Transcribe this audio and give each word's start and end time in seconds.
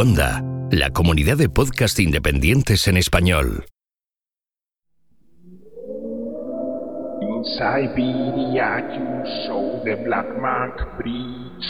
Onda, 0.00 0.42
la 0.70 0.88
comunidad 0.88 1.36
de 1.36 1.50
podcast 1.50 2.00
independientes 2.00 2.88
en 2.88 2.96
español. 2.96 3.66
In 7.20 7.44
Siberia 7.44 8.80
you 8.96 9.26
saw 9.44 9.84
the 9.84 9.96
Black 9.96 10.24
Mark 10.40 10.96
Bridge, 10.96 11.68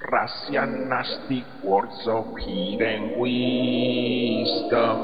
Russian 0.00 0.88
nasty 0.88 1.44
words 1.62 2.08
of 2.08 2.26
hidden 2.38 3.20
wisdom. 3.20 4.98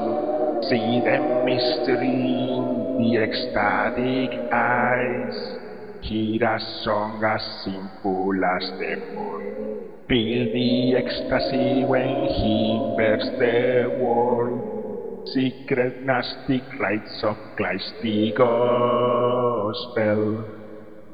See 0.67 0.99
the 1.07 1.19
mystery 1.45 2.11
in 2.11 2.97
the 2.99 3.15
ecstatic 3.23 4.31
eyes. 4.51 5.60
Hear 6.01 6.43
a 6.43 6.59
song 6.83 7.23
as 7.23 7.41
simple 7.63 8.33
as 8.43 8.71
the 8.79 8.95
moon. 9.13 9.85
Feel 10.09 10.45
the 10.51 10.95
ecstasy 10.97 11.85
when 11.85 12.25
he 12.25 12.95
bursts 12.97 13.29
the 13.37 13.99
world. 14.01 15.29
Secret 15.29 16.03
Gnostic 16.03 16.63
rites 16.79 17.23
of 17.23 17.37
Christ 17.55 17.93
the 18.01 18.33
gospel. 18.35 19.83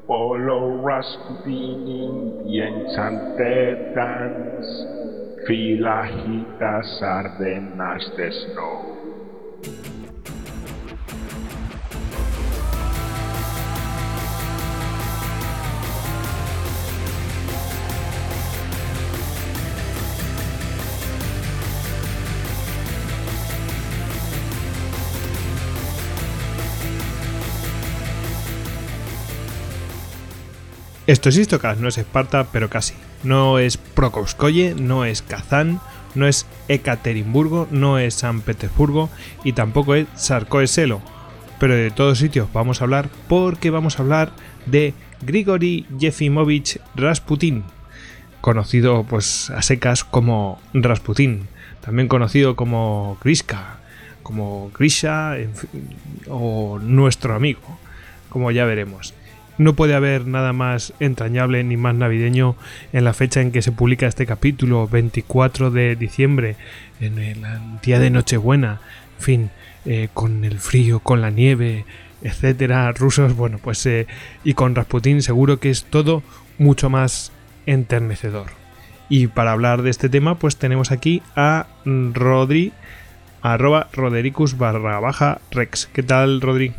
Follow 0.06 0.80
Rasputin 0.82 1.86
in 1.86 2.46
the 2.46 2.62
enchanted 2.66 3.94
dance. 3.94 4.68
Feel 5.46 5.86
a 5.86 6.06
heat 6.06 6.62
as 6.62 7.02
ardent 7.02 7.78
as 7.78 8.10
the 8.16 8.30
snow. 8.32 8.98
Esto 31.08 31.30
es 31.30 31.38
Istocas, 31.38 31.78
no 31.78 31.88
es 31.88 31.96
Esparta, 31.96 32.48
pero 32.52 32.68
casi. 32.68 32.92
No 33.24 33.58
es 33.58 33.78
Prokopskoye, 33.78 34.74
no 34.74 35.06
es 35.06 35.22
Kazán, 35.22 35.80
no 36.14 36.28
es 36.28 36.44
Ekaterimburgo, 36.68 37.66
no 37.70 37.98
es 37.98 38.12
San 38.12 38.42
Petersburgo 38.42 39.08
y 39.42 39.54
tampoco 39.54 39.94
es 39.94 40.06
Sarkoeselo. 40.16 41.00
Pero 41.58 41.74
de 41.74 41.90
todos 41.90 42.18
sitios 42.18 42.52
vamos 42.52 42.82
a 42.82 42.84
hablar 42.84 43.08
porque 43.26 43.70
vamos 43.70 43.98
a 43.98 44.02
hablar 44.02 44.32
de 44.66 44.92
Grigori 45.22 45.86
Yefimovich 45.98 46.78
Rasputin, 46.94 47.64
conocido 48.42 49.04
pues 49.04 49.48
a 49.48 49.62
secas 49.62 50.04
como 50.04 50.60
Rasputin, 50.74 51.48
también 51.80 52.08
conocido 52.08 52.54
como 52.54 53.16
Grishka, 53.24 53.78
como 54.22 54.70
Grisha 54.78 55.36
o 56.28 56.78
nuestro 56.82 57.34
amigo, 57.34 57.78
como 58.28 58.50
ya 58.50 58.66
veremos. 58.66 59.14
No 59.58 59.74
puede 59.74 59.94
haber 59.94 60.26
nada 60.26 60.52
más 60.52 60.94
entrañable 61.00 61.64
ni 61.64 61.76
más 61.76 61.94
navideño 61.94 62.54
en 62.92 63.04
la 63.04 63.12
fecha 63.12 63.40
en 63.40 63.50
que 63.50 63.60
se 63.60 63.72
publica 63.72 64.06
este 64.06 64.24
capítulo, 64.24 64.86
24 64.86 65.72
de 65.72 65.96
diciembre, 65.96 66.54
en 67.00 67.18
el 67.18 67.42
día 67.82 67.98
de 67.98 68.10
Nochebuena, 68.10 68.80
en 69.18 69.24
fin, 69.24 69.50
eh, 69.84 70.08
con 70.14 70.44
el 70.44 70.60
frío, 70.60 71.00
con 71.00 71.20
la 71.20 71.30
nieve, 71.30 71.84
etcétera, 72.22 72.92
rusos, 72.92 73.34
bueno, 73.34 73.58
pues 73.62 73.84
eh, 73.86 74.06
y 74.44 74.54
con 74.54 74.76
Rasputin 74.76 75.22
seguro 75.22 75.58
que 75.58 75.70
es 75.70 75.84
todo 75.84 76.22
mucho 76.58 76.88
más 76.88 77.32
enternecedor. 77.66 78.46
Y 79.08 79.26
para 79.26 79.52
hablar 79.52 79.82
de 79.82 79.90
este 79.90 80.08
tema, 80.08 80.36
pues 80.36 80.56
tenemos 80.56 80.92
aquí 80.92 81.22
a 81.34 81.66
Rodri, 81.84 82.72
arroba 83.42 83.88
Rodericus 83.92 84.56
barra 84.58 85.00
baja 85.00 85.40
Rex. 85.50 85.88
¿Qué 85.92 86.02
tal, 86.02 86.40
Rodri? 86.40 86.74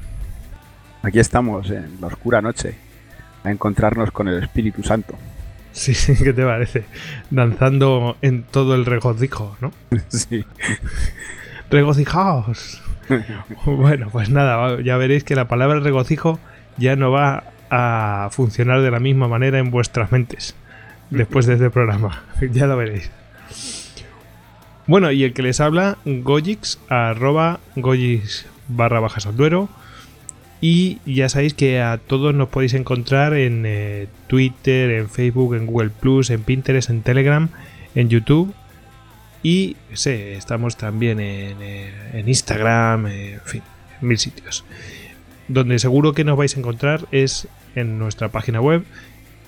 Aquí 1.02 1.20
estamos, 1.20 1.70
en 1.70 1.98
la 2.02 2.08
oscura 2.08 2.42
noche, 2.42 2.76
a 3.44 3.52
encontrarnos 3.52 4.12
con 4.12 4.28
el 4.28 4.44
Espíritu 4.44 4.84
Santo. 4.84 5.16
Sí, 5.72 5.94
sí, 5.94 6.16
¿qué 6.24 6.34
te 6.34 6.44
parece? 6.44 6.84
Danzando 7.30 8.18
en 8.22 8.44
todo 8.44 8.76
el 8.76 8.86
regocijo, 8.86 9.58
¿no? 9.62 9.72
Sí. 10.10 10.46
¡Regocijaos! 11.70 12.82
bueno, 13.66 14.10
pues 14.12 14.30
nada, 14.30 14.82
ya 14.82 14.98
veréis 14.98 15.24
que 15.24 15.36
la 15.36 15.48
palabra 15.48 15.80
regocijo 15.80 16.40
ya 16.78 16.96
no 16.96 17.12
va 17.12 17.44
a 17.70 18.30
funcionar 18.31 18.81
de 18.81 18.92
la 18.92 19.00
misma 19.00 19.28
manera 19.28 19.60
en 19.60 19.72
vuestras 19.72 20.12
mentes 20.12 20.56
después 21.10 21.46
de 21.46 21.54
este 21.54 21.70
programa. 21.70 22.24
ya 22.52 22.68
lo 22.68 22.78
veréis. 22.78 23.12
Bueno, 24.88 25.12
y 25.12 25.24
el 25.24 25.34
que 25.34 25.44
les 25.44 25.60
habla, 25.60 25.98
Gojix, 26.06 26.80
arroba 26.90 27.60
Gojix 27.76 28.48
barra 28.68 29.00
bajas 29.00 29.28
al 29.28 29.36
duero. 29.36 29.70
Y 30.62 31.00
ya 31.06 31.30
sabéis 31.30 31.53
que 31.53 31.80
a 31.80 31.97
todos 31.97 32.36
nos 32.36 32.50
podéis 32.50 32.74
encontrar 32.74 33.34
en 33.34 33.64
eh, 33.66 34.08
Twitter, 34.28 34.92
en 34.92 35.09
Facebook, 35.09 35.56
en 35.56 35.66
Google 35.66 35.90
Plus, 35.90 36.30
en 36.30 36.44
Pinterest, 36.44 36.90
en 36.90 37.02
Telegram, 37.02 37.50
en 37.96 38.09
YouTube. 38.09 38.53
Y 39.42 39.78
sé, 39.94 40.36
estamos 40.36 40.75
también 40.75 41.22
en, 41.22 41.58
eh, 41.62 42.24
Instagram, 42.25 43.08
eh, 43.08 43.34
en 43.34 43.42
fin, 43.42 43.62
en 44.02 44.08
mil 44.08 44.18
sitios. 44.18 44.66
Donde 45.48 45.80
seguro 45.80 46.14
que 46.14 46.25
nos 46.25 46.38
vais 46.38 46.56
a 46.56 46.59
encontrar 46.59 47.08
es 47.12 47.48
en 47.75 47.98
nuestra 47.98 48.28
página 48.30 48.59
web, 48.59 48.84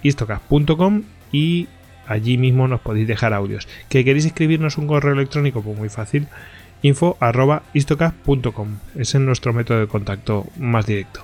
istocast.com 0.04 1.04
y 1.34 1.68
allí 2.08 2.38
mismo 2.38 2.70
nos 2.70 2.80
podéis 2.80 3.08
dejar 3.08 3.34
audios. 3.34 3.68
¿Que 3.90 4.06
queréis 4.06 4.26
escribirnos 4.26 4.78
un 4.78 4.88
correo 4.88 5.14
electrónico? 5.14 5.62
Pues 5.62 5.78
muy 5.78 5.90
fácil 5.90 6.28
info 6.82 7.18
arroba 7.20 7.64
istocast.com. 7.74 8.78
Ese 8.96 9.18
es 9.18 9.24
nuestro 9.24 9.54
método 9.54 9.80
de 9.80 9.88
contacto 9.88 10.48
más 10.58 10.86
directo. 10.86 11.24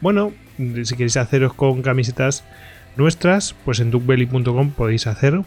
Bueno, 0.00 0.32
si 0.56 0.94
queréis 0.94 1.16
haceros 1.16 1.54
con 1.54 1.82
camisetas 1.82 2.44
nuestras, 2.96 3.54
pues 3.64 3.80
en 3.80 3.90
duckbelly.com 3.90 4.70
podéis 4.70 5.06
hacer 5.06 5.40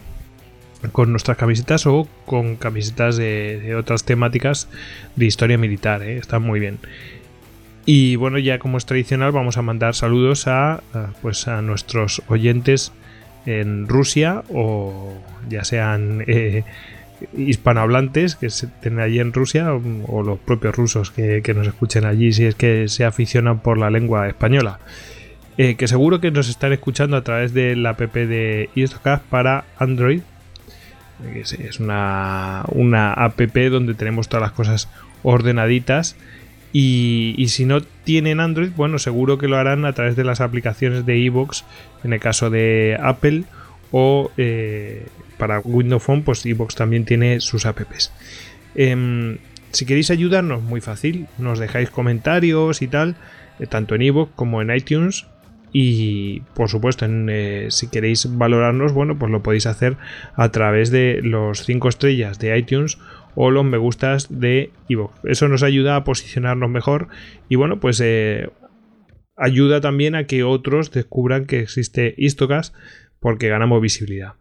con 0.90 1.12
nuestras 1.12 1.36
camisetas 1.36 1.86
o 1.86 2.08
con 2.26 2.56
camisetas 2.56 3.16
de, 3.16 3.74
otras 3.76 4.04
temáticas 4.04 4.68
de 5.14 5.26
historia 5.26 5.58
militar. 5.58 6.02
¿eh? 6.02 6.16
Están 6.16 6.42
muy 6.42 6.60
bien. 6.60 6.78
Y 7.84 8.16
bueno, 8.16 8.38
ya 8.38 8.58
como 8.58 8.78
es 8.78 8.86
tradicional, 8.86 9.32
vamos 9.32 9.56
a 9.56 9.62
mandar 9.62 9.94
saludos 9.94 10.46
a, 10.46 10.74
a, 10.74 11.12
pues 11.20 11.48
a 11.48 11.62
nuestros 11.62 12.22
oyentes 12.28 12.92
en 13.46 13.88
Rusia 13.88 14.44
o 14.52 15.12
ya 15.48 15.64
sean 15.64 16.24
eh, 16.26 16.64
hispanohablantes 17.36 18.36
que 18.36 18.50
se 18.50 18.66
tienen 18.66 19.00
allí 19.00 19.20
en 19.20 19.32
Rusia 19.32 19.72
o, 19.72 20.22
los 20.22 20.38
propios 20.38 20.74
rusos 20.74 21.10
que, 21.10 21.42
nos 21.54 21.66
escuchen 21.66 22.04
allí 22.04 22.32
si 22.32 22.44
es 22.44 22.54
que 22.54 22.88
se 22.88 23.04
aficionan 23.04 23.60
por 23.60 23.78
la 23.78 23.90
lengua 23.90 24.28
española. 24.28 24.80
Eh, 25.58 25.74
que 25.74 25.86
seguro 25.86 26.20
que 26.20 26.30
nos 26.30 26.48
están 26.48 26.72
escuchando 26.72 27.16
a 27.16 27.22
través 27.22 27.52
de 27.52 27.76
la 27.76 27.90
app 27.90 28.00
de 28.00 28.70
Istocast 28.74 29.24
para 29.24 29.64
Android. 29.78 30.22
Es 31.34 31.78
una, 31.78 32.64
una 32.68 33.12
app 33.12 33.38
donde 33.38 33.94
tenemos 33.94 34.28
todas 34.28 34.42
las 34.42 34.52
cosas 34.52 34.88
ordenaditas. 35.22 36.16
Y, 36.72 37.34
y, 37.36 37.48
si 37.48 37.66
no 37.66 37.82
tienen 37.82 38.40
Android, 38.40 38.70
bueno, 38.74 38.98
seguro 38.98 39.36
que 39.36 39.46
lo 39.46 39.58
harán 39.58 39.84
a 39.84 39.92
través 39.92 40.16
de 40.16 40.24
las 40.24 40.40
aplicaciones 40.40 41.04
de 41.04 41.18
iVoox, 41.18 41.64
en 42.02 42.14
el 42.14 42.18
caso 42.18 42.48
de 42.48 42.98
Apple, 43.00 43.44
o 43.92 44.32
eh, 44.38 45.06
para 45.42 45.58
Windows 45.58 46.04
Phone, 46.04 46.22
pues 46.22 46.46
iVoox 46.46 46.76
también 46.76 47.04
tiene 47.04 47.40
sus 47.40 47.66
apps. 47.66 48.12
Eh, 48.76 49.36
si 49.72 49.86
queréis 49.86 50.12
ayudarnos, 50.12 50.62
muy 50.62 50.80
fácil, 50.80 51.26
nos 51.36 51.58
dejáis 51.58 51.90
comentarios 51.90 52.80
y 52.80 52.86
tal, 52.86 53.16
eh, 53.58 53.66
tanto 53.66 53.96
en 53.96 54.02
iVoox 54.02 54.30
como 54.36 54.62
en 54.62 54.72
iTunes. 54.72 55.26
Y 55.72 56.42
por 56.54 56.68
supuesto, 56.68 57.06
en, 57.06 57.26
eh, 57.28 57.66
si 57.70 57.88
queréis 57.88 58.38
valorarnos, 58.38 58.92
bueno, 58.92 59.18
pues 59.18 59.32
lo 59.32 59.42
podéis 59.42 59.66
hacer 59.66 59.96
a 60.36 60.52
través 60.52 60.92
de 60.92 61.18
los 61.24 61.64
5 61.64 61.88
estrellas 61.88 62.38
de 62.38 62.56
iTunes 62.56 62.98
o 63.34 63.50
los 63.50 63.64
me 63.64 63.78
gustas 63.78 64.28
de 64.30 64.70
iVoox. 64.86 65.24
Eso 65.24 65.48
nos 65.48 65.64
ayuda 65.64 65.96
a 65.96 66.04
posicionarnos 66.04 66.70
mejor 66.70 67.08
y 67.48 67.56
bueno, 67.56 67.80
pues 67.80 68.00
eh, 68.00 68.48
ayuda 69.36 69.80
también 69.80 70.14
a 70.14 70.28
que 70.28 70.44
otros 70.44 70.92
descubran 70.92 71.46
que 71.46 71.58
existe 71.58 72.14
Istocast 72.16 72.76
porque 73.18 73.48
ganamos 73.48 73.82
visibilidad. 73.82 74.34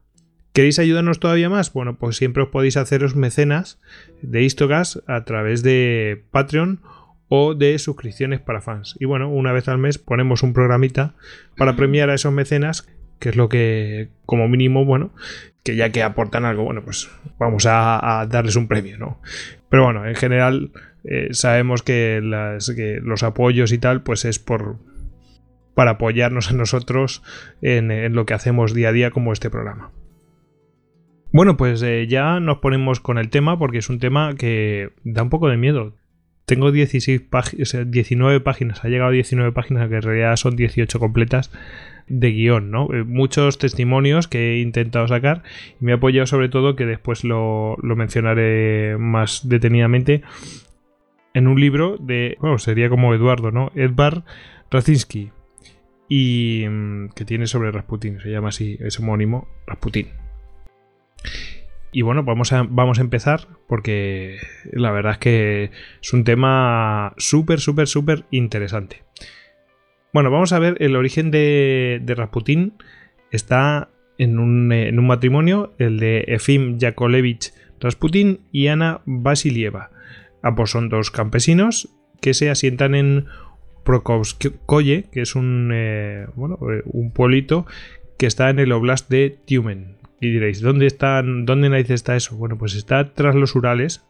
¿Queréis 0.53 0.80
ayudarnos 0.80 1.19
todavía 1.19 1.50
más? 1.50 1.71
Bueno, 1.71 1.98
pues 1.98 2.18
siempre 2.18 2.44
os 2.44 2.50
podéis 2.50 2.75
haceros 2.75 3.15
mecenas 3.15 3.80
de 4.21 4.44
Histogas 4.44 5.01
a 5.07 5.24
través 5.24 5.63
de 5.63 6.25
Patreon 6.31 6.81
o 7.30 7.56
de 7.56 7.80
suscripciones 7.80 8.42
para 8.42 8.59
fans. 8.59 8.98
Y 9.00 9.06
bueno, 9.06 9.30
una 9.30 9.53
vez 9.53 9.69
al 9.69 9.77
mes 9.77 9.98
ponemos 9.98 10.44
un 10.44 10.51
programita 10.51 11.15
para 11.56 11.77
premiar 11.77 12.09
a 12.09 12.15
esos 12.15 12.33
mecenas, 12.33 12.86
que 13.19 13.30
es 13.30 13.38
lo 13.38 13.48
que, 13.48 14.09
como 14.25 14.50
mínimo, 14.50 14.83
bueno, 14.83 15.13
que 15.63 15.77
ya 15.77 15.94
que 15.94 16.03
aportan 16.03 16.44
algo, 16.44 16.65
bueno, 16.65 16.83
pues 16.83 17.09
vamos 17.39 17.65
a, 17.65 18.27
darles 18.30 18.57
un 18.57 18.68
premio, 18.68 18.97
¿no? 18.97 19.21
Pero 19.69 19.86
bueno, 19.86 20.06
en 20.06 20.15
general 20.15 20.71
eh, 21.06 21.30
sabemos 21.31 21.81
que, 21.81 22.19
que 22.75 23.00
los 23.01 23.24
apoyos 23.24 23.71
y 23.71 23.77
tal, 23.77 24.04
pues 24.04 24.25
es 24.25 24.38
por, 24.38 24.80
para 25.75 25.92
apoyarnos 25.92 26.51
a 26.51 26.54
nosotros 26.54 27.24
en, 27.62 27.92
en, 27.92 28.13
lo 28.15 28.25
que 28.25 28.33
hacemos 28.33 28.74
día 28.74 28.89
a 28.89 28.92
día 28.92 29.12
como 29.12 29.31
este 29.31 29.50
programa. 29.50 29.92
Bueno, 31.33 31.56
pues 31.56 31.81
eh, 31.81 32.07
ya 32.07 32.39
nos 32.42 32.57
ponemos 32.57 33.00
con 33.00 33.18
el 33.18 33.30
tema 33.30 33.57
porque 33.57 33.78
es 33.78 33.89
un 33.89 34.00
tema 34.00 34.36
que 34.36 34.92
da 35.04 35.24
un 35.24 35.30
poco 35.30 35.48
de 35.48 35.57
miedo. 35.57 35.94
Tengo 36.45 36.72
16 36.72 37.22
páginas, 37.22 37.78
19 37.88 38.42
páginas, 38.42 38.83
ha 38.83 38.89
llegado 38.89 39.12
a 39.12 39.13
19 39.13 39.54
páginas, 39.54 39.88
que 39.88 39.95
en 39.95 40.01
realidad 40.01 40.36
son 40.36 40.57
18 40.57 41.00
completas 41.00 41.51
de 42.07 42.31
guion, 42.31 42.72
¿no? 42.72 42.94
Eh, 42.94 43.06
muchos 43.06 43.57
testimonios 43.57 44.28
que 44.28 44.56
he 44.56 44.60
intentado 44.60 45.07
sacar 45.07 45.44
y 45.80 45.86
me 45.86 45.94
he 45.94 45.95
apoyado 45.95 46.25
sobre 46.28 46.50
todo, 46.50 46.75
que 46.75 46.86
después 46.86 47.24
lo, 47.24 47.78
lo 47.81 47.95
mencionaré 47.95 48.98
más 49.00 49.48
detenidamente, 49.48 50.24
en 51.33 51.48
un 51.48 51.62
libro 51.62 51.95
de, 51.98 52.36
bueno, 52.42 52.57
sería 52.57 52.89
como 52.89 53.13
Eduardo, 53.13 53.51
¿no? 53.51 53.72
Edvard 53.75 54.24
Racinski, 54.69 55.31
y 56.10 56.66
mm, 56.69 57.10
que 57.16 57.24
tiene 57.24 57.48
sobre 57.48 57.72
Rasputin, 57.72 58.19
se 58.19 58.30
llama 58.30 58.50
así, 58.50 58.78
es 58.81 59.00
homónimo, 59.00 59.48
Rasputin. 59.66 60.20
Y 61.91 62.03
bueno, 62.03 62.23
vamos 62.23 62.53
a, 62.53 62.65
vamos 62.69 63.00
a 63.00 63.01
empezar 63.01 63.47
porque 63.68 64.38
la 64.71 64.91
verdad 64.91 65.13
es 65.13 65.18
que 65.18 65.71
es 66.01 66.13
un 66.13 66.23
tema 66.23 67.13
súper, 67.18 67.59
súper, 67.59 67.88
súper 67.88 68.23
interesante. 68.31 69.03
Bueno, 70.13 70.31
vamos 70.31 70.53
a 70.53 70.59
ver 70.59 70.77
el 70.79 70.95
origen 70.95 71.31
de, 71.31 72.00
de 72.01 72.15
Rasputin. 72.15 72.73
Está 73.31 73.89
en 74.18 74.39
un, 74.39 74.71
en 74.71 75.00
un, 75.00 75.07
matrimonio, 75.07 75.73
el 75.79 76.00
de 76.00 76.25
Efim 76.27 76.77
Yakovlevich 76.77 77.53
Rasputin 77.79 78.41
y 78.51 78.68
Ana 78.68 79.01
Vasilieva. 79.06 79.89
Ambos 80.44 80.71
son 80.71 80.89
dos 80.89 81.12
campesinos 81.12 81.89
que 82.21 82.33
se 82.33 82.50
asientan 82.50 82.95
en 82.95 83.25
Prokovskoye, 83.83 85.06
que 85.12 85.21
es 85.21 85.35
un, 85.35 85.71
eh, 85.73 86.27
bueno, 86.35 86.59
eh, 86.71 86.83
un 86.85 87.12
pueblito 87.12 87.65
que 88.18 88.27
está 88.27 88.50
en 88.50 88.59
el 88.59 88.71
oblast 88.71 89.09
de 89.09 89.35
Tiumen, 89.45 89.97
y 90.21 90.31
diréis, 90.31 90.62
¿dónde, 90.62 90.85
está, 90.85 91.23
¿dónde 91.25 91.68
narices 91.68 91.95
está 91.95 92.15
eso? 92.15 92.38
Bueno, 92.38 92.56
pues 92.56 92.75
está 92.75 93.12
tras 93.12 93.33
los 93.33 93.56
Urales, 93.56 94.06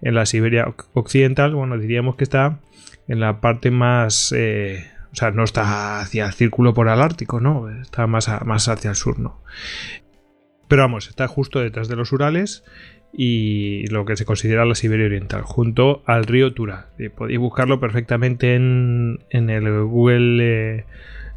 en 0.00 0.14
la 0.14 0.24
Siberia 0.24 0.72
occidental. 0.94 1.56
Bueno, 1.56 1.76
diríamos 1.76 2.14
que 2.14 2.24
está 2.24 2.60
en 3.08 3.18
la 3.18 3.40
parte 3.40 3.72
más... 3.72 4.32
Eh, 4.34 4.86
o 5.12 5.16
sea, 5.16 5.32
no 5.32 5.42
está 5.42 6.00
hacia 6.00 6.26
el 6.26 6.32
círculo 6.32 6.72
por 6.72 6.86
el 6.86 7.00
Ártico, 7.00 7.40
¿no? 7.40 7.68
Está 7.68 8.06
más, 8.06 8.30
más 8.44 8.68
hacia 8.68 8.90
el 8.90 8.96
sur, 8.96 9.18
¿no? 9.18 9.42
Pero 10.68 10.82
vamos, 10.82 11.08
está 11.08 11.26
justo 11.26 11.58
detrás 11.58 11.88
de 11.88 11.96
los 11.96 12.12
Urales 12.12 12.62
y 13.12 13.86
lo 13.88 14.04
que 14.04 14.16
se 14.16 14.24
considera 14.24 14.66
la 14.66 14.74
Siberia 14.76 15.06
Oriental, 15.06 15.42
junto 15.42 16.04
al 16.06 16.26
río 16.26 16.52
Tura. 16.52 16.90
podéis 17.16 17.40
buscarlo 17.40 17.80
perfectamente 17.80 18.54
en, 18.54 19.24
en 19.30 19.50
el 19.50 19.82
Google... 19.82 20.38
Eh, 20.78 20.84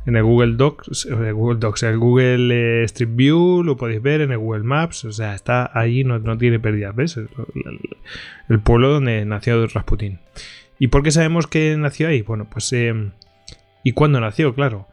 en 0.10 0.16
el 0.16 0.24
Google 0.24 0.56
Docs, 0.56 1.06
el 1.06 1.34
Google 1.34 1.60
el 1.82 1.98
Google 1.98 2.82
eh, 2.82 2.84
Street 2.86 3.12
View, 3.14 3.62
lo 3.64 3.78
podéis 3.78 4.02
ver 4.02 4.22
en 4.22 4.32
el 4.32 4.40
Google 4.40 4.64
Maps, 4.64 5.06
o 5.06 5.12
sea, 5.12 5.36
está 5.36 5.70
ahí, 5.74 6.04
no, 6.04 6.20
tiene 6.38 6.60
pérdida, 6.60 6.92
¿ves? 6.92 7.18
El, 7.18 8.60
pueblo 8.62 8.90
donde 8.90 9.24
nació 9.26 9.68
Rasputin. 9.68 10.20
¿Y 10.80 10.88
por 10.88 11.04
qué 11.04 11.12
sabemos 11.12 11.46
que 11.46 11.78
nació 11.78 12.08
ahí? 12.08 12.24
Bueno, 12.24 12.48
pues... 12.50 12.74
Eh, 12.74 13.12
¿Y 13.84 13.92
cuándo 13.94 14.20
nació? 14.20 14.56
Claro. 14.56 14.88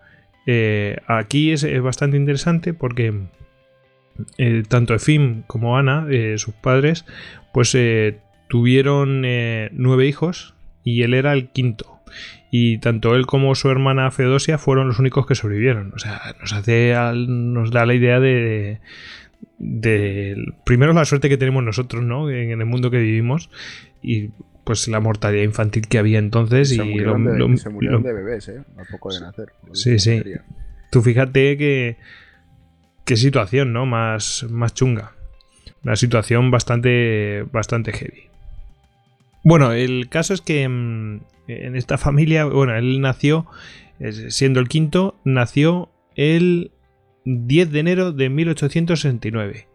Eh, 0.46 0.98
aquí 1.06 1.50
es, 1.50 1.66
bastante 1.82 2.18
interesante 2.18 2.74
porque 2.74 3.12
tanto 4.68 4.94
Efim 4.94 5.42
como 5.46 5.78
Ana, 5.78 6.06
sus 6.36 6.54
padres, 6.54 7.04
pues 7.52 7.76
tuvieron 8.48 9.22
nueve 9.72 10.06
hijos 10.06 10.54
y 10.84 11.02
él 11.02 11.14
era 11.14 11.32
el 11.32 11.48
quinto 11.48 11.95
y 12.58 12.78
tanto 12.78 13.14
él 13.14 13.26
como 13.26 13.54
su 13.54 13.68
hermana 13.68 14.10
Feodosia 14.10 14.56
fueron 14.56 14.88
los 14.88 14.98
únicos 14.98 15.26
que 15.26 15.34
sobrevivieron. 15.34 15.92
O 15.94 15.98
sea, 15.98 16.22
nos 16.40 16.54
hace 16.54 16.94
nos 17.14 17.70
da 17.70 17.84
la 17.84 17.92
idea 17.92 18.18
de, 18.18 18.80
de, 19.58 20.54
primero 20.64 20.94
la 20.94 21.04
suerte 21.04 21.28
que 21.28 21.36
tenemos 21.36 21.62
nosotros, 21.62 22.02
¿no? 22.02 22.30
En, 22.30 22.58
el 22.58 22.64
mundo 22.64 22.90
que 22.90 22.98
vivimos 22.98 23.50
y 24.02 24.30
pues 24.64 24.88
la 24.88 25.00
mortalidad 25.00 25.44
infantil 25.44 25.86
que 25.86 25.98
había 25.98 26.18
entonces 26.18 26.70
se 26.70 26.76
y 26.76 26.78
murieron, 26.78 27.24
de, 27.26 27.58
se 27.58 27.68
murieron 27.68 28.02
de 28.02 28.14
bebés, 28.14 28.48
¿eh? 28.48 28.62
A 28.78 28.90
poco 28.90 29.12
de 29.12 29.20
nacer. 29.20 29.52
Sí, 29.72 29.98
sí. 29.98 30.22
Tú 30.90 31.02
fíjate 31.02 31.58
que 31.58 31.98
qué 33.04 33.16
situación, 33.18 33.74
¿no? 33.74 33.84
Más 33.84 34.46
más 34.48 34.72
chunga. 34.72 35.12
Una 35.84 35.96
situación 35.96 36.50
bastante 36.50 37.44
bastante 37.52 37.92
heavy. 37.92 38.30
Bueno, 39.48 39.70
el 39.70 40.08
caso 40.08 40.34
es 40.34 40.40
que 40.40 40.68
mm, 40.68 41.20
en 41.46 41.76
esta 41.76 41.98
familia, 41.98 42.46
bueno, 42.46 42.74
él 42.74 43.00
nació, 43.00 43.46
siendo 44.28 44.58
el 44.58 44.66
quinto, 44.66 45.14
nació 45.22 45.88
el 46.16 46.72
10 47.26 47.70
de 47.70 47.78
enero 47.78 48.10
de 48.10 48.28
1869. 48.28 49.68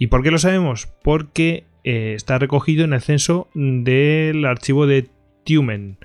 ¿Y 0.00 0.08
por 0.08 0.24
qué 0.24 0.32
lo 0.32 0.38
sabemos? 0.38 0.88
Porque 1.04 1.62
eh, 1.84 2.14
está 2.16 2.40
recogido 2.40 2.84
en 2.84 2.92
el 2.92 3.02
censo 3.02 3.46
del 3.54 4.44
archivo 4.46 4.88
de 4.88 5.06
Tumen, 5.44 5.98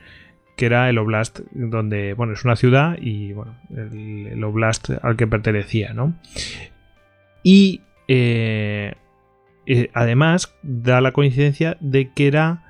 que 0.55 0.67
era 0.67 0.87
el 0.87 0.99
oblast, 0.99 1.39
donde, 1.51 2.13
bueno, 2.13 2.33
es 2.33 2.45
una 2.45 2.57
ciudad 2.57 2.95
y, 3.01 3.33
bueno, 3.33 3.57
el, 3.75 4.43
oblast 4.43 4.91
al 5.01 5.17
que 5.17 5.25
pertenecía, 5.25 5.93
¿no? 5.93 6.13
Y 7.41 7.81
eh, 8.07 8.93
eh, 9.65 9.89
además 9.95 10.55
da 10.61 11.01
la 11.01 11.11
coincidencia 11.11 11.75
de 11.79 12.11
que 12.13 12.27
era 12.27 12.68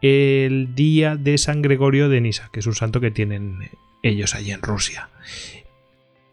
el 0.00 0.74
día 0.74 1.16
de 1.16 1.38
San 1.38 1.62
Gregorio 1.62 2.08
de 2.08 2.20
Nisa, 2.20 2.50
que 2.52 2.60
es 2.60 2.66
un 2.66 2.74
santo 2.74 3.00
que 3.00 3.10
tienen 3.10 3.70
ellos 4.02 4.34
allí 4.34 4.52
en 4.52 4.62
Rusia. 4.62 5.08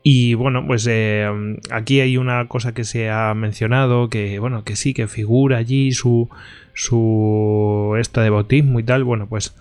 Y 0.04 0.36
bueno, 0.36 0.66
pues 0.68 0.86
eh, 0.88 1.28
aquí 1.72 2.00
hay 2.00 2.18
una 2.18 2.48
cosa 2.48 2.74
que 2.74 2.84
se 2.84 3.10
ha 3.10 3.34
mencionado, 3.34 4.10
que 4.10 4.38
bueno, 4.38 4.64
que 4.64 4.76
sí, 4.76 4.94
que 4.94 5.08
figura 5.08 5.58
allí 5.58 5.94
su, 5.94 6.30
su 6.74 7.96
esta 8.00 8.22
de 8.22 8.30
bautismo 8.30 8.80
y 8.80 8.84
tal. 8.84 9.04
Bueno, 9.04 9.28
pues 9.28 9.56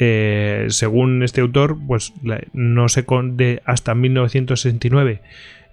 eh, 0.00 0.66
según 0.70 1.22
este 1.22 1.42
autor, 1.42 1.76
pues 1.86 2.12
no 2.52 2.88
se 2.88 3.04
de 3.04 3.62
hasta 3.64 3.94
1969 3.94 5.22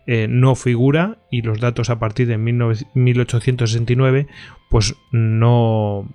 eh, 0.07 0.27
no 0.29 0.53
figura 0.53 1.17
y 1.31 1.41
los 1.41 1.59
datos 1.59 1.89
a 1.89 1.97
partir 1.97 2.27
de 2.27 2.37
1869 2.37 4.27
pues 4.69 4.95
no 5.11 6.07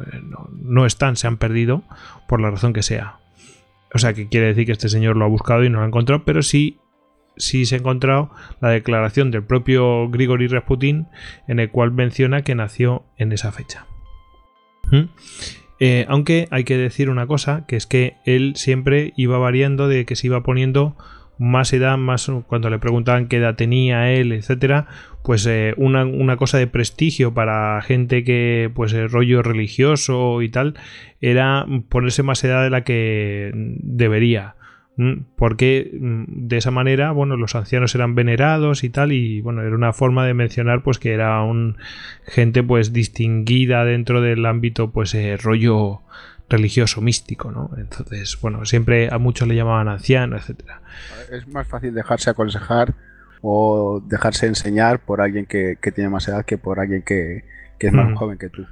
eh, 0.00 0.22
no, 0.62 0.86
están, 0.86 1.16
se 1.16 1.26
han 1.26 1.36
perdido 1.36 1.82
por 2.26 2.40
la 2.40 2.50
razón 2.50 2.72
que 2.72 2.82
sea. 2.82 3.18
O 3.94 3.98
sea, 3.98 4.12
que 4.12 4.28
quiere 4.28 4.48
decir 4.48 4.66
que 4.66 4.72
este 4.72 4.88
señor 4.88 5.16
lo 5.16 5.24
ha 5.24 5.28
buscado 5.28 5.64
y 5.64 5.70
no 5.70 5.78
lo 5.78 5.84
ha 5.84 5.88
encontrado, 5.88 6.24
pero 6.24 6.42
sí, 6.42 6.78
sí 7.36 7.66
se 7.66 7.76
ha 7.76 7.78
encontrado 7.78 8.30
la 8.60 8.70
declaración 8.70 9.30
del 9.30 9.42
propio 9.42 10.08
Grigori 10.10 10.46
Rasputin 10.46 11.08
en 11.46 11.60
el 11.60 11.70
cual 11.70 11.92
menciona 11.92 12.42
que 12.42 12.54
nació 12.54 13.04
en 13.16 13.32
esa 13.32 13.52
fecha. 13.52 13.86
¿Mm? 14.90 15.04
Eh, 15.80 16.06
aunque 16.08 16.48
hay 16.50 16.64
que 16.64 16.76
decir 16.76 17.08
una 17.08 17.26
cosa, 17.26 17.64
que 17.66 17.76
es 17.76 17.86
que 17.86 18.16
él 18.24 18.54
siempre 18.56 19.12
iba 19.16 19.38
variando 19.38 19.88
de 19.88 20.04
que 20.04 20.16
se 20.16 20.26
iba 20.26 20.42
poniendo 20.42 20.96
más 21.38 21.72
edad, 21.72 21.96
más 21.96 22.30
cuando 22.46 22.68
le 22.70 22.78
preguntaban 22.78 23.28
qué 23.28 23.36
edad 23.36 23.54
tenía 23.54 24.10
él, 24.12 24.32
etcétera, 24.32 24.86
pues 25.22 25.46
eh, 25.46 25.74
una, 25.76 26.36
cosa 26.36 26.58
de 26.58 26.66
prestigio 26.66 27.34
para 27.34 27.80
gente 27.82 28.24
que, 28.24 28.70
pues, 28.74 28.92
el 28.92 29.10
rollo 29.10 29.42
religioso 29.42 30.42
y 30.42 30.48
tal, 30.48 30.74
era 31.20 31.66
ponerse 31.88 32.22
más 32.22 32.42
edad 32.44 32.62
de 32.62 32.70
la 32.70 32.82
que 32.82 33.52
debería. 33.54 34.54
Porque 35.36 35.90
de 35.92 36.56
esa 36.56 36.72
manera, 36.72 37.12
bueno, 37.12 37.36
los 37.36 37.54
ancianos 37.54 37.94
eran 37.94 38.16
venerados 38.16 38.82
y 38.82 38.90
tal, 38.90 39.12
y 39.12 39.40
bueno, 39.42 39.62
era 39.62 39.76
una 39.76 39.92
forma 39.92 40.26
de 40.26 40.34
mencionar, 40.34 40.82
pues, 40.82 40.98
que 40.98 41.12
era 41.12 41.40
un 41.42 41.76
gente, 42.24 42.64
pues, 42.64 42.92
distinguida 42.92 43.84
dentro 43.84 44.20
del 44.20 44.44
ámbito, 44.44 44.90
pues, 44.90 45.14
eh, 45.14 45.36
rollo 45.36 46.00
religioso, 46.48 47.00
místico, 47.00 47.50
¿no? 47.50 47.70
Entonces, 47.76 48.38
bueno, 48.40 48.64
siempre 48.64 49.08
a 49.12 49.18
muchos 49.18 49.46
le 49.48 49.54
llamaban 49.54 49.88
anciano, 49.88 50.36
etcétera. 50.36 50.80
Es 51.30 51.46
más 51.48 51.66
fácil 51.66 51.94
dejarse 51.94 52.30
aconsejar 52.30 52.94
o 53.42 54.02
dejarse 54.06 54.46
enseñar 54.46 55.00
por 55.00 55.20
alguien 55.20 55.46
que, 55.46 55.76
tiene 55.94 56.10
más 56.10 56.26
edad 56.28 56.44
que 56.44 56.58
por 56.58 56.80
alguien 56.80 57.02
que, 57.02 57.44
es 57.78 57.92
más 57.92 58.16
joven 58.18 58.38
que 58.38 58.48
tú. 58.48 58.66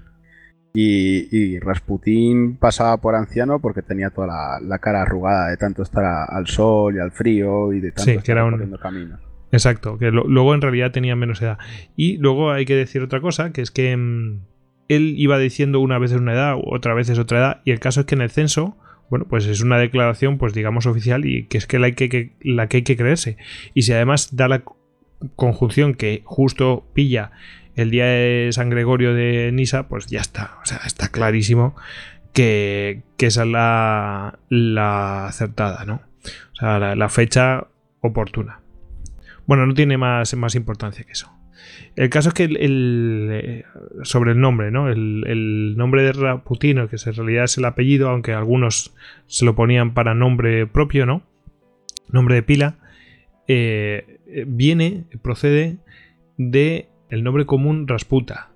Y, 0.74 1.28
y, 1.34 1.58
Rasputín 1.58 2.56
pasaba 2.56 2.98
por 2.98 3.14
anciano 3.14 3.60
porque 3.60 3.80
tenía 3.80 4.10
toda 4.10 4.60
la, 4.60 4.78
cara 4.78 5.02
arrugada 5.02 5.48
de 5.48 5.56
tanto 5.56 5.82
estar 5.82 6.04
al 6.28 6.46
sol 6.48 6.96
y 6.96 6.98
al 6.98 7.12
frío 7.12 7.72
y 7.72 7.80
de 7.80 7.92
tanto 7.92 8.10
sí, 8.10 8.18
que 8.18 8.32
era 8.32 8.44
un... 8.44 8.76
camino. 8.76 9.18
Exacto, 9.52 9.96
que 9.96 10.10
luego 10.10 10.54
en 10.54 10.60
realidad 10.60 10.90
tenía 10.90 11.16
menos 11.16 11.40
edad. 11.40 11.58
Y 11.94 12.18
luego 12.18 12.50
hay 12.50 12.66
que 12.66 12.74
decir 12.74 13.02
otra 13.02 13.20
cosa, 13.20 13.52
que 13.52 13.62
es 13.62 13.70
que 13.70 13.96
mm, 13.96 14.40
él 14.88 15.14
iba 15.16 15.38
diciendo 15.38 15.80
una 15.80 15.98
vez 15.98 16.12
es 16.12 16.20
una 16.20 16.32
edad, 16.32 16.56
otra 16.62 16.94
vez 16.94 17.08
es 17.08 17.18
otra 17.18 17.38
edad, 17.38 17.60
y 17.64 17.70
el 17.70 17.80
caso 17.80 18.00
es 18.00 18.06
que 18.06 18.14
en 18.14 18.22
el 18.22 18.30
censo, 18.30 18.76
bueno, 19.10 19.26
pues 19.28 19.46
es 19.46 19.60
una 19.60 19.78
declaración, 19.78 20.38
pues 20.38 20.52
digamos 20.52 20.86
oficial, 20.86 21.24
y 21.24 21.44
que 21.44 21.58
es 21.58 21.66
que 21.66 21.78
la, 21.78 21.90
que, 21.92 22.32
la 22.40 22.68
que 22.68 22.78
hay 22.78 22.82
que 22.82 22.96
creerse. 22.96 23.36
Y 23.74 23.82
si 23.82 23.92
además 23.92 24.34
da 24.36 24.48
la 24.48 24.62
conjunción 25.34 25.94
que 25.94 26.22
justo 26.24 26.86
pilla 26.92 27.32
el 27.74 27.90
día 27.90 28.06
de 28.06 28.48
San 28.52 28.70
Gregorio 28.70 29.14
de 29.14 29.50
Nisa, 29.52 29.88
pues 29.88 30.06
ya 30.06 30.20
está, 30.20 30.58
o 30.62 30.66
sea, 30.66 30.80
está 30.86 31.08
clarísimo 31.08 31.76
que, 32.32 33.02
esa 33.18 33.42
es 33.42 33.48
la, 33.48 34.38
la 34.48 35.26
acertada, 35.26 35.84
¿no? 35.84 36.02
O 36.52 36.56
sea, 36.56 36.78
la, 36.78 36.96
la 36.96 37.08
fecha 37.08 37.66
oportuna. 38.00 38.60
Bueno, 39.46 39.66
no 39.66 39.74
tiene 39.74 39.96
más, 39.96 40.34
más 40.34 40.54
importancia 40.54 41.04
que 41.04 41.12
eso. 41.12 41.35
El 41.96 42.10
caso 42.10 42.28
es 42.28 42.34
que 42.34 42.44
el, 42.44 43.28
eh, 43.32 43.64
sobre 44.02 44.32
el 44.32 44.40
nombre, 44.40 44.70
¿no? 44.70 44.90
El, 44.90 45.74
nombre 45.76 46.02
de 46.02 46.12
Raputino, 46.12 46.88
que 46.88 46.96
en 47.04 47.14
realidad 47.14 47.44
es 47.44 47.58
el 47.58 47.64
apellido, 47.64 48.10
aunque 48.10 48.32
algunos 48.32 48.94
se 49.26 49.44
lo 49.44 49.54
ponían 49.54 49.94
para 49.94 50.14
nombre 50.14 50.66
propio, 50.66 51.06
¿no? 51.06 51.22
Nombre 52.10 52.36
de 52.36 52.42
pila, 52.42 52.76
eh, 53.48 54.20
viene, 54.46 55.04
procede 55.22 55.78
de 56.36 56.88
el 57.08 57.24
nombre 57.24 57.46
común 57.46 57.88
Rasputa, 57.88 58.50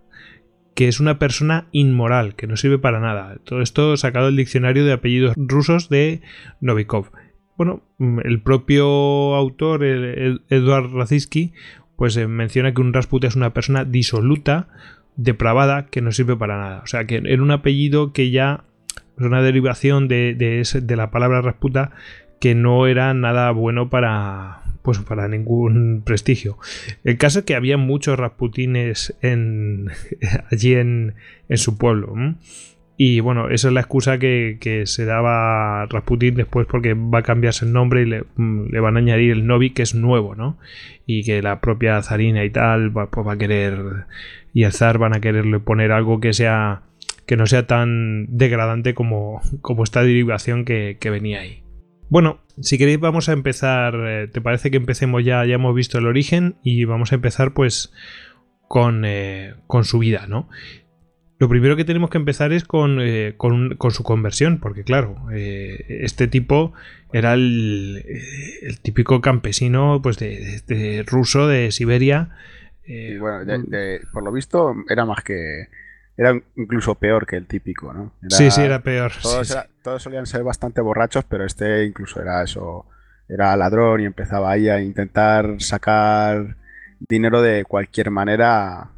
que 0.74 0.88
es 0.88 1.00
una 1.00 1.18
persona 1.18 1.66
inmoral, 1.72 2.34
que 2.34 2.46
no 2.46 2.56
sirve 2.56 2.78
para 2.78 3.00
nada. 3.00 3.36
Todo 3.44 3.62
esto 3.62 3.96
sacado 3.96 4.26
del 4.26 4.36
diccionario 4.36 4.84
de 4.84 4.92
apellidos 4.92 5.34
rusos 5.36 5.88
de 5.88 6.20
Novikov. 6.60 7.10
Bueno, 7.56 7.82
el 8.24 8.40
propio 8.40 9.34
autor, 9.34 9.84
Eduard 9.84 10.92
Raciski, 10.92 11.52
pues 12.00 12.16
eh, 12.16 12.26
menciona 12.26 12.72
que 12.72 12.80
un 12.80 12.94
Rasputa 12.94 13.26
es 13.26 13.36
una 13.36 13.52
persona 13.52 13.84
disoluta, 13.84 14.68
depravada, 15.16 15.84
que 15.84 16.00
no 16.00 16.12
sirve 16.12 16.34
para 16.34 16.56
nada. 16.56 16.80
O 16.82 16.86
sea, 16.86 17.04
que 17.04 17.16
era 17.22 17.42
un 17.42 17.50
apellido 17.50 18.14
que 18.14 18.30
ya 18.30 18.64
es 19.18 19.26
una 19.26 19.42
derivación 19.42 20.08
de, 20.08 20.34
de 20.34 20.96
la 20.96 21.10
palabra 21.10 21.42
Rasputa 21.42 21.90
que 22.40 22.54
no 22.54 22.86
era 22.86 23.12
nada 23.12 23.50
bueno 23.50 23.90
para, 23.90 24.62
pues 24.80 24.98
para 25.00 25.28
ningún 25.28 26.00
prestigio. 26.02 26.56
El 27.04 27.18
caso 27.18 27.40
es 27.40 27.44
que 27.44 27.54
había 27.54 27.76
muchos 27.76 28.18
Rasputines 28.18 29.14
en, 29.20 29.90
allí 30.50 30.72
en, 30.76 31.16
en 31.50 31.58
su 31.58 31.76
pueblo. 31.76 32.14
Y 33.02 33.20
bueno, 33.20 33.48
esa 33.48 33.68
es 33.68 33.72
la 33.72 33.80
excusa 33.80 34.18
que, 34.18 34.82
se 34.84 35.06
daba 35.06 35.86
Rasputin 35.86 36.34
después 36.34 36.66
porque 36.66 36.92
va 36.92 37.20
a 37.20 37.22
cambiarse 37.22 37.64
el 37.64 37.72
nombre 37.72 38.02
y 38.02 38.04
le, 38.04 38.24
mm, 38.36 38.78
van 38.78 38.96
a 38.96 38.98
añadir 38.98 39.30
el 39.30 39.46
Novi 39.46 39.70
que 39.70 39.80
es 39.80 39.94
nuevo, 39.94 40.34
¿no? 40.34 40.58
Y 41.06 41.24
que 41.24 41.40
la 41.40 41.62
propia 41.62 42.02
zarina 42.02 42.44
y 42.44 42.50
tal 42.50 42.92
pues 42.92 43.26
va 43.26 43.32
a 43.32 43.38
querer 43.38 44.04
y 44.52 44.64
el 44.64 44.72
zar 44.72 44.98
van 44.98 45.14
a 45.16 45.20
quererle 45.20 45.60
poner 45.60 45.92
algo 45.92 46.20
que 46.20 46.34
sea 46.34 46.82
que 47.24 47.38
no 47.38 47.46
sea 47.46 47.66
tan 47.66 48.26
degradante 48.36 48.92
como, 48.92 49.40
como 49.62 49.82
esta 49.82 50.02
derivación 50.02 50.66
que 50.66 50.98
venía 51.02 51.40
ahí. 51.40 51.62
Bueno, 52.10 52.40
si 52.60 52.76
queréis 52.76 53.00
vamos 53.00 53.30
a 53.30 53.32
empezar, 53.32 53.94
eh, 53.96 54.28
¿te 54.30 54.42
parece 54.42 54.70
que 54.70 54.76
empecemos 54.76 55.24
ya? 55.24 55.46
Ya 55.46 55.54
hemos 55.54 55.74
visto 55.74 55.96
el 55.96 56.06
origen 56.06 56.56
y 56.62 56.84
vamos 56.84 57.12
a 57.12 57.14
empezar 57.14 57.54
pues 57.54 57.94
con, 58.68 59.04
eh, 59.06 59.54
con 59.66 59.84
su 59.84 60.00
vida, 60.00 60.26
¿no? 60.28 60.50
Lo 61.40 61.48
primero 61.48 61.74
que 61.74 61.84
tenemos 61.84 62.10
que 62.10 62.18
empezar 62.18 62.52
es 62.52 62.64
con, 62.64 62.98
eh, 63.00 63.34
con, 63.36 63.76
su 63.90 64.04
conversión, 64.04 64.60
porque 64.60 64.84
claro, 64.84 65.16
este 65.32 66.28
tipo 66.28 66.74
era 67.12 67.32
el, 67.32 68.04
típico 68.82 69.20
campesino 69.20 70.00
pues 70.02 70.18
de, 70.18 71.02
ruso 71.06 71.48
de 71.48 71.72
Siberia. 71.72 72.28
bueno, 73.18 73.64
por 74.12 74.22
lo 74.22 74.32
visto 74.32 74.74
era 74.88 75.06
más 75.06 75.24
que 75.24 75.68
era 76.20 76.38
incluso 76.56 76.96
peor 76.96 77.26
que 77.26 77.36
el 77.36 77.46
típico, 77.46 77.94
¿no? 77.94 78.12
sí, 78.28 78.50
sí, 78.50 78.60
era 78.60 78.82
peor. 78.82 79.12
Todos, 79.82 80.02
solían 80.02 80.26
ser 80.26 80.42
bastante 80.42 80.82
borrachos, 80.82 81.24
pero 81.24 81.46
este 81.46 81.86
incluso 81.86 82.20
era 82.20 82.42
eso, 82.42 82.84
era 83.26 83.56
ladrón 83.56 84.02
y 84.02 84.04
empezaba 84.04 84.50
ahí 84.50 84.68
a 84.68 84.82
intentar 84.82 85.54
sacar 85.62 86.58
dinero 86.98 87.40
de 87.40 87.64
cualquier 87.64 88.10
manera, 88.10 88.90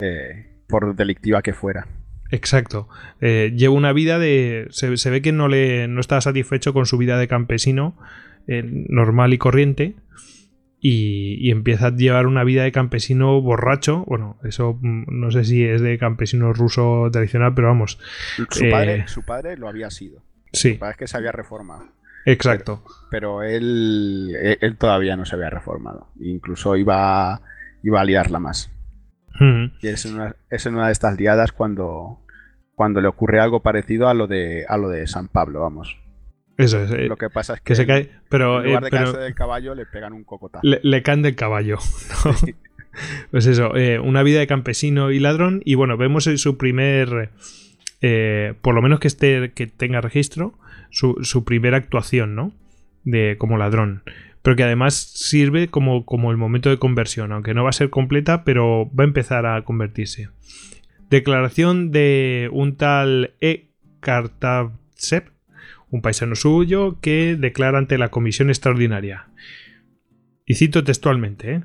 eh, 0.00 0.49
por 0.70 0.94
delictiva 0.94 1.42
que 1.42 1.52
fuera. 1.52 1.86
Exacto. 2.30 2.88
Eh, 3.20 3.52
lleva 3.56 3.74
una 3.74 3.92
vida 3.92 4.18
de. 4.18 4.68
Se, 4.70 5.10
ve 5.10 5.22
que 5.22 5.32
no 5.32 5.48
le 5.48 5.88
no 5.88 6.00
estaba 6.00 6.20
satisfecho 6.20 6.72
con 6.72 6.86
su 6.86 6.96
vida 6.96 7.18
de 7.18 7.28
campesino 7.28 7.96
eh, 8.46 8.62
normal 8.64 9.32
y 9.32 9.38
corriente 9.38 9.96
y, 10.80 11.50
empieza 11.50 11.88
a 11.88 11.96
llevar 11.96 12.26
una 12.26 12.44
vida 12.44 12.62
de 12.62 12.72
campesino 12.72 13.40
borracho. 13.40 14.04
Bueno, 14.06 14.38
eso 14.44 14.78
mm, 14.80 15.04
no 15.08 15.30
sé 15.30 15.44
si 15.44 15.64
es 15.64 15.80
de 15.80 15.98
campesino 15.98 16.52
ruso 16.52 17.08
tradicional, 17.12 17.54
pero 17.54 17.68
vamos. 17.68 17.98
Su, 18.50 18.70
padre, 18.70 18.94
eh, 18.96 19.08
su 19.08 19.22
padre 19.24 19.56
lo 19.56 19.68
había 19.68 19.90
sido. 19.90 20.22
Sí. 20.52 20.74
Su 20.74 20.78
padre 20.78 20.92
es 20.92 20.98
que 20.98 21.06
se 21.06 21.16
había 21.16 21.32
reformado. 21.32 21.86
Exacto. 22.26 22.84
Pero, 23.10 23.42
él, 23.42 24.36
él, 24.60 24.76
todavía 24.76 25.16
no 25.16 25.24
se 25.24 25.36
había 25.36 25.50
reformado. 25.50 26.08
Incluso 26.20 26.76
iba, 26.76 27.40
iba 27.82 28.00
a 28.00 28.04
liarla 28.04 28.38
más. 28.38 28.70
Y 29.38 29.88
es 29.88 30.04
en, 30.04 30.14
una, 30.14 30.36
es 30.50 30.66
una 30.66 30.86
de 30.86 30.92
estas 30.92 31.18
liadas 31.18 31.52
cuando, 31.52 32.18
cuando 32.74 33.00
le 33.00 33.08
ocurre 33.08 33.40
algo 33.40 33.60
parecido 33.60 34.08
a 34.08 34.14
lo 34.14 34.26
de, 34.26 34.66
a 34.68 34.76
lo 34.76 34.88
de 34.88 35.06
San 35.06 35.28
Pablo, 35.28 35.60
vamos. 35.60 35.96
Eso 36.56 36.82
es. 36.82 36.90
Eh, 36.90 37.06
lo 37.06 37.16
que 37.16 37.30
pasa 37.30 37.54
es 37.54 37.60
que, 37.62 37.74
se 37.74 37.86
cae, 37.86 38.10
pero, 38.28 38.60
en 38.60 38.66
lugar 38.66 38.84
de 38.84 38.90
caerse 38.90 39.18
del 39.18 39.34
caballo 39.34 39.74
le 39.74 39.86
pegan 39.86 40.12
un 40.12 40.24
cocotazo. 40.24 40.60
Le, 40.62 41.02
caen 41.02 41.22
del 41.22 41.36
caballo. 41.36 41.78
Pues 43.30 43.46
eso, 43.46 43.76
eh, 43.76 43.98
una 44.00 44.22
vida 44.22 44.40
de 44.40 44.46
campesino 44.46 45.10
y 45.10 45.20
ladrón. 45.20 45.62
Y 45.64 45.74
bueno, 45.74 45.96
vemos 45.96 46.24
su 46.24 46.58
primer, 46.58 47.30
eh, 48.00 48.54
por 48.62 48.74
lo 48.74 48.82
menos 48.82 49.00
que 49.00 49.08
esté, 49.08 49.52
que 49.52 49.66
tenga 49.66 50.00
registro, 50.00 50.54
su, 50.90 51.16
su, 51.22 51.44
primera 51.44 51.76
actuación, 51.76 52.34
¿no? 52.34 52.52
De 53.04 53.36
como 53.38 53.56
ladrón. 53.56 54.02
Pero 54.42 54.56
que 54.56 54.64
además 54.64 54.94
sirve 54.94 55.68
como, 55.68 56.04
como 56.04 56.30
el 56.30 56.36
momento 56.36 56.70
de 56.70 56.78
conversión, 56.78 57.32
aunque 57.32 57.54
no 57.54 57.64
va 57.64 57.70
a 57.70 57.74
ser 57.74 57.90
completa, 57.90 58.44
pero 58.44 58.90
va 58.94 59.04
a 59.04 59.06
empezar 59.06 59.46
a 59.46 59.62
convertirse. 59.64 60.28
Declaración 61.10 61.90
de 61.90 62.48
un 62.52 62.76
tal 62.76 63.34
E. 63.40 63.70
Kartavtsev, 64.00 65.24
un 65.90 66.00
paisano 66.00 66.34
suyo 66.36 66.98
que 67.00 67.36
declara 67.36 67.78
ante 67.78 67.98
la 67.98 68.08
comisión 68.08 68.48
extraordinaria. 68.48 69.28
Y 70.46 70.54
cito 70.54 70.84
textualmente, 70.84 71.52
¿eh? 71.52 71.64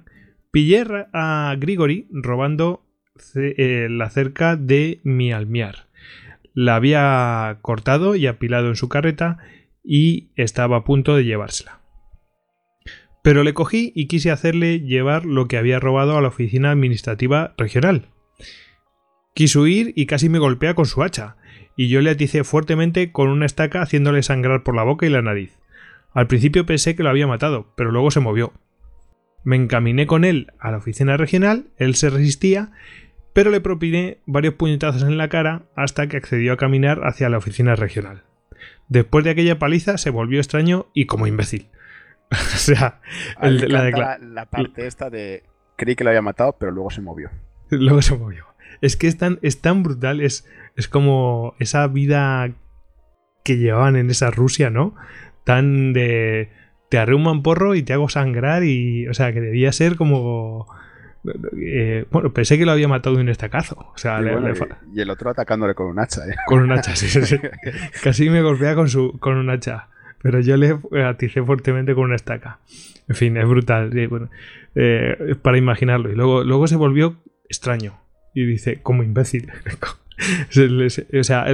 A 1.11 1.55
Grigori 1.59 2.07
robando 2.11 2.85
eh, 3.35 3.87
la 3.89 4.09
cerca 4.09 4.55
de 4.55 5.01
mi 5.03 5.33
almiar. 5.33 5.87
La 6.53 6.75
había 6.75 7.57
cortado 7.61 8.15
y 8.15 8.27
apilado 8.27 8.69
en 8.69 8.77
su 8.77 8.87
carreta 8.87 9.37
y 9.83 10.29
estaba 10.35 10.77
a 10.77 10.83
punto 10.85 11.15
de 11.15 11.25
llevársela. 11.25 11.81
Pero 13.25 13.43
le 13.43 13.55
cogí 13.55 13.91
y 13.95 14.05
quise 14.05 14.29
hacerle 14.29 14.81
llevar 14.81 15.25
lo 15.25 15.47
que 15.47 15.57
había 15.57 15.79
robado 15.79 16.15
a 16.15 16.21
la 16.21 16.27
oficina 16.27 16.69
administrativa 16.69 17.55
regional. 17.57 18.09
Quiso 19.33 19.61
huir 19.61 19.93
y 19.95 20.05
casi 20.05 20.29
me 20.29 20.37
golpea 20.37 20.75
con 20.75 20.85
su 20.85 21.01
hacha, 21.01 21.35
y 21.75 21.89
yo 21.89 22.01
le 22.01 22.11
aticé 22.11 22.43
fuertemente 22.43 23.11
con 23.11 23.29
una 23.29 23.47
estaca 23.47 23.81
haciéndole 23.81 24.21
sangrar 24.21 24.61
por 24.61 24.75
la 24.75 24.83
boca 24.83 25.07
y 25.07 25.09
la 25.09 25.23
nariz. 25.23 25.57
Al 26.13 26.27
principio 26.27 26.67
pensé 26.67 26.95
que 26.95 27.01
lo 27.01 27.09
había 27.09 27.25
matado, 27.25 27.73
pero 27.75 27.91
luego 27.91 28.11
se 28.11 28.19
movió. 28.19 28.53
Me 29.43 29.55
encaminé 29.55 30.05
con 30.05 30.23
él 30.23 30.53
a 30.59 30.69
la 30.69 30.77
oficina 30.77 31.17
regional, 31.17 31.71
él 31.77 31.95
se 31.95 32.11
resistía, 32.11 32.73
pero 33.33 33.49
le 33.49 33.59
propiné 33.59 34.19
varios 34.27 34.53
puñetazos 34.53 35.01
en 35.01 35.17
la 35.17 35.29
cara 35.29 35.63
hasta 35.75 36.05
que 36.07 36.17
accedió 36.17 36.53
a 36.53 36.57
caminar 36.57 37.01
hacia 37.03 37.29
la 37.29 37.39
oficina 37.39 37.75
regional. 37.75 38.21
Después 38.87 39.25
de 39.25 39.31
aquella 39.31 39.57
paliza 39.57 39.97
se 39.97 40.11
volvió 40.11 40.37
extraño 40.37 40.91
y 40.93 41.07
como 41.07 41.25
imbécil. 41.25 41.69
o 42.31 42.57
sea, 42.57 42.99
la, 43.41 44.45
parte 44.49 44.87
esta 44.87 45.09
de 45.09 45.43
creí 45.75 45.95
que 45.95 46.03
lo 46.03 46.09
había 46.09 46.21
matado, 46.21 46.55
pero 46.59 46.71
luego 46.71 46.89
se 46.89 47.01
movió. 47.01 47.29
Luego 47.69 48.01
se 48.01 48.17
movió. 48.17 48.45
Es 48.81 48.97
que 48.97 49.07
es 49.07 49.17
tan, 49.17 49.39
es 49.41 49.61
tan 49.61 49.83
brutal, 49.83 50.21
es, 50.21 50.47
es 50.75 50.87
como 50.87 51.55
esa 51.59 51.87
vida 51.87 52.51
que 53.43 53.57
llevaban 53.57 53.95
en 53.95 54.09
esa 54.09 54.31
Rusia, 54.31 54.69
¿no? 54.69 54.95
Tan 55.43 55.93
de... 55.93 56.49
Te 56.89 56.97
arreo 56.97 57.17
un 57.17 57.43
porro 57.43 57.75
y 57.75 57.83
te 57.83 57.93
hago 57.93 58.09
sangrar 58.09 58.63
y... 58.63 59.07
O 59.07 59.13
sea, 59.13 59.33
que 59.33 59.41
debía 59.41 59.71
ser 59.71 59.95
como... 59.95 60.67
Eh, 61.59 62.05
bueno, 62.11 62.31
pensé 62.33 62.57
que 62.57 62.65
lo 62.65 62.71
había 62.71 62.87
matado 62.87 63.15
de 63.15 63.23
un 63.23 63.29
estacazo. 63.29 63.91
O 63.93 63.97
sea, 63.97 64.21
y, 64.21 65.01
el 65.01 65.09
otro 65.09 65.31
atacándole 65.31 65.73
con 65.73 65.87
un 65.87 65.99
hacha. 65.99 66.21
¿eh? 66.27 66.35
Con 66.45 66.59
un 66.59 66.71
hacha, 66.71 66.95
sí, 66.95 67.07
sí, 67.07 67.37
Casi 68.03 68.29
me 68.29 68.41
golpea 68.41 68.75
con, 68.75 68.89
su, 68.89 69.17
con 69.19 69.37
un 69.37 69.49
hacha. 69.49 69.89
Pero 70.25 70.39
yo 70.39 70.57
le 70.57 70.79
aticé 71.03 71.43
fuertemente 71.43 71.93
con 71.93 72.05
una 72.05 72.15
estaca. 72.15 72.57
En 73.07 73.15
fin, 73.15 73.37
es 73.37 73.47
brutal. 73.47 73.91
Bueno, 74.09 74.31
eh, 74.73 75.35
para 75.39 75.59
imaginarlo. 75.59 76.11
Y 76.11 76.15
luego, 76.15 76.43
luego 76.43 76.65
se 76.65 76.75
volvió 76.77 77.15
extraño. 77.47 77.99
Y 78.33 78.43
dice, 78.43 78.81
como 78.81 79.03
imbécil. 79.03 79.51
o 81.19 81.23
sea, 81.23 81.45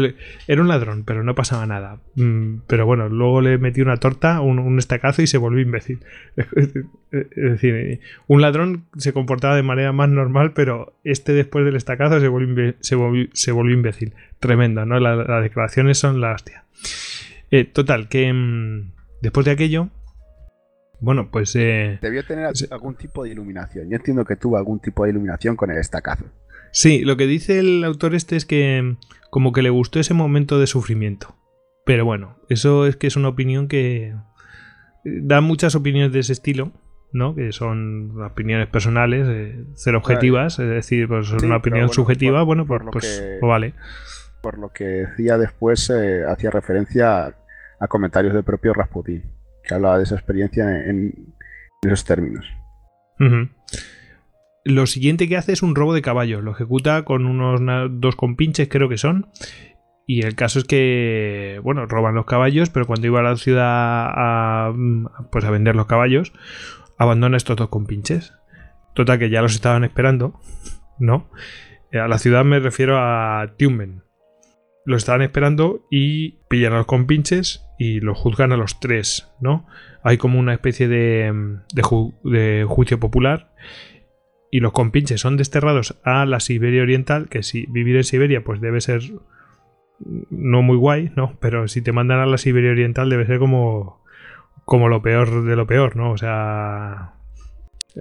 era 0.47 0.61
un 0.61 0.69
ladrón, 0.69 1.03
pero 1.03 1.21
no 1.21 1.35
pasaba 1.35 1.65
nada. 1.65 1.97
Mm, 2.15 2.59
pero 2.65 2.85
bueno, 2.85 3.09
luego 3.09 3.41
le 3.41 3.57
metí 3.57 3.81
una 3.81 3.97
torta, 3.97 4.39
un, 4.39 4.79
estacazo 4.79 5.21
y 5.21 5.27
se 5.27 5.37
volvió 5.37 5.61
imbécil. 5.61 5.99
Es 7.11 7.27
decir, 7.35 7.99
un 8.27 8.41
ladrón 8.41 8.85
se 8.95 9.11
comportaba 9.11 9.57
de 9.57 9.63
manera 9.63 9.91
más 9.91 10.07
normal, 10.07 10.53
pero 10.53 10.97
este 11.03 11.33
después 11.33 11.65
del 11.65 11.75
estacazo 11.75 12.21
se 12.21 12.29
volvió, 12.29 12.73
se 12.79 12.95
volvió, 12.95 13.75
imbécil. 13.75 14.13
Tremendo, 14.39 14.85
¿no? 14.85 14.97
las 14.97 15.43
declaraciones 15.43 15.97
son 15.97 16.21
la 16.21 16.31
hostia. 16.31 16.63
Eh, 17.51 17.65
total, 17.65 18.07
que 18.07 18.31
mm, 18.31 18.93
después 19.21 19.45
de 19.45 19.51
aquello, 19.51 19.89
bueno, 21.01 21.29
pues... 21.31 21.55
Eh, 21.55 21.99
Debió 22.01 22.23
tener 22.23 22.51
algún 22.69 22.95
tipo 22.95 23.23
de 23.23 23.31
iluminación. 23.31 23.89
Yo 23.89 23.97
entiendo 23.97 24.23
que 24.23 24.35
tuvo 24.35 24.57
algún 24.57 24.79
tipo 24.79 25.03
de 25.03 25.09
iluminación 25.09 25.55
con 25.55 25.71
el 25.71 25.77
estacazo. 25.77 26.25
Sí, 26.71 27.01
lo 27.03 27.17
que 27.17 27.27
dice 27.27 27.59
el 27.59 27.83
autor 27.83 28.15
este 28.15 28.35
es 28.37 28.45
que 28.45 28.95
como 29.29 29.51
que 29.51 29.61
le 29.61 29.69
gustó 29.69 29.99
ese 29.99 30.13
momento 30.13 30.59
de 30.59 30.67
sufrimiento. 30.67 31.35
Pero 31.85 32.05
bueno, 32.05 32.37
eso 32.49 32.85
es 32.85 32.95
que 32.95 33.07
es 33.07 33.15
una 33.15 33.29
opinión 33.29 33.67
que 33.67 34.15
da 35.03 35.41
muchas 35.41 35.75
opiniones 35.75 36.13
de 36.13 36.19
ese 36.19 36.33
estilo, 36.33 36.71
¿no? 37.11 37.35
Que 37.35 37.51
son 37.51 38.21
opiniones 38.21 38.67
personales, 38.67 39.27
eh, 39.27 39.65
ser 39.73 39.95
objetivas, 39.95 40.59
es 40.59 40.69
decir, 40.69 41.07
pues 41.07 41.31
es 41.31 41.43
una 41.43 41.57
opinión 41.57 41.89
subjetiva, 41.89 42.43
bueno, 42.43 42.65
pues, 42.65 42.81
pues, 42.91 43.23
pues, 43.39 43.49
vale. 43.49 43.73
Por 44.41 44.59
lo 44.59 44.69
que 44.69 44.83
decía 44.83 45.37
después, 45.37 45.89
eh, 45.89 46.23
hacía 46.27 46.51
referencia 46.51 47.35
a, 47.81 47.87
comentarios 47.87 48.33
del 48.33 48.43
propio 48.43 48.73
Rasputin, 48.73 49.23
que 49.63 49.73
hablaba 49.73 49.97
de 49.97 50.03
esa 50.03 50.15
experiencia 50.15 50.85
en, 50.85 51.33
esos 51.83 52.05
términos. 52.05 52.45
Lo 54.63 54.85
siguiente 54.85 55.27
que 55.27 55.37
hace 55.37 55.53
es 55.53 55.63
un 55.63 55.75
robo 55.75 55.93
de 55.93 56.01
caballos. 56.01 56.43
Lo 56.43 56.51
ejecuta 56.51 57.03
con 57.03 57.25
unos 57.25 57.61
dos 57.99 58.15
compinches, 58.15 58.67
creo 58.69 58.89
que 58.89 58.97
son. 58.97 59.27
Y 60.05 60.23
el 60.23 60.35
caso 60.35 60.59
es 60.59 60.65
que, 60.65 61.59
bueno, 61.63 61.85
roban 61.85 62.15
los 62.15 62.25
caballos, 62.25 62.69
pero 62.69 62.85
cuando 62.85 63.07
iba 63.07 63.19
a 63.19 63.23
la 63.23 63.37
ciudad 63.37 63.65
a, 63.65 64.73
pues 65.31 65.45
a 65.45 65.51
vender 65.51 65.75
los 65.75 65.85
caballos, 65.85 66.33
abandona 66.97 67.37
estos 67.37 67.55
dos 67.55 67.69
compinches. 67.69 68.33
Total, 68.93 69.17
que 69.17 69.29
ya 69.29 69.41
los 69.41 69.55
estaban 69.55 69.83
esperando, 69.83 70.39
¿no? 70.99 71.29
A 71.93 72.07
la 72.07 72.17
ciudad 72.17 72.43
me 72.43 72.59
refiero 72.59 72.97
a 72.99 73.53
Tumen. 73.57 74.03
Los 74.85 75.03
estaban 75.03 75.21
esperando 75.21 75.85
y 75.91 76.39
pillan 76.47 76.73
a 76.73 76.77
los 76.77 76.85
compinches 76.87 77.65
y 77.77 77.99
los 77.99 78.17
juzgan 78.17 78.51
a 78.51 78.57
los 78.57 78.79
tres, 78.79 79.31
¿no? 79.39 79.67
Hay 80.03 80.17
como 80.17 80.39
una 80.39 80.53
especie 80.53 80.87
de, 80.87 81.59
de 82.23 82.65
juicio 82.67 82.99
popular 82.99 83.51
y 84.51 84.59
los 84.59 84.73
compinches 84.73 85.21
son 85.21 85.37
desterrados 85.37 85.99
a 86.03 86.25
la 86.25 86.41
Siberia 86.41 86.83
Oriental, 86.83 87.29
que 87.29 87.41
si 87.41 87.65
vivir 87.67 87.95
en 87.95 88.03
Siberia 88.03 88.43
pues 88.43 88.59
debe 88.59 88.81
ser 88.81 89.01
no 90.29 90.61
muy 90.61 90.77
guay, 90.77 91.11
¿no? 91.15 91.37
Pero 91.39 91.67
si 91.67 91.81
te 91.81 91.93
mandan 91.93 92.19
a 92.19 92.25
la 92.25 92.37
Siberia 92.37 92.71
Oriental 92.71 93.09
debe 93.09 93.25
ser 93.25 93.39
como, 93.39 94.03
como 94.65 94.89
lo 94.89 95.01
peor 95.01 95.45
de 95.45 95.55
lo 95.55 95.65
peor, 95.67 95.95
¿no? 95.95 96.11
O 96.11 96.17
sea, 96.17 97.13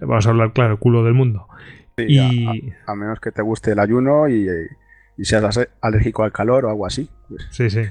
vamos 0.00 0.26
a 0.26 0.30
hablar 0.30 0.52
claro, 0.52 0.78
culo 0.78 1.04
del 1.04 1.14
mundo. 1.14 1.46
y... 1.96 2.72
A, 2.86 2.94
menos 2.96 3.20
que 3.20 3.30
te 3.30 3.42
guste 3.42 3.72
el 3.72 3.78
ayuno 3.78 4.28
y, 4.28 4.48
y, 5.20 5.24
seas 5.24 5.68
alérgico 5.80 6.24
al 6.24 6.32
calor 6.32 6.64
o 6.64 6.70
algo 6.70 6.86
así. 6.86 7.08
Pues. 7.28 7.46
Sí, 7.50 7.70
sí. 7.70 7.82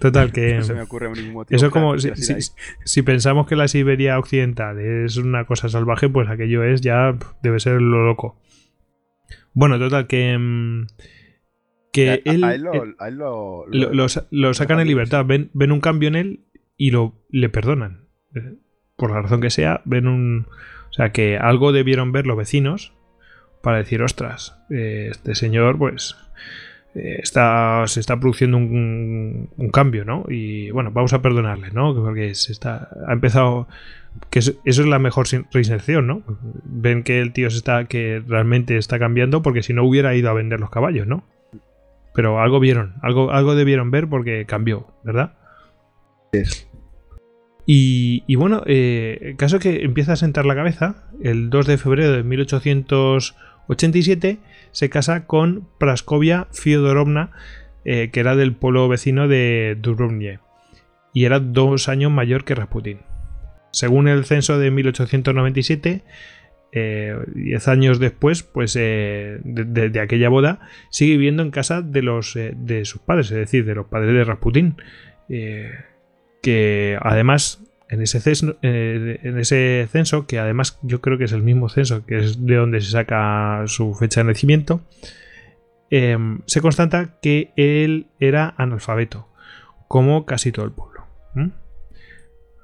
Total, 0.00 0.32
que. 0.32 0.62
se 0.62 0.74
me 0.74 0.82
ocurre 0.82 1.10
ningún 1.10 1.34
motivo. 1.34 1.56
Eso 1.56 1.70
como. 1.70 1.96
Si, 1.98 3.02
pensamos 3.02 3.46
que 3.46 3.56
la 3.56 3.68
Siberia 3.68 4.18
occidental 4.18 4.78
es 4.78 5.16
una 5.16 5.44
cosa 5.44 5.68
salvaje, 5.68 6.08
pues 6.08 6.28
aquello 6.28 6.64
es 6.64 6.80
ya. 6.80 7.16
Debe 7.42 7.60
ser 7.60 7.80
lo 7.80 8.04
loco. 8.06 8.40
Bueno, 9.52 9.78
total, 9.78 10.06
que. 10.06 10.36
Mm, 10.38 10.86
que 11.92 12.22
él. 12.24 12.42
lo, 13.10 14.54
sacan 14.54 14.80
en 14.80 14.88
libertad. 14.88 15.24
Ven, 15.24 15.50
ven 15.54 15.72
un 15.72 15.80
cambio 15.80 16.08
en 16.08 16.14
él 16.14 16.40
y 16.76 16.90
lo 16.90 17.14
le 17.30 17.48
perdonan. 17.48 18.06
Por 18.96 19.10
la 19.10 19.22
razón 19.22 19.40
que 19.40 19.50
sea, 19.50 19.82
ven 19.84 20.06
un. 20.06 20.46
O 20.90 20.92
sea, 20.92 21.12
que 21.12 21.36
algo 21.36 21.72
debieron 21.72 22.12
ver 22.12 22.26
los 22.26 22.36
vecinos 22.36 22.95
para 23.66 23.78
decir, 23.78 24.00
ostras, 24.00 24.56
eh, 24.70 25.08
este 25.10 25.34
señor, 25.34 25.76
pues 25.76 26.16
eh, 26.94 27.18
está, 27.20 27.82
se 27.88 27.98
está 27.98 28.20
produciendo 28.20 28.58
un, 28.58 29.70
cambio, 29.72 30.04
¿no? 30.04 30.24
Y 30.28 30.70
bueno, 30.70 30.92
vamos 30.92 31.12
a 31.14 31.20
perdonarle, 31.20 31.72
¿no? 31.72 31.92
Porque 31.92 32.36
se 32.36 32.52
está, 32.52 32.88
ha 33.08 33.12
empezado, 33.12 33.66
que 34.30 34.38
eso 34.38 34.54
es 34.64 34.78
la 34.86 35.00
mejor 35.00 35.26
reinserción, 35.50 36.06
¿no? 36.06 36.22
Ven 36.62 37.02
que 37.02 37.20
el 37.20 37.32
tío 37.32 37.50
se 37.50 37.56
está, 37.56 37.86
que 37.86 38.22
realmente 38.24 38.76
está 38.76 39.00
cambiando 39.00 39.42
porque 39.42 39.64
si 39.64 39.74
no 39.74 39.82
hubiera 39.82 40.14
ido 40.14 40.30
a 40.30 40.34
vender 40.34 40.60
los 40.60 40.70
caballos, 40.70 41.08
¿no? 41.08 41.24
Pero 42.14 42.40
algo 42.40 42.60
vieron, 42.60 42.94
algo, 43.02 43.32
algo 43.32 43.56
debieron 43.56 43.90
ver 43.90 44.06
porque 44.06 44.46
cambió, 44.46 44.94
¿verdad? 45.02 45.32
Y, 47.66 48.22
y, 48.28 48.36
bueno, 48.36 48.62
eh, 48.64 49.18
el 49.22 49.36
caso 49.36 49.56
es 49.56 49.62
que 49.64 49.82
empieza 49.82 50.12
a 50.12 50.16
sentar 50.16 50.46
la 50.46 50.54
cabeza 50.54 51.02
el 51.20 51.50
2 51.50 51.66
de 51.66 51.78
febrero 51.78 52.12
de 52.12 52.22
1887 53.68 54.38
se 54.72 54.90
casa 54.90 55.26
con 55.26 55.66
Praskovia 55.78 56.46
Fyodorovna, 56.52 57.30
eh, 57.84 58.10
que 58.12 58.20
era 58.20 58.36
del 58.36 58.54
pueblo 58.54 58.88
vecino 58.88 59.28
de 59.28 59.76
Dubrovnik, 59.80 60.40
y 61.12 61.24
era 61.24 61.40
dos 61.40 61.88
años 61.88 62.12
mayor 62.12 62.44
que 62.44 62.54
Rasputin. 62.54 63.00
Según 63.72 64.08
el 64.08 64.24
censo 64.24 64.58
de 64.58 64.70
1897, 64.70 66.02
eh, 66.72 67.16
diez 67.34 67.68
años 67.68 67.98
después, 67.98 68.42
pues 68.42 68.76
eh, 68.78 69.38
de, 69.44 70.00
aquella 70.00 70.28
boda, 70.28 70.60
sigue 70.90 71.12
viviendo 71.12 71.42
en 71.42 71.50
casa 71.50 71.82
de 71.82 72.02
los 72.02 72.34
de 72.34 72.84
sus 72.84 73.00
padres, 73.00 73.30
es 73.30 73.38
decir, 73.38 73.64
de 73.64 73.74
los 73.74 73.86
padres 73.86 74.14
de 74.14 74.24
Rasputin, 74.24 74.76
que 75.28 76.98
además 77.00 77.66
en 77.88 78.02
ese, 78.02 78.20
censo, 78.20 78.58
eh, 78.62 79.20
en 79.22 79.38
ese 79.38 79.88
censo, 79.90 80.26
que 80.26 80.38
además 80.38 80.78
yo 80.82 81.00
creo 81.00 81.18
que 81.18 81.24
es 81.24 81.32
el 81.32 81.42
mismo 81.42 81.68
censo, 81.68 82.04
que 82.04 82.18
es 82.18 82.44
de 82.44 82.56
donde 82.56 82.80
se 82.80 82.90
saca 82.90 83.62
su 83.66 83.94
fecha 83.94 84.20
de 84.20 84.24
nacimiento, 84.24 84.80
em, 85.90 86.40
se 86.46 86.60
constata 86.60 87.18
que 87.20 87.52
él 87.56 88.08
era 88.18 88.54
analfabeto, 88.56 89.28
como 89.88 90.26
casi 90.26 90.52
todo 90.52 90.64
el 90.64 90.72
pueblo. 90.72 90.96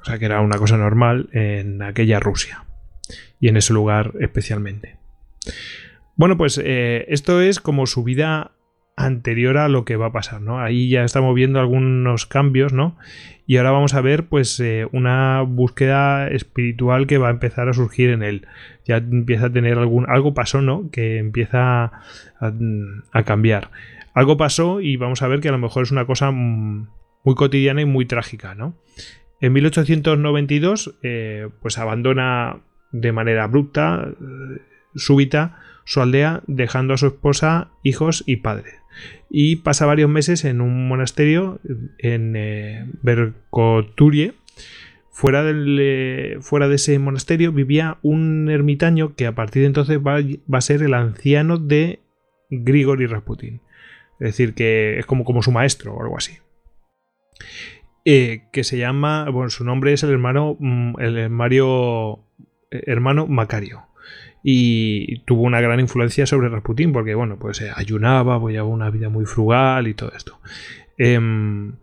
O 0.01 0.05
sea 0.05 0.19
que 0.19 0.25
era 0.25 0.41
una 0.41 0.59
cosa 0.59 0.77
normal 0.77 1.29
en 1.33 1.81
aquella 1.81 2.19
Rusia, 2.19 2.65
y 3.39 3.47
en 3.49 3.57
ese 3.57 3.73
lugar 3.73 4.15
especialmente. 4.19 4.97
Bueno, 6.17 6.37
pues 6.37 6.61
eh, 6.63 7.07
esto 7.09 7.41
es 7.41 7.61
como 7.61 7.87
su 7.87 8.03
vida 8.03 8.51
anterior 8.97 9.57
a 9.59 9.69
lo 9.69 9.85
que 9.85 9.97
va 9.97 10.07
a 10.07 10.13
pasar, 10.13 10.41
¿no? 10.41 10.61
Ahí 10.61 10.89
ya 10.89 11.05
estamos 11.05 11.35
viendo 11.35 11.61
algunos 11.61 12.27
cambios, 12.27 12.73
¿no? 12.73 12.97
Y 13.47 13.57
ahora 13.57 13.71
vamos 13.71 13.95
a 13.95 14.01
ver, 14.01 14.27
pues, 14.27 14.59
eh, 14.61 14.87
una 14.93 15.43
búsqueda 15.43 16.29
espiritual 16.29 17.07
que 17.07 17.19
va 17.19 17.29
a 17.29 17.33
empezar 17.33 17.69
a 17.69 17.73
surgir 17.73 18.11
en 18.11 18.23
él. 18.23 18.47
Ya 18.85 18.99
empieza 18.99 19.47
a 19.47 19.53
tener 19.53 19.79
algún... 19.79 20.09
Algo 20.09 20.35
pasó, 20.35 20.63
¿no? 20.63 20.91
Que 20.91 21.19
empieza 21.19 21.93
a, 22.41 23.23
cambiar. 23.25 23.71
Algo 24.15 24.37
pasó 24.37 24.81
y 24.81 24.97
vamos 24.97 25.23
a 25.23 25.29
ver 25.29 25.41
que 25.41 25.49
a 25.49 25.53
lo 25.53 25.59
mejor 25.59 25.85
es 25.85 25.91
una 25.91 26.07
cosa 26.07 26.31
muy 26.31 27.35
cotidiana 27.35 27.81
y 27.81 27.87
muy 27.87 28.05
trágica, 28.05 28.55
¿no? 28.55 28.77
En 29.41 29.55
1892, 29.55 30.99
eh, 31.03 31.49
pues 31.61 31.79
abandona 31.79 32.61
de 32.93 33.11
manera 33.11 33.45
abrupta, 33.45 34.07
eh, 34.09 34.61
súbita, 34.95 35.59
su 35.85 36.01
aldea, 36.01 36.43
dejando 36.47 36.95
a 36.95 36.99
su 36.99 37.07
esposa, 37.07 37.71
hijos 37.83 38.23
y 38.27 38.37
padre 38.37 38.82
y 39.31 39.57
pasa 39.57 39.87
varios 39.87 40.11
meses 40.11 40.45
en 40.45 40.61
un 40.61 40.89
monasterio 40.89 41.61
en 41.99 42.35
eh, 42.37 42.87
Berkoturie. 43.03 44.35
Fuera, 45.11 45.43
eh, 45.47 46.39
fuera 46.41 46.69
de 46.69 46.77
ese 46.77 46.99
monasterio 46.99 47.53
vivía 47.53 47.99
un 48.03 48.49
ermitaño 48.51 49.15
que 49.15 49.27
a 49.27 49.35
partir 49.35 49.63
de 49.63 49.67
entonces 49.67 49.99
va, 49.99 50.19
a 50.19 50.61
ser 50.61 50.83
el 50.83 50.95
anciano 50.95 51.59
de 51.59 52.01
Grigori 52.51 53.07
Rasputin. 53.07 53.61
Es 54.21 54.29
decir, 54.29 54.55
que 54.55 54.99
es 54.99 55.07
como, 55.07 55.25
como 55.25 55.43
su 55.43 55.53
maestro 55.53 55.95
o 55.95 56.03
algo 56.03 56.17
así. 56.17 56.39
Eh, 58.05 58.45
que 58.53 58.65
se 58.65 58.79
llama, 58.79 59.29
bueno, 59.31 59.51
su 59.51 59.65
nombre 59.65 59.93
es 59.93 60.03
el 60.03 60.11
hermano, 60.11 60.57
mm, 60.59 61.01
el 61.01 61.31
Mario, 61.31 62.25
hermano 62.71 63.27
Macario 63.27 63.92
y 64.43 65.21
tuvo 65.21 65.43
una 65.43 65.61
gran 65.61 65.81
influencia 65.81 66.27
sobre 66.27 66.49
Rasputin 66.49 66.93
porque, 66.93 67.15
bueno, 67.15 67.39
pues 67.39 67.61
eh, 67.61 67.71
ayunaba, 67.75 68.39
llevaba 68.51 68.69
una 68.69 68.91
vida 68.91 69.09
muy 69.09 69.25
frugal 69.25 69.87
y 69.87 69.95
todo 69.95 70.13
esto. 70.17 70.39
Em, 70.99 71.75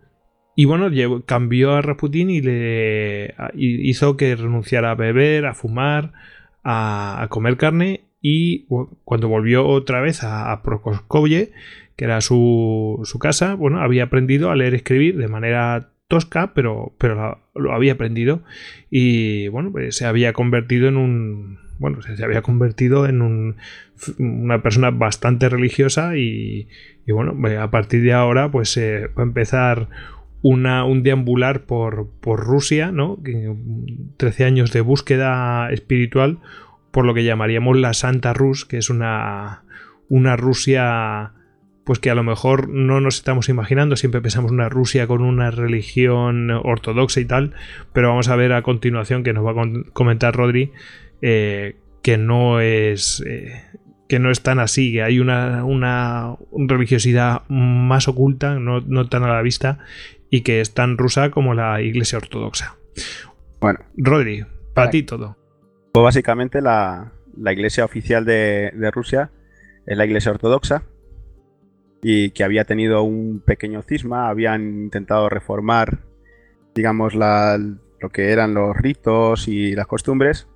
y 0.54 0.64
bueno, 0.66 0.90
cambió 1.24 1.72
a 1.72 1.82
Rasputin 1.82 2.30
y 2.30 2.42
le 2.42 3.34
hizo 3.54 4.16
que 4.16 4.36
renunciara 4.36 4.90
a 4.90 4.94
beber, 4.94 5.46
a 5.46 5.54
fumar, 5.54 6.12
a, 6.62 7.26
comer 7.30 7.56
carne 7.56 8.02
y 8.20 8.66
cuando 9.04 9.28
volvió 9.28 9.66
otra 9.66 10.00
vez 10.00 10.22
a, 10.22 10.52
a 10.52 10.62
que 11.96 12.04
era 12.04 12.20
su, 12.20 13.00
su, 13.04 13.18
casa, 13.18 13.54
bueno, 13.54 13.80
había 13.80 14.04
aprendido 14.04 14.50
a 14.50 14.56
leer 14.56 14.74
y 14.74 14.76
escribir 14.76 15.16
de 15.16 15.28
manera 15.28 15.92
tosca, 16.08 16.52
pero, 16.54 16.94
pero 16.98 17.40
lo 17.54 17.72
había 17.72 17.94
aprendido 17.94 18.42
y 18.90 19.48
bueno, 19.48 19.70
pues 19.72 19.96
se 19.96 20.04
había 20.04 20.32
convertido 20.32 20.88
en 20.88 20.96
un 20.96 21.69
bueno, 21.80 22.02
se 22.02 22.22
había 22.22 22.42
convertido 22.42 23.06
en 23.06 23.56
una 24.18 24.62
persona 24.62 24.90
bastante 24.90 25.48
religiosa 25.48 26.16
y, 26.16 26.68
bueno, 27.08 27.34
a 27.58 27.70
partir 27.70 28.02
de 28.02 28.12
ahora 28.12 28.50
pues 28.50 28.78
va 28.78 29.22
a 29.22 29.26
empezar 29.26 29.88
una, 30.42 30.84
un 30.84 31.02
deambular 31.02 31.62
por, 31.62 32.08
por 32.20 32.40
Rusia, 32.40 32.92
¿no? 32.92 33.18
13 34.18 34.44
años 34.44 34.72
de 34.72 34.82
búsqueda 34.82 35.70
espiritual 35.72 36.38
por 36.90 37.06
lo 37.06 37.14
que 37.14 37.24
llamaríamos 37.24 37.78
la 37.78 37.94
Santa 37.94 38.34
Rus, 38.34 38.66
que 38.66 38.76
es 38.76 38.90
una, 38.90 39.62
una 40.08 40.36
Rusia 40.36 41.32
pues 41.84 41.98
que 41.98 42.10
a 42.10 42.14
lo 42.14 42.22
mejor 42.22 42.68
no 42.68 43.00
nos 43.00 43.16
estamos 43.16 43.48
imaginando, 43.48 43.96
siempre 43.96 44.20
pensamos 44.20 44.52
una 44.52 44.68
Rusia 44.68 45.06
con 45.06 45.22
una 45.22 45.50
religión 45.50 46.50
ortodoxa 46.50 47.20
y 47.20 47.24
tal, 47.24 47.54
pero 47.92 48.10
vamos 48.10 48.28
a 48.28 48.36
ver 48.36 48.52
a 48.52 48.62
continuación 48.62 49.24
que 49.24 49.32
nos 49.32 49.44
va 49.44 49.52
a 49.52 49.66
comentar 49.92 50.36
Rodri 50.36 50.72
eh, 51.22 51.76
que 52.02 52.18
no 52.18 52.60
es 52.60 53.22
eh, 53.26 53.62
que 54.10 54.18
no 54.18 54.32
es 54.32 54.42
tan 54.42 54.58
así, 54.58 54.92
que 54.92 55.04
hay 55.04 55.20
una, 55.20 55.64
una 55.64 56.36
religiosidad 56.52 57.42
más 57.48 58.08
oculta, 58.08 58.58
no, 58.58 59.08
tan 59.08 59.22
a 59.22 59.28
la 59.28 59.40
vista, 59.40 59.78
y 60.30 60.40
que 60.40 60.60
es 60.60 60.74
tan 60.74 60.98
rusa 60.98 61.30
como 61.30 61.54
la 61.54 61.80
iglesia 61.80 62.18
ortodoxa. 62.18 62.76
Bueno, 63.60 63.78
Rodri, 63.96 64.44
para 64.74 64.90
ti 64.90 65.04
todo. 65.04 65.36
Pues 65.92 66.02
básicamente 66.02 66.60
la, 66.60 67.12
iglesia 67.36 67.84
oficial 67.84 68.24
de, 68.24 68.90
Rusia 68.92 69.30
es 69.86 69.96
la 69.96 70.06
iglesia 70.06 70.32
ortodoxa 70.32 70.82
y 72.02 72.30
que 72.30 72.42
había 72.42 72.64
tenido 72.64 73.04
un 73.04 73.40
pequeño 73.46 73.82
cisma, 73.82 74.28
habían 74.28 74.62
intentado 74.62 75.28
reformar, 75.28 76.00
digamos, 76.74 77.14
lo 77.14 78.08
que 78.10 78.32
eran 78.32 78.54
los 78.54 78.76
ritos 78.76 79.46
y 79.46 79.76
las 79.76 79.86
costumbres, 79.86 80.48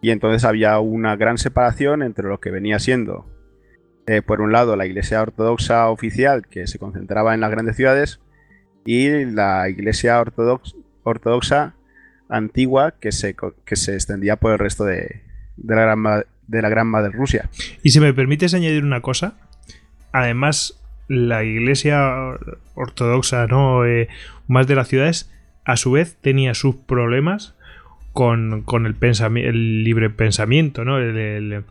y 0.00 0.10
entonces 0.10 0.44
había 0.44 0.78
una 0.78 1.16
gran 1.16 1.38
separación 1.38 2.02
entre 2.02 2.28
lo 2.28 2.40
que 2.40 2.50
venía 2.50 2.78
siendo, 2.78 3.26
eh, 4.06 4.22
por 4.22 4.40
un 4.40 4.52
lado, 4.52 4.76
la 4.76 4.86
iglesia 4.86 5.20
ortodoxa 5.20 5.88
oficial, 5.90 6.46
que 6.46 6.66
se 6.66 6.78
concentraba 6.78 7.34
en 7.34 7.40
las 7.40 7.50
grandes 7.50 7.76
ciudades, 7.76 8.20
y 8.84 9.26
la 9.26 9.68
iglesia 9.68 10.22
ortodoxa 11.02 11.74
antigua, 12.28 12.94
que 13.00 13.12
se, 13.12 13.36
que 13.64 13.76
se 13.76 13.94
extendía 13.94 14.36
por 14.36 14.52
el 14.52 14.58
resto 14.58 14.84
de, 14.84 15.22
la 15.62 15.82
gran, 15.82 16.24
de 16.46 16.62
la 16.62 16.68
gran 16.70 16.86
madre 16.86 17.10
Rusia. 17.12 17.50
Y 17.82 17.90
si 17.90 18.00
me 18.00 18.14
permites 18.14 18.54
añadir 18.54 18.82
una 18.82 19.02
cosa, 19.02 19.34
además 20.12 20.80
la 21.08 21.44
iglesia 21.44 22.38
ortodoxa, 22.74 23.46
¿no? 23.46 23.84
Eh, 23.84 24.08
más 24.46 24.66
de 24.66 24.74
las 24.74 24.88
ciudades, 24.88 25.30
a 25.64 25.76
su 25.76 25.92
vez 25.92 26.16
tenía 26.22 26.54
sus 26.54 26.76
problemas 26.76 27.56
con, 28.18 28.84
el, 28.84 28.96
el 29.36 29.84
libre 29.84 30.10
pensamiento, 30.10 30.84
¿no? 30.84 30.96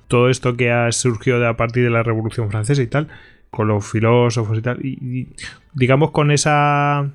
todo 0.07 0.29
esto 0.29 0.55
que 0.55 0.71
ha 0.71 0.89
surgido 0.93 1.45
a 1.45 1.57
partir 1.57 1.83
de 1.83 1.89
la 1.89 2.03
Revolución 2.03 2.49
Francesa 2.49 2.81
y 2.81 2.87
tal, 2.87 3.09
con 3.49 3.67
los 3.67 3.85
filósofos 3.85 4.57
y 4.57 4.61
tal, 4.61 4.85
y, 4.85 5.27
digamos 5.73 6.11
con 6.11 6.31
esa... 6.31 7.09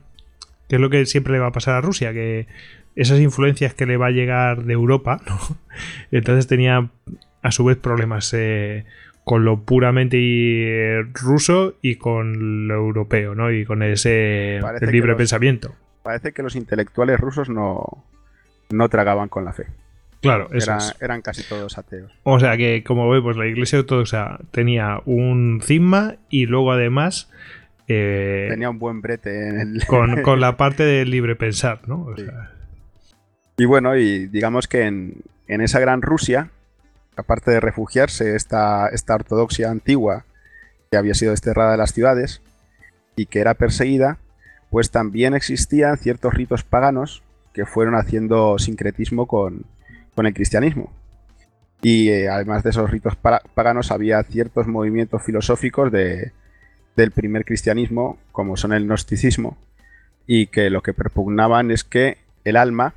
que 0.69 0.77
es 0.77 0.83
lo 0.83 0.91
que 0.91 1.07
siempre 1.07 1.33
le 1.33 1.39
va 1.39 1.47
a 1.47 1.53
pasar 1.53 1.77
a 1.77 1.81
Rusia, 1.81 2.13
que 2.13 2.47
esas 2.95 3.21
influencias 3.21 3.73
que 3.73 3.87
le 3.87 3.97
va 3.97 4.09
a 4.09 4.11
llegar 4.11 4.65
de 4.65 4.75
Europa, 4.75 5.23
¿no? 5.27 5.39
Entonces 6.11 6.47
tenía 6.47 6.91
a 7.41 7.53
su 7.53 7.65
vez 7.65 7.79
problemas 7.79 8.35
eh, 8.35 8.85
con 9.25 9.47
lo 9.47 9.63
puramente 9.63 10.19
eh, 10.19 11.05
ruso 11.15 11.79
y 11.81 11.95
con 11.95 12.69
lo 12.69 12.75
europeo, 12.75 13.35
¿no? 13.35 13.51
Y 13.51 13.65
con 13.65 13.83
ese 13.83 14.61
libre 14.83 15.15
pensamiento. 15.15 15.75
Parece 16.03 16.33
que 16.33 16.43
los 16.43 16.55
intelectuales 16.55 17.19
rusos 17.19 17.49
no, 17.49 18.05
no 18.73 18.89
tragaban 18.89 19.29
con 19.29 19.45
la 19.45 19.53
fe. 19.53 19.67
Claro, 20.23 20.49
eso 20.53 20.73
eran 21.01 21.21
casi 21.21 21.43
todos 21.43 21.77
ateos. 21.79 22.13
O 22.23 22.39
sea 22.39 22.57
que, 22.57 22.85
como 22.85 23.11
vemos, 23.11 23.37
la 23.37 23.47
iglesia 23.47 23.81
ortodoxa 23.81 24.39
tenía 24.53 25.01
un 25.05 25.61
cisma 25.65 26.15
y 26.31 26.47
luego 26.47 26.71
además. 26.71 27.29
Eh, 27.89 28.47
tenía 28.49 28.71
un 28.71 28.79
buen 28.79 29.01
brete 29.01 29.49
en 29.49 29.59
el... 29.59 29.87
con, 30.23 30.41
la 30.41 30.57
parte 30.57 30.85
del 30.85 31.11
libre 31.11 31.35
pensar, 31.35 31.81
¿no? 31.89 32.15
Y 33.59 33.65
bueno, 33.65 33.97
y 33.97 34.29
digamos 34.29 34.69
que 34.69 34.87
en, 34.87 35.23
esa 35.49 35.81
gran 35.81 36.03
Rusia, 36.03 36.51
aparte 37.17 37.51
de 37.51 37.59
refugiarse 37.59 38.37
esta, 38.37 38.89
esta 38.89 39.17
ortodoxia 39.17 39.71
antigua 39.71 40.25
que 40.93 40.97
había 40.97 41.15
sido 41.15 41.33
desterrada 41.33 41.73
de 41.73 41.79
las 41.79 41.93
ciudades 41.93 42.43
y 43.17 43.27
que 43.27 43.41
era 43.41 43.55
perseguida, 43.55 44.19
pues 44.71 44.93
también 44.93 45.35
existían 45.35 45.99
ciertos 45.99 46.33
ritos 46.33 46.63
paganos 46.63 47.25
que 47.53 47.67
fueron 47.67 47.95
haciendo 47.95 48.59
sincretismo 48.59 49.27
con, 49.27 49.65
el 50.17 50.35
cristianismo. 50.35 50.93
Y 51.81 52.11
eh, 52.11 52.29
además 52.29 52.63
de 52.63 52.71
esos 52.71 52.91
ritos 52.91 53.17
paganos 53.17 53.91
había 53.91 54.23
ciertos 54.23 54.69
movimientos 54.69 55.23
filosóficos 55.23 55.91
de, 55.91 56.33
del 56.97 57.11
primer 57.11 57.45
cristianismo, 57.45 58.19
como 58.31 58.57
son 58.57 58.73
el 58.73 58.87
gnosticismo, 58.87 59.57
y 60.27 60.47
que 60.47 60.71
lo 60.71 60.83
que 60.83 60.93
propugnaban 60.93 61.71
es 61.71 61.83
que 61.85 62.19
el 62.45 62.57
alma 62.57 62.95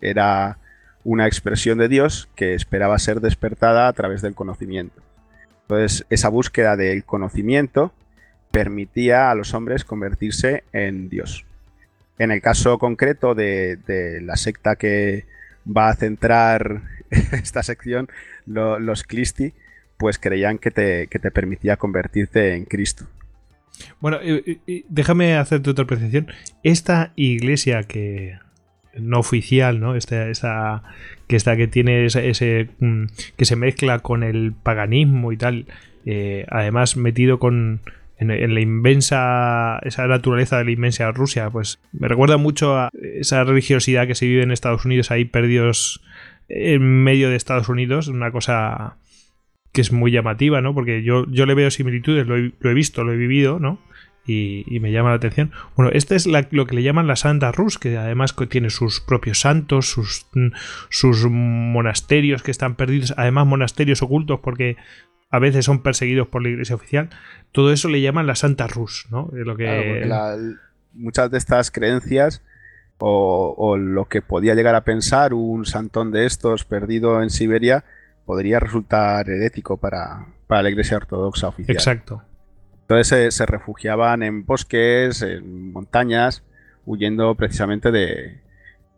era 0.00 0.58
una 1.04 1.26
expresión 1.26 1.78
de 1.78 1.88
Dios 1.88 2.28
que 2.34 2.54
esperaba 2.54 2.98
ser 2.98 3.20
despertada 3.20 3.88
a 3.88 3.92
través 3.92 4.22
del 4.22 4.34
conocimiento. 4.34 5.00
Entonces, 5.62 6.04
esa 6.10 6.28
búsqueda 6.28 6.76
del 6.76 7.04
conocimiento 7.04 7.92
permitía 8.50 9.30
a 9.30 9.34
los 9.34 9.54
hombres 9.54 9.84
convertirse 9.84 10.64
en 10.72 11.08
Dios. 11.08 11.44
En 12.20 12.30
el 12.30 12.42
caso 12.42 12.76
concreto 12.76 13.34
de, 13.34 13.78
la 14.22 14.36
secta 14.36 14.76
que 14.76 15.24
va 15.66 15.88
a 15.88 15.94
centrar 15.94 16.82
esta 17.10 17.62
sección, 17.62 18.10
los 18.44 19.04
Clisti, 19.04 19.54
pues 19.96 20.18
creían 20.18 20.58
que 20.58 20.70
te, 20.70 21.08
permitía 21.30 21.78
convertirte 21.78 22.54
en 22.56 22.66
Cristo. 22.66 23.06
Bueno, 24.00 24.18
déjame 24.90 25.36
hacerte 25.36 25.70
otra 25.70 25.84
apreciación. 25.84 26.26
Esta 26.62 27.14
iglesia 27.16 27.84
que 27.84 28.38
no 28.98 29.20
oficial, 29.20 29.80
¿no? 29.80 29.96
Esta, 29.96 30.28
esa, 30.28 30.82
que 31.26 31.36
esta 31.36 31.56
que 31.56 31.68
tiene 31.68 32.04
ese, 32.04 32.68
mm, 32.80 33.04
que 33.38 33.46
se 33.46 33.56
mezcla 33.56 34.00
con 34.00 34.24
el 34.24 34.52
paganismo 34.52 35.32
y 35.32 35.38
tal. 35.38 35.68
Eh, 36.04 36.44
además 36.50 36.98
metido 36.98 37.38
con 37.38 37.80
en, 38.20 38.54
la 38.54 38.60
inmensa, 38.60 39.78
esa 39.82 40.06
naturaleza 40.06 40.58
de 40.58 40.64
la 40.64 40.70
inmensa 40.70 41.10
Rusia, 41.10 41.48
pues 41.50 41.80
me 41.92 42.06
recuerda 42.06 42.36
mucho 42.36 42.76
a 42.76 42.90
esa 42.92 43.44
religiosidad 43.44 44.06
que 44.06 44.14
se 44.14 44.26
vive 44.26 44.42
en 44.42 44.50
Estados 44.50 44.84
Unidos, 44.84 45.10
ahí 45.10 45.24
perdidos 45.24 46.02
en 46.48 47.02
medio 47.02 47.30
de 47.30 47.36
Estados 47.36 47.68
Unidos, 47.68 48.08
una 48.08 48.30
cosa 48.30 48.98
que 49.72 49.80
es 49.80 49.90
muy 49.90 50.10
llamativa, 50.10 50.60
¿no? 50.60 50.74
Porque 50.74 51.02
yo, 51.02 51.24
yo 51.30 51.46
le 51.46 51.54
veo 51.54 51.70
similitudes, 51.70 52.26
lo 52.26 52.36
he, 52.36 52.74
visto, 52.74 53.04
lo 53.04 53.12
he 53.12 53.16
vivido, 53.16 53.58
¿no? 53.58 53.80
Y, 54.26 54.78
me 54.80 54.92
llama 54.92 55.10
la 55.10 55.16
atención. 55.16 55.50
Bueno, 55.74 55.90
este 55.94 56.14
es 56.14 56.26
lo 56.26 56.66
que 56.66 56.74
le 56.74 56.82
llaman 56.82 57.06
la 57.06 57.16
Santa 57.16 57.52
Rus, 57.52 57.78
que 57.78 57.96
además 57.96 58.36
tiene 58.50 58.70
sus 58.70 59.00
propios 59.00 59.40
santos, 59.40 59.86
sus, 59.86 60.26
sus 60.90 61.26
monasterios 61.26 62.42
que 62.42 62.50
están 62.50 62.74
perdidos, 62.74 63.14
además 63.16 63.46
monasterios 63.46 64.02
ocultos 64.02 64.40
porque 64.40 64.76
a 65.30 65.38
veces 65.38 65.64
son 65.64 65.82
perseguidos 65.82 66.28
por 66.28 66.42
la 66.42 66.48
iglesia 66.48 66.74
oficial. 66.74 67.08
Todo 67.52 67.72
eso 67.72 67.88
le 67.88 68.00
llaman 68.00 68.26
la 68.26 68.34
Santa 68.34 68.66
Rus, 68.66 69.06
¿no? 69.10 69.30
Lo 69.32 69.56
que... 69.56 70.04
muchas 70.92 71.30
de 71.30 71.38
estas 71.38 71.70
creencias 71.70 72.42
o, 72.98 73.76
lo 73.78 74.08
que 74.08 74.20
podía 74.20 74.54
llegar 74.54 74.74
a 74.74 74.84
pensar 74.84 75.32
un 75.32 75.64
santón 75.64 76.10
de 76.10 76.26
estos 76.26 76.64
perdido 76.64 77.22
en 77.22 77.30
Siberia 77.30 77.84
podría 78.26 78.60
resultar 78.60 79.30
herético 79.30 79.78
para, 79.78 80.26
la 80.48 80.68
iglesia 80.68 80.98
ortodoxa 80.98 81.48
oficial. 81.48 81.76
Exacto. 81.76 82.22
Entonces 82.82 83.34
se, 83.34 83.46
refugiaban 83.46 84.22
en 84.22 84.44
bosques, 84.44 85.22
en 85.22 85.72
montañas, 85.72 86.42
huyendo 86.84 87.34
precisamente 87.36 87.90
de 87.92 88.40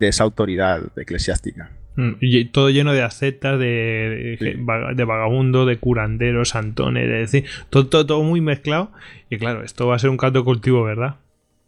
esa 0.00 0.24
autoridad 0.24 0.80
eclesiástica. 0.96 1.70
Mm, 1.96 2.12
y 2.20 2.44
todo 2.46 2.70
lleno 2.70 2.92
de 2.92 3.02
acetas, 3.02 3.58
de, 3.58 4.38
de, 4.40 5.04
vagabundo, 5.04 5.66
de 5.66 5.76
curanderos, 5.78 6.50
santones, 6.50 7.04
es 7.04 7.32
decir, 7.32 7.50
todo, 7.70 8.06
todo, 8.06 8.22
muy 8.22 8.40
mezclado. 8.40 8.92
Y 9.28 9.38
claro, 9.38 9.62
esto 9.62 9.86
va 9.86 9.96
a 9.96 9.98
ser 9.98 10.10
un 10.10 10.16
caldo 10.16 10.44
cultivo, 10.44 10.84
¿verdad? 10.84 11.16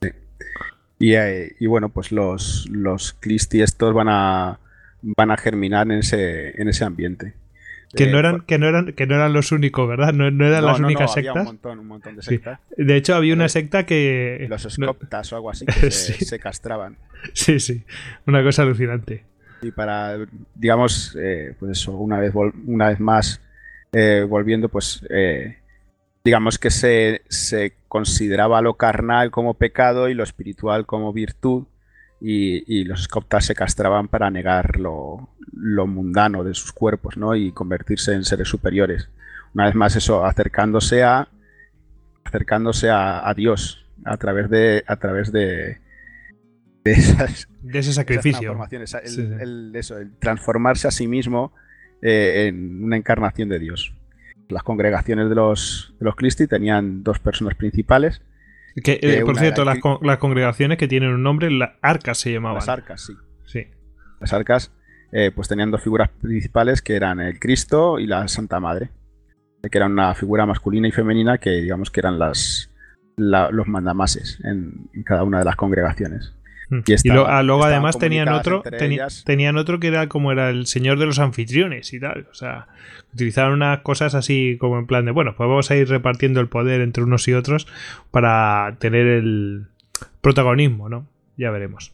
Sí. 0.00 0.10
Eh, 1.00 1.52
y, 1.60 1.66
bueno, 1.66 1.90
pues 1.90 2.12
los, 2.12 2.66
los 2.70 3.12
clisti 3.12 3.60
estos 3.60 3.92
van 3.92 4.08
a, 4.08 4.60
van 5.02 5.30
a 5.30 5.37
germinar 5.37 5.87
en 5.87 5.98
ese, 5.98 6.60
en 6.60 6.68
ese 6.68 6.84
ambiente. 6.84 7.34
Que 7.94 8.06
no, 8.06 8.16
eh, 8.16 8.20
eran, 8.20 8.40
que, 8.40 8.58
no 8.58 8.66
eran, 8.66 8.92
que 8.92 9.06
no 9.06 9.14
eran 9.14 9.32
los 9.32 9.52
únicos, 9.52 9.87
¿verdad? 9.88 10.12
No, 10.12 10.26
eran 10.26 10.64
las 10.64 10.80
únicas 10.80 11.12
sectas. 11.12 11.37
un 11.37 11.44
montón, 11.44 11.78
un 11.78 11.87
montón 11.87 12.16
de 12.16 12.22
sectas. 12.22 12.60
De 12.76 12.96
hecho, 12.96 13.14
había 13.14 13.34
una 13.34 13.48
secta 13.48 13.84
que. 13.87 14.46
Los 14.48 14.62
scoptas 14.62 15.32
o 15.32 15.37
algo 15.37 15.50
así 15.50 15.66
que 15.66 15.90
se, 15.90 16.38
castraban. 16.38 16.96
Sí, 17.34 17.60
sí. 17.60 17.84
Una 18.26 18.42
cosa 18.42 18.62
alucinante. 18.62 19.24
Y 19.64 19.70
para, 19.72 20.18
digamos, 20.55 21.16
eh, 21.18 21.55
pues 21.59 21.88
una 21.88 22.18
vez, 22.18 22.35
una 22.66 22.88
vez 22.88 23.00
más, 23.00 23.40
eh, 23.92 24.27
volviendo, 24.29 24.68
pues, 24.68 25.05
eh, 25.09 25.59
digamos 26.22 26.59
que 26.59 26.70
se, 26.70 27.22
consideraba 27.88 28.61
lo 28.61 28.74
carnal 28.74 29.31
como 29.31 29.55
pecado 29.55 30.09
y 30.09 30.14
lo 30.14 30.22
espiritual 30.22 30.85
como 30.85 31.12
virtud, 31.12 31.64
y, 32.20 32.85
los 32.85 33.05
scoptas 33.05 33.46
se 33.46 33.55
castraban 33.55 34.09
para 34.09 34.31
negar 34.31 34.79
lo, 34.79 35.29
mundano 35.87 36.44
de 36.44 36.55
sus 36.55 36.72
cuerpos, 36.72 37.16
¿no? 37.16 37.35
Y 37.35 37.53
convertirse 37.53 38.12
en 38.14 38.24
seres 38.24 38.48
superiores. 38.48 39.09
Una 39.55 39.66
vez 39.66 39.74
más, 39.74 39.96
eso, 39.96 40.24
acercándose 40.24 41.03
a 41.03 41.29
acercándose 42.24 42.88
a, 42.90 43.29
a 43.29 43.35
Dios 43.35 43.85
a 44.05 44.16
través 44.16 44.48
de 44.48 44.83
a 44.87 44.96
través 44.96 45.31
de, 45.31 45.79
de, 46.84 47.78
ese 47.78 47.92
sacrificio. 47.92 48.56
El, 49.02 50.12
transformarse 50.18 50.86
a 50.86 50.90
sí 50.90 51.08
mismo 51.08 51.52
eh, 52.02 52.46
en 52.48 52.84
una 52.84 52.96
encarnación 52.96 53.48
de 53.48 53.58
Dios. 53.58 53.94
Las 54.48 54.62
congregaciones 54.62 55.30
de 55.30 55.34
los, 55.34 55.94
de 55.98 56.04
los 56.04 56.14
Christi 56.14 56.46
tenían 56.46 57.02
dos 57.02 57.18
personas 57.18 57.54
principales. 57.54 58.20
Que, 58.82 58.98
eh, 59.02 59.22
por 59.24 59.38
cierto, 59.38 59.64
las, 59.64 59.78
congregaciones 60.18 60.76
que 60.78 60.88
tienen 60.88 61.10
un 61.10 61.22
nombre, 61.22 61.50
las 61.50 61.72
arcas 61.80 62.18
se 62.18 62.32
llamaban. 62.32 62.56
Las 62.56 62.68
arcas, 62.68 63.00
sí. 63.00 63.14
sí. 63.46 63.66
Las 64.20 64.32
arcas 64.32 64.70
eh, 65.12 65.30
pues 65.34 65.48
tenían 65.48 65.70
dos 65.70 65.82
figuras 65.82 66.10
principales 66.20 66.82
que 66.82 66.96
eran 66.96 67.20
el 67.20 67.38
Cristo 67.38 67.98
y 67.98 68.06
la 68.06 68.28
Santa 68.28 68.60
Madre. 68.60 68.90
Que 69.62 69.78
eran 69.78 69.92
una 69.92 70.14
figura 70.14 70.44
masculina 70.44 70.88
y 70.88 70.92
femenina 70.92 71.38
que 71.38 71.50
digamos 71.50 71.90
que 71.90 72.00
eran 72.00 72.18
las, 72.18 72.70
los 73.16 73.66
mandamases 73.66 74.38
en 74.44 74.90
cada 75.06 75.22
una 75.22 75.38
de 75.38 75.46
las 75.46 75.56
congregaciones. 75.56 76.34
Mm. 76.70 76.81
Y, 76.87 77.11
ah, 77.11 77.42
luego 77.42 77.64
además 77.64 77.98
tenían 77.98 78.29
otro, 78.29 78.62
tenían 79.24 79.57
otro 79.57 79.81
que 79.81 79.88
era 79.88 80.09
como 80.09 80.33
era 80.33 80.50
el 80.50 80.66
señor 80.66 80.98
de 80.98 81.07
los 81.07 81.18
anfitriones 81.18 81.92
y 81.92 82.00
tal. 82.00 82.27
O 82.31 82.35
sea, 82.35 82.68
utilizaban 83.12 83.53
unas 83.53 83.81
cosas 83.81 84.14
así 84.14 84.57
como 84.59 84.79
en 84.79 84.87
plan 84.87 85.05
de, 85.05 85.11
bueno, 85.11 85.35
pues 85.37 85.48
vamos 85.48 85.70
a 85.70 85.77
ir 85.77 85.88
repartiendo 85.88 86.40
el 86.40 86.48
poder 86.48 86.81
entre 86.81 87.03
unos 87.03 87.29
y 87.29 87.35
otros 87.35 87.66
para 88.11 88.77
tener 88.79 89.07
el 89.07 89.66
protagonismo, 90.20 90.88
¿no? 90.88 91.07
Ya 91.37 91.50
veremos. 91.50 91.92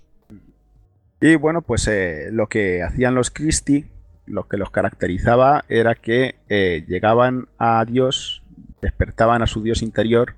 Y 1.20 1.34
bueno, 1.36 1.62
pues 1.62 1.86
eh, 1.88 2.28
lo 2.32 2.48
que 2.48 2.82
hacían 2.82 3.14
los 3.14 3.30
Christie, 3.30 3.86
lo 4.26 4.48
que 4.48 4.56
los 4.56 4.70
caracterizaba 4.70 5.64
era 5.68 5.94
que 5.94 6.36
eh, 6.48 6.84
llegaban 6.86 7.48
a 7.58 7.84
Dios, 7.84 8.42
despertaban 8.80 9.42
a 9.42 9.46
su 9.46 9.62
Dios 9.62 9.82
interior 9.82 10.34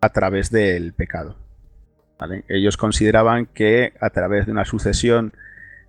a 0.00 0.10
través 0.10 0.50
del 0.50 0.92
pecado. 0.92 1.36
Ellos 2.48 2.76
consideraban 2.76 3.46
que 3.46 3.92
a 4.00 4.10
través 4.10 4.46
de 4.46 4.52
una 4.52 4.64
sucesión 4.64 5.32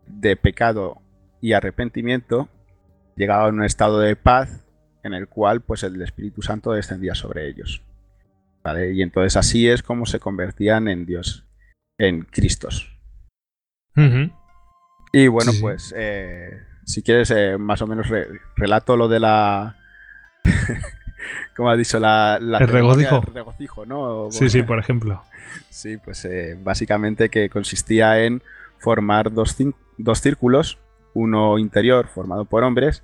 de 0.08 0.36
pecado 0.36 1.02
y 1.42 1.54
arrepentimiento 1.54 2.50
llegaban 3.16 3.46
a 3.46 3.58
un 3.58 3.64
estado 3.64 4.00
de 4.00 4.16
paz 4.16 4.64
en 5.04 5.14
el 5.14 5.28
cual 5.28 5.62
pues 5.62 5.84
el 5.84 6.02
Espíritu 6.02 6.42
Santo 6.42 6.72
descendía 6.72 7.16
sobre 7.16 7.48
ellos. 7.48 7.84
Y 8.94 9.02
entonces 9.02 9.36
así 9.36 9.68
es 9.68 9.84
como 9.84 10.06
se 10.06 10.20
convertían 10.20 10.88
en 10.88 11.06
Dios, 11.06 11.46
en 11.98 12.24
Cristos. 12.24 12.98
Y 15.12 15.28
bueno, 15.28 15.52
pues 15.62 15.94
eh, 15.96 16.62
si 16.86 17.04
quieres, 17.04 17.30
eh, 17.32 17.58
más 17.58 17.82
o 17.82 17.88
menos 17.88 18.08
relato 18.56 18.98
lo 18.98 19.08
de 19.08 19.20
la. 19.20 19.78
como 21.56 21.70
ha 21.70 21.76
dicho, 21.76 22.00
la. 22.00 22.38
el 22.38 22.68
regocijo. 22.68 23.22
regocijo 23.34 23.86
¿no? 23.86 24.30
Sí, 24.32 24.50
sí, 24.50 24.64
por 24.64 24.80
ejemplo. 24.80 25.24
Sí, 25.70 25.98
pues 25.98 26.26
eh, 26.26 26.58
básicamente 26.60 27.30
que 27.30 27.48
consistía 27.48 28.24
en 28.24 28.42
formar 28.80 29.32
dos, 29.32 29.56
dos 30.00 30.20
círculos, 30.20 30.80
uno 31.14 31.60
interior 31.60 32.08
formado 32.08 32.46
por 32.46 32.64
hombres 32.64 33.04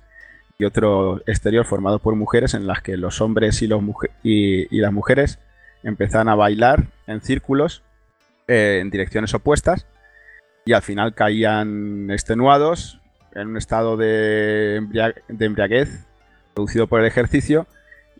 y 0.58 0.64
otro 0.64 1.20
exterior 1.26 1.64
formado 1.64 2.00
por 2.00 2.16
mujeres, 2.16 2.54
en 2.54 2.66
las 2.66 2.82
que 2.82 2.96
los 2.96 3.20
hombres 3.20 3.62
y, 3.62 3.68
los 3.68 3.80
y, 4.24 4.76
y 4.76 4.80
las 4.80 4.92
mujeres 4.92 5.38
empezaban 5.84 6.28
a 6.28 6.34
bailar 6.34 6.88
en 7.06 7.20
círculos 7.20 7.84
en 8.48 8.90
direcciones 8.90 9.32
opuestas 9.32 9.86
y 10.64 10.72
al 10.72 10.82
final 10.82 11.14
caían 11.14 12.10
extenuados 12.10 13.00
en 13.34 13.48
un 13.48 13.56
estado 13.56 13.96
de, 13.96 14.82
embriaguez 15.38 16.06
producido 16.54 16.86
por 16.88 17.00
el 17.00 17.06
ejercicio 17.06 17.66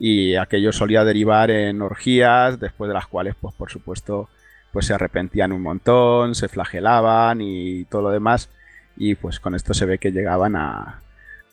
y 0.00 0.34
aquello 0.34 0.72
solía 0.72 1.04
derivar 1.04 1.50
en 1.50 1.82
orgías 1.82 2.58
después 2.58 2.88
de 2.88 2.94
las 2.94 3.06
cuales 3.06 3.34
pues 3.38 3.54
por 3.54 3.70
supuesto 3.70 4.30
pues 4.72 4.86
se 4.86 4.94
arrepentían 4.94 5.52
un 5.52 5.62
montón, 5.62 6.34
se 6.34 6.48
flagelaban 6.48 7.40
y 7.42 7.84
todo 7.84 8.02
lo 8.02 8.10
demás 8.10 8.48
y 8.96 9.14
pues 9.14 9.38
con 9.38 9.54
esto 9.54 9.74
se 9.74 9.84
ve 9.84 9.98
que 9.98 10.10
llegaban 10.10 10.56
a, 10.56 11.02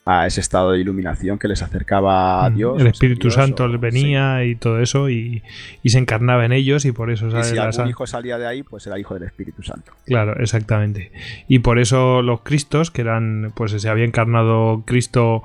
a 0.06 0.26
ese 0.26 0.40
estado 0.40 0.72
de 0.72 0.80
iluminación 0.80 1.38
que 1.38 1.48
les 1.48 1.62
acercaba 1.62 2.46
a 2.46 2.48
mm, 2.48 2.56
Dios. 2.56 2.80
El 2.80 2.86
Espíritu 2.86 3.30
Santo 3.30 3.68
les 3.68 3.78
venía 3.78 4.42
y 4.44 4.54
todo 4.54 4.80
eso 4.80 5.10
y, 5.10 5.42
se 5.84 5.98
encarnaba 5.98 6.46
en 6.46 6.52
ellos 6.52 6.86
y 6.86 6.92
por 6.92 7.10
eso... 7.10 7.28
Y 7.28 7.44
si 7.44 7.58
algún 7.58 7.88
hijo 7.88 8.06
salía 8.06 8.38
de 8.38 8.46
ahí, 8.46 8.62
pues 8.62 8.86
era 8.86 8.98
hijo 8.98 9.12
del 9.12 9.24
Espíritu 9.24 9.62
Santo. 9.62 9.92
Claro, 10.06 10.40
exactamente. 10.40 11.12
Y 11.46 11.58
por 11.58 11.78
eso 11.78 12.22
los 12.22 12.40
Cristos, 12.40 12.90
que 12.90 13.02
eran, 13.02 13.52
pues 13.54 13.72
se 13.72 13.88
había 13.88 14.06
encarnado 14.06 14.82
Cristo 14.86 15.42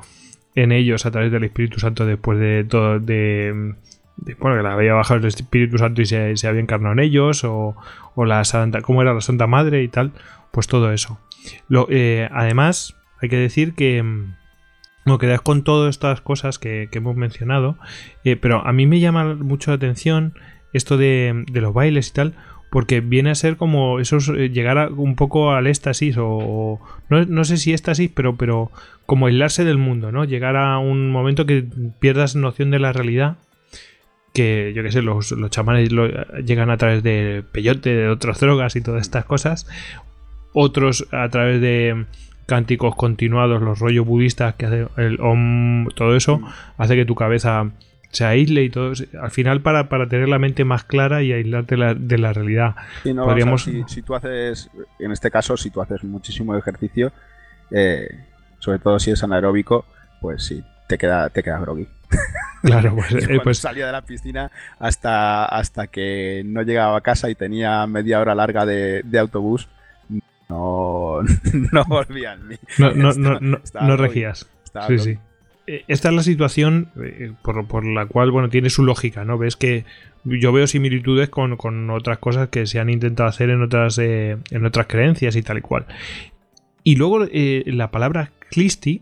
en 0.56 0.72
ellos 0.72 1.06
a 1.06 1.12
través 1.12 1.32
del 1.32 1.44
Espíritu 1.44 1.80
Santo 1.80 2.06
después 2.06 2.40
de 2.40 2.64
todo, 2.64 3.00
de, 3.00 3.76
bueno, 4.40 4.58
que 4.58 4.64
la 4.64 4.74
había 4.74 4.94
bajado 4.94 5.20
el 5.20 5.26
Espíritu 5.26 5.78
Santo 5.78 6.02
y 6.02 6.06
se, 6.06 6.36
había 6.48 6.62
encarnado 6.62 6.94
en 6.94 7.00
ellos, 7.00 7.44
o, 7.44 7.76
o, 8.16 8.26
la 8.26 8.44
Santa, 8.44 8.82
cómo 8.82 9.02
era 9.02 9.14
la 9.14 9.22
Santa 9.22 9.48
Madre 9.48 9.84
y 9.84 9.88
tal, 9.88 10.12
pues 10.52 10.68
todo 10.68 10.92
eso. 10.92 11.20
Lo, 11.68 11.88
eh, 11.90 12.30
además, 12.32 12.96
hay 13.22 13.30
que 13.30 13.38
decir 13.38 13.74
que 13.74 14.04
no, 15.06 15.18
quedáis 15.18 15.42
con 15.42 15.64
todas 15.64 15.90
estas 15.90 16.22
cosas 16.22 16.60
que, 16.60 16.90
hemos 16.92 17.16
mencionado, 17.16 17.78
eh, 18.24 18.36
pero 18.36 18.66
a 18.66 18.72
mí 18.72 18.86
me 18.86 19.00
llama 19.00 19.36
mucho 19.36 19.72
la 19.72 19.76
atención 19.76 20.34
esto 20.72 20.98
de, 20.98 21.46
los 21.52 21.74
bailes 21.74 22.10
y 22.10 22.14
tal, 22.14 22.34
porque 22.74 23.02
viene 23.02 23.30
a 23.30 23.36
ser 23.36 23.56
como 23.56 24.00
eso 24.00 24.18
eh, 24.34 24.50
llegar 24.50 24.94
un 24.94 25.16
poco 25.16 25.52
al 25.52 25.68
éxtasis 25.68 26.16
o, 26.18 26.80
no, 27.08 27.46
sé 27.46 27.58
si 27.58 27.72
éxtasis, 27.72 28.10
pero, 28.12 28.36
pero 28.36 28.72
como 29.06 29.28
aislarse 29.28 29.64
del 29.64 29.78
mundo, 29.78 30.12
¿no? 30.12 30.26
Llegar 30.26 30.56
a 30.56 30.80
un 30.80 31.12
momento 31.12 31.46
que 31.46 31.68
pierdas 32.00 32.36
noción 32.36 32.72
de 32.72 32.80
la 32.80 32.92
realidad, 32.92 33.38
que 34.34 34.74
yo 34.76 34.82
qué 34.82 34.92
sé, 34.92 35.04
los, 35.04 35.34
los 35.34 35.52
chamanes 35.52 35.92
llegan 36.44 36.72
a 36.72 36.78
través 36.78 37.04
de 37.04 37.44
peyote, 37.52 37.94
de 37.94 38.10
otras 38.10 38.40
drogas 38.40 38.76
y 38.76 38.82
todas 38.82 39.04
estas 39.04 39.26
cosas, 39.26 39.68
otros 40.52 41.08
a 41.12 41.30
través 41.30 41.62
de 41.62 42.08
cánticos 42.48 42.96
continuados, 42.96 43.62
los 43.62 43.78
rollos 43.78 44.08
budistas 44.08 44.56
que 44.56 44.66
hace 44.66 44.88
el 44.98 45.22
om, 45.22 45.90
todo 45.90 46.16
eso, 46.16 46.40
mm. 46.40 46.48
hace 46.80 46.96
que 46.96 47.06
tu 47.06 47.14
cabeza 47.14 47.70
se 48.14 48.24
aísle 48.24 48.64
y 48.64 48.70
todo. 48.70 48.94
Al 49.22 49.32
final, 49.32 49.62
para, 49.62 49.90
para 49.90 50.08
tener 50.08 50.30
la 50.30 50.40
mente 50.40 50.64
más 50.64 50.86
clara 50.86 51.22
y 51.22 51.34
aislarte 51.34 51.76
de 51.76 52.18
la 52.18 52.32
realidad. 52.32 52.76
Podríamos... 53.04 53.64
si, 53.64 54.02
tú 54.02 54.16
haces, 54.16 54.70
en 55.00 55.12
este 55.12 55.30
caso, 55.30 55.58
si 55.58 55.70
tú 55.70 55.82
haces 55.82 56.04
muchísimo 56.06 56.56
ejercicio, 56.56 57.12
eh, 57.72 58.08
sobre 58.60 58.80
todo 58.80 58.98
si 59.00 59.12
es 59.12 59.22
anaeróbico, 59.24 59.86
pues 60.22 60.44
sí, 60.46 60.64
te 60.88 60.98
queda, 60.98 61.30
te 61.30 61.44
queda 61.44 61.60
groggy. 61.60 61.88
Claro, 62.64 62.96
pues, 62.96 63.12
eh, 63.30 63.42
pues, 63.44 63.58
salía 63.58 63.88
de 63.88 63.92
la 63.92 64.04
piscina 64.04 64.50
hasta, 64.80 65.44
hasta 65.44 65.88
que 65.88 66.44
no 66.46 66.62
llegaba 66.62 66.98
a 66.98 67.02
casa 67.02 67.30
y 67.30 67.36
tenía 67.36 67.86
media 67.88 68.22
hora 68.22 68.34
larga 68.34 68.66
de, 68.66 69.02
de 69.04 69.20
autobús 69.20 69.68
no, 70.54 71.22
no 71.72 71.86
volvían. 71.86 72.42
No, 72.78 72.92
no, 72.92 73.14
no, 73.14 73.40
no, 73.40 73.98
regías. 73.98 74.48
Sí, 74.88 75.00
sí. 75.00 75.20
Eh, 75.66 75.86
esta 75.88 76.10
es 76.10 76.16
la 76.16 76.24
situación 76.24 76.90
eh, 77.02 77.32
por, 77.42 77.86
la 77.86 78.06
cual, 78.06 78.32
bueno, 78.32 78.50
tiene 78.50 78.70
su 78.70 78.84
lógica, 78.84 79.24
¿no? 79.24 79.38
Ves 79.38 79.56
que 79.56 79.86
yo 80.26 80.52
veo 80.52 80.68
similitudes 80.68 81.30
con, 81.30 81.90
otras 81.90 82.18
cosas 82.18 82.50
que 82.50 82.66
se 82.66 82.80
han 82.80 82.90
intentado 82.90 83.30
hacer 83.30 83.50
en 83.50 83.62
otras, 83.62 83.98
eh, 83.98 84.38
en 84.52 84.66
otras 84.66 84.88
creencias 84.88 85.36
y 85.36 85.42
tal 85.42 85.58
y 85.60 85.62
cual. 85.62 85.86
Y 86.84 86.96
luego 86.96 87.26
la 87.32 87.92
palabra 87.92 88.32
Clisti, 88.52 89.02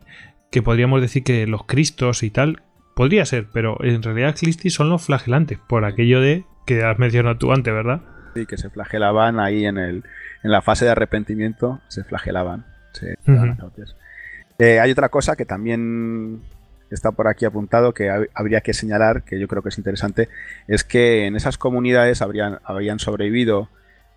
que 0.52 0.62
podríamos 0.62 1.02
decir 1.02 1.24
que 1.24 1.47
los 1.47 1.65
cristos 1.65 2.21
y 2.21 2.30
tal, 2.30 2.62
podría 2.95 3.26
ser, 3.26 3.47
pero 3.52 3.84
en 3.84 4.04
realidad 4.04 4.36
Clisti 4.36 4.69
son 4.69 4.89
los 4.89 5.04
flagelantes, 5.04 5.58
por 5.58 5.86
aquello 5.86 6.21
de 6.21 6.43
que 6.67 6.84
has 6.84 7.00
mencionado 7.00 7.38
tú 7.38 7.52
antes, 7.52 7.74
¿verdad? 7.74 8.02
Sí, 8.36 8.45
que 8.45 8.58
se 8.58 8.69
flagelaban 8.69 9.39
ahí 9.39 9.65
en 9.65 9.78
el, 9.78 10.04
en 10.43 10.52
la 10.52 10.62
fase 10.62 10.86
de 10.86 10.91
arrepentimiento 10.91 11.82
se 11.88 12.04
flagelaban. 12.04 12.65
Eh, 14.62 14.80
hay 14.80 14.91
otra 14.91 15.10
cosa 15.10 15.36
que 15.36 15.43
también 15.43 16.39
está 16.91 17.12
por 17.13 17.28
aquí 17.28 17.45
apuntado 17.45 17.95
que 17.95 18.12
habría 18.36 18.62
que 18.62 18.76
señalar, 18.76 19.24
que 19.24 19.39
yo 19.39 19.47
creo 19.47 19.63
que 19.63 19.69
es 19.69 19.78
interesante, 19.80 20.30
es 20.67 20.84
que 20.84 21.26
en 21.26 21.36
esas 21.36 21.58
comunidades 21.58 22.21
habrían, 22.21 22.60
habrían 22.63 23.00
sobrevivido 23.00 23.69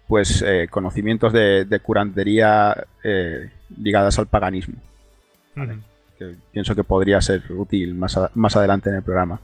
pues 0.07 0.43
eh, 0.47 0.69
conocimientos 0.71 1.33
de, 1.33 1.81
curantería 1.83 2.77
eh, 3.03 3.49
ligadas 3.81 4.19
al 4.19 4.27
paganismo. 4.27 4.75
que 6.19 6.35
pienso 6.53 6.75
que 6.75 6.85
podría 6.85 7.23
ser 7.23 7.43
útil 7.51 7.95
más, 7.95 8.21
más 8.35 8.55
adelante 8.55 8.91
en 8.91 8.97
el 8.97 9.03
programa. 9.03 9.41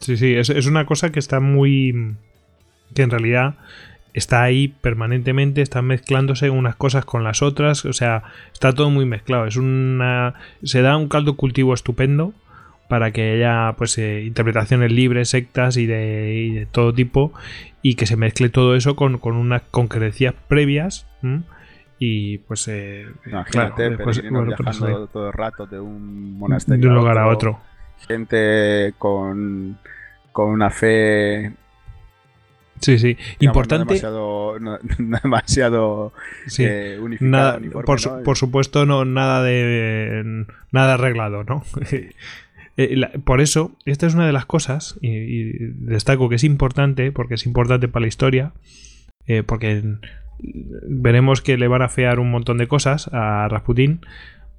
Sí, 0.00 0.18
sí, 0.18 0.34
es, 0.34 0.50
es, 0.50 0.66
una 0.66 0.84
cosa 0.84 1.10
que 1.10 1.18
está 1.18 1.40
muy... 1.40 2.14
que 2.94 3.00
en 3.00 3.10
realidad 3.10 3.54
está 4.14 4.42
ahí 4.42 4.68
permanentemente, 4.68 5.62
están 5.62 5.86
mezclándose 5.86 6.50
unas 6.50 6.76
cosas 6.76 7.04
con 7.04 7.24
las 7.24 7.42
otras, 7.42 7.84
o 7.84 7.92
sea, 7.92 8.22
está 8.52 8.72
todo 8.72 8.90
muy 8.90 9.06
mezclado. 9.06 9.46
Es 9.46 9.56
una 9.56 10.34
se 10.62 10.82
da 10.82 10.96
un 10.96 11.08
caldo 11.08 11.36
cultivo 11.36 11.74
estupendo 11.74 12.32
para 12.88 13.12
que 13.12 13.34
haya 13.34 13.74
pues 13.78 13.96
eh, 13.98 14.24
interpretaciones 14.24 14.90
libres, 14.90 15.28
sectas 15.28 15.76
y 15.76 15.86
de, 15.86 16.66
todo 16.72 16.92
tipo 16.92 17.32
y 17.82 17.94
que 17.94 18.04
se 18.04 18.16
mezcle 18.16 18.48
todo 18.48 18.74
eso 18.74 18.96
con, 18.96 19.18
con 19.18 19.36
unas 19.36 19.62
concreciones 19.70 20.38
previas. 20.48 21.06
Y 22.00 22.38
pues, 22.38 22.66
eh, 22.66 23.06
Imagínate, 23.26 23.90
pues, 23.98 24.22
viajando 24.22 25.06
todo 25.06 25.28
el 25.28 25.32
rato 25.32 25.66
de 25.66 25.78
un 25.78 26.38
monasterio 26.38 26.82
de 26.82 26.88
un 26.88 26.94
lugar 26.94 27.18
a 27.18 27.28
otro. 27.28 27.60
Gente 28.08 28.94
con, 28.98 29.78
con 30.32 30.48
una 30.48 30.70
fe 30.70 31.52
Sí, 32.80 32.98
sí. 32.98 33.16
Importante. 33.40 34.00
No 34.02 34.78
demasiado, 35.22 36.12
eh, 36.58 36.98
unificado. 37.00 37.60
por, 38.24 38.36
supuesto, 38.36 38.86
no, 38.86 39.04
nada 39.04 39.42
de. 39.42 40.46
Nada 40.72 40.94
arreglado, 40.94 41.44
¿no? 41.44 41.64
Eh, 42.76 42.96
por 43.24 43.42
eso, 43.42 43.76
esta 43.84 44.06
es 44.06 44.14
una 44.14 44.26
de 44.26 44.32
las 44.32 44.46
cosas, 44.46 44.96
y, 45.02 45.52
destaco 45.52 46.30
que 46.30 46.36
es 46.36 46.44
importante, 46.44 47.12
porque 47.12 47.34
es 47.34 47.44
importante 47.44 47.88
para 47.88 48.02
la 48.02 48.06
historia, 48.06 48.52
eh, 49.26 49.42
porque 49.42 49.82
veremos 50.38 51.42
que 51.42 51.58
le 51.58 51.68
van 51.68 51.82
a 51.82 51.90
fear 51.90 52.20
un 52.20 52.30
montón 52.30 52.56
de 52.56 52.68
cosas 52.68 53.10
a 53.12 53.48
Rasputin, 53.48 54.00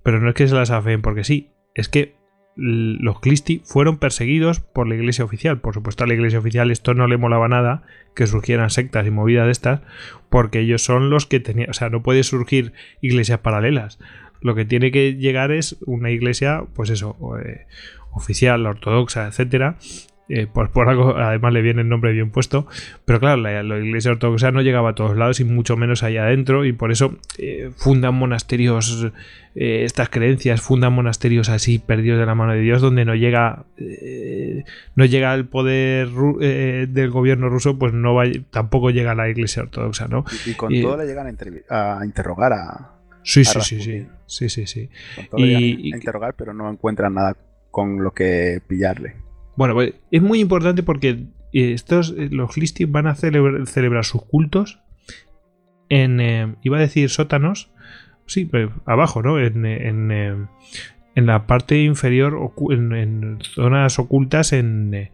pero 0.04 0.20
no 0.20 0.30
es 0.30 0.36
que 0.36 0.48
se 0.48 0.54
las 0.54 0.70
afeen 0.70 1.02
porque 1.02 1.24
sí, 1.24 1.50
es 1.74 1.90
que 1.90 2.14
los 2.56 3.20
Clisti 3.20 3.62
fueron 3.66 3.98
perseguidos 3.98 4.60
por 4.60 4.88
la 4.88 4.96
iglesia 4.96 5.24
oficial. 5.26 5.60
Por 5.60 5.74
supuesto, 5.74 6.04
a 6.04 6.08
la 6.08 6.14
iglesia 6.14 6.40
oficial 6.40 6.72
esto 6.72 6.94
no 6.94 7.08
le 7.08 7.18
molaba 7.18 7.48
nada 7.48 7.84
que 8.16 8.28
surgieran 8.28 8.70
sectas 8.70 9.08
y 9.08 9.12
movidas 9.12 9.46
de 9.46 9.52
estas, 9.52 9.82
porque 10.30 10.60
ellos 10.60 10.84
son 10.84 11.10
los 11.10 11.26
que 11.26 11.40
tenían. 11.40 11.70
O 11.70 11.74
sea, 11.74 11.90
no 11.90 12.04
puede 12.04 12.24
surgir 12.24 12.74
iglesias 13.02 13.40
paralelas. 13.40 14.00
Lo 14.42 14.56
que 14.56 14.66
tiene 14.66 14.92
que 14.92 15.16
llegar 15.16 15.52
es 15.52 15.78
una 15.86 16.10
iglesia, 16.10 16.64
pues 16.74 16.90
eso, 16.90 17.16
eh, 17.44 17.68
oficial, 18.12 18.66
ortodoxa, 18.66 19.28
etcétera, 19.28 19.78
eh, 20.34 20.48
por, 20.48 20.88
algo 20.88 21.18
además 21.18 21.52
le 21.52 21.62
viene 21.62 21.82
el 21.82 21.90
nombre 21.90 22.14
bien 22.14 22.32
puesto, 22.32 22.66
pero 23.04 23.20
claro, 23.20 23.42
la, 23.42 23.62
iglesia 23.62 24.12
ortodoxa 24.12 24.52
no 24.52 24.62
llegaba 24.62 24.92
a 24.92 24.96
todos 24.96 25.18
lados 25.18 25.42
y 25.42 25.44
mucho 25.44 25.76
menos 25.76 26.04
allá 26.04 26.24
adentro 26.24 26.64
y 26.64 26.72
por 26.72 26.94
eso 26.94 27.18
eh, 27.38 27.70
fundan 27.76 28.16
monasterios, 28.16 29.12
eh, 29.56 29.84
estas 29.84 30.08
creencias 30.08 30.62
fundan 30.62 30.94
monasterios 30.94 31.50
así 31.50 31.80
perdidos 31.80 32.18
de 32.18 32.26
la 32.26 32.34
mano 32.34 32.54
de 32.54 32.62
Dios 32.62 32.82
donde 32.82 33.04
no 33.04 33.14
llega 33.14 33.66
no 34.96 35.04
llega 35.04 35.34
el 35.34 35.48
poder 35.48 36.08
del 36.08 37.10
gobierno 37.10 37.50
ruso, 37.50 37.78
pues 37.78 37.92
no 37.92 38.16
va, 38.16 38.24
tampoco 38.52 38.90
llega 38.90 39.14
la 39.14 39.28
iglesia 39.28 39.64
ortodoxa, 39.64 40.08
¿no? 40.08 40.24
Y, 40.46 40.54
con 40.54 40.74
todo 40.82 40.96
le 40.96 41.08
llegan 41.08 41.28
a, 41.70 42.06
interrogar 42.06 42.54
a... 42.54 42.92
Sí, 43.24 43.44
sí, 43.44 43.60
sí, 43.60 43.82
sí, 43.82 44.08
sí, 44.26 44.50
sí, 44.50 44.66
sí. 44.66 44.90
y, 45.36 45.92
a 45.92 45.98
interrogar, 45.98 46.36
pero 46.36 46.54
no 46.54 46.72
encuentran 46.72 47.16
nada 47.16 47.36
con 47.70 48.02
lo 48.02 48.12
que 48.12 48.62
pillarle. 48.66 49.16
Bueno, 49.62 49.76
pues 49.76 49.94
es 50.10 50.24
muy 50.24 50.40
importante 50.40 50.82
porque 50.82 51.10
eh, 51.54 51.74
estos, 51.74 52.16
eh, 52.18 52.30
los 52.32 52.58
Listi 52.58 52.86
van 52.86 53.06
a 53.06 53.14
celebrar, 53.14 54.06
sus 54.06 54.24
cultos 54.24 54.80
en, 55.88 56.20
eh, 56.20 56.56
iba 56.64 56.78
a 56.78 56.80
decir 56.80 57.12
sótanos, 57.12 57.70
sí, 58.26 58.50
abajo, 58.88 59.22
¿no? 59.22 59.40
En, 59.40 59.64
en, 59.64 60.48
la 61.14 61.46
parte 61.46 61.78
inferior, 61.78 62.40
en, 62.72 63.38
zonas 63.44 64.00
ocultas 64.00 64.50
de 64.50 65.12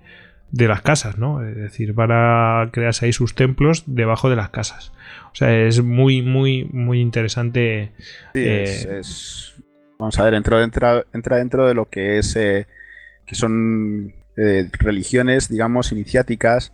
las 0.49 0.81
casas, 0.81 1.17
¿no? 1.17 1.45
Es 1.45 1.57
decir, 1.57 1.91
van 1.91 2.11
a 2.13 2.69
crearse 2.71 3.07
ahí 3.07 3.11
sus 3.11 3.35
templos 3.35 3.83
debajo 3.85 4.29
de 4.29 4.37
las 4.37 4.51
casas. 4.51 4.93
O 5.33 5.35
sea, 5.35 5.53
es 5.59 5.83
muy, 5.83 6.21
muy, 6.21 6.69
muy 6.71 7.01
interesante. 7.01 7.91
Sí, 8.33 8.45
es, 8.45 9.55
Vamos 9.99 10.17
a 10.17 10.23
ver, 10.23 10.35
entra, 10.35 10.63
entra, 10.63 11.03
entra 11.11 11.35
dentro 11.35 11.67
de 11.67 11.73
lo 11.73 11.89
que 11.89 12.19
es... 12.19 12.33
que 12.33 13.35
son 13.35 14.13
eh, 14.37 14.69
religiones, 14.79 15.49
digamos, 15.49 15.91
iniciáticas 15.91 16.73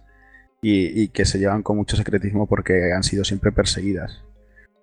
y, 0.62 1.10
que 1.10 1.26
se 1.26 1.39
llevan 1.39 1.63
con 1.63 1.78
mucho 1.78 1.97
secretismo 1.97 2.47
porque 2.47 2.93
han 2.93 3.04
sido 3.04 3.23
siempre 3.23 3.52
perseguidas. 3.52 4.23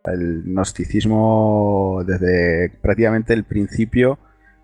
El 0.05 0.43
gnosticismo 0.45 2.03
desde 2.07 2.71
prácticamente 2.83 3.35
el 3.35 3.45
principio 3.45 4.19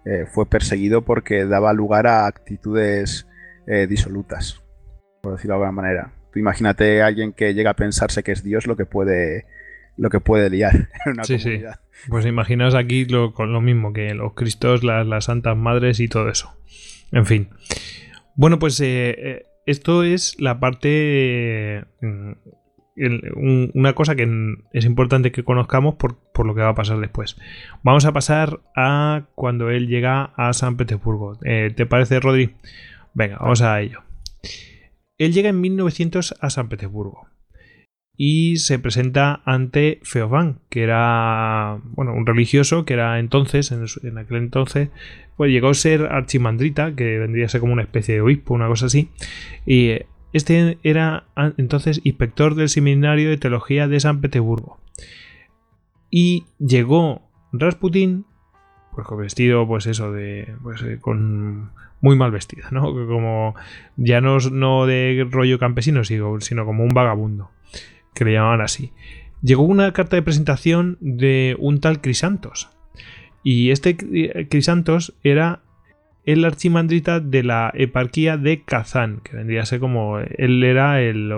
eh, 0.05 0.27
fue 0.31 0.47
perseguido 0.47 1.03
porque 1.03 1.45
daba 1.45 1.73
lugar 1.73 2.07
a 2.07 2.27
actitudes 2.27 3.27
eh, 3.67 3.87
disolutas, 3.87 4.63
por 5.23 5.33
decirlo 5.33 5.55
de 5.55 5.65
alguna 5.65 5.83
manera. 5.83 6.13
Tú 6.33 6.39
imagínate 6.39 7.03
a 7.03 7.07
alguien 7.07 7.33
que 7.33 7.55
llega 7.55 7.71
a 7.71 7.77
pensarse 7.77 8.23
que 8.23 8.33
es 8.33 8.43
Dios 8.43 8.67
lo 8.67 8.77
que 8.77 8.87
puede 8.87 9.47
lo 9.99 10.11
que 10.11 10.21
puede 10.21 10.51
liar 10.51 10.75
en 11.07 11.13
una 11.13 11.23
comunidad. 11.23 11.81
Pues 12.09 12.27
imaginaos 12.27 12.75
aquí 12.75 13.07
lo, 13.07 13.33
con 13.33 13.53
lo 13.53 13.63
mismo 13.63 13.95
que 13.95 14.15
los 14.15 14.35
cristos, 14.35 14.85
las, 14.85 15.07
las 15.07 15.25
santas 15.25 15.57
madres 15.57 16.01
y 16.01 16.09
todo 16.09 16.29
eso. 16.29 16.55
En 17.13 17.25
fin. 17.25 17.49
Bueno, 18.37 18.59
pues 18.59 18.79
eh, 18.81 19.15
eh, 19.19 19.47
esto 19.67 20.03
es 20.03 20.41
la 20.41 20.61
parte... 20.61 21.85
Mm, 22.01 22.33
una 23.75 23.93
cosa 23.93 24.15
que 24.15 24.27
es 24.73 24.87
importante 24.87 25.31
que 25.31 25.45
conozcamos 25.45 25.97
por, 25.97 26.17
lo 26.47 26.55
que 26.55 26.63
va 26.63 26.71
a 26.71 26.75
pasar 26.75 26.99
después. 26.99 27.37
Vamos 27.83 28.07
a 28.07 28.13
pasar 28.13 28.61
a 28.75 29.25
cuando 29.35 29.69
él 29.69 29.87
llega 29.87 30.33
a 30.37 30.55
San 30.55 30.79
Petersburgo. 30.79 31.39
Eh, 31.45 31.75
¿Te 31.77 31.85
parece, 31.85 32.21
Rodri? 32.21 32.55
Venga, 33.13 33.37
vamos 33.39 33.61
a 33.61 33.83
ello. 33.83 34.03
Él 35.19 35.35
llega 35.35 35.51
en 35.51 35.61
1900 35.61 36.37
a 36.41 36.49
San 36.49 36.71
Petersburgo 36.71 37.29
y 38.17 38.57
se 38.57 38.79
presenta 38.79 39.43
ante 39.45 40.01
Feofán, 40.03 40.61
que 40.71 40.83
era 40.83 41.79
bueno, 41.85 42.15
un 42.15 42.27
religioso 42.27 42.85
que 42.85 42.95
era 42.95 43.19
entonces, 43.19 43.73
en, 43.73 44.19
aquel 44.19 44.39
entonces, 44.39 44.89
pues 45.37 45.51
llegó 45.51 45.69
a 45.69 45.75
ser 45.75 46.07
archimandrita, 46.07 46.95
que 46.95 47.19
vendría 47.19 47.47
a 47.47 47.49
ser 47.51 47.61
como 47.61 47.75
una 47.75 47.83
especie 47.83 48.15
de 48.15 48.21
obispo, 48.23 48.55
una 48.55 48.69
cosa 48.69 48.87
así, 48.87 49.11
y 49.67 49.93
este 50.33 50.79
era 50.83 51.25
entonces 51.57 52.01
inspector 52.05 52.55
del 52.55 52.69
seminario 52.69 53.29
de 53.29 53.37
teología 53.37 53.87
de 53.87 54.01
San 54.01 54.21
Petersburgo. 54.21 54.79
Y 56.11 56.47
llegó 56.59 57.23
Rasputin, 57.53 58.25
pues 58.95 59.07
con 59.07 59.19
vestido, 59.19 59.67
pues 59.67 59.87
eso, 59.87 60.13
de, 60.13 60.55
pues 60.63 60.83
eh, 60.83 60.99
con 61.01 61.73
muy 62.01 62.17
mal 62.17 62.31
vestida, 62.31 62.69
¿no? 62.71 62.83
Como 63.07 63.55
ya 63.97 64.23
no, 64.23 64.39
no 64.39 64.87
de 64.87 65.27
rollo 65.31 65.59
campesino, 65.59 66.03
sino 66.05 66.65
como 66.65 66.83
un 66.83 66.91
vagabundo 66.95 67.51
que 68.17 68.25
le 68.25 68.33
llamaban 68.33 68.63
así. 68.63 68.93
Llegó 69.43 69.63
una 69.63 69.93
carta 69.93 70.17
de 70.17 70.23
presentación 70.23 70.97
de 71.01 71.55
un 71.61 71.81
tal 71.81 72.01
Crisantos. 72.01 72.71
Y 73.45 73.71
este 73.71 73.97
Crisantos 74.49 75.15
era 75.23 75.61
el 76.25 76.45
archimandrita 76.45 77.21
de 77.21 77.45
la 77.45 77.71
eparquía 77.75 78.37
de 78.37 78.63
Kazán, 78.63 79.21
que 79.23 79.37
vendría 79.37 79.63
a 79.63 79.67
ser 79.67 79.79
como 79.79 80.19
él 80.19 80.65
era 80.65 81.01
el, 81.01 81.33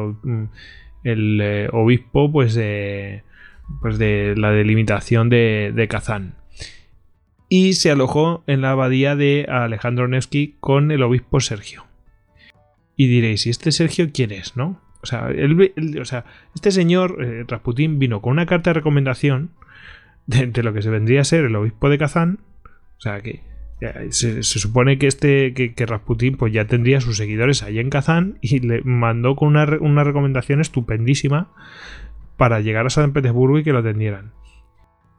el 1.05 1.41
eh, 1.43 1.69
obispo 1.73 2.33
pues 2.33 2.55
de, 2.55 3.25
pues 3.83 3.99
de 3.99 4.35
la 4.37 4.51
delimitación 4.51 5.29
de, 5.29 5.73
de 5.75 5.89
Kazán. 5.89 6.37
Y 7.51 7.75
se 7.75 7.91
alojó 7.91 8.45
en 8.47 8.63
la 8.63 8.71
abadía 8.71 9.17
de 9.17 9.47
Alejandro 9.49 10.09
Nevsky 10.09 10.57
con 10.61 10.91
el 10.91 11.03
obispo 11.03 11.41
Sergio. 11.41 11.85
Y 12.97 13.07
diréis, 13.09 13.47
¿y 13.47 13.51
este 13.51 13.73
Sergio 13.73 14.09
quién 14.13 14.33
es, 14.33 14.57
no? 14.57 14.81
O 15.03 15.07
sea, 15.07 16.25
este 16.55 16.71
señor, 16.71 17.25
eh, 17.25 17.45
Rasputín, 17.47 17.99
vino 17.99 18.21
con 18.21 18.33
una 18.33 18.47
carta 18.47 18.71
de 18.71 18.75
recomendación 18.75 19.51
de, 20.27 20.63
lo 20.63 20.73
que 20.73 20.83
se 20.83 20.91
vendría 20.91 21.21
a 21.23 21.25
ser 21.25 21.45
el 21.45 21.57
obispo 21.57 21.89
de 21.89 21.99
Kazán. 21.99 22.41
O 22.99 23.01
sea, 23.01 23.21
que 23.21 23.43
se, 24.11 24.43
supone 24.43 24.99
que 24.99 25.07
este 25.07 25.55
que, 25.55 25.87
Rasputín 25.87 26.37
pues 26.37 26.53
ya 26.53 26.67
tendría 26.67 27.01
sus 27.01 27.17
seguidores 27.17 27.63
allí 27.63 27.79
en 27.79 27.91
Kazán 27.91 28.39
y 28.41 28.59
le 28.59 28.83
mandó 28.83 29.37
con 29.37 29.49
una, 29.49 29.65
recomendación 30.05 30.61
estupendísima 30.61 31.53
para 32.37 32.61
llegar 32.61 32.87
a 32.87 32.91
San 32.91 33.13
Petersburgo 33.13 33.59
y 33.59 33.65
que 33.65 33.73
lo 33.73 33.79
atendieran. 33.79 34.33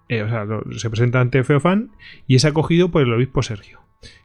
Eh, 0.09 0.23
o 0.23 0.29
sea, 0.29 0.45
se 0.75 0.89
presenta 0.89 1.21
ante 1.21 1.43
Feofán 1.43 1.91
y 2.27 2.35
es 2.35 2.45
acogido 2.45 2.89
por 2.89 3.03
el 3.03 3.13
obispo 3.13 3.43
Sergio, 3.43 3.79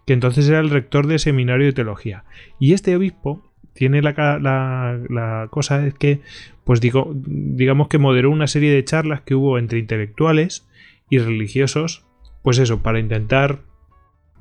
que 0.06 0.14
entonces 0.14 0.48
era 0.48 0.60
el 0.60 0.70
rector 0.70 1.06
del 1.06 1.18
seminario 1.18 1.66
de 1.66 1.72
teología. 1.72 2.24
Y 2.58 2.72
este 2.72 2.96
obispo 2.96 3.53
tiene 3.74 4.02
la, 4.02 4.12
la, 4.40 5.48
cosa 5.50 5.87
es 5.87 5.94
que, 5.94 6.20
pues 6.64 6.80
digo, 6.80 7.12
digamos 7.14 7.88
que 7.88 7.98
moderó 7.98 8.30
una 8.30 8.46
serie 8.46 8.72
de 8.72 8.84
charlas 8.84 9.20
que 9.22 9.34
hubo 9.34 9.58
entre 9.58 9.78
intelectuales 9.78 10.66
y 11.10 11.18
religiosos, 11.18 12.04
pues 12.42 12.58
eso, 12.58 12.82
para 12.82 13.00
intentar 13.00 13.60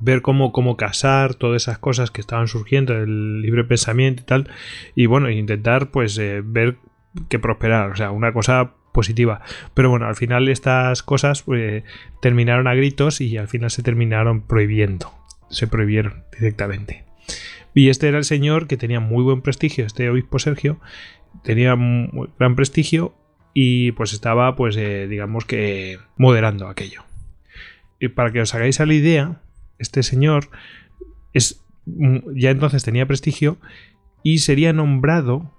ver 0.00 0.22
cómo, 0.22 0.52
cómo 0.52 0.76
casar 0.76 1.34
todas 1.34 1.62
esas 1.62 1.78
cosas 1.78 2.10
que 2.10 2.20
estaban 2.20 2.48
surgiendo 2.48 2.94
del 2.94 3.42
libre 3.42 3.64
pensamiento 3.64 4.22
y 4.22 4.26
tal, 4.26 4.50
y 4.94 5.06
bueno, 5.06 5.30
intentar 5.30 5.90
pues 5.90 6.16
eh, 6.18 6.42
ver 6.44 6.76
que 7.28 7.38
prosperar, 7.38 7.90
o 7.90 7.96
sea, 7.96 8.10
una 8.10 8.32
cosa 8.32 8.72
positiva. 8.92 9.42
Pero 9.74 9.90
bueno, 9.90 10.06
al 10.06 10.16
final 10.16 10.48
estas 10.48 11.02
cosas 11.02 11.42
pues, 11.42 11.82
terminaron 12.22 12.66
a 12.66 12.74
gritos 12.74 13.20
y 13.20 13.36
al 13.36 13.48
final 13.48 13.70
se 13.70 13.82
terminaron 13.82 14.42
prohibiendo, 14.42 15.12
se 15.50 15.66
prohibieron 15.66 16.24
directamente. 16.38 17.04
Y 17.74 17.88
este 17.88 18.08
era 18.08 18.18
el 18.18 18.24
señor 18.24 18.66
que 18.66 18.76
tenía 18.76 19.00
muy 19.00 19.22
buen 19.24 19.42
prestigio, 19.42 19.84
este 19.84 20.08
obispo 20.08 20.38
Sergio, 20.38 20.80
tenía 21.42 21.76
gran 22.38 22.54
prestigio 22.54 23.14
y 23.52 23.92
pues 23.92 24.12
estaba, 24.12 24.54
pues, 24.56 24.76
eh, 24.76 25.06
digamos 25.08 25.44
que 25.44 25.98
moderando 26.16 26.68
aquello. 26.68 27.02
Y 27.98 28.08
para 28.08 28.32
que 28.32 28.40
os 28.40 28.54
hagáis 28.54 28.80
a 28.80 28.86
la 28.86 28.94
idea, 28.94 29.40
este 29.78 30.02
señor 30.02 30.50
es, 31.32 31.64
ya 31.86 32.50
entonces 32.50 32.84
tenía 32.84 33.06
prestigio 33.06 33.58
y 34.22 34.38
sería 34.38 34.72
nombrado 34.72 35.52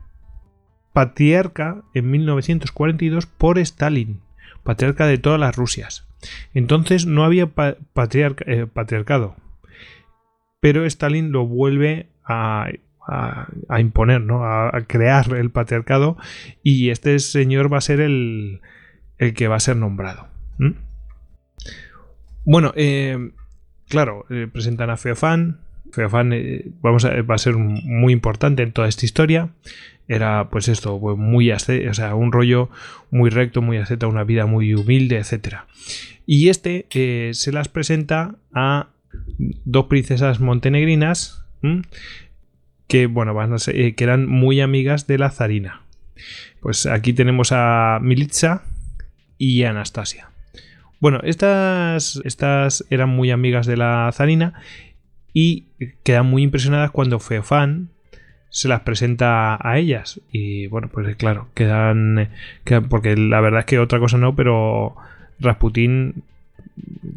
patriarca 0.94 1.84
en 1.94 2.10
1942 2.12 3.26
por 3.26 3.60
Stalin, 3.60 4.22
patriarca 4.64 5.06
de 5.08 5.18
todas 5.18 5.40
las 5.40 5.56
Rusias. 5.56 6.08
Entonces 6.54 7.06
no 7.06 7.24
había 7.24 7.52
eh, 7.54 8.68
patriarcado, 8.74 9.36
pero 10.60 10.86
Stalin 10.86 11.32
lo 11.32 11.46
vuelve 11.46 12.10
a, 12.26 12.68
imponer, 13.80 14.22
¿no? 14.22 14.44
A, 14.46 14.72
crear 14.88 15.34
el 15.34 15.52
patriarcado 15.52 16.18
y 16.64 16.90
este 16.90 17.20
señor 17.20 17.72
va 17.72 17.78
a 17.78 17.82
ser 17.82 18.02
el, 18.02 18.62
el 19.18 19.34
que 19.34 19.48
va 19.48 19.56
a 19.56 19.60
ser 19.60 19.78
nombrado. 19.78 20.28
Bueno, 22.46 22.74
eh, 22.76 23.32
claro, 23.88 24.26
eh, 24.30 24.48
presentan 24.52 24.90
a 24.90 24.98
Feofán. 24.98 25.60
Feofán 25.92 26.32
eh, 26.34 26.66
vamos 26.82 27.06
a, 27.06 27.22
va 27.22 27.36
a 27.36 27.40
ser 27.40 27.56
muy 27.56 28.14
importante 28.14 28.64
en 28.64 28.72
toda 28.72 28.88
esta 28.88 29.06
historia. 29.06 29.50
Era 30.08 30.50
pues 30.52 30.68
esto, 30.68 31.00
muy 31.00 31.52
o 31.52 31.60
sea, 31.60 32.14
un 32.14 32.32
rollo 32.32 32.70
muy 33.10 33.32
recto, 33.32 33.64
muy 33.64 33.78
asceta, 33.78 34.06
una 34.06 34.24
vida 34.24 34.46
muy 34.46 34.76
humilde, 34.76 35.18
etc. 35.18 35.62
Y 36.28 36.50
este 36.50 36.86
se 37.34 37.52
las 37.52 37.70
presenta 37.70 38.36
a 38.54 38.90
dos 39.40 39.88
princesas 39.88 40.40
montenegrinas 40.40 41.45
que, 42.88 43.08
bueno, 43.08 43.34
van 43.34 43.54
a 43.54 43.60
ser, 43.60 43.80
eh, 43.80 43.96
que 43.96 44.04
eran 44.04 44.28
muy 44.28 44.62
amigas 44.62 45.08
de 45.08 45.18
la 45.18 45.30
zarina. 45.30 45.82
Pues 46.62 46.86
aquí 46.86 47.14
tenemos 47.14 47.52
a 47.52 48.00
Militza 48.02 48.64
y 49.38 49.64
Anastasia. 49.64 50.30
Bueno, 51.00 51.20
estas, 51.24 52.22
estas 52.24 52.86
eran 52.90 53.10
muy 53.10 53.32
amigas 53.32 53.66
de 53.66 53.78
la 53.78 54.10
zarina 54.14 54.54
y 55.34 55.66
quedan 56.04 56.28
muy 56.28 56.44
impresionadas 56.44 56.92
cuando 56.92 57.20
Feofán 57.20 57.90
se 58.50 58.70
las 58.70 58.82
presenta 58.82 59.60
a 59.62 59.78
ellas. 59.78 60.22
Y 60.32 60.68
bueno, 60.68 60.90
pues 60.92 61.16
claro, 61.18 61.50
quedan, 61.54 62.30
quedan 62.64 62.88
porque 62.88 63.18
la 63.18 63.42
verdad 63.42 63.60
es 63.60 63.66
que 63.66 63.80
otra 63.80 64.00
cosa 64.00 64.18
no, 64.18 64.36
pero 64.36 64.96
Rasputín 65.40 66.24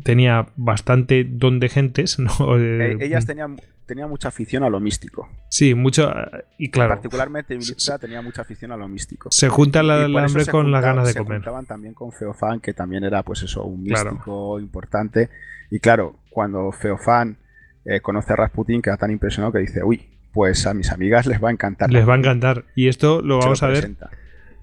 tenía 0.03 0.47
bastante 0.57 1.25
don 1.25 1.61
de 1.61 1.69
gentes. 1.69 2.19
¿no? 2.19 2.31
Eh, 2.59 2.97
ellas 3.01 3.27
tenían, 3.27 3.61
tenía 3.87 4.07
mucha 4.07 4.29
afición 4.29 4.63
a 4.63 4.71
lo 4.71 4.81
místico. 4.81 5.29
Sí, 5.49 5.75
mucho. 5.75 6.13
Y 6.59 6.71
claro. 6.71 6.91
Particularmente 6.91 7.57
Militza 7.57 7.99
tenía 7.99 8.23
mucha 8.23 8.43
afición 8.43 8.73
a 8.73 8.77
lo 8.77 8.89
místico. 8.89 9.31
Se 9.31 9.49
junta 9.49 9.83
la, 9.83 10.05
el 10.05 10.17
hambre 10.17 10.47
con 10.47 10.71
las 10.71 10.83
ganas 10.83 11.07
de 11.07 11.13
se 11.13 11.19
comer. 11.19 11.39
juntaban 11.39 11.67
también 11.67 11.95
con 11.95 12.13
Feofán, 12.13 12.61
que 12.61 12.75
también 12.75 13.05
era, 13.05 13.23
pues 13.23 13.43
eso, 13.43 13.65
un 13.65 13.83
místico 13.83 14.61
importante. 14.61 15.31
Y 15.71 15.81
claro, 15.81 16.17
cuando 16.31 16.73
Feofán 16.73 17.37
eh, 17.85 18.01
conoce 18.01 18.33
a 18.33 18.37
Rasputín, 18.37 18.83
queda 18.83 18.97
tan 18.97 19.11
impresionado 19.11 19.53
que 19.53 19.59
dice, 19.61 19.83
uy, 19.83 20.09
pues 20.33 20.67
a 20.67 20.75
mis 20.75 20.93
amigas 20.93 21.27
les 21.27 21.43
va 21.43 21.49
a 21.49 21.53
encantar. 21.53 21.91
Les 21.91 22.09
va 22.09 22.15
a 22.15 22.19
encantar. 22.19 22.65
Y 22.75 22.89
esto 22.89 23.23
lo 23.23 23.39
vamos 23.39 23.63
a 23.63 23.69
ver 23.69 23.91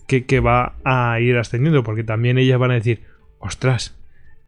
que, 0.08 0.26
que 0.26 0.40
va 0.40 0.76
a 0.84 1.20
ir 1.20 1.38
ascendiendo, 1.38 1.84
porque 1.84 2.04
también 2.04 2.38
ellas 2.38 2.60
van 2.60 2.72
a 2.72 2.76
decir, 2.76 3.04
ostras, 3.40 3.96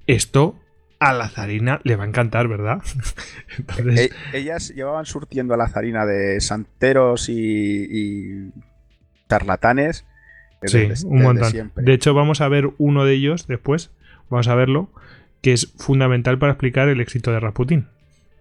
esto 0.07 0.55
a 0.99 1.13
la 1.13 1.29
zarina 1.29 1.79
le 1.83 1.95
va 1.95 2.05
a 2.05 2.07
encantar, 2.07 2.47
¿verdad? 2.47 2.81
Entonces... 3.57 4.11
E-, 4.33 4.37
ellas 4.37 4.73
llevaban 4.73 5.05
surtiendo 5.05 5.53
a 5.53 5.57
la 5.57 5.67
zarina 5.67 6.05
de 6.05 6.41
santeros 6.41 7.29
y, 7.29 8.51
charlatanes. 9.29 10.05
Sí, 10.63 10.87
un 11.05 11.21
montón. 11.21 11.71
De 11.75 11.93
hecho, 11.93 12.13
vamos 12.15 12.41
a 12.41 12.47
ver 12.47 12.71
uno 12.79 13.05
de 13.05 13.13
ellos 13.13 13.45
después, 13.45 13.91
vamos 14.29 14.47
a 14.47 14.55
verlo, 14.55 14.89
que 15.41 15.53
es 15.53 15.71
fundamental 15.77 16.39
para 16.39 16.53
explicar 16.53 16.87
el 16.89 16.99
éxito 16.99 17.31
de 17.31 17.39
Rasputin. 17.39 17.87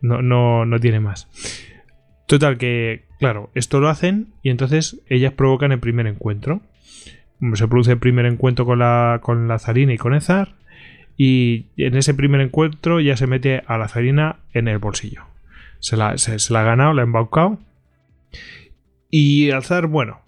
No, 0.00 0.22
no, 0.22 0.64
no 0.64 0.80
tiene 0.80 1.00
más. 1.00 1.28
Total, 2.26 2.56
que, 2.56 3.04
claro, 3.18 3.50
esto 3.54 3.80
lo 3.80 3.88
hacen 3.88 4.28
y 4.42 4.48
entonces 4.48 5.00
ellas 5.08 5.32
provocan 5.34 5.72
el 5.72 5.78
primer 5.78 6.06
encuentro. 6.06 6.62
Se 7.52 7.68
produce 7.68 7.92
el 7.92 7.98
primer 7.98 8.24
encuentro 8.24 8.64
con 8.64 8.78
la, 8.78 9.20
con 9.22 9.46
la 9.46 9.58
zarina 9.58 9.92
y 9.92 9.98
con 9.98 10.14
el 10.14 10.22
zar 10.22 10.54
y 11.16 11.66
en 11.76 11.96
ese 11.96 12.14
primer 12.14 12.40
encuentro 12.40 13.00
ya 13.00 13.16
se 13.16 13.26
mete 13.26 13.62
a 13.66 13.78
la 13.78 13.88
zarina 13.88 14.36
en 14.52 14.68
el 14.68 14.78
bolsillo. 14.78 15.22
Se 15.80 15.96
la, 15.96 16.10
ha 16.10 16.62
ganado, 16.62 16.92
la 16.92 17.02
ha 17.02 17.04
embaucado. 17.04 17.58
Y 19.10 19.50
al 19.50 19.62
zar, 19.62 19.86
bueno, 19.86 20.20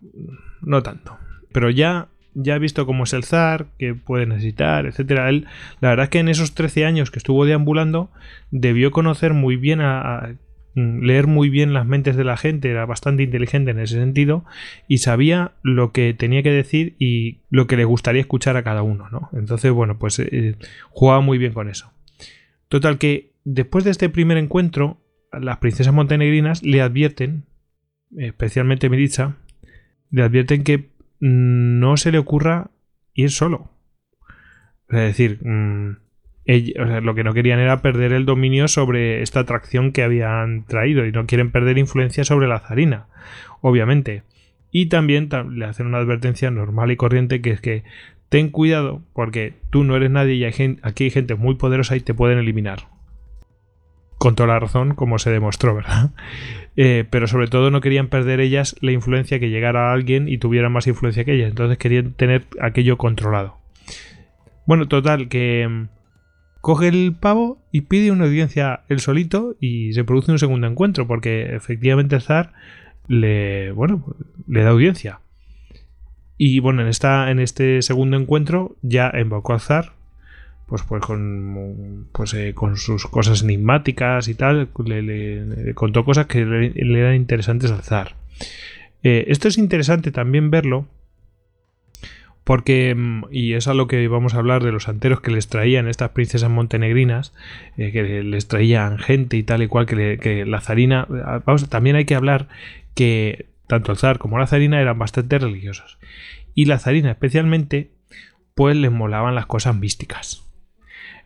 no 0.62 0.82
tanto. 0.82 1.18
Pero 1.52 1.70
ya, 1.70 2.08
ya 2.34 2.54
ha 2.54 2.58
visto 2.58 2.86
cómo 2.86 3.04
es 3.04 3.12
el 3.12 3.24
zar, 3.24 3.66
que 3.78 3.94
puede 3.94 4.26
necesitar, 4.26 4.86
etcétera. 4.86 5.28
Él, 5.28 5.46
la 5.80 5.90
verdad 5.90 6.04
es 6.04 6.10
que 6.10 6.20
en 6.20 6.28
esos 6.28 6.54
13 6.54 6.84
años 6.84 7.10
que 7.10 7.18
estuvo 7.18 7.44
deambulando, 7.44 8.10
debió 8.50 8.90
conocer 8.90 9.34
muy 9.34 9.56
bien 9.56 9.80
a 9.80 10.34
leer 10.78 11.26
muy 11.26 11.48
bien 11.48 11.72
las 11.72 11.86
mentes 11.86 12.16
de 12.16 12.24
la 12.24 12.36
gente, 12.36 12.70
era 12.70 12.86
bastante 12.86 13.22
inteligente 13.22 13.70
en 13.70 13.78
ese 13.78 13.94
sentido 13.94 14.44
y 14.86 14.98
sabía 14.98 15.52
lo 15.62 15.92
que 15.92 16.14
tenía 16.14 16.42
que 16.42 16.50
decir 16.50 16.96
y 16.98 17.40
lo 17.50 17.66
que 17.66 17.76
le 17.76 17.84
gustaría 17.84 18.20
escuchar 18.20 18.56
a 18.56 18.62
cada 18.62 18.82
uno, 18.82 19.08
¿no? 19.10 19.30
Entonces, 19.32 19.72
bueno, 19.72 19.98
pues 19.98 20.18
eh, 20.18 20.56
jugaba 20.90 21.20
muy 21.20 21.38
bien 21.38 21.52
con 21.52 21.68
eso. 21.68 21.92
Total 22.68 22.98
que 22.98 23.32
después 23.44 23.84
de 23.84 23.90
este 23.90 24.08
primer 24.08 24.36
encuentro, 24.36 24.98
las 25.32 25.58
princesas 25.58 25.94
montenegrinas 25.94 26.62
le 26.62 26.80
advierten, 26.80 27.44
especialmente 28.16 28.88
Melissa, 28.88 29.36
le 30.10 30.22
advierten 30.22 30.64
que 30.64 30.90
no 31.20 31.96
se 31.96 32.12
le 32.12 32.18
ocurra 32.18 32.70
ir 33.14 33.30
solo. 33.30 33.70
Es 34.88 35.00
decir, 35.00 35.40
mm, 36.48 37.04
lo 37.04 37.14
que 37.14 37.24
no 37.24 37.34
querían 37.34 37.60
era 37.60 37.82
perder 37.82 38.12
el 38.12 38.24
dominio 38.24 38.68
sobre 38.68 39.22
esta 39.22 39.40
atracción 39.40 39.92
que 39.92 40.02
habían 40.02 40.64
traído 40.64 41.06
y 41.06 41.12
no 41.12 41.26
quieren 41.26 41.50
perder 41.52 41.78
influencia 41.78 42.24
sobre 42.24 42.48
la 42.48 42.60
zarina, 42.60 43.06
obviamente. 43.60 44.22
Y 44.70 44.86
también 44.86 45.28
le 45.50 45.64
hacen 45.64 45.86
una 45.86 45.98
advertencia 45.98 46.50
normal 46.50 46.90
y 46.90 46.96
corriente 46.96 47.40
que 47.40 47.50
es 47.50 47.60
que 47.60 47.84
ten 48.28 48.50
cuidado 48.50 49.02
porque 49.12 49.54
tú 49.70 49.84
no 49.84 49.96
eres 49.96 50.10
nadie 50.10 50.34
y 50.34 50.44
aquí 50.44 51.04
hay 51.04 51.10
gente 51.10 51.34
muy 51.34 51.54
poderosa 51.54 51.96
y 51.96 52.00
te 52.00 52.14
pueden 52.14 52.38
eliminar. 52.38 52.88
Con 54.18 54.34
toda 54.34 54.48
la 54.48 54.58
razón, 54.58 54.94
como 54.94 55.18
se 55.18 55.30
demostró, 55.30 55.74
¿verdad? 55.74 56.10
Eh, 56.80 57.04
pero 57.10 57.26
sobre 57.26 57.48
todo 57.48 57.72
no 57.72 57.80
querían 57.80 58.06
perder 58.06 58.38
ellas 58.38 58.76
la 58.80 58.92
influencia 58.92 59.40
que 59.40 59.50
llegara 59.50 59.90
a 59.90 59.92
alguien 59.92 60.28
y 60.28 60.38
tuvieran 60.38 60.70
más 60.70 60.86
influencia 60.86 61.24
que 61.24 61.32
ellas. 61.32 61.48
Entonces 61.48 61.76
querían 61.76 62.12
tener 62.12 62.44
aquello 62.60 62.96
controlado. 62.96 63.56
Bueno, 64.64 64.86
total, 64.86 65.28
que 65.28 65.88
coge 66.68 66.88
el 66.88 67.16
pavo 67.18 67.64
y 67.72 67.80
pide 67.80 68.10
una 68.10 68.26
audiencia 68.26 68.82
él 68.90 69.00
solito 69.00 69.56
y 69.58 69.94
se 69.94 70.04
produce 70.04 70.32
un 70.32 70.38
segundo 70.38 70.66
encuentro 70.66 71.06
porque 71.06 71.56
efectivamente 71.56 72.14
el 72.14 72.20
zar 72.20 72.52
le, 73.06 73.72
bueno, 73.72 74.04
le 74.46 74.64
da 74.64 74.68
audiencia. 74.68 75.20
Y 76.36 76.60
bueno, 76.60 76.82
en, 76.86 76.90
en 76.90 77.38
este 77.38 77.80
segundo 77.80 78.18
encuentro 78.18 78.76
ya 78.82 79.10
invocó 79.18 79.54
al 79.54 79.60
zar, 79.60 79.94
pues, 80.66 80.82
pues, 80.82 81.02
con, 81.02 82.08
pues 82.12 82.34
eh, 82.34 82.52
con 82.52 82.76
sus 82.76 83.06
cosas 83.06 83.42
enigmáticas 83.42 84.28
y 84.28 84.34
tal, 84.34 84.68
le, 84.84 85.72
contó 85.72 86.04
cosas 86.04 86.26
que 86.26 86.44
le, 86.44 87.00
eran 87.00 87.14
interesantes 87.14 87.70
al 87.70 87.82
zar. 87.82 88.14
Eh, 89.02 89.24
esto 89.28 89.48
es 89.48 89.56
interesante 89.56 90.12
también 90.12 90.50
verlo 90.50 90.86
porque, 92.48 92.94
mm, 92.94 93.24
y 93.30 93.52
es 93.52 93.68
a 93.68 93.74
lo 93.74 93.88
que 93.88 94.08
vamos 94.08 94.32
a 94.32 94.38
hablar 94.38 94.64
de 94.64 94.72
los 94.72 94.84
santeros 94.84 95.20
que 95.20 95.30
les 95.30 95.48
traían 95.48 95.86
estas 95.86 96.12
princesas 96.12 96.48
montenegrinas, 96.48 97.34
eh, 97.76 97.92
que 97.92 98.22
les 98.22 98.48
traían 98.48 98.96
gente 98.96 99.36
y 99.36 99.42
tal 99.42 99.62
y 99.62 99.66
cual, 99.66 99.84
que, 99.84 100.46
la 100.46 100.62
zarina, 100.62 101.06
también 101.68 101.96
hay 101.96 102.06
que 102.06 102.14
hablar 102.14 102.48
que 102.94 103.50
tanto 103.66 103.92
el 103.92 103.98
zar 103.98 104.16
como 104.16 104.38
la 104.38 104.46
zarina 104.46 104.80
eran 104.80 104.98
bastante 104.98 105.38
religiosos. 105.38 105.98
Y 106.54 106.64
la 106.64 106.78
zarina 106.78 107.10
especialmente, 107.10 107.90
pues 108.54 108.74
les 108.78 108.92
molaban 108.92 109.34
las 109.34 109.44
cosas 109.44 109.76
místicas. 109.76 110.42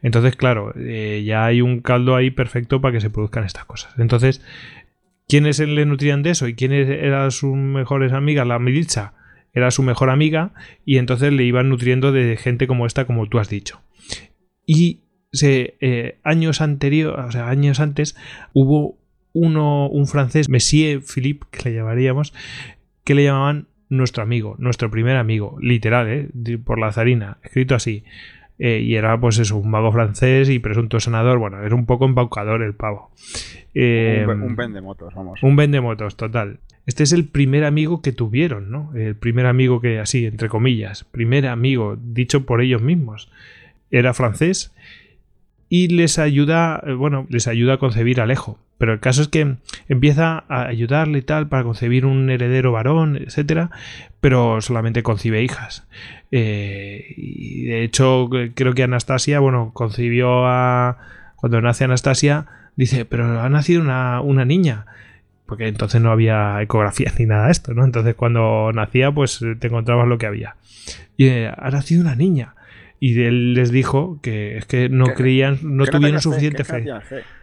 Entonces, 0.03 0.35
claro, 0.35 0.75
eh, 0.77 1.23
ya 1.25 1.45
hay 1.45 1.61
un 1.61 1.83
caldo 1.83 2.17
ahí 2.17 2.33
perfecto 2.33 2.81
para 2.81 2.95
que 2.95 3.01
se 3.01 3.11
produzcan 3.11 3.45
estas 3.45 3.65
cosas. 3.65 3.95
Entonces, 3.97 4.45
¿quiénes 5.29 5.61
le 5.61 5.87
nutrían 5.87 6.25
de 6.25 6.31
eso? 6.31 6.49
¿Y 6.49 6.57
quiénes 6.57 6.89
eran 6.89 7.31
sus 7.31 7.55
mejores 7.55 8.13
amigas? 8.13 8.45
La 8.45 8.59
milicia 8.59 9.13
era 9.53 9.71
su 9.71 9.83
mejor 9.83 10.11
amiga 10.11 10.53
y 10.85 10.99
entonces 10.99 11.33
le 11.33 11.45
iban 11.45 11.69
nutriendo 11.69 12.13
de 12.13 12.37
gente 12.37 12.67
como 12.67 12.87
esta, 12.87 13.07
como 13.07 13.27
tú 13.29 13.39
has 13.39 13.49
dicho. 13.49 13.81
Y 14.67 15.01
se, 15.33 15.77
eh, 15.81 16.19
años 16.23 16.61
anterior, 16.61 17.19
o 17.19 17.31
sea, 17.31 17.49
años 17.49 17.81
antes, 17.81 18.17
hubo 18.53 18.99
uno, 19.33 19.89
un 19.89 20.07
francés, 20.07 20.49
Monsieur 20.49 21.03
Philippe, 21.03 21.47
que 21.51 21.71
le 21.71 21.77
llamaríamos, 21.77 22.35
que 23.05 23.15
le 23.15 23.25
llamaban 23.25 23.69
nuestro 23.89 24.23
amigo, 24.23 24.57
nuestro 24.59 24.91
primer 24.91 25.17
amigo, 25.17 25.57
literal, 25.61 26.09
¿eh? 26.09 26.59
por 26.65 26.79
la 26.79 26.93
zarina, 26.93 27.39
escrito 27.43 27.75
así. 27.75 28.05
Eh, 28.59 28.81
y 28.81 28.95
era 28.95 29.19
pues 29.19 29.39
eso, 29.39 29.57
un 29.57 29.71
mago 29.71 29.91
francés 29.91 30.49
y 30.49 30.59
presunto 30.59 31.01
senador. 31.01 31.39
Bueno, 31.39 31.63
era 31.63 31.75
un 31.75 31.85
poco 31.85 32.05
embaucador 32.05 32.63
el 32.63 32.75
pavo. 32.75 33.11
Eh, 33.75 34.25
un, 34.29 34.43
un 34.43 34.57
vendemotos, 34.57 35.13
vamos. 35.15 35.43
Un 35.43 35.57
vendemotos, 35.57 36.17
total. 36.17 36.61
Este 36.87 37.05
es 37.05 37.13
el 37.13 37.27
primer 37.27 37.65
amigo 37.65 38.03
que 38.03 38.13
tuvieron, 38.13 38.71
¿no? 38.71 38.91
El 38.95 39.15
primer 39.15 39.47
amigo 39.47 39.81
que, 39.81 40.01
así, 40.01 40.27
entre 40.27 40.49
comillas, 40.49 41.05
primer 41.05 41.47
amigo, 41.47 41.97
dicho 41.97 42.45
por 42.45 42.61
ellos 42.61 42.83
mismos. 42.83 43.31
Era 43.91 44.15
francés 44.15 44.73
y 45.69 45.89
les 45.89 46.19
ayuda, 46.19 46.83
eh, 46.85 46.93
bueno, 46.93 47.27
les 47.31 47.47
ayuda 47.47 47.75
a 47.75 47.79
concebir 47.79 48.21
a 48.21 48.25
Alejo. 48.25 48.59
Pero 48.79 48.95
el 48.95 49.01
caso 49.01 49.23
es 49.23 49.29
que 49.29 49.57
empieza 49.89 50.45
a 50.49 50.67
ayudarle 50.67 51.19
y 51.19 51.23
tal 51.23 51.49
para 51.49 51.63
concebir 51.63 52.05
un 52.05 52.29
heredero 52.31 52.73
varón, 52.73 53.17
etcétera, 53.17 53.71
pero 54.21 54.61
solamente 54.61 55.05
concibe 55.05 55.43
hijas. 55.43 55.87
Eh, 56.33 57.15
y 57.17 57.63
de 57.67 57.85
hecho, 57.85 58.29
creo 58.55 58.75
que 58.75 58.83
Anastasia, 58.83 59.39
bueno, 59.39 59.71
concibió 59.73 60.47
a. 60.47 60.99
Cuando 61.37 61.61
nace 61.61 61.85
Anastasia, 61.85 62.47
dice, 62.75 63.05
pero 63.05 63.41
ha 63.41 63.49
nacido 63.49 63.83
una, 63.83 64.21
una 64.21 64.45
niña 64.45 64.87
porque 65.53 65.69
entonces 65.69 66.01
no 66.01 66.11
había 66.11 66.63
ecografía 66.63 67.13
ni 67.19 67.27
nada 67.27 67.45
de 67.45 67.53
esto, 67.53 67.75
¿no? 67.75 67.85
Entonces 67.85 68.15
cuando 68.15 68.73
nacía, 68.73 69.13
pues 69.13 69.39
te 69.59 69.67
encontrabas 69.67 70.09
lo 70.09 70.17
que 70.17 70.25
había. 70.25 70.57
Y 71.19 71.27
eh, 71.27 71.53
ha 71.55 71.71
nacido 71.71 72.01
una 72.01 72.17
niña. 72.17 72.55
Y 73.01 73.21
él 73.21 73.53
les 73.53 73.71
dijo 73.71 74.19
que 74.23 74.57
es 74.57 74.65
que 74.65 74.89
no 74.89 75.05
creían, 75.09 75.59
no 75.63 75.85
tuvieron 75.85 76.23
suficiente 76.23 76.65
fe, 76.65 76.87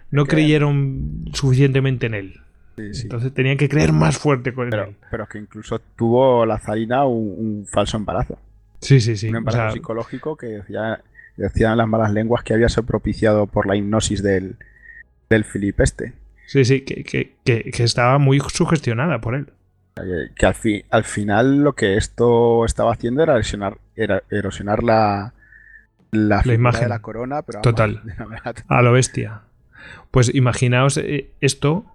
No 0.09 0.25
creyeron 0.25 1.25
suficientemente 1.33 2.07
en 2.07 2.15
él. 2.15 2.41
Entonces 2.77 3.31
tenían 3.31 3.57
que 3.57 3.69
creer 3.69 3.93
más 3.93 4.17
fuerte 4.17 4.53
con 4.53 4.71
pero, 4.71 4.85
él. 4.85 4.95
Pero 5.11 5.27
que 5.27 5.37
incluso 5.37 5.77
tuvo 5.95 6.47
la 6.47 6.57
zarina 6.57 7.05
un, 7.05 7.67
falso 7.71 7.95
embarazo. 7.95 8.39
Sí, 8.81 8.99
sí, 9.01 9.17
sí. 9.17 9.29
Un 9.29 9.35
embarazo 9.35 9.75
psicológico 9.75 10.35
que 10.35 10.63
decían 11.37 11.77
las 11.77 11.87
malas 11.87 12.11
lenguas 12.11 12.43
que 12.43 12.55
había 12.55 12.69
sido 12.69 12.87
propiciado 12.87 13.45
por 13.45 13.67
la 13.67 13.75
hipnosis 13.75 14.23
del, 14.23 14.55
del 15.29 15.45
Philip 15.45 15.79
este. 15.79 16.13
Sí, 16.49 16.65
sí, 16.65 16.81
que, 16.81 17.03
que, 17.03 17.35
que, 17.43 17.83
estaba 17.83 18.17
muy 18.17 18.39
sugestionada 18.39 19.21
por 19.21 19.35
él. 19.35 19.53
Que, 20.35 20.47
al, 20.47 20.55
fin, 20.55 20.83
al 20.89 21.03
final 21.03 21.57
lo 21.57 21.73
que 21.73 21.95
esto 21.95 22.65
estaba 22.65 22.91
haciendo 22.91 23.21
era 23.21 23.33
erosionar, 23.33 23.77
era 23.95 24.23
erosionar 24.31 24.81
la, 24.81 25.35
la, 26.09 26.41
imagen 26.51 26.85
de 26.85 26.89
la 26.89 27.03
corona, 27.03 27.43
pero 27.43 27.61
total, 27.61 28.01
a 28.67 28.81
lo 28.81 28.93
bestia. 28.93 29.41
Pues 30.09 30.33
imaginaos 30.33 30.97
eh, 30.97 31.29
esto, 31.39 31.85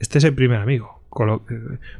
este 0.00 0.18
es 0.18 0.24
el 0.24 0.34
primer 0.34 0.58
amigo. 0.58 1.00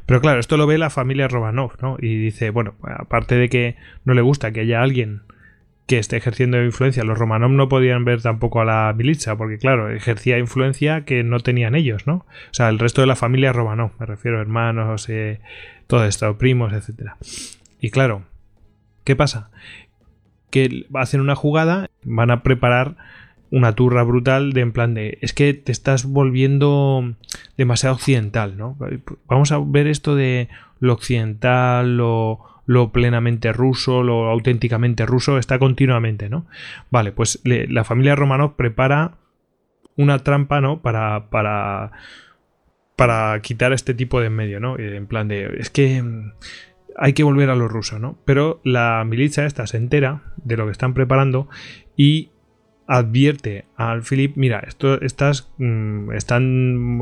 Pero 0.05 0.19
claro, 0.19 0.41
esto 0.41 0.57
lo 0.57 0.67
ve 0.67 0.77
la 0.77 0.89
familia 0.89 1.29
Romanov, 1.29 1.81
¿no? 1.81 1.95
Y 1.97 2.17
dice, 2.17 2.49
bueno, 2.49 2.75
aparte 2.83 3.35
de 3.35 3.47
que 3.47 3.77
no 4.03 4.13
le 4.13 4.21
gusta 4.21 4.51
que 4.51 4.59
haya 4.59 4.81
alguien 4.81 5.21
que 5.87 5.99
esté 5.99 6.17
ejerciendo 6.17 6.63
influencia. 6.63 7.03
Los 7.03 7.17
Romanov 7.17 7.51
no 7.51 7.69
podían 7.69 8.05
ver 8.05 8.21
tampoco 8.21 8.61
a 8.61 8.65
la 8.65 8.93
milicia, 8.95 9.35
porque 9.35 9.57
claro, 9.57 9.91
ejercía 9.91 10.39
influencia 10.39 11.05
que 11.05 11.23
no 11.23 11.39
tenían 11.39 11.75
ellos, 11.75 12.07
¿no? 12.07 12.15
O 12.15 12.53
sea, 12.53 12.69
el 12.69 12.79
resto 12.79 13.01
de 13.01 13.07
la 13.07 13.15
familia 13.15 13.53
Romanov, 13.53 13.91
me 13.99 14.05
refiero, 14.05 14.41
hermanos, 14.41 15.07
eh, 15.09 15.39
todo 15.87 16.05
esto, 16.05 16.37
primos, 16.37 16.73
etcétera. 16.73 17.17
Y 17.79 17.91
claro, 17.91 18.23
¿qué 19.03 19.15
pasa? 19.15 19.51
Que 20.49 20.87
hacen 20.93 21.21
una 21.21 21.35
jugada, 21.35 21.89
van 22.03 22.31
a 22.31 22.41
preparar 22.41 22.95
una 23.51 23.73
turra 23.73 24.03
brutal 24.03 24.53
de 24.53 24.61
en 24.61 24.71
plan 24.71 24.93
de 24.95 25.19
es 25.21 25.33
que 25.33 25.53
te 25.53 25.71
estás 25.71 26.05
volviendo 26.05 27.13
demasiado 27.57 27.95
occidental, 27.95 28.57
¿no? 28.57 28.75
Vamos 29.27 29.51
a 29.51 29.59
ver 29.59 29.87
esto 29.87 30.15
de 30.15 30.49
lo 30.79 30.93
occidental, 30.93 31.97
lo 31.97 32.54
lo 32.65 32.91
plenamente 32.91 33.53
ruso, 33.53 34.03
lo 34.03 34.29
auténticamente 34.29 35.05
ruso, 35.05 35.37
está 35.37 35.59
continuamente, 35.59 36.29
¿no? 36.29 36.45
Vale, 36.89 37.11
pues 37.11 37.41
la 37.43 37.83
familia 37.83 38.15
Romanov 38.15 38.55
prepara 38.55 39.17
una 39.97 40.19
trampa, 40.19 40.61
¿no? 40.61 40.81
Para, 40.81 41.29
para, 41.29 41.91
para 42.95 43.39
quitar 43.41 43.73
este 43.73 43.93
tipo 43.93 44.19
de 44.19 44.27
en 44.27 44.33
medio, 44.33 44.59
¿no? 44.59 44.77
En 44.79 45.07
plan 45.07 45.27
de, 45.27 45.55
es 45.57 45.69
que 45.69 46.01
mm, 46.01 46.33
hay 46.97 47.13
que 47.13 47.23
volver 47.23 47.49
a 47.49 47.55
lo 47.55 47.67
ruso, 47.67 47.99
¿no? 47.99 48.17
Pero 48.25 48.61
la 48.63 49.03
milicia 49.05 49.45
esta 49.45 49.67
se 49.67 49.77
entera 49.77 50.33
de 50.37 50.57
lo 50.57 50.65
que 50.65 50.71
están 50.71 50.93
preparando 50.93 51.49
y 51.95 52.29
advierte 52.87 53.65
al 53.75 54.03
Philip, 54.03 54.35
mira, 54.37 54.59
esto 54.59 55.01
estás, 55.01 55.51
mm, 55.57 56.11
están, 56.11 56.99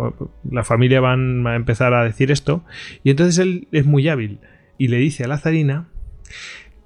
la 0.50 0.64
familia 0.64 1.02
van 1.02 1.46
a 1.46 1.56
empezar 1.56 1.94
a 1.94 2.04
decir 2.04 2.32
esto 2.32 2.64
y 3.04 3.10
entonces 3.12 3.38
él 3.38 3.68
es 3.72 3.86
muy 3.86 4.08
hábil 4.08 4.40
y 4.84 4.90
le 4.90 4.98
dice 4.98 5.24
a 5.24 5.30
la 5.30 5.38
zarina 5.38 5.88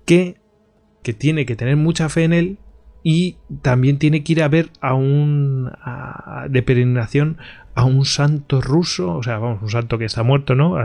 que, 0.06 0.36
que 1.02 1.14
tiene 1.14 1.48
que 1.48 1.56
tener 1.56 1.78
mucha 1.78 2.10
fe 2.10 2.26
en 2.26 2.34
él 2.34 2.58
y 3.02 3.38
también 3.64 3.98
tiene 3.98 4.24
que 4.24 4.34
ir 4.34 4.44
a 4.44 4.48
ver 4.48 4.70
a 4.82 4.94
un 4.94 5.72
de 6.48 6.62
peregrinación 6.62 7.40
a 7.74 7.86
un 7.86 8.06
santo 8.06 8.62
ruso, 8.62 9.16
o 9.16 9.24
sea, 9.24 9.40
vamos, 9.40 9.64
un 9.64 9.70
santo 9.70 9.98
que 9.98 10.06
está 10.06 10.22
muerto, 10.22 10.54
¿no? 10.54 10.76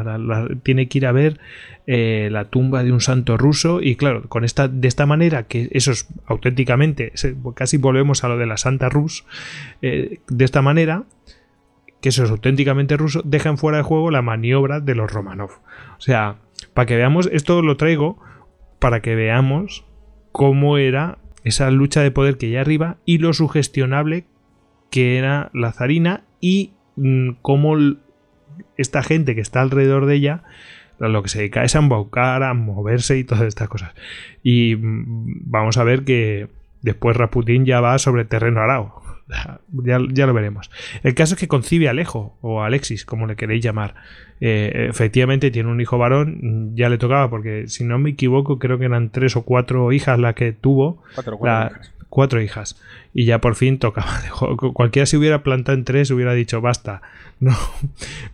tiene 0.62 0.88
que 0.88 0.98
ir 0.98 1.06
a 1.06 1.12
ver 1.12 1.38
eh, 1.86 2.30
la 2.32 2.46
tumba 2.46 2.82
de 2.82 2.92
un 2.92 3.02
santo 3.02 3.36
ruso 3.36 3.82
y 3.82 3.96
claro, 3.96 4.22
con 4.30 4.42
esta 4.42 4.68
de 4.68 4.88
esta 4.88 5.04
manera 5.04 5.42
que 5.42 5.68
eso 5.72 5.92
es 5.92 6.08
auténticamente, 6.24 7.12
casi 7.54 7.76
volvemos 7.76 8.24
a 8.24 8.28
lo 8.28 8.38
de 8.38 8.46
la 8.46 8.56
Santa 8.56 8.88
Rus, 8.88 9.26
eh, 9.82 10.20
de 10.28 10.44
esta 10.46 10.62
manera 10.62 11.04
que 12.02 12.08
eso 12.08 12.24
es 12.24 12.30
auténticamente 12.30 12.96
ruso, 12.96 13.22
dejan 13.24 13.58
fuera 13.58 13.78
de 13.78 13.84
juego 13.84 14.10
la 14.10 14.22
maniobra 14.22 14.80
de 14.80 14.94
los 14.94 15.10
Romanov. 15.10 15.50
O 15.96 16.00
sea, 16.00 16.36
para 16.74 16.86
que 16.86 16.96
veamos, 16.96 17.28
esto 17.32 17.62
lo 17.62 17.76
traigo 17.76 18.18
para 18.78 19.00
que 19.00 19.14
veamos 19.14 19.84
cómo 20.32 20.78
era 20.78 21.18
esa 21.44 21.70
lucha 21.70 22.02
de 22.02 22.10
poder 22.10 22.38
que 22.38 22.46
hay 22.46 22.56
arriba 22.56 22.96
y 23.04 23.18
lo 23.18 23.32
sugestionable 23.32 24.26
que 24.90 25.18
era 25.18 25.50
la 25.54 25.72
zarina 25.72 26.24
y 26.40 26.72
mm, 26.96 27.30
cómo 27.42 27.76
esta 28.76 29.02
gente 29.02 29.34
que 29.34 29.40
está 29.40 29.62
alrededor 29.62 30.06
de 30.06 30.14
ella 30.16 30.42
lo 30.98 31.22
que 31.22 31.28
se 31.28 31.38
dedica 31.38 31.64
es 31.64 31.74
a 31.74 31.80
embaucar, 31.80 32.42
a 32.42 32.54
moverse 32.54 33.18
y 33.18 33.24
todas 33.24 33.44
estas 33.44 33.68
cosas. 33.68 33.92
Y 34.42 34.76
mm, 34.76 35.50
vamos 35.50 35.76
a 35.76 35.84
ver 35.84 36.04
que 36.04 36.48
después 36.80 37.16
Raputin 37.16 37.64
ya 37.64 37.80
va 37.80 37.98
sobre 37.98 38.24
terreno 38.24 38.60
arao. 38.60 39.02
Ya, 39.28 39.98
ya, 40.12 40.26
lo 40.26 40.34
veremos. 40.34 40.70
El 41.02 41.14
caso 41.14 41.34
es 41.34 41.40
que 41.40 41.48
concibe 41.48 41.88
a 41.88 41.90
Alejo, 41.90 42.36
o 42.40 42.62
Alexis, 42.62 43.04
como 43.04 43.26
le 43.26 43.36
queréis 43.36 43.64
llamar. 43.64 43.94
Eh, 44.40 44.88
efectivamente 44.90 45.50
tiene 45.50 45.70
un 45.70 45.80
hijo 45.80 45.98
varón, 45.98 46.72
ya 46.74 46.88
le 46.88 46.98
tocaba, 46.98 47.30
porque 47.30 47.68
si 47.68 47.84
no 47.84 47.98
me 47.98 48.10
equivoco, 48.10 48.58
creo 48.58 48.78
que 48.78 48.86
eran 48.86 49.10
tres 49.10 49.36
o 49.36 49.42
cuatro 49.42 49.92
hijas 49.92 50.18
las 50.18 50.34
que 50.34 50.52
tuvo. 50.52 51.02
Cuatro, 51.14 51.38
hijas. 51.40 51.91
Cuatro 52.12 52.42
hijas. 52.42 52.78
Y 53.14 53.24
ya 53.24 53.40
por 53.40 53.54
fin 53.54 53.78
tocaba. 53.78 54.20
Cualquiera 54.74 55.06
si 55.06 55.16
hubiera 55.16 55.42
plantado 55.42 55.78
en 55.78 55.84
tres 55.84 56.10
hubiera 56.10 56.34
dicho, 56.34 56.60
basta, 56.60 57.00
no, 57.40 57.56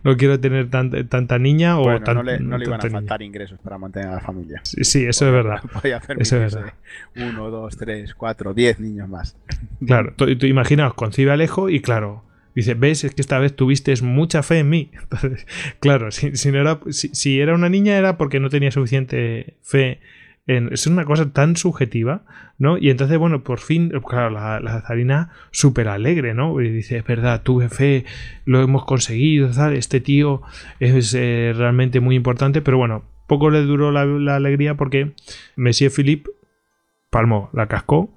no 0.03 0.17
quiero 0.17 0.37
tener 0.37 0.69
tanta 0.69 1.39
niña 1.39 1.79
o 1.79 1.97
no 1.97 2.23
le, 2.23 2.39
iban 2.61 2.85
a 2.85 2.89
faltar 2.89 3.21
ingresos 3.21 3.57
para 3.63 3.77
mantener 3.77 4.09
a 4.09 4.15
la 4.15 4.19
familia. 4.19 4.59
Sí, 4.65 5.05
eso 5.05 5.27
es 5.27 5.31
verdad. 5.31 5.61
eso 6.19 6.43
es 6.43 6.53
verdad. 6.55 6.73
Uno, 7.15 7.49
dos, 7.49 7.77
tres, 7.77 8.13
cuatro, 8.15 8.53
diez 8.53 8.81
niños 8.81 9.07
más. 9.07 9.37
Claro, 9.85 10.11
tú, 10.17 10.37
tú 10.37 10.45
imaginaos, 10.45 10.93
concibe 10.93 11.31
Alejo 11.31 11.69
y 11.69 11.79
claro, 11.79 12.25
Dice, 12.53 12.73
ves, 12.73 13.05
es 13.05 13.15
que 13.15 13.21
esta 13.21 13.39
vez 13.39 13.55
tuviste 13.55 13.93
mucha 14.01 14.43
fe 14.43 14.59
en 14.59 14.69
mí. 14.69 14.91
Entonces, 14.91 15.47
claro, 15.79 16.11
si, 16.11 16.35
si 16.35 16.51
no 16.51 16.59
era, 16.59 16.81
si, 16.89 17.39
era 17.39 17.55
una 17.55 17.69
niña 17.69 17.97
era 17.97 18.17
porque 18.17 18.41
no 18.41 18.49
tenía 18.49 18.71
suficiente 18.71 19.53
fe 19.61 20.01
Es 20.71 20.87
una 20.87 21.05
cosa 21.05 21.31
tan 21.31 21.55
subjetiva, 21.55 22.23
¿no? 22.57 22.77
Y 22.77 22.89
entonces, 22.89 23.17
bueno, 23.17 23.43
por 23.43 23.59
fin, 23.59 23.91
claro, 24.07 24.29
la, 24.31 24.81
zarina 24.87 25.29
súper 25.51 25.87
alegre, 25.87 26.33
¿no? 26.33 26.59
Y 26.61 26.69
dice, 26.69 26.97
es 26.97 27.05
verdad, 27.05 27.43
tuve 27.43 27.69
fe, 27.69 28.05
lo 28.45 28.61
hemos 28.61 28.85
conseguido, 28.85 29.49
tal, 29.51 29.75
este 29.75 30.01
tío 30.01 30.41
es 30.79 31.13
eh, 31.13 31.53
realmente 31.55 31.99
muy 31.99 32.15
importante, 32.15 32.61
pero 32.61 32.77
bueno, 32.77 33.03
poco 33.27 33.49
le 33.49 33.61
duró 33.61 33.91
la, 33.91 34.35
alegría 34.35 34.75
porque 34.75 35.13
Monsieur 35.55 35.91
Philippe 35.91 36.31
palmó, 37.09 37.49
la 37.53 37.67
cascó 37.67 38.09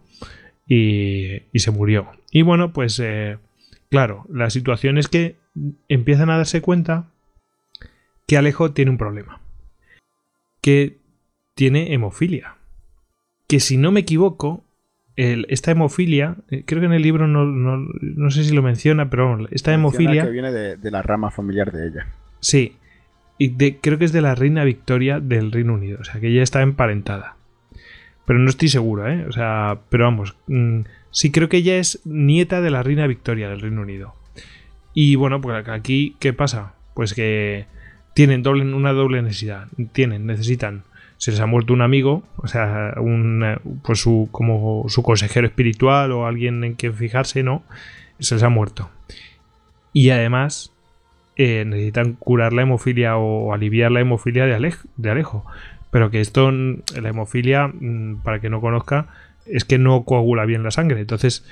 y, 0.67 1.43
y 1.53 1.59
se 1.59 1.71
murió. 1.71 2.09
Y 2.31 2.43
bueno, 2.43 2.73
pues... 2.73 2.99
Eh, 2.99 3.37
Claro, 3.93 4.25
la 4.31 4.49
situación 4.49 4.97
es 4.97 5.07
que 5.07 5.37
empiezan 5.87 6.31
a 6.31 6.39
darse 6.39 6.63
cuenta 6.63 7.13
que 8.27 8.39
Alejo 8.39 8.73
tiene 8.73 8.91
un 8.91 8.97
problema. 8.97 9.43
Que 10.63 11.02
tiene 11.63 11.95
hemofilia. 11.95 12.57
Que 13.47 13.61
si 13.61 13.77
no 13.77 13.93
me 13.93 14.01
equivoco, 14.01 14.65
esta 15.15 15.71
hemofilia, 15.71 16.39
eh, 16.51 16.65
creo 16.67 16.81
que 16.81 16.87
en 16.87 16.93
el 16.93 17.03
libro 17.03 17.29
no, 17.29 18.31
sé 18.33 18.43
si 18.43 18.53
lo 18.53 18.63
menciona, 18.63 19.09
pero 19.11 19.47
esta 19.53 19.73
hemofilia... 19.73 20.25
que 20.25 20.31
viene 20.33 20.51
de, 20.51 20.91
la 20.91 21.03
rama 21.03 21.31
familiar 21.31 21.71
de 21.71 21.87
ella. 21.87 22.09
Sí, 22.41 22.79
y 23.39 23.55
creo 23.75 23.97
que 23.97 24.07
es 24.07 24.13
de 24.13 24.23
la 24.23 24.35
reina 24.35 24.65
Victoria 24.65 25.21
del 25.21 25.53
Reino 25.53 25.75
Unido, 25.75 25.99
o 26.01 26.05
sea 26.05 26.21
que 26.21 26.31
ella 26.31 26.43
está 26.43 26.63
emparentada. 26.63 27.37
Pero 28.27 28.41
no 28.41 28.51
estoy 28.51 28.69
seguro, 28.69 29.07
¿eh? 29.09 29.25
O 29.29 29.31
sea, 29.31 29.79
pero 29.89 30.07
vamos, 30.07 30.35
mm, 30.49 30.81
Sí, 31.13 31.31
creo 31.31 31.49
que 31.49 31.59
ella 31.59 31.77
es 31.77 32.01
nieta 32.05 32.61
de 32.61 32.71
la 32.71 32.83
reina 32.83 33.07
Victoria 33.07 33.49
del 33.49 33.61
Reino 33.61 33.83
Unido. 33.83 34.17
Y 34.95 35.15
bueno, 35.15 35.41
pues 35.41 35.69
aquí, 35.69 36.17
¿qué 36.19 36.33
pasa? 36.33 36.75
Pues 36.95 37.15
que 37.15 37.67
tienen 38.15 38.43
doble, 38.43 38.65
una 38.75 38.93
doble 38.93 39.23
necesidad. 39.23 39.69
Tienen, 39.93 40.27
necesitan. 40.27 40.83
Se 41.23 41.31
les 41.31 41.39
ha 41.39 41.47
muerto 41.47 41.73
un 41.73 41.83
amigo, 41.83 42.25
o 42.37 42.49
sea, 42.49 42.95
un, 42.97 43.45
pues 43.85 44.01
su, 44.01 44.29
como 44.33 44.87
su 44.89 45.05
consejero 45.05 45.47
espiritual 45.47 46.11
o 46.11 46.27
alguien 46.27 46.65
en 46.65 46.75
quien 46.75 46.95
fijarse, 46.95 47.45
¿no? 47.45 47.63
Se 48.19 48.35
les 48.35 48.43
ha 48.43 48.49
muerto. 48.49 48.91
Y 49.93 50.11
además 50.11 50.73
eh, 51.37 51.65
necesitan 51.65 52.15
curar 52.15 52.53
la 52.53 52.63
hemofilia 52.63 53.19
o 53.19 53.53
aliviar 53.53 53.93
la 53.93 54.01
hemofilia 54.01 54.47
de, 54.47 54.75
de 54.97 55.11
Alejo. 55.11 55.47
Pero 55.93 56.11
que 56.11 56.21
esto, 56.21 56.51
la 56.51 57.11
hemofilia, 57.11 57.69
mm, 57.69 58.25
para 58.25 58.41
que 58.41 58.51
no 58.51 58.61
conozca, 58.61 59.07
es 59.47 59.65
que 59.65 59.79
no 59.79 60.03
coagula 60.03 60.45
bien 60.45 60.65
la 60.65 60.73
sangre. 60.73 61.03
Entonces, 61.03 61.47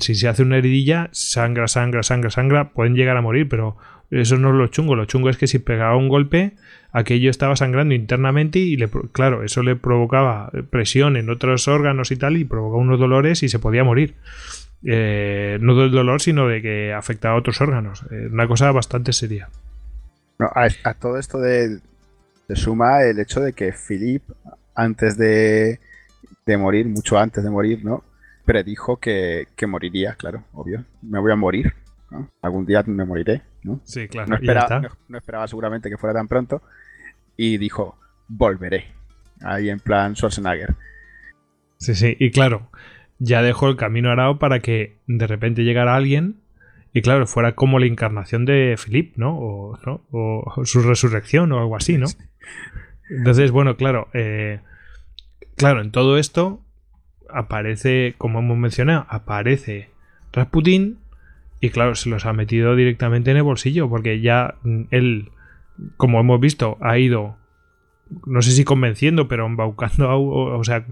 si 0.00 0.16
se 0.16 0.28
hace 0.28 0.42
una 0.42 0.58
heridilla, 0.58 1.08
sangra, 1.12 1.66
sangra, 1.66 2.02
sangra, 2.02 2.28
sangra, 2.28 2.68
pueden 2.74 2.94
llegar 2.94 3.16
a 3.16 3.22
morir, 3.22 3.48
pero 3.48 3.78
eso 4.10 4.36
no 4.36 4.50
es 4.50 4.54
lo 4.56 4.66
chungo. 4.66 4.96
Lo 4.96 5.06
chungo 5.06 5.30
es 5.30 5.38
que 5.38 5.46
si 5.46 5.60
pegaba 5.60 5.96
un 5.96 6.08
golpe, 6.08 6.56
aquello 6.94 7.28
estaba 7.28 7.56
sangrando 7.56 7.92
internamente 7.92 8.60
y, 8.60 8.76
le, 8.76 8.88
claro, 9.12 9.42
eso 9.42 9.62
le 9.62 9.74
provocaba 9.74 10.50
presión 10.70 11.16
en 11.16 11.28
otros 11.28 11.66
órganos 11.66 12.12
y 12.12 12.16
tal 12.16 12.36
y 12.36 12.44
provocaba 12.44 12.80
unos 12.80 13.00
dolores 13.00 13.42
y 13.42 13.48
se 13.48 13.58
podía 13.58 13.82
morir. 13.82 14.14
Eh, 14.86 15.58
no 15.60 15.74
del 15.74 15.90
dolor, 15.90 16.22
sino 16.22 16.46
de 16.46 16.62
que 16.62 16.92
afectaba 16.92 17.34
a 17.34 17.38
otros 17.38 17.60
órganos. 17.60 18.04
Eh, 18.12 18.28
una 18.30 18.46
cosa 18.46 18.70
bastante 18.70 19.12
seria. 19.12 19.48
a, 20.38 20.94
todo 20.94 21.18
esto 21.18 21.40
de, 21.40 21.80
se 22.46 22.56
suma 22.56 23.02
el 23.02 23.18
hecho 23.18 23.40
de 23.40 23.54
que 23.54 23.72
Philip, 23.72 24.22
antes 24.76 25.18
de, 25.18 25.80
de 26.46 26.56
morir, 26.56 26.86
mucho 26.86 27.18
antes 27.18 27.42
de 27.42 27.50
morir, 27.50 27.84
¿no? 27.84 28.04
Predijo 28.44 28.98
que, 28.98 29.48
que 29.56 29.66
moriría, 29.66 30.14
claro, 30.14 30.44
obvio. 30.52 30.84
Me 31.02 31.18
voy 31.18 31.32
a 31.32 31.36
morir. 31.36 31.74
Algún 32.40 32.66
día 32.66 32.84
me 32.86 33.04
moriré, 33.04 33.42
¿no? 33.64 33.80
Sí, 33.82 34.06
claro. 34.06 34.28
No 34.28 34.36
esperaba, 34.36 34.82
no, 35.08 35.18
esperaba 35.18 35.48
seguramente 35.48 35.90
que 35.90 35.96
fuera 35.96 36.14
tan 36.14 36.28
pronto. 36.28 36.62
Y 37.36 37.58
dijo, 37.58 37.98
volveré. 38.28 38.86
Ahí 39.42 39.70
en 39.70 39.80
plan 39.80 40.14
Schwarzenegger. 40.14 40.74
Sí, 41.78 41.94
sí, 41.94 42.16
y 42.18 42.30
claro, 42.30 42.70
ya 43.18 43.42
dejó 43.42 43.68
el 43.68 43.76
camino 43.76 44.10
arado 44.10 44.38
para 44.38 44.60
que 44.60 44.98
de 45.06 45.26
repente 45.26 45.64
llegara 45.64 45.96
alguien 45.96 46.40
y 46.92 47.02
claro, 47.02 47.26
fuera 47.26 47.54
como 47.56 47.78
la 47.78 47.86
encarnación 47.86 48.44
de 48.44 48.76
Philip, 48.82 49.16
¿no? 49.16 49.36
O, 49.36 49.78
¿no? 49.84 50.02
o 50.12 50.64
su 50.64 50.80
resurrección 50.80 51.50
o 51.52 51.58
algo 51.58 51.76
así, 51.76 51.98
¿no? 51.98 52.06
Entonces, 53.10 53.50
bueno, 53.50 53.76
claro, 53.76 54.08
eh, 54.14 54.60
claro, 55.56 55.80
en 55.80 55.90
todo 55.90 56.18
esto 56.18 56.60
aparece, 57.28 58.14
como 58.16 58.38
hemos 58.38 58.56
mencionado, 58.56 59.06
aparece 59.08 59.90
Rasputin 60.32 60.98
y 61.60 61.70
claro, 61.70 61.94
se 61.94 62.08
los 62.08 62.26
ha 62.26 62.32
metido 62.32 62.76
directamente 62.76 63.30
en 63.30 63.38
el 63.38 63.42
bolsillo 63.42 63.88
porque 63.88 64.20
ya 64.20 64.54
él, 64.90 65.30
como 65.96 66.20
hemos 66.20 66.40
visto, 66.40 66.78
ha 66.80 66.98
ido 66.98 67.36
no 68.26 68.42
sé 68.42 68.52
si 68.52 68.64
convenciendo, 68.64 69.28
pero 69.28 69.46
embaucando, 69.46 70.20
o, 70.20 70.64
sea, 70.64 70.84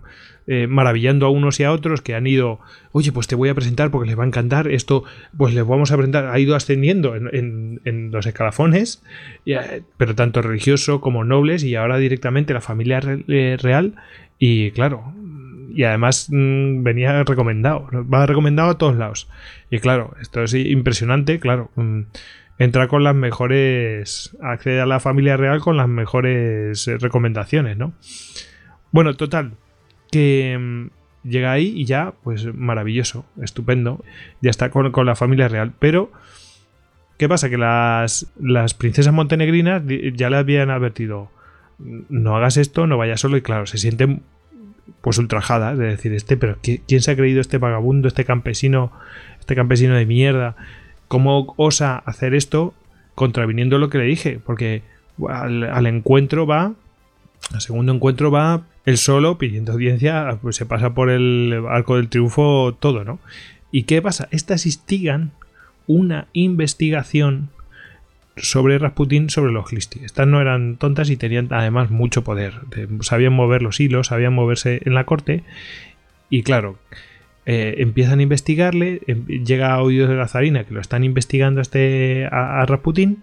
eh, 0.46 0.66
maravillando 0.66 1.26
a 1.26 1.30
unos 1.30 1.60
y 1.60 1.64
a 1.64 1.72
otros 1.72 2.02
que 2.02 2.14
han 2.14 2.26
ido, 2.26 2.60
oye, 2.92 3.12
pues 3.12 3.26
te 3.26 3.34
voy 3.34 3.48
a 3.48 3.54
presentar 3.54 3.90
porque 3.90 4.08
les 4.08 4.18
va 4.18 4.24
a 4.24 4.26
encantar, 4.26 4.68
esto, 4.68 5.04
pues 5.36 5.54
les 5.54 5.66
vamos 5.66 5.92
a 5.92 5.96
presentar, 5.96 6.26
ha 6.26 6.38
ido 6.38 6.56
ascendiendo 6.56 7.14
en, 7.14 8.10
los 8.12 8.26
escalafones, 8.26 9.02
eh, 9.46 9.82
pero 9.96 10.14
tanto 10.14 10.42
religioso 10.42 11.00
como 11.00 11.24
nobles 11.24 11.64
y 11.64 11.76
ahora 11.76 11.98
directamente 11.98 12.54
la 12.54 12.60
familia 12.60 13.00
eh, 13.28 13.56
real 13.60 13.94
y 14.38 14.70
claro, 14.72 15.14
y 15.74 15.84
además 15.84 16.28
mm, 16.30 16.82
venía 16.82 17.22
recomendado, 17.24 17.88
va 17.92 18.26
recomendado 18.26 18.70
a 18.70 18.78
todos 18.78 18.96
lados. 18.96 19.28
Y 19.70 19.78
claro, 19.78 20.14
esto 20.20 20.42
es 20.42 20.52
impresionante, 20.54 21.38
claro. 21.38 21.70
Mm, 21.76 22.02
entra 22.62 22.88
con 22.88 23.04
las 23.04 23.14
mejores, 23.14 24.36
accede 24.40 24.80
a 24.80 24.86
la 24.86 25.00
familia 25.00 25.36
real 25.36 25.60
con 25.60 25.76
las 25.76 25.88
mejores 25.88 26.86
eh, 26.86 26.98
recomendaciones, 26.98 27.76
¿no? 27.76 27.92
Bueno, 28.90 29.14
total, 29.14 29.52
que 30.10 30.56
mm, 30.58 31.28
llega 31.28 31.52
ahí 31.52 31.72
y 31.76 31.84
ya, 31.84 32.14
pues 32.22 32.52
maravilloso, 32.54 33.24
estupendo, 33.42 34.04
ya 34.40 34.50
está 34.50 34.70
con, 34.70 34.92
la 35.06 35.16
familia 35.16 35.48
real, 35.48 35.72
pero... 35.78 36.12
¿Qué 37.18 37.28
pasa? 37.28 37.48
Que 37.48 37.58
las, 37.58 38.32
las 38.40 38.74
princesas 38.74 39.14
montenegrinas 39.14 39.82
ya 40.14 40.28
le 40.28 40.36
habían 40.38 40.70
advertido, 40.70 41.30
no 41.78 42.36
hagas 42.36 42.56
esto, 42.56 42.88
no 42.88 42.98
vayas 42.98 43.20
solo 43.20 43.36
y 43.36 43.42
claro, 43.42 43.66
se 43.66 43.78
sienten 43.78 44.22
pues 45.02 45.18
ultrajadas 45.18 45.78
de 45.78 45.86
decir, 45.86 46.12
este, 46.14 46.36
pero 46.36 46.58
¿quién 46.62 47.00
se 47.00 47.10
ha 47.12 47.16
creído 47.16 47.40
este 47.40 47.58
vagabundo, 47.58 48.08
este 48.08 48.24
campesino, 48.24 48.90
este 49.38 49.54
campesino 49.54 49.94
de 49.94 50.06
mierda? 50.06 50.56
¿Cómo 51.12 51.52
osa 51.58 51.98
hacer 51.98 52.32
esto 52.32 52.72
contraviniendo 53.14 53.76
lo 53.76 53.90
que 53.90 53.98
le 53.98 54.04
dije? 54.04 54.40
Porque 54.42 54.80
al, 55.28 55.86
encuentro 55.86 56.46
va, 56.46 56.72
al 57.52 57.60
segundo 57.60 57.92
encuentro 57.92 58.30
va 58.30 58.62
él 58.86 58.96
solo 58.96 59.36
pidiendo 59.36 59.72
audiencia, 59.72 60.38
pues 60.40 60.56
se 60.56 60.64
pasa 60.64 60.94
por 60.94 61.10
el 61.10 61.66
arco 61.68 61.96
del 61.96 62.08
triunfo 62.08 62.74
todo, 62.80 63.04
¿no? 63.04 63.18
¿Y 63.70 63.82
qué 63.82 64.00
pasa? 64.00 64.26
Estas 64.30 64.64
instigan 64.64 65.32
una 65.86 66.28
investigación 66.32 67.50
sobre 68.38 68.78
Rasputin, 68.78 69.28
sobre 69.28 69.52
los 69.52 69.68
Glisti. 69.68 70.00
Estas 70.02 70.26
no 70.26 70.40
eran 70.40 70.78
tontas 70.78 71.10
y 71.10 71.18
tenían 71.18 71.48
además 71.50 71.90
mucho 71.90 72.24
poder. 72.24 72.54
Sabían 73.02 73.34
mover 73.34 73.60
los 73.60 73.80
hilos, 73.80 74.06
sabían 74.06 74.32
moverse 74.32 74.80
en 74.86 74.94
la 74.94 75.04
corte. 75.04 75.44
Y 76.30 76.42
claro, 76.42 76.78
eh, 77.44 77.74
empiezan 77.78 78.20
a 78.20 78.22
investigarle, 78.22 79.00
em, 79.06 79.26
llega 79.26 79.74
a 79.74 79.82
oídos 79.82 80.08
de 80.08 80.16
la 80.16 80.28
zarina 80.28 80.64
que 80.64 80.74
lo 80.74 80.80
están 80.80 81.04
investigando 81.04 81.60
a, 81.60 81.62
este, 81.62 82.28
a, 82.30 82.64
Rasputin 82.66 83.22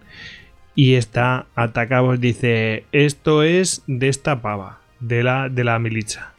y 0.74 0.94
está 0.94 1.46
atacado, 1.54 2.16
dice, 2.16 2.84
esto 2.92 3.42
es 3.42 3.82
de 3.86 4.08
esta 4.08 4.42
pava, 4.42 4.80
de 5.00 5.22
la, 5.22 5.48
de 5.48 5.64
la 5.64 5.78
milicia. 5.78 6.32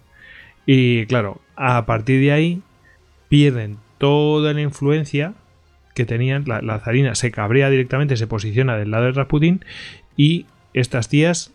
Y 0.66 1.06
claro, 1.08 1.42
a 1.56 1.86
partir 1.86 2.22
de 2.22 2.32
ahí 2.32 2.62
pierden 3.30 3.78
toda 3.98 4.54
la 4.54 4.62
influencia 4.62 5.34
que 5.96 6.06
tenían, 6.06 6.46
la, 6.48 6.80
zarina 6.80 7.16
se 7.16 7.32
cabrea 7.32 7.70
directamente, 7.70 8.18
se 8.18 8.28
posiciona 8.28 8.78
del 8.78 8.92
lado 8.92 9.06
de 9.06 9.12
Rasputin 9.12 9.66
y 10.16 10.46
estas 10.74 11.10
tías 11.10 11.52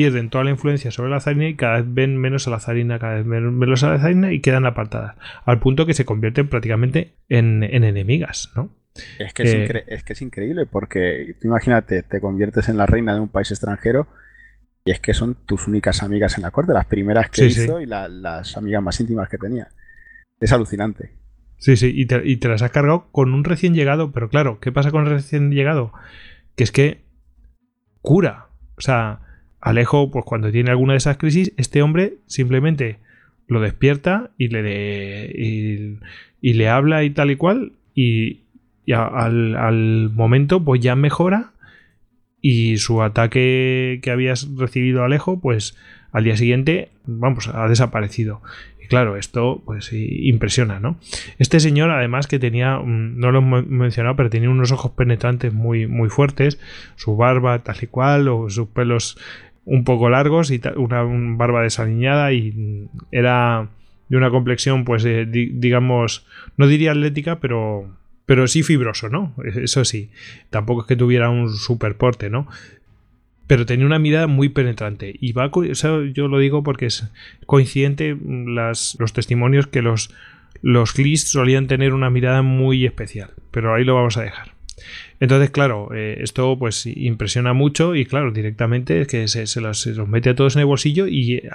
pierden 0.00 0.30
toda 0.30 0.44
la 0.44 0.50
influencia 0.50 0.90
sobre 0.90 1.10
la 1.10 1.20
zarina 1.20 1.46
y 1.46 1.56
cada 1.56 1.76
vez 1.76 1.84
ven 1.86 2.16
menos 2.16 2.48
a 2.48 2.50
la 2.50 2.58
zarina, 2.58 2.98
cada 2.98 3.16
vez 3.16 3.26
menos 3.26 3.84
a 3.84 3.90
la 3.90 3.98
zarina 3.98 4.32
y 4.32 4.40
quedan 4.40 4.64
apartadas, 4.64 5.14
al 5.44 5.60
punto 5.60 5.84
que 5.84 5.92
se 5.92 6.06
convierten 6.06 6.48
prácticamente 6.48 7.16
en, 7.28 7.62
enemigas, 7.62 8.50
¿no? 8.56 8.70
Es 9.18 9.34
que, 9.34 9.42
eh, 9.42 9.84
es, 9.88 10.02
que 10.02 10.14
es 10.14 10.22
increíble 10.22 10.64
porque 10.64 11.36
imagínate, 11.42 12.02
te 12.02 12.18
conviertes 12.18 12.70
en 12.70 12.78
la 12.78 12.86
reina 12.86 13.12
de 13.12 13.20
un 13.20 13.28
país 13.28 13.50
extranjero 13.50 14.08
y 14.86 14.90
es 14.90 15.00
que 15.00 15.12
son 15.12 15.34
tus 15.34 15.68
únicas 15.68 16.02
amigas 16.02 16.38
en 16.38 16.44
la 16.44 16.50
corte, 16.50 16.72
las 16.72 16.86
primeras 16.86 17.28
que 17.28 17.44
hizo 17.44 17.78
y 17.78 17.84
las 17.84 18.56
amigas 18.56 18.82
más 18.82 18.98
íntimas 19.00 19.28
que 19.28 19.36
tenía. 19.36 19.68
Es 20.40 20.50
alucinante. 20.50 21.10
Sí, 21.58 21.76
sí, 21.76 21.92
y 21.94 22.06
te, 22.06 22.22
y 22.24 22.38
te 22.38 22.48
las 22.48 22.62
has 22.62 22.70
cargado 22.70 23.10
con 23.12 23.34
un 23.34 23.44
recién 23.44 23.74
llegado, 23.74 24.12
pero 24.12 24.30
claro, 24.30 24.60
¿qué 24.60 24.72
pasa 24.72 24.90
con 24.90 25.04
el 25.04 25.10
recién 25.10 25.50
llegado? 25.50 25.92
Que 26.56 26.64
es 26.64 26.72
que 26.72 27.04
cura. 28.00 28.46
O 28.78 28.80
sea, 28.80 29.20
Alejo, 29.60 30.10
pues 30.10 30.24
cuando 30.24 30.50
tiene 30.50 30.70
alguna 30.70 30.94
de 30.94 30.98
esas 30.98 31.18
crisis, 31.18 31.52
este 31.56 31.82
hombre 31.82 32.14
simplemente 32.26 32.98
lo 33.46 33.60
despierta 33.60 34.30
y 34.38 34.48
le, 34.48 35.30
y, 36.40 36.52
le 36.52 36.68
habla 36.68 37.04
y 37.04 37.10
tal 37.10 37.30
y 37.30 37.36
cual, 37.36 37.72
y, 37.94 38.40
al, 38.94 40.10
momento 40.14 40.64
pues 40.64 40.80
ya 40.80 40.96
mejora 40.96 41.52
y 42.40 42.78
su 42.78 43.02
ataque 43.02 44.00
que 44.02 44.10
habías 44.10 44.48
recibido 44.56 45.04
Alejo, 45.04 45.40
pues 45.40 45.76
al 46.12 46.24
día 46.24 46.36
siguiente, 46.36 46.88
vamos, 47.04 47.48
ha 47.48 47.68
desaparecido. 47.68 48.40
Y 48.82 48.86
claro, 48.86 49.16
esto 49.16 49.62
pues 49.64 49.92
impresiona, 49.92 50.80
¿no? 50.80 50.98
Este 51.38 51.60
señor, 51.60 51.90
además 51.90 52.26
que 52.26 52.38
tenía, 52.38 52.80
no 52.84 53.30
lo 53.30 53.40
he 53.40 53.62
mencionado, 53.62 54.16
pero 54.16 54.30
tenía 54.30 54.48
unos 54.48 54.72
ojos 54.72 54.92
penetrantes 54.92 55.52
muy, 55.52 55.86
muy 55.86 56.08
fuertes, 56.08 56.58
su 56.96 57.16
barba 57.16 57.58
tal 57.60 57.76
y 57.82 57.86
cual, 57.86 58.28
o 58.28 58.48
sus 58.48 58.68
pelos 58.68 59.18
un 59.64 59.84
poco 59.84 60.10
largos 60.10 60.50
y 60.50 60.60
una, 60.76 61.02
barba 61.36 61.62
desaliñada 61.62 62.32
y 62.32 62.88
era 63.12 63.68
de 64.08 64.16
una 64.16 64.30
complexión, 64.30 64.84
pues 64.84 65.04
eh, 65.04 65.26
digamos, 65.26 66.26
no 66.56 66.66
diría 66.66 66.90
atlética, 66.90 67.38
pero, 67.38 67.96
pero 68.26 68.48
sí 68.48 68.62
fibroso, 68.62 69.08
¿no? 69.08 69.34
Eso 69.62 69.84
sí, 69.84 70.10
tampoco 70.50 70.82
es 70.82 70.86
que 70.88 70.96
tuviera 70.96 71.30
un 71.30 71.48
superporte, 71.50 72.28
¿no? 72.28 72.48
Pero 73.46 73.66
tenía 73.66 73.86
una 73.86 73.98
mirada 73.98 74.26
muy 74.26 74.48
penetrante. 74.48 75.14
Y 75.18 75.32
va, 75.32 75.50
yo 76.12 76.28
lo 76.28 76.38
digo 76.38 76.62
porque 76.62 76.86
es 76.86 77.10
coincidente 77.46 78.16
las, 78.20 78.96
los 79.00 79.12
testimonios 79.12 79.66
que 79.66 79.82
los, 79.82 80.14
los 80.62 80.94
solían 81.16 81.66
tener 81.66 81.92
una 81.92 82.10
mirada 82.10 82.42
muy 82.42 82.86
especial. 82.86 83.30
Pero 83.50 83.74
ahí 83.74 83.84
lo 83.84 83.96
vamos 83.96 84.16
a 84.16 84.22
dejar. 84.22 84.59
Entonces, 85.20 85.50
claro, 85.50 85.90
eh, 85.94 86.18
esto 86.20 86.58
pues 86.58 86.86
impresiona 86.86 87.52
mucho 87.52 87.94
y 87.94 88.04
claro, 88.06 88.32
directamente 88.32 89.02
es 89.02 89.08
que 89.08 89.28
se, 89.28 89.60
los, 89.60 89.86
mete 90.08 90.30
a 90.30 90.34
todos 90.34 90.56
en 90.56 90.60
el 90.60 90.66
bolsillo 90.66 91.06
y 91.06 91.34
eh, 91.34 91.50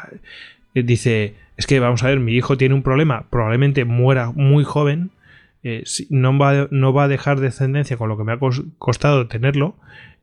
dice, 0.73 1.35
es 1.57 1.67
que 1.67 1.79
vamos 1.79 2.03
a 2.03 2.07
ver, 2.07 2.19
mi 2.19 2.33
hijo 2.33 2.57
tiene 2.57 2.75
un 2.75 2.83
problema, 2.83 3.27
probablemente 3.29 3.85
muera 3.85 4.31
muy 4.31 4.63
joven, 4.63 5.11
eh, 5.63 5.83
no, 6.09 6.37
va, 6.37 6.67
no 6.71 6.93
va 6.93 7.05
a 7.05 7.07
dejar 7.07 7.39
descendencia 7.39 7.97
con 7.97 8.09
lo 8.09 8.17
que 8.17 8.23
me 8.23 8.33
ha 8.33 8.39
costado 8.77 9.27
tenerlo 9.27 9.75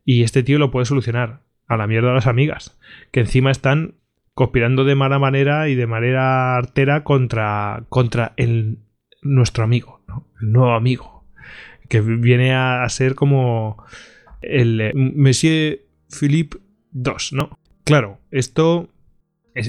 y 0.05 0.23
este 0.23 0.43
tío 0.43 0.59
lo 0.59 0.71
puede 0.71 0.85
solucionar. 0.85 1.41
A 1.65 1.77
la 1.77 1.87
mierda 1.87 2.11
a 2.11 2.13
las 2.13 2.27
amigas, 2.27 2.77
que 3.11 3.21
encima 3.21 3.49
están 3.49 3.95
conspirando 4.33 4.83
de 4.83 4.95
mala 4.95 5.17
manera 5.17 5.69
y 5.69 5.75
de 5.75 5.87
manera 5.87 6.57
artera 6.57 7.05
contra, 7.05 7.85
contra 7.87 8.33
el, 8.35 8.79
nuestro 9.21 9.63
amigo, 9.63 10.01
el 10.41 10.51
nuevo 10.51 10.73
amigo 10.73 11.12
que 11.89 12.01
viene 12.01 12.53
a, 12.53 12.87
ser 12.89 13.15
como 13.15 13.83
el 14.41 14.81
eh, 14.81 14.91
Monsieur 14.93 15.81
Philippe 16.09 16.57
II, 16.93 17.13
¿no? 17.31 17.57
Claro, 17.83 18.19
esto 18.31 18.89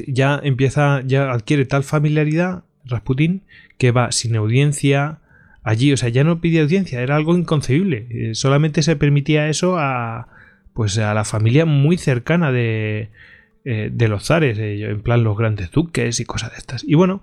ya 0.06 0.40
empieza, 0.42 1.02
ya 1.04 1.30
adquiere 1.32 1.66
tal 1.66 1.84
familiaridad 1.84 2.64
Rasputin 2.84 3.42
que 3.78 3.90
va 3.90 4.12
sin 4.12 4.36
audiencia 4.36 5.18
allí, 5.62 5.92
o 5.92 5.96
sea, 5.96 6.08
ya 6.10 6.24
no 6.24 6.40
pide 6.40 6.60
audiencia, 6.60 7.00
era 7.00 7.16
algo 7.16 7.36
inconcebible, 7.36 8.06
eh, 8.10 8.34
solamente 8.34 8.82
se 8.82 8.96
permitía 8.96 9.48
eso 9.48 9.78
a 9.78 10.28
pues 10.74 10.98
a 10.98 11.14
la 11.14 11.24
familia 11.24 11.66
muy 11.66 11.96
cercana 11.96 12.50
de, 12.50 13.10
eh, 13.64 13.90
de 13.92 14.08
los 14.08 14.24
zares, 14.26 14.58
en 14.58 15.00
plan 15.00 15.24
los 15.24 15.38
grandes 15.38 15.70
duques 15.70 16.20
y 16.20 16.24
cosas 16.24 16.50
de 16.50 16.58
estas. 16.58 16.84
Y 16.84 16.94
bueno, 16.94 17.22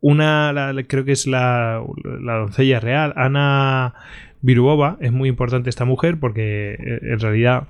una, 0.00 0.74
creo 0.86 1.04
que 1.04 1.12
es 1.12 1.26
la, 1.26 1.82
doncella 2.02 2.80
real, 2.80 3.12
Ana 3.16 3.94
Viruova, 4.40 4.96
es 5.00 5.12
muy 5.12 5.28
importante 5.28 5.70
esta 5.70 5.84
mujer 5.84 6.18
porque 6.20 6.74
eh, 6.74 6.98
en 7.02 7.18
realidad 7.18 7.68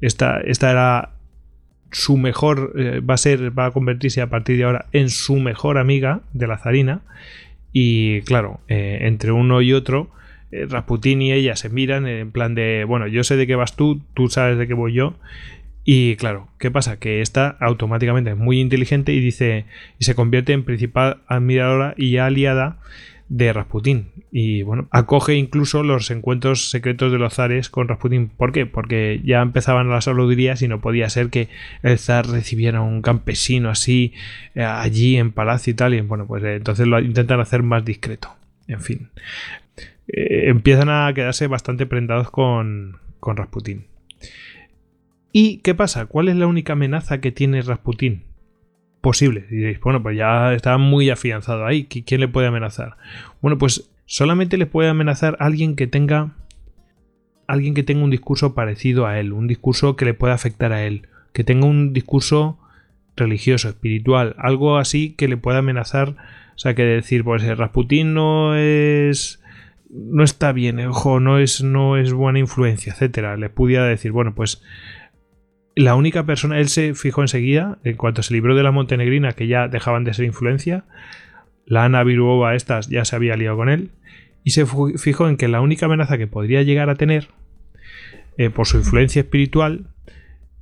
esta, 0.00 0.40
esta 0.40 0.70
era 0.70 1.10
su 1.90 2.16
mejor, 2.16 2.72
eh, 2.76 3.00
va 3.00 3.14
a 3.14 3.18
ser, 3.18 3.58
va 3.58 3.66
a 3.66 3.70
convertirse 3.70 4.20
a 4.20 4.28
partir 4.28 4.58
de 4.58 4.64
ahora 4.64 4.86
en 4.92 5.10
su 5.10 5.36
mejor 5.36 5.78
amiga 5.78 6.20
de 6.32 6.46
la 6.46 6.58
zarina. 6.58 7.00
Y 7.72 8.22
claro, 8.22 8.60
eh, 8.68 8.98
entre 9.02 9.32
uno 9.32 9.62
y 9.62 9.72
otro, 9.72 10.10
Rasputin 10.52 11.22
y 11.22 11.32
ella 11.32 11.54
se 11.54 11.68
miran 11.68 12.08
en 12.08 12.32
plan 12.32 12.56
de, 12.56 12.84
bueno, 12.84 13.06
yo 13.06 13.22
sé 13.22 13.36
de 13.36 13.46
qué 13.46 13.54
vas 13.54 13.76
tú, 13.76 14.00
tú 14.14 14.28
sabes 14.28 14.58
de 14.58 14.66
qué 14.66 14.74
voy 14.74 14.92
yo. 14.92 15.14
Y 15.84 16.16
claro, 16.16 16.48
¿qué 16.58 16.70
pasa? 16.70 16.98
Que 16.98 17.20
esta 17.20 17.56
automáticamente 17.60 18.30
es 18.30 18.36
muy 18.36 18.60
inteligente 18.60 19.12
y 19.12 19.20
dice 19.20 19.64
y 19.98 20.04
se 20.04 20.14
convierte 20.14 20.52
en 20.52 20.64
principal 20.64 21.22
admiradora 21.26 21.94
y 21.96 22.18
aliada 22.18 22.78
de 23.30 23.52
Rasputín. 23.52 24.08
Y 24.32 24.62
bueno, 24.62 24.88
acoge 24.90 25.36
incluso 25.36 25.82
los 25.82 26.10
encuentros 26.10 26.68
secretos 26.68 27.12
de 27.12 27.18
los 27.18 27.34
zares 27.34 27.70
con 27.70 27.88
Rasputín. 27.88 28.28
¿Por 28.28 28.52
qué? 28.52 28.66
Porque 28.66 29.20
ya 29.24 29.40
empezaban 29.40 29.88
las 29.88 30.04
saludirías 30.04 30.60
y 30.62 30.68
no 30.68 30.80
podía 30.80 31.08
ser 31.08 31.30
que 31.30 31.48
el 31.82 31.98
zar 31.98 32.26
recibiera 32.26 32.80
a 32.80 32.82
un 32.82 33.02
campesino 33.02 33.70
así 33.70 34.12
eh, 34.54 34.64
allí 34.64 35.16
en 35.16 35.30
palacio 35.30 35.70
y 35.70 35.74
tal. 35.74 35.94
Y 35.94 36.00
bueno, 36.02 36.26
pues 36.26 36.42
eh, 36.42 36.56
entonces 36.56 36.86
lo 36.86 37.00
intentan 37.00 37.40
hacer 37.40 37.62
más 37.62 37.84
discreto. 37.84 38.34
En 38.66 38.80
fin. 38.80 39.10
Eh, 40.08 40.48
empiezan 40.48 40.90
a 40.90 41.12
quedarse 41.14 41.46
bastante 41.46 41.86
prendados 41.86 42.30
con, 42.30 42.98
con 43.20 43.36
Rasputín. 43.36 43.89
¿Y 45.32 45.58
qué 45.58 45.74
pasa? 45.74 46.06
¿Cuál 46.06 46.28
es 46.28 46.36
la 46.36 46.46
única 46.46 46.72
amenaza 46.72 47.20
que 47.20 47.32
tiene 47.32 47.62
Rasputín? 47.62 48.24
Posible. 49.00 49.46
Diréis, 49.50 49.80
bueno, 49.80 50.02
pues 50.02 50.16
ya 50.16 50.52
está 50.52 50.76
muy 50.78 51.10
afianzado 51.10 51.64
ahí. 51.66 51.84
¿Quién 51.84 52.20
le 52.20 52.28
puede 52.28 52.48
amenazar? 52.48 52.96
Bueno, 53.40 53.56
pues 53.56 53.90
solamente 54.06 54.56
le 54.56 54.66
puede 54.66 54.88
amenazar 54.88 55.36
alguien 55.40 55.76
que 55.76 55.86
tenga. 55.86 56.36
Alguien 57.46 57.74
que 57.74 57.82
tenga 57.82 58.04
un 58.04 58.10
discurso 58.10 58.54
parecido 58.54 59.06
a 59.06 59.18
él, 59.18 59.32
un 59.32 59.48
discurso 59.48 59.96
que 59.96 60.04
le 60.04 60.14
pueda 60.14 60.34
afectar 60.34 60.72
a 60.72 60.84
él, 60.84 61.08
que 61.32 61.42
tenga 61.42 61.66
un 61.66 61.92
discurso 61.92 62.60
religioso, 63.16 63.68
espiritual, 63.68 64.36
algo 64.38 64.78
así 64.78 65.14
que 65.14 65.26
le 65.26 65.36
pueda 65.36 65.58
amenazar. 65.58 66.10
O 66.54 66.58
sea, 66.58 66.74
que 66.74 66.84
decir, 66.84 67.24
pues 67.24 67.42
eh, 67.42 67.54
Rasputín 67.54 68.14
no 68.14 68.54
es 68.54 69.40
no 69.90 70.22
está 70.22 70.52
bien, 70.52 70.78
ojo, 70.86 71.18
no 71.18 71.38
es, 71.38 71.62
no 71.62 71.96
es 71.96 72.12
buena 72.12 72.38
influencia, 72.38 72.92
etcétera. 72.92 73.36
Le 73.36 73.50
pudiera 73.50 73.84
decir, 73.84 74.12
bueno, 74.12 74.34
pues 74.34 74.62
la 75.76 75.94
única 75.94 76.24
persona, 76.24 76.58
él 76.58 76.68
se 76.68 76.94
fijó 76.94 77.22
enseguida, 77.22 77.78
en 77.84 77.96
cuanto 77.96 78.22
se 78.22 78.34
libró 78.34 78.54
de 78.54 78.62
la 78.62 78.72
Montenegrina, 78.72 79.32
que 79.32 79.46
ya 79.46 79.68
dejaban 79.68 80.04
de 80.04 80.14
ser 80.14 80.24
influencia, 80.24 80.84
la 81.66 81.84
Ana 81.84 82.02
Viruova 82.02 82.54
estas 82.54 82.88
ya 82.88 83.04
se 83.04 83.16
había 83.16 83.36
liado 83.36 83.56
con 83.56 83.68
él, 83.68 83.90
y 84.42 84.50
se 84.50 84.66
fijó 84.66 85.28
en 85.28 85.36
que 85.36 85.48
la 85.48 85.60
única 85.60 85.86
amenaza 85.86 86.18
que 86.18 86.26
podría 86.26 86.62
llegar 86.62 86.90
a 86.90 86.96
tener, 86.96 87.28
eh, 88.36 88.50
por 88.50 88.66
su 88.66 88.78
influencia 88.78 89.20
espiritual, 89.20 89.86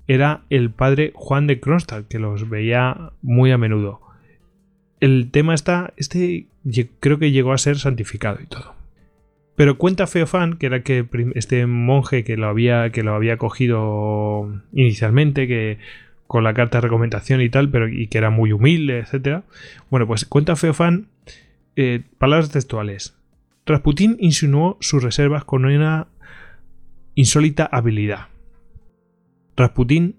era 0.06 0.42
el 0.50 0.70
padre 0.70 1.12
Juan 1.14 1.46
de 1.46 1.60
Kronstadt, 1.60 2.08
que 2.08 2.18
los 2.18 2.48
veía 2.48 3.12
muy 3.22 3.52
a 3.52 3.58
menudo. 3.58 4.00
El 5.00 5.30
tema 5.30 5.54
está, 5.54 5.92
este 5.96 6.46
creo 7.00 7.18
que 7.18 7.30
llegó 7.30 7.52
a 7.52 7.58
ser 7.58 7.78
santificado 7.78 8.38
y 8.42 8.46
todo. 8.46 8.77
Pero 9.58 9.76
cuenta 9.76 10.06
Feofán, 10.06 10.56
que 10.56 10.66
era 10.66 10.84
que 10.84 11.04
este 11.34 11.66
monje 11.66 12.22
que 12.22 12.36
lo 12.36 12.46
había, 12.46 12.92
que 12.92 13.02
lo 13.02 13.12
había 13.16 13.38
cogido 13.38 14.62
inicialmente, 14.72 15.48
que 15.48 15.78
con 16.28 16.44
la 16.44 16.54
carta 16.54 16.78
de 16.78 16.82
recomendación 16.82 17.40
y 17.40 17.50
tal, 17.50 17.68
pero 17.68 17.88
y 17.88 18.06
que 18.06 18.18
era 18.18 18.30
muy 18.30 18.52
humilde, 18.52 19.00
etcétera. 19.00 19.42
Bueno, 19.90 20.06
pues 20.06 20.26
cuenta 20.26 20.54
Feofán 20.54 21.08
eh, 21.74 22.04
palabras 22.18 22.52
textuales. 22.52 23.18
Rasputín 23.66 24.16
insinuó 24.20 24.76
sus 24.80 25.02
reservas 25.02 25.42
con 25.44 25.64
una 25.64 26.06
insólita 27.16 27.64
habilidad. 27.64 28.28
Rasputín 29.56 30.14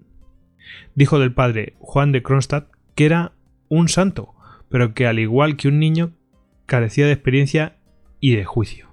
dijo 0.96 1.18
del 1.18 1.32
padre 1.32 1.76
Juan 1.80 2.12
de 2.12 2.22
Kronstadt 2.22 2.68
que 2.94 3.06
era 3.06 3.32
un 3.70 3.88
santo, 3.88 4.34
pero 4.68 4.94
que 4.94 5.08
al 5.08 5.18
igual 5.18 5.56
que 5.56 5.70
un 5.70 5.80
niño 5.80 6.12
carecía 6.66 7.06
de 7.06 7.14
experiencia 7.14 7.78
y 8.20 8.36
de 8.36 8.44
juicio. 8.44 8.89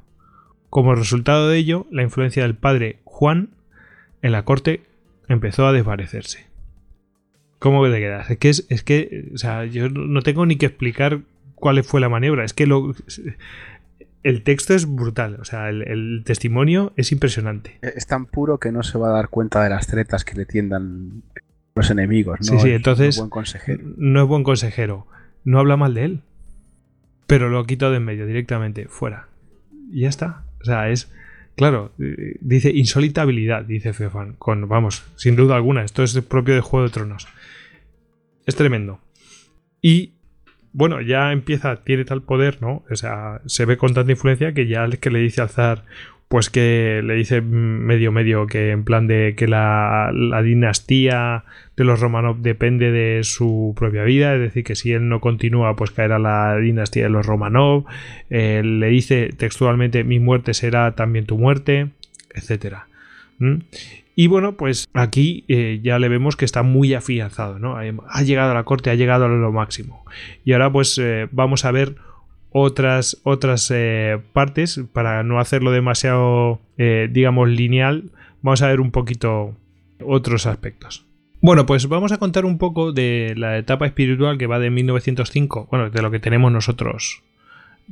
Como 0.71 0.95
resultado 0.95 1.49
de 1.49 1.59
ello, 1.59 1.87
la 1.91 2.03
influencia 2.03 2.43
del 2.43 2.55
padre 2.55 2.99
Juan 3.05 3.51
en 4.23 4.33
la 4.33 4.45
corte 4.45 4.83
empezó 5.29 5.67
a 5.67 5.73
desvanecerse. 5.73 6.47
¿Cómo 7.59 7.89
te 7.89 7.99
quedas? 7.99 8.31
Es 8.31 8.39
que, 8.39 8.49
es, 8.51 8.83
que 8.83 9.31
o 9.35 9.39
sea, 9.39 9.65
yo 9.65 9.89
no 9.89 10.23
tengo 10.23 10.45
ni 10.45 10.57
que 10.57 10.67
explicar 10.67 11.21
cuál 11.55 11.83
fue 11.85 12.01
la 12.01 12.09
maniobra. 12.09 12.45
Es 12.45 12.53
que 12.53 12.67
lo, 12.67 12.95
el 14.23 14.43
texto 14.43 14.75
es 14.75 14.87
brutal, 14.93 15.39
o 15.41 15.45
sea, 15.45 15.69
el, 15.69 16.23
testimonio 16.25 16.93
es 16.97 17.13
impresionante. 17.13 17.79
Es 17.83 18.07
tan 18.07 18.27
puro 18.27 18.59
que 18.59 18.73
no 18.73 18.83
se 18.83 18.99
va 18.99 19.11
a 19.11 19.13
dar 19.13 19.29
cuenta 19.29 19.63
de 19.63 19.71
las 19.71 19.87
tretas 19.87 20.25
que 20.25 20.35
le 20.35 20.47
tiendan 20.47 21.23
los 21.75 21.91
enemigos. 21.91 22.41
¿no? 22.41 22.59
Sí, 22.59 22.59
sí, 22.59 22.71
entonces 22.73 23.19
buen 23.19 23.31
consejero. 23.31 23.85
no 23.97 24.23
es 24.23 24.29
buen 24.29 24.43
consejero. 24.43 25.07
No 25.45 25.61
habla 25.61 25.77
mal 25.77 25.95
de 25.95 26.05
él, 26.05 26.23
pero 27.29 27.49
lo 27.51 27.65
quito 27.67 27.91
de 27.91 27.99
en 27.99 28.05
medio 28.05 28.27
directamente, 28.27 28.89
fuera. 28.89 29.29
Y 29.91 30.01
ya 30.01 30.09
está. 30.09 30.43
Sea, 30.67 30.91
es. 30.91 31.13
Claro, 31.57 31.93
eh, 31.99 32.37
dice 32.41 32.71
insólita 32.71 33.23
habilidad, 33.23 33.65
dice 33.65 33.93
Feofan. 33.93 34.35
Con, 34.35 34.69
vamos, 34.69 35.05
sin 35.17 35.37
duda 35.37 35.57
alguna, 35.57 35.83
esto 35.83 36.03
es 36.03 36.21
propio 36.21 36.55
de 36.55 36.61
Juego 36.61 36.87
de 36.87 36.93
Tronos. 36.93 37.27
Es 38.45 38.57
tremendo. 38.57 39.01
Y 39.81 40.13
bueno, 40.73 41.01
ya 41.01 41.33
empieza, 41.33 41.77
tiene 41.85 42.05
tal 42.05 42.23
poder, 42.23 42.61
¿no? 42.61 42.85
O 42.91 42.97
sea, 42.97 43.41
se 43.47 43.65
ve 43.65 43.79
con 43.79 43.95
tanta 43.95 44.13
influencia 44.13 44.53
que 44.53 44.67
ya 44.67 44.85
es 44.85 44.99
que 44.99 45.11
le 45.11 45.21
dice 45.21 45.41
al 45.41 45.49
zar, 45.49 45.85
pues 46.29 46.51
que 46.51 47.03
le 47.05 47.15
dice 47.15 47.41
medio 47.41 48.11
medio 48.11 48.47
que 48.47 48.71
en 48.71 48.85
plan 48.85 49.07
de 49.07 49.35
que 49.37 49.47
la, 49.47 50.11
dinastía 50.43 51.45
de 51.77 51.85
los 51.85 52.01
Romanov 52.01 52.39
depende 52.39 52.91
de 52.91 53.23
su 53.23 53.75
propia 53.79 54.03
vida, 54.03 54.35
es 54.35 54.41
decir, 54.41 54.65
que 54.65 54.75
si 54.75 54.93
él 54.93 55.09
no 55.09 55.21
continúa, 55.21 55.77
pues 55.77 55.93
caerá 55.93 56.19
la 56.19 56.57
dinastía 56.57 57.05
de 57.05 57.11
los 57.11 57.27
Romanov. 57.27 57.85
Eh, 58.31 58.63
le 58.65 58.89
dice 58.89 59.31
textualmente 59.37 60.03
mi 60.03 60.19
muerte 60.19 60.53
será 60.55 60.95
también 60.97 61.27
tu 61.27 61.39
muerte, 61.39 61.91
etcétera. 62.35 62.89
Y 64.19 64.29
bueno, 64.29 64.57
pues 64.57 64.89
aquí 64.95 65.45
eh, 65.47 65.81
ya 65.83 65.99
le 65.99 66.09
vemos 66.09 66.37
que 66.37 66.47
está 66.47 66.63
muy 66.63 66.95
afianzado, 66.95 67.59
¿no? 67.59 67.77
Ha 67.77 68.23
llegado 68.23 68.51
a 68.51 68.55
la 68.55 68.65
corte, 68.65 68.91
ha 68.91 68.95
llegado 68.95 69.27
a 69.27 69.29
lo 69.29 69.53
máximo. 69.53 70.05
Y 70.45 70.55
ahora 70.55 70.73
pues 70.73 70.99
eh, 70.99 71.29
vamos 71.33 71.65
a 71.67 71.71
ver 71.71 71.97
otras, 72.59 73.19
otras 73.23 73.71
eh, 73.71 74.19
partes 74.33 74.81
para 74.95 75.23
no 75.23 75.39
hacerlo 75.39 75.73
demasiado, 75.73 76.59
eh, 76.79 77.07
digamos, 77.13 77.51
lineal. 77.51 78.05
Vamos 78.41 78.63
a 78.63 78.69
ver 78.69 78.81
un 78.81 78.93
poquito 78.93 79.55
otros 80.03 80.47
aspectos. 80.47 81.05
Bueno, 81.43 81.67
pues 81.67 81.87
vamos 81.87 82.13
a 82.13 82.19
contar 82.19 82.47
un 82.47 82.57
poco 82.57 82.93
de 82.93 83.35
la 83.37 83.59
etapa 83.59 83.85
espiritual 83.85 84.39
que 84.39 84.47
va 84.47 84.59
de 84.59 84.71
1905, 84.71 85.69
bueno, 85.71 85.91
de 85.91 86.01
lo 86.01 86.11
que 86.11 86.19
tenemos 86.19 86.51
nosotros 86.51 87.23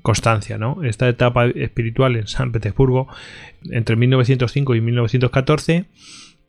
constancia, 0.02 0.56
¿no? 0.56 0.82
Esta 0.82 1.08
etapa 1.08 1.46
espiritual 1.46 2.16
en 2.16 2.26
San 2.26 2.50
Petersburgo 2.50 3.06
entre 3.70 3.96
1905 3.96 4.74
y 4.74 4.80
1914 4.80 5.84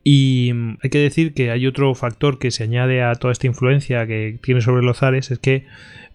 y 0.04 0.52
hay 0.82 0.90
que 0.90 1.00
decir 1.00 1.34
que 1.34 1.52
hay 1.52 1.68
otro 1.68 1.94
factor 1.96 2.40
que 2.40 2.50
se 2.50 2.64
añade 2.64 3.04
a 3.04 3.14
toda 3.16 3.34
esta 3.34 3.48
influencia 3.48 4.08
que 4.08 4.40
tiene 4.42 4.62
sobre 4.62 4.84
los 4.84 5.00
zares, 5.00 5.32
es 5.32 5.40
que 5.40 5.66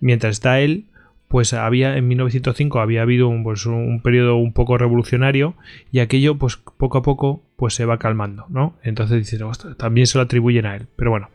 mientras 0.01 0.33
está 0.33 0.61
él, 0.61 0.87
pues 1.31 1.53
había 1.53 1.97
en 1.97 2.09
1905 2.09 2.81
había 2.81 3.03
habido 3.03 3.29
un, 3.29 3.45
pues, 3.45 3.65
un 3.65 4.01
periodo 4.03 4.35
un 4.35 4.53
poco 4.53 4.77
revolucionario 4.77 5.55
y 5.93 6.01
aquello 6.01 6.37
pues 6.39 6.57
poco 6.57 6.99
a 6.99 7.03
poco 7.03 7.45
pues 7.55 7.73
se 7.75 7.85
va 7.85 8.01
calmando, 8.01 8.47
¿no? 8.49 8.75
Entonces 8.83 9.31
dicen, 9.31 9.47
también 9.77 10.09
se 10.09 10.19
lo 10.19 10.23
atribuyen 10.23 10.67
a 10.67 10.75
él. 10.75 10.89
Pero 10.97 11.13
bueno, 11.13 11.29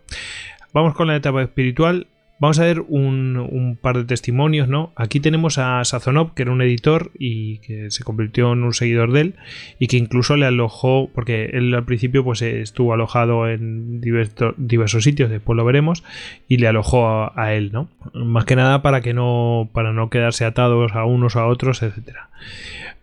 vamos 0.73 0.95
con 0.95 1.07
la 1.07 1.15
etapa 1.15 1.41
espiritual. 1.41 2.07
Vamos 2.37 2.59
a 2.59 2.65
ver 2.65 2.81
un, 2.81 3.77
par 3.81 3.95
de 3.97 4.03
testimonios, 4.03 4.67
¿no? 4.67 4.91
Aquí 4.97 5.21
tenemos 5.21 5.57
a 5.57 5.81
Sazonov, 5.85 6.33
que 6.33 6.41
era 6.41 6.51
un 6.51 6.61
editor 6.61 7.11
y 7.17 7.59
que 7.59 7.91
se 7.91 8.03
convirtió 8.03 8.51
en 8.51 8.63
un 8.63 8.73
seguidor 8.73 9.13
de 9.13 9.21
él 9.21 9.35
y 9.79 9.87
que 9.87 9.95
incluso 9.95 10.35
le 10.35 10.45
alojó, 10.45 11.09
porque 11.13 11.45
él 11.53 11.73
al 11.73 11.85
principio 11.85 12.25
pues 12.25 12.41
estuvo 12.41 12.93
alojado 12.93 13.47
en 13.47 14.01
diversos 14.01 15.03
sitios, 15.05 15.29
después 15.29 15.55
lo 15.55 15.63
veremos, 15.63 16.03
y 16.49 16.57
le 16.57 16.67
alojó 16.67 17.31
a, 17.39 17.53
él, 17.53 17.71
¿no? 17.71 17.89
Más 18.13 18.43
que 18.43 18.57
nada 18.57 18.81
para 18.81 18.99
que 18.99 19.13
no, 19.13 19.69
para 19.71 19.93
no 19.93 20.09
quedarse 20.09 20.43
atados 20.43 20.91
a 20.91 21.05
unos 21.05 21.37
a 21.37 21.45
otros, 21.45 21.83
etcétera. 21.83 22.31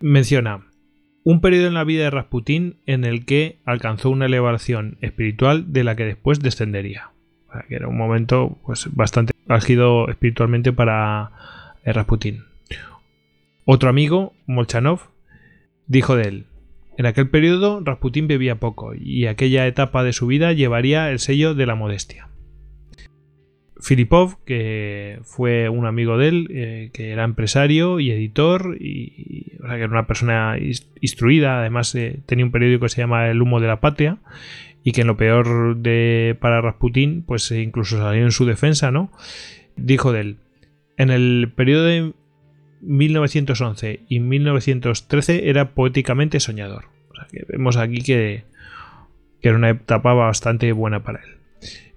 Menciona 0.01 0.67
un 1.25 1.41
periodo 1.41 1.69
en 1.69 1.75
la 1.75 1.85
vida 1.85 2.05
de 2.05 2.11
Rasputín 2.11 2.77
en 2.85 3.05
el 3.05 3.25
que 3.25 3.61
alcanzó 3.65 4.11
una 4.11 4.27
elevación 4.27 4.99
espiritual 5.01 5.73
de 5.73 5.85
la 5.85 5.97
que 5.97 6.05
después 6.05 6.41
descendería 6.41 7.12
que 7.69 7.75
era 7.75 7.89
un 7.89 7.97
momento 7.97 8.59
pues, 8.65 8.89
bastante 8.95 9.33
álgido 9.49 10.09
espiritualmente 10.09 10.73
para 10.73 11.31
eh, 11.85 11.93
Rasputin. 11.93 12.45
Otro 13.65 13.89
amigo, 13.91 14.33
Molchanov, 14.47 15.01
dijo 15.87 16.17
de 16.17 16.29
él, 16.29 16.47
en 16.99 17.07
aquel 17.07 17.29
periodo 17.29 17.81
Rasputin 17.85 18.29
bebía 18.29 18.57
poco 18.57 18.93
y 18.95 19.27
aquella 19.27 19.67
etapa 19.67 20.05
de 20.05 20.13
su 20.13 20.27
vida 20.27 20.53
llevaría 20.53 21.11
el 21.11 21.19
sello 21.19 21.55
de 21.55 21.67
la 21.67 21.75
modestia. 21.75 22.29
Filipov, 23.83 24.37
que 24.45 25.19
fue 25.25 25.69
un 25.69 25.87
amigo 25.87 26.17
de 26.17 26.29
él, 26.29 26.49
eh, 26.51 26.91
que 26.93 27.11
era 27.11 27.25
empresario 27.25 27.99
y 27.99 28.13
editor, 28.13 28.77
y, 28.79 29.57
que 29.59 29.75
era 29.75 29.89
una 29.89 30.07
persona 30.07 30.57
instruida, 31.01 31.59
además 31.59 31.93
eh, 31.97 32.21
tenía 32.27 32.45
un 32.45 32.53
periódico 32.53 32.85
que 32.85 32.91
se 32.91 33.01
llama 33.01 33.29
El 33.29 33.43
humo 33.43 33.61
de 33.61 33.67
la 33.67 33.81
patria, 33.81 34.19
y 34.85 34.93
que 34.93 35.03
en 35.03 35.07
lo 35.07 35.17
peor 35.17 35.77
de 35.77 36.37
para 36.41 36.61
Rasputín, 36.61 37.23
pues 37.23 37.51
eh, 37.51 37.63
incluso 37.63 37.99
salió 37.99 38.23
en 38.23 38.33
su 38.33 38.47
defensa, 38.47 38.91
¿no? 38.91 39.13
Dijo 39.77 40.13
de 40.13 40.21
él, 40.21 40.37
en 40.97 41.11
el 41.11 41.53
periodo 41.55 41.85
de 41.85 42.13
1911 42.83 44.01
y 44.09 44.21
1913 44.21 45.49
era 45.49 45.71
poéticamente 45.71 46.41
soñador. 46.41 46.87
O 47.11 47.15
sea, 47.15 47.27
que 47.31 47.45
vemos 47.49 47.77
aquí 47.77 48.03
que, 48.03 48.45
era 49.41 49.57
una 49.57 49.71
etapa 49.71 50.15
bastante 50.15 50.73
buena 50.73 51.03
para 51.03 51.21
él. 51.23 51.37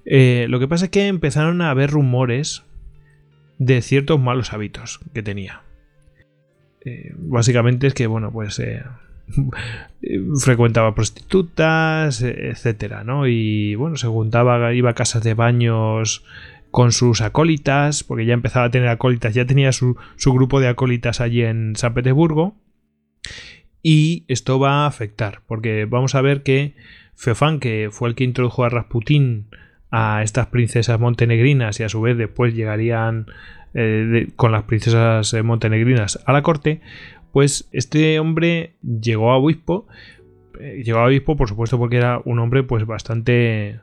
Eh, 0.06 0.46
lo 0.50 0.60
que 0.60 0.68
pasa 0.68 0.86
es 0.86 0.92
que 0.92 1.08
empezaron 1.08 1.62
a 1.62 1.72
haber 1.72 1.90
rumores 1.90 2.64
de 3.58 3.82
ciertos 3.82 4.20
malos 4.20 4.54
hábitos 4.54 5.00
que 5.14 5.24
tenía. 5.24 5.62
básicamente 7.18 7.88
es 7.88 7.96
que, 7.96 8.06
bueno, 8.06 8.32
pues 8.32 8.60
frecuentaba 10.40 10.96
prostitutas, 10.96 12.22
etcétera, 12.22 13.04
¿no? 13.04 13.28
Y 13.28 13.76
bueno, 13.76 13.98
se 13.98 14.08
juntaba, 14.08 14.74
iba 14.74 14.92
a 14.92 14.96
casas 14.96 15.24
de 15.24 15.34
baños 15.34 16.24
con 16.72 16.92
sus 16.92 17.22
acólitas, 17.22 18.04
porque 18.04 18.26
ya 18.26 18.34
empezaba 18.34 18.66
a 18.66 18.72
tener 18.72 18.90
acólitas, 18.90 19.34
ya 19.34 19.46
tenía 19.46 19.72
su, 19.72 19.96
grupo 20.26 20.60
de 20.60 20.68
acólitas 20.68 21.22
allí 21.22 21.42
en 21.42 21.76
San 21.76 21.94
Petersburgo. 21.94 22.56
Y 23.82 24.26
esto 24.28 24.60
va 24.60 24.84
a 24.84 24.88
afectar, 24.88 25.42
porque 25.48 25.86
vamos 25.86 26.16
a 26.16 26.22
ver 26.22 26.44
que 26.44 26.74
Feofán, 27.16 27.60
que 27.60 27.90
fue 27.92 28.10
el 28.10 28.16
que 28.16 28.26
introdujo 28.26 28.66
a 28.66 28.70
Rasputín 28.70 29.48
a 29.90 30.22
estas 30.24 30.48
princesas 30.48 31.00
montenegrinas 31.00 31.80
y 31.80 31.84
a 31.84 31.90
su 31.90 32.02
vez 32.02 32.18
después 32.18 32.54
llegarían 32.54 33.28
eh, 33.74 34.30
con 34.36 34.52
las 34.52 34.64
princesas 34.64 35.34
eh, 35.34 35.44
montenegrinas 35.44 36.22
a 36.26 36.34
la 36.34 36.42
corte, 36.42 36.82
pues 37.36 37.68
este 37.74 38.18
hombre 38.18 38.78
llegó 38.82 39.34
a 39.34 39.36
obispo, 39.36 39.90
eh, 40.58 40.84
llegó 40.86 41.00
a 41.00 41.08
obispo 41.08 41.36
por 41.36 41.50
supuesto 41.50 41.78
porque 41.78 41.98
era 41.98 42.22
un 42.24 42.40
hombre 42.40 42.64
pues 42.64 42.86
bastante 42.86 43.82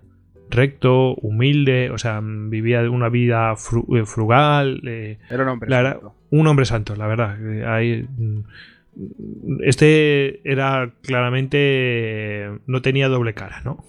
recto, 0.49 1.17
humilde, 1.17 1.91
o 1.91 1.99
sea, 1.99 2.23
vivía 2.23 2.81
una 2.91 3.11
vida 3.11 3.53
eh, 3.53 4.07
frugal. 4.07 4.81
Eh, 4.87 5.19
Era 5.29 5.43
un 5.43 5.51
hombre 5.51 5.69
santo. 5.71 6.15
Un 6.31 6.47
hombre 6.47 6.65
santo, 6.65 6.97
la 6.97 7.07
verdad. 7.07 7.37
Mm, 7.39 8.41
este 9.65 10.51
era 10.51 10.95
claramente. 11.03 12.53
no 12.67 12.81
tenía 12.81 13.09
doble 13.09 13.35
cara, 13.35 13.61
¿no? 13.67 13.85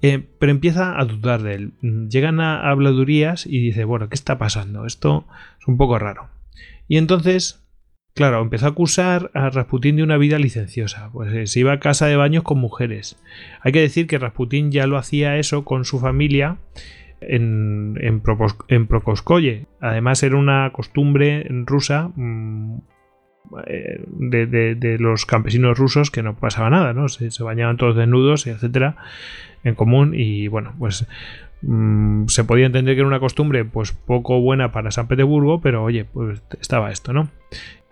Eh, 0.00 0.24
pero 0.38 0.52
empieza 0.52 0.98
a 0.98 1.04
dudar 1.04 1.42
de 1.42 1.54
él. 1.54 1.72
Llegan 2.08 2.40
a 2.40 2.70
habladurías 2.70 3.44
y 3.44 3.60
dice: 3.60 3.84
Bueno, 3.84 4.08
¿qué 4.08 4.14
está 4.14 4.38
pasando? 4.38 4.86
Esto 4.86 5.26
es 5.60 5.68
un 5.68 5.76
poco 5.76 5.98
raro. 5.98 6.30
Y 6.88 6.96
entonces 6.96 7.65
Claro, 8.16 8.40
empezó 8.40 8.64
a 8.64 8.70
acusar 8.70 9.30
a 9.34 9.50
Rasputín 9.50 9.96
de 9.96 10.02
una 10.02 10.16
vida 10.16 10.38
licenciosa, 10.38 11.10
pues 11.12 11.30
eh, 11.34 11.46
se 11.46 11.60
iba 11.60 11.74
a 11.74 11.80
casa 11.80 12.06
de 12.06 12.16
baños 12.16 12.44
con 12.44 12.58
mujeres. 12.58 13.22
Hay 13.60 13.72
que 13.72 13.82
decir 13.82 14.06
que 14.06 14.16
Rasputín 14.18 14.72
ya 14.72 14.86
lo 14.86 14.96
hacía 14.96 15.36
eso 15.36 15.66
con 15.66 15.84
su 15.84 16.00
familia 16.00 16.56
en, 17.20 17.98
en, 18.00 18.86
Prokoskoye. 18.86 19.66
Además 19.82 20.22
era 20.22 20.38
una 20.38 20.72
costumbre 20.72 21.46
rusa 21.66 22.10
mm, 22.16 22.78
eh, 23.66 24.02
de, 24.08 24.96
los 24.98 25.26
campesinos 25.26 25.78
rusos 25.78 26.10
que 26.10 26.22
no 26.22 26.36
pasaba 26.36 26.70
nada, 26.70 26.94
¿no? 26.94 27.10
Se, 27.10 27.42
bañaban 27.42 27.76
todos 27.76 27.96
desnudos, 27.96 28.46
etcétera, 28.46 28.96
en 29.62 29.74
común 29.74 30.14
y 30.14 30.48
bueno, 30.48 30.74
pues 30.78 31.06
mm, 31.60 32.28
se 32.28 32.44
podía 32.44 32.64
entender 32.64 32.94
que 32.94 33.00
era 33.00 33.08
una 33.08 33.20
costumbre 33.20 33.66
pues 33.66 33.92
poco 33.92 34.40
buena 34.40 34.72
para 34.72 34.90
San 34.90 35.06
Petersburgo, 35.06 35.60
pero 35.60 35.84
oye, 35.84 36.06
pues 36.06 36.42
estaba 36.62 36.90
esto, 36.90 37.12
¿no? 37.12 37.28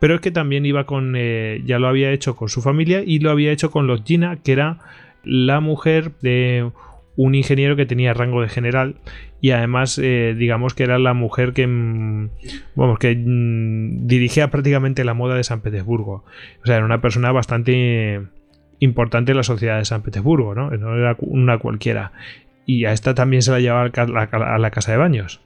Pero 0.05 0.17
es 0.17 0.21
que 0.21 0.31
también 0.31 0.67
iba 0.67 0.85
con, 0.85 1.15
eh, 1.17 1.63
ya 1.65 1.79
lo 1.79 1.89
había 1.89 2.11
hecho 2.11 2.37
con 2.37 2.51
su 2.51 2.61
familia 2.61 3.03
y 3.03 3.21
lo 3.21 3.31
había 3.31 3.53
hecho 3.53 3.71
con 3.71 3.87
los 3.87 4.05
Gina, 4.05 4.37
que 4.45 4.53
era 4.53 4.81
la 5.25 5.61
mujer 5.61 6.13
de 6.21 6.71
un 7.17 7.35
ingeniero 7.35 7.75
que 7.75 7.87
tenía 7.87 8.13
rango 8.13 8.43
de 8.43 8.51
general 8.51 8.97
y 9.41 9.53
además 9.53 9.99
eh, 9.99 10.35
digamos 10.37 10.75
que 10.75 10.83
era 10.83 10.99
la 10.99 11.15
mujer 11.15 11.55
que 11.55 11.67
mm, 11.67 12.29
vamos 12.75 12.99
que 12.99 13.17
mm, 13.17 14.07
dirigía 14.07 14.51
prácticamente 14.51 15.05
la 15.05 15.15
moda 15.15 15.37
de 15.37 15.45
San 15.45 15.63
Petersburgo. 15.63 16.27
O 16.63 16.67
sea 16.67 16.77
era 16.77 16.85
una 16.85 17.01
persona 17.01 17.33
bastante 17.33 18.21
importante 18.81 19.31
en 19.31 19.39
la 19.39 19.43
sociedad 19.43 19.79
de 19.79 19.87
San 19.87 20.03
Petersburgo 20.03 20.55
no, 20.55 20.69
no 20.69 20.97
era 20.99 21.17
una 21.21 21.57
cualquiera. 21.57 22.13
Y 22.67 22.85
a 22.85 22.93
esta 22.93 23.15
también 23.15 23.41
se 23.41 23.53
la 23.53 23.61
llevaba 23.61 23.85
a 23.85 24.59
la, 24.59 24.71
casa 24.71 24.93
de 24.93 24.99
baños. 24.99 25.41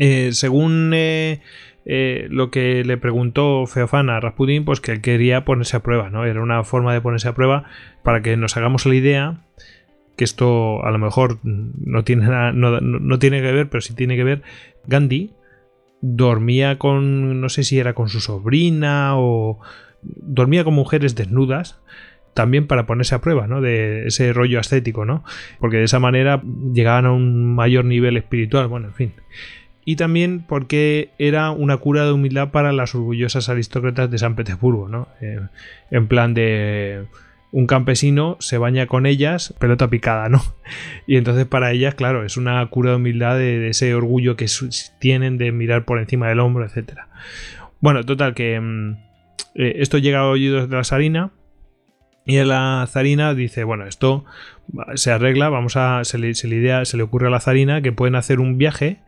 Eh, 0.00 0.30
según 0.32 0.92
lo 1.84 2.50
que 2.50 2.82
le 2.84 2.96
preguntó 2.96 3.66
Feofán 3.66 4.08
a 4.08 4.20
Rasputin, 4.20 4.64
pues 4.64 4.80
que 4.80 4.92
él 4.92 5.00
quería 5.00 5.44
ponerse 5.44 5.76
a 5.76 5.82
prueba, 5.82 6.10
¿no? 6.10 6.24
Era 6.24 6.42
una 6.42 6.64
forma 6.64 6.92
de 6.94 7.00
ponerse 7.00 7.28
a 7.28 7.34
prueba 7.34 7.64
para 8.02 8.22
que 8.22 8.36
nos 8.36 8.56
hagamos 8.56 8.86
la 8.86 8.94
idea 8.94 9.40
que 10.16 10.24
esto 10.24 10.84
a 10.84 10.90
lo 10.90 10.98
mejor 10.98 11.38
no 11.42 12.04
tiene, 12.04 12.26
nada, 12.26 12.52
no, 12.52 13.18
tiene 13.18 13.42
que 13.42 13.52
ver, 13.52 13.68
pero 13.68 13.80
sí 13.80 13.94
tiene 13.94 14.16
que 14.16 14.24
ver. 14.24 14.42
Gandhi 14.86 15.32
dormía 16.00 16.78
con, 16.78 17.40
no 17.40 17.48
sé 17.48 17.64
si 17.64 17.78
era 17.78 17.94
con 17.94 18.08
su 18.08 18.20
sobrina 18.20 19.18
o 19.18 19.58
dormía 20.02 20.64
con 20.64 20.74
mujeres 20.74 21.14
desnudas 21.14 21.80
también 22.34 22.66
para 22.66 22.86
ponerse 22.86 23.14
a 23.14 23.20
prueba, 23.20 23.46
¿no? 23.46 23.60
De 23.60 24.06
ese 24.06 24.32
rollo 24.32 24.60
ascético, 24.60 25.04
¿no? 25.04 25.24
Porque 25.58 25.78
de 25.78 25.84
esa 25.84 25.98
manera 25.98 26.42
llegaban 26.72 27.06
a 27.06 27.12
un 27.12 27.54
mayor 27.54 27.84
nivel 27.84 28.16
espiritual, 28.16 28.68
bueno, 28.68 28.88
en 28.88 28.94
fin 28.94 29.12
y 29.84 29.96
también 29.96 30.44
porque 30.46 31.10
era 31.18 31.50
una 31.50 31.76
cura 31.76 32.04
de 32.04 32.12
humildad 32.12 32.50
para 32.50 32.72
las 32.72 32.94
orgullosas 32.94 33.48
aristócratas 33.48 34.10
de 34.10 34.18
San 34.18 34.34
Petersburgo, 34.34 34.88
¿no? 34.88 35.08
Eh, 35.20 35.40
en 35.90 36.08
plan 36.08 36.34
de 36.34 37.06
un 37.52 37.66
campesino 37.66 38.36
se 38.40 38.58
baña 38.58 38.86
con 38.86 39.06
ellas, 39.06 39.54
pelota 39.60 39.88
picada, 39.88 40.28
¿no? 40.28 40.42
Y 41.06 41.16
entonces 41.16 41.46
para 41.46 41.70
ellas, 41.72 41.94
claro, 41.94 42.24
es 42.24 42.36
una 42.36 42.66
cura 42.66 42.90
de 42.90 42.96
humildad 42.96 43.36
de, 43.38 43.68
ese 43.68 43.94
orgullo 43.94 44.36
que 44.36 44.46
tienen 44.98 45.38
de 45.38 45.52
mirar 45.52 45.84
por 45.84 45.98
encima 45.98 46.28
del 46.28 46.40
hombro, 46.40 46.64
etc. 46.66 47.00
Bueno, 47.80 48.04
total, 48.04 48.34
que 48.34 48.58
mm, 48.58 48.96
eh, 49.54 49.76
esto 49.76 49.98
llega 49.98 50.20
a 50.20 50.28
oídos 50.28 50.68
de 50.68 50.76
la 50.76 50.84
zarina. 50.84 51.30
Y 52.26 52.42
la 52.42 52.88
zarina 52.90 53.34
dice, 53.34 53.64
bueno, 53.64 53.86
esto 53.86 54.24
se 54.94 55.12
arregla, 55.12 55.50
vamos 55.50 55.76
a, 55.76 56.02
se 56.04 56.18
le, 56.18 57.02
ocurre 57.02 57.26
a 57.26 57.30
la 57.30 57.40
zarina 57.40 57.82
que 57.82 57.92
pueden 57.92 58.14
hacer 58.14 58.40
un 58.40 58.56
viaje 58.56 58.98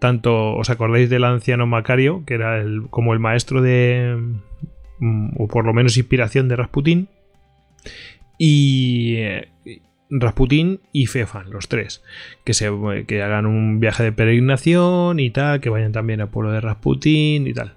tanto 0.00 0.56
os 0.56 0.70
acordáis 0.70 1.08
del 1.08 1.24
anciano 1.24 1.66
Macario, 1.66 2.24
que 2.26 2.34
era 2.34 2.58
el, 2.58 2.88
como 2.90 3.12
el 3.12 3.20
maestro 3.20 3.62
de, 3.62 4.18
mm, 4.98 5.34
o 5.38 5.46
por 5.46 5.64
lo 5.64 5.72
menos 5.72 5.96
inspiración 5.96 6.48
de 6.48 6.56
Rasputín, 6.56 7.08
y 8.38 9.16
eh, 9.18 9.48
Rasputín 10.10 10.80
y 10.92 11.06
Feofan, 11.06 11.50
los 11.50 11.68
tres, 11.68 12.02
que, 12.44 12.54
se, 12.54 12.70
que 13.06 13.22
hagan 13.22 13.46
un 13.46 13.78
viaje 13.78 14.02
de 14.02 14.12
peregrinación 14.12 15.20
y 15.20 15.30
tal, 15.30 15.60
que 15.60 15.68
vayan 15.68 15.92
también 15.92 16.20
al 16.20 16.30
pueblo 16.30 16.50
de 16.50 16.60
Rasputín 16.60 17.46
y 17.46 17.52
tal. 17.52 17.74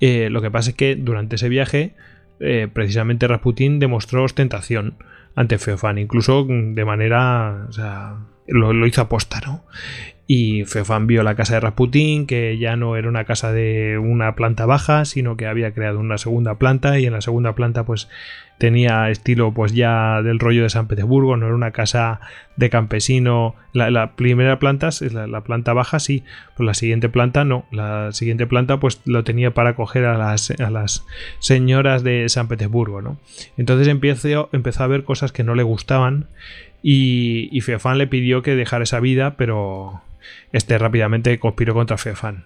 Eh, 0.00 0.30
lo 0.30 0.40
que 0.40 0.50
pasa 0.50 0.70
es 0.70 0.76
que 0.76 0.94
durante 0.94 1.36
ese 1.36 1.48
viaje, 1.48 1.94
eh, 2.38 2.68
precisamente 2.72 3.26
Rasputín 3.26 3.80
demostró 3.80 4.22
ostentación 4.22 4.94
ante 5.34 5.58
Feofan, 5.58 5.98
incluso 5.98 6.46
de 6.48 6.84
manera, 6.84 7.66
o 7.68 7.72
sea, 7.72 8.16
lo 8.46 8.86
hizo 8.86 9.02
aposta, 9.02 9.40
¿no? 9.44 9.64
Y 10.28 10.64
Feofan 10.64 11.06
vio 11.06 11.22
la 11.22 11.36
casa 11.36 11.54
de 11.54 11.60
Rasputín, 11.60 12.26
que 12.26 12.58
ya 12.58 12.74
no 12.74 12.96
era 12.96 13.08
una 13.08 13.24
casa 13.24 13.52
de 13.52 13.96
una 13.98 14.34
planta 14.34 14.66
baja, 14.66 15.04
sino 15.04 15.36
que 15.36 15.46
había 15.46 15.72
creado 15.72 16.00
una 16.00 16.18
segunda 16.18 16.56
planta 16.56 16.98
y 16.98 17.06
en 17.06 17.12
la 17.12 17.20
segunda 17.20 17.54
planta 17.54 17.84
pues 17.84 18.08
tenía 18.58 19.10
estilo 19.10 19.52
pues 19.52 19.72
ya 19.72 20.22
del 20.22 20.38
rollo 20.38 20.62
de 20.62 20.70
San 20.70 20.88
Petersburgo, 20.88 21.36
no 21.36 21.46
era 21.46 21.54
una 21.54 21.70
casa 21.70 22.20
de 22.56 22.70
campesino. 22.70 23.54
La, 23.72 24.16
primera 24.16 24.58
planta, 24.58 24.88
la, 25.12 25.26
la, 25.26 25.42
planta 25.42 25.74
baja 25.74 26.00
sí, 26.00 26.24
pues 26.56 26.66
la 26.66 26.74
siguiente 26.74 27.08
planta 27.08 27.44
no. 27.44 27.66
La 27.70 28.10
siguiente 28.12 28.46
planta 28.46 28.80
pues 28.80 29.00
lo 29.04 29.22
tenía 29.22 29.52
para 29.52 29.76
las, 29.76 30.50
a 30.50 30.70
las 30.70 31.04
señoras 31.38 32.02
de 32.02 32.28
San 32.28 32.48
Petersburgo, 32.48 33.02
¿no? 33.02 33.18
Entonces 33.56 33.86
empezó, 33.88 34.48
empezó 34.52 34.82
a 34.82 34.88
ver 34.88 35.04
cosas 35.04 35.30
que 35.30 35.44
no 35.44 35.54
le 35.54 35.62
gustaban 35.62 36.26
y, 36.82 37.48
y 37.52 37.60
Feofan 37.60 37.98
le 37.98 38.06
pidió 38.06 38.42
que 38.42 38.56
dejara 38.56 38.84
esa 38.84 39.00
vida, 39.00 39.36
pero 39.36 40.00
este 40.52 40.78
rápidamente 40.78 41.38
conspiró 41.38 41.74
contra 41.74 41.98
Feofán. 41.98 42.44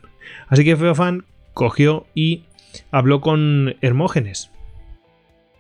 Así 0.49 0.65
que 0.65 0.77
Feofán 0.77 1.25
cogió 1.55 2.07
y 2.15 2.45
habló 2.91 3.21
con 3.21 3.77
Hermógenes. 3.81 4.51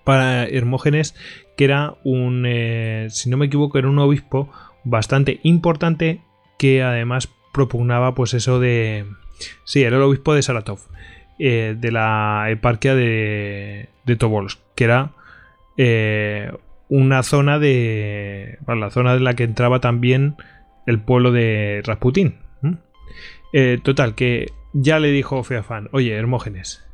Para 0.04 0.44
Hermógenes, 0.44 1.14
que 1.56 1.64
era 1.64 1.94
un, 2.04 2.44
eh, 2.46 3.08
si 3.10 3.28
no 3.28 3.36
me 3.36 3.46
equivoco, 3.46 3.78
era 3.78 3.88
un 3.88 3.98
obispo 3.98 4.50
bastante 4.84 5.40
importante 5.42 6.20
que 6.58 6.82
además 6.82 7.28
propugnaba 7.52 8.14
pues 8.14 8.34
eso 8.34 8.60
de... 8.60 9.06
Sí, 9.64 9.82
era 9.82 9.96
el 9.96 10.02
obispo 10.02 10.34
de 10.34 10.42
Saratov, 10.42 10.80
eh, 11.38 11.74
de 11.78 11.92
la 11.92 12.46
eparquia 12.50 12.94
de, 12.94 13.88
de 14.04 14.16
Tobolsk, 14.16 14.58
que 14.74 14.84
era 14.84 15.12
eh, 15.76 16.52
una 16.88 17.22
zona 17.22 17.58
de... 17.58 18.58
la 18.66 18.90
zona 18.90 19.14
de 19.14 19.20
la 19.20 19.34
que 19.34 19.44
entraba 19.44 19.80
también 19.80 20.36
el 20.90 21.00
pueblo 21.00 21.32
de 21.32 21.82
Rasputín. 21.84 22.36
Eh, 23.52 23.78
total, 23.82 24.14
que 24.14 24.52
ya 24.72 25.00
le 25.00 25.10
dijo 25.10 25.42
Feafán, 25.42 25.88
oye, 25.92 26.14
Hermógenes, 26.14 26.86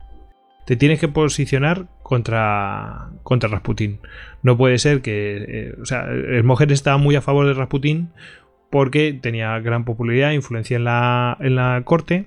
te 0.65 0.77
tienes 0.77 0.99
que 0.99 1.09
posicionar 1.09 1.87
contra, 2.03 3.11
contra 3.23 3.49
Rasputín. 3.49 4.01
No 4.43 4.57
puede 4.57 4.79
ser 4.79 5.03
que... 5.03 5.45
Eh, 5.49 5.75
o 5.81 5.85
sea, 5.85 6.05
Hermógenes 6.05 6.75
estaba 6.75 6.97
muy 6.97 7.15
a 7.15 7.21
favor 7.21 7.47
de 7.47 7.55
Rasputín 7.55 8.11
porque 8.71 9.13
tenía 9.13 9.59
gran 9.61 9.85
popularidad, 9.85 10.33
influencia 10.33 10.77
en 10.77 10.85
la, 10.85 11.37
en 11.41 11.57
la 11.57 11.83
corte. 11.85 12.27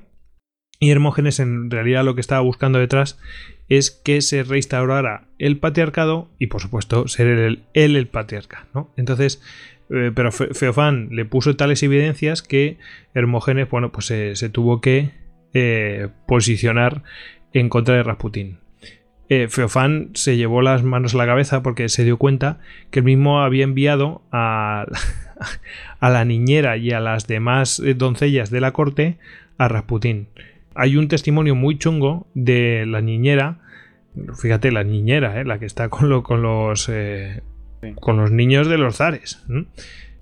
Y 0.80 0.92
Hermógenes 0.92 1.40
en 1.40 1.70
realidad 1.70 2.06
lo 2.06 2.16
que 2.16 2.22
estaba 2.22 2.42
buscando 2.42 2.80
detrás 2.80 3.20
es 3.68 3.92
que 3.92 4.22
se 4.22 4.44
reinstaurara 4.44 5.28
el 5.38 5.58
patriarcado 5.58 6.30
y 6.40 6.48
por 6.48 6.62
supuesto 6.62 7.08
ser 7.08 7.28
él 7.28 7.64
el, 7.74 7.96
el, 7.96 8.08
patriarca. 8.08 8.68
¿no? 8.74 8.92
Entonces 8.96 9.42
eh, 9.90 10.12
pero 10.14 10.32
Feofán 10.32 11.10
le 11.12 11.26
puso 11.26 11.56
tales 11.56 11.82
evidencias 11.82 12.44
que 12.44 12.78
Hermógenes, 13.14 13.70
bueno, 13.70 13.92
pues 13.92 14.06
se, 14.06 14.50
tuvo 14.50 14.82
que 14.82 15.12
eh, 15.54 16.10
posicionar 16.28 17.04
en 17.54 17.70
contra 17.70 17.96
de 17.96 18.04
Rasputín. 18.04 18.60
eh, 19.30 19.48
Feofán 19.50 20.12
se 20.14 20.38
llevó 20.38 20.62
las 20.62 20.84
manos 20.84 21.16
a 21.16 21.18
la 21.18 21.26
cabeza 21.26 21.64
porque 21.64 21.90
se 21.90 22.04
dio 22.04 22.18
cuenta 22.18 22.60
que 22.92 23.00
el 23.00 23.06
mismo 23.06 23.42
había 23.42 23.64
enviado 23.64 24.22
a, 24.32 24.86
a 26.00 26.10
la 26.10 26.24
niñera 26.24 26.78
y 26.78 26.92
a 26.92 27.00
las 27.00 27.26
demás 27.28 27.82
doncellas 27.96 28.52
de 28.52 28.62
la 28.62 28.74
corte 28.74 29.18
a 29.58 29.68
Rasputín. 29.68 30.28
Hay 30.76 30.98
un 30.98 31.08
testimonio 31.08 31.56
muy 31.56 31.78
chungo 31.80 32.28
de 32.36 32.86
la 32.86 33.02
niñera, 33.02 33.58
fíjate, 34.40 34.72
la 34.72 34.84
niñera, 34.84 35.44
la 35.44 35.60
que 35.60 35.66
está 35.66 35.90
con 35.90 36.10
los 36.10 36.90
con 38.00 38.18
los 38.18 38.32
niños 38.32 38.68
de 38.68 38.78
los 38.78 38.98
zares. 38.98 39.44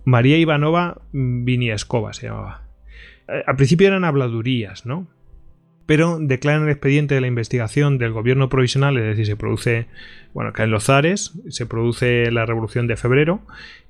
María 0.04 0.38
Ivanova 0.38 1.02
Viniescova 1.12 2.14
se 2.14 2.28
llamaba. 2.28 2.64
Al 3.46 3.56
principio 3.56 3.88
eran 3.88 4.06
habladurías, 4.06 4.86
¿no? 4.86 5.08
Pero 5.88 6.20
declaran 6.20 6.64
el 6.64 6.70
expediente 6.70 7.16
de 7.16 7.22
la 7.22 7.28
investigación 7.28 7.98
del 7.98 8.12
gobierno 8.12 8.50
provisional, 8.50 8.98
es 8.98 9.06
decir, 9.06 9.26
se 9.26 9.38
produce, 9.38 9.88
bueno, 10.34 10.52
caen 10.52 10.70
los 10.70 10.84
zares, 10.84 11.40
se 11.50 11.66
produce 11.66 12.30
la 12.30 12.46
revolución 12.46 12.88
de 12.88 12.98
febrero, 12.98 13.42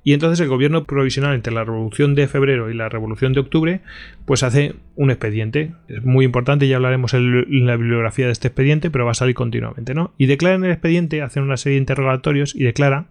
y 0.04 0.12
entonces 0.12 0.38
el 0.40 0.48
gobierno 0.48 0.84
provisional 0.84 1.34
entre 1.34 1.52
la 1.52 1.64
revolución 1.64 2.14
de 2.14 2.28
febrero 2.28 2.70
y 2.70 2.74
la 2.74 2.88
revolución 2.88 3.32
de 3.32 3.40
octubre, 3.40 3.80
pues 4.26 4.44
hace 4.44 4.76
un 4.94 5.10
expediente, 5.10 5.72
es 5.88 6.04
muy 6.04 6.24
importante, 6.24 6.68
ya 6.68 6.76
hablaremos 6.76 7.14
en 7.14 7.66
la 7.66 7.76
bibliografía 7.76 8.26
de 8.26 8.32
este 8.32 8.46
expediente, 8.46 8.90
pero 8.90 9.04
va 9.04 9.10
a 9.10 9.14
salir 9.14 9.34
continuamente, 9.34 9.92
¿no? 9.92 10.14
Y 10.18 10.26
declaran 10.26 10.64
el 10.64 10.70
expediente, 10.70 11.20
hacen 11.20 11.42
una 11.42 11.56
serie 11.56 11.74
de 11.74 11.80
interrogatorios 11.80 12.54
y 12.54 12.62
declara 12.62 13.08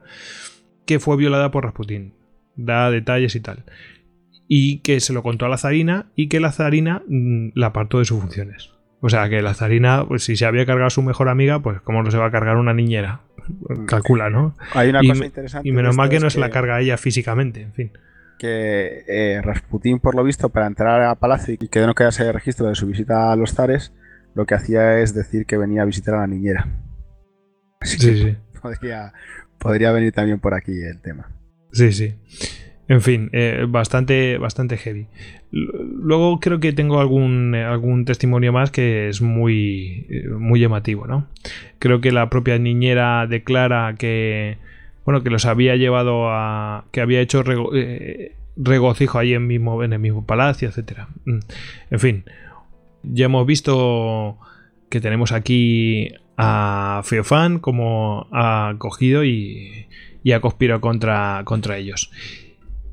que 0.86 1.00
fue 1.00 1.18
violada 1.18 1.52
por 1.52 1.66
Rasputín, 1.66 2.14
da 2.56 2.90
detalles 2.90 3.36
y 3.36 3.42
tal 3.42 3.66
y 4.48 4.80
que 4.80 5.00
se 5.02 5.14
lo 5.14 5.24
contó 5.24 5.46
a 5.46 5.50
la 5.50 5.58
zarina 5.58 6.10
y 6.16 6.30
que 6.30 6.40
la 6.40 6.54
zarina 6.54 7.04
mm, 7.08 7.50
la 7.54 7.68
apartó 7.68 8.00
de 8.00 8.06
sus 8.06 8.20
funciones. 8.20 8.77
O 9.00 9.10
sea, 9.10 9.30
que 9.30 9.42
la 9.42 9.54
zarina, 9.54 10.06
pues 10.08 10.24
si 10.24 10.36
se 10.36 10.46
había 10.46 10.66
cargado 10.66 10.88
a 10.88 10.90
su 10.90 11.04
mejor 11.04 11.30
amiga, 11.30 11.62
pues 11.62 11.82
cómo 11.82 12.02
no 12.02 12.10
se 12.10 12.18
va 12.18 12.28
a 12.28 12.32
cargar 12.32 12.58
una 12.58 12.74
niñera. 12.74 13.22
Mm. 13.48 13.86
Calcula, 13.86 14.30
¿no? 14.30 14.56
Hay 14.74 14.90
una 14.90 15.02
cosa 15.02 15.26
interesante. 15.26 15.70
Y 15.70 15.72
menos 15.72 15.96
mal 15.96 16.10
que 16.10 16.20
no 16.20 16.30
se 16.30 16.40
la 16.40 16.50
carga 16.50 16.80
ella 16.82 16.98
físicamente, 16.98 17.62
en 17.62 17.74
fin. 17.74 17.92
Que 18.40 19.04
eh, 19.08 19.42
Rasputín, 19.42 20.00
por 20.00 20.16
lo 20.16 20.24
visto, 20.24 20.50
para 20.50 20.68
entrar 20.68 21.02
a 21.04 21.16
palacio 21.16 21.56
y 21.60 21.68
que 21.68 21.80
no 21.82 21.96
quedase 21.96 22.32
registro 22.32 22.68
de 22.68 22.76
su 22.76 22.88
visita 22.88 23.32
a 23.32 23.36
los 23.36 23.54
zares, 23.54 23.94
lo 24.36 24.46
que 24.46 24.56
hacía 24.56 25.00
es 25.00 25.14
decir 25.14 25.46
que 25.46 25.58
venía 25.58 25.84
a 25.84 25.86
visitar 25.86 26.16
a 26.16 26.20
la 26.20 26.28
niñera. 26.28 26.68
sí, 27.82 27.98
sí. 28.00 28.38
Podría, 28.62 29.14
podría 29.60 29.92
venir 29.92 30.12
también 30.12 30.40
por 30.40 30.56
aquí 30.56 30.72
el 30.72 31.00
tema. 31.00 31.30
Sí, 31.72 31.94
sí. 31.94 32.16
En 32.88 33.02
fin, 33.02 33.30
eh, 33.34 33.66
bastante, 33.70 34.38
bastante 34.40 34.78
heavy. 34.78 35.08
Luego 35.52 36.40
creo 36.40 36.60
que 36.60 36.74
tengo 36.74 37.00
algún, 37.00 37.56
algún 37.56 38.04
testimonio 38.06 38.52
más 38.52 38.70
que 38.70 39.08
es 39.08 39.22
muy, 39.22 40.06
eh, 40.10 40.28
muy 40.30 40.60
llamativo, 40.60 41.08
¿no? 41.08 41.26
Creo 41.80 42.02
que 42.02 42.12
la 42.12 42.30
propia 42.30 42.60
niñera 42.60 43.26
declara 43.28 43.96
que, 43.98 44.58
bueno, 45.06 45.24
que 45.24 45.30
los 45.30 45.46
había 45.46 45.76
llevado 45.78 46.30
a, 46.30 46.86
que 46.92 47.00
había 47.00 47.22
hecho 47.22 47.44
eh, 47.74 48.34
regocijo 48.58 49.20
ahí 49.20 49.34
en, 49.34 49.48
mismo, 49.48 49.84
en 49.84 49.94
el 49.94 50.00
mismo 50.00 50.26
palacio, 50.26 50.68
etcétera. 50.68 51.08
Mm. 51.26 51.40
En 51.92 52.00
fin, 52.00 52.24
ya 53.04 53.26
hemos 53.26 53.48
visto 53.48 54.38
que 54.90 55.00
tenemos 55.00 55.32
aquí 55.32 56.12
a 56.36 57.02
Feofán 57.06 57.60
como 57.60 58.28
ha 58.32 58.76
cogido 58.80 59.24
y, 59.24 59.88
y 60.24 60.34
ha 60.34 60.42
conspirado 60.42 60.82
contra, 60.82 61.42
contra 61.46 61.78
ellos 61.78 62.12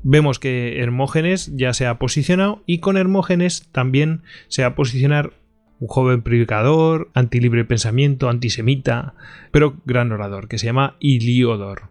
vemos 0.05 0.37
que 0.37 0.79
Hermógenes 0.79 1.51
ya 1.55 1.73
se 1.73 1.87
ha 1.87 1.97
posicionado 1.97 2.61
y 2.67 2.77
con 2.77 2.95
Hermógenes 2.95 3.67
también 3.71 4.21
se 4.47 4.61
va 4.61 4.69
a 4.69 4.75
posicionar 4.75 5.33
un 5.79 5.87
joven 5.87 6.21
predicador, 6.21 7.09
antilibre 7.15 7.65
pensamiento, 7.65 8.29
antisemita, 8.29 9.15
pero 9.51 9.81
gran 9.85 10.11
orador, 10.11 10.47
que 10.47 10.59
se 10.59 10.67
llama 10.67 10.95
Iliodor 10.99 11.89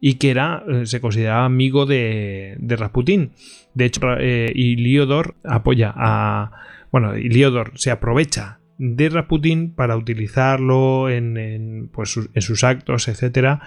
y 0.00 0.14
que 0.14 0.30
era, 0.30 0.64
eh, 0.68 0.86
se 0.86 1.00
consideraba 1.00 1.44
amigo 1.44 1.86
de, 1.86 2.56
de 2.58 2.76
Rasputín. 2.76 3.30
De 3.74 3.84
hecho, 3.84 4.00
eh, 4.18 4.52
Iliodor 4.54 5.36
apoya 5.44 5.94
a... 5.96 6.50
Bueno, 6.90 7.16
Iliodor 7.16 7.72
se 7.76 7.92
aprovecha 7.92 8.58
de 8.78 9.08
Rasputín 9.08 9.72
para 9.72 9.96
utilizarlo 9.96 11.08
en, 11.08 11.88
pues, 11.92 12.18
en 12.34 12.42
sus 12.42 12.64
actos, 12.64 13.06
etcétera, 13.06 13.60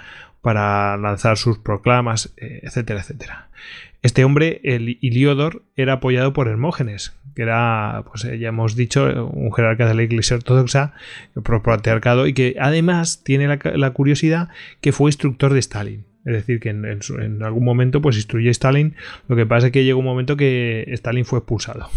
para 0.45 0.95
lanzar 0.97 1.37
sus 1.37 1.57
proclamas, 1.57 2.31
eh, 2.37 2.59
etcétera, 2.61 2.99
etcétera. 2.99 3.49
Este 4.03 4.23
hombre, 4.23 4.61
el 4.63 4.99
Iliodor, 5.01 5.63
era 5.75 5.93
apoyado 5.93 6.33
por 6.33 6.47
Hermógenes, 6.47 7.17
que 7.33 7.41
era, 7.41 8.03
pues 8.07 8.25
eh, 8.25 8.37
ya 8.37 8.49
hemos 8.49 8.75
dicho, 8.75 9.25
un 9.25 9.51
jerarca 9.51 9.87
de 9.87 9.95
la 9.95 10.03
Iglesia 10.03 10.37
Ortodoxa, 10.37 10.93
por 11.33 11.63
patriarcado, 11.63 12.27
y 12.27 12.33
que 12.33 12.57
además 12.59 13.23
tiene 13.23 13.47
la, 13.47 13.89
curiosidad 13.89 14.49
que 14.81 14.91
fue 14.91 15.09
instructor 15.09 15.51
de 15.51 15.61
Stalin. 15.61 16.05
Es 16.25 16.33
decir, 16.33 16.59
que 16.59 16.69
en, 16.69 17.41
algún 17.41 17.65
momento 17.65 17.99
pues 17.99 18.15
instruyó 18.15 18.49
a 18.49 18.51
Stalin. 18.51 18.93
Lo 19.27 19.35
que 19.35 19.47
pasa 19.47 19.65
es 19.65 19.73
que 19.73 19.83
llegó 19.83 19.97
un 19.97 20.05
momento 20.05 20.37
que 20.37 20.85
Stalin 20.89 21.25
fue 21.25 21.39
expulsado. 21.39 21.89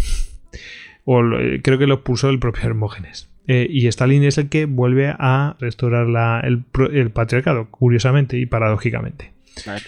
O 1.04 1.22
eh, 1.34 1.60
creo 1.62 1.76
que 1.76 1.86
lo 1.86 1.96
expulsó 1.96 2.30
el 2.30 2.38
propio 2.38 2.64
Hermógenes. 2.64 3.28
Eh, 3.48 3.66
y 3.68 3.86
Stalin 3.88 4.22
es 4.24 4.36
el 4.36 4.50
que 4.50 4.66
vuelve 4.66 5.08
a 5.18 5.56
restaurar 5.58 6.44
el, 6.44 7.10
patriarcado, 7.10 7.68
curiosamente 7.70 8.38
y 8.38 8.46
paradójicamente. 8.46 9.32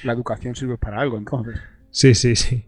La, 0.02 0.12
educación 0.12 0.56
sirve 0.56 0.78
para 0.78 1.00
algo, 1.00 1.18
entonces. 1.18 1.60
Sí, 1.90 2.14
sí, 2.14 2.36
sí. 2.36 2.64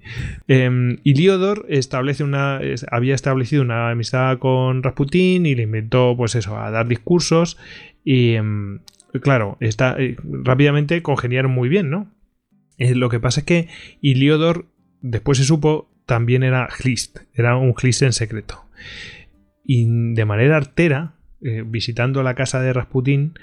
Eh, 0.48 0.98
Iliodor 1.02 1.64
establece 1.68 2.24
una, 2.24 2.60
había 2.90 3.14
establecido 3.14 3.62
una 3.62 3.90
amistad 3.90 4.38
con 4.38 4.82
Rasputín 4.82 5.46
y 5.46 5.54
le 5.54 5.62
inventó, 5.62 6.14
pues 6.16 6.34
eso, 6.34 6.58
a 6.58 6.70
dar 6.70 6.86
discursos. 6.88 7.56
Y 8.04 8.34
em, 8.34 8.80
claro, 9.22 9.56
está, 9.60 9.96
eh, 9.98 10.16
rápidamente 10.22 11.02
congeniaron 11.02 11.52
muy 11.52 11.70
bien, 11.70 11.88
¿no? 11.88 12.10
Eh, 12.78 12.94
lo 12.94 13.08
que 13.08 13.20
pasa 13.20 13.40
es 13.40 13.46
que 13.46 13.68
Iliodor, 14.00 14.66
después 15.00 15.38
se 15.38 15.44
supo, 15.44 15.88
también 16.04 16.42
era 16.42 16.68
Glist, 16.78 17.18
era 17.32 17.56
un 17.56 17.72
Glist 17.72 18.02
en 18.02 18.12
secreto 18.12 18.62
y 19.64 20.14
de 20.14 20.24
manera 20.24 20.56
artera, 20.56 21.14
eh, 21.40 21.62
visitando 21.66 22.22
la 22.22 22.34
casa 22.34 22.60
de 22.60 22.72
Rasputín, 22.72 23.34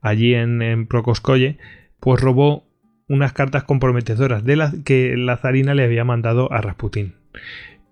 allí 0.00 0.34
en, 0.34 0.62
en 0.62 0.86
pues 0.86 2.20
robó 2.20 2.66
unas 3.08 3.32
cartas 3.32 3.64
comprometedoras 3.64 4.44
de 4.44 4.56
las 4.56 4.74
que 4.84 5.16
la 5.16 5.36
zarina 5.36 5.74
le 5.74 5.84
había 5.84 6.04
mandado 6.04 6.52
a 6.52 6.60
Rasputín 6.60 7.14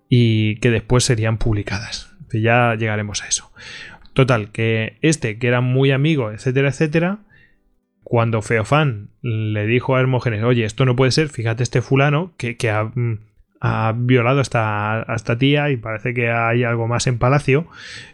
y 0.08 0.56
que 0.56 0.70
después 0.70 1.04
serían 1.04 1.38
publicadas. 1.38 2.14
Ya 2.32 2.74
llegaremos 2.74 3.22
a 3.22 3.28
eso. 3.28 3.52
Total, 4.12 4.50
que 4.50 4.98
este, 5.02 5.38
que 5.38 5.46
era 5.48 5.60
muy 5.60 5.90
amigo, 5.90 6.30
etcétera, 6.30 6.68
etcétera, 6.68 7.18
cuando 8.02 8.42
Feofán 8.42 9.10
le 9.22 9.66
dijo 9.66 9.96
a 9.96 10.00
Hermógenes, 10.00 10.42
oye, 10.44 10.64
esto 10.64 10.84
no 10.84 10.94
puede 10.94 11.10
ser, 11.10 11.28
fíjate 11.28 11.62
este 11.62 11.80
fulano 11.80 12.34
que, 12.36 12.56
que 12.56 12.70
ha, 12.70 12.84
mm, 12.84 13.20
ha 13.66 13.94
violado 13.96 14.40
a 14.40 14.42
esta, 15.14 15.38
tía 15.38 15.70
y 15.70 15.78
parece 15.78 16.12
que 16.12 16.30
hay 16.30 16.64
algo 16.64 16.86
más 16.86 17.06
en 17.06 17.18
Palacio, 17.18 17.66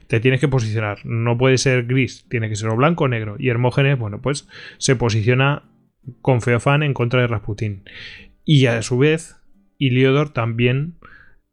te 0.07 0.21
tienes 0.21 0.39
que 0.39 0.47
posicionar. 0.47 1.05
No 1.05 1.37
puede 1.37 1.59
ser 1.59 1.87
gris, 1.87 2.25
tiene 2.29 2.49
que 2.49 2.55
ser 2.55 2.69
o 2.69 2.77
blanco 2.77 3.05
o 3.05 3.09
negro. 3.09 3.35
Y 3.37 3.49
Hermógenes, 3.49 3.99
bueno, 3.99 4.21
pues 4.23 4.49
se 4.79 4.95
posiciona 4.95 5.65
con 6.23 6.41
Feofán 6.41 6.85
en 6.85 6.95
contra 6.95 7.21
de 7.21 7.27
Rasputín. 7.27 7.83
Y 8.45 8.67
a 8.67 8.81
su 8.83 8.99
vez, 8.99 9.39
Iliodor 9.77 10.33
también 10.33 11.01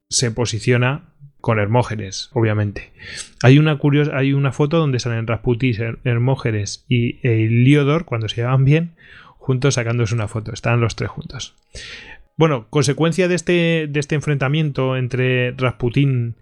se 0.09 0.29
posiciona 0.29 1.15
con 1.41 1.57
Hermógenes, 1.57 2.29
obviamente. 2.33 2.93
Hay 3.41 3.57
una, 3.57 3.79
curiosa, 3.79 4.15
hay 4.15 4.33
una 4.33 4.51
foto 4.51 4.77
donde 4.77 4.99
salen 4.99 5.25
Rasputín, 5.25 5.75
Hermógenes 6.03 6.85
y 6.87 7.27
Iliodor, 7.27 8.05
cuando 8.05 8.29
se 8.29 8.41
llevan 8.41 8.63
bien, 8.63 8.95
juntos 9.37 9.73
sacándose 9.73 10.13
una 10.13 10.27
foto. 10.27 10.53
Están 10.53 10.81
los 10.81 10.95
tres 10.95 11.09
juntos. 11.09 11.55
Bueno, 12.38 12.67
consecuencia 12.69 13.27
de 13.27 13.35
este, 13.35 13.88
de 13.89 13.99
este 13.99 14.13
enfrentamiento 14.13 14.95
entre 14.95 15.51
Rasputín 15.51 16.35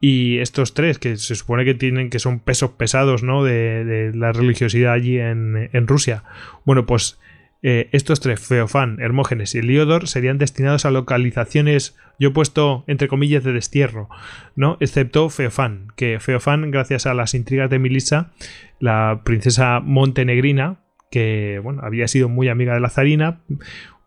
y 0.00 0.38
estos 0.38 0.74
tres, 0.74 0.98
que 0.98 1.16
se 1.16 1.34
supone 1.34 1.66
que 1.66 1.74
tienen 1.74 2.08
que 2.10 2.18
son 2.18 2.40
pesos 2.40 2.70
pesados, 2.72 3.22
¿no? 3.22 3.44
De, 3.44 4.10
la 4.14 4.32
religiosidad 4.32 4.94
allí 4.94 5.18
en, 5.18 5.86
Rusia. 5.86 6.24
Bueno, 6.64 6.86
pues 6.86 7.20
eh, 7.62 7.88
estos 7.92 8.20
tres, 8.20 8.40
Feofán, 8.40 8.98
Hermógenes 9.00 9.54
y 9.54 9.58
Eliodor, 9.58 10.08
serían 10.08 10.38
destinados 10.38 10.86
a 10.86 10.90
localizaciones, 10.90 11.96
yo 12.18 12.30
he 12.30 12.32
puesto 12.32 12.84
entre 12.86 13.08
comillas 13.08 13.44
de 13.44 13.52
destierro, 13.52 14.08
¿no? 14.56 14.78
Excepto 14.80 15.28
Feofán, 15.28 15.88
que 15.96 16.20
Feofán, 16.20 16.70
gracias 16.70 17.06
a 17.06 17.14
las 17.14 17.34
intrigas 17.34 17.68
de 17.68 17.78
Milisa, 17.78 18.32
la 18.80 19.22
princesa 19.24 19.80
montenegrina, 19.80 20.80
que 21.10 21.60
bueno, 21.62 21.80
había 21.82 22.08
sido 22.08 22.28
muy 22.28 22.48
amiga 22.48 22.74
de 22.74 22.80
la 22.80 22.90
zarina, 22.90 23.40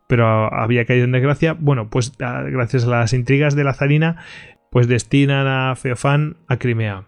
pero 0.07 0.53
había 0.53 0.85
caído 0.85 1.05
en 1.05 1.11
desgracia. 1.11 1.55
Bueno, 1.59 1.89
pues 1.89 2.13
ah, 2.21 2.43
gracias 2.47 2.85
a 2.85 2.89
las 2.89 3.13
intrigas 3.13 3.55
de 3.55 3.63
la 3.63 3.73
zarina, 3.73 4.17
pues 4.71 4.87
destinan 4.87 5.47
a 5.47 5.75
Feofán 5.75 6.37
a 6.47 6.57
Crimea, 6.57 7.03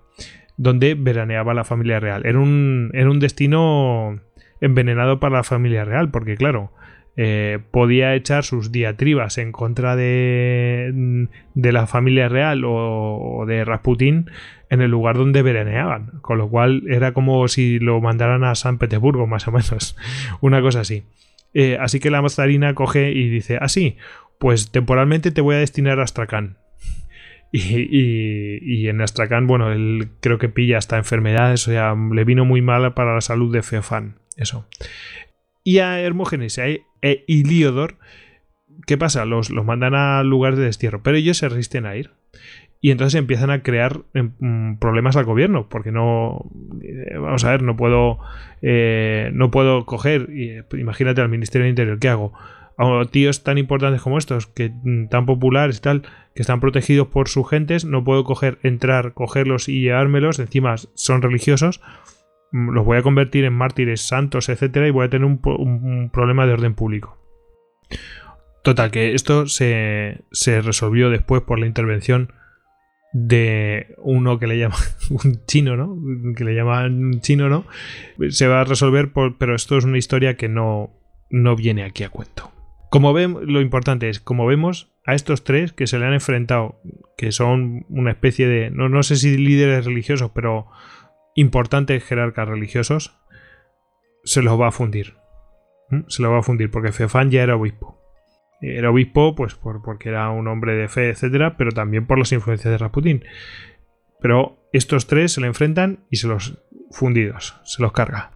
donde 0.58 0.96
veraneaba 0.96 1.54
la 1.54 1.64
familia 1.64 2.00
real. 2.00 2.26
Era 2.26 2.40
un, 2.40 3.20
destino 3.20 4.20
envenenado 4.62 5.20
para 5.20 5.38
la 5.38 5.44
familia 5.44 5.86
real, 5.86 6.12
porque 6.12 6.36
claro, 6.36 6.72
eh, 7.16 7.60
podía 7.72 8.16
echar 8.16 8.44
sus 8.44 8.72
diatribas 8.72 9.38
en 9.38 9.52
contra 9.52 9.96
de, 9.96 11.28
de 11.54 11.72
la 11.72 11.88
familia 11.88 12.30
real 12.30 12.64
o, 12.66 13.46
de 13.48 13.66
Rasputín 13.66 14.30
en 14.70 14.82
el 14.82 14.92
lugar 14.92 15.18
donde 15.18 15.42
veraneaban, 15.42 16.20
con 16.22 16.38
lo 16.38 16.50
cual 16.50 16.84
era 16.88 17.14
como 17.14 17.48
si 17.48 17.80
lo 17.80 18.00
mandaran 18.02 18.44
a 18.44 18.56
San 18.56 18.78
Petersburgo, 18.78 19.26
más 19.26 19.48
o 19.48 19.52
menos, 19.52 19.98
una 20.42 20.62
cosa 20.62 20.82
así. 20.82 21.06
Eh, 21.54 21.78
así 21.80 22.00
que 22.00 22.12
la 22.12 22.22
mazarina 22.22 22.74
coge 22.74 23.12
y 23.12 23.30
dice, 23.30 23.58
así, 23.60 23.98
ah, 23.98 24.30
pues 24.40 24.72
temporalmente 24.72 25.32
te 25.32 25.42
voy 25.42 25.56
a 25.56 25.60
destinar 25.60 26.00
a 26.00 26.04
Astrakhan. 26.04 26.58
Y, 27.52 28.88
en 28.88 29.02
Astrakhan, 29.02 29.48
bueno, 29.48 29.72
él 29.72 30.10
creo 30.22 30.38
que 30.38 30.50
pilla 30.50 30.78
hasta 30.78 30.98
enfermedades, 30.98 31.68
o 31.68 31.72
sea, 31.72 31.96
le 31.96 32.24
vino 32.24 32.46
muy 32.46 32.62
mal 32.62 32.94
para 32.94 33.16
la 33.16 33.22
salud 33.22 33.52
de 33.52 33.64
Feofán, 33.64 34.20
eso. 34.38 34.68
Y 35.64 35.80
a 35.80 36.00
Hermógenes 36.00 36.60
y 36.60 36.62
a 36.62 37.16
Iliodor, 37.26 37.98
¿qué 38.86 39.00
pasa? 39.00 39.26
Los, 39.26 39.50
los 39.50 39.66
mandan 39.66 39.96
a 39.96 40.22
lugar 40.22 40.58
de 40.58 40.66
destierro, 40.66 41.02
pero 41.02 41.18
ellos 41.18 41.38
se 41.38 41.50
resisten 41.50 41.88
a 41.88 41.96
ir. 41.96 42.12
Y 42.82 42.92
entonces 42.92 43.20
empiezan 43.20 43.50
a 43.50 43.62
crear 43.62 44.02
em, 44.14 44.32
mm, 44.40 44.78
problemas 44.78 45.18
al 45.18 45.26
gobierno, 45.26 45.68
porque 45.68 45.92
no, 45.92 46.50
eh, 46.82 47.18
vamos 47.18 47.44
a 47.44 47.52
ver, 47.52 47.62
no 47.62 47.76
puedo, 47.76 48.20
eh, 48.62 49.32
no 49.34 49.52
puedo 49.52 49.86
coger, 49.86 50.30
imagínate 50.72 51.22
al 51.22 51.30
Ministerio 51.30 51.64
del 51.64 51.72
Interior, 51.72 52.00
¿qué 52.00 52.10
hago? 52.10 52.34
A 52.78 53.04
tíos 53.12 53.44
tan 53.44 53.58
importantes 53.58 54.02
como 54.02 54.18
estos, 54.18 54.48
que 54.48 54.70
mm, 54.70 55.10
tan 55.10 55.26
populares 55.26 55.80
y 55.80 55.82
tal, 55.82 56.04
que 56.34 56.42
están 56.42 56.62
protegidos 56.62 57.08
por 57.08 57.28
sus 57.28 57.50
gentes, 57.50 57.84
no 57.84 58.06
puedo 58.06 58.24
coger, 58.24 58.60
entrar, 58.64 59.14
cogerlos 59.14 59.68
y 59.68 59.82
llevármelos, 59.82 60.40
encima 60.40 60.76
son 60.94 61.22
religiosos, 61.22 61.82
mm, 62.54 62.70
los 62.70 62.86
voy 62.86 62.98
a 62.98 63.02
convertir 63.02 63.44
en 63.44 63.54
mártires 63.54 64.08
santos, 64.08 64.48
etcétera, 64.48 64.88
y 64.88 64.92
voy 64.92 65.06
a 65.06 65.10
tener 65.10 65.26
un, 65.26 66.10
problema 66.14 66.46
de 66.46 66.54
orden 66.54 66.76
público. 66.76 67.18
Total, 68.64 68.90
que 68.90 69.14
esto 69.14 69.48
se, 69.48 70.22
se 70.32 70.62
resolvió 70.62 71.10
después 71.10 71.42
por 71.42 71.60
la 71.60 71.66
intervención 71.66 72.32
de 73.14 73.96
uno 73.98 74.40
que 74.40 74.48
le 74.48 74.58
llama 74.58 74.78
un 75.10 75.46
chino, 75.46 75.76
¿no? 75.76 75.98
Que 76.36 76.44
le 76.44 76.56
llaman 76.56 77.22
chino, 77.22 77.50
¿no? 77.50 77.66
Se 78.30 78.48
va 78.48 78.62
a 78.62 78.66
resolver, 78.66 79.12
pero 79.38 79.56
esto 79.56 79.78
es 79.78 79.86
una 79.86 79.98
historia 79.98 80.38
que 80.38 80.50
no, 80.50 80.92
no 81.30 81.56
viene 81.56 81.84
aquí 81.84 82.04
a 82.04 82.10
cuento. 82.10 82.52
Como 82.90 83.14
vemos, 83.14 83.44
lo 83.44 83.62
importante 83.62 84.10
es, 84.10 84.20
como 84.20 84.48
vemos, 84.48 84.92
a 85.06 85.14
estos 85.14 85.44
tres 85.44 85.74
que 85.74 85.86
se 85.86 86.00
le 86.00 86.06
han 86.06 86.14
enfrentado, 86.14 86.82
que 87.18 87.32
son 87.32 87.86
una 87.90 88.12
especie 88.12 88.48
de, 88.48 88.72
no, 88.72 88.90
no 88.90 89.04
sé 89.04 89.16
si 89.16 89.38
líderes 89.38 89.86
religiosos, 89.86 90.32
pero 90.34 90.68
importantes 91.36 92.04
jerarcas 92.04 92.48
religiosos, 92.48 93.16
se 94.24 94.42
los 94.42 94.60
va 94.60 94.70
a 94.70 94.72
fundir. 94.72 95.16
¿Mm? 95.90 96.02
Se 96.08 96.22
los 96.22 96.32
va 96.32 96.40
a 96.40 96.44
fundir, 96.44 96.72
porque 96.72 96.92
Feofán 96.92 97.30
ya 97.30 97.44
era 97.44 97.56
obispo. 97.56 97.99
Era 98.62 98.92
obispo, 98.92 99.36
pues 99.36 99.56
por, 99.56 99.82
porque 99.82 100.10
era 100.10 100.30
un 100.30 100.48
hombre 100.48 100.76
de 100.76 100.88
fe, 100.88 101.10
etcétera, 101.10 101.56
pero 101.58 101.72
también 101.72 102.06
por 102.06 102.20
las 102.20 102.32
influencias 102.32 102.72
de 102.72 102.78
Rasputín. 102.78 103.24
Pero 104.22 104.60
estos 104.74 105.08
tres 105.08 105.32
se 105.32 105.42
le 105.42 105.48
enfrentan 105.48 106.06
y 106.10 106.18
se 106.18 106.28
los 106.28 106.60
fundidos, 106.92 107.60
se 107.64 107.82
los 107.82 107.92
carga. 107.92 108.32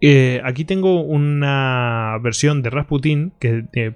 Eh, 0.00 0.42
aquí 0.44 0.66
tengo 0.66 1.00
una 1.00 2.18
versión 2.20 2.60
de 2.60 2.68
Rasputín 2.68 3.32
que 3.40 3.64
eh, 3.72 3.94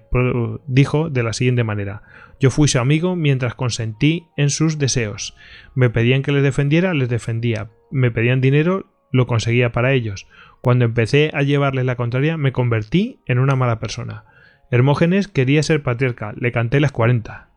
dijo 0.66 1.10
de 1.10 1.22
la 1.22 1.34
siguiente 1.34 1.64
manera: 1.64 2.02
Yo 2.40 2.50
fui 2.50 2.66
su 2.66 2.78
amigo 2.78 3.14
mientras 3.14 3.54
consentí 3.54 4.26
en 4.38 4.48
sus 4.48 4.78
deseos. 4.78 5.36
Me 5.74 5.90
pedían 5.90 6.22
que 6.22 6.32
les 6.32 6.42
defendiera, 6.42 6.94
les 6.94 7.10
defendía. 7.10 7.68
Me 7.90 8.10
pedían 8.10 8.40
dinero, 8.40 8.86
lo 9.12 9.26
conseguía 9.26 9.70
para 9.70 9.92
ellos. 9.92 10.26
Cuando 10.62 10.86
empecé 10.86 11.30
a 11.34 11.42
llevarles 11.42 11.84
la 11.84 11.96
contraria, 11.96 12.38
me 12.38 12.52
convertí 12.52 13.20
en 13.26 13.38
una 13.38 13.54
mala 13.54 13.78
persona. 13.78 14.24
Hermógenes 14.70 15.28
quería 15.28 15.62
ser 15.62 15.82
patriarca, 15.82 16.34
le 16.38 16.52
canté 16.52 16.80
las 16.80 16.92
40. 16.92 17.48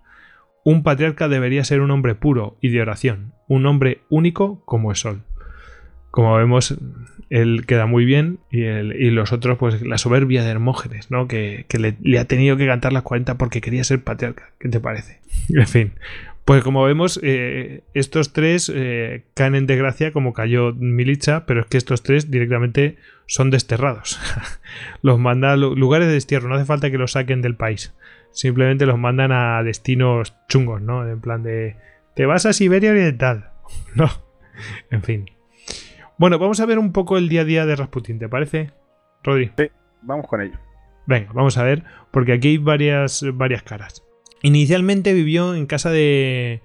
Un 0.64 0.84
patriarca 0.84 1.28
debería 1.28 1.64
ser 1.64 1.82
un 1.82 1.92
hombre 1.92 2.16
puro 2.16 2.58
y 2.62 2.70
de 2.70 2.82
oración, 2.82 3.34
un 3.48 3.66
hombre 3.66 4.02
único 4.10 4.64
como 4.66 4.92
el 4.92 4.98
sol. 4.98 5.24
Como 6.12 6.36
vemos, 6.36 6.78
él 7.30 7.66
queda 7.66 7.86
muy 7.86 8.04
bien 8.04 8.40
y, 8.52 9.10
los 9.12 9.32
otros, 9.32 9.58
pues 9.58 9.82
la 9.82 9.98
soberbia 9.98 10.44
de 10.44 10.52
Hermógenes, 10.52 11.10
¿no? 11.10 11.28
Que, 11.28 11.66
le, 11.80 11.96
le, 12.02 12.20
ha 12.20 12.26
tenido 12.26 12.58
que 12.58 12.68
cantar 12.68 12.92
las 12.92 13.04
40 13.04 13.38
porque 13.38 13.62
quería 13.62 13.84
ser 13.86 14.04
patriarca. 14.04 14.52
¿Qué 14.60 14.70
te 14.70 14.80
parece? 14.80 15.20
En 15.50 15.68
fin, 15.68 15.94
pues 16.52 16.66
como 16.66 16.84
vemos, 16.84 17.18
eh, 17.24 17.86
estos 17.94 18.34
tres 18.34 18.70
eh, 18.76 19.24
caen 19.36 19.56
en 19.56 19.68
desgracia 19.68 20.12
como 20.12 20.34
cayó 20.34 20.74
Milicha, 20.74 21.46
pero 21.46 21.62
es 21.62 21.68
que 21.68 21.78
estos 21.78 22.04
tres 22.04 22.30
directamente 22.30 22.98
son 23.26 23.52
desterrados. 23.52 24.20
los 25.02 25.18
mandan 25.18 25.52
a 25.52 25.56
lugares 25.56 26.10
de 26.10 26.16
destierro, 26.16 26.50
no 26.50 26.56
hace 26.56 26.66
falta 26.66 26.92
que 26.92 26.98
los 26.98 27.14
saquen 27.14 27.42
del 27.42 27.56
país. 27.56 27.96
Simplemente 28.32 28.86
los 28.86 29.00
mandan 29.00 29.32
a 29.32 29.64
destinos 29.64 30.36
chungos, 30.50 30.82
¿no? 30.82 31.08
En 31.08 31.22
plan 31.22 31.42
de... 31.42 31.78
Te 32.16 32.26
vas 32.26 32.46
a 32.46 32.52
Siberia 32.52 32.92
Oriental. 32.92 33.52
no. 33.96 34.10
En 34.90 35.04
fin. 35.04 35.32
Bueno, 36.18 36.38
vamos 36.38 36.60
a 36.60 36.66
ver 36.66 36.80
un 36.80 36.92
poco 36.92 37.18
el 37.18 37.30
día 37.30 37.44
a 37.44 37.46
día 37.46 37.66
de 37.66 37.78
Rasputin, 37.78 38.20
¿te 38.20 38.28
parece, 38.28 38.72
Rodri? 39.24 39.54
Sí, 39.58 39.72
vamos 40.02 40.28
con 40.28 40.42
ello. 40.42 40.60
Venga, 41.06 41.32
vamos 41.32 41.58
a 41.58 41.64
ver, 41.64 41.86
porque 42.12 42.34
aquí 42.34 42.50
hay 42.50 42.58
varias, 42.58 43.24
varias 43.36 43.64
caras. 43.64 44.04
Inicialmente 44.42 45.14
vivió 45.14 45.56
en 45.56 45.66
casa 45.66 45.92
de 45.92 46.62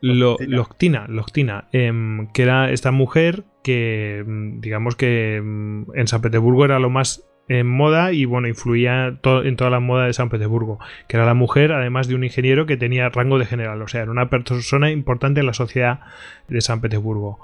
Loctina, 0.00 1.68
em, 1.72 2.28
que 2.32 2.42
era 2.42 2.70
esta 2.70 2.92
mujer 2.92 3.44
que, 3.62 4.18
em, 4.18 4.60
digamos 4.60 4.96
que 4.96 5.36
em, 5.36 5.86
en 5.94 6.06
San 6.06 6.20
Petersburgo 6.20 6.64
era 6.64 6.78
lo 6.78 6.90
más 6.90 7.24
en 7.48 7.66
moda 7.66 8.12
y 8.12 8.24
bueno, 8.24 8.48
influía 8.48 9.18
en 9.22 9.56
toda 9.56 9.70
la 9.70 9.80
moda 9.80 10.06
de 10.06 10.12
San 10.12 10.30
Petersburgo, 10.30 10.78
que 11.08 11.16
era 11.16 11.26
la 11.26 11.34
mujer, 11.34 11.72
además 11.72 12.08
de 12.08 12.14
un 12.14 12.24
ingeniero 12.24 12.66
que 12.66 12.76
tenía 12.76 13.08
rango 13.08 13.38
de 13.38 13.46
general, 13.46 13.80
o 13.82 13.88
sea, 13.88 14.02
era 14.02 14.10
una 14.10 14.28
persona 14.28 14.90
importante 14.90 15.40
en 15.40 15.46
la 15.46 15.52
sociedad 15.52 16.00
de 16.48 16.60
San 16.60 16.80
Petersburgo. 16.80 17.38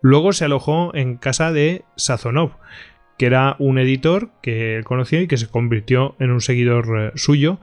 Luego 0.00 0.32
se 0.32 0.44
alojó 0.44 0.94
en 0.94 1.16
casa 1.16 1.52
de 1.52 1.84
Sazonov, 1.96 2.52
que 3.18 3.26
era 3.26 3.56
un 3.58 3.78
editor 3.78 4.30
que 4.42 4.76
él 4.76 4.84
conocía 4.84 5.20
y 5.20 5.26
que 5.26 5.36
se 5.36 5.48
convirtió 5.48 6.14
en 6.20 6.30
un 6.30 6.40
seguidor 6.40 6.86
eh, 6.98 7.12
suyo 7.16 7.58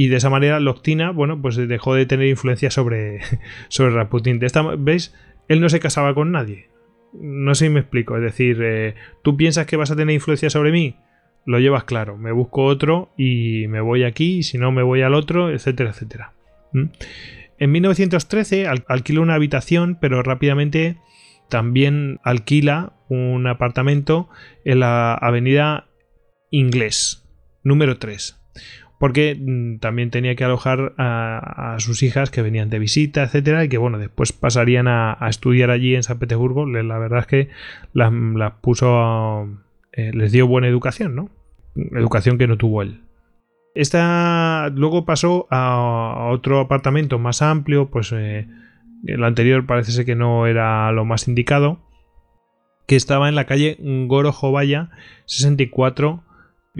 y 0.00 0.08
de 0.08 0.16
esa 0.16 0.30
manera 0.30 0.60
Loctina, 0.60 1.10
bueno, 1.10 1.42
pues 1.42 1.56
dejó 1.56 1.94
de 1.94 2.06
tener 2.06 2.26
influencia 2.26 2.70
sobre, 2.70 3.20
sobre 3.68 3.90
Rasputin. 3.90 4.38
De 4.38 4.46
esta, 4.46 4.62
¿Veis? 4.78 5.14
Él 5.46 5.60
no 5.60 5.68
se 5.68 5.78
casaba 5.78 6.14
con 6.14 6.32
nadie. 6.32 6.70
No 7.12 7.54
sé 7.54 7.66
si 7.66 7.70
me 7.70 7.80
explico. 7.80 8.16
Es 8.16 8.22
decir, 8.22 8.62
eh, 8.62 8.94
tú 9.22 9.36
piensas 9.36 9.66
que 9.66 9.76
vas 9.76 9.90
a 9.90 9.96
tener 9.96 10.14
influencia 10.14 10.48
sobre 10.48 10.72
mí, 10.72 10.96
lo 11.44 11.58
llevas 11.58 11.84
claro. 11.84 12.16
Me 12.16 12.32
busco 12.32 12.64
otro 12.64 13.10
y 13.18 13.66
me 13.68 13.82
voy 13.82 14.04
aquí, 14.04 14.38
y 14.38 14.42
si 14.42 14.56
no 14.56 14.72
me 14.72 14.82
voy 14.82 15.02
al 15.02 15.12
otro, 15.12 15.50
etcétera, 15.50 15.90
etcétera. 15.90 16.32
¿Mm? 16.72 16.84
En 17.58 17.70
1913 17.70 18.68
alquiló 18.88 19.20
una 19.20 19.34
habitación, 19.34 19.98
pero 20.00 20.22
rápidamente 20.22 20.96
también 21.50 22.20
alquila 22.24 22.94
un 23.10 23.46
apartamento 23.46 24.30
en 24.64 24.80
la 24.80 25.12
avenida 25.12 25.88
Inglés, 26.50 27.28
número 27.62 27.98
3 27.98 28.39
porque 29.00 29.34
mm, 29.34 29.78
también 29.78 30.10
tenía 30.10 30.34
que 30.34 30.44
alojar 30.44 30.92
a, 30.98 31.76
sus 31.78 32.02
hijas 32.02 32.30
que 32.30 32.42
venían 32.42 32.68
de 32.68 32.78
visita, 32.78 33.22
etcétera, 33.22 33.64
y 33.64 33.70
que 33.70 33.78
bueno, 33.78 33.98
después 33.98 34.34
pasarían 34.34 34.88
a, 34.88 35.16
estudiar 35.26 35.70
allí 35.70 35.94
en 35.94 36.02
San 36.02 36.18
Petersburgo. 36.18 36.66
La 36.66 36.98
verdad 36.98 37.20
es 37.20 37.26
que 37.26 37.48
las, 37.94 38.12
puso, 38.60 39.48
eh, 39.92 40.10
les 40.12 40.32
dio 40.32 40.46
buena 40.46 40.68
educación, 40.68 41.16
¿no? 41.16 41.30
Educación 41.74 42.36
que 42.36 42.46
no 42.46 42.58
tuvo 42.58 42.82
él. 42.82 43.00
Esta 43.74 44.68
luego 44.74 45.06
pasó 45.06 45.46
a 45.50 46.28
otro 46.30 46.60
apartamento 46.60 47.18
más 47.18 47.40
amplio, 47.40 47.88
pues 47.88 48.12
eh, 48.12 48.48
el 49.06 49.24
anterior 49.24 49.64
parece 49.64 49.92
ser 49.92 50.04
que 50.04 50.14
no 50.14 50.46
era 50.46 50.92
lo 50.92 51.06
más 51.06 51.26
indicado, 51.26 51.78
que 52.86 52.96
estaba 52.96 53.30
en 53.30 53.34
la 53.34 53.46
calle 53.46 53.78
Goro 53.80 54.30
Jovaya 54.30 54.90
64 55.24 56.22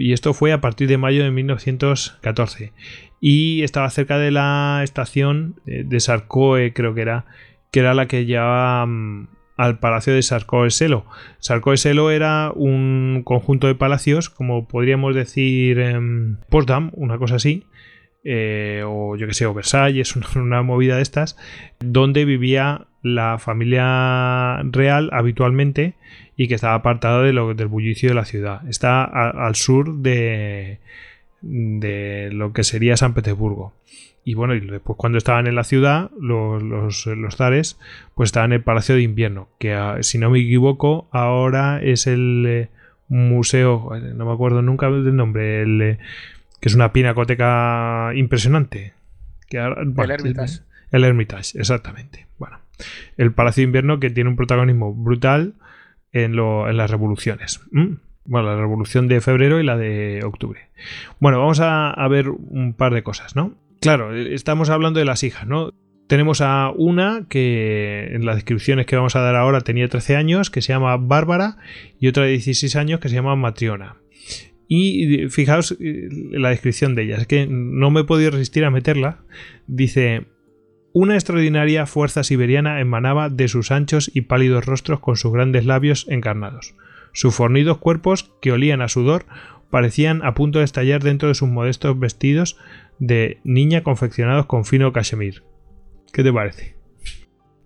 y 0.01 0.13
esto 0.13 0.33
fue 0.33 0.51
a 0.51 0.61
partir 0.61 0.87
de 0.87 0.97
mayo 0.97 1.23
de 1.23 1.31
1914. 1.31 2.73
Y 3.19 3.63
estaba 3.63 3.89
cerca 3.89 4.17
de 4.17 4.31
la 4.31 4.81
estación 4.83 5.61
de 5.65 5.99
Sarkoe, 5.99 6.73
creo 6.73 6.93
que 6.95 7.01
era, 7.01 7.25
que 7.71 7.79
era 7.81 7.93
la 7.93 8.07
que 8.07 8.25
llevaba 8.25 8.85
mm, 8.85 9.27
al 9.57 9.77
palacio 9.79 10.13
de 10.13 10.23
Sarkoe 10.23 10.71
Selo. 10.71 11.05
Sarkoe 11.37 11.77
Selo 11.77 12.09
era 12.09 12.51
un 12.55 13.21
conjunto 13.23 13.67
de 13.67 13.75
palacios, 13.75 14.29
como 14.31 14.67
podríamos 14.67 15.13
decir 15.13 15.79
eh, 15.79 15.99
Potsdam, 16.49 16.89
una 16.93 17.19
cosa 17.19 17.35
así, 17.35 17.67
eh, 18.23 18.83
o 18.85 19.15
yo 19.15 19.27
que 19.27 19.35
sé, 19.35 19.45
o 19.45 19.53
Versalles, 19.53 20.15
una 20.35 20.63
movida 20.63 20.95
de 20.95 21.03
estas, 21.03 21.37
donde 21.79 22.25
vivía 22.25 22.87
la 23.03 23.37
familia 23.37 24.61
real 24.63 25.09
habitualmente 25.11 25.95
y 26.41 26.47
que 26.47 26.55
estaba 26.55 26.73
apartado 26.73 27.21
de 27.21 27.33
lo, 27.33 27.53
del 27.53 27.67
bullicio 27.67 28.09
de 28.09 28.15
la 28.15 28.25
ciudad. 28.25 28.67
Está 28.67 29.03
al 29.03 29.53
sur 29.53 29.97
de, 29.97 30.79
de 31.41 32.29
lo 32.31 32.51
que 32.51 32.63
sería 32.63 32.97
San 32.97 33.13
Petersburgo. 33.13 33.73
Y 34.25 34.33
bueno, 34.33 34.55
y 34.55 34.59
después 34.61 34.97
cuando 34.97 35.19
estaban 35.19 35.45
en 35.45 35.53
la 35.53 35.63
ciudad, 35.63 36.09
los, 36.19 36.63
los, 36.63 37.35
zares, 37.35 37.77
pues 38.15 38.29
estaban 38.29 38.53
en 38.53 38.55
el 38.55 38.63
Palacio 38.63 38.95
de 38.95 39.03
Invierno, 39.03 39.49
que 39.59 39.75
ah, 39.75 39.97
si 40.01 40.17
no 40.17 40.31
me 40.31 40.39
equivoco, 40.39 41.07
ahora 41.11 41.79
es 41.79 42.07
el 42.07 42.45
eh, 42.47 42.69
museo, 43.07 43.91
no 44.15 44.25
me 44.25 44.33
acuerdo 44.33 44.63
nunca 44.63 44.89
del 44.89 45.15
nombre, 45.15 45.61
el, 45.61 45.99
que 46.59 46.69
es 46.69 46.73
una 46.73 46.91
pinacoteca 46.91 48.13
impresionante. 48.15 48.93
Que 49.47 49.59
el 49.59 50.11
Hermitage. 50.11 50.61
El 50.91 51.03
Hermitage, 51.03 51.59
exactamente. 51.59 52.25
Bueno, 52.39 52.57
el 53.17 53.31
Palacio 53.31 53.61
de 53.61 53.65
Invierno 53.65 53.99
que 53.99 54.09
tiene 54.09 54.31
un 54.31 54.37
protagonismo 54.37 54.91
brutal 54.91 55.53
en, 56.11 56.35
las 56.35 56.91
revoluciones. 56.91 57.61
Bueno, 58.25 58.49
la 58.49 58.55
revolución 58.55 59.07
de 59.07 59.21
febrero 59.21 59.59
y 59.59 59.63
la 59.63 59.77
de 59.77 60.21
octubre. 60.23 60.69
Bueno, 61.19 61.39
vamos 61.39 61.59
a, 61.61 62.07
ver 62.09 62.29
un 62.29 62.73
par 62.73 62.93
de 62.93 63.03
cosas, 63.03 63.35
¿no? 63.35 63.55
Claro, 63.79 64.15
estamos 64.15 64.69
hablando 64.69 64.99
de 64.99 65.05
las 65.05 65.23
hijas, 65.23 65.47
¿no? 65.47 65.73
Tenemos 66.07 66.41
a 66.41 66.71
una 66.75 67.25
que 67.29 68.09
en 68.11 68.25
las 68.25 68.35
descripciones 68.35 68.85
que 68.85 68.97
vamos 68.97 69.15
a 69.15 69.21
dar 69.21 69.35
ahora 69.35 69.61
tenía 69.61 69.87
13 69.87 70.17
años, 70.17 70.49
que 70.49 70.61
se 70.61 70.73
llama 70.73 70.97
Bárbara, 70.97 71.57
y 71.99 72.07
otra 72.07 72.25
de 72.25 72.31
16 72.31 72.75
años 72.75 72.99
que 72.99 73.09
se 73.09 73.15
llama 73.15 73.35
Matriona. 73.35 73.95
Y 74.67 75.27
fijaos 75.29 75.75
eh, 75.79 76.07
la 76.31 76.49
descripción 76.49 76.95
de 76.95 77.03
ella, 77.03 77.17
es 77.17 77.27
que 77.27 77.47
no 77.47 77.91
me 77.91 78.01
he 78.01 78.03
podido 78.03 78.31
resistir 78.31 78.65
a 78.65 78.71
meterla. 78.71 79.19
Dice, 79.67 80.27
una 80.93 81.15
extraordinaria 81.15 81.85
fuerza 81.85 82.23
siberiana 82.23 82.79
emanaba 82.81 83.29
de 83.29 83.47
sus 83.47 83.71
anchos 83.71 84.11
y 84.13 84.21
pálidos 84.21 84.65
rostros 84.65 84.99
con 84.99 85.15
sus 85.15 85.31
grandes 85.31 85.65
labios 85.65 86.05
encarnados. 86.09 86.75
Sus 87.13 87.35
fornidos 87.35 87.77
cuerpos, 87.77 88.33
que 88.41 88.51
olían 88.51 88.81
a 88.81 88.89
sudor, 88.89 89.25
parecían 89.69 90.23
a 90.23 90.33
punto 90.33 90.59
de 90.59 90.65
estallar 90.65 91.01
dentro 91.01 91.29
de 91.29 91.35
sus 91.35 91.49
modestos 91.49 91.97
vestidos 91.97 92.57
de 92.99 93.39
niña 93.43 93.83
confeccionados 93.83 94.45
con 94.45 94.65
fino 94.65 94.91
cachemir. 94.91 95.43
¿Qué 96.11 96.23
te 96.23 96.33
parece? 96.33 96.75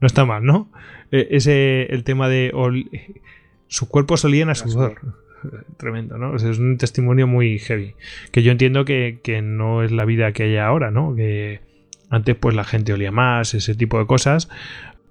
No 0.01 0.07
está 0.07 0.25
mal, 0.25 0.43
¿no? 0.43 0.71
E, 1.11 1.27
ese, 1.31 1.83
el 1.93 2.03
tema 2.03 2.29
de 2.29 2.51
sus 3.67 3.87
cuerpos 3.87 4.23
olían 4.23 4.49
a 4.49 4.55
sudor. 4.55 5.01
Tremendo, 5.77 6.17
¿no? 6.17 6.35
es 6.35 6.43
un 6.43 6.77
testimonio 6.77 7.27
muy 7.27 7.59
heavy. 7.59 7.95
Que 8.31 8.43
yo 8.43 8.51
entiendo 8.51 8.85
que, 8.85 9.19
que 9.23 9.41
no 9.41 9.83
es 9.83 9.91
la 9.91 10.05
vida 10.05 10.31
que 10.31 10.43
hay 10.43 10.57
ahora, 10.57 10.91
¿no? 10.91 11.15
Que 11.15 11.61
antes 12.09 12.35
pues 12.35 12.55
la 12.55 12.63
gente 12.63 12.93
olía 12.93 13.11
más, 13.11 13.53
ese 13.53 13.75
tipo 13.75 13.99
de 13.99 14.05
cosas, 14.05 14.49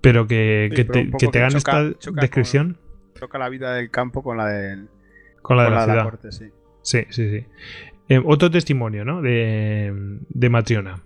pero 0.00 0.26
que, 0.26 0.70
que, 0.74 0.84
te, 0.84 1.10
que 1.10 1.28
te 1.28 1.38
hagan 1.38 1.56
esta 1.56 1.84
descripción. 2.12 2.78
Toca 3.18 3.38
la 3.38 3.48
vida 3.48 3.74
del 3.74 3.90
campo 3.90 4.22
con 4.22 4.36
la, 4.36 4.48
del, 4.48 4.88
con 5.42 5.56
la 5.56 5.64
de 5.64 5.70
la, 5.70 5.84
ciudad. 5.84 6.20
sí. 6.30 6.50
sí, 6.82 7.06
sí, 7.10 7.46
eh, 8.08 8.20
otro 8.24 8.50
testimonio, 8.50 9.04
¿no? 9.04 9.22
De, 9.22 9.92
de 10.28 10.48
Matriona. 10.50 11.02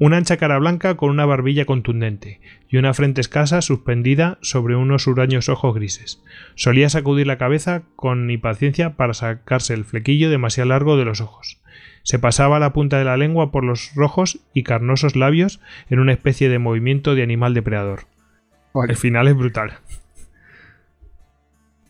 Una 0.00 0.16
ancha 0.16 0.36
cara 0.36 0.58
blanca 0.58 0.96
con 0.96 1.10
una 1.10 1.24
barbilla 1.24 1.66
contundente 1.66 2.40
y 2.68 2.78
una 2.78 2.94
frente 2.94 3.20
escasa 3.20 3.62
suspendida 3.62 4.38
sobre 4.42 4.74
unos 4.74 5.06
huraños 5.06 5.48
ojos 5.48 5.74
grises. 5.74 6.22
Solía 6.56 6.88
sacudir 6.88 7.28
la 7.28 7.38
cabeza 7.38 7.84
con 7.94 8.28
impaciencia 8.30 8.96
para 8.96 9.14
sacarse 9.14 9.72
el 9.72 9.84
flequillo 9.84 10.30
demasiado 10.30 10.70
largo 10.70 10.96
de 10.96 11.04
los 11.04 11.20
ojos. 11.20 11.62
Se 12.04 12.18
pasaba 12.18 12.58
la 12.58 12.74
punta 12.74 12.98
de 12.98 13.04
la 13.04 13.16
lengua 13.16 13.50
por 13.50 13.64
los 13.64 13.92
rojos 13.94 14.38
y 14.52 14.62
carnosos 14.62 15.16
labios 15.16 15.60
en 15.88 15.98
una 15.98 16.12
especie 16.12 16.50
de 16.50 16.58
movimiento 16.58 17.14
de 17.14 17.22
animal 17.22 17.54
depredador. 17.54 18.00
El 18.88 18.96
final 18.96 19.26
es 19.26 19.34
brutal. 19.34 19.78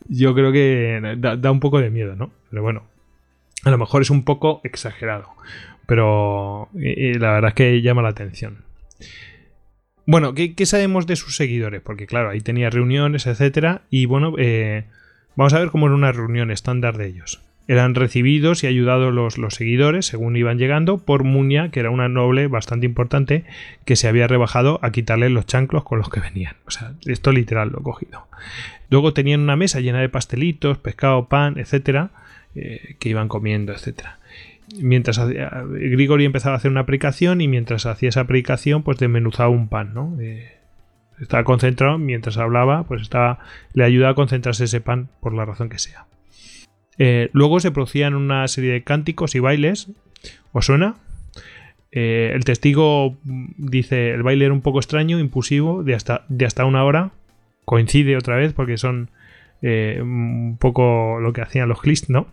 Yo 0.07 0.33
creo 0.33 0.53
que 0.53 1.17
da, 1.17 1.51
un 1.51 1.59
poco 1.59 1.79
de 1.79 1.89
miedo, 1.89 2.15
¿no? 2.15 2.31
Pero 2.49 2.61
bueno, 2.61 2.83
a 3.63 3.71
lo 3.71 3.77
mejor 3.77 4.03
es 4.03 4.09
un 4.09 4.23
poco 4.23 4.61
exagerado. 4.63 5.29
Pero 5.85 6.69
la 6.73 7.33
verdad 7.33 7.49
es 7.49 7.55
que 7.55 7.81
llama 7.81 8.01
la 8.01 8.09
atención. 8.09 8.63
Bueno, 10.07 10.33
¿qué, 10.33 10.65
sabemos 10.65 11.07
de 11.07 11.17
sus 11.17 11.35
seguidores? 11.35 11.81
Porque 11.81 12.07
claro, 12.07 12.29
ahí 12.29 12.39
tenía 12.39 12.69
reuniones, 12.69 13.27
etcétera. 13.27 13.81
Y 13.89 14.05
bueno, 14.05 14.35
eh, 14.37 14.85
vamos 15.35 15.53
a 15.53 15.59
ver 15.59 15.71
cómo 15.71 15.87
era 15.87 15.95
una 15.95 16.13
reunión 16.13 16.51
estándar 16.51 16.97
de 16.97 17.07
ellos. 17.07 17.44
Eran 17.67 17.95
recibidos 17.95 18.63
y 18.63 18.67
ayudados 18.67 19.13
los, 19.13 19.37
los, 19.37 19.55
seguidores, 19.55 20.05
según 20.05 20.35
iban 20.35 20.59
llegando, 20.59 20.99
por 20.99 21.23
Munia, 21.23 21.69
que 21.71 21.79
era 21.79 21.89
una 21.89 22.07
noble 22.07 22.47
bastante 22.47 22.85
importante, 22.85 23.43
que 23.85 23.95
se 23.95 24.07
había 24.07 24.27
rebajado 24.27 24.79
a 24.83 24.91
quitarle 24.91 25.29
los 25.29 25.47
chanclos 25.47 25.83
con 25.83 25.97
los 25.97 26.09
que 26.09 26.19
venían. 26.19 26.55
O 26.67 26.71
sea, 26.71 26.93
esto 27.05 27.31
literal 27.31 27.69
lo 27.69 27.79
he 27.79 27.83
cogido. 27.83 28.27
Luego 28.89 29.13
tenían 29.13 29.41
una 29.41 29.55
mesa 29.55 29.79
llena 29.79 29.99
de 29.99 30.09
pastelitos, 30.09 30.77
pescado, 30.77 31.27
pan, 31.27 31.57
etcétera, 31.57 32.11
eh, 32.53 32.95
que 32.99 33.09
iban 33.09 33.27
comiendo, 33.27 33.73
etcétera. 33.73 34.19
Mientras 34.79 35.19
Grigori 35.27 36.25
empezaba 36.25 36.55
a 36.55 36.57
hacer 36.57 36.71
una 36.71 36.85
predicación 36.85 37.41
y 37.41 37.47
mientras 37.47 37.85
hacía 37.85 38.09
esa 38.09 38.25
predicación, 38.25 38.83
pues 38.83 38.97
desmenuzaba 38.97 39.49
un 39.49 39.67
pan, 39.67 39.93
¿no? 39.93 40.15
Eh, 40.19 40.55
estaba 41.19 41.43
concentrado, 41.43 41.97
mientras 41.97 42.37
hablaba, 42.37 42.83
pues 42.83 43.01
estaba, 43.01 43.39
le 43.73 43.83
ayudaba 43.83 44.11
a 44.11 44.15
concentrarse 44.15 44.65
ese 44.65 44.81
pan 44.81 45.07
por 45.19 45.33
la 45.33 45.45
razón 45.45 45.69
que 45.69 45.79
sea. 45.79 46.05
Eh, 46.97 47.29
luego 47.33 47.59
se 47.59 47.71
producían 47.71 48.15
una 48.15 48.47
serie 48.47 48.73
de 48.73 48.83
cánticos 48.83 49.35
y 49.35 49.39
bailes. 49.39 49.89
¿Os 50.51 50.65
suena? 50.65 50.95
Eh, 51.91 52.31
el 52.33 52.43
testigo 52.43 53.17
dice 53.23 54.11
el 54.11 54.23
baile 54.23 54.45
era 54.45 54.53
un 54.53 54.61
poco 54.61 54.79
extraño, 54.79 55.19
impulsivo, 55.19 55.83
de 55.83 55.95
hasta, 55.95 56.25
de 56.29 56.45
hasta 56.45 56.65
una 56.65 56.83
hora. 56.83 57.11
Coincide 57.65 58.17
otra 58.17 58.35
vez 58.35 58.53
porque 58.53 58.77
son 58.77 59.09
eh, 59.61 59.99
un 60.01 60.57
poco 60.59 61.19
lo 61.19 61.33
que 61.33 61.41
hacían 61.41 61.69
los 61.69 61.81
Clist, 61.81 62.09
¿no? 62.09 62.27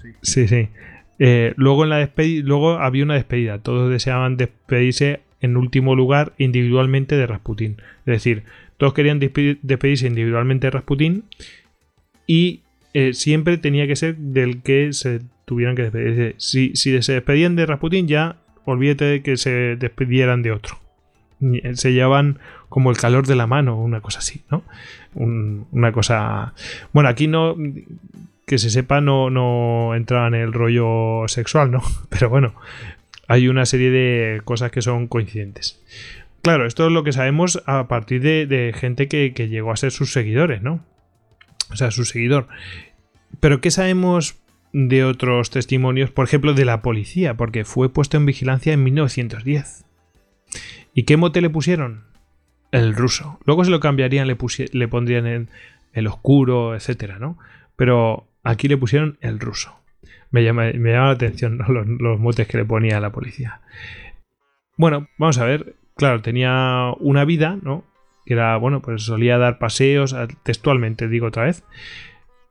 sí. 0.00 0.12
Sí, 0.22 0.48
sí. 0.48 0.68
luego, 1.56 1.84
en 1.84 1.90
la 1.90 2.10
luego 2.16 2.78
había 2.78 3.04
una 3.04 3.14
despedida. 3.14 3.58
Todos 3.58 3.90
deseaban 3.90 4.36
despedirse 4.36 5.20
en 5.40 5.56
último 5.56 5.94
lugar 5.94 6.32
individualmente 6.38 7.16
de 7.16 7.26
Rasputin. 7.26 7.76
Es 8.06 8.12
decir, 8.12 8.44
todos 8.76 8.94
querían 8.94 9.18
despedirse 9.18 10.06
individualmente 10.06 10.66
de 10.66 10.70
Rasputin 10.70 11.24
y 12.26 12.63
eh, 12.94 13.12
siempre 13.12 13.58
tenía 13.58 13.86
que 13.86 13.96
ser 13.96 14.16
del 14.16 14.62
que 14.62 14.92
se 14.92 15.20
tuvieran 15.44 15.76
que 15.76 15.82
despedir. 15.82 16.34
Si, 16.38 16.74
si 16.74 17.02
se 17.02 17.12
despedían 17.12 17.56
de 17.56 17.66
Rasputin, 17.66 18.08
ya 18.08 18.36
olvídate 18.64 19.04
de 19.04 19.22
que 19.22 19.36
se 19.36 19.76
despidieran 19.76 20.42
de 20.42 20.52
otro. 20.52 20.78
Eh, 21.40 21.74
se 21.74 21.92
llevaban 21.92 22.38
como 22.68 22.90
el 22.90 22.96
calor 22.96 23.26
de 23.26 23.36
la 23.36 23.46
mano, 23.46 23.80
una 23.80 24.00
cosa 24.00 24.20
así, 24.20 24.42
¿no? 24.50 24.64
una 25.14 25.92
cosa. 25.92 26.54
Bueno, 26.92 27.08
aquí 27.08 27.26
no. 27.26 27.56
Que 28.46 28.58
se 28.58 28.68
sepa, 28.68 29.00
no, 29.00 29.30
no 29.30 29.94
entraba 29.94 30.26
en 30.26 30.34
el 30.34 30.52
rollo 30.52 31.26
sexual, 31.28 31.70
¿no? 31.70 31.82
Pero 32.10 32.28
bueno, 32.28 32.54
hay 33.26 33.48
una 33.48 33.64
serie 33.64 33.90
de 33.90 34.42
cosas 34.44 34.70
que 34.70 34.82
son 34.82 35.06
coincidentes. 35.08 35.80
Claro, 36.42 36.66
esto 36.66 36.86
es 36.86 36.92
lo 36.92 37.04
que 37.04 37.12
sabemos 37.12 37.62
a 37.64 37.88
partir 37.88 38.20
de, 38.20 38.74
gente 38.76 39.08
que, 39.08 39.32
que, 39.32 39.48
llegó 39.48 39.72
a 39.72 39.76
ser 39.76 39.92
sus 39.92 40.12
seguidores, 40.12 40.60
¿no? 40.60 40.84
O 41.74 41.76
sea, 41.76 41.90
su 41.90 42.04
seguidor. 42.04 42.46
Pero 43.40 43.60
¿qué 43.60 43.70
sabemos 43.70 44.36
de 44.72 45.04
otros 45.04 45.50
testimonios? 45.50 46.10
Por 46.10 46.24
ejemplo, 46.24 46.54
de 46.54 46.64
la 46.64 46.82
policía, 46.82 47.36
porque 47.36 47.64
fue 47.64 47.92
puesto 47.92 48.16
en 48.16 48.26
vigilancia 48.26 48.72
en 48.72 48.84
1910. 48.84 49.84
¿Y 50.94 51.02
qué 51.02 51.16
mote 51.16 51.40
le 51.40 51.50
pusieron? 51.50 52.04
El 52.70 52.94
ruso. 52.94 53.38
Luego 53.44 53.64
se 53.64 53.70
lo 53.70 53.80
cambiarían, 53.80 54.28
le, 54.28 54.88
pondrían 54.88 55.26
en 55.26 55.48
el 55.92 56.06
oscuro, 56.06 56.74
etcétera, 56.74 57.18
¿no? 57.18 57.38
Pero 57.76 58.28
aquí 58.44 58.68
le 58.68 58.76
pusieron 58.76 59.18
el 59.20 59.40
ruso. 59.40 59.76
Me 60.30 60.42
llama, 60.44 60.70
me 60.74 60.92
llama 60.92 61.06
la 61.06 61.12
atención 61.12 61.58
los, 61.58 61.86
los 61.86 62.20
motes 62.20 62.46
que 62.46 62.58
le 62.58 62.64
ponía 62.64 62.98
a 62.98 63.00
la 63.00 63.10
policía. 63.10 63.60
Bueno, 64.76 65.08
vamos 65.18 65.38
a 65.38 65.44
ver. 65.44 65.74
Claro, 65.96 66.22
tenía 66.22 66.92
una 66.98 67.24
vida, 67.24 67.58
¿no? 67.62 67.84
Que 68.24 68.34
era, 68.34 68.56
bueno, 68.56 68.80
pues 68.80 69.02
solía 69.02 69.38
dar 69.38 69.58
paseos, 69.58 70.14
textualmente 70.42 71.08
digo 71.08 71.26
otra 71.26 71.44
vez, 71.44 71.64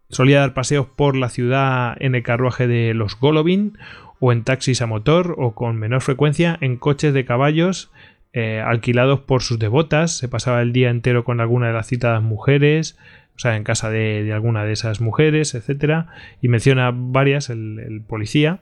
solía 0.09 0.39
dar 0.39 0.53
paseos 0.53 0.87
por 0.87 1.15
la 1.15 1.29
ciudad 1.29 1.95
en 1.99 2.15
el 2.15 2.23
carruaje 2.23 2.67
de 2.67 2.93
los 2.93 3.19
Golovin, 3.19 3.77
o 4.19 4.31
en 4.31 4.43
taxis 4.43 4.81
a 4.81 4.85
motor, 4.85 5.35
o 5.37 5.53
con 5.53 5.77
menor 5.77 6.01
frecuencia 6.01 6.57
en 6.61 6.77
coches 6.77 7.13
de 7.13 7.25
caballos 7.25 7.91
eh, 8.31 8.63
alquilados 8.65 9.19
por 9.19 9.43
sus 9.43 9.59
devotas, 9.59 10.17
se 10.17 10.27
pasaba 10.27 10.61
el 10.61 10.73
día 10.73 10.89
entero 10.89 11.23
con 11.23 11.39
alguna 11.39 11.67
de 11.67 11.73
las 11.73 11.87
citadas 11.87 12.23
mujeres, 12.23 12.97
o 13.35 13.39
sea, 13.39 13.55
en 13.55 13.63
casa 13.63 13.89
de, 13.89 14.31
alguna 14.33 14.63
de 14.63 14.73
esas 14.73 15.01
mujeres, 15.01 15.53
etcétera, 15.55 16.07
y 16.41 16.47
menciona 16.47 16.91
varias 16.93 17.49
el, 17.49 17.79
el, 17.79 18.01
policía, 18.01 18.61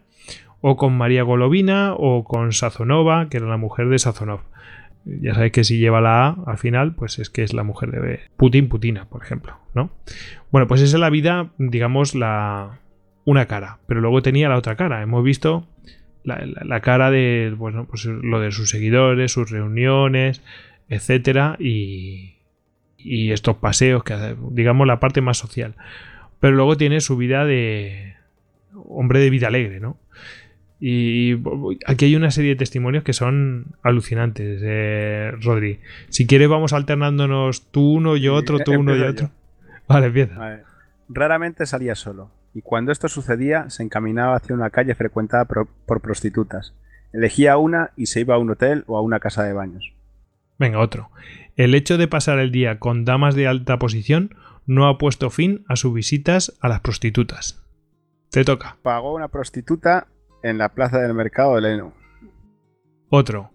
o 0.62 0.78
con 0.78 0.98
María 0.98 1.24
Golovina, 1.24 1.94
o 1.94 2.24
con 2.24 2.52
Sazonova, 2.54 3.30
que 3.30 3.38
era 3.38 3.48
la 3.48 3.58
mujer 3.58 3.88
de 3.88 4.00
Sazonov. 4.00 4.42
Ya 5.06 5.34
sabéis 5.34 5.52
que 5.52 5.64
si 5.64 5.80
lleva 5.80 6.02
la 6.02 6.28
A 6.28 6.38
al 6.46 6.58
final, 6.58 6.94
pues 6.96 7.20
es 7.20 7.30
que 7.30 7.44
es 7.44 7.54
la 7.54 7.64
mujer 7.64 7.92
de 7.92 8.20
Putin, 8.38 8.70
Putina, 8.70 9.06
por 9.06 9.24
ejemplo, 9.24 9.58
¿no? 9.74 9.90
Bueno, 10.52 10.68
pues 10.68 10.82
esa 10.82 10.98
es 10.98 11.00
la 11.00 11.10
vida, 11.10 11.52
digamos, 11.58 12.14
la 12.14 12.80
una 13.26 13.46
cara, 13.46 13.80
pero 13.88 14.02
luego 14.02 14.22
tenía 14.22 14.50
la 14.50 14.58
otra 14.58 14.76
cara. 14.76 15.02
Hemos 15.02 15.24
visto 15.24 15.68
la, 16.24 16.80
cara 16.82 17.10
de, 17.10 17.54
bueno, 17.58 17.88
pues 17.88 18.06
lo 18.06 18.40
de 18.40 18.52
sus 18.52 18.70
seguidores, 18.70 19.32
sus 19.32 19.50
reuniones, 19.50 20.42
etcétera, 20.90 21.56
y, 21.60 22.36
y 22.98 23.32
estos 23.32 23.58
paseos, 23.58 24.04
que 24.04 24.36
digamos 24.52 24.88
la 24.88 25.00
parte 25.00 25.22
más 25.22 25.38
social. 25.38 25.76
Pero 26.40 26.56
luego 26.56 26.78
tiene 26.78 27.02
su 27.02 27.18
vida 27.18 27.46
de 27.46 28.16
hombre 28.74 29.20
de 29.20 29.30
vida 29.30 29.48
alegre, 29.48 29.80
¿no? 29.80 29.98
Y 30.84 31.36
aquí 31.86 32.06
hay 32.06 32.16
una 32.16 32.32
serie 32.32 32.50
de 32.50 32.56
testimonios 32.56 33.04
que 33.04 33.14
son 33.14 33.68
alucinantes, 33.84 34.62
eh, 34.64 35.32
Rodri. 35.40 35.80
Si 36.10 36.26
quieres 36.26 36.50
vamos 36.50 36.74
alternándonos 36.74 37.68
tú 37.70 37.94
uno, 37.94 38.18
yo 38.18 38.34
otro, 38.34 38.58
tú 38.58 38.72
uno 38.72 38.98
y 38.98 39.02
otro. 39.04 39.30
Vale, 39.88 40.08
empieza. 40.08 40.64
Raramente 41.08 41.68
salía 41.68 41.94
solo, 41.94 42.32
y 42.56 42.64
cuando 42.64 42.92
esto 42.92 43.10
sucedía 43.10 43.70
se 43.70 43.84
encaminaba 43.84 44.36
hacia 44.36 44.56
una 44.56 44.72
calle 44.72 44.96
frecuentada 44.96 45.46
por, 45.46 45.68
por 45.86 46.02
prostitutas. 46.02 46.74
Elegía 47.14 47.58
una 47.58 47.92
y 47.96 48.08
se 48.08 48.22
iba 48.22 48.34
a 48.34 48.40
un 48.40 48.50
hotel 48.50 48.84
o 48.88 48.98
a 48.98 49.02
una 49.02 49.20
casa 49.20 49.44
de 49.44 49.54
baños. 49.54 49.94
Venga, 50.58 50.80
otro. 50.80 51.12
El 51.58 51.76
hecho 51.76 52.00
de 52.00 52.08
pasar 52.08 52.40
el 52.40 52.52
día 52.52 52.80
con 52.80 53.06
damas 53.06 53.36
de 53.36 53.48
alta 53.48 53.78
posición 53.78 54.34
no 54.66 54.88
ha 54.88 54.98
puesto 54.98 55.30
fin 55.30 55.64
a 55.68 55.76
sus 55.76 55.94
visitas 55.94 56.58
a 56.60 56.70
las 56.70 56.80
prostitutas. 56.80 57.64
Te 58.32 58.46
toca. 58.46 58.78
Pagó 58.82 59.14
una 59.14 59.28
prostituta 59.28 60.08
en 60.44 60.58
la 60.58 60.70
plaza 60.70 61.00
del 61.00 61.14
mercado 61.14 61.56
de 61.56 61.62
Leno. 61.62 61.94
Otro. 63.10 63.52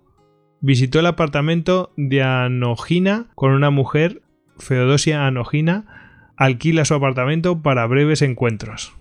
Visitó 0.61 1.01
el 1.01 1.07
apartamento 1.07 1.93
de 1.97 2.23
Anogina 2.23 3.27
con 3.35 3.53
una 3.53 3.71
mujer, 3.71 4.23
Feodosia 4.59 5.27
Anogina, 5.27 6.33
alquila 6.37 6.85
su 6.85 6.95
apartamento 6.95 7.63
para 7.63 7.87
breves 7.87 8.23
encuentros. 8.23 8.97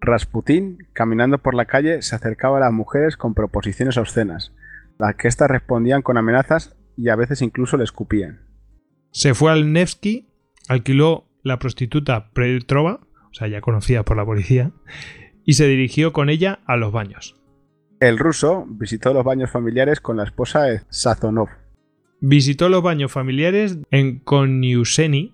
Rasputín, 0.00 0.78
caminando 0.92 1.38
por 1.38 1.54
la 1.54 1.64
calle, 1.64 2.02
se 2.02 2.14
acercaba 2.14 2.58
a 2.58 2.60
las 2.60 2.72
mujeres 2.72 3.16
con 3.16 3.34
proposiciones 3.34 3.96
obscenas, 3.96 4.52
las 4.98 5.14
que 5.16 5.28
éstas 5.28 5.50
respondían 5.50 6.02
con 6.02 6.18
amenazas 6.18 6.76
y 6.96 7.08
a 7.08 7.16
veces 7.16 7.42
incluso 7.42 7.76
le 7.76 7.84
escupían. 7.84 8.46
Se 9.10 9.34
fue 9.34 9.50
al 9.50 9.72
Nevsky, 9.72 10.28
alquiló 10.68 11.26
la 11.42 11.58
prostituta 11.58 12.30
Petrova, 12.32 13.00
o 13.30 13.34
sea, 13.34 13.48
ya 13.48 13.60
conocida 13.60 14.04
por 14.04 14.16
la 14.16 14.24
policía, 14.24 14.72
y 15.44 15.54
se 15.54 15.66
dirigió 15.66 16.12
con 16.12 16.28
ella 16.28 16.60
a 16.66 16.76
los 16.76 16.92
baños. 16.92 17.36
El 18.00 18.18
ruso 18.18 18.66
visitó 18.68 19.14
los 19.14 19.24
baños 19.24 19.50
familiares 19.50 20.00
con 20.00 20.16
la 20.16 20.24
esposa 20.24 20.64
de 20.64 20.82
Sazonov. 20.88 21.48
Visitó 22.20 22.68
los 22.68 22.82
baños 22.82 23.12
familiares 23.12 23.78
en 23.90 24.18
Koniuseni 24.18 25.32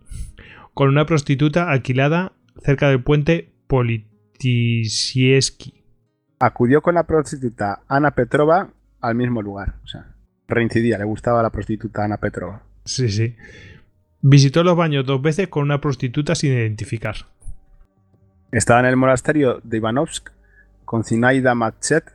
con 0.74 0.88
una 0.88 1.06
prostituta 1.06 1.70
alquilada 1.70 2.32
cerca 2.62 2.88
del 2.88 3.02
puente 3.02 3.52
Politisieski. 3.66 5.84
Acudió 6.38 6.82
con 6.82 6.94
la 6.94 7.06
prostituta 7.06 7.82
Ana 7.88 8.10
Petrova 8.12 8.72
al 9.00 9.14
mismo 9.14 9.40
lugar. 9.42 9.76
O 9.84 9.86
sea, 9.86 10.14
reincidía, 10.48 10.98
le 10.98 11.04
gustaba 11.04 11.42
la 11.42 11.50
prostituta 11.50 12.04
Ana 12.04 12.18
Petrova. 12.18 12.62
Sí, 12.84 13.08
sí. 13.08 13.36
Visitó 14.22 14.64
los 14.64 14.76
baños 14.76 15.06
dos 15.06 15.22
veces 15.22 15.48
con 15.48 15.62
una 15.64 15.80
prostituta 15.80 16.34
sin 16.34 16.52
identificar. 16.52 17.16
Estaba 18.52 18.80
en 18.80 18.86
el 18.86 18.96
monasterio 18.96 19.60
de 19.62 19.76
Ivanovsk 19.76 20.30
con 20.84 21.04
Zinaida 21.04 21.54
Matchet, 21.54 22.12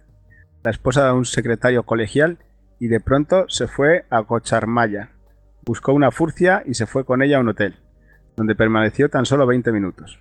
la 0.63 0.71
esposa 0.71 1.05
de 1.05 1.13
un 1.13 1.25
secretario 1.25 1.83
colegial, 1.83 2.39
y 2.79 2.87
de 2.87 2.99
pronto 2.99 3.45
se 3.47 3.67
fue 3.67 4.05
a 4.09 4.23
Cocharmaya. 4.23 5.11
Buscó 5.63 5.93
una 5.93 6.11
furcia 6.11 6.61
y 6.65 6.73
se 6.73 6.85
fue 6.85 7.05
con 7.05 7.21
ella 7.21 7.37
a 7.37 7.39
un 7.39 7.49
hotel, 7.49 7.75
donde 8.35 8.55
permaneció 8.55 9.09
tan 9.09 9.25
solo 9.25 9.47
20 9.47 9.71
minutos. 9.71 10.19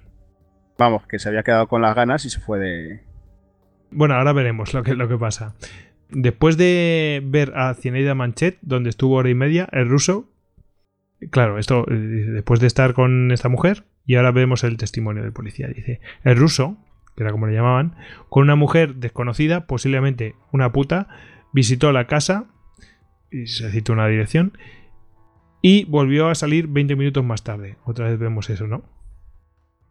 Vamos, 0.79 1.07
que 1.07 1.19
se 1.19 1.29
había 1.29 1.43
quedado 1.43 1.67
con 1.67 1.83
las 1.83 1.95
ganas 1.97 2.25
y 2.25 2.31
se 2.31 2.41
fue 2.41 2.59
de... 2.61 3.03
Bueno, 3.91 4.15
ahora 4.15 4.33
veremos 4.33 4.73
lo 4.73 4.83
que, 4.83 4.95
lo 4.95 5.09
que 5.09 5.19
pasa. 5.19 5.55
Después 6.11 6.57
de 6.57 7.23
ver 7.25 7.53
a 7.57 7.75
Zinaida 7.75 8.15
Manchet, 8.15 8.59
donde 8.63 8.91
estuvo 8.91 9.17
hora 9.17 9.31
y 9.31 9.35
media, 9.35 9.69
el 9.73 9.89
ruso 9.89 10.29
Claro, 11.31 11.59
esto 11.59 11.85
eh, 11.89 11.95
después 11.95 12.61
de 12.61 12.67
estar 12.67 12.95
con 12.95 13.31
esta 13.31 13.49
mujer, 13.49 13.85
y 14.07 14.17
ahora 14.17 14.33
vemos 14.33 14.65
el 14.65 14.77
testimonio 14.77 15.23
del 15.23 15.33
policía. 15.33 15.69
Dice, 15.69 16.01
el 16.23 16.37
ruso, 16.37 16.77
que 17.17 17.23
era 17.23 17.33
como 17.33 17.47
le 17.47 17.55
llamaban, 17.55 17.97
con 18.29 18.43
una 18.43 18.57
mujer 18.57 18.97
desconocida, 18.97 19.67
posiblemente 19.67 20.35
una 20.53 20.73
puta, 20.73 21.09
visitó 21.53 21.93
la 21.93 22.07
casa, 22.07 22.47
y 23.31 23.47
se 23.47 23.71
cita 23.71 23.93
una 23.93 24.07
dirección, 24.07 24.57
y 25.63 25.85
volvió 25.87 26.29
a 26.29 26.35
salir 26.35 26.67
20 26.69 26.97
minutos 26.97 27.25
más 27.25 27.43
tarde. 27.43 27.79
Otra 27.85 28.09
vez 28.09 28.19
vemos 28.19 28.51
eso, 28.51 28.67
¿no? 28.67 28.83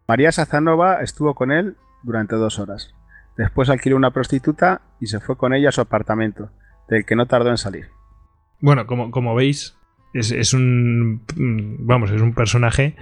María 0.06 0.30
Sazanova 0.30 1.02
estuvo 1.02 1.34
con 1.34 1.50
él 1.50 1.76
durante 2.02 2.36
dos 2.36 2.58
horas. 2.58 2.94
Después 3.36 3.70
alquiló 3.70 3.96
una 3.96 4.12
prostituta 4.12 4.82
y 5.00 5.06
se 5.06 5.18
fue 5.18 5.36
con 5.36 5.54
ella 5.54 5.70
a 5.70 5.72
su 5.72 5.80
apartamento, 5.80 6.50
del 6.88 7.04
que 7.04 7.16
no 7.16 7.26
tardó 7.26 7.50
en 7.50 7.56
salir. 7.56 7.88
Bueno, 8.60 8.86
como, 8.86 9.10
como 9.10 9.34
veis, 9.34 9.76
es, 10.12 10.54
un. 10.54 11.22
Vamos, 11.80 12.10
es 12.10 12.20
un 12.20 12.34
personaje 12.34 12.96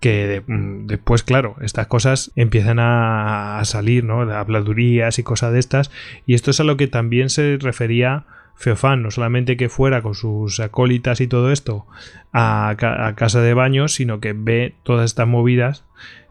que 0.00 0.42
después, 0.48 1.22
claro, 1.22 1.56
estas 1.60 1.86
cosas 1.86 2.32
empiezan 2.34 2.78
a, 2.80 3.60
salir, 3.64 4.04
¿no? 4.04 4.22
Habladurías 4.22 5.18
y 5.18 5.22
cosas 5.22 5.52
de 5.52 5.58
estas. 5.58 5.90
Y 6.26 6.34
esto 6.34 6.50
es 6.50 6.60
a 6.60 6.64
lo 6.64 6.78
que 6.78 6.88
también 6.88 7.28
se 7.28 7.58
refería 7.60 8.24
Feofán, 8.56 9.02
no 9.02 9.10
solamente 9.10 9.56
que 9.56 9.68
fuera 9.68 10.02
con 10.02 10.14
sus 10.14 10.58
acólitas 10.60 11.20
y 11.20 11.26
todo 11.26 11.52
esto 11.52 11.86
a, 12.32 12.74
casa 13.16 13.40
de 13.40 13.54
baños, 13.54 13.94
sino 13.94 14.20
que 14.20 14.32
ve 14.32 14.74
todas 14.82 15.04
estas 15.04 15.28
movidas 15.28 15.84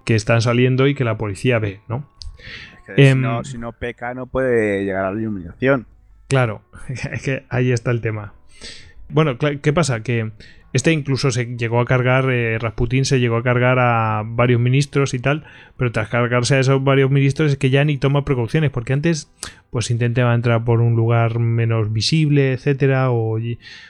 que 0.04 0.16
están 0.16 0.42
saliendo 0.42 0.88
y 0.88 0.96
que 0.96 1.04
la 1.04 1.18
policía 1.18 1.60
ve, 1.60 1.82
¿no? 1.88 2.08
si, 2.96 3.02
em, 3.04 3.22
no 3.22 3.44
si 3.44 3.58
no 3.58 3.74
peca, 3.74 4.14
no 4.16 4.26
puede 4.26 4.84
llegar 4.84 5.06
a 5.06 5.12
la 5.12 5.20
iluminación. 5.20 5.86
Claro, 6.28 6.62
es 6.90 7.22
que 7.22 7.46
ahí 7.50 7.72
está 7.72 7.92
el 7.92 8.02
tema. 8.02 8.34
Bueno, 9.10 9.38
¿qué 9.38 9.74
pasa? 9.74 10.02
Que 10.02 10.32
este 10.72 10.92
incluso 10.92 11.32
se 11.32 11.58
llegó 11.58 11.80
a 11.80 11.86
cargar, 11.86 12.30
eh, 12.30 12.60
Rasputín 12.60 13.04
se 13.04 13.20
llegó 13.20 13.38
a 13.38 13.44
cargar 13.44 13.80
a 13.80 14.22
varios 14.24 14.62
ministros 14.62 15.16
y 15.16 15.20
tal, 15.20 15.46
pero 15.78 15.92
tras 15.92 16.10
cargarse 16.10 16.56
a 16.56 16.60
esos 16.60 16.84
varios 16.84 17.10
ministros 17.10 17.52
es 17.52 17.58
que 17.58 17.72
ya 17.72 17.84
ni 17.84 17.98
toma 17.98 18.24
precauciones, 18.24 18.70
porque 18.70 18.94
antes 18.94 19.32
pues 19.72 19.90
intentaba 19.90 20.36
entrar 20.36 20.64
por 20.64 20.82
un 20.82 20.96
lugar 20.96 21.40
menos 21.40 21.92
visible, 21.92 22.54
etcétera, 22.54 23.10
o 23.10 23.40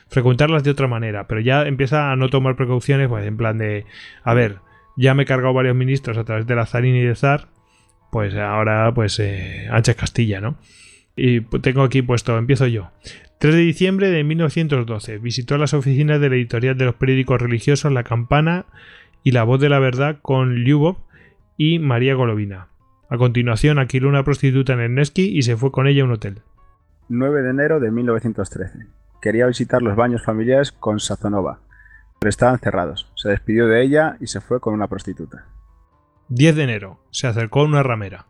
frecuentarlas 0.07 0.63
de 0.63 0.71
otra 0.71 0.87
manera, 0.87 1.27
pero 1.27 1.41
ya 1.41 1.63
empieza 1.63 2.13
a 2.13 2.15
no 2.15 2.29
tomar 2.29 2.55
precauciones, 2.55 3.09
pues 3.09 3.27
en 3.27 3.35
plan 3.35 3.57
de, 3.57 3.85
a 4.23 4.33
ver, 4.33 4.59
ya 4.95 5.13
me 5.13 5.23
he 5.23 5.25
cargado 5.25 5.53
varios 5.53 5.75
ministros 5.75 6.17
a 6.17 6.23
través 6.23 6.47
de 6.47 6.55
la 6.55 6.65
zarín 6.65 6.95
y 6.95 7.03
de 7.03 7.15
zar, 7.15 7.49
pues 8.09 8.35
ahora 8.35 8.93
pues 8.93 9.19
eh, 9.19 9.67
ancha 9.69 9.95
Castilla, 9.95 10.39
¿no? 10.39 10.57
Y 11.17 11.41
tengo 11.41 11.83
aquí 11.83 12.01
puesto, 12.01 12.37
empiezo 12.37 12.67
yo. 12.67 12.91
3 13.39 13.55
de 13.55 13.61
diciembre 13.61 14.09
de 14.09 14.25
1912. 14.25 15.17
Visitó 15.19 15.57
las 15.57 15.73
oficinas 15.73 16.19
de 16.19 16.29
la 16.29 16.35
editorial 16.35 16.77
de 16.77 16.83
los 16.83 16.95
periódicos 16.95 17.41
religiosos 17.41 17.89
La 17.93 18.03
Campana 18.03 18.65
y 19.23 19.31
La 19.31 19.43
Voz 19.43 19.61
de 19.61 19.69
la 19.69 19.79
Verdad 19.79 20.17
con 20.21 20.55
Lyubov 20.55 20.97
y 21.55 21.79
María 21.79 22.15
Golovina. 22.15 22.67
A 23.09 23.17
continuación 23.17 23.79
alquiló 23.79 24.09
una 24.09 24.25
prostituta 24.25 24.73
en 24.73 24.81
el 24.81 24.93
Nevsky 24.93 25.37
y 25.37 25.43
se 25.43 25.55
fue 25.55 25.71
con 25.71 25.87
ella 25.87 26.01
a 26.01 26.05
un 26.05 26.11
hotel. 26.11 26.41
9 27.07 27.41
de 27.41 27.49
enero 27.51 27.79
de 27.79 27.91
1913. 27.91 28.87
Quería 29.21 29.47
visitar 29.47 29.81
los 29.81 29.95
baños 29.95 30.21
familiares 30.21 30.73
con 30.73 30.99
Sazonova, 30.99 31.61
pero 32.19 32.29
estaban 32.29 32.59
cerrados. 32.59 33.09
Se 33.15 33.29
despidió 33.29 33.67
de 33.67 33.81
ella 33.81 34.17
y 34.19 34.27
se 34.27 34.41
fue 34.41 34.59
con 34.59 34.73
una 34.73 34.89
prostituta. 34.89 35.45
10 36.27 36.57
de 36.57 36.63
enero. 36.63 36.99
Se 37.11 37.27
acercó 37.27 37.61
a 37.61 37.65
una 37.65 37.83
ramera. 37.83 38.25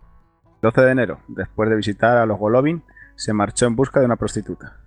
12 0.62 0.82
de 0.82 0.92
enero. 0.92 1.20
Después 1.28 1.68
de 1.68 1.78
visitar 1.78 2.18
a 2.18 2.28
los 2.28 2.38
Golovin, 2.38 2.84
se 3.16 3.34
marchó 3.34 3.66
en 3.66 3.76
busca 3.76 4.00
de 4.00 4.06
una 4.06 4.16
prostituta. 4.16 4.78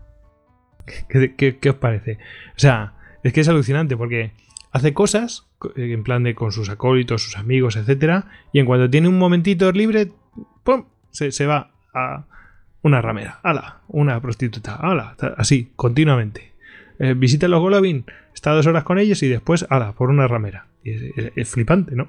¿Qué, 0.87 1.69
os 1.69 1.77
parece? 1.77 2.19
O 2.57 2.59
sea, 2.59 2.95
es 3.23 3.33
que 3.33 3.41
es 3.41 3.49
alucinante 3.49 3.97
porque 3.97 4.33
hace 4.73 4.93
cosas 4.93 5.47
eh, 5.77 5.93
en 5.93 6.03
plan 6.03 6.23
de 6.23 6.35
con 6.35 6.53
sus 6.53 6.69
acólitos, 6.69 7.23
sus 7.23 7.37
amigos, 7.37 7.77
etcétera, 7.77 8.27
y 8.53 8.59
en 8.59 8.67
cuanto 8.67 8.91
tiene 8.91 9.09
un 9.09 9.19
momentito 9.19 9.71
libre, 9.73 10.11
¡pum! 10.65 10.85
Se, 11.11 11.47
va 11.47 11.71
a 11.95 12.25
una 12.83 13.03
ramera, 13.03 13.39
ala, 13.43 13.81
una 13.89 14.21
prostituta, 14.21 14.77
ala, 14.77 15.17
así, 15.37 15.73
continuamente. 15.77 16.53
Eh, 16.99 17.15
visita 17.15 17.47
a 17.47 17.49
los 17.49 17.61
Golovin, 17.61 18.07
está 18.35 18.53
dos 18.53 18.67
horas 18.67 18.85
con 18.85 18.99
ellos 18.99 19.23
y 19.23 19.29
después, 19.29 19.67
ala, 19.69 19.93
por 19.93 20.09
una 20.09 20.27
ramera. 20.27 20.67
es, 20.85 21.49
flipante, 21.51 21.95
¿no? 21.95 22.07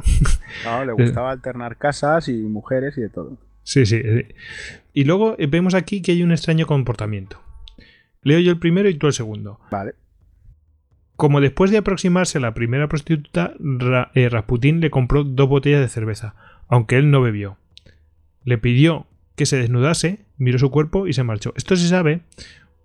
No, 0.64 0.86
le 0.86 0.94
gustaba 1.04 1.32
alternar 1.32 1.78
casas 1.78 2.30
y 2.30 2.34
mujeres 2.34 2.98
y 2.98 3.02
de 3.02 3.10
todo. 3.10 3.38
Sí, 3.64 3.86
sí. 3.86 4.02
Eh, 4.04 4.36
y 4.94 5.04
luego 5.04 5.36
vemos 5.50 5.74
aquí 5.74 6.02
que 6.02 6.14
hay 6.14 6.24
un 6.24 6.32
extraño 6.32 6.66
comportamiento. 6.66 7.41
Leo 8.24 8.40
yo 8.40 8.52
el 8.52 8.60
primero 8.60 8.90
y 8.90 8.95
tú 8.95 9.08
el 9.08 9.14
segundo. 9.14 9.60
Vale. 9.72 9.94
Como 11.16 11.41
después 11.41 11.72
de 11.72 11.78
aproximarse 11.78 12.38
a 12.38 12.41
la 12.41 12.54
primera 12.54 12.88
prostituta, 12.88 13.54
eh, 14.16 14.30
Rasputín 14.30 14.80
le 14.80 14.90
compró 14.90 15.24
dos 15.24 15.48
botellas 15.48 15.82
de 15.82 15.90
cerveza, 15.90 16.36
aunque 16.68 16.98
él 16.98 17.12
no 17.12 17.22
bebió. 17.22 17.58
Le 18.44 18.58
pidió 18.58 19.06
que 19.36 19.45
se 19.45 19.58
desnudase, 19.58 20.26
miró 20.38 20.58
su 20.58 20.72
cuerpo 20.72 21.08
y 21.08 21.14
se 21.14 21.24
marchó. 21.24 21.54
Esto 21.56 21.76
se 21.76 21.88
sabe 21.88 22.22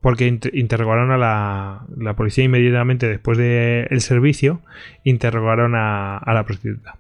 porque 0.01 0.39
interrogaron 0.53 1.11
a 1.11 1.19
la, 1.19 2.15
policía 2.15 2.45
inmediatamente 2.45 3.09
después 3.09 3.37
del 3.39 4.01
servicio, 4.01 4.63
interrogaron 5.05 5.75
a, 5.75 6.19
a 6.19 6.35
la 6.35 6.45
prostituta. 6.45 6.99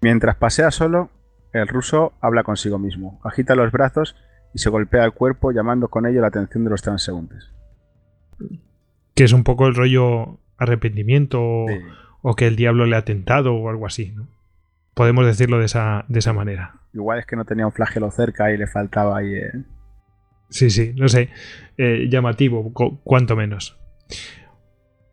Mientras 0.00 0.36
pasea 0.36 0.70
solo, 0.70 1.10
el 1.52 1.66
ruso 1.66 2.12
habla 2.20 2.44
consigo 2.44 2.78
mismo, 2.78 3.20
agita 3.24 3.56
los 3.56 3.72
brazos 3.72 4.14
y 4.54 4.58
se 4.58 4.70
golpea 4.70 5.04
el 5.04 5.12
cuerpo 5.12 5.52
llamando 5.52 5.88
con 5.88 6.06
ello 6.06 6.20
la 6.20 6.28
atención 6.28 6.64
de 6.64 6.70
los 6.70 6.82
transeúntes. 6.82 7.50
Que 9.14 9.24
es 9.24 9.32
un 9.32 9.44
poco 9.44 9.66
el 9.66 9.74
rollo 9.74 10.38
arrepentimiento 10.56 11.40
o, 12.22 12.34
que 12.34 12.46
el 12.46 12.56
diablo 12.56 12.86
le 12.86 12.96
ha 12.96 13.04
tentado 13.04 13.54
o 13.54 13.68
algo 13.68 13.86
así, 13.86 14.12
¿no? 14.12 14.28
Podemos 14.94 15.24
decirlo 15.24 15.58
de 15.58 15.66
esa, 15.66 16.04
de 16.08 16.18
esa 16.18 16.32
manera. 16.32 16.80
Igual 16.92 17.20
es 17.20 17.26
que 17.26 17.36
no 17.36 17.44
tenía 17.44 17.66
un 17.66 17.72
flagelo 17.72 18.10
cerca 18.10 18.52
y 18.52 18.56
le 18.56 18.66
faltaba 18.66 19.18
ahí... 19.18 19.34
Eh. 19.34 19.52
Sí, 20.50 20.70
sí, 20.70 20.92
no 20.96 21.08
sé. 21.08 21.28
Eh, 21.76 22.08
llamativo, 22.10 22.72
cuanto 23.04 23.36
menos. 23.36 23.78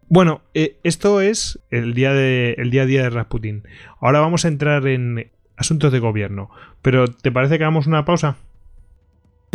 Bueno, 0.07 0.41
eh, 0.53 0.79
esto 0.83 1.21
es 1.21 1.59
el 1.69 1.93
día, 1.93 2.13
de, 2.13 2.55
el 2.57 2.71
día 2.71 2.83
a 2.83 2.85
día 2.85 3.03
de 3.03 3.09
Rasputin. 3.09 3.63
Ahora 3.99 4.19
vamos 4.19 4.45
a 4.45 4.47
entrar 4.47 4.87
en 4.87 5.31
asuntos 5.57 5.91
de 5.91 5.99
gobierno. 5.99 6.49
Pero 6.81 7.07
¿te 7.07 7.31
parece 7.31 7.57
que 7.57 7.63
hagamos 7.63 7.85
una 7.85 8.05
pausa? 8.05 8.37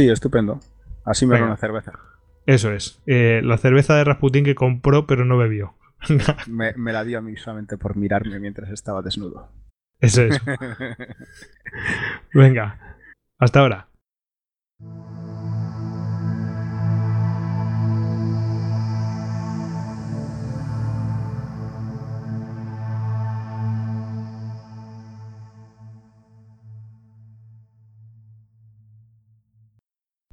Sí, 0.00 0.08
estupendo. 0.08 0.60
Así 1.04 1.26
me 1.26 1.38
da 1.38 1.44
una 1.44 1.58
cerveza. 1.58 1.92
Eso 2.46 2.72
es. 2.72 3.02
Eh, 3.04 3.42
la 3.44 3.58
cerveza 3.58 3.96
de 3.96 4.04
Rasputin 4.04 4.46
que 4.46 4.54
compró 4.54 5.06
pero 5.06 5.26
no 5.26 5.36
bebió. 5.36 5.74
Me, 6.46 6.72
me 6.72 6.94
la 6.94 7.04
dio 7.04 7.18
a 7.18 7.20
mí 7.20 7.36
solamente 7.36 7.76
por 7.76 7.96
mirarme 7.96 8.40
mientras 8.40 8.70
estaba 8.70 9.02
desnudo. 9.02 9.50
Eso 10.00 10.22
es. 10.22 10.40
Venga. 12.32 12.96
Hasta 13.38 13.60
ahora. 13.60 13.88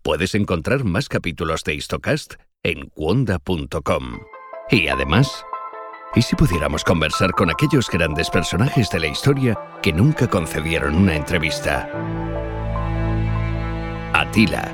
Puedes 0.08 0.36
encontrar 0.36 0.86
más 0.86 1.10
capítulos 1.10 1.66
de 1.66 1.76
Histocast 1.76 2.36
en 2.64 2.88
cuonda.com. 2.88 4.20
Y 4.72 4.88
además, 4.88 5.44
¿y 6.16 6.22
si 6.22 6.34
pudiéramos 6.34 6.86
conversar 6.86 7.32
con 7.32 7.50
aquellos 7.50 7.90
grandes 7.90 8.30
personajes 8.30 8.90
de 8.90 9.02
la 9.02 9.08
historia 9.08 9.60
que 9.84 9.92
nunca 9.92 10.30
concedieron 10.30 10.96
una 10.96 11.14
entrevista? 11.14 11.90
Atila, 14.14 14.74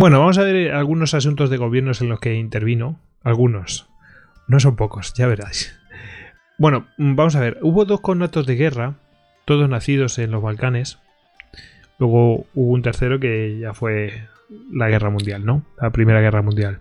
Bueno, 0.00 0.20
vamos 0.20 0.38
a 0.38 0.44
ver 0.44 0.70
algunos 0.74 1.12
asuntos 1.14 1.50
de 1.50 1.56
gobiernos 1.56 2.00
en 2.00 2.08
los 2.08 2.20
que 2.20 2.36
intervino. 2.36 3.00
Algunos. 3.24 3.90
No 4.46 4.60
son 4.60 4.76
pocos, 4.76 5.12
ya 5.14 5.26
veráis. 5.26 5.76
Bueno, 6.56 6.86
mm, 6.98 7.16
vamos 7.16 7.34
a 7.34 7.40
ver. 7.40 7.58
Hubo 7.62 7.84
dos 7.84 8.00
conatos 8.00 8.46
de 8.46 8.54
guerra, 8.54 8.94
todos 9.44 9.68
nacidos 9.68 10.20
en 10.20 10.30
los 10.30 10.40
Balcanes. 10.40 11.00
Luego 11.98 12.46
hubo 12.54 12.72
un 12.74 12.82
tercero 12.82 13.18
que 13.18 13.58
ya 13.58 13.74
fue 13.74 14.28
la 14.72 14.88
guerra 14.88 15.10
mundial, 15.10 15.44
¿no? 15.44 15.64
La 15.82 15.90
primera 15.90 16.20
guerra 16.20 16.42
mundial. 16.42 16.78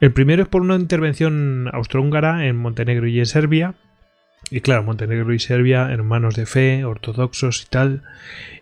El 0.00 0.14
primero 0.14 0.44
es 0.44 0.48
por 0.48 0.62
una 0.62 0.76
intervención 0.76 1.68
austrohúngara 1.70 2.46
en 2.46 2.56
Montenegro 2.56 3.08
y 3.08 3.18
en 3.18 3.26
Serbia. 3.26 3.74
Y 4.50 4.60
claro, 4.60 4.82
Montenegro 4.82 5.32
y 5.32 5.38
Serbia, 5.38 5.90
hermanos 5.92 6.34
de 6.34 6.46
fe, 6.46 6.84
ortodoxos 6.84 7.62
y 7.62 7.66
tal. 7.70 8.02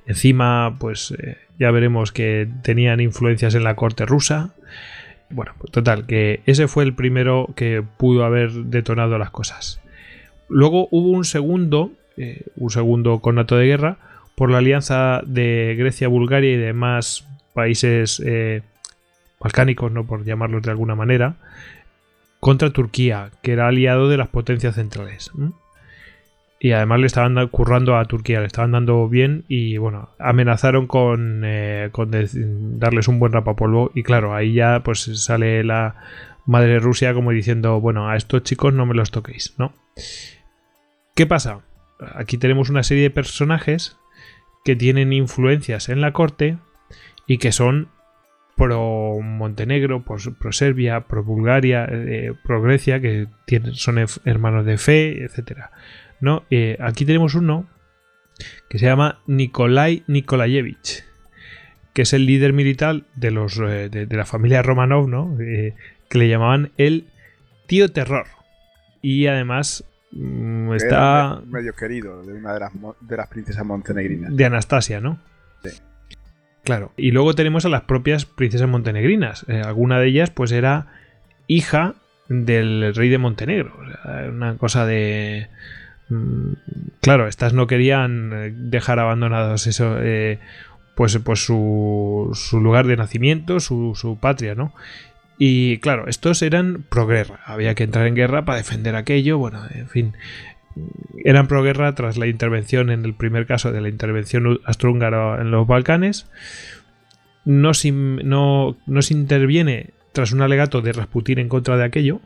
Encima, 0.06 0.76
pues 0.78 1.14
eh, 1.18 1.38
ya 1.58 1.70
veremos 1.70 2.12
que 2.12 2.48
tenían 2.62 3.00
influencias 3.00 3.54
en 3.54 3.64
la 3.64 3.74
corte 3.74 4.04
rusa. 4.04 4.50
Bueno, 5.30 5.52
pues 5.58 5.72
total, 5.72 6.06
que 6.06 6.40
ese 6.46 6.68
fue 6.68 6.84
el 6.84 6.94
primero 6.94 7.48
que 7.56 7.82
pudo 7.96 8.24
haber 8.24 8.52
detonado 8.52 9.18
las 9.18 9.30
cosas. 9.30 9.80
Luego 10.48 10.88
hubo 10.90 11.10
un 11.10 11.24
segundo, 11.24 11.92
eh, 12.16 12.42
un 12.56 12.70
segundo 12.70 13.20
conato 13.20 13.56
de 13.56 13.66
guerra, 13.66 13.96
por 14.34 14.50
la 14.50 14.58
alianza 14.58 15.22
de 15.26 15.74
Grecia, 15.76 16.08
Bulgaria 16.08 16.52
y 16.52 16.56
demás 16.56 17.26
países 17.54 18.22
eh, 18.24 18.62
balcánicos, 19.40 19.90
no 19.90 20.06
por 20.06 20.24
llamarlos 20.24 20.62
de 20.62 20.70
alguna 20.70 20.94
manera, 20.94 21.34
contra 22.40 22.70
Turquía, 22.70 23.30
que 23.42 23.52
era 23.52 23.66
aliado 23.66 24.08
de 24.08 24.16
las 24.16 24.28
potencias 24.28 24.76
centrales. 24.76 25.32
Y 26.60 26.72
además 26.72 27.00
le 27.00 27.06
estaban 27.06 27.48
currando 27.48 27.96
a 27.96 28.04
Turquía, 28.06 28.40
le 28.40 28.46
estaban 28.46 28.72
dando 28.72 29.08
bien 29.08 29.44
y 29.46 29.76
bueno, 29.76 30.10
amenazaron 30.18 30.88
con, 30.88 31.42
eh, 31.44 31.90
con 31.92 32.10
darles 32.10 33.06
un 33.06 33.20
buen 33.20 33.32
rapapolvo. 33.32 33.92
Y 33.94 34.02
claro, 34.02 34.34
ahí 34.34 34.54
ya 34.54 34.82
pues 34.82 35.02
sale 35.24 35.62
la 35.62 35.94
madre 36.46 36.80
Rusia 36.80 37.14
como 37.14 37.30
diciendo, 37.30 37.80
bueno, 37.80 38.08
a 38.08 38.16
estos 38.16 38.42
chicos 38.42 38.74
no 38.74 38.86
me 38.86 38.94
los 38.94 39.12
toquéis, 39.12 39.54
¿no? 39.58 39.72
¿Qué 41.14 41.26
pasa? 41.26 41.60
Aquí 42.14 42.38
tenemos 42.38 42.70
una 42.70 42.82
serie 42.82 43.04
de 43.04 43.10
personajes 43.10 43.96
que 44.64 44.74
tienen 44.74 45.12
influencias 45.12 45.88
en 45.88 46.00
la 46.00 46.12
corte 46.12 46.58
y 47.26 47.38
que 47.38 47.52
son 47.52 47.88
pro 48.56 49.20
Montenegro, 49.20 50.04
pro, 50.04 50.52
Serbia, 50.52 51.06
pro 51.06 51.22
Bulgaria, 51.22 51.86
eh, 51.90 52.32
pro 52.44 52.60
Grecia, 52.60 53.00
que 53.00 53.28
son 53.72 53.98
hermanos 54.24 54.66
de 54.66 54.78
fe, 54.78 55.24
etcétera. 55.24 55.70
¿No? 56.20 56.44
Eh, 56.50 56.76
aquí 56.80 57.04
tenemos 57.04 57.34
uno 57.34 57.66
que 58.68 58.78
se 58.78 58.86
llama 58.86 59.20
Nikolai 59.26 60.04
Nikolayevich, 60.06 61.04
que 61.92 62.02
es 62.02 62.12
el 62.12 62.26
líder 62.26 62.52
militar 62.52 63.02
de 63.16 63.30
los 63.30 63.58
eh, 63.58 63.88
de, 63.88 64.06
de 64.06 64.16
la 64.16 64.24
familia 64.24 64.62
Romanov, 64.62 65.08
¿no? 65.08 65.36
Eh, 65.40 65.74
que 66.08 66.18
le 66.18 66.28
llamaban 66.28 66.72
el 66.76 67.08
tío 67.66 67.90
terror. 67.90 68.26
Y 69.02 69.26
además 69.26 69.84
mm, 70.12 70.72
está 70.74 71.40
medio 71.46 71.74
querido 71.74 72.22
de 72.24 72.32
una 72.34 72.54
de 72.54 72.60
las, 72.60 72.72
de 73.00 73.16
las 73.16 73.28
princesas 73.28 73.64
montenegrinas. 73.64 74.34
de 74.34 74.44
Anastasia, 74.44 75.00
¿no? 75.00 75.18
Sí. 75.62 75.70
Claro. 76.64 76.92
Y 76.96 77.12
luego 77.12 77.34
tenemos 77.34 77.64
a 77.64 77.68
las 77.68 77.82
propias 77.82 78.24
princesas 78.24 78.68
montenegrinas. 78.68 79.46
Eh, 79.48 79.62
alguna 79.64 80.00
de 80.00 80.08
ellas, 80.08 80.30
pues, 80.30 80.52
era 80.52 80.86
hija 81.46 81.94
del 82.28 82.94
rey 82.94 83.08
de 83.08 83.18
Montenegro. 83.18 83.74
O 83.80 83.86
sea, 83.86 84.28
una 84.28 84.56
cosa 84.56 84.84
de. 84.84 85.48
Claro, 87.00 87.28
estas 87.28 87.52
no 87.52 87.66
querían 87.66 88.32
eh, 88.32 88.52
dejar 88.54 88.98
abandonados 88.98 89.66
eso. 89.66 89.96
eh, 90.00 90.38
pues, 90.94 91.16
pues 91.18 91.44
su, 91.44 92.30
su 92.34 92.60
lugar 92.60 92.86
de 92.86 92.96
nacimiento, 92.96 93.60
su, 93.60 93.94
su 93.94 94.18
patria, 94.18 94.56
¿no? 94.56 94.74
Y 95.38 95.78
claro, 95.78 96.08
estos 96.08 96.42
eran 96.42 96.84
pro 96.88 97.06
guerra. 97.06 97.38
Había 97.44 97.76
que 97.76 97.84
entrar 97.84 98.06
en 98.08 98.16
guerra 98.16 98.44
para 98.44 98.58
defender 98.58 98.96
aquello. 98.96 99.38
Bueno, 99.38 99.62
en 99.72 99.88
fin. 99.88 100.14
Eran 101.24 101.46
pro 101.46 101.62
guerra 101.62 101.94
tras 101.94 102.18
la 102.18 102.26
intervención, 102.26 102.90
en 102.90 103.04
el 103.04 103.14
primer 103.14 103.46
caso 103.46 103.70
de 103.70 103.80
la 103.80 103.88
intervención 103.88 104.58
austrohúngara 104.64 105.40
en 105.40 105.52
los 105.52 105.66
Balcanes. 105.68 106.28
No 107.44 107.74
se, 107.74 107.92
no, 107.92 108.76
no 108.86 109.02
se 109.02 109.14
interviene 109.14 109.90
tras 110.12 110.32
un 110.32 110.42
alegato 110.42 110.80
de 110.80 110.92
Rasputín 110.92 111.38
en 111.38 111.48
contra 111.48 111.76
de 111.76 111.84
aquello. 111.84 112.20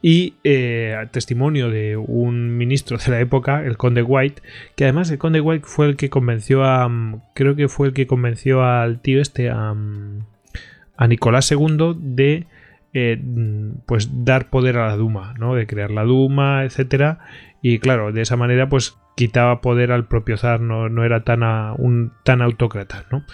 Y 0.00 0.34
eh, 0.44 0.96
testimonio 1.10 1.70
de 1.70 1.96
un 1.96 2.56
ministro 2.56 2.98
de 2.98 3.10
la 3.10 3.20
época, 3.20 3.64
el 3.64 3.76
conde 3.76 4.02
White, 4.02 4.42
que 4.76 4.84
además 4.84 5.10
el 5.10 5.18
conde 5.18 5.40
White 5.40 5.64
fue 5.66 5.86
el 5.86 5.96
que 5.96 6.08
convenció 6.08 6.64
a. 6.64 6.88
mm, 6.88 7.22
Creo 7.34 7.56
que 7.56 7.68
fue 7.68 7.88
el 7.88 7.94
que 7.94 8.06
convenció 8.06 8.62
al 8.62 9.00
tío 9.00 9.20
este, 9.20 9.50
a, 9.50 9.74
mm, 9.74 10.24
a 10.96 11.06
Nicolás 11.08 11.50
II, 11.50 11.96
de 11.98 12.46
eh, 12.92 13.20
mm, 13.22 13.80
pues 13.86 14.24
dar 14.24 14.50
poder 14.50 14.78
a 14.78 14.88
la 14.88 14.96
Duma, 14.96 15.34
¿no? 15.38 15.54
De 15.54 15.66
crear 15.66 15.90
la 15.90 16.04
Duma, 16.04 16.64
etcétera. 16.64 17.18
Y 17.60 17.80
claro, 17.80 18.12
de 18.12 18.22
esa 18.22 18.36
manera, 18.36 18.68
pues 18.68 18.96
quitaba 19.16 19.60
poder 19.60 19.90
al 19.90 20.06
propio 20.06 20.36
zar, 20.36 20.60
no, 20.60 20.88
no 20.88 21.04
era 21.04 21.24
tan, 21.24 21.42
un, 21.78 22.12
tan 22.22 22.40
autócrata, 22.40 23.04
¿no? 23.10 23.24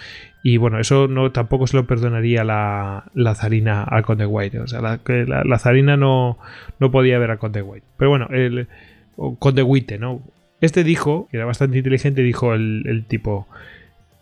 Y 0.47 0.57
bueno, 0.57 0.79
eso 0.79 1.07
no 1.07 1.31
tampoco 1.31 1.65
se 1.65 1.75
lo 1.75 1.87
perdonaría 1.87 2.43
la, 2.43 3.05
la 3.15 3.33
zarina 3.33 3.81
al 3.81 4.03
conde 4.03 4.27
White. 4.27 4.59
O 4.59 4.67
sea, 4.67 4.79
la, 4.79 4.99
la, 5.43 5.57
zarina 5.57 5.97
no, 5.97 6.37
no 6.79 6.91
podía 6.91 7.17
ver 7.17 7.31
al 7.31 7.39
conde 7.39 7.63
White. 7.63 7.87
Pero 7.97 8.11
bueno, 8.11 8.27
el 8.29 8.67
conde 9.39 9.63
Witte, 9.63 9.97
¿no? 9.97 10.21
Este 10.61 10.83
dijo, 10.83 11.27
que 11.31 11.37
era 11.37 11.47
bastante 11.47 11.79
inteligente, 11.79 12.21
dijo 12.21 12.53
el, 12.53 12.83
el 12.85 13.05
tipo, 13.05 13.47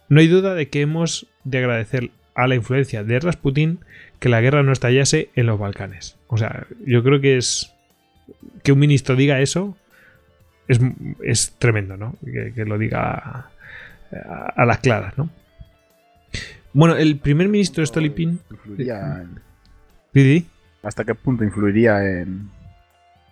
no 0.07 0.21
hay 0.21 0.29
duda 0.29 0.55
de 0.55 0.69
que 0.69 0.79
hemos 0.79 1.27
de 1.43 1.57
agradecer 1.57 2.11
a 2.35 2.47
la 2.47 2.55
influencia 2.55 3.03
de 3.03 3.19
Rasputín 3.19 3.79
que 4.19 4.29
la 4.29 4.39
guerra 4.39 4.63
no 4.63 4.71
estallase 4.71 5.27
en 5.35 5.47
los 5.47 5.59
Balcanes. 5.59 6.17
O 6.27 6.37
sea, 6.37 6.67
yo 6.85 7.03
creo 7.03 7.19
que 7.19 7.35
es 7.35 7.73
que 8.63 8.71
un 8.71 8.79
ministro 8.79 9.17
diga 9.17 9.41
eso 9.41 9.75
es, 10.69 10.79
es 11.21 11.53
tremendo, 11.59 11.97
¿no? 11.97 12.15
Que, 12.23 12.63
lo 12.63 12.77
diga 12.77 13.49
a, 14.55 14.65
las 14.65 14.77
claras, 14.77 15.17
¿no? 15.17 15.29
Bueno, 16.73 16.95
el 16.95 17.17
primer 17.17 17.49
ministro 17.49 17.85
Stolypin... 17.85 18.39
Influiría 18.49 19.21
en... 19.21 20.45
¿Hasta 20.83 21.03
qué 21.05 21.15
punto 21.15 21.43
influiría 21.43 22.03
en, 22.03 22.49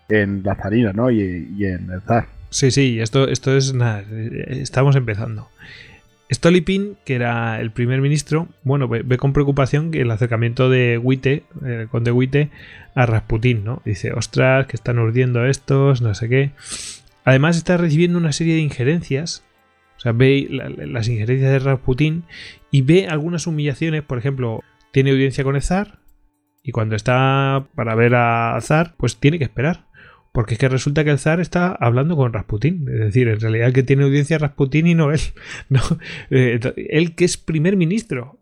en 0.10 0.42
la 0.44 0.56
zarina, 0.56 0.94
¿no? 0.94 1.12
Y, 1.12 1.54
y 1.58 1.66
en 1.66 1.90
el 1.92 2.02
zar. 2.02 2.28
Sí, 2.50 2.72
sí, 2.72 3.00
esto, 3.00 3.28
esto 3.28 3.56
es 3.56 3.74
nada, 3.74 4.04
estamos 4.48 4.96
empezando. 4.96 5.50
Stolypin, 6.32 6.98
que 7.06 7.16
era 7.16 7.60
el 7.60 7.72
primer 7.72 8.00
ministro, 8.02 8.48
bueno, 8.64 8.88
ve, 8.88 9.18
con 9.18 9.34
preocupación 9.34 9.92
que 9.92 10.02
el 10.02 10.12
acercamiento 10.12 10.70
de 10.70 10.98
Witte, 10.98 11.44
el 11.66 11.88
conde 11.90 12.12
Witte, 12.12 12.50
a 12.96 13.06
Rasputín, 13.06 13.64
¿no? 13.64 13.82
Dice, 13.86 14.14
ostras, 14.14 14.68
que 14.68 14.78
están 14.78 14.98
urdiendo 15.00 15.46
estos, 15.46 16.02
no 16.02 16.14
sé 16.14 16.30
qué. 16.30 16.52
Además 17.26 17.58
está 17.58 17.78
recibiendo 17.78 18.18
una 18.18 18.32
serie 18.32 18.56
de 18.56 18.62
injerencias, 18.62 19.44
o 20.02 20.04
sea, 20.04 20.14
ve 20.14 20.48
las 20.50 21.08
injerencias 21.08 21.52
de 21.52 21.60
Rasputín 21.60 22.24
y 22.72 22.82
ve 22.82 23.06
algunas 23.06 23.46
humillaciones, 23.46 24.02
por 24.02 24.18
ejemplo, 24.18 24.62
tiene 24.92 25.12
audiencia 25.12 25.44
con 25.44 25.56
el 25.56 25.62
zar 25.62 26.00
y 26.64 26.72
cuando 26.72 26.96
está 26.96 27.68
para 27.76 27.94
ver 27.94 28.16
a 28.16 28.58
zar, 28.62 28.96
pues 28.98 29.18
tiene 29.18 29.38
que 29.38 29.44
esperar. 29.44 29.86
Porque 30.34 30.56
es 30.56 30.60
que 30.60 30.70
resulta 30.70 31.04
que 31.04 31.12
el 31.12 31.20
zar 31.20 31.40
está 31.40 31.72
hablando 31.72 32.16
con 32.16 32.34
Rasputín. 32.34 32.88
Es 32.92 33.00
decir, 33.00 33.28
en 33.28 33.40
realidad 33.40 33.68
el 33.68 33.74
que 33.74 33.84
tiene 33.84 34.06
audiencia 34.06 34.38
es 34.38 34.42
Rasputín 34.42 34.88
y 34.88 34.96
no 34.96 35.12
él. 35.12 35.20
No, 35.70 35.82
eh, 36.32 36.60
él 36.90 37.14
que 37.14 37.26
es 37.26 37.38
primer 37.38 37.78
ministro. 37.78 38.40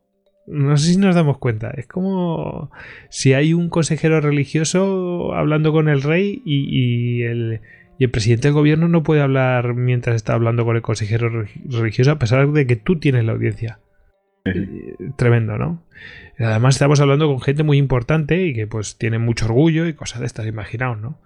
No 0.47 0.77
sé 0.77 0.93
si 0.93 0.97
nos 0.97 1.13
damos 1.13 1.39
cuenta. 1.39 1.71
Es 1.71 1.87
como 1.87 2.71
si 3.09 3.33
hay 3.33 3.53
un 3.53 3.67
consejero 3.67 4.21
religioso 4.21 5.33
hablando 5.33 5.73
con 5.73 5.89
el 5.89 6.03
rey 6.03 6.41
y, 6.45 7.23
el, 7.23 7.59
y 7.99 8.05
el 8.05 8.11
presidente 8.11 8.47
del 8.47 8.53
gobierno 8.53 8.87
no 8.87 9.03
puede 9.03 9.21
hablar 9.21 9.75
mientras 9.75 10.15
está 10.15 10.33
hablando 10.33 10.63
con 10.63 10.77
el 10.77 10.81
consejero 10.81 11.45
religioso 11.69 12.11
a 12.11 12.17
pesar 12.17 12.49
de 12.49 12.65
que 12.65 12.77
tú 12.77 12.97
tienes 12.97 13.25
la 13.25 13.33
audiencia. 13.33 13.81
Tremendo, 15.17 15.57
¿no? 15.57 15.83
Además 16.39 16.75
estamos 16.75 17.01
hablando 17.01 17.27
con 17.27 17.41
gente 17.41 17.63
muy 17.63 17.77
importante 17.77 18.41
y 18.45 18.53
que 18.53 18.67
pues 18.67 18.97
tiene 18.97 19.19
mucho 19.19 19.45
orgullo 19.45 19.85
y 19.85 19.93
cosas 19.93 20.21
de 20.21 20.27
estas, 20.27 20.47
imaginaos, 20.47 20.97
¿no? 20.97 21.21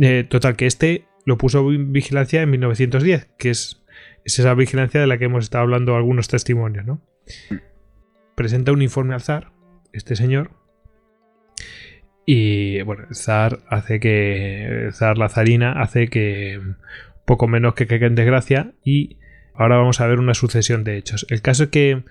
Eh, 0.00 0.22
total, 0.22 0.54
que 0.54 0.66
este 0.66 1.04
lo 1.24 1.36
puso 1.36 1.68
en 1.72 1.92
vigilancia 1.92 2.42
en 2.42 2.50
1910, 2.50 3.30
que 3.36 3.50
es, 3.50 3.84
esa 4.24 4.54
vigilancia 4.54 5.00
de 5.00 5.08
la 5.08 5.18
que 5.18 5.24
hemos 5.24 5.44
estado 5.44 5.62
hablando 5.62 5.96
algunos 5.96 6.28
testimonios, 6.28 6.86
¿no? 6.86 7.02
Presenta 8.36 8.70
un 8.70 8.82
informe 8.82 9.14
al 9.14 9.20
zar, 9.20 9.50
este 9.92 10.14
señor, 10.14 10.52
y 12.30 12.82
bueno, 12.82 13.06
zar 13.14 13.60
hace 13.70 14.00
que. 14.00 14.90
Zar, 14.92 15.16
la 15.16 15.30
zarina, 15.30 15.80
hace 15.80 16.08
que 16.08 16.60
poco 17.24 17.48
menos 17.48 17.72
que 17.72 17.86
caiga 17.86 18.06
en 18.06 18.16
desgracia. 18.16 18.72
Y 18.84 19.16
ahora 19.54 19.78
vamos 19.78 20.02
a 20.02 20.06
ver 20.06 20.18
una 20.18 20.34
sucesión 20.34 20.84
de 20.84 20.98
hechos. 20.98 21.24
El 21.30 21.40
caso 21.40 21.64
es 21.64 21.70
que 21.70 22.04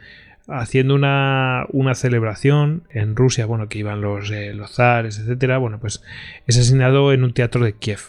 haciendo 0.48 0.96
una, 0.96 1.68
una 1.70 1.94
celebración 1.94 2.88
en 2.90 3.16
Rusia, 3.16 3.46
bueno, 3.46 3.70
que 3.70 3.78
iban 3.78 4.02
los, 4.02 4.32
eh, 4.32 4.56
los 4.56 4.72
zares, 4.72 5.20
etcétera, 5.20 5.60
bueno, 5.60 5.80
pues 5.80 6.02
es 6.48 6.58
asesinado 6.58 7.14
en 7.14 7.24
un 7.24 7.36
teatro 7.36 7.64
de 7.64 7.74
Kiev. 7.74 8.00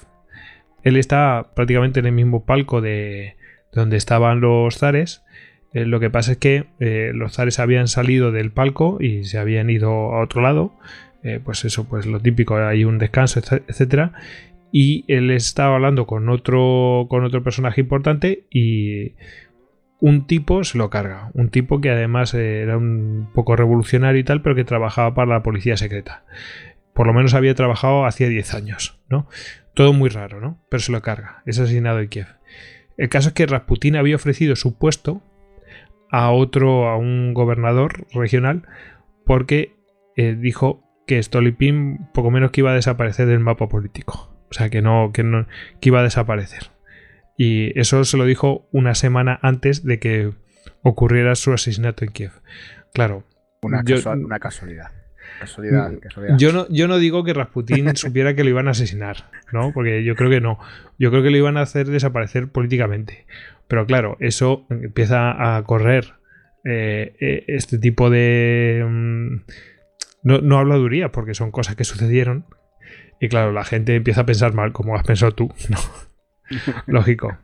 Él 0.85 0.97
está 0.97 1.51
prácticamente 1.55 2.01
en 2.01 2.07
el 2.07 2.13
mismo 2.13 2.47
palco 2.47 2.81
de 2.81 3.37
donde 3.71 3.99
estaban 3.99 4.41
los 4.41 4.79
zares. 4.79 5.27
Eh, 5.75 5.85
lo 5.85 6.01
que 6.01 6.09
pasa 6.09 6.33
es 6.33 6.39
que 6.39 6.69
eh, 6.81 7.11
los 7.15 7.35
zares 7.35 7.59
habían 7.59 7.87
salido 7.87 8.33
del 8.33 8.51
palco 8.51 8.97
y 8.99 9.25
se 9.25 9.37
habían 9.37 9.69
ido 9.69 9.91
a 10.15 10.23
otro 10.23 10.41
lado. 10.41 10.73
Pues 11.45 11.65
eso, 11.65 11.85
pues 11.89 12.07
lo 12.07 12.21
típico, 12.21 12.57
hay 12.57 12.85
un 12.85 12.99
descanso, 12.99 13.41
etcétera. 13.41 14.13
Y 14.71 15.05
él 15.09 15.31
estaba 15.31 15.75
hablando 15.77 16.07
con 16.07 16.29
otro, 16.29 17.07
con 17.09 17.25
otro 17.25 17.43
personaje 17.43 17.81
importante 17.81 18.47
y 18.51 19.15
un 20.01 20.27
tipo 20.27 20.63
se 20.65 20.79
lo 20.79 20.91
carga. 20.91 21.31
Un 21.35 21.51
tipo 21.51 21.81
que 21.81 21.91
además 21.91 22.35
era 22.35 22.77
un 22.77 23.31
poco 23.35 23.57
revolucionario 23.57 24.21
y 24.21 24.25
tal, 24.25 24.43
pero 24.43 24.55
que 24.55 24.65
trabajaba 24.65 25.15
para 25.15 25.35
la 25.35 25.43
policía 25.43 25.77
secreta. 25.77 26.25
Por 26.95 27.07
lo 27.07 27.13
menos 27.13 27.35
había 27.35 27.55
trabajado 27.55 28.05
hacía 28.07 28.29
10 28.29 28.55
años, 28.55 29.01
¿no? 29.09 29.29
Todo 29.75 29.93
muy 29.93 30.09
raro, 30.09 30.41
¿no? 30.41 30.61
Pero 30.69 30.81
se 30.81 30.93
lo 30.93 31.03
carga. 31.03 31.43
Es 31.47 31.59
asesinado 31.59 32.01
en 32.01 32.09
Kiev. 32.09 32.27
El 32.97 33.09
caso 33.09 33.29
es 33.29 33.35
que 33.35 33.47
Rasputin 33.47 33.97
había 33.97 34.17
ofrecido 34.17 34.57
su 34.57 34.77
puesto 34.77 35.23
a 36.11 36.31
otro, 36.33 36.89
a 36.89 36.97
un 36.97 37.35
gobernador 37.35 38.07
regional, 38.13 38.67
porque 39.25 39.77
eh, 40.17 40.35
dijo 40.35 40.88
que 41.09 41.21
Stolypin 41.21 42.07
poco 42.15 42.31
menos 42.31 42.53
que 42.53 42.61
iba 42.61 42.71
a 42.71 42.75
desaparecer 42.75 43.27
del 43.27 43.41
mapa 43.41 43.69
político. 43.69 44.33
O 44.51 44.55
sea, 44.55 44.71
que 44.71 44.83
no, 44.83 45.11
que 45.13 45.25
no, 45.25 45.47
que 45.81 45.89
iba 45.89 46.01
a 46.01 46.05
desaparecer. 46.05 46.71
Y 47.37 47.79
eso 47.79 48.05
se 48.05 48.17
lo 48.17 48.25
dijo 48.25 48.69
una 48.71 48.95
semana 48.95 49.39
antes 49.43 49.85
de 49.85 49.99
que 49.99 50.33
ocurriera 50.83 51.35
su 51.35 51.53
asesinato 51.53 52.05
en 52.05 52.13
Kiev. 52.13 52.33
Claro. 52.93 53.25
Una, 53.63 53.83
casualidad. 54.39 54.91
Mm, 55.59 56.37
yo 56.37 56.53
no, 56.53 56.67
yo 56.69 56.89
no 56.89 56.99
digo 56.99 57.25
que 57.25 57.35
Rasputin 57.35 57.97
supiera 57.97 58.35
que 58.35 58.45
lo 58.45 58.51
iban 58.51 58.69
a 58.69 58.73
asesinar, 58.73 59.31
¿no? 59.53 59.73
Porque 59.73 60.05
yo 60.05 60.15
creo 60.15 60.31
que 60.31 60.41
no. 60.41 60.59
Yo 60.99 61.11
creo 61.11 61.23
que 61.23 61.31
lo 61.31 61.37
iban 61.37 61.57
a 61.57 61.63
hacer 61.63 61.87
desaparecer 61.87 62.49
políticamente. 62.49 63.27
Pero 63.67 63.87
claro, 63.87 64.17
eso 64.21 64.67
empieza 64.71 65.57
a 65.57 65.63
correr 65.65 66.15
eh, 66.65 67.17
eh, 67.21 67.45
este 67.49 67.79
tipo 67.79 68.11
de. 68.11 68.85
Mm, 68.87 69.37
no, 70.23 70.41
no 70.41 70.59
habladuría, 70.59 71.13
porque 71.13 71.35
son 71.35 71.51
cosas 71.51 71.77
que 71.77 71.85
sucedieron. 71.85 72.47
Y 73.21 73.29
claro, 73.29 73.53
la 73.53 73.65
gente 73.65 73.95
empieza 73.95 74.23
a 74.23 74.27
pensar 74.27 74.55
mal, 74.55 74.73
como 74.73 74.97
has 74.97 75.05
pensado 75.05 75.33
tú, 75.33 75.53
¿no? 75.69 75.79
Lógico. 76.87 77.37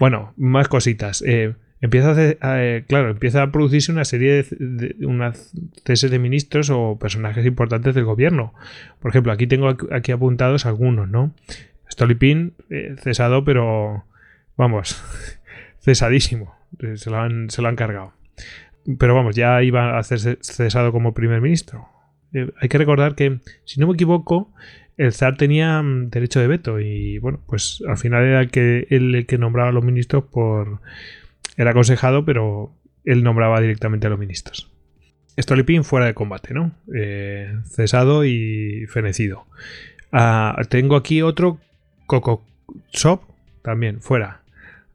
Bueno, 0.00 0.34
más 0.36 0.68
cositas. 0.68 1.22
Eh, 1.26 1.54
empieza 1.80 2.14
a 2.40 2.62
eh, 2.62 2.84
claro, 2.86 3.10
empieza 3.10 3.42
a 3.42 3.50
producirse 3.50 3.92
una 3.92 4.04
serie 4.04 4.44
de, 4.50 4.94
de 4.98 5.32
ceses 5.84 6.10
de 6.10 6.18
ministros 6.18 6.70
o 6.70 6.98
personajes 6.98 7.46
importantes 7.46 7.94
del 7.94 8.04
gobierno. 8.04 8.54
Por 9.00 9.10
ejemplo, 9.10 9.32
aquí 9.32 9.46
tengo 9.46 9.76
aquí 9.90 10.12
apuntados 10.12 10.66
algunos, 10.66 11.08
¿no? 11.08 11.34
Stolypin 11.90 12.54
eh, 12.70 12.96
cesado, 12.98 13.44
pero 13.44 14.04
vamos, 14.56 15.02
cesadísimo. 15.80 16.54
Se 16.94 17.10
lo, 17.10 17.18
han, 17.18 17.50
se 17.50 17.60
lo 17.60 17.68
han 17.68 17.76
cargado. 17.76 18.14
Pero 18.98 19.14
vamos, 19.14 19.36
ya 19.36 19.62
iba 19.62 19.98
a 19.98 20.02
ser 20.02 20.38
cesado 20.40 20.90
como 20.90 21.14
primer 21.14 21.40
ministro. 21.40 21.86
Hay 22.32 22.68
que 22.68 22.78
recordar 22.78 23.14
que, 23.14 23.40
si 23.64 23.80
no 23.80 23.86
me 23.86 23.94
equivoco, 23.94 24.50
el 24.96 25.12
zar 25.12 25.36
tenía 25.36 25.82
mm, 25.82 26.10
derecho 26.10 26.40
de 26.40 26.46
veto 26.46 26.80
y 26.80 27.18
bueno, 27.18 27.40
pues 27.46 27.82
al 27.88 27.98
final 27.98 28.24
era 28.24 28.40
el 28.40 28.50
que, 28.50 28.86
el 28.90 29.26
que 29.26 29.38
nombraba 29.38 29.70
a 29.70 29.72
los 29.72 29.84
ministros 29.84 30.24
por... 30.24 30.80
Era 31.56 31.70
aconsejado, 31.70 32.24
pero 32.24 32.72
él 33.04 33.22
nombraba 33.22 33.60
directamente 33.60 34.06
a 34.06 34.10
los 34.10 34.18
ministros. 34.18 34.70
Stolypin 35.38 35.84
fuera 35.84 36.06
de 36.06 36.14
combate, 36.14 36.54
¿no? 36.54 36.72
Eh, 36.94 37.58
cesado 37.64 38.24
y 38.24 38.86
fenecido. 38.88 39.46
Ah, 40.12 40.56
tengo 40.68 40.96
aquí 40.96 41.22
otro 41.22 41.58
Kokosov, 42.06 43.20
también 43.62 44.00
fuera. 44.00 44.42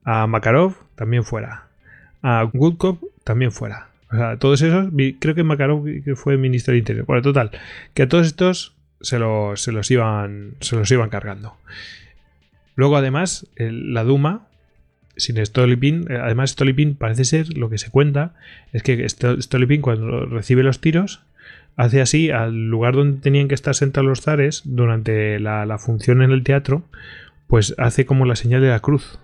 A 0.04 0.28
Makarov, 0.28 0.76
también 0.96 1.24
fuera. 1.24 1.68
A 2.22 2.44
Gudkov, 2.44 3.00
también 3.24 3.52
fuera. 3.52 3.87
O 4.12 4.16
sea, 4.16 4.38
todos 4.38 4.62
esos, 4.62 4.88
creo 5.20 5.36
que 5.36 5.44
Makarov 5.44 5.86
fue 6.16 6.38
ministro 6.38 6.72
del 6.72 6.80
Interior. 6.80 7.06
Bueno, 7.06 7.22
total, 7.22 7.52
que 7.94 8.04
a 8.04 8.08
todos 8.08 8.26
estos 8.28 8.76
se, 9.02 9.18
se, 9.56 9.72
los, 9.72 9.92
iban, 9.92 10.56
se 10.62 10.76
los 10.76 10.90
iban 10.92 11.10
cargando. 11.10 11.58
Luego, 12.76 12.96
además, 12.96 13.48
la 13.58 14.04
Duma, 14.04 14.48
sin 15.18 15.44
Stolypin, 15.44 16.06
eh, 16.10 16.20
además 16.22 16.52
Stolypin 16.52 16.96
parece 16.96 17.26
ser, 17.26 17.58
lo 17.58 17.70
que 17.70 17.78
se 17.78 17.90
cuenta, 17.90 18.36
es 18.72 18.84
que 18.84 19.08
Stolypin 19.10 19.82
cuando 19.82 20.26
recibe 20.26 20.64
los 20.64 20.80
tiros, 20.80 21.22
hace 21.76 22.02
así 22.02 22.32
al 22.32 22.70
lugar 22.70 22.96
donde 22.96 23.20
tenían 23.20 23.48
que 23.48 23.56
estar 23.56 23.76
sentados 23.76 24.08
los 24.08 24.22
zares 24.22 24.62
durante 24.66 25.40
la, 25.40 25.66
la 25.66 25.78
función 25.80 26.22
en 26.22 26.32
el 26.32 26.44
teatro, 26.44 26.84
pues 27.48 27.76
hace 27.78 28.06
como 28.06 28.26
la 28.26 28.36
señal 28.36 28.62
de 28.62 28.70
la 28.70 28.80
cruz 28.80 29.20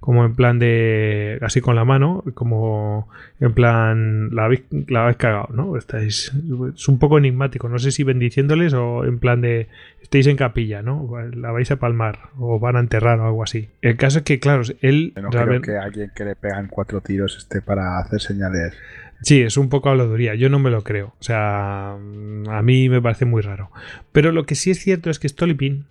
como 0.00 0.24
en 0.24 0.34
plan 0.34 0.58
de 0.58 1.38
así 1.42 1.60
con 1.60 1.74
la 1.74 1.84
mano, 1.84 2.22
como 2.34 3.08
en 3.40 3.52
plan 3.52 4.34
la 4.34 4.44
habéis, 4.44 4.62
la 4.88 5.12
cagado, 5.14 5.48
¿no? 5.52 5.76
Estáis, 5.76 6.32
es 6.74 6.88
un 6.88 6.98
poco 6.98 7.18
enigmático, 7.18 7.68
no 7.68 7.78
sé 7.78 7.90
si 7.90 8.04
bendiciéndoles 8.04 8.74
o 8.74 9.04
en 9.04 9.18
plan 9.18 9.40
de 9.40 9.68
estáis 10.00 10.26
en 10.28 10.36
capilla, 10.36 10.82
¿no? 10.82 11.10
La 11.34 11.50
vais 11.50 11.70
a 11.70 11.76
palmar 11.76 12.30
o 12.38 12.58
van 12.60 12.76
a 12.76 12.80
enterrar 12.80 13.18
o 13.20 13.26
algo 13.26 13.42
así. 13.42 13.68
El 13.82 13.96
caso 13.96 14.18
es 14.18 14.24
que, 14.24 14.38
claro, 14.38 14.62
él... 14.80 15.12
No 15.20 15.30
creo 15.30 15.60
que 15.60 15.76
alguien 15.76 16.12
que 16.14 16.24
le 16.24 16.36
pegan 16.36 16.68
cuatro 16.68 17.00
tiros 17.00 17.36
esté 17.36 17.60
para 17.60 17.98
hacer 17.98 18.20
señales. 18.20 18.74
Sí, 19.22 19.42
es 19.42 19.56
un 19.56 19.68
poco 19.68 19.90
habladuría, 19.90 20.36
yo 20.36 20.48
no 20.48 20.60
me 20.60 20.70
lo 20.70 20.84
creo, 20.84 21.14
o 21.18 21.22
sea, 21.22 21.94
a 21.94 22.62
mí 22.62 22.88
me 22.88 23.02
parece 23.02 23.24
muy 23.24 23.42
raro. 23.42 23.70
Pero 24.12 24.30
lo 24.30 24.46
que 24.46 24.54
sí 24.54 24.70
es 24.70 24.78
cierto 24.78 25.10
es 25.10 25.18
que 25.18 25.28
Stolypin 25.28 25.86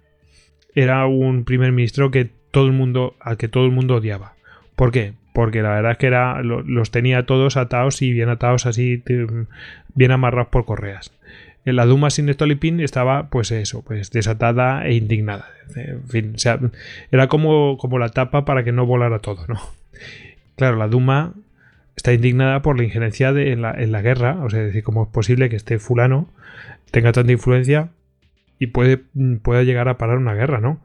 era 0.73 1.05
un 1.07 1.43
primer 1.43 1.73
ministro 1.73 2.09
que 2.09 2.36
todo 2.51 2.65
el 2.65 2.73
mundo, 2.73 3.15
al 3.19 3.37
que 3.37 3.47
todo 3.47 3.65
el 3.65 3.71
mundo 3.71 3.95
odiaba. 3.95 4.33
¿Por 4.75 4.91
qué? 4.91 5.13
porque 5.37 5.61
la 5.61 5.69
verdad 5.69 5.91
es 5.91 5.97
que 5.99 6.07
era, 6.07 6.41
los 6.41 6.89
tenía 6.89 7.27
todos 7.27 7.57
atados 7.57 8.01
y 8.01 8.11
bien 8.11 8.27
atados 8.27 8.65
así, 8.65 9.03
bien 9.93 10.11
amarrados 10.11 10.47
por 10.47 10.65
correas. 10.65 11.11
La 11.63 11.85
Duma 11.85 12.09
sin 12.09 12.33
Stolipin 12.33 12.79
estaba, 12.79 13.29
pues 13.29 13.51
eso, 13.51 13.83
pues 13.83 14.09
desatada 14.09 14.87
e 14.87 14.95
indignada. 14.95 15.45
En 15.75 16.01
fin, 16.09 16.33
o 16.33 16.39
sea, 16.39 16.59
era 17.11 17.27
como, 17.27 17.77
como 17.77 17.99
la 17.99 18.09
tapa 18.09 18.45
para 18.45 18.63
que 18.63 18.71
no 18.71 18.87
volara 18.87 19.19
todo, 19.19 19.45
¿no? 19.47 19.59
Claro, 20.55 20.77
la 20.77 20.87
Duma 20.87 21.35
está 21.95 22.13
indignada 22.13 22.63
por 22.63 22.75
la 22.75 22.85
injerencia 22.85 23.31
de, 23.31 23.51
en, 23.51 23.61
la, 23.61 23.75
en, 23.77 23.91
la, 23.91 24.01
guerra, 24.01 24.39
o 24.43 24.49
sea, 24.49 24.63
decir, 24.63 24.81
cómo 24.81 25.03
es 25.03 25.09
posible 25.09 25.49
que 25.49 25.55
este 25.55 25.77
fulano 25.77 26.27
tenga 26.89 27.11
tanta 27.11 27.31
influencia 27.31 27.89
y 28.57 28.67
puede, 28.67 29.03
pueda 29.43 29.61
llegar 29.61 29.87
a 29.87 29.99
parar 29.99 30.17
una 30.17 30.33
guerra, 30.33 30.61
¿no? 30.61 30.81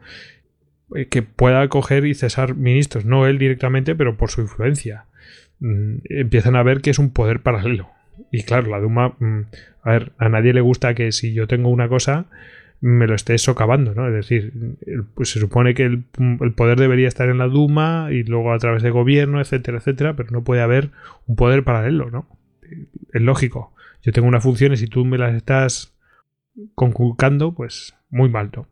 Eh, 0.94 1.06
que 1.06 1.22
pueda 1.22 1.66
coger 1.68 2.04
y 2.06 2.14
cesar 2.14 2.54
ministros, 2.54 3.04
no 3.04 3.26
él 3.26 3.38
directamente, 3.38 3.94
pero 3.94 4.16
por 4.16 4.30
su 4.30 4.40
influencia. 4.42 5.06
Mm, 5.60 5.96
empiezan 6.04 6.56
a 6.56 6.62
ver 6.62 6.80
que 6.80 6.90
es 6.90 6.98
un 6.98 7.10
poder 7.10 7.40
paralelo. 7.40 7.90
Y 8.30 8.42
claro, 8.42 8.70
la 8.70 8.80
Duma, 8.80 9.14
mm, 9.18 9.40
a 9.82 9.90
ver, 9.90 10.12
a 10.18 10.28
nadie 10.28 10.52
le 10.52 10.60
gusta 10.60 10.94
que 10.94 11.12
si 11.12 11.32
yo 11.32 11.46
tengo 11.46 11.68
una 11.68 11.88
cosa, 11.88 12.26
me 12.80 13.06
lo 13.06 13.14
esté 13.14 13.38
socavando, 13.38 13.94
¿no? 13.94 14.08
Es 14.08 14.14
decir, 14.14 14.52
pues 15.14 15.30
se 15.30 15.38
supone 15.38 15.74
que 15.74 15.84
el, 15.84 16.04
el, 16.40 16.52
poder 16.52 16.78
debería 16.78 17.06
estar 17.06 17.28
en 17.28 17.38
la 17.38 17.46
Duma 17.46 18.08
y 18.10 18.24
luego 18.24 18.52
a 18.52 18.58
través 18.58 18.82
de 18.82 18.90
gobierno, 18.90 19.40
etcétera, 19.40 19.78
etcétera, 19.78 20.16
pero 20.16 20.30
no 20.32 20.42
puede 20.42 20.62
haber 20.62 20.90
un 21.26 21.36
poder 21.36 21.62
paralelo, 21.62 22.10
¿no? 22.10 22.26
Es 23.12 23.22
lógico. 23.22 23.72
Yo 24.02 24.12
tengo 24.12 24.26
unas 24.26 24.42
funciones 24.42 24.82
y 24.82 24.88
tú 24.88 25.04
me 25.04 25.16
las 25.16 25.34
estás 25.34 25.94
conculcando, 26.74 27.54
pues 27.54 27.94
muy 28.10 28.28
mal, 28.28 28.50
¿no? 28.54 28.66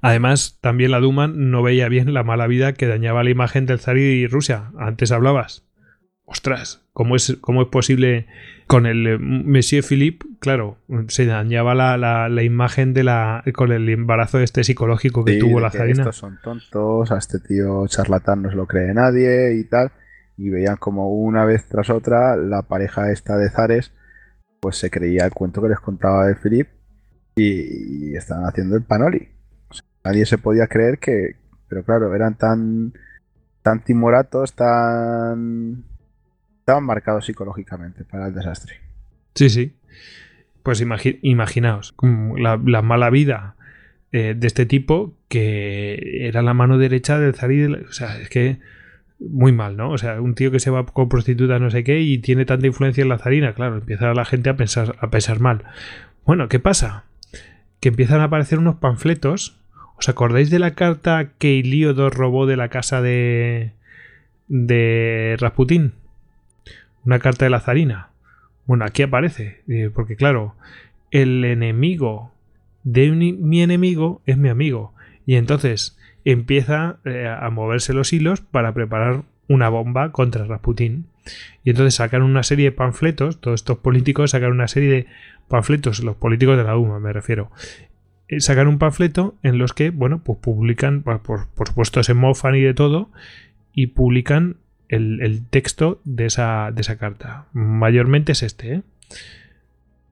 Además, 0.00 0.58
también 0.60 0.90
la 0.90 1.00
Duma 1.00 1.28
no 1.28 1.62
veía 1.62 1.88
bien 1.88 2.14
la 2.14 2.22
mala 2.22 2.46
vida 2.46 2.74
que 2.74 2.86
dañaba 2.86 3.24
la 3.24 3.30
imagen 3.30 3.66
del 3.66 3.80
zar 3.80 3.96
y 3.98 4.26
Rusia. 4.26 4.70
Antes 4.78 5.12
hablabas. 5.12 5.64
Ostras, 6.24 6.84
¿cómo 6.92 7.14
es, 7.14 7.36
cómo 7.40 7.62
es 7.62 7.68
posible 7.68 8.26
con 8.66 8.84
el 8.86 9.06
eh, 9.06 9.18
Monsieur 9.18 9.84
Philippe? 9.84 10.26
Claro, 10.40 10.76
se 11.06 11.24
dañaba 11.24 11.74
la, 11.76 11.96
la, 11.96 12.42
imagen 12.42 12.94
de 12.94 13.04
la 13.04 13.44
con 13.54 13.70
el 13.70 13.88
embarazo 13.88 14.40
este 14.40 14.64
psicológico 14.64 15.24
que 15.24 15.38
tuvo 15.38 15.60
la 15.60 15.70
zarina. 15.70 16.02
Estos 16.02 16.16
son 16.16 16.38
tontos, 16.42 17.12
a 17.12 17.18
este 17.18 17.38
tío 17.38 17.86
charlatán 17.86 18.42
no 18.42 18.50
se 18.50 18.56
lo 18.56 18.66
cree 18.66 18.92
nadie 18.92 19.56
y 19.56 19.64
tal. 19.64 19.92
Y 20.36 20.50
veían 20.50 20.76
como 20.76 21.12
una 21.12 21.44
vez 21.44 21.68
tras 21.68 21.90
otra 21.90 22.36
la 22.36 22.62
pareja 22.62 23.12
esta 23.12 23.36
de 23.38 23.48
zares 23.48 23.92
pues 24.60 24.76
se 24.76 24.90
creía 24.90 25.24
el 25.24 25.32
cuento 25.32 25.62
que 25.62 25.68
les 25.68 25.78
contaba 25.78 26.26
de 26.26 26.34
Philippe 26.34 26.70
y, 27.36 28.10
y 28.10 28.16
estaban 28.16 28.46
haciendo 28.46 28.76
el 28.76 28.82
panoli 28.82 29.35
nadie 30.06 30.24
se 30.24 30.38
podía 30.38 30.68
creer 30.68 30.98
que, 30.98 31.34
pero 31.68 31.84
claro, 31.84 32.14
eran 32.14 32.36
tan, 32.36 32.92
tan 33.62 33.82
timoratos, 33.82 34.54
tan, 34.54 35.84
estaban 36.60 36.84
marcados 36.84 37.26
psicológicamente 37.26 38.04
para 38.04 38.28
el 38.28 38.34
desastre. 38.34 38.74
Sí, 39.34 39.50
sí. 39.50 39.74
Pues 40.62 40.80
imaginaos, 40.80 41.94
la, 42.36 42.60
la, 42.64 42.82
mala 42.82 43.10
vida 43.10 43.56
eh, 44.12 44.34
de 44.36 44.46
este 44.46 44.66
tipo 44.66 45.14
que 45.28 46.26
era 46.26 46.42
la 46.42 46.54
mano 46.54 46.78
derecha 46.78 47.18
del 47.18 47.34
zar 47.34 47.50
o 47.88 47.92
sea, 47.92 48.18
es 48.20 48.28
que 48.28 48.58
muy 49.18 49.52
mal, 49.52 49.76
¿no? 49.76 49.90
O 49.90 49.98
sea, 49.98 50.20
un 50.20 50.34
tío 50.34 50.50
que 50.50 50.60
se 50.60 50.70
va 50.70 50.84
con 50.86 51.08
prostituta 51.08 51.58
no 51.58 51.70
sé 51.70 51.84
qué 51.84 52.00
y 52.00 52.18
tiene 52.18 52.44
tanta 52.44 52.66
influencia 52.66 53.02
en 53.02 53.08
la 53.08 53.18
zarina, 53.18 53.54
claro, 53.54 53.78
empieza 53.78 54.12
la 54.12 54.24
gente 54.24 54.50
a 54.50 54.56
pensar, 54.56 54.96
a 55.00 55.10
pensar 55.10 55.40
mal. 55.40 55.64
Bueno, 56.24 56.48
¿qué 56.48 56.58
pasa? 56.58 57.04
Que 57.80 57.88
empiezan 57.88 58.20
a 58.20 58.24
aparecer 58.24 58.58
unos 58.58 58.76
panfletos 58.76 59.60
¿Os 59.98 60.08
acordáis 60.08 60.50
de 60.50 60.58
la 60.58 60.74
carta 60.74 61.30
que 61.38 61.54
Ilíodo 61.54 62.10
robó 62.10 62.46
de 62.46 62.56
la 62.56 62.68
casa 62.68 63.00
de. 63.00 63.72
de 64.48 65.36
Rasputín? 65.38 65.92
Una 67.04 67.18
carta 67.18 67.44
de 67.44 67.50
la 67.50 67.60
zarina. 67.60 68.10
Bueno, 68.66 68.84
aquí 68.84 69.02
aparece, 69.02 69.62
eh, 69.68 69.90
porque 69.94 70.16
claro, 70.16 70.56
el 71.12 71.44
enemigo 71.44 72.32
de 72.82 73.10
mi 73.10 73.62
enemigo 73.62 74.22
es 74.26 74.36
mi 74.36 74.48
amigo. 74.48 74.92
Y 75.24 75.36
entonces 75.36 75.96
empieza 76.24 76.98
eh, 77.04 77.28
a 77.28 77.48
moverse 77.50 77.92
los 77.92 78.12
hilos 78.12 78.40
para 78.40 78.74
preparar 78.74 79.22
una 79.48 79.68
bomba 79.68 80.12
contra 80.12 80.44
Rasputín. 80.44 81.06
Y 81.64 81.70
entonces 81.70 81.94
sacan 81.94 82.22
una 82.22 82.42
serie 82.42 82.66
de 82.66 82.72
panfletos, 82.72 83.40
todos 83.40 83.60
estos 83.60 83.78
políticos 83.78 84.32
sacan 84.32 84.52
una 84.52 84.68
serie 84.68 84.90
de 84.90 85.06
panfletos, 85.48 86.02
los 86.02 86.16
políticos 86.16 86.56
de 86.56 86.64
la 86.64 86.76
UMA 86.76 87.00
me 87.00 87.12
refiero, 87.12 87.50
sacan 88.38 88.68
un 88.68 88.78
panfleto 88.78 89.34
en 89.42 89.58
los 89.58 89.72
que, 89.72 89.90
bueno, 89.90 90.20
pues 90.22 90.38
publican, 90.38 91.02
por, 91.02 91.20
por 91.20 91.68
supuesto 91.68 92.02
se 92.02 92.14
mofan 92.14 92.54
y 92.56 92.60
de 92.60 92.74
todo, 92.74 93.10
y 93.72 93.88
publican 93.88 94.56
el, 94.88 95.42
texto 95.48 96.00
de 96.04 96.26
esa, 96.26 96.70
de 96.72 96.80
esa 96.80 96.96
carta. 96.96 97.46
Mayormente 97.52 98.32
es 98.32 98.42
este, 98.42 98.74
¿eh? 98.74 98.82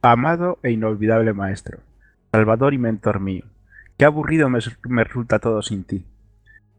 Amado 0.03 0.59
e 0.63 0.71
inolvidable 0.71 1.33
maestro, 1.33 1.79
salvador 2.31 2.75
y 2.75 2.79
mentor 2.79 3.21
mío, 3.21 3.45
qué 3.97 4.05
aburrido 4.05 4.51
me, 4.51 4.59
me 4.89 5.05
resulta 5.05 5.39
todo 5.39 5.63
sin 5.63 5.85
ti. 5.85 6.05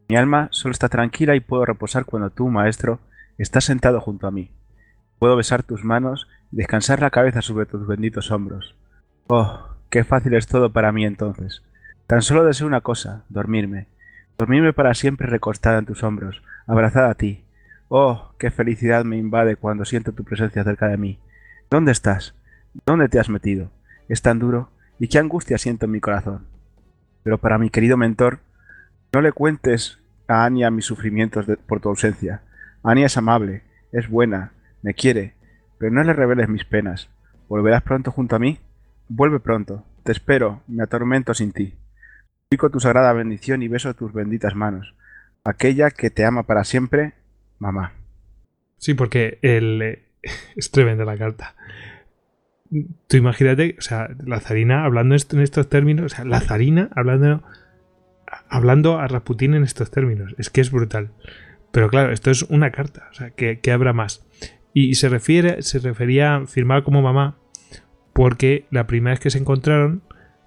Mi 0.08 0.16
alma 0.16 0.48
solo 0.52 0.72
está 0.72 0.88
tranquila 0.88 1.34
y 1.34 1.40
puedo 1.40 1.64
reposar 1.64 2.04
cuando 2.04 2.30
tú, 2.30 2.48
maestro, 2.48 3.00
estás 3.38 3.64
sentado 3.64 4.00
junto 4.00 4.28
a 4.28 4.30
mí. 4.30 4.50
Puedo 5.18 5.34
besar 5.34 5.64
tus 5.64 5.82
manos 5.82 6.28
y 6.52 6.56
descansar 6.56 7.00
la 7.00 7.10
cabeza 7.10 7.42
sobre 7.42 7.66
tus 7.66 7.84
benditos 7.86 8.30
hombros. 8.30 8.76
Oh, 9.26 9.75
Qué 9.90 10.04
fácil 10.04 10.34
es 10.34 10.46
todo 10.46 10.72
para 10.72 10.92
mí 10.92 11.04
entonces. 11.04 11.62
Tan 12.06 12.22
solo 12.22 12.44
deseo 12.44 12.66
una 12.66 12.80
cosa, 12.80 13.24
dormirme. 13.28 13.86
Dormirme 14.38 14.72
para 14.72 14.94
siempre 14.94 15.26
recostada 15.26 15.78
en 15.78 15.86
tus 15.86 16.02
hombros, 16.02 16.42
abrazada 16.66 17.10
a 17.10 17.14
ti. 17.14 17.44
Oh, 17.88 18.32
qué 18.38 18.50
felicidad 18.50 19.04
me 19.04 19.16
invade 19.16 19.56
cuando 19.56 19.84
siento 19.84 20.12
tu 20.12 20.24
presencia 20.24 20.64
cerca 20.64 20.88
de 20.88 20.96
mí. 20.96 21.18
¿Dónde 21.70 21.92
estás? 21.92 22.34
¿Dónde 22.84 23.08
te 23.08 23.18
has 23.18 23.28
metido? 23.28 23.70
Es 24.08 24.22
tan 24.22 24.38
duro, 24.38 24.70
y 24.98 25.08
qué 25.08 25.18
angustia 25.18 25.58
siento 25.58 25.86
en 25.86 25.92
mi 25.92 26.00
corazón. 26.00 26.46
Pero 27.22 27.38
para 27.38 27.58
mi 27.58 27.70
querido 27.70 27.96
mentor, 27.96 28.40
no 29.12 29.20
le 29.20 29.32
cuentes 29.32 30.00
a 30.28 30.44
Ania 30.44 30.70
mis 30.70 30.84
sufrimientos 30.84 31.46
por 31.66 31.80
tu 31.80 31.88
ausencia. 31.88 32.42
Ania 32.82 33.06
es 33.06 33.16
amable, 33.16 33.62
es 33.92 34.08
buena, 34.08 34.52
me 34.82 34.94
quiere, 34.94 35.34
pero 35.78 35.92
no 35.92 36.02
le 36.02 36.12
reveles 36.12 36.48
mis 36.48 36.64
penas. 36.64 37.08
¿Volverás 37.48 37.82
pronto 37.82 38.10
junto 38.10 38.36
a 38.36 38.38
mí? 38.40 38.58
Vuelve 39.08 39.38
pronto, 39.38 39.84
te 40.02 40.10
espero, 40.12 40.62
me 40.66 40.82
atormento 40.82 41.32
sin 41.32 41.52
ti. 41.52 41.74
Pico 42.48 42.70
tu 42.70 42.80
sagrada 42.80 43.12
bendición 43.12 43.62
y 43.62 43.68
beso 43.68 43.94
tus 43.94 44.12
benditas 44.12 44.56
manos. 44.56 44.94
Aquella 45.44 45.90
que 45.90 46.10
te 46.10 46.24
ama 46.24 46.42
para 46.42 46.64
siempre, 46.64 47.14
mamá. 47.60 47.92
Sí, 48.78 48.94
porque 48.94 49.38
el, 49.42 49.82
eh, 49.82 50.02
es 50.56 50.72
tremenda 50.72 51.04
la 51.04 51.16
carta. 51.16 51.54
Tú 53.06 53.16
imagínate, 53.16 53.76
o 53.78 53.80
sea, 53.80 54.08
la 54.24 54.40
zarina 54.40 54.84
hablando 54.84 55.14
en 55.14 55.40
estos 55.40 55.68
términos, 55.68 56.12
o 56.12 56.16
sea, 56.16 56.24
la 56.24 56.40
zarina 56.40 56.90
hablando, 56.96 57.44
hablando 58.48 58.98
a 58.98 59.06
Rasputín 59.06 59.54
en 59.54 59.62
estos 59.62 59.92
términos. 59.92 60.34
Es 60.36 60.50
que 60.50 60.60
es 60.60 60.72
brutal. 60.72 61.12
Pero 61.70 61.88
claro, 61.90 62.12
esto 62.12 62.32
es 62.32 62.42
una 62.42 62.72
carta, 62.72 63.06
o 63.12 63.14
sea, 63.14 63.30
que, 63.30 63.60
que 63.60 63.70
habrá 63.70 63.92
más. 63.92 64.26
Y 64.72 64.96
se 64.96 65.08
refiere, 65.08 65.62
se 65.62 65.78
refería 65.78 66.36
a 66.36 66.46
firmar 66.46 66.82
como 66.82 67.02
mamá 67.02 67.38
porque 68.16 68.64
la 68.70 68.86
primera 68.86 69.12
vez 69.12 69.20
que 69.20 69.28
se 69.28 69.36
encontraron, 69.36 70.00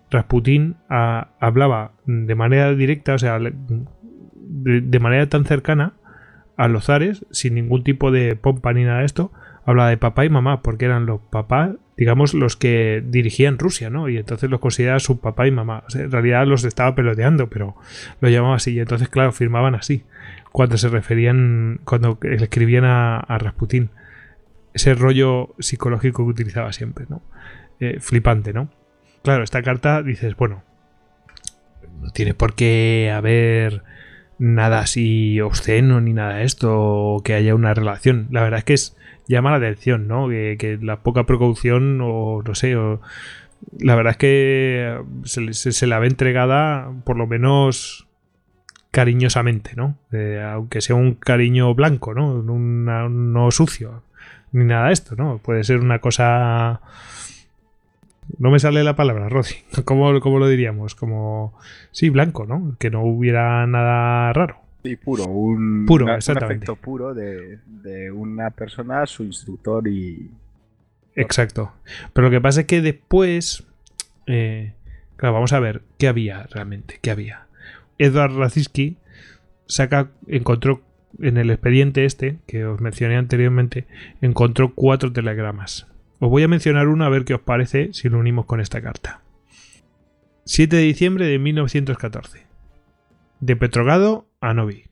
Rasputín 0.09 0.77
hablaba 0.89 1.91
de 2.07 2.33
manera 2.33 2.73
directa, 2.73 3.13
o 3.13 3.19
sea, 3.19 3.37
de, 3.39 4.99
manera 4.99 5.29
tan 5.29 5.45
cercana 5.45 5.93
a 6.57 6.67
los 6.67 6.85
zares, 6.85 7.27
sin 7.29 7.53
ningún 7.53 7.83
tipo 7.83 8.09
de 8.09 8.35
pompa 8.35 8.73
ni 8.73 8.85
nada 8.85 9.01
de 9.01 9.05
esto, 9.05 9.31
hablaba 9.65 9.91
de 9.91 9.97
papá 9.97 10.25
y 10.25 10.29
mamá, 10.29 10.63
porque 10.63 10.85
eran 10.85 11.05
los 11.05 11.21
papás, 11.29 11.75
digamos, 11.95 12.33
los 12.33 12.55
que 12.55 13.03
dirigían 13.05 13.59
Rusia, 13.59 13.91
¿no? 13.91 14.09
Y 14.09 14.17
entonces 14.17 14.49
los 14.49 14.59
consideraba 14.59 14.97
su 14.97 15.19
papá 15.19 15.45
y 15.45 15.51
mamá. 15.51 15.83
en 15.93 16.09
realidad 16.09 16.47
los 16.47 16.63
estaba 16.63 16.95
peloteando, 16.95 17.51
pero 17.51 17.75
lo 18.19 18.29
llamaba 18.29 18.55
así. 18.55 18.73
Y 18.73 18.79
entonces, 18.79 19.09
claro, 19.09 19.31
firmaban 19.31 19.75
así, 19.75 20.05
cuando 20.51 20.75
se 20.77 20.89
referían, 20.89 21.81
cuando 21.85 22.17
escribían 22.23 22.85
a, 22.85 23.19
a 23.19 23.37
Rasputín. 23.37 23.91
Ese 24.73 24.95
rollo 24.95 25.53
psicológico 25.59 26.25
que 26.25 26.31
utilizaba 26.31 26.73
siempre, 26.73 27.05
¿no? 27.09 27.21
Eh, 27.79 27.99
flipante, 27.99 28.53
¿no? 28.53 28.69
Claro, 29.23 29.43
esta 29.43 29.61
carta 29.61 30.01
dices, 30.01 30.35
bueno, 30.35 30.63
no 32.01 32.11
tiene 32.11 32.33
por 32.33 32.55
qué 32.55 33.11
haber 33.13 33.83
nada 34.37 34.79
así 34.79 35.39
obsceno 35.41 36.01
ni 36.01 36.13
nada 36.13 36.35
de 36.35 36.43
esto, 36.45 36.77
o 36.79 37.23
que 37.23 37.33
haya 37.33 37.55
una 37.55 37.73
relación. 37.73 38.27
La 38.31 38.41
verdad 38.41 38.59
es 38.59 38.65
que 38.65 38.73
es 38.73 38.97
llama 39.27 39.51
la 39.51 39.57
atención, 39.57 40.07
¿no? 40.07 40.27
Que, 40.27 40.79
la 40.81 41.01
poca 41.01 41.25
precaución, 41.25 41.99
o 42.01 42.41
no 42.45 42.55
sé, 42.55 42.75
o, 42.75 42.99
la 43.77 43.95
verdad 43.95 44.11
es 44.11 44.17
que 44.17 45.01
se, 45.23 45.87
la 45.87 45.99
ve 45.99 46.07
entregada 46.07 46.91
por 47.05 47.17
lo 47.17 47.27
menos 47.27 48.07
cariñosamente, 48.91 49.75
¿no? 49.75 49.97
Eh, 50.11 50.41
aunque 50.43 50.81
sea 50.81 50.95
un 50.95 51.13
cariño 51.13 51.73
blanco, 51.75 52.13
¿no? 52.13 52.41
no 52.41 53.51
sucio, 53.51 54.03
ni 54.51 54.65
nada 54.65 54.87
de 54.87 54.93
esto, 54.93 55.15
¿no? 55.15 55.37
Puede 55.37 55.63
ser 55.63 55.79
una 55.79 55.99
cosa 55.99 56.81
no 58.37 58.51
me 58.51 58.59
sale 58.59 58.83
la 58.83 58.95
palabra, 58.95 59.29
Rosy. 59.29 59.55
¿Cómo, 59.85 60.11
lo 60.11 60.47
diríamos? 60.47 60.95
Como. 60.95 61.57
Sí, 61.91 62.09
blanco, 62.09 62.45
¿no? 62.45 62.75
Que 62.79 62.89
no 62.89 63.03
hubiera 63.03 63.65
nada 63.67 64.31
raro. 64.33 64.57
Sí, 64.83 64.95
puro, 64.95 65.25
un, 65.25 65.85
Puro, 65.85 66.05
una- 66.05 66.15
un 66.15 66.37
efecto 66.43 66.75
puro 66.77 67.13
de, 67.13 67.59
de 67.65 68.11
una 68.11 68.49
persona, 68.51 69.05
su 69.05 69.23
instructor 69.23 69.85
y... 69.89 70.29
Exacto. 71.15 71.73
Pero 72.13 72.27
lo 72.27 72.31
que 72.31 72.39
pasa 72.39 72.61
es 72.61 72.65
que 72.67 72.81
después. 72.81 73.65
eh, 74.27 74.73
claro, 75.17 75.33
vamos 75.33 75.51
a 75.51 75.59
ver 75.59 75.81
qué 75.97 76.07
había 76.07 76.43
realmente. 76.43 76.97
¿Qué 77.01 77.11
había? 77.11 77.47
Edward 77.97 78.33
Raciski 78.37 78.95
saca, 79.65 80.11
encontró 80.27 80.81
en 81.19 81.35
el 81.37 81.49
expediente 81.49 82.05
este, 82.05 82.37
que 82.47 82.63
os 82.65 82.79
mencioné 82.79 83.17
anteriormente, 83.17 83.85
encontró 84.21 84.73
cuatro 84.73 85.11
telegramas. 85.11 85.87
Os 86.19 86.29
voy 86.29 86.43
a 86.43 86.47
mencionar 86.49 86.87
uno 86.87 87.05
a 87.05 87.09
ver 87.09 87.23
qué 87.23 87.33
os 87.33 87.41
parece 87.41 87.93
si 87.93 88.09
lo 88.09 88.19
unimos 88.19 88.45
con 88.45 88.59
esta 88.59 88.81
carta. 88.81 89.21
7 90.45 90.75
de 90.75 90.81
diciembre 90.81 91.25
de 91.25 91.39
1914. 91.39 92.45
De 93.39 93.55
Petrogrado 93.55 94.27
a 94.41 94.53
Novi. 94.53 94.85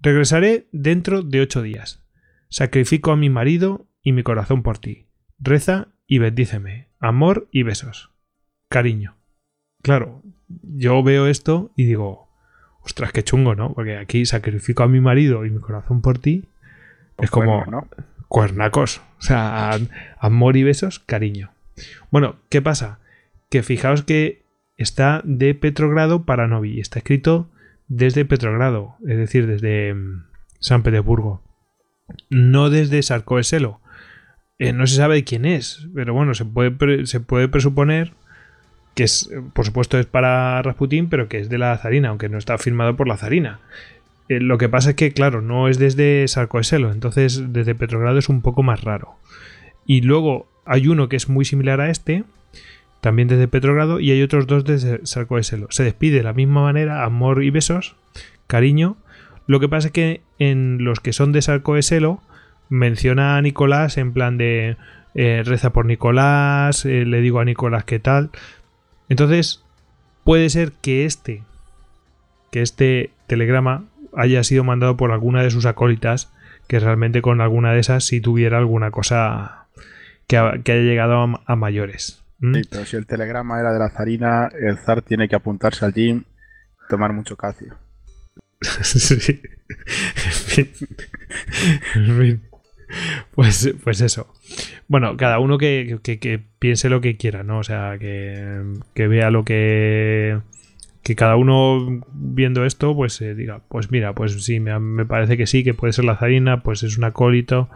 Regresaré 0.00 0.68
dentro 0.70 1.22
de 1.22 1.40
ocho 1.40 1.62
días. 1.62 2.04
Sacrifico 2.48 3.10
a 3.10 3.16
mi 3.16 3.28
marido 3.28 3.86
y 4.02 4.12
mi 4.12 4.22
corazón 4.22 4.62
por 4.62 4.78
ti. 4.78 5.06
Reza 5.38 5.88
y 6.06 6.18
bendíceme. 6.18 6.88
Amor 7.00 7.48
y 7.50 7.64
besos. 7.64 8.12
Cariño. 8.68 9.16
Claro, 9.82 10.22
yo 10.48 11.02
veo 11.02 11.26
esto 11.26 11.72
y 11.74 11.86
digo, 11.86 12.28
ostras, 12.82 13.12
qué 13.12 13.24
chungo, 13.24 13.56
¿no? 13.56 13.72
Porque 13.74 13.96
aquí 13.96 14.26
sacrifico 14.26 14.84
a 14.84 14.88
mi 14.88 15.00
marido 15.00 15.44
y 15.44 15.50
mi 15.50 15.58
corazón 15.58 16.02
por 16.02 16.18
ti. 16.18 16.44
Es 17.18 17.30
como 17.30 17.64
Cuerno, 17.64 17.88
¿no? 17.90 18.04
Cuernacos. 18.32 19.02
O 19.18 19.22
sea, 19.22 19.78
amor 20.18 20.56
y 20.56 20.62
besos, 20.62 21.00
cariño. 21.00 21.52
Bueno, 22.10 22.36
¿qué 22.48 22.62
pasa? 22.62 22.98
Que 23.50 23.62
fijaos 23.62 24.04
que 24.04 24.46
está 24.78 25.20
de 25.24 25.54
Petrogrado 25.54 26.24
para 26.24 26.48
Novi. 26.48 26.80
Está 26.80 27.00
escrito 27.00 27.50
desde 27.88 28.24
Petrogrado, 28.24 28.96
es 29.06 29.18
decir, 29.18 29.46
desde 29.46 29.92
mm, 29.92 30.24
San 30.60 30.82
Petersburgo. 30.82 31.42
No 32.30 32.70
desde 32.70 33.02
Sarcoeselo. 33.02 33.82
Eh, 34.58 34.72
no 34.72 34.86
se 34.86 34.96
sabe 34.96 35.24
quién 35.24 35.44
es, 35.44 35.88
pero 35.94 36.14
bueno, 36.14 36.32
se 36.32 36.46
puede, 36.46 37.04
se 37.04 37.20
puede 37.20 37.48
presuponer 37.48 38.14
que 38.94 39.04
es, 39.04 39.30
eh, 39.30 39.42
por 39.52 39.66
supuesto, 39.66 39.98
es 39.98 40.06
para 40.06 40.62
Rasputín, 40.62 41.10
pero 41.10 41.28
que 41.28 41.38
es 41.38 41.50
de 41.50 41.58
la 41.58 41.76
zarina, 41.76 42.08
aunque 42.08 42.30
no 42.30 42.38
está 42.38 42.56
firmado 42.56 42.96
por 42.96 43.08
la 43.08 43.18
zarina. 43.18 43.60
Eh, 44.28 44.40
lo 44.40 44.58
que 44.58 44.68
pasa 44.68 44.90
es 44.90 44.96
que, 44.96 45.12
claro, 45.12 45.42
no 45.42 45.68
es 45.68 45.78
desde 45.78 46.26
Sarcoeselo, 46.28 46.92
entonces 46.92 47.52
desde 47.52 47.74
Petrogrado 47.74 48.18
es 48.18 48.28
un 48.28 48.42
poco 48.42 48.62
más 48.62 48.82
raro. 48.82 49.16
Y 49.86 50.02
luego 50.02 50.46
hay 50.64 50.88
uno 50.88 51.08
que 51.08 51.16
es 51.16 51.28
muy 51.28 51.44
similar 51.44 51.80
a 51.80 51.90
este, 51.90 52.24
también 53.00 53.28
desde 53.28 53.48
Petrogrado, 53.48 54.00
y 54.00 54.10
hay 54.10 54.22
otros 54.22 54.46
dos 54.46 54.64
desde 54.64 55.04
Sarcoeselo. 55.04 55.66
Se 55.70 55.84
despide 55.84 56.18
de 56.18 56.22
la 56.22 56.32
misma 56.32 56.62
manera, 56.62 57.04
amor 57.04 57.42
y 57.42 57.50
besos, 57.50 57.96
cariño. 58.46 58.96
Lo 59.46 59.58
que 59.60 59.68
pasa 59.68 59.88
es 59.88 59.92
que 59.92 60.20
en 60.38 60.84
los 60.84 61.00
que 61.00 61.12
son 61.12 61.32
de 61.32 61.42
Sarcoeselo 61.42 62.20
menciona 62.68 63.36
a 63.36 63.42
Nicolás 63.42 63.98
en 63.98 64.12
plan 64.12 64.38
de 64.38 64.76
eh, 65.14 65.42
reza 65.44 65.72
por 65.72 65.84
Nicolás, 65.84 66.86
eh, 66.86 67.04
le 67.04 67.20
digo 67.20 67.40
a 67.40 67.44
Nicolás 67.44 67.84
qué 67.84 67.98
tal. 67.98 68.30
Entonces, 69.08 69.62
puede 70.24 70.48
ser 70.48 70.72
que 70.72 71.04
este, 71.04 71.42
que 72.50 72.62
este 72.62 73.10
telegrama 73.26 73.84
haya 74.16 74.42
sido 74.44 74.64
mandado 74.64 74.96
por 74.96 75.12
alguna 75.12 75.42
de 75.42 75.50
sus 75.50 75.66
acólitas, 75.66 76.32
que 76.68 76.78
realmente 76.78 77.22
con 77.22 77.40
alguna 77.40 77.72
de 77.72 77.80
esas 77.80 78.04
sí 78.04 78.20
tuviera 78.20 78.58
alguna 78.58 78.90
cosa 78.90 79.66
que, 80.26 80.36
ha- 80.36 80.58
que 80.64 80.72
haya 80.72 80.82
llegado 80.82 81.14
a, 81.22 81.40
a 81.46 81.56
mayores. 81.56 82.22
¿Mm? 82.40 82.54
Sí, 82.54 82.62
pero 82.70 82.84
si 82.86 82.96
el 82.96 83.06
telegrama 83.06 83.60
era 83.60 83.72
de 83.72 83.78
la 83.78 83.90
zarina, 83.90 84.48
el 84.58 84.78
zar 84.78 85.02
tiene 85.02 85.28
que 85.28 85.36
apuntarse 85.36 85.84
al 85.84 85.92
gym, 85.92 86.24
tomar 86.88 87.12
mucho 87.12 87.36
calcio. 87.36 87.74
Sí. 88.82 89.40
En 90.16 90.32
fin. 90.32 90.70
En 91.94 92.18
fin. 92.18 92.42
Pues, 93.34 93.74
pues 93.82 94.00
eso. 94.02 94.32
Bueno, 94.86 95.16
cada 95.16 95.38
uno 95.38 95.56
que, 95.58 95.98
que- 96.02 96.18
que 96.18 96.38
piense 96.58 96.88
lo 96.90 97.00
que 97.00 97.16
quiera, 97.16 97.42
¿no? 97.42 97.58
O 97.58 97.64
sea, 97.64 97.96
que, 97.98 98.62
que 98.94 99.08
vea 99.08 99.30
lo 99.30 99.44
que. 99.44 100.38
Que 101.02 101.16
cada 101.16 101.36
uno 101.36 102.04
viendo 102.12 102.64
esto, 102.64 102.94
pues 102.94 103.20
eh, 103.20 103.34
diga, 103.34 103.60
pues 103.68 103.90
mira, 103.90 104.14
pues 104.14 104.44
sí, 104.44 104.60
me, 104.60 104.78
me 104.78 105.04
parece 105.04 105.36
que 105.36 105.46
sí, 105.46 105.64
que 105.64 105.74
puede 105.74 105.92
ser 105.92 106.04
la 106.04 106.16
zarina, 106.16 106.62
pues 106.62 106.82
es 106.84 106.96
un 106.96 107.04
acólito, 107.04 107.68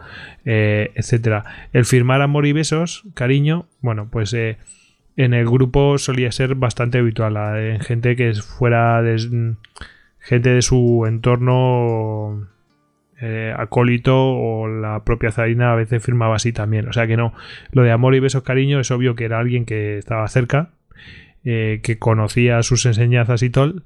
eh, 0.45 0.91
etcétera. 0.95 1.43
El 1.73 1.85
firmar 1.85 2.21
amor 2.21 2.45
y 2.45 2.53
besos, 2.53 3.03
cariño, 3.13 3.67
bueno, 3.81 4.07
pues 4.09 4.33
eh, 4.33 4.57
en 5.17 5.33
el 5.33 5.45
grupo 5.45 5.97
solía 5.97 6.31
ser 6.31 6.55
bastante 6.55 6.99
habitual, 6.99 7.35
en 7.57 7.81
gente 7.81 8.15
que 8.15 8.33
fuera 8.33 9.01
de 9.01 9.55
gente 10.19 10.49
de 10.49 10.61
su 10.61 11.05
entorno 11.07 12.47
eh, 13.19 13.51
acólito 13.57 14.15
o 14.15 14.67
la 14.67 15.03
propia 15.03 15.31
zarina 15.31 15.71
a 15.71 15.75
veces 15.75 16.03
firmaba 16.03 16.35
así 16.35 16.53
también. 16.53 16.87
O 16.87 16.93
sea 16.93 17.07
que 17.07 17.17
no, 17.17 17.33
lo 17.71 17.81
de 17.81 17.91
amor 17.91 18.13
y 18.13 18.19
besos 18.19 18.43
cariño 18.43 18.79
es 18.79 18.91
obvio 18.91 19.15
que 19.15 19.25
era 19.25 19.39
alguien 19.39 19.65
que 19.65 19.97
estaba 19.97 20.27
cerca, 20.27 20.69
eh, 21.43 21.79
que 21.83 21.97
conocía 21.99 22.61
sus 22.63 22.85
enseñanzas 22.85 23.43
y 23.43 23.49
todo, 23.49 23.81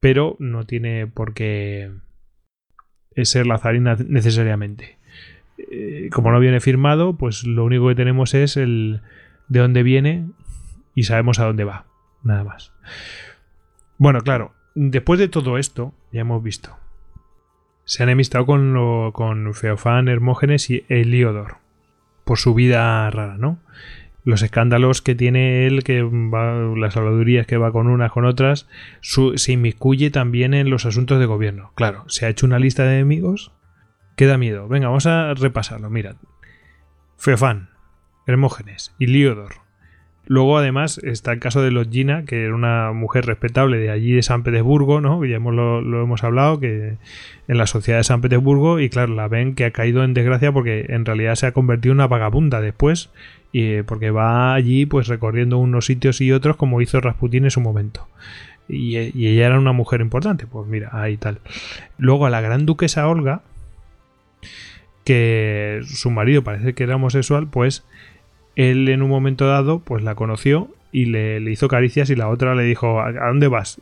pero 0.00 0.36
no 0.38 0.64
tiene 0.64 1.06
por 1.06 1.34
qué 1.34 1.90
ser 3.22 3.46
la 3.46 3.58
zarina 3.58 3.96
necesariamente. 4.06 4.98
Eh, 5.70 6.08
como 6.12 6.30
no 6.30 6.38
viene 6.40 6.60
firmado, 6.60 7.16
pues 7.16 7.44
lo 7.44 7.64
único 7.64 7.88
que 7.88 7.94
tenemos 7.96 8.34
es 8.34 8.56
el 8.56 9.00
de 9.48 9.60
dónde 9.60 9.82
viene 9.82 10.28
y 10.94 11.04
sabemos 11.04 11.38
a 11.40 11.44
dónde 11.46 11.64
va, 11.64 11.86
nada 12.22 12.44
más. 12.44 12.72
Bueno, 13.96 14.20
claro, 14.20 14.52
después 14.74 15.18
de 15.18 15.28
todo 15.28 15.58
esto, 15.58 15.94
ya 16.12 16.20
hemos 16.20 16.42
visto, 16.42 16.76
se 17.84 18.02
han 18.02 18.10
enemistado 18.10 18.46
con, 18.46 18.72
lo- 18.74 19.12
con 19.12 19.52
Feofán, 19.54 20.08
Hermógenes 20.08 20.70
y 20.70 20.84
Heliodor 20.88 21.56
por 22.24 22.38
su 22.38 22.54
vida 22.54 23.10
rara, 23.10 23.36
¿no? 23.38 23.58
Los 24.28 24.42
escándalos 24.42 25.00
que 25.00 25.14
tiene 25.14 25.66
él, 25.66 25.82
que 25.84 26.02
va, 26.02 26.52
las 26.76 26.98
habladurías 26.98 27.46
que 27.46 27.56
va 27.56 27.72
con 27.72 27.86
unas, 27.86 28.12
con 28.12 28.26
otras, 28.26 28.68
se 29.00 29.52
inmiscuye 29.52 30.10
también 30.10 30.52
en 30.52 30.68
los 30.68 30.84
asuntos 30.84 31.18
de 31.18 31.24
gobierno. 31.24 31.72
Claro, 31.76 32.04
se 32.08 32.26
ha 32.26 32.28
hecho 32.28 32.44
una 32.44 32.58
lista 32.58 32.84
de 32.84 32.96
enemigos 32.96 33.52
que 34.16 34.26
da 34.26 34.36
miedo. 34.36 34.68
Venga, 34.68 34.88
vamos 34.88 35.06
a 35.06 35.32
repasarlo. 35.32 35.88
Mirad. 35.88 36.16
Feofán, 37.16 37.70
Hermógenes, 38.26 38.94
Iliodor. 38.98 39.67
Luego, 40.30 40.58
además, 40.58 40.98
está 40.98 41.32
el 41.32 41.38
caso 41.38 41.62
de 41.62 41.70
Lodgina, 41.70 42.26
que 42.26 42.44
era 42.44 42.54
una 42.54 42.92
mujer 42.92 43.24
respetable 43.24 43.78
de 43.78 43.90
allí 43.90 44.12
de 44.12 44.22
San 44.22 44.42
Petersburgo, 44.42 45.00
¿no? 45.00 45.24
Ya 45.24 45.36
hemos, 45.36 45.54
lo, 45.54 46.02
hemos 46.02 46.22
hablado, 46.22 46.60
que 46.60 46.98
en 47.48 47.58
la 47.58 47.66
sociedad 47.66 47.98
de 47.98 48.04
San 48.04 48.20
Petersburgo, 48.20 48.78
y 48.78 48.90
claro, 48.90 49.14
la 49.14 49.26
ven 49.26 49.54
que 49.54 49.64
ha 49.64 49.70
caído 49.70 50.04
en 50.04 50.12
desgracia 50.12 50.52
porque 50.52 50.84
en 50.90 51.06
realidad 51.06 51.34
se 51.34 51.46
ha 51.46 51.52
convertido 51.52 51.92
en 51.92 51.96
una 51.96 52.08
vagabunda 52.08 52.60
después, 52.60 53.08
y 53.52 53.62
eh, 53.62 53.84
porque 53.84 54.10
va 54.10 54.52
allí 54.52 54.84
pues 54.84 55.08
recorriendo 55.08 55.56
unos 55.56 55.86
sitios 55.86 56.20
y 56.20 56.30
otros 56.30 56.56
como 56.56 56.82
hizo 56.82 57.00
Rasputín 57.00 57.44
en 57.44 57.50
su 57.50 57.62
momento. 57.62 58.06
Y, 58.68 58.98
y 58.98 59.28
ella 59.28 59.46
era 59.46 59.58
una 59.58 59.72
mujer 59.72 60.02
importante, 60.02 60.46
pues 60.46 60.68
mira, 60.68 60.90
ahí 60.92 61.16
tal. 61.16 61.38
Luego 61.96 62.26
a 62.26 62.30
la 62.30 62.42
gran 62.42 62.66
duquesa 62.66 63.08
Olga, 63.08 63.40
que 65.04 65.80
su 65.86 66.10
marido 66.10 66.44
parece 66.44 66.74
que 66.74 66.82
era 66.82 66.96
homosexual, 66.96 67.48
pues 67.50 67.86
él 68.58 68.88
en 68.88 69.02
un 69.02 69.08
momento 69.08 69.46
dado 69.46 69.78
pues 69.78 70.02
la 70.02 70.14
conoció 70.14 70.68
y 70.92 71.06
le, 71.06 71.38
hizo 71.50 71.68
caricias 71.68 72.10
y 72.10 72.16
la 72.16 72.28
otra 72.28 72.54
le 72.54 72.64
dijo 72.64 73.00
¿a, 73.00 73.12
dónde 73.12 73.48
vas? 73.48 73.80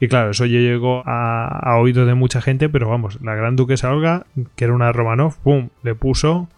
Y 0.00 0.08
claro, 0.08 0.30
eso 0.30 0.46
ya 0.46 0.58
llegó 0.58 1.02
a, 1.06 1.46
a 1.46 1.76
oídos 1.76 2.06
de 2.06 2.14
mucha 2.14 2.40
gente, 2.40 2.68
pero 2.68 2.88
vamos, 2.88 3.20
la 3.22 3.34
gran 3.34 3.56
duquesa 3.56 3.90
Olga, 3.92 4.26
que 4.56 4.64
era 4.64 4.74
una 4.74 4.92
Romanov, 4.92 5.36
¡pum! 5.42 5.68
le 5.82 5.94
puso 5.94 6.48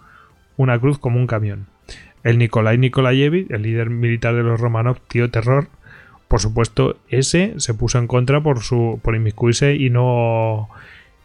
una 0.57 0.79
cruz 0.79 0.99
como 0.99 1.19
un 1.19 1.27
camión. 1.27 1.67
El 2.23 2.39
Nikolai 2.39 2.79
Nikolayevich, 2.79 3.51
el 3.51 3.63
líder 3.63 3.91
militar 3.91 4.35
de 4.35 4.43
los 4.43 4.61
Romanov, 4.61 4.99
tío 5.09 5.31
terror, 5.31 5.69
por 6.29 6.41
supuesto, 6.41 6.97
ese 7.11 7.55
se 7.59 7.75
puso 7.75 7.99
en 7.99 8.07
contra 8.07 8.41
por 8.41 8.61
su 8.63 8.99
por 9.03 9.15
inmiscuirse 9.15 9.75
y 9.77 9.91
no 9.91 10.69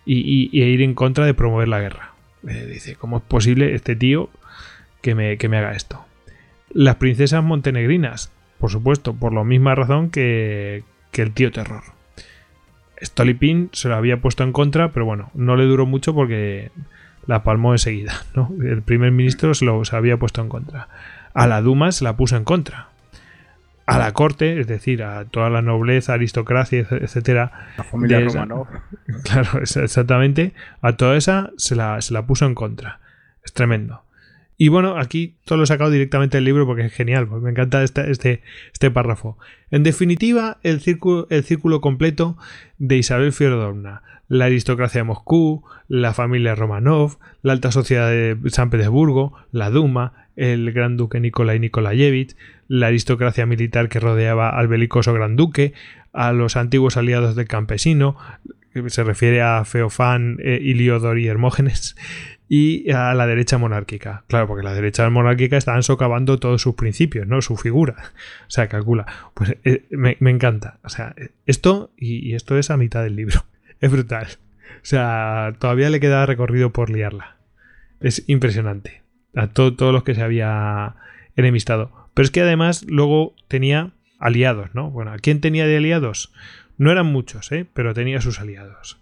y, 0.05 0.19
y- 0.19 0.49
y 0.51 0.63
ir 0.63 0.81
en 0.81 0.93
contra 0.95 1.25
de 1.25 1.33
promover 1.33 1.67
la 1.69 1.79
guerra. 1.79 2.11
Eh, 2.47 2.65
dice, 2.71 2.95
¿cómo 2.95 3.17
es 3.17 3.23
posible 3.23 3.73
este 3.75 3.95
tío 3.95 4.29
que 5.01 5.15
me, 5.15 5.37
que 5.37 5.47
me 5.49 5.57
haga 5.57 5.71
esto? 5.73 6.05
Las 6.71 6.95
princesas 6.95 7.43
montenegrinas, 7.43 8.31
por 8.59 8.71
supuesto, 8.71 9.13
por 9.13 9.33
la 9.33 9.43
misma 9.43 9.75
razón 9.75 10.09
que, 10.09 10.83
que 11.11 11.21
el 11.21 11.31
tío 11.31 11.51
terror. 11.51 11.83
Stolypin 13.01 13.69
se 13.71 13.89
lo 13.89 13.95
había 13.95 14.21
puesto 14.21 14.43
en 14.43 14.51
contra, 14.51 14.91
pero 14.91 15.05
bueno, 15.05 15.31
no 15.33 15.55
le 15.55 15.65
duró 15.65 15.85
mucho 15.85 16.13
porque 16.13 16.71
la 17.25 17.43
palmó 17.43 17.73
enseguida, 17.73 18.13
¿no? 18.35 18.51
El 18.61 18.81
primer 18.81 19.11
ministro 19.11 19.53
se 19.53 19.65
lo 19.65 19.83
se 19.85 19.95
había 19.95 20.17
puesto 20.17 20.41
en 20.41 20.49
contra. 20.49 20.87
A 21.33 21.47
la 21.47 21.61
Duma 21.61 21.91
se 21.91 22.03
la 22.03 22.17
puso 22.17 22.35
en 22.35 22.43
contra. 22.43 22.89
A 23.85 23.97
la 23.97 24.11
corte, 24.13 24.59
es 24.59 24.67
decir, 24.67 25.01
a 25.01 25.25
toda 25.25 25.49
la 25.49 25.63
nobleza, 25.63 26.13
aristocracia, 26.13 26.85
etcétera. 26.91 27.51
La 27.75 27.83
familia 27.83 28.19
Romanov. 28.19 28.67
Claro, 29.23 29.61
exactamente. 29.61 30.53
A 30.81 30.93
toda 30.93 31.17
esa 31.17 31.49
se 31.57 31.75
la, 31.75 31.99
se 32.01 32.13
la 32.13 32.27
puso 32.27 32.45
en 32.45 32.53
contra. 32.53 32.99
Es 33.43 33.51
tremendo. 33.53 34.03
Y 34.61 34.67
bueno, 34.67 34.97
aquí 34.97 35.37
todo 35.45 35.57
lo 35.57 35.63
he 35.63 35.67
sacado 35.67 35.89
directamente 35.89 36.35
del 36.35 36.43
libro 36.43 36.65
porque 36.65 36.85
es 36.85 36.93
genial, 36.93 37.29
pues 37.29 37.41
me 37.41 37.49
encanta 37.49 37.81
este, 37.81 38.11
este, 38.11 38.41
este 38.73 38.91
párrafo. 38.91 39.37
En 39.71 39.83
definitiva, 39.83 40.57
el 40.63 40.81
círculo, 40.81 41.27
el 41.29 41.45
círculo 41.45 41.79
completo 41.79 42.37
de 42.77 42.97
Isabel 42.97 43.31
Fiodorovna, 43.31 44.03
la 44.27 44.45
aristocracia 44.45 44.99
de 44.99 45.05
Moscú, 45.05 45.63
la 45.87 46.13
familia 46.13 46.55
Romanov, 46.55 47.19
la 47.41 47.53
alta 47.53 47.71
sociedad 47.71 48.09
de 48.09 48.37
San 48.47 48.69
Petersburgo, 48.69 49.33
la 49.53 49.69
Duma, 49.69 50.27
el 50.35 50.73
gran 50.73 50.97
duque 50.97 51.21
Nikolai 51.21 51.57
Nikolayevich, 51.61 52.35
la 52.67 52.87
aristocracia 52.87 53.45
militar 53.45 53.87
que 53.87 54.01
rodeaba 54.01 54.49
al 54.49 54.67
belicoso 54.67 55.13
gran 55.13 55.37
duque, 55.37 55.71
a 56.11 56.33
los 56.33 56.57
antiguos 56.57 56.97
aliados 56.97 57.37
del 57.37 57.47
campesino, 57.47 58.17
se 58.87 59.05
refiere 59.05 59.41
a 59.41 59.63
Feofán, 59.63 60.37
eh, 60.43 60.59
Iliodor 60.61 61.17
y 61.17 61.27
Hermógenes, 61.27 61.95
y 62.51 62.89
a 62.89 63.13
la 63.13 63.27
derecha 63.27 63.59
monárquica. 63.59 64.23
Claro, 64.27 64.47
porque 64.47 64.63
la 64.63 64.73
derecha 64.73 65.07
monárquica 65.11 65.55
estaban 65.55 65.83
socavando 65.83 66.39
todos 66.39 66.63
sus 66.63 66.73
principios, 66.73 67.27
¿no? 67.27 67.41
Su 67.41 67.55
figura. 67.55 67.95
O 68.47 68.51
sea, 68.51 68.67
calcula. 68.67 69.05
Pues 69.35 69.55
eh, 69.63 69.85
me, 69.91 70.17
encanta. 70.19 70.79
O 70.83 70.89
sea, 70.89 71.13
esto 71.45 71.91
y, 71.95 72.33
esto 72.33 72.57
es 72.57 72.71
a 72.71 72.77
mitad 72.77 73.03
del 73.03 73.15
libro. 73.15 73.45
Es 73.79 73.89
brutal. 73.89 74.27
O 74.81 74.85
sea, 74.85 75.53
todavía 75.59 75.89
le 75.89 76.01
queda 76.01 76.25
recorrido 76.25 76.71
por 76.71 76.89
liarla. 76.89 77.37
Es 78.01 78.27
impresionante. 78.27 79.03
A 79.35 79.47
todos 79.47 79.93
los 79.93 80.03
que 80.03 80.15
se 80.15 80.23
había 80.23 80.95
enemistado. 81.37 82.09
Pero 82.13 82.25
es 82.25 82.31
que 82.31 82.41
además 82.41 82.83
luego 82.89 83.35
tenía 83.47 83.91
aliados, 84.17 84.73
¿no? 84.73 84.89
Bueno, 84.89 85.13
¿a 85.13 85.17
quién 85.17 85.39
tenía 85.39 85.65
de 85.65 85.77
aliados? 85.77 86.33
No 86.77 86.91
eran 86.91 87.05
muchos, 87.05 87.51
¿eh? 87.53 87.65
Pero 87.73 87.93
tenía 87.93 88.19
sus 88.19 88.41
aliados. 88.41 88.99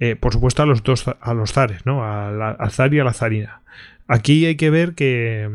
Eh, 0.00 0.16
por 0.16 0.32
supuesto 0.32 0.62
a 0.62 0.66
los 0.66 0.82
dos, 0.82 1.04
a 1.08 1.34
los 1.34 1.52
zares, 1.52 1.84
¿no? 1.84 2.02
Al, 2.04 2.70
zar 2.70 2.92
y 2.94 3.00
a 3.00 3.04
la 3.04 3.12
zarina. 3.12 3.60
Aquí 4.08 4.46
hay 4.46 4.56
que 4.56 4.70
ver 4.70 4.94
que 4.94 5.50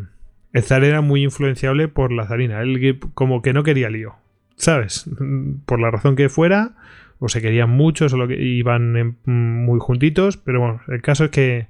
el 0.54 0.64
zar 0.64 0.84
era 0.84 1.02
muy 1.02 1.24
influenciable 1.24 1.88
por 1.88 2.12
la 2.12 2.28
zarina. 2.28 2.62
Él 2.62 3.00
como 3.16 3.42
que 3.42 3.54
no 3.54 3.64
quería 3.64 3.90
lío, 3.90 4.16
¿sabes? 4.56 5.10
Por 5.66 5.82
la 5.82 5.90
razón 5.90 6.16
que 6.16 6.30
fuera, 6.30 6.74
o 7.20 7.28
se 7.28 7.42
querían 7.42 7.72
mucho, 7.72 8.08
solo 8.08 8.28
que 8.28 8.40
iban 8.40 9.18
muy 9.26 9.80
juntitos, 9.80 10.38
pero 10.38 10.60
bueno, 10.60 10.82
el 10.90 11.02
caso 11.02 11.26
es 11.26 11.32
que 11.32 11.68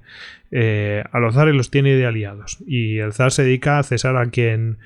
eh, 0.50 1.02
a 1.10 1.18
los 1.18 1.34
zares 1.34 1.54
los 1.54 1.70
tiene 1.70 1.94
de 1.94 2.04
aliados 2.04 2.58
y 2.66 2.98
el 2.98 3.12
zar 3.14 3.32
se 3.32 3.42
dedica 3.42 3.78
a 3.78 3.82
cesar 3.82 4.16
a 4.16 4.26
quien 4.26 4.78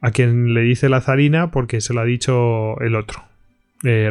a 0.00 0.10
quien 0.10 0.52
le 0.52 0.60
dice 0.60 0.88
la 0.88 1.00
zarina 1.00 1.50
porque 1.50 1.80
se 1.80 1.94
lo 1.94 2.00
ha 2.00 2.04
dicho 2.04 2.78
el 2.80 2.94
otro, 2.94 3.24
eh, 3.84 4.10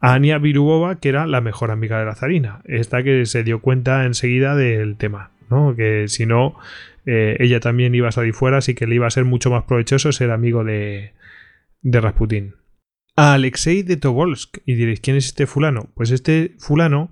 Ania 0.00 0.38
Virubova, 0.38 1.00
que 1.00 1.08
era 1.08 1.26
la 1.26 1.40
mejor 1.40 1.70
amiga 1.70 1.98
de 1.98 2.04
la 2.04 2.14
zarina. 2.14 2.62
Esta 2.64 3.02
que 3.02 3.26
se 3.26 3.44
dio 3.44 3.60
cuenta 3.60 4.04
enseguida 4.04 4.54
del 4.54 4.96
tema, 4.96 5.30
¿no? 5.50 5.74
Que 5.74 6.08
si 6.08 6.26
no, 6.26 6.56
eh, 7.06 7.36
ella 7.40 7.60
también 7.60 7.94
iba 7.94 8.08
a 8.08 8.12
salir 8.12 8.34
fuera, 8.34 8.58
así 8.58 8.74
que 8.74 8.86
le 8.86 8.94
iba 8.94 9.06
a 9.06 9.10
ser 9.10 9.24
mucho 9.24 9.50
más 9.50 9.64
provechoso 9.64 10.12
ser 10.12 10.30
amigo 10.30 10.64
de, 10.64 11.12
de 11.82 12.00
Rasputín. 12.00 12.54
A 13.16 13.34
Alexei 13.34 13.82
de 13.82 13.96
Tobolsk. 13.96 14.58
Y 14.64 14.74
diréis, 14.74 15.00
¿quién 15.00 15.16
es 15.16 15.26
este 15.26 15.46
fulano? 15.46 15.88
Pues 15.94 16.10
este 16.10 16.54
fulano 16.58 17.10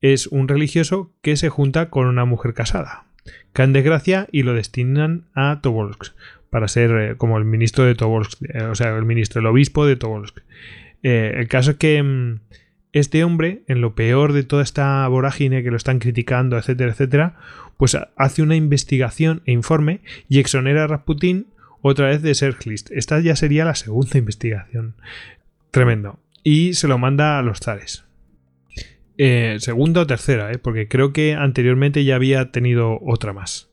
es 0.00 0.26
un 0.26 0.48
religioso 0.48 1.14
que 1.22 1.36
se 1.36 1.50
junta 1.50 1.90
con 1.90 2.06
una 2.06 2.24
mujer 2.24 2.54
casada. 2.54 3.04
Cae 3.52 3.66
en 3.66 3.72
desgracia 3.72 4.28
y 4.32 4.42
lo 4.44 4.54
destinan 4.54 5.28
a 5.34 5.60
Tobolsk 5.60 6.14
para 6.50 6.68
ser 6.68 6.90
eh, 6.90 7.16
como 7.16 7.38
el 7.38 7.44
ministro 7.44 7.84
de 7.84 7.94
Tobolsk, 7.94 8.42
eh, 8.52 8.64
o 8.64 8.74
sea, 8.74 8.96
el 8.96 9.04
ministro, 9.04 9.40
el 9.40 9.46
obispo 9.46 9.86
de 9.86 9.96
Tobolsk. 9.96 10.38
Eh, 11.02 11.32
el 11.36 11.48
caso 11.48 11.72
es 11.72 11.76
que 11.78 12.02
mm, 12.02 12.40
este 12.92 13.24
hombre, 13.24 13.62
en 13.68 13.80
lo 13.80 13.94
peor 13.94 14.32
de 14.32 14.42
toda 14.42 14.62
esta 14.62 15.06
vorágine 15.08 15.62
que 15.62 15.70
lo 15.70 15.76
están 15.76 15.98
criticando, 15.98 16.58
etcétera, 16.58 16.92
etcétera, 16.92 17.36
pues 17.76 17.96
hace 18.16 18.42
una 18.42 18.54
investigación 18.54 19.42
e 19.46 19.52
informe 19.52 20.00
y 20.28 20.38
exonera 20.38 20.84
a 20.84 20.86
Rasputin 20.86 21.46
otra 21.80 22.08
vez 22.08 22.22
de 22.22 22.34
ser 22.34 22.56
Glist. 22.62 22.90
Esta 22.92 23.18
ya 23.20 23.34
sería 23.34 23.64
la 23.64 23.74
segunda 23.74 24.18
investigación. 24.18 24.94
Tremendo. 25.70 26.18
Y 26.44 26.74
se 26.74 26.88
lo 26.88 26.98
manda 26.98 27.38
a 27.38 27.42
los 27.42 27.60
zares. 27.60 28.04
Eh, 29.18 29.56
segunda 29.60 30.02
o 30.02 30.06
tercera, 30.06 30.52
¿eh? 30.52 30.58
porque 30.58 30.88
creo 30.88 31.12
que 31.12 31.34
anteriormente 31.34 32.04
ya 32.04 32.16
había 32.16 32.50
tenido 32.50 32.98
otra 33.02 33.32
más 33.32 33.71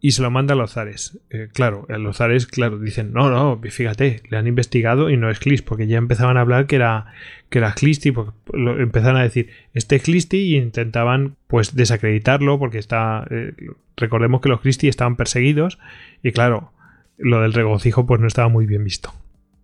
y 0.00 0.12
se 0.12 0.22
lo 0.22 0.30
manda 0.30 0.54
a 0.54 0.56
los 0.56 0.72
zares. 0.72 1.18
Eh, 1.30 1.48
claro, 1.52 1.86
los 1.88 2.18
zares, 2.18 2.46
claro, 2.46 2.78
dicen, 2.78 3.12
no, 3.12 3.30
no, 3.30 3.60
fíjate, 3.62 4.22
le 4.28 4.36
han 4.36 4.46
investigado 4.46 5.10
y 5.10 5.16
no 5.16 5.30
es 5.30 5.38
Clist, 5.38 5.66
porque 5.66 5.86
ya 5.86 5.98
empezaban 5.98 6.36
a 6.36 6.42
hablar 6.42 6.66
que 6.66 6.76
era, 6.76 7.06
que 7.48 7.58
era 7.58 7.72
Clisty, 7.72 8.12
porque 8.12 8.32
empezaron 8.52 9.16
a 9.16 9.22
decir, 9.22 9.50
este 9.74 9.96
es 9.96 10.02
Clisty 10.02 10.38
y 10.38 10.56
intentaban 10.56 11.36
pues 11.46 11.74
desacreditarlo 11.74 12.58
porque 12.58 12.78
está, 12.78 13.26
eh, 13.30 13.54
recordemos 13.96 14.40
que 14.40 14.48
los 14.48 14.60
Clisty 14.60 14.88
estaban 14.88 15.16
perseguidos 15.16 15.78
y 16.22 16.32
claro, 16.32 16.72
lo 17.18 17.40
del 17.40 17.54
regocijo 17.54 18.06
pues 18.06 18.20
no 18.20 18.26
estaba 18.26 18.48
muy 18.48 18.66
bien 18.66 18.84
visto, 18.84 19.12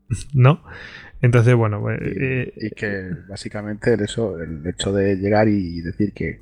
¿no? 0.35 0.63
Entonces, 1.21 1.55
bueno, 1.55 1.85
eh, 1.89 2.53
y, 2.57 2.71
que 2.71 3.11
básicamente 3.29 3.95
eso, 4.03 4.41
el 4.41 4.67
hecho 4.67 4.93
de 4.93 5.15
llegar 5.15 5.47
y 5.49 5.81
decir 5.81 6.13
que, 6.13 6.41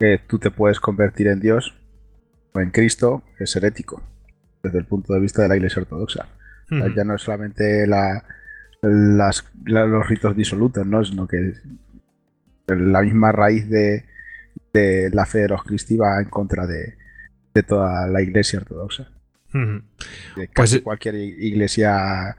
que 0.00 0.20
tú 0.26 0.40
te 0.40 0.50
puedes 0.50 0.80
convertir 0.80 1.28
en 1.28 1.38
Dios, 1.38 1.79
en 2.54 2.70
Cristo 2.70 3.22
es 3.38 3.54
herético 3.56 4.02
desde 4.62 4.78
el 4.78 4.84
punto 4.84 5.14
de 5.14 5.20
vista 5.20 5.42
de 5.42 5.48
la 5.48 5.56
Iglesia 5.56 5.82
Ortodoxa. 5.82 6.28
Ya 6.70 7.02
no 7.02 7.16
es 7.16 7.22
solamente 7.22 7.84
la, 7.86 8.24
los 8.82 10.08
ritos 10.08 10.36
disolutos, 10.36 10.86
¿no? 10.86 11.04
sino 11.04 11.26
que 11.26 11.54
la 12.68 13.02
misma 13.02 13.32
raíz 13.32 13.68
de, 13.68 14.04
la 15.12 15.26
fe 15.26 15.38
de 15.40 15.48
los 15.48 15.64
cristi 15.64 15.96
va 15.96 16.20
en 16.20 16.28
contra 16.28 16.66
de, 16.66 16.96
toda 17.66 18.06
la 18.06 18.22
Iglesia 18.22 18.60
Ortodoxa. 18.60 19.10
De 19.52 20.46
casi 20.48 20.76
pues, 20.76 20.82
cualquier 20.82 21.16
iglesia 21.16 22.36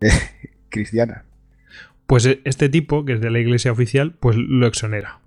eh, 0.00 0.10
cristiana. 0.68 1.24
Pues 2.06 2.26
este 2.44 2.68
tipo, 2.68 3.04
que 3.04 3.12
es 3.12 3.20
de 3.20 3.30
la 3.30 3.38
iglesia 3.38 3.70
oficial, 3.70 4.16
pues 4.18 4.36
lo 4.36 4.66
exonera 4.66 5.19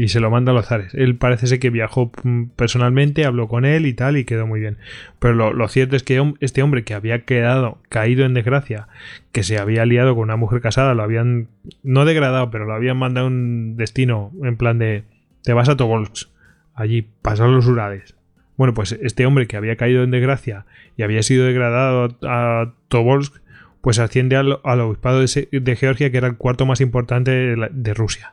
y 0.00 0.08
se 0.08 0.18
lo 0.18 0.30
manda 0.30 0.52
a 0.52 0.54
los 0.54 0.64
zares. 0.64 0.94
Él 0.94 1.16
parece 1.16 1.46
ser 1.46 1.58
que 1.58 1.68
viajó 1.68 2.10
mm, 2.22 2.44
personalmente, 2.56 3.26
habló 3.26 3.48
con 3.48 3.66
él 3.66 3.84
y 3.84 3.92
tal, 3.92 4.16
y 4.16 4.24
quedó 4.24 4.46
muy 4.46 4.58
bien. 4.58 4.78
Pero 5.18 5.52
lo, 5.52 5.68
cierto 5.68 5.94
es 5.94 6.02
que 6.02 6.32
este 6.40 6.62
hombre 6.62 6.84
que 6.84 6.94
había 6.94 7.26
quedado 7.26 7.76
caído 7.90 8.24
en 8.24 8.32
desgracia, 8.32 8.88
que 9.30 9.42
se 9.42 9.58
había 9.58 9.84
liado 9.84 10.14
con 10.14 10.22
una 10.24 10.36
mujer 10.36 10.62
casada, 10.62 10.94
lo 10.94 11.02
habían 11.02 11.48
no 11.82 12.06
degradado, 12.06 12.50
pero 12.50 12.64
lo 12.64 12.72
habían 12.72 12.96
mandado 12.96 13.26
a 13.26 13.28
un 13.28 13.76
destino 13.76 14.32
en 14.42 14.56
plan 14.56 14.78
de 14.78 15.04
te 15.42 15.52
vas 15.52 15.68
a 15.68 15.76
Tobolsk, 15.76 16.30
allí, 16.74 17.06
pasar 17.20 17.50
los 17.50 17.66
Urales. 17.66 18.14
Bueno, 18.56 18.72
pues 18.72 18.92
este 19.02 19.26
hombre 19.26 19.46
que 19.46 19.58
había 19.58 19.76
caído 19.76 20.02
en 20.02 20.10
desgracia 20.10 20.64
y 20.96 21.02
había 21.02 21.22
sido 21.22 21.44
degradado 21.44 22.16
a 22.22 22.72
Tobolsk, 22.88 23.34
pues 23.82 23.98
asciende 23.98 24.36
al, 24.36 24.52
obispado 24.62 25.20
de, 25.20 25.76
Georgia, 25.76 26.10
que 26.10 26.16
era 26.16 26.28
el 26.28 26.36
cuarto 26.38 26.64
más 26.64 26.80
importante 26.80 27.30
de 27.70 27.94
Rusia. 27.94 28.32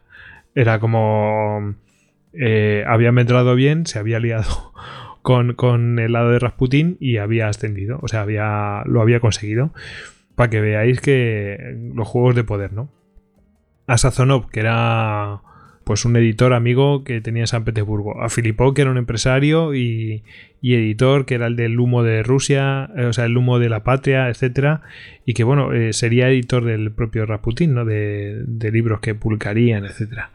Era 0.57 0.79
como... 0.79 1.75
Eh, 2.34 2.84
había 2.88 3.11
medrado 3.11 3.53
bien, 3.53 3.85
se 3.85 3.99
había 3.99 4.19
liado 4.19 4.73
con, 5.21 5.99
el 5.99 6.11
lado 6.11 6.31
de 6.31 6.39
Rasputin 6.39 6.97
y 6.99 7.17
había 7.17 7.47
ascendido. 7.47 7.99
O 8.01 8.07
sea, 8.07 8.21
había, 8.21 8.81
lo 8.85 9.01
había 9.01 9.19
conseguido. 9.19 9.71
Para 10.34 10.49
que 10.49 10.59
veáis 10.59 10.99
que 10.99 11.77
los 11.93 12.07
juegos 12.07 12.34
de 12.34 12.43
poder, 12.43 12.73
¿no? 12.73 12.91
A 13.85 13.97
que 14.51 14.59
era 14.59 15.41
pues 15.88 16.03
un 16.03 16.18
editor 16.18 16.51
amigo 16.51 17.05
que 17.05 17.22
tenía 17.22 17.43
en 17.43 17.47
San 17.47 17.64
Petersburgo, 17.64 18.22
a 18.22 18.27
Filipov, 18.27 18.73
que 18.73 18.81
era 18.81 18.91
un 18.91 18.97
empresario 18.97 19.73
y, 19.73 20.22
editor, 20.61 21.26
que 21.26 21.35
era 21.35 21.47
el 21.47 21.55
del 21.55 21.80
humo 21.80 22.03
de 22.03 22.23
Rusia, 22.23 22.89
eh, 22.97 23.05
o 23.05 23.14
sea, 23.14 23.23
el 23.23 23.38
humo 23.38 23.57
de 23.57 23.69
la 23.69 23.85
patria, 23.85 24.27
etcétera, 24.27 24.81
y 25.26 25.34
que 25.34 25.45
bueno, 25.45 25.72
eh, 25.72 25.93
sería 25.93 26.27
editor 26.27 26.65
del 26.65 26.91
propio 26.91 27.26
Rasputin, 27.26 27.73
¿no? 27.73 27.85
De, 27.85 28.43
libros 28.69 28.99
que 28.99 29.15
publicarían, 29.15 29.85
etcétera. 29.85 30.31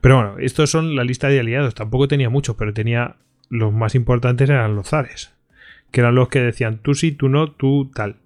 Pero 0.00 0.16
bueno, 0.16 0.38
estos 0.40 0.70
son 0.70 0.96
la 0.96 1.04
lista 1.04 1.28
de 1.28 1.38
aliados, 1.38 1.76
tampoco 1.76 2.08
tenía 2.08 2.28
muchos, 2.28 2.56
pero 2.56 2.74
tenía 2.74 3.14
los 3.48 3.72
más 3.72 3.94
importantes 3.94 4.50
eran 4.50 4.74
los 4.74 4.88
zares, 4.88 5.36
que 5.92 6.00
eran 6.00 6.16
los 6.16 6.28
que 6.30 6.40
decían 6.40 6.78
tú 6.78 6.94
sí, 6.96 7.12
tú 7.12 7.28
no, 7.28 7.52
tú 7.52 7.92
tal. 7.94 8.16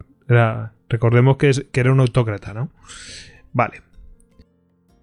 recordemos 0.89 1.37
que, 1.37 1.51
es, 1.51 1.67
que 1.73 1.81
era 1.81 1.93
un 1.93 2.01
autócrata, 2.01 2.55
¿no? 2.55 2.71
Vale. 3.53 3.83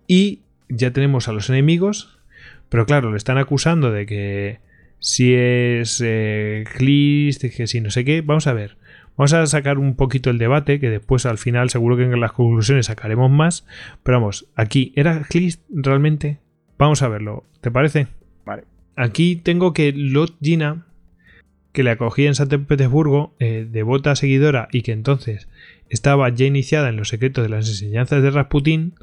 Y 0.07 0.41
ya 0.69 0.91
tenemos 0.91 1.27
a 1.27 1.33
los 1.33 1.49
enemigos, 1.49 2.19
pero 2.69 2.85
claro, 2.85 3.11
le 3.11 3.17
están 3.17 3.37
acusando 3.37 3.91
de 3.91 4.05
que 4.05 4.59
si 4.99 5.33
es 5.33 6.01
eh, 6.03 6.65
que 6.77 7.67
si 7.67 7.81
no 7.81 7.89
sé 7.89 8.05
qué. 8.05 8.21
Vamos 8.21 8.47
a 8.47 8.53
ver. 8.53 8.77
Vamos 9.15 9.33
a 9.33 9.45
sacar 9.47 9.79
un 9.79 9.95
poquito 9.95 10.29
el 10.29 10.37
debate, 10.37 10.79
que 10.79 10.89
después 10.89 11.25
al 11.25 11.39
final 11.39 11.69
seguro 11.69 11.97
que 11.97 12.03
en 12.03 12.19
las 12.19 12.33
conclusiones 12.33 12.85
sacaremos 12.85 13.31
más. 13.31 13.65
Pero 14.03 14.19
vamos, 14.19 14.47
aquí, 14.55 14.93
¿era 14.95 15.25
Glist 15.29 15.63
realmente? 15.69 16.39
Vamos 16.77 17.01
a 17.01 17.07
verlo. 17.07 17.43
¿Te 17.61 17.71
parece? 17.71 18.07
Vale. 18.45 18.63
Aquí 18.95 19.35
tengo 19.35 19.73
que 19.73 19.91
Lot 19.91 20.35
Gina, 20.39 20.85
que 21.71 21.83
le 21.83 21.89
acogía 21.89 22.27
en 22.27 22.35
San 22.35 22.47
Petersburgo, 22.47 23.35
eh, 23.39 23.67
devota 23.69 24.15
seguidora 24.15 24.67
y 24.71 24.83
que 24.83 24.91
entonces 24.91 25.47
estaba 25.89 26.29
ya 26.29 26.45
iniciada 26.45 26.89
en 26.89 26.97
los 26.97 27.09
secretos 27.09 27.43
de 27.43 27.49
las 27.49 27.67
enseñanzas 27.67 28.21
de 28.21 28.31
Rasputín, 28.31 28.93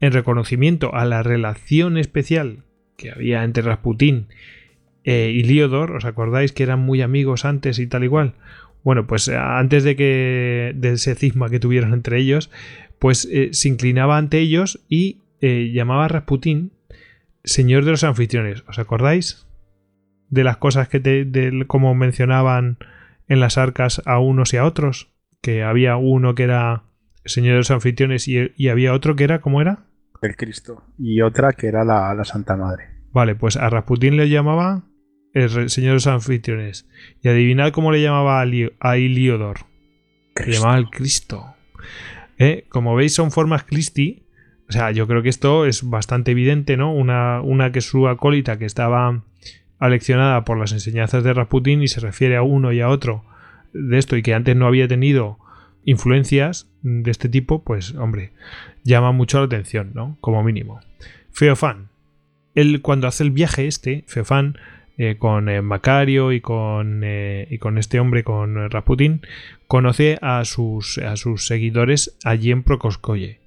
en 0.00 0.12
reconocimiento 0.12 0.94
a 0.94 1.04
la 1.04 1.22
relación 1.22 1.98
especial 1.98 2.64
que 2.96 3.10
había 3.10 3.44
entre 3.44 3.62
Rasputín 3.62 4.26
eh, 5.04 5.32
Iliodor, 5.34 5.92
¿os 5.92 6.04
acordáis 6.04 6.52
que 6.52 6.62
eran 6.62 6.80
muy 6.80 7.02
amigos 7.02 7.44
antes 7.44 7.78
y 7.78 7.86
tal 7.86 8.04
igual? 8.04 8.34
Bueno, 8.84 9.06
pues 9.06 9.28
antes 9.28 9.84
de 9.84 9.96
que 9.96 10.72
de 10.76 10.92
ese 10.92 11.14
cisma 11.14 11.48
que 11.48 11.60
tuvieron 11.60 11.92
entre 11.92 12.18
ellos, 12.18 12.50
pues 12.98 13.28
se 13.50 13.68
inclinaba 13.68 14.16
ante 14.16 14.38
ellos 14.38 14.80
y 14.88 15.18
llamaba 15.40 16.06
a 16.06 16.08
Rasputín 16.08 16.72
señor 17.48 17.84
de 17.84 17.92
los 17.92 18.04
anfitriones. 18.04 18.64
¿Os 18.68 18.78
acordáis? 18.78 19.46
De 20.28 20.44
las 20.44 20.58
cosas 20.58 20.88
que 20.88 21.00
te, 21.00 21.24
de, 21.24 21.64
como 21.66 21.94
mencionaban 21.94 22.78
en 23.28 23.40
las 23.40 23.58
arcas 23.58 24.02
a 24.04 24.18
unos 24.18 24.52
y 24.52 24.58
a 24.58 24.64
otros. 24.64 25.10
Que 25.40 25.62
había 25.62 25.96
uno 25.96 26.34
que 26.34 26.44
era 26.44 26.84
señor 27.24 27.52
de 27.52 27.58
los 27.58 27.70
anfitriones 27.70 28.28
y, 28.28 28.68
había 28.68 28.92
otro 28.92 29.16
que 29.16 29.24
era, 29.24 29.40
¿cómo 29.40 29.60
era? 29.60 29.84
El 30.22 30.36
Cristo. 30.36 30.82
Y 30.98 31.20
otra 31.22 31.52
que 31.52 31.68
era 31.68 31.84
la, 31.84 32.24
Santa 32.24 32.56
Madre. 32.56 32.88
Vale, 33.12 33.34
pues 33.34 33.56
a 33.56 33.70
Rasputín 33.70 34.16
le 34.16 34.28
llamaba 34.28 34.84
el 35.32 35.70
señor 35.70 35.90
de 35.90 35.94
los 35.94 36.06
anfitriones. 36.06 36.88
Y 37.22 37.28
adivinad 37.28 37.72
cómo 37.72 37.92
le 37.92 38.02
llamaba 38.02 38.40
a, 38.40 38.96
Iliodor. 38.98 39.58
Le 40.44 40.52
llamaba 40.52 40.78
el 40.78 40.90
Cristo. 40.90 41.54
¿Eh? 42.38 42.66
Como 42.68 42.94
veis, 42.94 43.14
son 43.14 43.30
formas 43.30 43.64
Christi. 43.64 44.24
O 44.68 44.72
sea, 44.72 44.90
yo 44.90 45.06
creo 45.06 45.22
que 45.22 45.28
esto 45.28 45.64
es 45.66 45.88
bastante 45.88 46.32
evidente, 46.32 46.76
¿no? 46.76 46.92
Una, 46.92 47.40
una 47.40 47.72
que 47.72 47.78
es 47.78 47.86
su 47.86 48.06
acólita 48.08 48.58
que 48.58 48.66
estaba 48.66 49.22
aleccionada 49.78 50.44
por 50.44 50.58
las 50.58 50.72
enseñanzas 50.72 51.24
de 51.24 51.32
Rasputín 51.32 51.82
y 51.82 51.88
se 51.88 52.00
refiere 52.00 52.36
a 52.36 52.42
uno 52.42 52.72
y 52.72 52.80
a 52.80 52.88
otro 52.88 53.24
de 53.72 53.98
esto 53.98 54.16
y 54.16 54.22
que 54.22 54.34
antes 54.34 54.56
no 54.56 54.66
había 54.66 54.88
tenido 54.88 55.38
influencias 55.84 56.70
de 56.82 57.10
este 57.10 57.28
tipo, 57.28 57.62
pues 57.62 57.94
hombre, 57.94 58.32
llama 58.84 59.12
mucho 59.12 59.38
la 59.38 59.46
atención, 59.46 59.92
¿no? 59.94 60.16
Como 60.20 60.42
mínimo. 60.42 60.80
Feofán. 61.30 61.88
Él 62.54 62.80
cuando 62.82 63.06
hace 63.06 63.22
el 63.22 63.30
viaje 63.30 63.66
este, 63.66 64.04
Feofán, 64.06 64.58
eh, 64.96 65.16
con 65.16 65.48
eh, 65.48 65.62
Macario 65.62 66.32
y 66.32 66.40
con, 66.40 67.02
eh, 67.04 67.46
y 67.50 67.58
con 67.58 67.78
este 67.78 68.00
hombre, 68.00 68.24
con 68.24 68.68
Rasputín, 68.70 69.22
conoce 69.68 70.18
a 70.22 70.44
sus, 70.44 70.98
a 70.98 71.16
sus 71.16 71.46
seguidores 71.46 72.16
allí 72.24 72.50
en 72.50 72.64
Prokoskoye. 72.64 73.40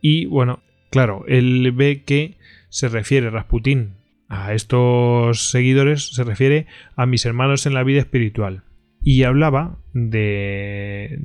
Y 0.00 0.24
bueno, 0.26 0.62
claro, 0.90 1.24
él 1.28 1.70
ve 1.72 2.02
que 2.04 2.38
se 2.70 2.88
refiere 2.88 3.28
Rasputín 3.28 3.96
a 4.28 4.54
estos 4.54 5.50
seguidores, 5.50 6.14
se 6.14 6.24
refiere 6.24 6.66
a 6.96 7.04
mis 7.04 7.26
hermanos 7.26 7.66
en 7.66 7.74
la 7.74 7.82
vida 7.82 7.98
espiritual 7.98 8.62
y 9.02 9.22
hablaba 9.24 9.76
de 9.92 11.18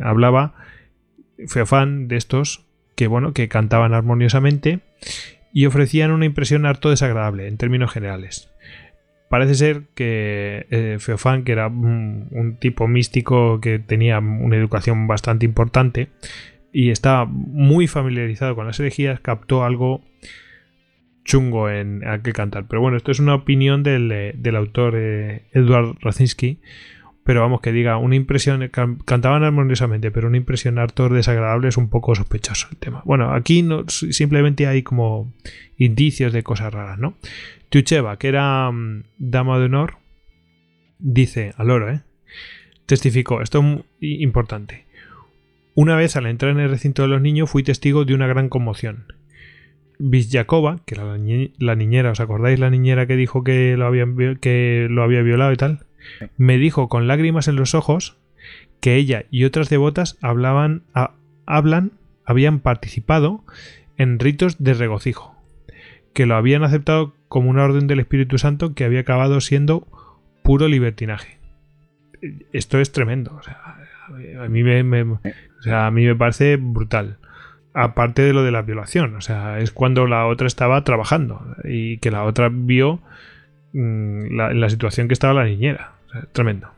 hablaba 0.00 0.54
Feofán 1.46 2.08
de 2.08 2.16
estos 2.16 2.64
que 2.94 3.06
bueno 3.06 3.32
que 3.32 3.48
cantaban 3.48 3.94
armoniosamente 3.94 4.80
y 5.52 5.66
ofrecían 5.66 6.10
una 6.10 6.26
impresión 6.26 6.66
harto 6.66 6.90
desagradable 6.90 7.48
en 7.48 7.56
términos 7.56 7.90
generales. 7.90 8.50
Parece 9.28 9.54
ser 9.54 9.82
que 9.94 10.66
eh, 10.70 10.98
que 11.44 11.52
era 11.52 11.66
un, 11.66 12.56
tipo 12.60 12.86
místico 12.86 13.60
que 13.60 13.78
tenía 13.78 14.18
una 14.18 14.56
educación 14.56 15.06
bastante 15.06 15.44
importante 15.46 16.10
y 16.72 16.90
estaba 16.90 17.24
muy 17.24 17.86
familiarizado 17.86 18.54
con 18.54 18.66
las 18.66 18.78
herejías 18.78 19.20
captó 19.20 19.64
algo 19.64 20.02
chungo 21.24 21.70
en 21.70 22.06
aquel 22.06 22.34
cantar. 22.34 22.66
Pero 22.68 22.80
bueno 22.82 22.96
esto 22.96 23.10
es 23.10 23.18
una 23.18 23.34
opinión 23.34 23.82
del, 23.82 24.12
eh, 24.12 24.56
autor 24.56 24.94
eh, 24.96 25.42
Eduard 25.52 25.96
Racinski 26.00 26.60
pero 27.26 27.40
vamos, 27.40 27.60
que 27.60 27.72
diga 27.72 27.96
una 27.96 28.14
impresión, 28.14 28.70
cantaban 29.04 29.42
armoniosamente, 29.42 30.12
pero 30.12 30.28
una 30.28 30.36
impresión 30.36 30.78
harto 30.78 31.08
desagradable 31.08 31.66
es 31.66 31.76
un 31.76 31.90
poco 31.90 32.14
sospechoso 32.14 32.68
el 32.70 32.76
tema. 32.76 33.02
Bueno, 33.04 33.34
aquí 33.34 33.62
no, 33.62 33.84
simplemente 33.88 34.68
hay 34.68 34.84
como 34.84 35.34
indicios 35.76 36.32
de 36.32 36.44
cosas 36.44 36.72
raras, 36.72 37.00
¿no? 37.00 37.18
Tucheva, 37.68 38.16
que 38.16 38.28
era 38.28 38.70
mm, 38.70 39.02
dama 39.18 39.58
de 39.58 39.64
honor, 39.64 39.96
dice 41.00 41.52
al 41.56 41.70
oro, 41.70 41.90
¿eh? 41.90 42.02
Testificó, 42.86 43.42
esto 43.42 43.60
es 44.00 44.20
importante. 44.20 44.86
Una 45.74 45.96
vez 45.96 46.14
al 46.14 46.26
entrar 46.26 46.52
en 46.52 46.60
el 46.60 46.70
recinto 46.70 47.02
de 47.02 47.08
los 47.08 47.20
niños 47.20 47.50
fui 47.50 47.64
testigo 47.64 48.04
de 48.04 48.14
una 48.14 48.28
gran 48.28 48.48
conmoción. 48.48 49.12
Vizjakova, 49.98 50.78
que 50.86 50.94
era 50.94 51.04
la, 51.58 51.74
niñera, 51.74 52.12
¿os 52.12 52.20
acordáis 52.20 52.60
la 52.60 52.70
niñera 52.70 53.08
que 53.08 53.16
dijo 53.16 53.42
que 53.42 53.76
lo, 53.76 53.90
que 54.40 54.86
lo 54.88 55.02
había 55.02 55.22
violado 55.22 55.52
y 55.52 55.56
tal? 55.56 55.86
Me 56.36 56.58
dijo 56.58 56.88
con 56.88 57.06
lágrimas 57.06 57.48
en 57.48 57.56
los 57.56 57.74
ojos 57.74 58.16
que 58.80 58.96
ella 58.96 59.24
y 59.30 59.44
otras 59.44 59.68
devotas 59.68 60.18
hablaban, 60.20 60.82
hablan, 61.46 61.92
habían 62.24 62.60
participado 62.60 63.44
en 63.96 64.18
ritos 64.18 64.62
de 64.62 64.74
regocijo, 64.74 65.34
que 66.12 66.26
lo 66.26 66.36
habían 66.36 66.64
aceptado 66.64 67.14
como 67.28 67.50
una 67.50 67.64
orden 67.64 67.86
del 67.86 68.00
Espíritu 68.00 68.38
Santo 68.38 68.74
que 68.74 68.84
había 68.84 69.00
acabado 69.00 69.40
siendo 69.40 69.86
puro 70.42 70.68
libertinaje. 70.68 71.38
Esto 72.52 72.78
es 72.78 72.92
tremendo. 72.92 73.40
a, 74.40 74.48
mí 74.48 74.62
me, 74.62 74.78
a 75.72 75.90
mí 75.90 76.06
me 76.06 76.14
parece 76.14 76.56
brutal. 76.56 77.18
Aparte 77.74 78.22
de 78.22 78.32
lo 78.32 78.42
de 78.42 78.52
la 78.52 78.62
violación, 78.62 79.16
o 79.16 79.20
sea, 79.20 79.58
es 79.58 79.70
cuando 79.70 80.06
la 80.06 80.26
otra 80.26 80.46
estaba 80.46 80.82
trabajando 80.82 81.56
y 81.62 81.98
que 81.98 82.10
la 82.10 82.24
otra 82.24 82.48
vio 82.50 83.00
mm, 83.74 84.34
la 84.34 84.70
situación 84.70 85.08
que 85.08 85.12
estaba 85.12 85.34
la 85.34 85.44
niñera 85.44 85.95
tremendo. 86.32 86.70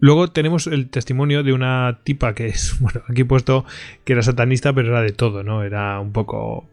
Luego 0.00 0.28
tenemos 0.28 0.66
el 0.66 0.88
testimonio 0.88 1.42
de 1.42 1.52
una 1.52 2.00
tipa 2.04 2.34
que 2.34 2.46
es, 2.46 2.76
bueno, 2.80 3.02
aquí 3.08 3.22
he 3.22 3.26
puesto 3.26 3.64
que 4.04 4.14
era 4.14 4.22
satanista, 4.22 4.72
pero 4.72 4.88
era 4.88 5.02
de 5.02 5.12
todo, 5.12 5.42
¿no? 5.42 5.62
Era 5.62 6.00
un 6.00 6.12
poco 6.12 6.68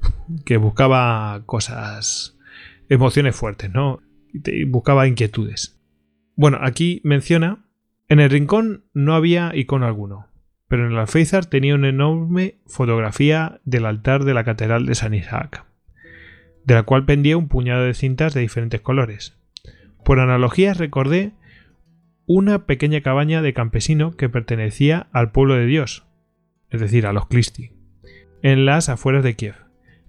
que 0.46 0.58
buscaba 0.58 1.42
cosas, 1.46 2.38
emociones 2.90 3.36
fuertes, 3.36 3.72
¿no? 3.72 4.02
Y 4.34 4.64
buscaba 4.64 5.08
inquietudes. 5.08 5.78
Bueno, 6.36 6.60
aquí 6.62 7.02
menciona, 7.04 7.66
en 8.08 8.20
el 8.20 8.30
rincón 8.30 8.86
no 8.94 9.16
había 9.16 9.52
icono 9.56 9.86
alguno, 9.86 10.28
pero 10.68 10.86
en 10.86 10.94
el 10.94 10.98
alféizar 10.98 11.46
tenía 11.46 11.76
una 11.76 11.90
enorme 11.90 12.60
fotografía 12.66 13.60
del 13.66 13.86
altar 13.86 14.24
de 14.24 14.34
la 14.34 14.44
catedral 14.44 14.86
de 14.86 14.96
San 14.96 15.14
Isaac, 15.14 15.66
de 16.64 16.76
la 16.76 16.84
cual 16.84 17.06
pendía 17.06 17.38
un 17.38 17.48
puñado 17.48 17.84
de 17.84 17.94
cintas 17.94 18.34
de 18.34 18.42
diferentes 18.42 18.80
colores. 18.80 19.36
Por 20.06 20.20
analogía 20.20 20.74
recordé 20.74 21.34
una 22.28 22.66
pequeña 22.66 23.02
cabaña 23.02 23.42
de 23.42 23.54
campesino 23.54 24.16
que 24.16 24.30
pertenecía 24.30 25.08
al 25.14 25.32
pueblo 25.32 25.56
de 25.56 25.66
Dios, 25.66 26.06
es 26.70 26.82
decir, 26.82 27.08
a 27.08 27.14
los 27.14 27.28
Clisti, 27.28 27.72
en 28.44 28.66
las 28.66 28.90
afueras 28.90 29.24
de 29.24 29.36
Kiev. 29.36 29.56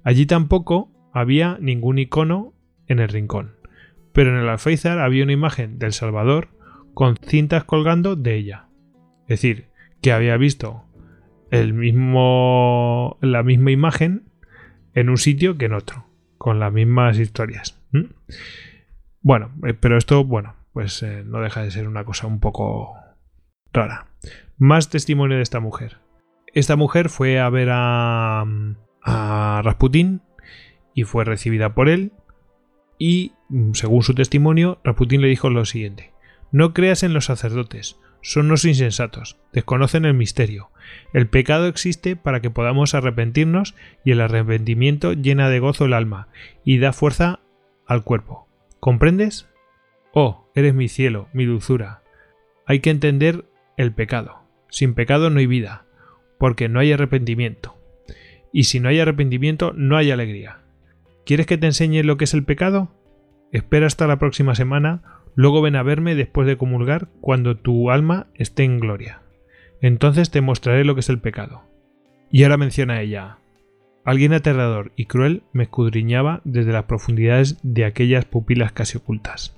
Allí 0.02 0.26
tampoco 0.26 0.90
había 1.14 1.56
ningún 1.60 1.98
icono 1.98 2.54
en 2.88 2.98
el 2.98 3.08
rincón, 3.08 3.54
pero 4.12 4.30
en 4.30 4.42
el 4.42 4.48
alféizar 4.48 4.98
había 4.98 5.22
una 5.22 5.32
imagen 5.32 5.78
del 5.78 5.92
Salvador 5.92 6.48
con 6.92 7.16
cintas 7.16 7.62
colgando 7.62 8.16
de 8.16 8.34
ella. 8.34 8.66
Es 9.22 9.40
decir, 9.40 9.66
que 10.02 10.12
había 10.12 10.36
visto 10.36 10.84
el 11.52 11.72
mismo, 11.72 13.16
la 13.20 13.44
misma 13.44 13.70
imagen 13.70 14.24
en 14.94 15.08
un 15.08 15.18
sitio 15.18 15.56
que 15.56 15.66
en 15.66 15.74
otro, 15.74 16.06
con 16.36 16.58
las 16.58 16.72
mismas 16.72 17.18
historias. 17.18 17.80
Bueno, 19.20 19.52
eh, 19.66 19.74
pero 19.74 19.96
esto, 19.96 20.24
bueno, 20.24 20.54
pues 20.78 21.02
eh, 21.02 21.24
no 21.26 21.40
deja 21.40 21.64
de 21.64 21.72
ser 21.72 21.88
una 21.88 22.04
cosa 22.04 22.28
un 22.28 22.38
poco 22.38 22.94
rara. 23.72 24.12
Más 24.58 24.90
testimonio 24.90 25.38
de 25.38 25.42
esta 25.42 25.58
mujer. 25.58 25.96
Esta 26.54 26.76
mujer 26.76 27.08
fue 27.08 27.40
a 27.40 27.50
ver 27.50 27.70
a, 27.72 28.44
a 29.02 29.60
Rasputín 29.64 30.22
y 30.94 31.02
fue 31.02 31.24
recibida 31.24 31.74
por 31.74 31.88
él 31.88 32.12
y, 32.96 33.32
según 33.72 34.04
su 34.04 34.14
testimonio, 34.14 34.78
Rasputín 34.84 35.20
le 35.20 35.26
dijo 35.26 35.50
lo 35.50 35.64
siguiente. 35.64 36.12
No 36.52 36.74
creas 36.74 37.02
en 37.02 37.12
los 37.12 37.24
sacerdotes, 37.24 37.98
son 38.22 38.46
los 38.46 38.64
insensatos, 38.64 39.36
desconocen 39.52 40.04
el 40.04 40.14
misterio. 40.14 40.70
El 41.12 41.26
pecado 41.26 41.66
existe 41.66 42.14
para 42.14 42.40
que 42.40 42.50
podamos 42.50 42.94
arrepentirnos 42.94 43.74
y 44.04 44.12
el 44.12 44.20
arrepentimiento 44.20 45.12
llena 45.12 45.50
de 45.50 45.58
gozo 45.58 45.86
el 45.86 45.92
alma 45.92 46.28
y 46.64 46.78
da 46.78 46.92
fuerza 46.92 47.40
al 47.84 48.04
cuerpo. 48.04 48.46
¿Comprendes? 48.78 49.48
Oh, 50.12 50.50
eres 50.54 50.74
mi 50.74 50.88
cielo, 50.88 51.28
mi 51.32 51.44
dulzura. 51.44 52.02
Hay 52.66 52.80
que 52.80 52.90
entender 52.90 53.44
el 53.76 53.92
pecado. 53.92 54.42
Sin 54.68 54.94
pecado 54.94 55.30
no 55.30 55.38
hay 55.38 55.46
vida, 55.46 55.86
porque 56.38 56.68
no 56.68 56.80
hay 56.80 56.92
arrepentimiento. 56.92 57.76
Y 58.52 58.64
si 58.64 58.80
no 58.80 58.88
hay 58.88 59.00
arrepentimiento, 59.00 59.72
no 59.74 59.96
hay 59.96 60.10
alegría. 60.10 60.60
¿Quieres 61.24 61.46
que 61.46 61.58
te 61.58 61.66
enseñe 61.66 62.02
lo 62.02 62.16
que 62.16 62.24
es 62.24 62.34
el 62.34 62.44
pecado? 62.44 62.94
Espera 63.52 63.86
hasta 63.86 64.06
la 64.06 64.18
próxima 64.18 64.54
semana, 64.54 65.02
luego 65.34 65.62
ven 65.62 65.76
a 65.76 65.82
verme 65.82 66.14
después 66.14 66.46
de 66.46 66.56
comulgar 66.56 67.08
cuando 67.20 67.56
tu 67.56 67.90
alma 67.90 68.28
esté 68.34 68.64
en 68.64 68.80
gloria. 68.80 69.22
Entonces 69.80 70.30
te 70.30 70.40
mostraré 70.40 70.84
lo 70.84 70.94
que 70.94 71.00
es 71.00 71.08
el 71.08 71.20
pecado. 71.20 71.62
Y 72.30 72.42
ahora 72.42 72.56
menciona 72.56 73.00
ella. 73.00 73.38
Alguien 74.04 74.32
aterrador 74.32 74.92
y 74.96 75.04
cruel 75.04 75.42
me 75.52 75.64
escudriñaba 75.64 76.40
desde 76.44 76.72
las 76.72 76.84
profundidades 76.84 77.58
de 77.62 77.84
aquellas 77.84 78.24
pupilas 78.24 78.72
casi 78.72 78.96
ocultas. 78.96 79.57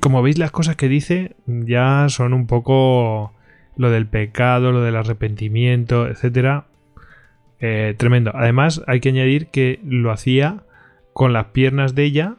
Como 0.00 0.22
veis, 0.22 0.38
las 0.38 0.50
cosas 0.50 0.76
que 0.76 0.88
dice 0.88 1.36
ya 1.46 2.06
son 2.08 2.32
un 2.32 2.46
poco 2.46 3.32
lo 3.76 3.90
del 3.90 4.06
pecado, 4.06 4.72
lo 4.72 4.82
del 4.82 4.96
arrepentimiento, 4.96 6.08
etcétera. 6.08 6.66
Eh, 7.60 7.94
tremendo. 7.96 8.32
Además, 8.34 8.82
hay 8.86 9.00
que 9.00 9.10
añadir 9.10 9.48
que 9.48 9.80
lo 9.84 10.10
hacía 10.10 10.64
con 11.12 11.32
las 11.32 11.46
piernas 11.46 11.94
de 11.94 12.04
ella 12.04 12.34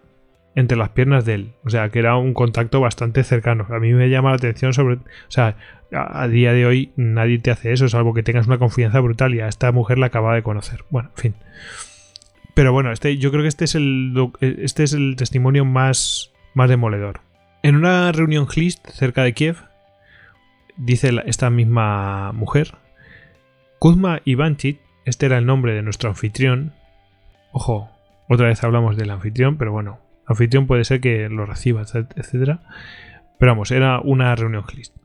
entre 0.56 0.78
las 0.78 0.90
piernas 0.90 1.26
de 1.26 1.34
él. 1.36 1.52
O 1.64 1.70
sea, 1.70 1.90
que 1.90 2.00
era 2.00 2.18
un 2.18 2.34
contacto 2.34 2.82
bastante 2.82 3.24
cercano. 3.24 3.68
A 3.70 3.80
mí 3.80 3.94
me 3.94 4.10
llama 4.10 4.30
la 4.32 4.36
atención 4.38 4.74
sobre... 4.74 4.96
O 4.96 5.00
sea, 5.30 5.56
a, 5.94 6.28
día 6.28 6.52
de 6.54 6.66
hoy 6.66 6.92
nadie 6.96 7.40
te 7.40 7.52
hace 7.52 7.72
eso, 7.72 7.88
salvo 7.88 8.14
que 8.14 8.24
tengas 8.24 8.48
una 8.48 8.58
confianza 8.58 9.00
brutal 9.00 9.34
y 9.36 9.40
a 9.40 9.48
esta 9.48 9.72
mujer 9.72 10.00
la 10.00 10.08
acaba 10.08 10.36
de 10.36 10.44
conocer. 10.44 10.84
Bueno, 10.90 11.10
en 11.16 11.22
fin. 11.22 11.34
Pero 12.56 12.74
bueno, 12.74 12.92
este, 12.92 13.18
yo 13.18 13.30
creo 13.32 13.44
que 13.44 13.48
este 13.48 13.66
es 13.66 13.76
el, 13.76 14.14
doc- 14.14 14.38
este 14.42 14.84
es 14.84 14.94
el 14.94 15.16
testimonio 15.16 15.64
más, 15.64 16.34
más 16.56 16.70
demoledor. 16.70 17.22
En 17.68 17.76
una 17.76 18.14
reunión 18.14 18.46
Glist 18.46 18.88
cerca 18.92 19.24
de 19.24 19.34
Kiev, 19.34 19.58
dice 20.78 21.12
esta 21.26 21.50
misma 21.50 22.32
mujer, 22.32 22.76
Kuzma 23.78 24.22
Ivanchit, 24.24 24.80
este 25.04 25.26
era 25.26 25.38
el 25.38 25.46
nombre 25.46 25.74
de 25.74 25.82
nuestro 25.82 26.10
anfitrión. 26.10 26.72
Ojo, 27.52 27.90
otra 28.30 28.48
vez 28.48 28.64
hablamos 28.64 28.96
del 28.96 29.10
anfitrión, 29.10 29.58
pero 29.58 29.74
bueno, 29.74 30.00
anfitrión 30.26 30.66
puede 30.66 30.86
ser 30.86 31.02
que 31.02 31.28
lo 31.28 31.46
reciba, 31.46 31.82
etc-. 31.82 32.62
Pero 33.38 33.52
vamos, 33.52 33.72
era 33.72 34.00
una 34.00 34.34
reunión 34.34 34.64
Glist. 34.66 34.96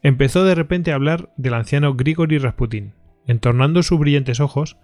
Empezó 0.00 0.44
de 0.44 0.54
repente 0.54 0.92
a 0.92 0.94
hablar 0.94 1.30
del 1.36 1.54
anciano 1.54 1.94
Grigori 1.94 2.38
Rasputin, 2.38 2.94
entornando 3.26 3.82
sus 3.82 3.98
brillantes 3.98 4.38
ojos, 4.38 4.76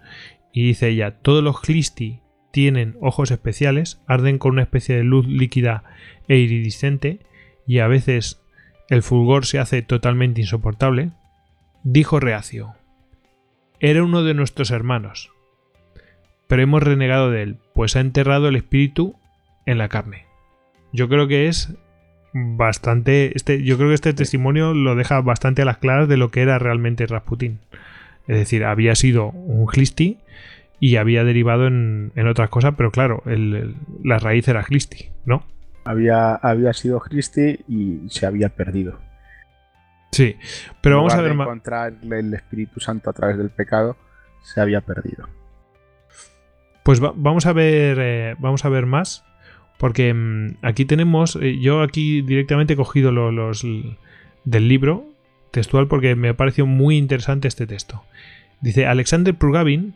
y 0.51 0.67
dice 0.67 0.89
ella, 0.89 1.11
todos 1.21 1.41
los 1.41 1.61
Glisti 1.61 2.19
tienen 2.57 2.97
ojos 3.01 3.29
especiales, 3.29 4.01
arden 4.07 4.39
con 4.39 4.53
una 4.53 4.63
especie 4.63 4.95
de 4.95 5.03
luz 5.03 5.27
líquida 5.27 5.83
e 6.27 6.37
iridiscente, 6.37 7.19
y 7.67 7.77
a 7.77 7.87
veces 7.87 8.41
el 8.89 9.03
fulgor 9.03 9.45
se 9.45 9.59
hace 9.59 9.83
totalmente 9.83 10.41
insoportable. 10.41 11.11
Dijo 11.83 12.19
Reacio, 12.19 12.73
era 13.79 14.03
uno 14.03 14.23
de 14.23 14.33
nuestros 14.33 14.71
hermanos, 14.71 15.31
pero 16.47 16.63
hemos 16.63 16.81
renegado 16.81 17.29
de 17.29 17.43
él, 17.43 17.57
pues 17.75 17.95
ha 17.95 17.99
enterrado 17.99 18.47
el 18.47 18.55
espíritu 18.55 19.15
en 19.67 19.77
la 19.77 19.87
carne. 19.87 20.25
Yo 20.91 21.07
creo 21.09 21.27
que 21.27 21.49
es 21.49 21.75
bastante. 22.33 23.33
Este, 23.35 23.61
yo 23.61 23.77
creo 23.77 23.89
que 23.89 23.93
este 23.93 24.13
testimonio 24.13 24.73
lo 24.73 24.95
deja 24.95 25.21
bastante 25.21 25.61
a 25.61 25.65
las 25.65 25.77
claras 25.77 26.07
de 26.07 26.17
lo 26.17 26.31
que 26.31 26.41
era 26.41 26.57
realmente 26.57 27.05
Rasputin. 27.05 27.59
Es 28.27 28.35
decir, 28.35 28.65
había 28.65 28.95
sido 28.95 29.27
un 29.27 29.67
Glisti 29.67 30.17
y 30.79 30.95
había 30.97 31.23
derivado 31.23 31.67
en, 31.67 32.11
en 32.15 32.27
otras 32.27 32.49
cosas, 32.49 32.73
pero 32.77 32.91
claro, 32.91 33.23
el- 33.25 33.55
el- 33.55 33.75
la 34.03 34.19
raíz 34.19 34.47
era 34.47 34.61
Glisti, 34.63 35.09
¿no? 35.25 35.43
Había, 35.85 36.35
había 36.35 36.73
sido 36.73 36.99
Christie 36.99 37.61
y 37.67 38.01
se 38.09 38.25
había 38.25 38.49
perdido. 38.49 38.99
Sí, 40.11 40.35
pero 40.81 40.95
En 40.95 40.99
vamos 40.99 41.13
a 41.15 41.21
ver 41.21 41.33
más. 41.33 41.45
encontrar 41.47 41.93
el 42.11 42.33
Espíritu 42.33 42.79
Santo 42.79 43.09
a 43.09 43.13
través 43.13 43.37
del 43.37 43.49
pecado, 43.49 43.97
se 44.41 44.61
había 44.61 44.81
perdido. 44.81 45.27
Pues 46.83 47.03
va- 47.03 47.13
vamos 47.15 47.45
a 47.45 47.53
ver. 47.53 47.97
eh, 47.99 48.35
vamos 48.39 48.63
a 48.65 48.69
ver 48.69 48.85
más. 48.85 49.23
Porque 49.77 50.13
mm, 50.13 50.57
aquí 50.61 50.85
tenemos. 50.85 51.37
eh, 51.41 51.59
yo 51.59 51.81
aquí 51.81 52.21
directamente 52.21 52.73
he 52.73 52.77
cogido 52.77 53.11
lo- 53.11 53.31
los 53.31 53.65
del 54.45 54.67
libro 54.67 55.05
textual 55.51 55.87
porque 55.87 56.15
me 56.15 56.29
ha 56.29 56.37
parecido 56.37 56.65
muy 56.65 56.97
interesante 56.97 57.47
este 57.47 57.67
texto. 57.67 58.03
Dice 58.61 58.85
Alexander 58.87 59.35
Prugavin, 59.35 59.95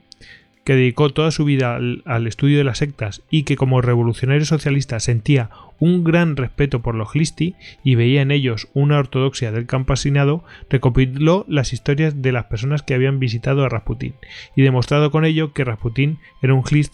que 0.63 0.75
dedicó 0.75 1.09
toda 1.09 1.31
su 1.31 1.45
vida 1.45 1.75
al, 1.75 2.27
estudio 2.27 2.57
de 2.57 2.63
las 2.63 2.77
sectas 2.77 3.23
y 3.29 3.43
que 3.43 3.55
como 3.55 3.81
revolucionario 3.81 4.45
socialista 4.45 4.99
sentía 4.99 5.49
un 5.79 6.03
gran 6.03 6.35
respeto 6.35 6.81
por 6.81 6.93
los 6.93 7.11
Glisti 7.13 7.55
y 7.83 7.95
veía 7.95 8.21
en 8.21 8.31
ellos 8.31 8.67
una 8.73 8.99
ortodoxia 8.99 9.51
del 9.51 9.65
campesinado, 9.65 10.43
recopiló 10.69 11.45
las 11.47 11.73
historias 11.73 12.21
de 12.21 12.31
las 12.31 12.45
personas 12.45 12.83
que 12.83 12.93
habían 12.93 13.19
visitado 13.19 13.63
a 13.63 13.69
Rasputín 13.69 14.13
y 14.55 14.61
demostrado 14.61 15.09
con 15.09 15.25
ello 15.25 15.53
que 15.53 15.63
Rasputín 15.63 16.19
era 16.41 16.53
un 16.53 16.61
Glist 16.61 16.93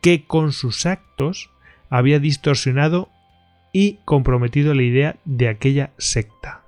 que 0.00 0.24
con 0.24 0.52
sus 0.52 0.86
actos 0.86 1.50
había 1.90 2.18
distorsionado 2.18 3.10
y 3.72 3.98
comprometido 4.04 4.74
la 4.74 4.82
idea 4.82 5.16
de 5.24 5.48
aquella 5.48 5.90
secta. 5.98 6.62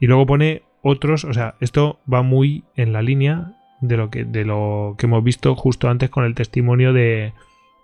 Y 0.00 0.06
luego 0.06 0.26
pone 0.26 0.62
otros, 0.82 1.24
o 1.24 1.32
sea, 1.32 1.56
esto 1.60 2.00
va 2.12 2.22
muy 2.22 2.64
en 2.74 2.92
la 2.92 3.02
línea 3.02 3.59
de 3.80 3.96
lo 3.96 4.10
que, 4.10 4.24
de 4.24 4.44
lo 4.44 4.94
que 4.98 5.06
hemos 5.06 5.24
visto 5.24 5.54
justo 5.54 5.88
antes 5.88 6.10
con 6.10 6.24
el 6.24 6.34
testimonio 6.34 6.92
de, 6.92 7.32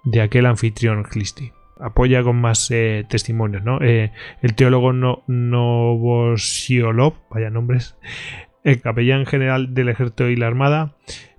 de 0.05 0.21
aquel 0.23 0.47
anfitrión 0.47 1.03
Glisti. 1.03 1.53
Apoya 1.79 2.23
con 2.23 2.41
más 2.41 2.71
eh, 2.71 3.05
testimonios, 3.09 3.63
¿no? 3.63 3.83
Eh, 3.83 4.13
el 4.41 4.55
teólogo 4.55 4.95
no, 4.95 5.25
Novosiolov, 5.27 7.15
vaya 7.31 7.51
nombres, 7.51 7.99
el 8.65 8.81
capellán 8.81 9.27
general 9.27 9.75
del 9.75 9.91
ejército 9.91 10.31
y 10.31 10.37
la 10.37 10.47
armada, 10.47 10.97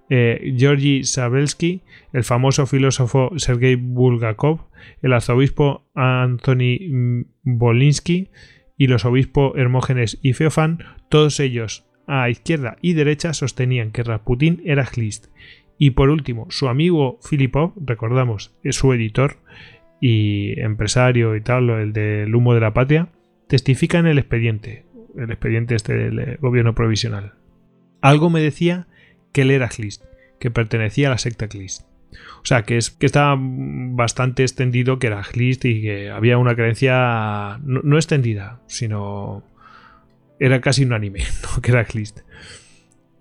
eh, 0.10 0.54
Georgi 0.58 1.04
Sabelsky, 1.04 1.82
el 2.14 2.24
famoso 2.24 2.66
filósofo 2.68 3.32
Sergei 3.38 3.76
Bulgakov, 3.76 4.70
el 5.02 5.14
arzobispo 5.14 5.90
Anthony 5.96 7.26
Bolinsky 7.44 8.30
y 8.78 8.88
los 8.88 9.06
obispos 9.06 9.58
Hermógenes 9.58 10.20
y 10.22 10.34
Feofán, 10.34 10.80
todos 11.10 11.40
ellos 11.40 11.86
a 12.08 12.30
izquierda 12.30 12.78
y 12.82 12.94
derecha 12.94 13.34
sostenían 13.34 13.92
que 13.92 14.04
Rasputín 14.04 14.62
era 14.66 14.86
Glist. 14.86 15.28
Y 15.78 15.92
por 15.92 16.10
último, 16.10 16.48
su 16.50 16.70
amigo 16.70 17.20
Filipov, 17.22 17.74
recordamos, 17.86 18.56
es 18.64 18.78
su 18.78 18.92
editor 18.94 19.38
y 20.02 20.60
empresario 20.60 21.36
y 21.36 21.42
tal, 21.42 21.70
el 21.70 21.94
del 21.94 22.34
humo 22.34 22.54
de 22.54 22.62
la 22.62 22.74
patria, 22.74 23.10
testifica 23.48 24.00
en 24.00 24.08
el 24.08 24.18
expediente, 24.18 24.86
el 25.16 25.30
expediente 25.30 25.76
este 25.76 25.94
del 25.94 26.20
eh, 26.20 26.38
gobierno 26.42 26.74
provisional. 26.74 27.34
Algo 28.02 28.30
me 28.30 28.42
decía 28.42 28.88
que 29.32 29.42
él 29.42 29.52
era 29.52 29.70
Glist, 29.76 30.04
que 30.40 30.50
pertenecía 30.50 31.08
a 31.08 31.12
la 31.12 31.18
secta 31.18 31.48
Glist. 31.48 31.84
O 32.42 32.46
sea, 32.46 32.64
que, 32.64 32.78
es, 32.78 32.90
que 32.90 33.06
estaba 33.06 33.36
bastante 33.38 34.44
extendido 34.44 34.98
que 34.98 35.08
era 35.08 35.22
Glist 35.22 35.66
y 35.66 35.82
que 35.82 36.10
había 36.10 36.38
una 36.38 36.56
creencia 36.56 37.60
no 37.64 37.98
extendida, 37.98 38.62
sino 38.68 39.44
era 40.39 40.61
casi 40.61 40.84
unánime, 40.85 41.22
¿no? 41.43 41.61
que 41.61 41.72
era 41.72 41.84
Glist. 41.84 42.19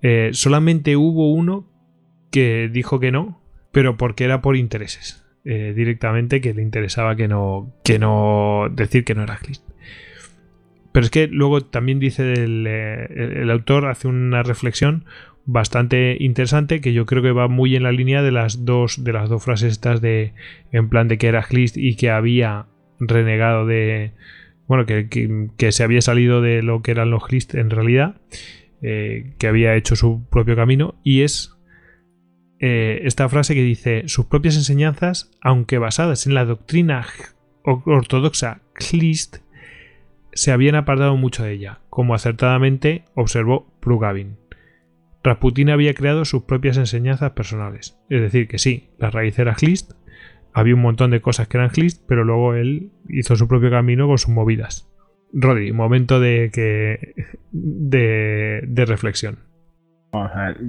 Eh, 0.03 0.31
solamente 0.33 0.97
hubo 0.97 1.33
uno 1.33 1.67
que 2.31 2.69
dijo 2.73 3.01
que 3.01 3.13
no, 3.13 3.41
pero 3.73 3.97
porque 3.97 4.25
era 4.25 4.43
por 4.43 4.57
intereses. 4.57 5.23
Eh, 5.45 5.75
directamente 5.77 6.41
que 6.41 6.55
le 6.55 6.63
interesaba 6.63 7.15
que 7.15 7.29
no, 7.29 7.73
que 7.85 8.01
no 8.01 8.67
decir 8.73 9.05
que 9.05 9.15
no 9.15 9.23
era 9.23 9.39
Glist. 9.41 9.65
Pero 10.91 11.05
es 11.05 11.11
que 11.11 11.29
luego 11.29 11.61
también 11.61 12.01
dice 12.01 12.33
el, 12.33 12.67
eh, 12.67 13.43
el 13.43 13.51
autor, 13.51 13.87
hace 13.87 14.09
una 14.09 14.43
reflexión 14.43 15.05
bastante 15.45 16.17
interesante 16.19 16.81
que 16.81 16.93
yo 16.93 17.07
creo 17.07 17.23
que 17.23 17.31
va 17.31 17.47
muy 17.47 17.77
en 17.77 17.85
la 17.85 17.93
línea 17.93 18.23
de 18.23 18.33
las 18.33 18.65
dos 18.65 19.05
de 19.05 19.13
las 19.13 19.29
dos 19.29 19.45
frases 19.45 19.73
estas 19.73 20.01
de 20.01 20.33
en 20.73 20.89
plan 20.89 21.07
de 21.07 21.19
que 21.19 21.29
era 21.29 21.47
Glist 21.49 21.77
y 21.77 21.95
que 21.95 22.11
había 22.11 22.67
renegado 22.99 23.65
de 23.65 24.11
bueno 24.67 24.87
que, 24.87 25.73
se 25.73 25.83
había 25.83 26.01
salido 26.01 26.41
de 26.41 26.63
lo 26.63 26.83
que 26.83 26.91
eran 26.91 27.11
los 27.11 27.25
Glist 27.27 27.55
en 27.55 27.71
realidad 27.71 28.21
eh, 28.83 29.35
que 29.39 29.47
había 29.47 29.75
hecho 29.75 29.97
su 29.97 30.27
propio 30.29 30.57
camino 30.57 30.95
y 31.03 31.23
es 31.23 31.53
eh, 32.59 33.01
esta 33.05 33.29
frase 33.29 33.55
que 33.55 33.63
dice 33.63 34.05
sus 34.07 34.27
propias 34.27 34.57
enseñanzas 34.57 35.31
aunque 35.41 35.79
basadas 35.79 36.27
en 36.27 36.35
la 36.35 36.45
doctrina 36.45 37.07
ortodoxa 37.63 38.61
Glist 38.75 39.39
se 40.33 40.53
habían 40.53 40.75
apartado 40.75 41.17
mucho 41.17 41.45
de 41.45 41.53
ella 41.53 41.81
como 41.91 42.15
acertadamente 42.15 43.05
observó 43.15 43.73
Prugavin 43.81 44.37
Rasputin 45.27 45.71
había 45.71 45.93
creado 45.93 46.25
sus 46.25 46.45
propias 46.45 46.77
enseñanzas 46.77 47.33
personales. 47.33 47.99
Es 48.09 48.21
decir, 48.21 48.47
que 48.47 48.59
sí, 48.59 48.91
la 48.97 49.11
raíz 49.11 49.37
era 49.41 49.55
Glist, 49.55 49.95
había 50.57 50.75
un 50.75 50.81
montón 50.81 51.11
de 51.11 51.21
cosas 51.21 51.49
que 51.49 51.59
eran 51.59 51.71
Glist, 51.71 52.03
pero 52.09 52.25
luego 52.25 52.55
él 52.55 52.91
hizo 53.09 53.37
su 53.37 53.47
propio 53.47 53.71
camino 53.71 54.09
con 54.09 54.17
sus 54.17 54.31
movidas. 54.31 54.91
Rodri, 55.33 55.73
momento 55.73 56.19
de 56.19 56.51
que. 56.53 57.15
de, 57.53 58.63
de 58.67 58.85
reflexión. 58.87 59.39
Vamos 60.13 60.33
a 60.35 60.47
ver. 60.47 60.61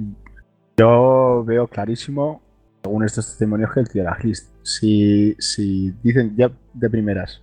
Yo 0.76 1.42
veo 1.46 1.66
clarísimo, 1.68 2.42
según 2.82 3.04
estos 3.04 3.26
testimonios, 3.26 3.72
que 3.72 3.80
el 3.80 3.88
tío 3.88 4.02
era 4.02 4.16
Glist. 4.20 4.52
Si, 4.62 5.34
si 5.38 5.92
dicen 6.02 6.36
ya 6.36 6.50
de 6.74 6.90
primeras 6.90 7.42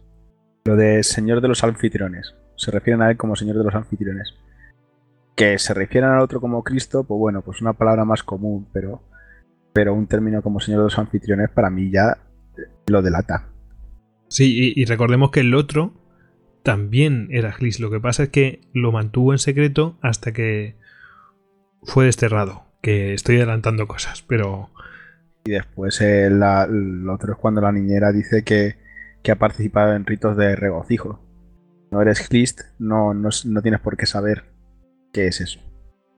lo 0.66 0.76
de 0.76 1.02
señor 1.04 1.42
de 1.42 1.48
los 1.48 1.64
anfitriones, 1.64 2.36
se 2.56 2.70
refieren 2.72 3.02
a 3.02 3.10
él 3.10 3.18
como 3.18 3.36
señor 3.36 3.58
de 3.58 3.64
los 3.64 3.76
anfitriones 3.76 4.36
que 5.36 5.60
se 5.60 5.74
refieran 5.74 6.14
al 6.14 6.22
otro 6.22 6.40
como 6.40 6.64
Cristo, 6.64 7.04
pues 7.04 7.20
bueno, 7.20 7.42
pues 7.42 7.62
una 7.62 7.74
palabra 7.74 8.06
más 8.06 8.24
común, 8.24 8.68
pero, 8.72 9.02
pero 9.74 9.94
un 9.94 10.08
término 10.08 10.42
como 10.42 10.60
Señor 10.60 10.80
de 10.80 10.86
los 10.86 10.98
anfitriones 10.98 11.50
para 11.50 11.70
mí 11.70 11.92
ya 11.92 12.18
lo 12.88 13.02
delata. 13.02 13.50
Sí, 14.30 14.74
y, 14.76 14.82
y 14.82 14.86
recordemos 14.86 15.32
que 15.32 15.42
el 15.42 15.54
otro 15.54 15.94
también 16.64 17.28
era 17.32 17.52
Glis. 17.52 17.80
Lo 17.80 17.92
que 17.92 18.00
pasa 18.00 18.24
es 18.24 18.30
que 18.30 18.62
lo 18.74 18.92
mantuvo 18.92 19.34
en 19.34 19.40
secreto 19.40 19.98
hasta 20.02 20.34
que 20.34 20.76
fue 21.84 22.06
desterrado. 22.06 22.64
Que 22.82 23.14
estoy 23.14 23.38
adelantando 23.38 23.88
cosas, 23.88 24.22
pero. 24.22 24.70
Y 25.46 25.52
después 25.52 26.02
eh, 26.02 26.30
la, 26.32 26.64
el 26.64 27.08
otro 27.10 27.34
es 27.34 27.40
cuando 27.40 27.62
la 27.62 27.72
niñera 27.72 28.12
dice 28.12 28.44
que, 28.44 28.78
que 29.24 29.32
ha 29.32 29.36
participado 29.38 29.96
en 29.96 30.06
ritos 30.06 30.38
de 30.38 30.56
regocijo. 30.56 31.22
No 31.92 32.02
eres 32.02 32.28
Glist, 32.28 32.62
no, 32.80 33.14
no, 33.14 33.30
no 33.46 33.62
tienes 33.62 33.80
por 33.80 33.96
qué 33.96 34.06
saber 34.06 34.56
¿Qué 35.16 35.28
es 35.28 35.40
eso? 35.40 35.62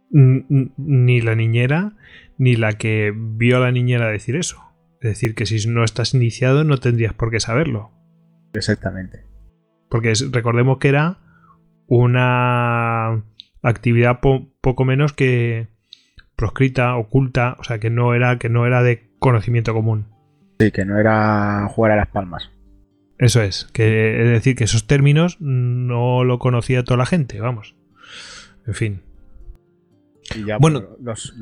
Ni 0.10 1.22
la 1.22 1.36
niñera, 1.36 1.94
ni 2.40 2.56
la 2.56 2.74
que 2.74 3.14
vio 3.16 3.58
a 3.58 3.60
la 3.60 3.72
niñera 3.72 4.10
decir 4.10 4.36
eso. 4.36 4.67
Es 5.02 5.10
decir, 5.10 5.36
que 5.36 5.46
si 5.46 5.68
no 5.68 5.84
estás 5.84 6.14
iniciado 6.14 6.64
no 6.64 6.78
tendrías 6.78 7.14
por 7.14 7.32
qué 7.32 7.40
saberlo. 7.40 7.92
Exactamente. 8.54 9.26
Porque 9.90 10.14
recordemos 10.32 10.80
que 10.80 10.90
era 10.90 11.20
una 11.88 13.24
actividad 13.62 14.20
poco 14.20 14.86
menos 14.86 15.14
que 15.14 15.68
proscrita, 16.36 16.96
oculta, 16.96 17.56
o 17.60 17.64
sea 17.64 17.80
que 17.80 17.90
no 17.90 18.14
era, 18.14 18.38
que 18.38 18.50
no 18.50 18.66
era 18.66 18.84
de 18.84 19.10
conocimiento 19.20 19.74
común. 19.74 20.08
Sí, 20.60 20.72
que 20.72 20.86
no 20.86 20.98
era 21.00 21.68
jugar 21.70 21.92
a 21.92 21.96
las 21.98 22.08
palmas. 22.08 22.52
Eso 23.18 23.42
es, 23.42 23.66
que 23.74 24.22
es 24.22 24.30
decir, 24.30 24.56
que 24.56 24.66
esos 24.66 24.86
términos 24.86 25.38
no 25.40 26.24
lo 26.24 26.38
conocía 26.38 26.84
toda 26.84 26.98
la 26.98 27.06
gente, 27.06 27.40
vamos. 27.40 27.76
En 28.68 28.74
fin. 28.76 29.02
Y 30.36 30.46
ya, 30.46 30.58
bueno, 30.58 30.84
los, 31.02 31.34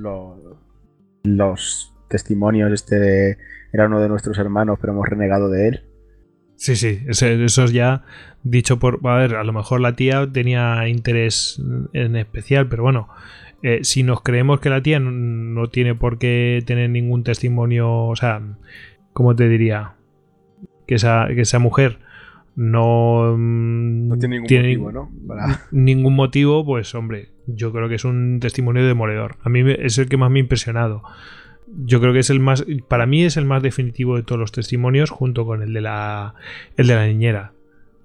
los, 1.23 1.93
testimonios, 2.07 2.71
este 2.71 3.37
era 3.71 3.87
uno 3.87 3.99
de 3.99 4.09
nuestros 4.09 4.37
hermanos, 4.37 4.77
pero 4.79 4.93
hemos 4.93 5.07
renegado 5.07 5.49
de 5.49 5.67
él. 5.67 5.81
Sí, 6.55 6.75
sí, 6.75 7.01
eso, 7.07 7.27
es 7.27 7.73
ya 7.73 8.03
dicho 8.43 8.79
por... 8.79 8.99
A 9.03 9.17
ver, 9.17 9.35
a 9.35 9.43
lo 9.43 9.51
mejor 9.51 9.81
la 9.81 9.95
tía 9.95 10.27
tenía 10.31 10.87
interés 10.87 11.61
en 11.91 12.15
especial, 12.15 12.69
pero 12.69 12.83
bueno, 12.83 13.09
eh, 13.61 13.79
si 13.83 14.03
nos 14.03 14.21
creemos 14.21 14.61
que 14.61 14.69
la 14.69 14.81
tía 14.81 14.99
no, 14.99 15.67
tiene 15.67 15.95
por 15.95 16.17
qué 16.17 16.63
tener 16.65 16.89
ningún 16.89 17.23
testimonio, 17.23 18.05
o 18.05 18.15
sea, 18.15 18.41
¿cómo 19.11 19.35
te 19.35 19.49
diría? 19.49 19.95
Que 20.87 20.95
esa, 20.95 21.27
que 21.27 21.41
esa 21.41 21.59
mujer 21.59 21.99
no, 22.55 23.37
no 23.37 24.17
tiene 24.17 24.39
ningún 24.39 24.53
motivo, 24.61 24.91
¿no? 24.91 25.11
Ningún 25.71 26.15
motivo, 26.15 26.65
pues 26.65 26.95
hombre, 26.95 27.29
yo 27.47 27.73
creo 27.73 27.89
que 27.89 27.95
es 27.95 28.05
un 28.05 28.39
testimonio 28.39 28.87
demoledor. 28.87 29.35
A 29.43 29.49
mí 29.49 29.63
es 29.79 29.97
el 29.97 30.07
que 30.07 30.15
más 30.15 30.31
me 30.31 30.39
ha 30.39 30.43
impresionado 30.43 31.03
yo 31.77 31.99
creo 31.99 32.13
que 32.13 32.19
es 32.19 32.29
el 32.29 32.39
más 32.39 32.65
para 32.87 33.05
mí 33.05 33.23
es 33.23 33.37
el 33.37 33.45
más 33.45 33.61
definitivo 33.61 34.15
de 34.15 34.23
todos 34.23 34.39
los 34.39 34.51
testimonios 34.51 35.09
junto 35.09 35.45
con 35.45 35.61
el 35.61 35.73
de 35.73 35.81
la 35.81 36.35
el 36.77 36.87
de 36.87 36.95
la 36.95 37.07
niñera. 37.07 37.53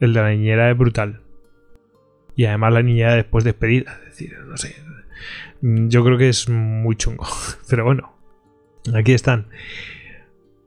El 0.01 0.14
de 0.14 0.20
la 0.20 0.30
niñera 0.30 0.70
es 0.70 0.76
brutal. 0.76 1.20
Y 2.34 2.47
además 2.47 2.72
la 2.72 2.82
niñera 2.82 3.14
después 3.14 3.44
despedida 3.44 3.98
es 4.01 4.10
decir 4.10 4.36
no 4.47 4.56
sé. 4.56 4.74
Yo 5.62 6.05
creo 6.05 6.16
que 6.18 6.28
es 6.28 6.48
muy 6.48 6.97
chungo 6.97 7.26
pero 7.68 7.84
bueno 7.84 8.12
aquí 8.94 9.12
están. 9.12 9.47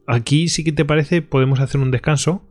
Aquí 0.06 0.48
sí 0.48 0.64
que 0.64 0.72
te 0.72 0.86
parece 0.86 1.22
podemos 1.22 1.60
hacer 1.60 1.82
un 1.82 1.92
descanso 1.92 2.48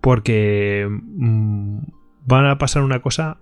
porque 0.00 0.88
mm, 0.88 1.78
van 2.26 2.46
a 2.46 2.58
pasar 2.58 2.82
una 2.82 3.00
cosa 3.00 3.38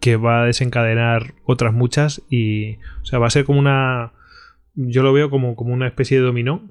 que 0.00 0.16
va 0.16 0.42
a 0.42 0.46
desencadenar 0.46 1.34
otras 1.44 1.72
muchas 1.72 2.22
y 2.28 2.76
o 3.02 3.04
sea 3.04 3.18
va 3.18 3.28
a 3.28 3.30
ser 3.30 3.44
como 3.44 3.58
una 3.58 4.12
yo 4.76 5.02
lo 5.02 5.12
veo 5.12 5.30
como, 5.30 5.56
como 5.56 5.74
una 5.74 5.86
especie 5.88 6.18
de 6.18 6.24
dominó 6.24 6.70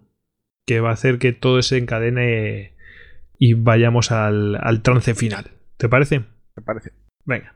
que 0.66 0.80
va 0.80 0.90
a 0.92 0.94
hacer 0.94 1.20
que 1.20 1.34
todo 1.34 1.62
se 1.62 1.78
encadene 1.78 2.74
y 3.38 3.54
vayamos 3.54 4.12
al, 4.12 4.56
al 4.56 4.82
trance 4.82 5.14
final. 5.14 5.52
¿Te 5.78 5.90
parece? 5.90 6.20
Me 6.56 6.64
parece. 6.64 6.92
Venga. 7.26 7.56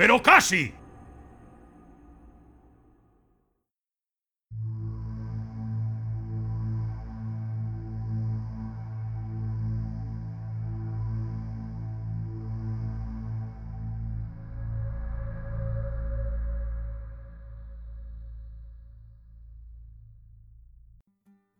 pero 0.00 0.22
casi. 0.22 0.72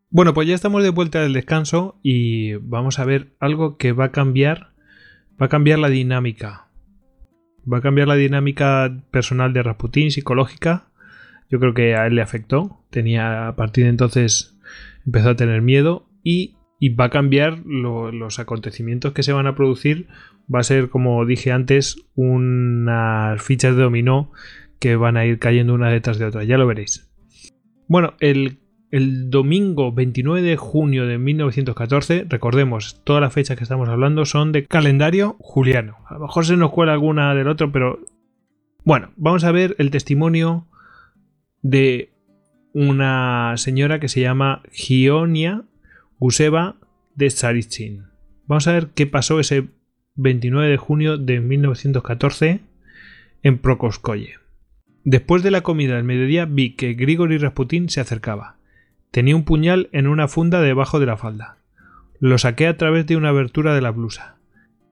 Bueno, 0.09 0.33
pues 0.33 0.49
ya 0.49 0.55
estamos 0.55 0.83
de 0.83 0.89
vuelta 0.89 1.21
del 1.21 1.35
descanso 1.35 2.01
y 2.03 2.55
vamos 2.55 2.99
a 2.99 3.05
ver 3.05 3.37
algo 3.39 3.77
que 3.77 3.93
va 3.93 4.07
a 4.07 4.13
cambiar, 4.13 4.73
va 5.39 5.45
a 5.45 5.49
cambiar 5.51 5.79
la 5.79 5.91
dinámica 5.91 6.70
va 7.71 7.79
a 7.79 7.81
cambiar 7.81 8.09
la 8.09 8.15
dinámica 8.15 9.03
personal 9.11 9.53
de 9.53 9.63
Rasputin, 9.63 10.11
psicológica. 10.11 10.89
Yo 11.51 11.59
creo 11.59 11.75
que 11.75 11.97
a 11.97 12.07
él 12.07 12.15
le 12.15 12.23
afectó. 12.23 12.81
Tenía, 12.91 13.49
a 13.49 13.57
partir 13.57 13.85
de 13.85 13.91
entonces, 13.91 14.59
empezó 15.07 15.31
a 15.31 15.37
tener 15.37 15.63
miedo 15.63 16.07
y, 16.23 16.57
va 16.99 17.07
a 17.07 17.11
cambiar 17.11 17.59
los 17.67 18.39
acontecimientos 18.39 19.13
que 19.13 19.23
se 19.23 19.33
van 19.33 19.47
a 19.47 19.55
producir. 19.55 20.09
Va 20.53 20.61
a 20.61 20.65
ser, 20.65 20.89
como 20.89 21.25
dije 21.27 21.53
antes, 21.53 21.97
unas 22.15 23.43
fichas 23.43 23.77
de 23.77 23.83
dominó 23.83 24.33
que 24.79 24.97
van 24.97 25.19
a 25.19 25.27
ir 25.27 25.39
cayendo 25.39 25.75
una 25.75 25.91
detrás 25.91 26.19
de 26.19 26.25
otra. 26.25 26.45
Ya 26.45 26.57
lo 26.57 26.67
veréis. 26.67 27.13
Bueno, 27.87 28.15
el 28.21 28.61
el 28.91 29.31
domingo 29.31 29.93
29 29.93 30.43
de 30.43 30.57
junio 30.57 31.07
de 31.07 31.19
1914, 31.19 32.27
recordemos, 32.29 33.01
todas 33.05 33.23
las 33.23 33.33
fechas 33.33 33.57
que 33.57 33.63
estamos 33.63 33.89
hablando 33.89 34.25
son 34.25 34.53
de 34.53 34.67
calendario 34.67 35.37
juliano. 35.39 35.99
A 36.07 36.15
lo 36.15 36.21
mejor 36.21 36.45
se 36.45 36.57
nos 36.57 36.73
cuela 36.73 36.93
alguna 36.93 37.35
del 37.35 37.49
otro, 37.49 37.71
pero 37.71 38.01
bueno, 38.85 39.11
vamos 39.17 39.45
a 39.45 39.53
ver 39.53 39.77
el 39.79 39.91
testimonio 39.91 40.67
de 41.63 42.13
una 42.73 43.55
señora 43.57 44.01
que 44.01 44.09
se 44.09 44.21
llama 44.21 44.63
Gionia 44.73 45.65
Guseva 46.19 46.77
de 47.15 47.29
Tsarichin. 47.29 48.07
Vamos 48.47 48.67
a 48.67 48.73
ver 48.73 48.89
qué 48.95 49.07
pasó 49.07 49.39
ese 49.39 49.69
29 50.17 50.69
de 50.69 50.77
junio 50.77 51.17
de 51.19 51.41
1914 51.41 52.61
en 53.43 53.59
Prokoskoye. 53.59 54.35
Después 55.05 55.43
de 55.43 55.51
la 55.51 55.63
comida 55.63 55.97
del 55.97 56.05
mediodía 56.05 56.45
vi 56.45 56.75
que 56.75 56.95
Grigori 56.95 57.39
Rasputin 57.39 57.89
se 57.89 58.01
acercaba. 58.01 58.60
Tenía 59.11 59.35
un 59.35 59.45
puñal 59.45 59.89
en 59.93 60.07
una 60.07 60.29
funda 60.29 60.61
debajo 60.61 61.01
de 61.01 61.07
la 61.07 61.17
falda. 61.17 61.59
Lo 62.21 62.39
saqué 62.39 62.67
a 62.67 62.77
través 62.77 63.07
de 63.07 63.17
una 63.17 63.31
abertura 63.31 63.75
de 63.75 63.81
la 63.81 63.91
blusa. 63.91 64.37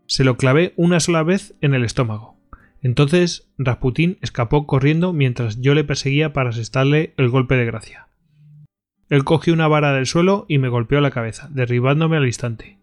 Se 0.06 0.24
lo 0.24 0.36
clavé 0.36 0.72
una 0.76 0.98
sola 0.98 1.22
vez 1.22 1.54
en 1.60 1.74
el 1.74 1.84
estómago. 1.84 2.36
Entonces 2.82 3.48
Rasputín 3.58 4.18
escapó 4.20 4.66
corriendo 4.66 5.12
mientras 5.12 5.60
yo 5.60 5.74
le 5.74 5.84
perseguía 5.84 6.32
para 6.32 6.50
asestarle 6.50 7.14
el 7.16 7.28
golpe 7.28 7.56
de 7.56 7.66
gracia. 7.66 8.08
Él 9.08 9.24
cogió 9.24 9.52
una 9.52 9.68
vara 9.68 9.92
del 9.92 10.06
suelo 10.06 10.46
y 10.48 10.58
me 10.58 10.68
golpeó 10.68 11.00
la 11.00 11.10
cabeza, 11.10 11.48
derribándome 11.50 12.16
al 12.16 12.26
instante. 12.26 12.78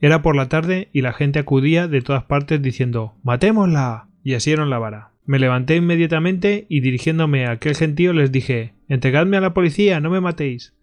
Era 0.00 0.22
por 0.22 0.36
la 0.36 0.48
tarde 0.48 0.88
y 0.92 1.02
la 1.02 1.12
gente 1.12 1.38
acudía 1.38 1.88
de 1.88 2.02
todas 2.02 2.24
partes 2.24 2.62
diciendo 2.62 3.14
¡Matémosla! 3.22 4.08
y 4.22 4.34
asieron 4.34 4.70
la 4.70 4.78
vara. 4.78 5.10
Me 5.28 5.38
levanté 5.38 5.76
inmediatamente 5.76 6.64
y 6.70 6.80
dirigiéndome 6.80 7.44
a 7.44 7.50
aquel 7.50 7.76
gentío 7.76 8.14
les 8.14 8.32
dije 8.32 8.72
Entregadme 8.88 9.36
a 9.36 9.42
la 9.42 9.52
policía, 9.52 10.00
no 10.00 10.08
me 10.08 10.22
matéis. 10.22 10.74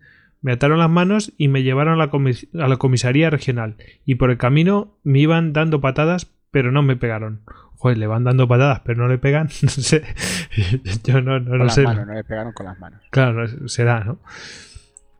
Me 0.44 0.52
ataron 0.52 0.78
las 0.78 0.90
manos 0.92 1.34
y 1.36 1.48
me 1.48 1.64
llevaron 1.64 2.00
a 2.00 2.12
la, 2.52 2.78
comisaría 2.78 3.32
regional, 3.32 3.78
y 4.06 4.16
por 4.16 4.30
el 4.30 4.38
camino 4.38 5.00
me 5.04 5.18
iban 5.18 5.52
dando 5.52 5.82
patadas, 5.82 6.32
pero 6.52 6.72
no 6.72 6.84
me 6.84 6.96
pegaron. 6.96 7.42
Joder, 7.78 7.98
le 7.98 8.06
van 8.06 8.24
dando 8.24 8.48
patadas, 8.48 8.82
pero 8.82 9.02
no 9.02 9.08
le 9.08 9.18
pegan. 9.18 9.50
No 9.64 9.70
sé. 9.70 10.04
Yo 11.04 11.22
no, 11.22 11.40
no, 11.40 11.50
con. 11.50 11.66
Las 11.66 11.80
manos, 11.80 12.06
no 12.06 12.14
le 12.14 12.24
pegaron 12.24 12.54
con 12.54 12.68
las 12.68 12.78
manos. 12.78 13.02
Claro, 13.10 13.68
será, 13.68 14.04
¿no? 14.04 14.20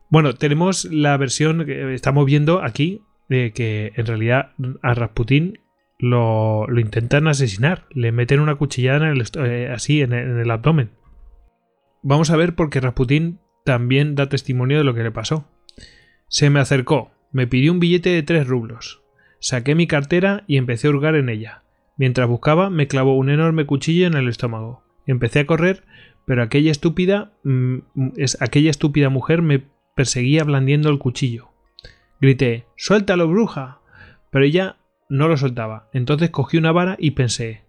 Bueno, 0.08 0.34
tenemos 0.34 0.84
la 0.84 1.16
versión 1.16 1.66
que 1.66 1.94
estamos 1.94 2.26
viendo 2.26 2.62
aquí, 2.62 3.02
de 3.28 3.52
que 3.52 3.92
en 3.96 4.06
realidad 4.06 4.52
a 4.82 4.94
Rasputín 4.94 5.58
lo, 5.98 6.66
intentan 6.78 7.28
asesinar. 7.28 7.86
Le 7.90 8.12
meten 8.12 8.40
una 8.40 8.56
cuchillada 8.56 9.08
en 9.08 9.16
el, 9.16 9.24
eh, 9.46 9.70
así 9.72 10.02
en 10.02 10.12
el, 10.12 10.50
abdomen. 10.50 10.90
Vamos 12.02 12.30
a 12.30 12.36
ver 12.36 12.54
porque 12.54 12.80
Rasputín 12.80 13.40
también 13.64 14.14
da 14.14 14.28
testimonio 14.28 14.78
de 14.78 14.84
lo 14.84 14.94
que 14.94 15.02
le 15.02 15.10
pasó. 15.10 15.48
Se 16.28 16.50
me 16.50 16.60
acercó, 16.60 17.10
me 17.32 17.46
pidió 17.46 17.72
un 17.72 17.80
billete 17.80 18.10
de 18.10 18.22
tres 18.22 18.46
rublos. 18.46 19.02
Saqué 19.38 19.74
mi 19.74 19.86
cartera 19.86 20.44
y 20.46 20.56
empecé 20.56 20.86
a 20.86 20.90
hurgar 20.90 21.14
en 21.14 21.28
ella. 21.28 21.62
Mientras 21.96 22.28
buscaba, 22.28 22.70
me 22.70 22.88
clavó 22.88 23.16
un 23.16 23.30
enorme 23.30 23.66
cuchillo 23.66 24.06
en 24.06 24.14
el 24.14 24.28
estómago. 24.28 24.82
Empecé 25.06 25.40
a 25.40 25.46
correr, 25.46 25.84
pero 26.26 26.42
aquella 26.42 26.70
estúpida, 26.70 27.32
mm, 27.44 27.78
es, 28.16 28.40
aquella 28.40 28.70
estúpida 28.70 29.08
mujer 29.08 29.42
me 29.42 29.64
perseguía 29.94 30.44
blandiendo 30.44 30.90
el 30.90 30.98
cuchillo. 30.98 31.48
Grité, 32.20 32.66
¡Suéltalo, 32.76 33.28
bruja! 33.28 33.80
Pero 34.30 34.44
ella 34.44 34.76
no 35.08 35.28
lo 35.28 35.36
soltaba. 35.36 35.88
Entonces 35.92 36.30
cogí 36.30 36.56
una 36.56 36.72
vara 36.72 36.96
y 36.98 37.12
pensé, 37.12 37.64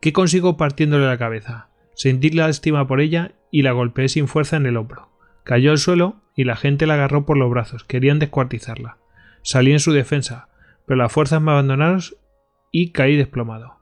¿qué 0.00 0.12
consigo 0.12 0.56
partiéndole 0.56 1.06
la 1.06 1.18
cabeza? 1.18 1.68
Sentí 1.94 2.30
la 2.30 2.48
estima 2.48 2.86
por 2.86 3.00
ella 3.00 3.32
y 3.50 3.62
la 3.62 3.72
golpeé 3.72 4.08
sin 4.08 4.28
fuerza 4.28 4.56
en 4.56 4.66
el 4.66 4.76
hombro. 4.76 5.10
Cayó 5.44 5.70
al 5.70 5.78
suelo 5.78 6.22
y 6.34 6.44
la 6.44 6.56
gente 6.56 6.86
la 6.86 6.94
agarró 6.94 7.26
por 7.26 7.36
los 7.36 7.50
brazos. 7.50 7.84
Querían 7.84 8.18
descuartizarla. 8.18 8.98
Salí 9.42 9.72
en 9.72 9.80
su 9.80 9.92
defensa, 9.92 10.48
pero 10.86 10.96
las 10.96 11.12
fuerzas 11.12 11.40
me 11.40 11.52
abandonaron 11.52 12.00
y 12.70 12.90
caí 12.90 13.16
desplomado. 13.16 13.78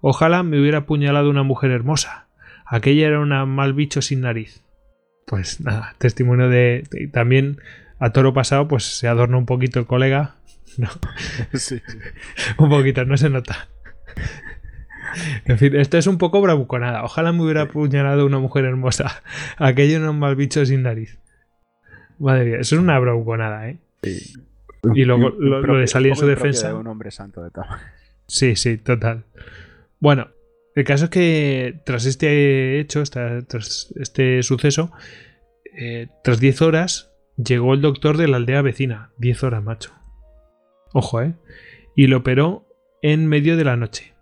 Ojalá 0.00 0.42
me 0.42 0.60
hubiera 0.60 0.78
apuñalado 0.78 1.28
una 1.28 1.42
mujer 1.42 1.70
hermosa. 1.70 2.28
Aquella 2.64 3.08
era 3.08 3.20
una 3.20 3.44
mal 3.44 3.74
bicho 3.74 4.00
sin 4.00 4.22
nariz. 4.22 4.64
Pues 5.26 5.60
nada, 5.60 5.94
testimonio 5.98 6.48
de, 6.48 6.84
también 7.12 7.60
a 7.98 8.10
toro 8.10 8.32
pasado, 8.32 8.66
pues 8.66 8.84
se 8.84 9.08
adorna 9.08 9.36
un 9.36 9.46
poquito 9.46 9.78
el 9.78 9.86
colega. 9.86 10.36
No. 10.78 10.88
Sí. 11.54 11.80
un 12.58 12.68
poquito, 12.68 13.04
no 13.04 13.16
se 13.16 13.30
nota. 13.30 13.68
En 15.44 15.58
fin, 15.58 15.74
esto 15.76 15.98
es 15.98 16.06
un 16.06 16.18
poco 16.18 16.40
bravuconada. 16.40 17.04
Ojalá 17.04 17.32
me 17.32 17.42
hubiera 17.42 17.62
apuñalado 17.62 18.26
una 18.26 18.38
mujer 18.38 18.64
hermosa. 18.64 19.22
Aquello 19.56 19.98
era 19.98 20.10
un 20.10 20.18
mal 20.18 20.36
bicho 20.36 20.64
sin 20.64 20.82
nariz. 20.82 21.18
Madre 22.18 22.44
mía, 22.44 22.56
eso 22.60 22.76
es 22.76 22.80
una 22.80 22.98
bravuconada, 22.98 23.68
¿eh? 23.68 23.78
Sí. 24.02 24.34
Y 24.94 25.04
luego 25.04 25.30
lo, 25.30 25.78
de 25.78 25.86
salir 25.86 26.10
en 26.12 26.16
su 26.16 26.26
defensa. 26.26 26.68
de 26.68 26.74
un 26.74 26.86
hombre 26.86 27.10
santo 27.10 27.42
de 27.42 27.50
tal. 27.50 27.66
Sí, 28.26 28.56
sí, 28.56 28.78
total. 28.78 29.24
Bueno, 29.98 30.28
el 30.74 30.84
caso 30.84 31.04
es 31.06 31.10
que 31.10 31.80
tras 31.84 32.06
este 32.06 32.78
hecho, 32.80 33.02
tras 33.02 33.92
este 33.98 34.42
suceso, 34.42 34.90
eh, 35.76 36.08
tras 36.24 36.40
10 36.40 36.62
horas, 36.62 37.10
llegó 37.36 37.74
el 37.74 37.82
doctor 37.82 38.16
de 38.16 38.28
la 38.28 38.38
aldea 38.38 38.62
vecina. 38.62 39.10
10 39.18 39.42
horas, 39.44 39.62
macho. 39.62 39.92
Ojo, 40.92 41.22
¿eh? 41.22 41.34
Y 41.94 42.06
lo 42.06 42.18
operó 42.18 42.66
en 43.02 43.26
medio 43.26 43.56
de 43.56 43.64
la 43.64 43.76
noche, 43.76 44.14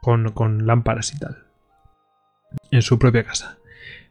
con, 0.00 0.32
con 0.32 0.66
lámparas 0.66 1.14
y 1.14 1.18
tal, 1.18 1.44
en 2.70 2.82
su 2.82 2.98
propia 2.98 3.24
casa. 3.24 3.58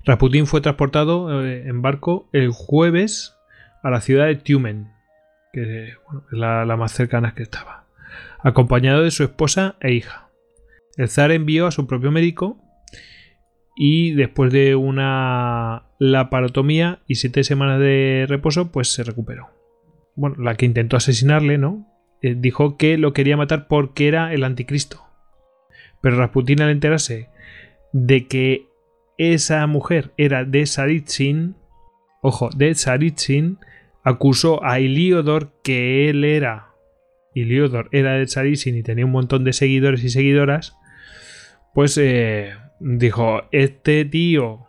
Rasputín 0.05 0.47
fue 0.47 0.61
transportado 0.61 1.43
eh, 1.43 1.67
en 1.67 1.81
barco 1.81 2.29
el 2.31 2.51
jueves 2.51 3.35
a 3.83 3.89
la 3.89 4.01
ciudad 4.01 4.27
de 4.27 4.35
Tumen, 4.35 4.91
que 5.53 5.89
es 5.89 5.97
la, 6.31 6.65
la 6.65 6.77
más 6.77 6.91
cercana 6.91 7.33
que 7.33 7.43
estaba, 7.43 7.85
acompañado 8.39 9.03
de 9.03 9.11
su 9.11 9.23
esposa 9.23 9.75
e 9.81 9.93
hija. 9.93 10.29
El 10.97 11.09
zar 11.09 11.31
envió 11.31 11.67
a 11.67 11.71
su 11.71 11.87
propio 11.87 12.11
médico 12.11 12.61
y 13.75 14.13
después 14.13 14.51
de 14.51 14.75
una 14.75 15.83
laparotomía 15.99 16.99
y 17.07 17.15
siete 17.15 17.43
semanas 17.43 17.79
de 17.79 18.25
reposo, 18.27 18.71
pues 18.71 18.91
se 18.91 19.03
recuperó. 19.03 19.58
Bueno, 20.19 20.35
la 20.37 20.55
que 20.55 20.65
intentó 20.65 20.97
asesinarle, 20.97 21.57
¿no? 21.57 21.87
Eh, 22.21 22.35
dijo 22.37 22.75
que 22.75 22.97
lo 22.97 23.13
quería 23.13 23.37
matar 23.37 23.69
porque 23.69 24.09
era 24.09 24.33
el 24.33 24.43
anticristo. 24.43 25.01
Pero 26.01 26.17
Rasputin 26.17 26.61
al 26.61 26.71
enterarse 26.71 27.29
de 27.93 28.27
que 28.27 28.67
esa 29.17 29.65
mujer 29.65 30.11
era 30.17 30.43
de 30.43 30.65
Saritsyn, 30.65 31.55
ojo, 32.21 32.49
de 32.53 32.75
Saritsyn, 32.75 33.59
acusó 34.03 34.61
a 34.65 34.81
Iliodor 34.81 35.53
que 35.63 36.09
él 36.09 36.25
era. 36.25 36.73
Iliodor 37.33 37.87
era 37.93 38.15
de 38.15 38.27
Saritsyn 38.27 38.75
y 38.75 38.83
tenía 38.83 39.05
un 39.05 39.13
montón 39.13 39.45
de 39.45 39.53
seguidores 39.53 40.03
y 40.03 40.09
seguidoras. 40.09 40.75
Pues 41.73 41.97
eh, 41.97 42.55
dijo: 42.81 43.43
Este 43.53 44.03
tío 44.03 44.67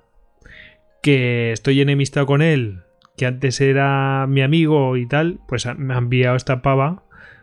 que 1.03 1.51
estoy 1.51 1.81
enemistado 1.81 2.27
con 2.27 2.41
él, 2.41 2.85
que 3.21 3.27
antes 3.27 3.61
era 3.61 4.27
mi 4.27 4.41
amigo 4.41 4.97
y 4.97 5.05
tal, 5.05 5.41
pues 5.47 5.69
me 5.77 5.93
ha 5.93 5.99
enviado 5.99 6.37
esta 6.37 6.63
pava 6.63 7.03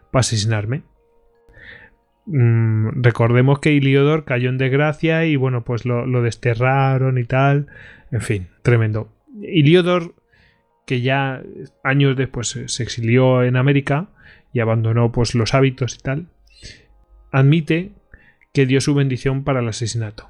para 0.10 0.22
asesinarme. 0.22 0.82
Mm, 2.26 3.04
recordemos 3.04 3.60
que 3.60 3.74
Iliodor 3.74 4.26
cayó 4.26 4.50
en 4.50 4.58
desgracia 4.58 5.26
y 5.26 5.36
bueno, 5.36 5.64
pues 5.64 5.86
lo, 5.86 6.08
lo 6.08 6.24
desterraron 6.24 7.20
y 7.20 7.26
tal. 7.26 7.68
En 8.10 8.22
fin, 8.22 8.48
tremendo. 8.64 9.14
Iliodor, 9.40 10.16
que 10.88 11.02
ya 11.02 11.44
años 11.84 12.18
después 12.18 12.60
se 12.66 12.82
exilió 12.82 13.44
en 13.44 13.56
América 13.56 14.10
y 14.54 14.62
abandonó 14.62 15.12
pues 15.12 15.36
los 15.36 15.54
hábitos 15.54 15.94
y 15.94 16.00
tal, 16.00 16.26
admite 17.32 17.92
que 18.52 18.66
dio 18.66 18.82
su 18.82 18.96
bendición 18.96 19.44
para 19.44 19.60
el 19.60 19.68
asesinato. 19.68 20.28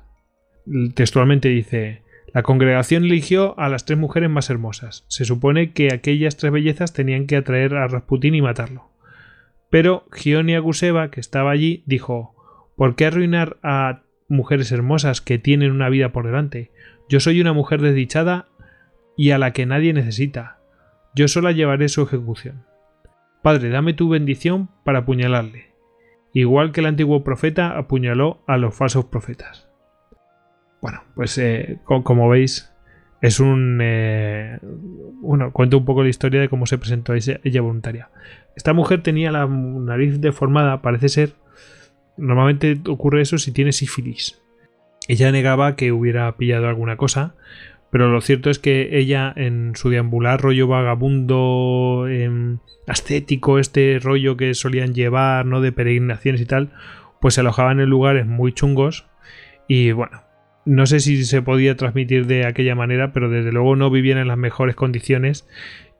Textualmente 0.94 1.48
dice, 1.48 2.02
la 2.38 2.44
congregación 2.44 3.04
eligió 3.04 3.60
a 3.60 3.68
las 3.68 3.86
tres 3.86 3.98
mujeres 3.98 4.30
más 4.30 4.52
hermosas. 4.52 5.06
Se 5.08 5.26
supone 5.26 5.74
que 5.74 5.92
aquellas 5.92 6.38
tres 6.38 6.52
bellezas 6.52 6.94
tenían 6.94 7.26
que 7.26 7.36
atraer 7.36 7.74
a 7.74 7.88
Rasputín 7.88 8.36
y 8.36 8.44
matarlo. 8.44 8.92
Pero 9.72 10.06
Gionia 10.14 10.60
Guseva, 10.60 11.10
que 11.10 11.20
estaba 11.20 11.50
allí, 11.50 11.82
dijo: 11.88 12.36
¿Por 12.76 12.96
qué 12.96 13.08
arruinar 13.08 13.58
a 13.64 14.04
mujeres 14.28 14.72
hermosas 14.72 15.20
que 15.20 15.40
tienen 15.40 15.72
una 15.72 15.90
vida 15.90 16.12
por 16.12 16.28
delante? 16.28 16.70
Yo 17.10 17.20
soy 17.20 17.42
una 17.42 17.54
mujer 17.54 17.82
desdichada 17.82 18.50
y 19.18 19.32
a 19.32 19.40
la 19.40 19.52
que 19.52 19.66
nadie 19.66 19.92
necesita. 19.92 20.60
Yo 21.16 21.28
sola 21.28 21.54
llevaré 21.54 21.90
su 21.90 22.04
ejecución. 22.04 22.66
Padre, 23.42 23.70
dame 23.70 23.94
tu 23.94 24.10
bendición 24.10 24.70
para 24.84 25.00
apuñalarle, 25.00 25.72
igual 26.34 26.72
que 26.72 26.82
el 26.82 26.86
antiguo 26.86 27.24
profeta 27.24 27.76
apuñaló 27.76 28.44
a 28.46 28.58
los 28.58 28.76
falsos 28.76 29.06
profetas. 29.06 29.67
Bueno, 30.82 31.04
pues 31.16 31.38
eh, 31.38 31.80
co- 31.84 32.04
como 32.04 32.30
veis, 32.30 32.72
es 33.22 33.40
un. 33.40 33.80
eh, 33.82 34.60
bueno, 34.62 35.52
cuento 35.52 35.78
un 35.78 35.86
poco 35.86 36.04
la 36.04 36.10
historia 36.10 36.40
de 36.42 36.50
cómo 36.50 36.66
se 36.66 36.78
presentó 36.78 37.14
ese- 37.14 37.42
ella 37.44 37.62
voluntaria. 37.62 38.10
Esta 38.56 38.74
mujer 38.74 39.02
tenía 39.04 39.32
la 39.32 39.46
nariz 39.48 40.20
deformada, 40.22 40.82
parece 40.82 41.10
ser. 41.10 41.34
Normalmente 42.18 42.80
ocurre 42.88 43.22
eso 43.22 43.38
si 43.38 43.52
tiene 43.52 43.72
sífilis. 43.72 44.42
Ella 45.08 45.32
negaba 45.32 45.76
que 45.76 45.92
hubiera 45.92 46.36
pillado 46.38 46.68
alguna 46.68 46.98
cosa, 46.98 47.36
pero 47.92 48.10
lo 48.10 48.20
cierto 48.22 48.50
es 48.50 48.60
que 48.60 48.98
ella 48.98 49.32
en 49.36 49.74
su 49.76 49.90
deambular 49.90 50.42
rollo 50.42 50.68
vagabundo 50.68 52.08
em, 52.10 52.58
ascético, 52.88 53.60
este 53.60 54.00
rollo 54.02 54.36
que 54.38 54.54
solían 54.54 54.94
llevar, 54.94 55.46
¿no? 55.46 55.62
De 55.62 55.72
peregrinaciones 55.72 56.42
y 56.42 56.46
tal, 56.46 56.72
pues 57.22 57.36
se 57.36 57.42
alojaban 57.42 57.80
en 57.80 57.90
lugares 57.90 58.26
muy 58.26 58.52
chungos 58.54 59.08
y 59.68 59.92
bueno, 59.92 60.22
no 60.68 60.86
sé 60.86 61.00
si 61.00 61.24
se 61.24 61.42
podía 61.42 61.78
transmitir 61.78 62.28
de 62.28 62.46
aquella 62.46 62.76
manera, 62.76 63.14
pero 63.14 63.30
desde 63.30 63.54
luego 63.54 63.76
no 63.78 63.90
vivían 63.90 64.18
en 64.18 64.28
las 64.28 64.38
mejores 64.38 64.76
condiciones 64.76 65.48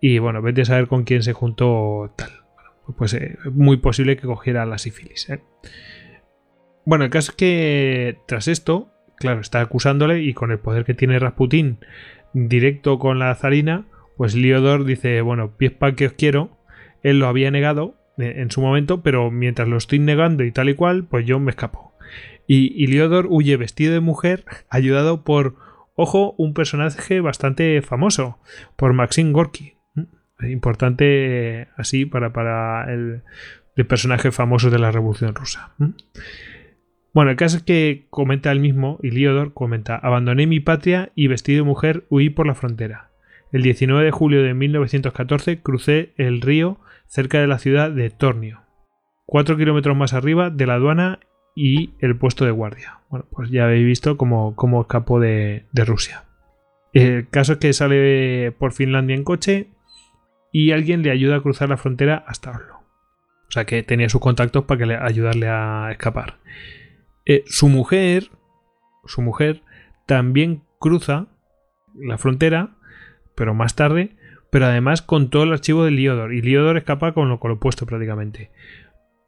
y 0.02 0.20
bueno, 0.20 0.42
vete 0.42 0.62
a 0.62 0.66
saber 0.66 0.88
con 0.88 1.06
quién 1.06 1.24
se 1.24 1.32
juntó 1.34 2.14
tal. 2.18 2.30
Bueno, 2.56 2.96
pues 2.98 3.14
es 3.14 3.38
muy 3.54 3.78
posible 3.78 4.18
que 4.18 4.28
cogiera 4.28 4.66
la 4.66 4.78
sífilis. 4.78 5.30
¿eh? 5.30 5.42
Bueno, 6.86 7.06
el 7.06 7.10
caso 7.10 7.32
es 7.32 7.38
que 7.38 8.18
tras 8.28 8.50
esto, 8.50 8.92
claro, 9.16 9.40
está 9.40 9.62
acusándole 9.62 10.22
y 10.22 10.34
con 10.34 10.52
el 10.52 10.60
poder 10.60 10.84
que 10.84 10.94
tiene 10.94 11.18
Rasputín 11.18 11.80
directo 12.34 13.00
con 13.00 13.20
la 13.20 13.34
zarina, 13.36 13.86
pues 14.18 14.36
Liodor 14.36 14.84
dice, 14.84 15.22
bueno, 15.22 15.56
pies 15.56 15.72
pa' 15.72 15.96
que 15.96 16.08
os 16.08 16.14
quiero, 16.14 16.58
él 17.04 17.20
lo 17.20 17.28
había 17.28 17.52
negado 17.52 17.96
eh, 18.18 18.34
en 18.38 18.52
su 18.52 18.60
momento, 18.60 19.02
pero 19.02 19.32
mientras 19.32 19.70
lo 19.70 19.78
estoy 19.78 20.00
negando 20.00 20.44
y 20.44 20.52
tal 20.52 20.68
y 20.68 20.74
cual, 20.74 21.06
pues 21.06 21.26
yo 21.26 21.40
me 21.40 21.52
escapo. 21.52 21.87
Y, 22.48 22.72
y 22.82 22.88
Liodor 22.88 23.28
huye 23.30 23.58
vestido 23.58 23.94
de 23.94 24.00
mujer, 24.00 24.46
ayudado 24.70 25.24
por, 25.24 25.56
ojo, 25.96 26.34
un 26.38 26.54
personaje 26.54 27.20
bastante 27.20 27.82
famoso, 27.82 28.40
por 28.76 28.94
Maxim 28.94 29.34
Gorky. 29.34 29.74
¿Mm? 29.94 30.46
Importante 30.52 31.68
así 31.76 32.06
para, 32.06 32.32
para 32.32 32.92
el, 32.92 33.24
el 33.76 33.86
personaje 33.86 34.32
famoso 34.32 34.70
de 34.70 34.80
la 34.80 34.92
Revolución 34.92 35.36
Rusa. 35.36 35.74
¿Mm? 35.78 35.90
Bueno, 37.14 37.32
el 37.32 37.38
caso 37.38 37.58
es 37.58 37.64
que 37.64 38.06
comenta 38.10 38.52
él 38.52 38.60
mismo, 38.60 39.00
y 39.02 39.12
Liodor 39.12 39.54
comenta, 39.54 39.96
abandoné 39.96 40.46
mi 40.46 40.60
patria 40.60 41.12
y 41.16 41.28
vestido 41.28 41.64
de 41.64 41.68
mujer 41.68 42.06
huí 42.10 42.30
por 42.30 42.46
la 42.46 42.56
frontera. 42.56 43.10
El 43.52 43.64
19 43.64 44.06
de 44.06 44.12
julio 44.12 44.44
de 44.44 44.54
1914 44.54 45.62
crucé 45.62 46.14
el 46.18 46.42
río 46.42 46.80
cerca 47.08 47.40
de 47.40 47.48
la 47.48 47.58
ciudad 47.58 47.90
de 47.90 48.10
Tornio, 48.10 48.62
cuatro 49.26 49.58
kilómetros 49.58 49.96
más 49.98 50.14
arriba 50.14 50.50
de 50.50 50.68
la 50.68 50.76
aduana 50.76 51.20
y 51.58 51.96
el 51.98 52.16
puesto 52.16 52.46
de 52.46 52.52
guardia. 52.52 53.00
Bueno, 53.10 53.26
pues 53.32 53.50
ya 53.50 53.64
habéis 53.64 53.84
visto 53.84 54.16
cómo, 54.16 54.56
cómo 54.56 54.82
escapó 54.82 55.20
de, 55.20 55.66
Rusia. 55.74 56.26
El 56.94 57.28
caso 57.30 57.54
es 57.54 57.58
que 57.58 57.74
sale 57.74 58.52
por 58.52 58.74
Finlandia 58.74 59.16
en 59.16 59.24
coche 59.24 59.72
y 60.52 60.72
alguien 60.72 61.02
le 61.02 61.10
ayuda 61.10 61.38
a 61.38 61.42
cruzar 61.42 61.70
la 61.70 61.78
frontera 61.78 62.24
hasta 62.28 62.52
Oslo. 62.52 62.76
O 63.48 63.52
sea 63.52 63.66
que 63.66 63.82
tenía 63.82 64.08
sus 64.08 64.22
contactos 64.22 64.66
para 64.66 64.78
que 64.78 64.86
le, 64.86 64.98
ayudarle 64.98 65.48
a 65.50 65.90
escapar. 65.90 66.38
Eh, 67.26 67.44
su 67.48 67.70
mujer, 67.70 68.30
su 69.06 69.24
mujer 69.24 69.64
también 70.06 70.62
cruza 70.80 71.26
la 71.96 72.20
frontera, 72.20 72.78
pero 73.34 73.56
más 73.56 73.76
tarde, 73.76 74.16
pero 74.52 74.68
además 74.68 75.02
con 75.02 75.32
todo 75.32 75.42
el 75.42 75.54
archivo 75.54 75.86
de 75.86 75.92
Liodor. 75.92 76.36
Y 76.36 76.44
Liodor 76.44 76.78
escapa 76.78 77.14
con 77.16 77.30
lo, 77.30 77.40
con 77.40 77.50
lo 77.50 77.56
opuesto 77.56 77.88
prácticamente. 77.88 78.52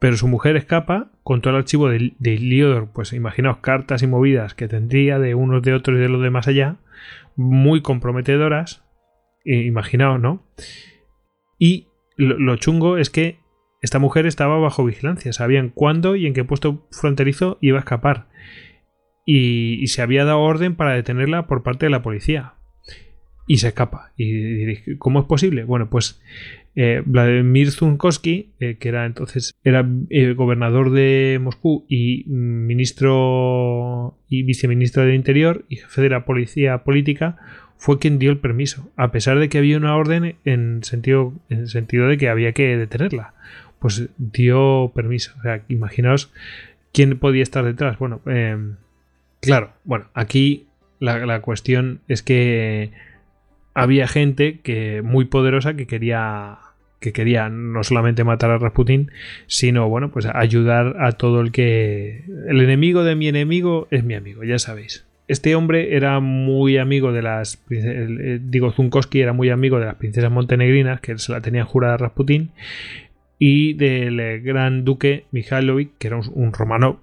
Pero 0.00 0.16
su 0.16 0.26
mujer 0.26 0.56
escapa 0.56 1.12
con 1.22 1.40
todo 1.40 1.52
el 1.52 1.60
archivo 1.60 1.88
de, 1.88 2.14
de 2.18 2.38
Liodor. 2.38 2.88
Pues 2.92 3.12
imaginaos 3.12 3.58
cartas 3.58 4.02
y 4.02 4.08
movidas 4.08 4.54
que 4.54 4.66
tendría 4.66 5.18
de 5.20 5.36
unos 5.36 5.62
de 5.62 5.74
otros 5.74 5.98
y 5.98 6.00
de 6.00 6.08
los 6.08 6.22
de 6.22 6.30
más 6.30 6.48
allá, 6.48 6.78
muy 7.36 7.82
comprometedoras. 7.82 8.82
Eh, 9.44 9.62
imaginaos, 9.62 10.20
¿no? 10.20 10.46
Y 11.58 11.88
lo, 12.16 12.56
chungo 12.56 12.98
es 12.98 13.10
que 13.10 13.38
esta 13.80 13.98
mujer 13.98 14.26
estaba 14.26 14.58
bajo 14.58 14.84
vigilancia, 14.84 15.32
sabían 15.32 15.70
cuándo 15.70 16.16
y 16.16 16.26
en 16.26 16.34
qué 16.34 16.44
puesto 16.44 16.86
fronterizo 16.90 17.58
iba 17.60 17.78
a 17.78 17.80
escapar. 17.80 18.28
Y, 19.24 19.86
se 19.86 20.02
había 20.02 20.24
dado 20.24 20.40
orden 20.40 20.76
para 20.76 20.94
detenerla 20.94 21.46
por 21.46 21.62
parte 21.62 21.86
de 21.86 21.90
la 21.90 22.02
policía. 22.02 22.54
Y 23.46 23.58
se 23.58 23.68
escapa. 23.68 24.12
¿Y 24.16 24.96
cómo 24.98 25.20
es 25.20 25.26
posible? 25.26 25.64
Bueno, 25.64 25.88
pues 25.90 26.22
eh, 26.76 27.02
Vladimir 27.04 27.72
Zunkovsky, 27.72 28.50
eh, 28.60 28.76
que 28.78 28.88
era 28.88 29.04
entonces 29.04 29.54
era 29.64 29.88
eh, 30.08 30.34
gobernador 30.34 30.90
de 30.90 31.38
Moscú 31.42 31.84
y 31.88 32.24
ministro 32.26 34.16
y 34.28 34.44
viceministro 34.44 35.04
del 35.04 35.16
Interior 35.16 35.64
y 35.68 35.76
jefe 35.76 36.02
de 36.02 36.10
la 36.10 36.24
policía 36.24 36.84
política, 36.84 37.38
fue 37.76 37.98
quien 37.98 38.18
dio 38.18 38.30
el 38.30 38.38
permiso, 38.38 38.88
a 38.96 39.10
pesar 39.10 39.38
de 39.40 39.48
que 39.48 39.58
había 39.58 39.78
una 39.78 39.96
orden 39.96 40.36
en 40.44 40.84
sentido, 40.84 41.32
en 41.48 41.66
sentido 41.66 42.06
de 42.06 42.18
que 42.18 42.28
había 42.28 42.52
que 42.52 42.76
detenerla. 42.76 43.34
Pues 43.78 44.08
dio 44.18 44.92
permiso. 44.94 45.32
O 45.38 45.42
sea, 45.42 45.62
imaginaos 45.68 46.30
quién 46.92 47.18
podía 47.18 47.42
estar 47.42 47.64
detrás. 47.64 47.98
Bueno, 47.98 48.20
claro, 49.40 49.72
bueno, 49.84 50.08
aquí 50.12 50.66
la, 50.98 51.24
la 51.24 51.40
cuestión 51.40 52.00
es 52.06 52.22
que 52.22 52.90
había 53.80 54.06
gente 54.06 54.60
que 54.60 55.02
muy 55.02 55.24
poderosa 55.24 55.74
que 55.74 55.86
quería 55.86 56.58
que 57.00 57.12
quería 57.12 57.48
no 57.48 57.82
solamente 57.82 58.24
matar 58.24 58.50
a 58.50 58.58
Rasputin, 58.58 59.10
sino 59.46 59.88
bueno, 59.88 60.10
pues 60.10 60.26
ayudar 60.26 60.96
a 61.00 61.12
todo 61.12 61.40
el 61.40 61.50
que 61.50 62.24
el 62.46 62.60
enemigo 62.60 63.04
de 63.04 63.16
mi 63.16 63.26
enemigo 63.26 63.88
es 63.90 64.04
mi 64.04 64.14
amigo, 64.14 64.44
ya 64.44 64.58
sabéis. 64.58 65.06
Este 65.26 65.54
hombre 65.54 65.96
era 65.96 66.20
muy 66.20 66.76
amigo 66.76 67.12
de 67.12 67.22
las 67.22 67.62
eh, 67.70 68.38
digo 68.42 68.72
Zunkowski 68.72 69.20
era 69.20 69.32
muy 69.32 69.48
amigo 69.48 69.78
de 69.78 69.86
las 69.86 69.94
princesas 69.94 70.30
montenegrinas 70.30 71.00
que 71.00 71.16
se 71.18 71.32
la 71.32 71.40
tenían 71.40 71.66
jurada 71.66 71.94
a 71.94 71.98
Rasputin 71.98 72.50
y 73.38 73.74
del 73.74 74.20
eh, 74.20 74.40
gran 74.40 74.84
duque 74.84 75.24
Mikhailovich, 75.30 75.92
que 75.98 76.08
era 76.08 76.18
un, 76.18 76.52
romano 76.52 77.00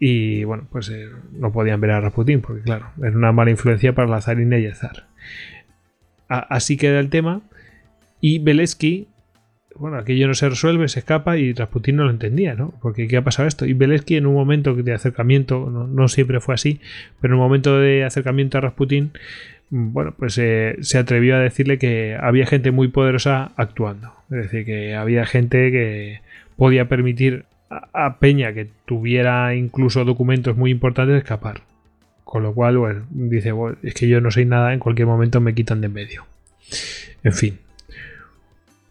y 0.00 0.42
bueno, 0.44 0.66
pues 0.72 0.88
eh, 0.88 1.08
no 1.32 1.52
podían 1.52 1.80
ver 1.80 1.90
a 1.92 2.00
Rasputin 2.00 2.40
porque 2.40 2.62
claro, 2.62 2.86
era 2.98 3.16
una 3.16 3.32
mala 3.32 3.50
influencia 3.50 3.94
para 3.94 4.08
la 4.08 4.22
zarina 4.22 4.58
y 4.58 4.64
el 4.64 4.74
zar 4.74 5.04
así 6.38 6.76
queda 6.76 7.00
el 7.00 7.10
tema. 7.10 7.42
Y 8.20 8.38
Belensky, 8.38 9.08
bueno, 9.74 9.98
aquello 9.98 10.28
no 10.28 10.34
se 10.34 10.48
resuelve, 10.48 10.88
se 10.88 11.00
escapa 11.00 11.36
y 11.38 11.52
Rasputin 11.52 11.96
no 11.96 12.04
lo 12.04 12.10
entendía, 12.10 12.54
¿no? 12.54 12.74
Porque 12.80 13.08
¿qué 13.08 13.16
ha 13.16 13.24
pasado 13.24 13.48
esto? 13.48 13.66
Y 13.66 13.72
Belensky 13.72 14.16
en 14.16 14.26
un 14.26 14.34
momento 14.34 14.74
de 14.74 14.92
acercamiento, 14.92 15.68
no, 15.70 16.08
siempre 16.08 16.40
fue 16.40 16.54
así, 16.54 16.80
pero 17.20 17.34
en 17.34 17.40
un 17.40 17.46
momento 17.46 17.78
de 17.78 18.04
acercamiento 18.04 18.58
a 18.58 18.60
Rasputin, 18.60 19.12
bueno, 19.70 20.14
pues 20.16 20.38
eh, 20.38 20.76
se 20.80 20.98
atrevió 20.98 21.36
a 21.36 21.40
decirle 21.40 21.78
que 21.78 22.16
había 22.20 22.46
gente 22.46 22.70
muy 22.70 22.88
poderosa 22.88 23.52
actuando. 23.56 24.12
Es 24.30 24.44
decir, 24.44 24.64
que 24.64 24.94
había 24.94 25.24
gente 25.24 25.70
que 25.70 26.20
podía 26.56 26.88
permitir 26.88 27.46
a 27.92 28.18
Peña 28.18 28.52
que 28.52 28.68
tuviera 28.84 29.54
incluso 29.54 30.04
documentos 30.04 30.56
muy 30.56 30.70
importantes 30.70 31.16
escapar. 31.16 31.62
Con 32.24 32.42
lo 32.42 32.54
cual, 32.54 32.78
bueno, 32.78 33.06
dice, 33.10 33.52
es 33.82 33.94
que 33.94 34.08
yo 34.08 34.20
no 34.20 34.30
soy 34.30 34.44
nada, 34.44 34.72
en 34.72 34.78
cualquier 34.78 35.06
momento 35.06 35.40
me 35.40 35.54
quitan 35.54 35.80
de 35.80 35.86
en 35.86 35.92
medio. 35.92 36.24
En 37.22 37.32
fin. 37.32 37.58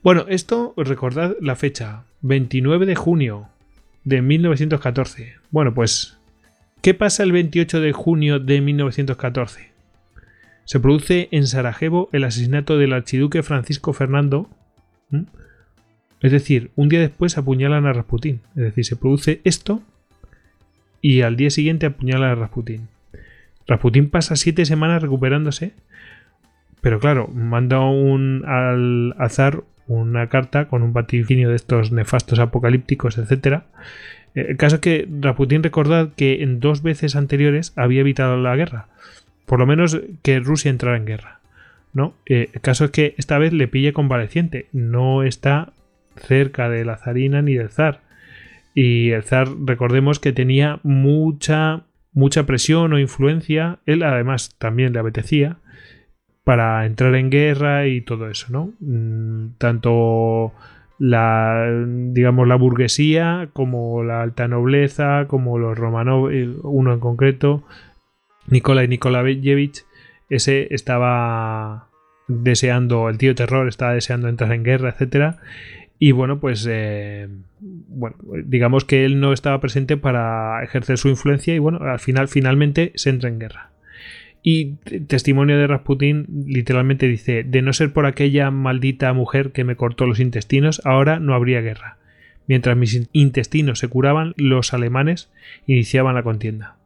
Bueno, 0.04 0.26
esto, 0.30 0.74
recordad 0.78 1.36
la 1.42 1.56
fecha, 1.56 2.04
29 2.22 2.86
de 2.86 2.96
junio 2.96 3.50
de 4.04 4.22
1914. 4.22 5.36
Bueno, 5.52 5.74
pues, 5.74 6.18
¿qué 6.82 6.94
pasa 6.94 7.24
el 7.24 7.32
28 7.32 7.82
de 7.82 7.92
junio 7.92 8.40
de 8.40 8.62
1914? 8.62 9.72
Se 10.66 10.80
produce 10.80 11.28
en 11.32 11.48
Sarajevo 11.48 12.10
el 12.12 12.24
asesinato 12.24 12.78
del 12.78 12.94
archiduque 12.94 13.44
Francisco 13.44 13.94
Fernando. 13.94 14.50
Es 16.22 16.32
decir, 16.32 16.72
un 16.76 16.90
día 16.90 17.00
después 17.00 17.38
apuñalan 17.38 17.86
a 17.86 17.94
Rasputín. 17.94 18.42
Es 18.56 18.64
decir, 18.64 18.86
se 18.86 18.96
produce 18.96 19.42
esto 19.44 19.82
y 21.02 21.22
al 21.22 21.36
día 21.36 21.50
siguiente 21.50 21.88
apuñalan 21.88 22.30
a 22.30 22.36
Rasputín. 22.36 22.88
Rasputín 23.68 24.10
pasa 24.10 24.36
siete 24.36 24.66
semanas 24.66 25.02
recuperándose, 25.02 25.74
pero 26.82 27.00
claro, 27.00 27.28
manda 27.28 27.80
un, 27.80 28.44
al 28.46 29.16
azar 29.20 29.64
una 29.88 30.30
carta 30.30 30.68
con 30.68 30.84
un 30.84 30.94
vaticinio 30.94 31.50
de 31.50 31.56
estos 31.56 31.92
nefastos 31.92 32.40
apocalípticos, 32.40 33.18
etc. 33.18 33.64
Eh, 34.36 34.46
el 34.50 34.58
caso 34.58 34.76
es 34.76 34.82
que 34.82 35.08
Rasputín 35.20 35.64
recordad 35.64 36.10
que 36.16 36.44
en 36.44 36.60
dos 36.60 36.82
veces 36.82 37.16
anteriores 37.16 37.74
había 37.76 38.02
evitado 38.02 38.38
la 38.38 38.56
guerra, 38.56 38.88
por 39.46 39.60
lo 39.60 39.66
menos 39.66 40.00
que 40.22 40.40
Rusia 40.40 40.72
entrara 40.72 40.98
en 40.98 41.06
guerra. 41.06 41.40
¿no? 41.94 42.14
Eh, 42.26 42.50
el 42.54 42.62
caso 42.62 42.86
es 42.86 42.92
que 42.92 43.16
esta 43.18 43.38
vez 43.38 43.54
le 43.54 43.68
pilla 43.68 43.94
convaleciente, 43.94 44.68
no 44.72 45.24
está 45.24 45.74
cerca 46.16 46.70
de 46.70 46.86
la 46.86 46.98
zarina 46.98 47.42
ni 47.42 47.56
del 47.56 47.70
zar. 47.70 48.02
Y 48.74 49.12
el 49.12 49.24
zar, 49.24 49.50
recordemos 49.66 50.20
que 50.20 50.32
tenía 50.32 50.80
mucha 50.84 51.84
mucha 52.14 52.46
presión 52.46 52.94
o 52.94 53.00
influencia, 53.00 53.80
él 53.86 54.04
además 54.04 54.56
también 54.58 54.94
le 54.94 55.00
apetecía 55.00 55.58
para 56.44 56.86
entrar 56.86 57.16
en 57.16 57.30
guerra 57.30 57.88
y 57.88 58.02
todo 58.02 58.30
eso, 58.30 58.48
¿no? 58.50 58.74
Mm, 58.80 59.58
tanto 59.58 60.54
la 61.00 61.68
digamos 62.14 62.48
la 62.48 62.56
burguesía 62.56 63.50
como 63.54 64.04
la 64.04 64.22
alta 64.22 64.48
nobleza, 64.48 65.26
como 65.28 65.58
los 65.58 65.78
romanos, 65.78 66.30
eh, 66.32 66.50
uno 66.64 66.94
en 66.94 67.00
concreto, 67.00 67.64
Nikolai 68.48 68.88
Nikolayevich, 68.88 69.86
ese 70.30 70.68
estaba 70.74 71.88
deseando, 72.28 73.10
el 73.10 73.18
tío 73.18 73.36
terror 73.36 73.68
estaba 73.68 73.94
deseando 73.94 74.28
entrar 74.30 74.52
en 74.54 74.64
guerra, 74.64 74.90
etcétera, 74.90 75.40
y 76.04 76.14
bueno, 76.14 76.40
pues 76.40 76.68
eh, 76.68 77.28
bueno, 77.60 78.16
digamos 78.46 78.86
que 78.86 79.06
él 79.06 79.20
no 79.20 79.34
estaba 79.34 79.62
presente 79.62 79.98
para 79.98 80.64
ejercer 80.64 80.98
su 80.98 81.10
influencia 81.10 81.54
y 81.54 81.60
bueno, 81.60 81.78
al 81.78 82.00
final 82.00 82.28
finalmente 82.28 82.92
se 82.96 83.12
entra 83.12 83.30
en 83.30 83.38
guerra. 83.38 83.70
Y 84.42 84.78
testimonio 85.08 85.60
de 85.60 85.68
Rasputin 85.68 86.26
literalmente 86.48 87.08
dice, 87.08 87.44
de 87.44 87.62
no 87.62 87.72
ser 87.72 87.94
por 87.94 88.08
aquella 88.08 88.50
maldita 88.50 89.14
mujer 89.14 89.52
que 89.52 89.64
me 89.64 89.76
cortó 89.76 90.08
los 90.08 90.20
intestinos, 90.20 90.82
ahora 90.86 91.20
no 91.20 91.36
habría 91.36 91.62
guerra. 91.62 91.98
Mientras 92.48 92.76
mis 92.76 93.08
intestinos 93.14 93.78
se 93.78 93.88
curaban, 93.88 94.34
los 94.38 94.74
alemanes 94.74 95.32
iniciaban 95.68 96.16
la 96.16 96.24
contienda. 96.24 96.78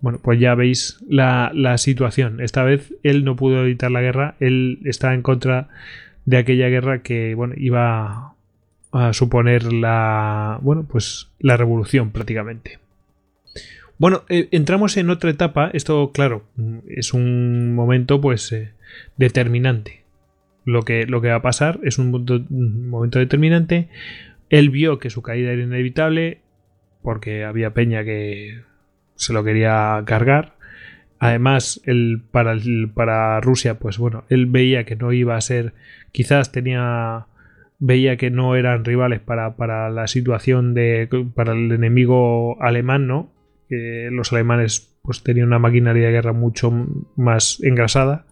Bueno, 0.00 0.18
pues 0.20 0.40
ya 0.40 0.56
veis 0.56 0.98
la, 1.08 1.52
la 1.54 1.78
situación. 1.78 2.40
Esta 2.40 2.64
vez 2.64 2.92
él 3.04 3.22
no 3.22 3.36
pudo 3.36 3.62
evitar 3.62 3.92
la 3.92 4.02
guerra, 4.02 4.34
él 4.40 4.80
está 4.82 5.14
en 5.14 5.22
contra 5.22 5.68
de 6.24 6.36
aquella 6.36 6.68
guerra 6.68 7.02
que 7.02 7.34
bueno, 7.34 7.54
iba 7.56 8.31
a 8.92 9.12
suponer 9.12 9.72
la 9.72 10.58
bueno, 10.62 10.86
pues 10.88 11.30
la 11.38 11.56
revolución 11.56 12.10
prácticamente. 12.10 12.78
Bueno, 13.98 14.24
eh, 14.28 14.48
entramos 14.50 14.96
en 14.96 15.10
otra 15.10 15.30
etapa, 15.30 15.70
esto 15.72 16.12
claro, 16.12 16.44
es 16.88 17.14
un 17.14 17.74
momento 17.74 18.20
pues 18.20 18.52
eh, 18.52 18.72
determinante. 19.16 20.02
Lo 20.64 20.82
que, 20.82 21.06
lo 21.06 21.20
que 21.20 21.28
va 21.28 21.36
a 21.36 21.42
pasar 21.42 21.80
es 21.82 21.98
un, 21.98 22.10
momento 22.88 23.18
determinante. 23.18 23.88
Él 24.48 24.70
vio 24.70 24.98
que 24.98 25.10
su 25.10 25.22
caída 25.22 25.50
era 25.50 25.62
inevitable 25.62 26.40
porque 27.02 27.44
había 27.44 27.74
peña 27.74 28.04
que 28.04 28.60
se 29.16 29.32
lo 29.32 29.42
quería 29.42 30.02
cargar 30.06 30.54
Además, 31.22 31.80
el, 31.84 32.20
para, 32.32 32.56
para 32.94 33.40
Rusia, 33.40 33.78
pues 33.78 33.96
bueno, 33.96 34.24
él 34.28 34.46
veía 34.46 34.82
que 34.82 34.96
no 34.96 35.12
iba 35.12 35.36
a 35.36 35.40
ser, 35.40 35.72
quizás 36.10 36.50
tenía, 36.50 37.26
veía 37.84 38.16
que 38.16 38.30
no 38.30 38.54
eran 38.54 38.84
rivales 38.84 39.18
para, 39.18 39.56
para 39.56 39.90
la 39.90 40.06
situación 40.06 40.72
de, 40.72 41.08
para 41.34 41.52
el 41.52 41.72
enemigo 41.72 42.56
alemán, 42.62 43.08
¿no? 43.08 43.32
Que 43.68 44.08
los 44.12 44.32
alemanes 44.32 44.96
pues 45.02 45.24
tenían 45.24 45.48
una 45.48 45.58
maquinaria 45.58 46.06
de 46.06 46.12
guerra 46.12 46.32
mucho 46.32 46.72
más 47.16 47.58
engrasada. 47.60 48.24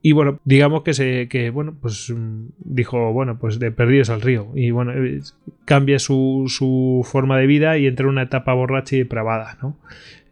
Y 0.00 0.12
bueno, 0.12 0.40
digamos 0.44 0.82
que 0.82 0.94
se, 0.94 1.28
que 1.28 1.50
bueno, 1.50 1.76
pues 1.78 2.10
dijo, 2.58 3.12
bueno, 3.12 3.38
pues 3.38 3.58
de 3.58 3.70
perdidos 3.70 4.08
al 4.08 4.22
río. 4.22 4.48
Y 4.54 4.70
bueno, 4.70 4.92
eh, 4.94 5.20
cambia 5.66 5.98
su, 5.98 6.46
su 6.48 7.02
forma 7.04 7.36
de 7.36 7.46
vida 7.46 7.76
y 7.76 7.86
entra 7.86 8.04
en 8.04 8.10
una 8.10 8.22
etapa 8.22 8.54
borracha 8.54 8.96
y 8.96 9.00
depravada, 9.00 9.58
¿no? 9.60 9.76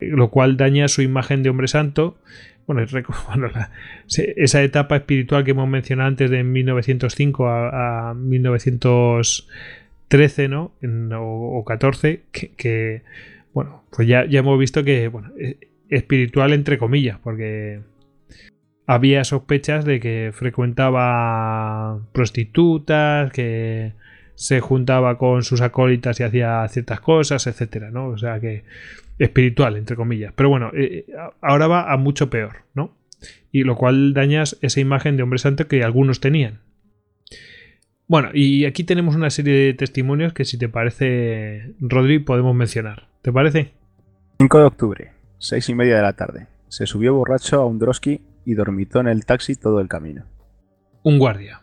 lo 0.00 0.30
cual 0.30 0.56
daña 0.56 0.88
su 0.88 1.02
imagen 1.02 1.42
de 1.42 1.50
hombre 1.50 1.68
santo. 1.68 2.16
Bueno, 2.66 2.82
esa 4.08 4.62
etapa 4.62 4.96
espiritual 4.96 5.44
que 5.44 5.52
hemos 5.52 5.68
mencionado 5.68 6.08
antes 6.08 6.30
de 6.30 6.42
1905 6.42 7.48
a, 7.48 8.14
1913, 8.14 10.48
¿no? 10.48 10.72
o, 11.20 11.64
14, 11.64 12.22
que, 12.56 13.02
bueno, 13.52 13.84
pues 13.90 14.08
ya, 14.08 14.24
ya 14.26 14.40
hemos 14.40 14.58
visto 14.58 14.82
que, 14.84 15.08
bueno, 15.08 15.32
e, 15.38 15.58
espiritual 15.88 16.52
entre 16.52 16.78
comillas, 16.78 17.18
porque 17.22 17.80
había 18.86 19.24
sospechas 19.24 19.84
de 19.84 20.00
que 20.00 20.30
frecuentaba 20.32 22.00
prostitutas, 22.12 23.32
que 23.32 23.92
se 24.34 24.60
juntaba 24.60 25.18
con 25.18 25.42
sus 25.42 25.60
acólitas 25.60 26.20
y 26.20 26.24
hacía 26.24 26.66
ciertas 26.68 27.00
cosas, 27.00 27.46
etcétera, 27.46 27.90
¿no? 27.90 28.08
O 28.08 28.18
sea 28.18 28.38
que 28.38 28.64
espiritual, 29.18 29.76
entre 29.76 29.96
comillas. 29.96 30.32
Pero 30.34 30.48
bueno, 30.48 30.70
eh, 30.74 31.06
ahora 31.40 31.66
va 31.66 31.92
a 31.92 31.96
mucho 31.96 32.30
peor, 32.30 32.64
¿no? 32.74 32.96
Y 33.50 33.64
lo 33.64 33.76
cual 33.76 34.12
dañas 34.14 34.58
esa 34.60 34.80
imagen 34.80 35.16
de 35.16 35.22
hombre 35.22 35.38
santo 35.38 35.68
que 35.68 35.82
algunos 35.82 36.20
tenían. 36.20 36.60
Bueno, 38.08 38.30
y 38.32 38.66
aquí 38.66 38.84
tenemos 38.84 39.16
una 39.16 39.30
serie 39.30 39.54
de 39.54 39.74
testimonios 39.74 40.32
que 40.32 40.44
si 40.44 40.58
te 40.58 40.68
parece, 40.68 41.74
Rodri, 41.80 42.20
podemos 42.20 42.54
mencionar. 42.54 43.08
¿Te 43.22 43.32
parece? 43.32 43.72
5 44.38 44.58
de 44.58 44.64
octubre, 44.64 45.12
seis 45.38 45.68
y 45.68 45.74
media 45.74 45.96
de 45.96 46.02
la 46.02 46.12
tarde. 46.12 46.46
Se 46.68 46.86
subió 46.86 47.14
borracho 47.14 47.60
a 47.60 47.66
un 47.66 47.78
drosky 47.78 48.20
y 48.44 48.54
dormitó 48.54 49.00
en 49.00 49.08
el 49.08 49.24
taxi 49.24 49.56
todo 49.56 49.80
el 49.80 49.88
camino. 49.88 50.24
Un 51.02 51.18
guardia. 51.18 51.62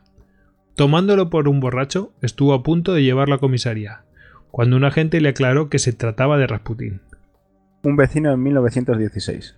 Tomándolo 0.75 1.30
por 1.30 1.47
un 1.47 1.59
borracho, 1.59 2.13
estuvo 2.21 2.53
a 2.53 2.63
punto 2.63 2.93
de 2.93 3.03
llevarlo 3.03 3.35
a 3.35 3.39
comisaría, 3.39 4.05
cuando 4.51 4.75
un 4.75 4.85
agente 4.85 5.21
le 5.21 5.30
aclaró 5.30 5.69
que 5.69 5.80
se 5.80 5.93
trataba 5.93 6.38
de 6.38 6.47
Rasputín. 6.47 7.01
Un 7.85 7.97
vecino 7.97 8.31
en 8.31 8.41
1916. 8.41 9.57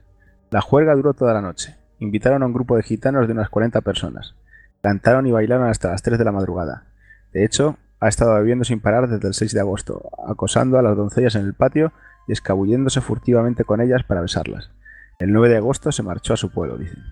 La 0.49 0.60
juerga 0.60 0.95
duró 0.95 1.14
toda 1.14 1.35
la 1.35 1.41
noche. 1.41 1.76
Invitaron 1.99 2.41
a 2.41 2.47
un 2.47 2.53
grupo 2.53 2.76
de 2.76 2.81
gitanos 2.81 3.27
de 3.27 3.34
unas 3.34 3.49
40 3.49 3.81
personas. 3.81 4.34
Cantaron 4.81 5.27
y 5.27 5.31
bailaron 5.31 5.68
hasta 5.68 5.91
las 5.91 6.02
3 6.02 6.18
de 6.18 6.26
la 6.26 6.31
madrugada. 6.31 6.85
De 7.34 7.45
hecho, 7.45 7.77
ha 7.99 8.07
estado 8.07 8.34
bebiendo 8.34 8.65
sin 8.65 8.80
parar 8.80 9.07
desde 9.07 9.27
el 9.27 9.35
6 9.35 9.53
de 9.53 9.60
agosto, 9.60 10.10
acosando 10.27 10.80
a 10.80 10.81
las 10.81 10.97
doncellas 10.97 11.35
en 11.35 11.45
el 11.45 11.53
patio 11.53 11.93
y 12.27 12.31
escabulléndose 12.31 12.99
furtivamente 12.99 13.64
con 13.64 13.80
ellas 13.80 14.03
para 14.03 14.22
besarlas. 14.22 14.72
El 15.19 15.31
9 15.31 15.49
de 15.49 15.57
agosto 15.57 15.91
se 15.91 16.02
marchó 16.02 16.34
a 16.34 16.38
su 16.38 16.49
pueblo, 16.49 16.80
dicen. 16.80 17.03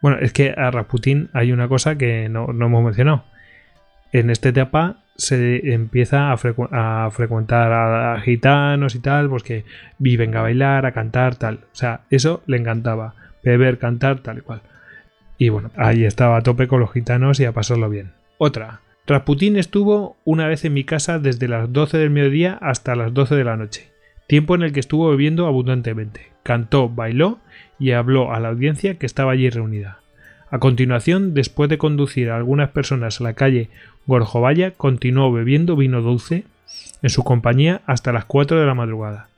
Bueno, 0.00 0.18
es 0.20 0.32
que 0.32 0.54
a 0.56 0.70
Rasputín 0.70 1.30
hay 1.32 1.50
una 1.50 1.66
cosa 1.66 1.98
que 1.98 2.28
no, 2.28 2.48
hemos 2.48 2.84
mencionado. 2.84 3.24
En 4.12 4.30
esta 4.30 4.48
etapa 4.48 5.04
se 5.16 5.72
empieza 5.72 6.32
a, 6.32 6.36
frecuentar 6.36 7.72
a, 7.72 8.20
gitanos 8.20 8.94
y 8.94 9.00
tal, 9.00 9.28
pues 9.28 9.42
que 9.42 9.64
viven 9.98 10.36
a 10.36 10.42
bailar, 10.42 10.86
a 10.86 10.92
cantar, 10.92 11.36
tal. 11.36 11.56
O 11.72 11.74
sea, 11.74 12.02
eso 12.10 12.42
le 12.46 12.56
encantaba. 12.56 13.14
Beber, 13.42 13.78
cantar, 13.78 14.20
tal 14.20 14.38
y 14.38 14.40
cual. 14.42 14.62
Y 15.36 15.48
bueno, 15.50 15.70
ahí 15.76 16.04
estaba 16.04 16.36
a 16.36 16.42
tope 16.42 16.68
con 16.68 16.80
los 16.80 16.92
gitanos 16.92 17.40
y 17.40 17.44
a 17.44 17.52
pasarlo 17.52 17.90
bien. 17.90 18.12
Otra. 18.38 18.80
Rasputín 19.06 19.56
estuvo 19.56 20.18
una 20.24 20.46
vez 20.46 20.64
en 20.66 20.74
mi 20.74 20.84
casa 20.84 21.18
desde 21.18 21.48
las 21.48 21.72
12 21.72 21.96
del 21.96 22.10
mediodía 22.10 22.58
hasta 22.60 22.94
las 22.94 23.14
12 23.14 23.36
de 23.36 23.44
la 23.44 23.56
noche, 23.56 23.90
tiempo 24.26 24.54
en 24.54 24.62
el 24.62 24.72
que 24.72 24.80
estuvo 24.80 25.08
bebiendo 25.08 25.46
abundantemente. 25.46 26.32
Cantó, 26.42 26.90
bailó 26.90 27.38
y 27.78 27.92
habló 27.92 28.34
a 28.34 28.40
la 28.40 28.48
audiencia 28.48 28.98
que 28.98 29.06
estaba 29.06 29.32
allí 29.32 29.48
reunida. 29.48 30.00
A 30.50 30.58
continuación, 30.58 31.32
después 31.32 31.70
de 31.70 31.78
conducir 31.78 32.30
a 32.30 32.36
algunas 32.36 32.70
personas 32.70 33.20
a 33.20 33.24
la 33.24 33.32
calle 33.32 33.70
Gorjovaya, 34.08 34.72
continuó 34.72 35.30
bebiendo 35.30 35.76
vino 35.76 36.00
dulce 36.00 36.44
en 37.02 37.10
su 37.10 37.22
compañía 37.24 37.82
hasta 37.86 38.10
las 38.10 38.24
4 38.24 38.58
de 38.58 38.66
la 38.66 38.74
madrugada. 38.74 39.28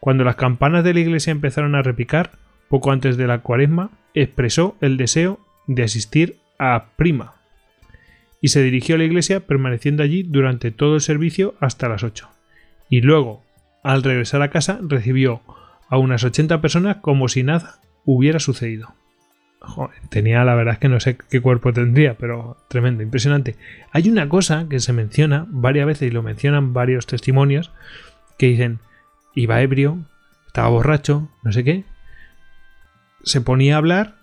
Cuando 0.00 0.24
las 0.24 0.36
campanas 0.36 0.84
de 0.84 0.94
la 0.94 1.00
iglesia 1.00 1.30
empezaron 1.30 1.74
a 1.74 1.82
repicar, 1.82 2.30
poco 2.68 2.90
antes 2.90 3.18
de 3.18 3.26
la 3.26 3.40
cuaresma, 3.40 3.90
expresó 4.14 4.74
el 4.80 4.96
deseo 4.96 5.38
de 5.66 5.82
asistir 5.82 6.38
a 6.58 6.86
Prima 6.96 7.34
y 8.40 8.48
se 8.48 8.62
dirigió 8.62 8.94
a 8.94 8.98
la 8.98 9.04
iglesia 9.04 9.40
permaneciendo 9.40 10.02
allí 10.02 10.22
durante 10.22 10.70
todo 10.70 10.94
el 10.94 11.02
servicio 11.02 11.54
hasta 11.60 11.88
las 11.88 12.02
8. 12.02 12.28
Y 12.88 13.02
luego, 13.02 13.44
al 13.82 14.02
regresar 14.02 14.40
a 14.40 14.50
casa, 14.50 14.78
recibió 14.80 15.42
a 15.88 15.98
unas 15.98 16.24
80 16.24 16.62
personas 16.62 16.96
como 17.02 17.28
si 17.28 17.42
nada 17.42 17.80
hubiera 18.06 18.38
sucedido. 18.38 18.94
Tenía, 20.10 20.44
la 20.44 20.54
verdad 20.54 20.74
es 20.74 20.80
que 20.80 20.88
no 20.88 21.00
sé 21.00 21.16
qué 21.16 21.40
cuerpo 21.40 21.72
tendría, 21.72 22.14
pero 22.14 22.56
tremendo, 22.68 23.02
impresionante. 23.02 23.56
Hay 23.92 24.08
una 24.08 24.28
cosa 24.28 24.66
que 24.68 24.80
se 24.80 24.92
menciona 24.92 25.46
varias 25.48 25.86
veces 25.86 26.08
y 26.08 26.10
lo 26.10 26.22
mencionan 26.22 26.72
varios 26.72 27.06
testimonios 27.06 27.72
que 28.38 28.46
dicen, 28.46 28.80
iba 29.34 29.60
ebrio, 29.60 29.98
estaba 30.46 30.68
borracho, 30.68 31.30
no 31.42 31.52
sé 31.52 31.64
qué. 31.64 31.84
Se 33.22 33.40
ponía 33.40 33.74
a 33.74 33.78
hablar 33.78 34.16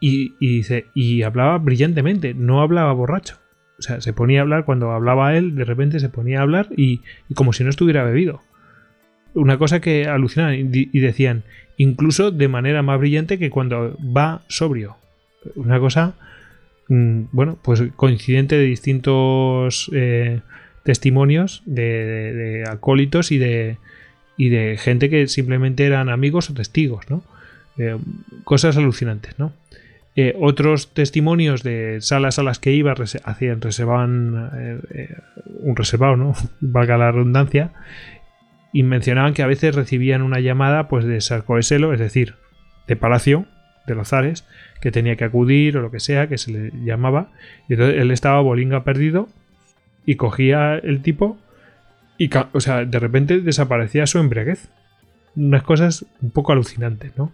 y, 0.00 0.34
dice, 0.38 0.86
y 0.94 1.22
hablaba 1.22 1.58
brillantemente, 1.58 2.34
no 2.34 2.60
hablaba 2.60 2.92
borracho. 2.92 3.38
O 3.78 3.82
sea, 3.82 4.00
se 4.00 4.12
ponía 4.12 4.40
a 4.40 4.42
hablar 4.42 4.64
cuando 4.64 4.92
hablaba 4.92 5.36
él, 5.36 5.54
de 5.54 5.64
repente 5.64 6.00
se 6.00 6.08
ponía 6.08 6.38
a 6.38 6.42
hablar 6.42 6.68
y 6.76 7.02
como 7.34 7.52
si 7.52 7.64
no 7.64 7.70
estuviera 7.70 8.04
bebido 8.04 8.42
una 9.36 9.58
cosa 9.58 9.80
que 9.80 10.06
alucinan 10.06 10.54
y 10.72 10.98
decían, 10.98 11.44
incluso 11.76 12.30
de 12.30 12.48
manera 12.48 12.82
más 12.82 12.98
brillante 12.98 13.38
que 13.38 13.50
cuando 13.50 13.96
va 14.00 14.42
sobrio. 14.48 14.96
Una 15.54 15.78
cosa, 15.78 16.14
mm, 16.88 17.24
bueno, 17.32 17.58
pues 17.62 17.82
coincidente 17.96 18.56
de 18.56 18.64
distintos 18.64 19.90
eh, 19.94 20.40
testimonios 20.84 21.62
de, 21.66 22.64
acólitos 22.68 23.30
y 23.32 23.38
de, 23.38 23.78
y 24.36 24.48
de 24.48 24.76
gente 24.78 25.10
que 25.10 25.26
simplemente 25.28 25.84
eran 25.84 26.08
amigos 26.08 26.50
o 26.50 26.54
testigos, 26.54 27.08
¿no? 27.10 27.22
Eh, 27.78 27.98
cosas 28.44 28.76
alucinantes, 28.76 29.38
¿no? 29.38 29.52
Eh, 30.18 30.34
otros 30.40 30.94
testimonios 30.94 31.62
de 31.62 31.98
salas 32.00 32.38
a 32.38 32.42
las 32.42 32.58
que 32.58 32.72
iba 32.72 32.94
hacían, 33.24 33.60
reservaban 33.60 34.80
un 35.60 35.76
reservado, 35.76 36.16
¿no? 36.16 36.32
Valga 36.60 36.96
la 36.96 37.12
redundancia, 37.12 37.72
y 38.76 38.82
mencionaban 38.82 39.32
que 39.32 39.42
a 39.42 39.46
veces 39.46 39.74
recibían 39.74 40.20
una 40.20 40.38
llamada 40.38 40.86
pues 40.86 41.06
de 41.06 41.18
Sarcoeselo, 41.22 41.94
es 41.94 41.98
decir, 41.98 42.34
de 42.86 42.94
Palacio, 42.94 43.46
de 43.86 43.94
los 43.94 44.08
zares, 44.08 44.44
que 44.82 44.92
tenía 44.92 45.16
que 45.16 45.24
acudir 45.24 45.78
o 45.78 45.80
lo 45.80 45.90
que 45.90 45.98
sea, 45.98 46.28
que 46.28 46.36
se 46.36 46.52
le 46.52 46.70
llamaba, 46.84 47.30
y 47.70 47.72
entonces 47.72 47.98
él 48.02 48.10
estaba 48.10 48.38
bolinga 48.42 48.84
perdido 48.84 49.30
y 50.04 50.16
cogía 50.16 50.74
el 50.74 51.00
tipo 51.00 51.38
y, 52.18 52.28
o 52.52 52.60
sea, 52.60 52.84
de 52.84 52.98
repente 52.98 53.40
desaparecía 53.40 54.06
su 54.06 54.18
embriaguez. 54.18 54.68
Unas 55.36 55.62
cosas 55.62 56.04
un 56.20 56.28
poco 56.28 56.52
alucinantes, 56.52 57.16
¿no? 57.16 57.32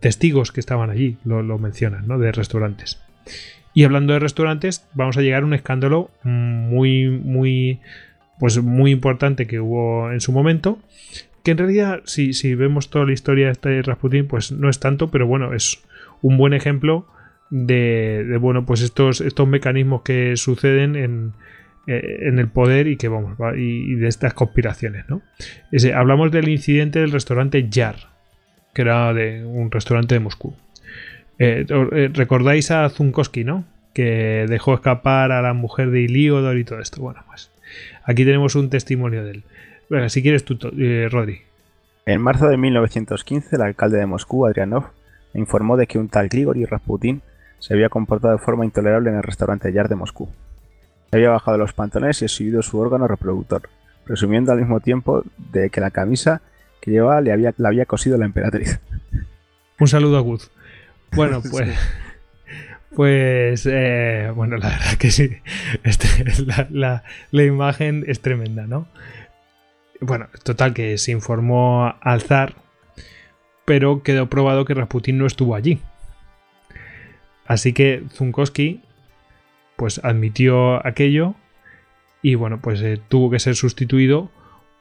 Testigos 0.00 0.50
que 0.50 0.58
estaban 0.58 0.90
allí 0.90 1.16
lo, 1.24 1.44
lo 1.44 1.58
mencionan, 1.60 2.08
¿no? 2.08 2.18
De 2.18 2.32
restaurantes. 2.32 3.00
Y 3.72 3.84
hablando 3.84 4.14
de 4.14 4.18
restaurantes, 4.18 4.84
vamos 4.94 5.16
a 5.16 5.22
llegar 5.22 5.44
a 5.44 5.46
un 5.46 5.54
escándalo 5.54 6.10
muy, 6.24 7.08
muy 7.08 7.78
pues 8.38 8.60
muy 8.62 8.90
importante 8.90 9.46
que 9.46 9.60
hubo 9.60 10.10
en 10.10 10.20
su 10.20 10.32
momento. 10.32 10.78
Que 11.42 11.52
en 11.52 11.58
realidad, 11.58 12.02
si, 12.04 12.32
si 12.34 12.54
vemos 12.54 12.90
toda 12.90 13.04
la 13.04 13.12
historia 13.12 13.46
de 13.46 13.52
este 13.52 13.82
Rasputin, 13.82 14.28
pues 14.28 14.52
no 14.52 14.68
es 14.68 14.78
tanto, 14.78 15.10
pero 15.10 15.26
bueno, 15.26 15.54
es 15.54 15.82
un 16.20 16.36
buen 16.36 16.52
ejemplo 16.52 17.06
de, 17.50 18.38
bueno, 18.40 18.64
pues 18.64 18.80
estos, 18.80 19.20
estos 19.20 19.46
mecanismos 19.46 20.02
que 20.02 20.36
suceden 20.36 20.96
en, 20.96 21.32
eh, 21.86 22.20
en 22.22 22.38
el 22.38 22.48
poder 22.48 22.86
y 22.86 22.96
que 22.96 23.08
vamos, 23.08 23.36
y, 23.56 23.94
de 23.96 24.08
estas 24.08 24.32
conspiraciones, 24.34 25.04
¿no? 25.08 25.20
hablamos 25.94 26.30
del 26.30 26.48
incidente 26.48 27.00
del 27.00 27.12
restaurante 27.12 27.68
Yar, 27.68 27.96
que 28.72 28.82
era 28.82 29.12
de 29.12 29.44
un 29.44 29.70
restaurante 29.70 30.14
de 30.14 30.20
Moscú. 30.20 30.54
Eh, 31.38 31.66
eh, 31.68 32.10
recordáis 32.14 32.70
a 32.70 32.88
Zunkowski, 32.88 33.44
¿no? 33.44 33.64
Que 33.92 34.46
dejó 34.48 34.74
escapar 34.74 35.32
a 35.32 35.42
la 35.42 35.54
mujer 35.54 35.90
de 35.90 36.02
Iliodor 36.02 36.56
y 36.56 36.64
todo 36.64 36.80
esto. 36.80 37.02
Bueno, 37.02 37.22
pues 37.26 37.50
Aquí 38.04 38.24
tenemos 38.24 38.54
un 38.54 38.70
testimonio 38.70 39.24
de 39.24 39.30
él. 39.32 39.44
Bueno, 39.88 40.08
si 40.08 40.22
quieres 40.22 40.44
tú, 40.44 40.58
eh, 40.78 41.08
Rodri. 41.10 41.42
En 42.06 42.20
marzo 42.20 42.48
de 42.48 42.56
1915, 42.56 43.56
el 43.56 43.62
alcalde 43.62 43.98
de 43.98 44.06
Moscú, 44.06 44.46
Adrianov, 44.46 44.86
informó 45.34 45.76
de 45.76 45.86
que 45.86 45.98
un 45.98 46.08
tal 46.08 46.28
Grigori 46.28 46.64
Rasputin 46.64 47.22
se 47.58 47.74
había 47.74 47.88
comportado 47.88 48.32
de 48.32 48.42
forma 48.42 48.64
intolerable 48.64 49.10
en 49.10 49.16
el 49.16 49.22
restaurante 49.22 49.72
Yar 49.72 49.88
de 49.88 49.94
Moscú. 49.94 50.28
Se 51.10 51.16
había 51.16 51.30
bajado 51.30 51.58
los 51.58 51.72
pantalones 51.72 52.20
y 52.22 52.24
exhibido 52.24 52.62
su 52.62 52.78
órgano 52.78 53.06
reproductor, 53.06 53.68
presumiendo 54.04 54.50
al 54.50 54.58
mismo 54.58 54.80
tiempo 54.80 55.22
de 55.52 55.70
que 55.70 55.80
la 55.80 55.90
camisa 55.90 56.42
que 56.80 56.90
llevaba 56.90 57.20
le 57.20 57.30
había, 57.30 57.54
la 57.56 57.68
había 57.68 57.86
cosido 57.86 58.18
la 58.18 58.24
emperatriz. 58.24 58.80
Un 59.78 59.88
saludo 59.88 60.18
a. 60.18 60.22
Bueno, 61.14 61.40
pues 61.50 61.68
pues 62.94 63.66
eh, 63.70 64.30
bueno, 64.34 64.56
la 64.56 64.68
verdad 64.70 64.94
que 64.98 65.10
sí. 65.10 65.30
Este, 65.82 66.08
la, 66.70 67.02
imagen 67.32 68.04
es 68.06 68.20
tremenda, 68.20 68.66
¿no? 68.66 68.86
Bueno, 70.00 70.28
total 70.42 70.74
que 70.74 70.98
se 70.98 71.12
informó 71.12 71.94
al 72.00 72.22
zar, 72.22 72.54
pero 73.64 74.02
quedó 74.02 74.28
probado 74.28 74.64
que 74.64 74.74
Rasputin 74.74 75.18
no 75.18 75.26
estuvo 75.26 75.54
allí. 75.54 75.78
Así 77.46 77.72
que 77.72 78.02
Zunkowski 78.12 78.80
pues 79.76 80.00
admitió 80.04 80.84
aquello 80.86 81.34
y 82.22 82.36
bueno, 82.36 82.60
pues 82.60 82.80
eh, 82.82 83.00
tuvo 83.08 83.30
que 83.30 83.40
ser 83.40 83.56
sustituido 83.56 84.30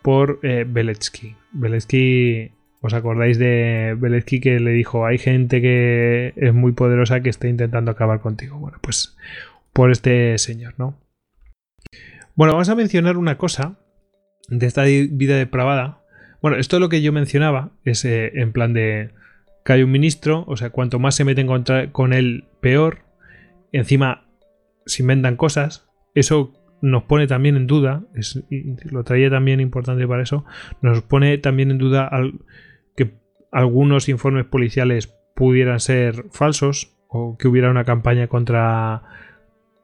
por 0.01 0.39
eh, 0.43 0.65
Beletsky. 0.67 1.35
Beletsky 1.51 2.51
¿Os 2.81 2.93
acordáis 2.95 3.37
de 3.37 3.95
Beletsky 3.97 4.39
que 4.39 4.59
le 4.59 4.71
dijo, 4.71 5.05
hay 5.05 5.19
gente 5.19 5.61
que 5.61 6.33
es 6.35 6.53
muy 6.53 6.71
poderosa 6.71 7.21
que 7.21 7.29
está 7.29 7.47
intentando 7.47 7.91
acabar 7.91 8.21
contigo? 8.21 8.57
Bueno, 8.57 8.79
pues 8.81 9.15
por 9.71 9.91
este 9.91 10.37
señor, 10.39 10.73
¿no? 10.77 10.99
Bueno, 12.35 12.53
vamos 12.53 12.69
a 12.69 12.75
mencionar 12.75 13.17
una 13.17 13.37
cosa 13.37 13.77
de 14.49 14.65
esta 14.65 14.83
vida 14.83 15.37
depravada. 15.37 16.01
Bueno, 16.41 16.57
esto 16.57 16.77
es 16.77 16.79
lo 16.79 16.89
que 16.89 17.03
yo 17.03 17.13
mencionaba, 17.13 17.71
es 17.85 18.03
eh, 18.03 18.31
en 18.33 18.51
plan 18.51 18.73
de 18.73 19.11
que 19.63 19.73
hay 19.73 19.83
un 19.83 19.91
ministro, 19.91 20.43
o 20.47 20.57
sea, 20.57 20.71
cuanto 20.71 20.97
más 20.97 21.13
se 21.13 21.23
meten 21.23 21.45
contra, 21.45 21.91
con 21.91 22.13
él, 22.13 22.45
peor. 22.61 22.99
Encima, 23.71 24.25
si 24.87 25.03
inventan 25.03 25.35
cosas, 25.35 25.87
eso 26.15 26.53
nos 26.81 27.03
pone 27.03 27.27
también 27.27 27.57
en 27.57 27.67
duda, 27.67 28.01
es, 28.15 28.43
lo 28.89 29.03
traía 29.03 29.29
también 29.29 29.59
importante 29.59 30.07
para 30.07 30.23
eso, 30.23 30.45
nos 30.81 31.03
pone 31.03 31.37
también 31.37 31.69
en 31.69 31.77
duda 31.77 32.07
al, 32.07 32.39
algunos 33.51 34.09
informes 34.09 34.45
policiales 34.45 35.07
pudieran 35.35 35.79
ser 35.79 36.25
falsos 36.31 36.95
o 37.07 37.37
que 37.37 37.47
hubiera 37.47 37.69
una 37.69 37.83
campaña 37.83 38.27
contra, 38.27 39.03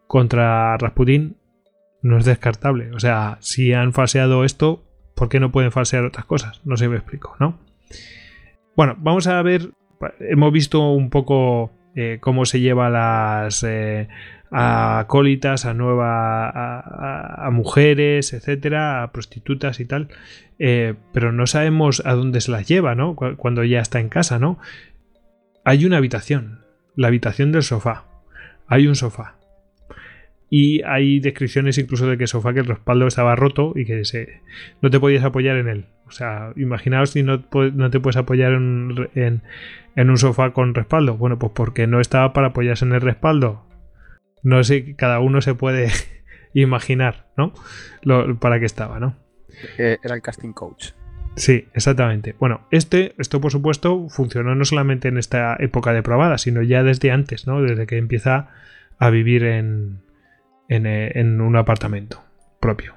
contra 0.08 0.78
Rasputin. 0.78 1.38
no 2.02 2.18
es 2.18 2.26
descartable. 2.26 2.92
O 2.94 3.00
sea, 3.00 3.38
si 3.42 3.74
han 3.74 3.92
falseado 3.92 4.46
esto, 4.46 4.84
¿por 5.16 5.30
qué 5.30 5.40
no 5.40 5.52
pueden 5.52 5.72
falsear 5.72 6.06
otras 6.06 6.26
cosas? 6.26 6.62
No 6.66 6.78
sé 6.78 6.88
me 6.88 6.96
explico, 6.96 7.36
¿no? 7.40 7.60
Bueno, 8.76 8.96
vamos 9.00 9.28
a 9.28 9.42
ver, 9.42 9.72
hemos 10.20 10.54
visto 10.54 10.92
un 10.92 11.10
poco 11.10 11.72
eh, 11.96 12.20
cómo 12.22 12.46
se 12.46 12.60
lleva 12.60 12.90
las 12.90 13.64
eh, 13.64 14.08
acólitas, 14.52 15.66
a 15.66 15.74
nuevas, 15.74 16.54
a, 16.56 17.50
mujeres, 17.52 18.34
etcétera, 18.34 19.04
a 19.04 19.12
prostitutas 19.12 19.80
y 19.80 19.86
tal, 19.86 20.10
eh, 20.60 20.96
pero 21.14 21.32
no 21.32 21.48
sabemos 21.48 22.02
a 22.06 22.14
dónde 22.14 22.42
se 22.42 22.52
las 22.52 22.68
lleva, 22.68 22.96
¿no? 22.96 23.16
Cuando 23.16 23.64
ya 23.64 23.80
está 23.80 24.00
en 24.00 24.10
casa, 24.10 24.40
¿no? 24.40 24.60
Hay 25.64 25.86
una 25.86 25.98
habitación, 25.98 26.62
la 26.96 27.08
habitación 27.08 27.52
del 27.52 27.64
sofá. 27.64 28.06
Hay 28.68 28.88
un 28.88 28.96
sofá. 28.96 29.36
Y 30.50 30.82
hay 30.84 31.20
descripciones 31.20 31.78
incluso 31.78 32.08
de 32.08 32.18
que 32.18 32.24
el 32.24 32.30
sofá 32.30 32.54
que 32.54 32.62
el 32.62 32.66
respaldo 32.66 33.06
estaba 33.06 33.36
roto 33.36 33.74
y 33.76 33.86
que 33.86 34.02
no 34.82 34.90
te 34.90 35.00
podías 35.00 35.24
apoyar 35.26 35.58
en 35.58 35.68
él. 35.68 35.86
O 36.08 36.12
sea, 36.12 36.54
imaginaos 36.56 37.10
si 37.10 37.22
no, 37.22 37.44
no 37.52 37.90
te 37.90 38.00
puedes 38.00 38.16
apoyar 38.16 38.54
en, 38.54 39.12
en, 39.96 40.10
un 40.10 40.18
sofá 40.18 40.54
con 40.54 40.74
respaldo. 40.74 41.18
Bueno, 41.18 41.38
pues 41.38 41.52
porque 41.54 41.86
no 41.86 42.00
estaba 42.00 42.32
para 42.32 42.48
apoyarse 42.48 42.86
en 42.86 42.94
el 42.94 43.02
respaldo. 43.02 43.66
No 44.42 44.64
sé, 44.64 44.96
cada 44.96 45.20
uno 45.20 45.42
se 45.42 45.54
puede 45.54 45.92
imaginar, 46.54 47.28
¿no? 47.36 47.54
Lo, 48.04 48.40
para 48.40 48.60
qué 48.60 48.66
estaba, 48.66 49.02
¿no? 49.02 49.18
Eh, 49.78 49.98
era 50.04 50.16
el 50.16 50.22
casting 50.22 50.54
coach. 50.54 50.92
Sí, 51.38 51.68
exactamente. 51.74 52.36
Bueno, 52.40 52.62
este, 52.72 53.14
esto 53.20 53.40
por 53.40 53.52
supuesto 53.52 54.10
funcionó 54.10 54.56
no 54.56 54.66
solamente 54.66 55.08
en 55.08 55.18
esta 55.18 55.56
época 55.60 55.94
de 55.94 56.02
probada, 56.02 56.40
sino 56.40 56.64
ya 56.64 56.82
desde 56.82 57.12
antes, 57.12 57.46
¿no? 57.46 57.62
Desde 57.62 57.86
que 57.86 57.98
empieza 57.98 58.50
a 58.98 59.10
vivir 59.12 59.44
en, 59.44 60.00
en, 60.68 60.86
eh, 60.88 61.14
un 61.24 61.56
apartamento 61.56 62.24
propio. 62.60 62.96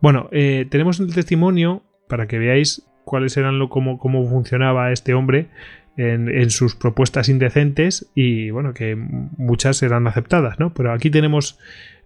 Bueno, 0.00 0.28
eh, 0.30 0.66
tenemos 0.70 1.00
el 1.00 1.12
testimonio 1.12 1.82
para 2.08 2.28
que 2.28 2.38
veáis 2.38 2.86
cuáles 3.04 3.36
eran 3.36 3.58
lo, 3.58 3.68
cómo, 3.68 3.98
cómo 3.98 4.28
funcionaba 4.28 4.92
este 4.92 5.14
hombre 5.14 5.48
en, 5.96 6.28
en, 6.28 6.50
sus 6.50 6.76
propuestas 6.76 7.28
indecentes 7.28 8.08
y 8.14 8.50
bueno, 8.50 8.72
que 8.72 8.94
muchas 8.94 9.82
eran 9.82 10.06
aceptadas, 10.06 10.60
¿no? 10.60 10.72
Pero 10.74 10.92
aquí 10.92 11.10
tenemos 11.10 11.58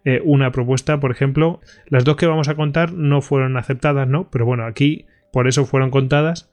eh, 0.04 0.20
una 0.24 0.52
propuesta, 0.52 0.98
por 1.00 1.10
ejemplo, 1.10 1.60
las 1.86 2.04
dos 2.04 2.16
que 2.16 2.26
vamos 2.26 2.48
a 2.48 2.54
contar 2.54 2.92
no 2.92 3.20
fueron 3.22 3.56
aceptadas, 3.56 4.08
¿no? 4.08 4.30
Pero 4.30 4.46
bueno, 4.46 4.64
aquí 4.64 5.06
por 5.32 5.48
eso 5.48 5.64
fueron 5.64 5.90
contadas, 5.90 6.50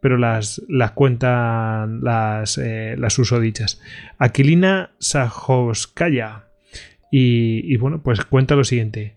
pero 0.00 0.16
las, 0.18 0.62
las 0.68 0.92
cuentan 0.92 2.02
las, 2.02 2.58
eh, 2.58 2.96
las 2.98 3.18
usodichas. 3.18 3.80
Aquilina 4.18 4.92
Sajovskaya. 4.98 6.48
Y, 7.10 7.60
y 7.72 7.76
bueno, 7.76 8.02
pues 8.02 8.24
cuenta 8.24 8.56
lo 8.56 8.64
siguiente. 8.64 9.16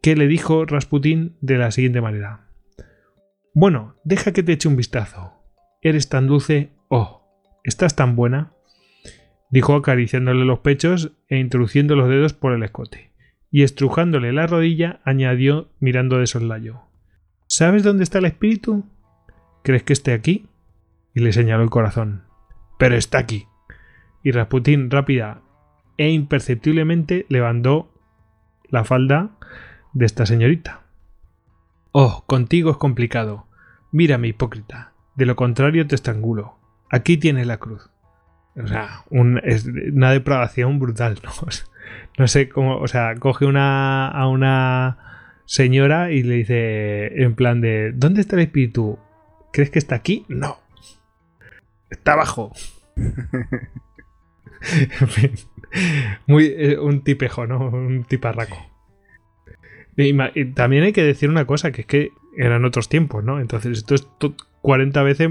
¿Qué 0.00 0.16
le 0.16 0.26
dijo 0.26 0.64
Rasputín 0.64 1.36
de 1.40 1.58
la 1.58 1.70
siguiente 1.70 2.00
manera? 2.00 2.46
Bueno, 3.54 3.96
deja 4.02 4.32
que 4.32 4.42
te 4.42 4.52
eche 4.52 4.68
un 4.68 4.76
vistazo. 4.76 5.34
Eres 5.82 6.08
tan 6.08 6.26
dulce. 6.26 6.70
Oh, 6.88 7.22
estás 7.64 7.94
tan 7.94 8.16
buena. 8.16 8.52
Dijo 9.52 9.74
acariciándole 9.74 10.46
los 10.46 10.60
pechos 10.60 11.12
e 11.28 11.38
introduciendo 11.38 11.94
los 11.94 12.08
dedos 12.08 12.32
por 12.32 12.54
el 12.54 12.62
escote. 12.62 13.12
Y 13.50 13.64
estrujándole 13.64 14.32
la 14.32 14.46
rodilla, 14.46 15.00
añadió 15.04 15.68
mirando 15.78 16.18
de 16.18 16.26
soslayo. 16.26 16.80
¿Sabes 17.48 17.82
dónde 17.82 18.02
está 18.02 18.18
el 18.18 18.24
espíritu? 18.24 18.86
¿Crees 19.62 19.82
que 19.82 19.92
esté 19.92 20.14
aquí? 20.14 20.48
Y 21.14 21.20
le 21.20 21.34
señaló 21.34 21.62
el 21.62 21.68
corazón. 21.68 22.22
Pero 22.78 22.96
está 22.96 23.18
aquí. 23.18 23.46
Y 24.22 24.30
Rasputín 24.30 24.90
rápida 24.90 25.42
e 25.98 26.08
imperceptiblemente 26.08 27.26
levantó 27.28 27.92
la 28.70 28.84
falda 28.84 29.32
de 29.92 30.06
esta 30.06 30.24
señorita. 30.24 30.84
Oh, 31.90 32.24
contigo 32.26 32.70
es 32.70 32.78
complicado. 32.78 33.48
Mírame, 33.90 34.28
hipócrita. 34.28 34.94
De 35.14 35.26
lo 35.26 35.36
contrario 35.36 35.86
te 35.86 35.94
estrangulo. 35.94 36.56
Aquí 36.88 37.18
tienes 37.18 37.46
la 37.46 37.58
cruz. 37.58 37.91
O 38.56 38.66
sea, 38.66 39.04
una 39.10 40.12
depravación 40.12 40.78
brutal, 40.78 41.18
¿no? 41.22 41.30
No 42.18 42.28
sé 42.28 42.48
cómo, 42.48 42.76
o 42.76 42.88
sea, 42.88 43.14
coge 43.16 43.46
una, 43.46 44.08
a 44.08 44.28
una 44.28 44.98
señora 45.46 46.10
y 46.10 46.22
le 46.22 46.36
dice 46.36 47.22
en 47.22 47.34
plan 47.34 47.60
de, 47.60 47.92
¿dónde 47.92 48.20
está 48.20 48.36
el 48.36 48.42
espíritu? 48.42 48.98
¿Crees 49.52 49.70
que 49.70 49.78
está 49.78 49.94
aquí? 49.94 50.24
No. 50.28 50.58
Está 51.90 52.12
abajo. 52.12 52.52
en 52.96 53.46
fin. 55.08 55.32
Muy, 56.26 56.54
eh, 56.56 56.78
un 56.78 57.02
tipejo, 57.02 57.46
¿no? 57.46 57.68
Un 57.68 58.04
tiparraco. 58.04 58.56
También 60.54 60.84
hay 60.84 60.92
que 60.92 61.02
decir 61.02 61.28
una 61.28 61.46
cosa, 61.46 61.72
que 61.72 61.82
es 61.82 61.86
que 61.86 62.10
eran 62.36 62.64
otros 62.64 62.88
tiempos, 62.88 63.24
¿no? 63.24 63.40
Entonces 63.40 63.78
esto 63.78 63.94
es 63.94 64.06
40 64.62 65.02
veces 65.02 65.30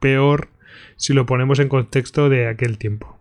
peor 0.00 0.48
si 0.96 1.12
lo 1.12 1.26
ponemos 1.26 1.58
en 1.58 1.68
contexto 1.68 2.28
de 2.28 2.48
aquel 2.48 2.78
tiempo. 2.78 3.18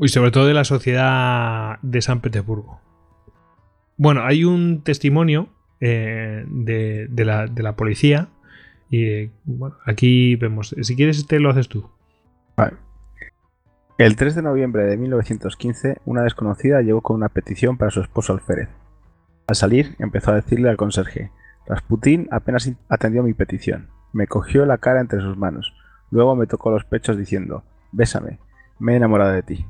Y 0.00 0.08
sobre 0.08 0.30
todo 0.30 0.46
de 0.46 0.54
la 0.54 0.64
sociedad 0.64 1.78
de 1.82 2.02
San 2.02 2.20
Petersburgo. 2.20 2.80
Bueno, 3.96 4.24
hay 4.24 4.44
un 4.44 4.82
testimonio 4.82 5.48
eh, 5.80 6.44
de, 6.48 7.24
la, 7.24 7.76
policía. 7.76 8.28
Y 8.90 9.30
bueno, 9.44 9.76
aquí 9.84 10.36
vemos. 10.36 10.74
Si 10.80 10.96
quieres, 10.96 11.18
este 11.18 11.38
lo 11.38 11.50
haces 11.50 11.68
tú. 11.68 11.88
Vale. 12.56 12.76
El 13.98 14.16
3 14.16 14.34
de 14.34 14.42
noviembre 14.42 14.84
de 14.84 14.96
1915, 14.96 15.98
una 16.04 16.22
desconocida 16.22 16.82
llegó 16.82 17.00
con 17.00 17.16
una 17.16 17.28
petición 17.28 17.76
para 17.76 17.92
su 17.92 18.00
esposo 18.00 18.32
Alférez. 18.32 18.68
Al 19.46 19.54
salir, 19.54 19.94
empezó 20.00 20.32
a 20.32 20.36
decirle 20.36 20.68
al 20.68 20.76
conserje: 20.76 21.30
Rasputín 21.66 22.26
apenas 22.32 22.70
atendió 22.88 23.22
mi 23.22 23.34
petición. 23.34 23.93
Me 24.14 24.26
cogió 24.26 24.64
la 24.64 24.78
cara 24.78 25.02
entre 25.02 25.20
sus 25.20 25.36
manos. 25.36 25.74
Luego 26.10 26.36
me 26.36 26.46
tocó 26.46 26.70
los 26.70 26.86
pechos 26.86 27.18
diciendo: 27.18 27.64
Bésame, 27.92 28.38
me 28.78 28.94
he 28.94 28.96
enamorado 28.96 29.32
de 29.32 29.42
ti. 29.42 29.66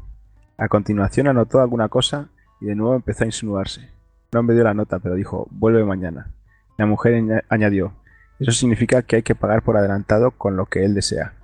A 0.57 0.69
continuación 0.69 1.27
anotó 1.27 1.61
alguna 1.61 1.89
cosa 1.89 2.29
y 2.61 2.67
de 2.67 2.77
nuevo 2.77 2.95
empezó 2.95 3.25
a 3.25 3.27
insinuarse. 3.27 3.91
No 4.33 4.45
me 4.45 4.55
dio 4.55 4.63
la 4.63 4.75
nota, 4.75 5.01
pero 5.01 5.17
dijo, 5.17 5.49
vuelve 5.51 5.85
mañana. 5.85 6.31
La 6.77 6.87
mujer 6.87 7.45
añadió, 7.49 7.95
eso 8.39 8.53
significa 8.53 9.03
que 9.03 9.17
hay 9.17 9.23
que 9.23 9.35
pagar 9.35 9.63
por 9.63 9.77
adelantado 9.77 10.33
con 10.33 10.57
lo 10.57 10.67
que 10.67 10.85
él 10.85 10.95
desea, 10.95 11.35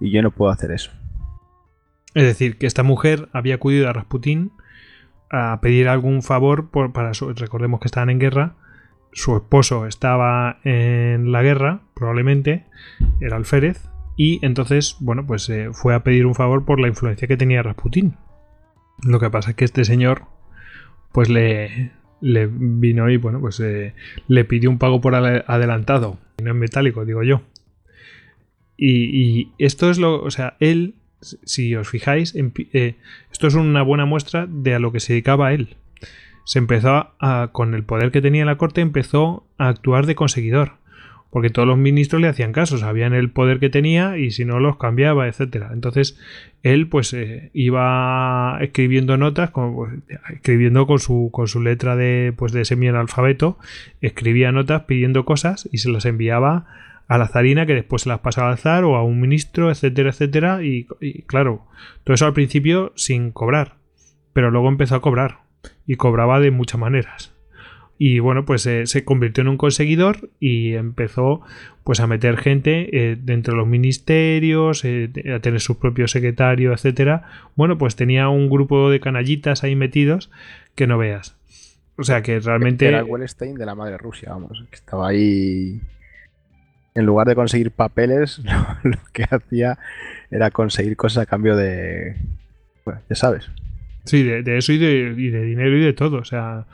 y 0.00 0.10
yo 0.10 0.20
no 0.22 0.30
puedo 0.30 0.50
hacer 0.50 0.72
eso. 0.72 0.90
Es 2.14 2.24
decir, 2.24 2.58
que 2.58 2.66
esta 2.66 2.82
mujer 2.82 3.28
había 3.32 3.54
acudido 3.54 3.88
a 3.88 3.92
Rasputín 3.92 4.52
a 5.30 5.60
pedir 5.60 5.88
algún 5.88 6.22
favor 6.22 6.70
por, 6.70 6.92
para 6.92 7.12
recordemos 7.36 7.80
que 7.80 7.86
estaban 7.86 8.10
en 8.10 8.18
guerra, 8.18 8.56
su 9.12 9.36
esposo 9.36 9.86
estaba 9.86 10.58
en 10.64 11.30
la 11.30 11.42
guerra, 11.42 11.82
probablemente, 12.00 12.64
era 13.20 13.36
alférez, 13.36 13.88
y 14.16 14.44
entonces, 14.44 14.96
bueno, 15.00 15.26
pues 15.26 15.48
eh, 15.48 15.68
fue 15.72 15.94
a 15.94 16.02
pedir 16.02 16.26
un 16.26 16.34
favor 16.34 16.64
por 16.64 16.80
la 16.80 16.88
influencia 16.88 17.28
que 17.28 17.36
tenía 17.36 17.62
Rasputín. 17.62 18.16
Lo 19.02 19.20
que 19.20 19.30
pasa 19.30 19.50
es 19.50 19.56
que 19.56 19.64
este 19.64 19.84
señor, 19.84 20.24
pues 21.12 21.28
le, 21.28 21.92
le 22.20 22.48
vino 22.50 23.08
y 23.08 23.16
bueno, 23.16 23.40
pues 23.40 23.60
eh, 23.60 23.94
le 24.28 24.44
pidió 24.44 24.68
un 24.70 24.78
pago 24.78 25.00
por 25.00 25.14
adelantado, 25.14 26.18
no 26.42 26.50
en 26.50 26.58
metálico, 26.58 27.04
digo 27.04 27.22
yo. 27.22 27.42
Y, 28.76 29.52
esto 29.58 29.90
es 29.90 29.98
lo, 29.98 30.22
o 30.22 30.30
sea, 30.30 30.56
él, 30.58 30.94
si 31.20 31.74
os 31.74 31.88
fijáis, 31.88 32.34
eh, 32.34 32.96
esto 33.30 33.46
es 33.46 33.54
una 33.54 33.82
buena 33.82 34.06
muestra 34.06 34.46
de 34.48 34.74
a 34.74 34.78
lo 34.78 34.90
que 34.90 35.00
se 35.00 35.12
dedicaba 35.12 35.52
él. 35.52 35.76
Se 36.46 36.58
empezó 36.58 37.12
a, 37.20 37.50
con 37.52 37.74
el 37.74 37.84
poder 37.84 38.10
que 38.10 38.22
tenía 38.22 38.40
en 38.40 38.46
la 38.46 38.56
corte, 38.56 38.80
empezó 38.80 39.46
a 39.58 39.68
actuar 39.68 40.06
de 40.06 40.14
conseguidor 40.14 40.79
porque 41.30 41.50
todos 41.50 41.66
los 41.66 41.78
ministros 41.78 42.20
le 42.20 42.28
hacían 42.28 42.52
caso, 42.52 42.76
sabían 42.76 43.14
el 43.14 43.30
poder 43.30 43.60
que 43.60 43.70
tenía 43.70 44.18
y 44.18 44.32
si 44.32 44.44
no 44.44 44.58
los 44.58 44.76
cambiaba, 44.76 45.28
etcétera. 45.28 45.70
Entonces 45.72 46.18
él 46.62 46.88
pues 46.88 47.12
eh, 47.14 47.50
iba 47.54 48.58
escribiendo 48.60 49.16
notas, 49.16 49.50
pues, 49.52 49.92
escribiendo 50.32 50.86
con 50.86 50.98
su, 50.98 51.30
con 51.32 51.46
su 51.46 51.60
letra 51.62 51.94
de 51.96 52.34
pues 52.36 52.52
de 52.52 52.64
alfabeto, 52.96 53.58
escribía 54.00 54.50
notas 54.50 54.82
pidiendo 54.82 55.24
cosas 55.24 55.68
y 55.72 55.78
se 55.78 55.90
las 55.90 56.04
enviaba 56.04 56.66
a 57.06 57.18
la 57.18 57.28
zarina 57.28 57.66
que 57.66 57.74
después 57.74 58.02
se 58.02 58.08
las 58.08 58.20
pasaba 58.20 58.50
al 58.50 58.58
zar 58.58 58.84
o 58.84 58.96
a 58.96 59.04
un 59.04 59.20
ministro, 59.20 59.70
etcétera, 59.70 60.10
etcétera. 60.10 60.62
Y 60.62 60.86
claro, 61.26 61.66
todo 62.04 62.14
eso 62.14 62.26
al 62.26 62.34
principio 62.34 62.92
sin 62.96 63.30
cobrar, 63.30 63.76
pero 64.32 64.50
luego 64.50 64.68
empezó 64.68 64.96
a 64.96 65.02
cobrar 65.02 65.40
y 65.86 65.96
cobraba 65.96 66.40
de 66.40 66.50
muchas 66.50 66.80
maneras 66.80 67.39
y 68.02 68.18
bueno 68.18 68.46
pues 68.46 68.64
eh, 68.64 68.86
se 68.86 69.04
convirtió 69.04 69.42
en 69.42 69.48
un 69.48 69.58
conseguidor 69.58 70.30
y 70.40 70.72
empezó 70.72 71.42
pues 71.84 72.00
a 72.00 72.06
meter 72.06 72.38
gente 72.38 72.88
eh, 72.96 73.18
dentro 73.20 73.52
de 73.52 73.58
los 73.58 73.68
ministerios 73.68 74.86
eh, 74.86 75.10
a 75.36 75.40
tener 75.40 75.60
su 75.60 75.78
propio 75.78 76.08
secretario 76.08 76.72
etcétera. 76.72 77.28
Bueno 77.56 77.76
pues 77.76 77.96
tenía 77.96 78.30
un 78.30 78.48
grupo 78.48 78.88
de 78.88 79.00
canallitas 79.00 79.64
ahí 79.64 79.76
metidos 79.76 80.30
que 80.74 80.86
no 80.86 80.96
veas. 80.96 81.36
O 81.98 82.02
sea 82.02 82.22
que 82.22 82.40
realmente 82.40 82.88
era 82.88 83.00
el 83.00 83.04
Wellstein 83.04 83.56
de 83.56 83.66
la 83.66 83.74
madre 83.74 83.98
Rusia 83.98 84.30
vamos 84.30 84.64
que 84.70 84.76
estaba 84.76 85.08
ahí 85.08 85.82
en 86.94 87.04
lugar 87.04 87.26
de 87.26 87.34
conseguir 87.34 87.70
papeles 87.70 88.40
lo, 88.82 88.96
que 89.12 89.24
hacía 89.28 89.78
era 90.30 90.50
conseguir 90.50 90.96
cosas 90.96 91.24
a 91.24 91.26
cambio 91.26 91.54
de 91.54 92.16
bueno, 92.86 93.02
ya 93.10 93.14
sabes. 93.14 93.50
Sí, 94.04 94.22
de, 94.22 94.56
eso 94.56 94.72
y 94.72 94.78
de, 94.78 95.14
y 95.18 95.28
de, 95.28 95.42
dinero 95.42 95.76
y 95.76 95.82
de 95.82 95.92
todo, 95.92 96.16
o 96.16 96.24
sea, 96.24 96.64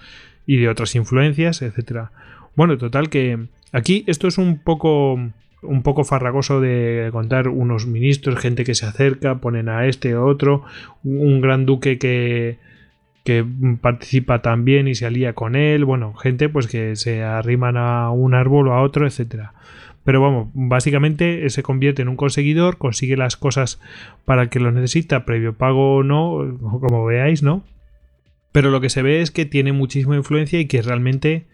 y 0.47 0.57
de 0.57 0.69
otras 0.69 0.95
influencias, 0.95 1.63
etcétera. 1.63 2.13
Bueno, 2.55 2.79
total 2.79 3.11
que 3.11 3.49
aquí 3.73 4.05
esto 4.07 4.29
es 4.29 4.39
un 4.39 4.59
poco 4.59 5.19
un 5.63 5.83
poco 5.83 6.05
farragoso 6.05 6.61
de 6.61 7.09
contar 7.13 7.49
unos 7.49 7.87
ministros, 7.87 8.39
gente 8.39 8.65
que 8.65 8.75
se 8.75 8.87
acerca, 8.87 9.41
ponen 9.41 9.69
a 9.69 9.87
este 9.87 10.15
o 10.15 10.25
otro, 10.25 10.63
un 11.03 11.41
gran 11.41 11.67
duque 11.67 11.99
que 11.99 12.59
que 13.27 13.45
participa 13.81 14.41
también 14.41 14.87
y 14.87 14.95
se 14.95 15.05
alía 15.05 15.33
con 15.33 15.57
él, 15.57 15.85
bueno, 15.85 16.15
gente 16.15 16.49
pues 16.49 16.69
que 16.69 16.95
se 16.95 17.25
arriman 17.25 17.77
a 17.77 18.11
un 18.11 18.35
árbol 18.35 18.69
o 18.69 18.73
a 18.73 18.83
otro, 18.83 19.05
etcétera. 19.05 19.53
Pero 20.05 20.23
vamos, 20.23 20.49
básicamente 20.55 21.51
se 21.51 21.65
convierte 21.65 22.03
en 22.03 22.09
un 22.09 22.15
conseguidor, 22.15 22.79
consigue 22.79 23.17
las 23.17 23.37
cosas 23.37 23.81
para 24.25 24.49
que 24.49 24.61
lo 24.61 24.71
necesita, 24.71 25.25
previo 25.25 25.55
pago 25.55 25.97
o 25.97 26.03
no, 26.05 26.57
como 26.61 27.05
veáis, 27.05 27.43
¿no? 27.43 27.65
Pero 28.57 28.71
lo 28.71 28.81
que 28.81 28.89
se 28.89 29.03
ve 29.03 29.21
es 29.21 29.31
que 29.31 29.45
tiene 29.45 29.75
muchísima 29.75 30.17
influencia 30.17 30.59
y 30.59 30.65
que 30.65 30.81
realmente 30.81 31.45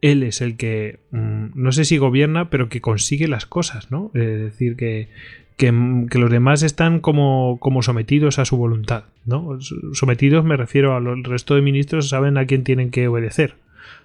él 0.00 0.22
es 0.22 0.40
el 0.40 0.56
que, 0.56 1.00
mm, 1.10 1.46
no 1.56 1.72
sé 1.72 1.84
si 1.84 1.98
gobierna, 1.98 2.50
pero 2.50 2.68
que 2.68 2.80
consigue 2.80 3.26
las 3.26 3.46
cosas, 3.46 3.90
¿no? 3.90 4.12
Es 4.14 4.38
decir, 4.38 4.76
que, 4.76 5.08
que, 5.56 5.72
los 5.72 6.30
demás 6.30 6.62
están 6.62 7.00
como, 7.00 7.58
como, 7.58 7.82
sometidos 7.82 8.38
a 8.38 8.44
su 8.44 8.56
voluntad, 8.56 9.06
¿no? 9.24 9.58
Sometidos 9.92 10.44
me 10.44 10.56
refiero 10.56 10.94
al 10.94 11.24
resto 11.24 11.56
de 11.56 11.62
ministros 11.62 12.10
saben 12.10 12.38
a 12.38 12.46
quién 12.46 12.62
tienen 12.62 12.92
que 12.92 13.08
obedecer. 13.08 13.56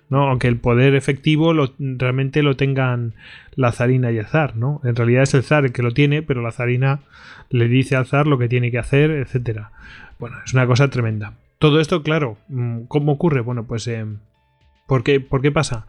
¿no? 0.09 0.27
Aunque 0.27 0.47
el 0.47 0.57
poder 0.57 0.95
efectivo 0.95 1.53
lo, 1.53 1.75
realmente 1.77 2.41
lo 2.41 2.57
tengan 2.57 3.13
la 3.53 3.71
zarina 3.71 4.11
y 4.11 4.17
el 4.17 4.25
zar, 4.25 4.57
¿no? 4.57 4.81
En 4.83 4.95
realidad 4.95 5.21
es 5.21 5.35
el 5.35 5.43
zar 5.43 5.65
el 5.65 5.73
que 5.73 5.83
lo 5.83 5.91
tiene, 5.91 6.23
pero 6.23 6.41
la 6.41 6.51
zarina 6.51 7.01
le 7.51 7.67
dice 7.67 7.95
al 7.95 8.07
zar 8.07 8.25
lo 8.25 8.39
que 8.39 8.49
tiene 8.49 8.71
que 8.71 8.79
hacer, 8.79 9.11
etcétera. 9.11 9.73
Bueno, 10.17 10.37
es 10.43 10.55
una 10.55 10.65
cosa 10.65 10.89
tremenda. 10.89 11.35
Todo 11.61 11.79
esto, 11.79 12.01
claro, 12.01 12.39
mm, 12.47 12.85
¿cómo 12.87 13.11
ocurre? 13.11 13.41
Bueno, 13.41 13.67
pues 13.67 13.87
eh, 13.87 14.03
¿por, 14.87 15.03
qué, 15.03 15.19
¿por, 15.19 15.43
qué, 15.43 15.51
pasa? 15.51 15.85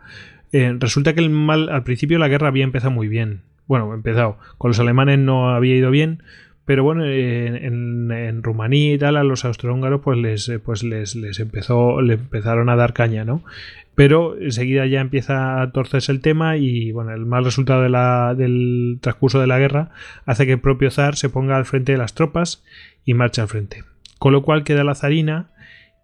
Eh, 0.52 0.76
resulta 0.78 1.14
que 1.14 1.20
el 1.20 1.30
mal, 1.30 1.70
al 1.70 1.82
principio 1.82 2.18
la 2.18 2.28
guerra 2.28 2.48
había 2.48 2.64
empezado 2.64 2.90
muy 2.90 3.08
bien. 3.08 3.40
Bueno, 3.66 3.94
empezado. 3.94 4.36
Con 4.58 4.68
los 4.68 4.80
alemanes 4.80 5.18
no 5.18 5.48
había 5.48 5.74
ido 5.74 5.90
bien, 5.90 6.24
pero 6.66 6.84
bueno, 6.84 7.06
en, 7.06 8.42
Rumanía 8.42 8.92
y 8.92 8.98
tal, 8.98 9.16
a 9.16 9.24
los 9.24 9.46
austrohúngaros, 9.46 10.02
pues 10.02 10.18
les, 10.18 10.52
pues 10.62 10.82
les, 10.82 11.16
les 11.16 11.40
empezó, 11.40 12.02
le 12.02 12.14
empezaron 12.14 12.68
a 12.68 12.76
dar 12.76 12.92
caña, 12.92 13.24
¿no? 13.24 13.42
Pero 13.94 14.36
enseguida 14.38 14.84
ya 14.84 15.00
empieza 15.00 15.62
a 15.62 15.72
torcerse 15.72 16.12
el 16.12 16.20
tema 16.20 16.58
y 16.58 16.92
bueno, 16.92 17.14
el 17.14 17.24
mal 17.24 17.46
resultado 17.46 17.80
del 18.34 18.98
transcurso 19.00 19.40
de 19.40 19.46
la 19.46 19.58
guerra 19.58 19.88
hace 20.26 20.44
que 20.44 20.52
el 20.52 20.60
propio 20.60 20.90
zar 20.90 21.16
se 21.16 21.30
ponga 21.30 21.56
al 21.56 21.64
frente 21.64 21.92
de 21.92 21.98
las 21.98 22.12
tropas 22.12 22.62
y 23.06 23.14
marche 23.14 23.40
al 23.40 23.48
frente. 23.48 23.84
Con 24.18 24.34
lo 24.34 24.42
cual 24.42 24.64
queda 24.64 24.84
la 24.84 24.94
zarina 24.94 25.51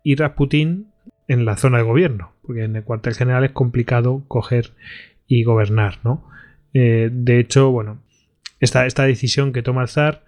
y 0.09 0.15
Rasputín 0.15 0.87
en 1.27 1.45
la 1.45 1.59
zona 1.59 1.77
de 1.77 1.85
gobierno, 1.85 2.33
porque 2.41 2.65
en 2.65 2.77
el 2.77 2.83
cuartel 2.83 3.13
general 3.13 3.45
es 3.45 3.53
complicado 3.53 4.25
coger 4.27 4.71
y 5.27 5.45
gobernar, 5.45 5.99
¿no? 6.03 6.27
Eh, 6.73 7.11
de 7.13 7.39
hecho, 7.39 7.71
bueno, 7.71 8.01
esta, 8.59 8.87
esta 8.87 9.05
decisión 9.05 9.53
que 9.53 9.63
toma 9.63 9.83
el 9.83 9.89
zar 9.89 10.25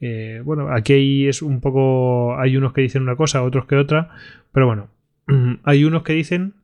eh, 0.00 0.40
bueno, 0.44 0.74
aquí 0.74 1.28
es 1.28 1.42
un 1.42 1.60
poco. 1.60 2.40
Hay 2.40 2.56
unos 2.56 2.72
que 2.72 2.80
dicen 2.80 3.02
una 3.02 3.14
cosa, 3.14 3.44
otros 3.44 3.66
que 3.66 3.76
otra. 3.76 4.10
Pero 4.50 4.66
bueno, 4.66 4.88
hay 5.62 5.84
unos 5.84 6.02
que 6.02 6.14
dicen 6.14 6.54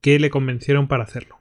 que 0.00 0.18
le 0.18 0.30
convencieron 0.30 0.88
para 0.88 1.04
hacerlo. 1.04 1.36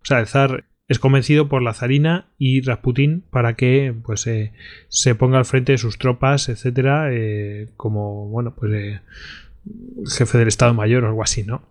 O 0.00 0.04
sea, 0.04 0.20
el 0.20 0.26
zar 0.26 0.64
es 0.88 0.98
convencido 0.98 1.50
por 1.50 1.60
la 1.60 1.74
zarina 1.74 2.28
y 2.38 2.62
Rasputín 2.62 3.24
para 3.30 3.56
que 3.56 3.94
pues 4.04 4.26
eh, 4.26 4.54
se 4.88 5.14
ponga 5.14 5.36
al 5.36 5.44
frente 5.44 5.72
de 5.72 5.78
sus 5.78 5.98
tropas, 5.98 6.48
etcétera, 6.48 7.10
como 7.76 8.28
bueno, 8.28 8.54
pues 8.54 9.00
jefe 10.06 10.38
del 10.38 10.48
Estado 10.48 10.74
Mayor 10.74 11.04
o 11.04 11.08
algo 11.08 11.22
así, 11.22 11.44
¿no? 11.44 11.62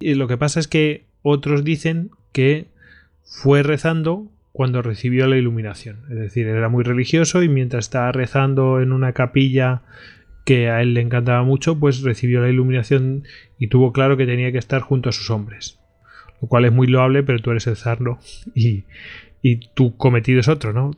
Y 0.00 0.14
lo 0.14 0.26
que 0.26 0.36
pasa 0.36 0.60
es 0.60 0.68
que 0.68 1.04
otros 1.22 1.64
dicen 1.64 2.10
que 2.32 2.66
fue 3.24 3.62
rezando 3.62 4.28
cuando 4.52 4.82
recibió 4.82 5.26
la 5.26 5.36
iluminación. 5.36 6.00
Es 6.10 6.18
decir, 6.18 6.46
era 6.46 6.68
muy 6.68 6.84
religioso 6.84 7.42
y 7.42 7.48
mientras 7.48 7.86
estaba 7.86 8.12
rezando 8.12 8.80
en 8.80 8.92
una 8.92 9.12
capilla 9.12 9.82
que 10.44 10.68
a 10.68 10.82
él 10.82 10.94
le 10.94 11.00
encantaba 11.00 11.42
mucho, 11.42 11.78
pues 11.78 12.02
recibió 12.02 12.40
la 12.40 12.50
iluminación 12.50 13.24
y 13.58 13.68
tuvo 13.68 13.92
claro 13.92 14.16
que 14.16 14.26
tenía 14.26 14.52
que 14.52 14.58
estar 14.58 14.82
junto 14.82 15.08
a 15.08 15.12
sus 15.12 15.30
hombres. 15.30 15.78
Lo 16.40 16.48
cual 16.48 16.64
es 16.64 16.72
muy 16.72 16.88
loable, 16.88 17.22
pero 17.22 17.38
tú 17.38 17.52
eres 17.52 17.66
el 17.68 17.76
zar, 17.76 18.00
¿no? 18.00 18.18
Y, 18.54 18.84
y 19.40 19.68
tu 19.74 19.96
cometido 19.96 20.40
es 20.40 20.48
otro, 20.48 20.72
¿no? 20.72 20.90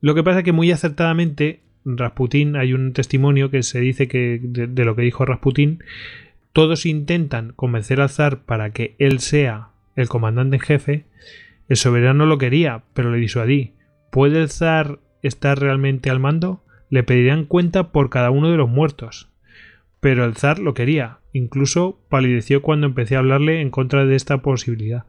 Lo 0.00 0.14
que 0.14 0.22
pasa 0.22 0.38
es 0.38 0.44
que 0.44 0.52
muy 0.52 0.70
acertadamente 0.70 1.60
Rasputín, 1.84 2.56
hay 2.56 2.72
un 2.72 2.92
testimonio 2.92 3.50
que 3.50 3.62
se 3.62 3.80
dice 3.80 4.08
que 4.08 4.40
de, 4.42 4.84
lo 4.84 4.94
que 4.96 5.02
dijo 5.02 5.24
Rasputín, 5.24 5.82
todos 6.52 6.86
intentan 6.86 7.52
convencer 7.54 8.00
al 8.00 8.10
zar 8.10 8.42
para 8.42 8.70
que 8.70 8.94
él 8.98 9.20
sea 9.20 9.68
el 9.96 10.08
comandante 10.08 10.56
en 10.56 10.62
jefe, 10.62 11.04
el 11.68 11.76
soberano 11.76 12.26
lo 12.26 12.38
quería, 12.38 12.82
pero 12.94 13.10
le 13.10 13.18
disuadí. 13.18 13.72
¿Puede 14.10 14.42
el 14.42 14.50
zar 14.50 14.98
estar 15.22 15.58
realmente 15.58 16.10
al 16.10 16.20
mando? 16.20 16.62
Le 16.90 17.02
pedirían 17.02 17.46
cuenta 17.46 17.92
por 17.92 18.10
cada 18.10 18.30
uno 18.30 18.50
de 18.50 18.56
los 18.56 18.68
muertos. 18.68 19.30
Pero 20.00 20.24
el 20.24 20.36
zar 20.36 20.58
lo 20.58 20.74
quería. 20.74 21.18
Incluso 21.32 21.98
palideció 22.08 22.60
cuando 22.60 22.86
empecé 22.86 23.16
a 23.16 23.20
hablarle 23.20 23.60
en 23.60 23.70
contra 23.70 24.04
de 24.04 24.16
esta 24.16 24.38
posibilidad. 24.38 25.04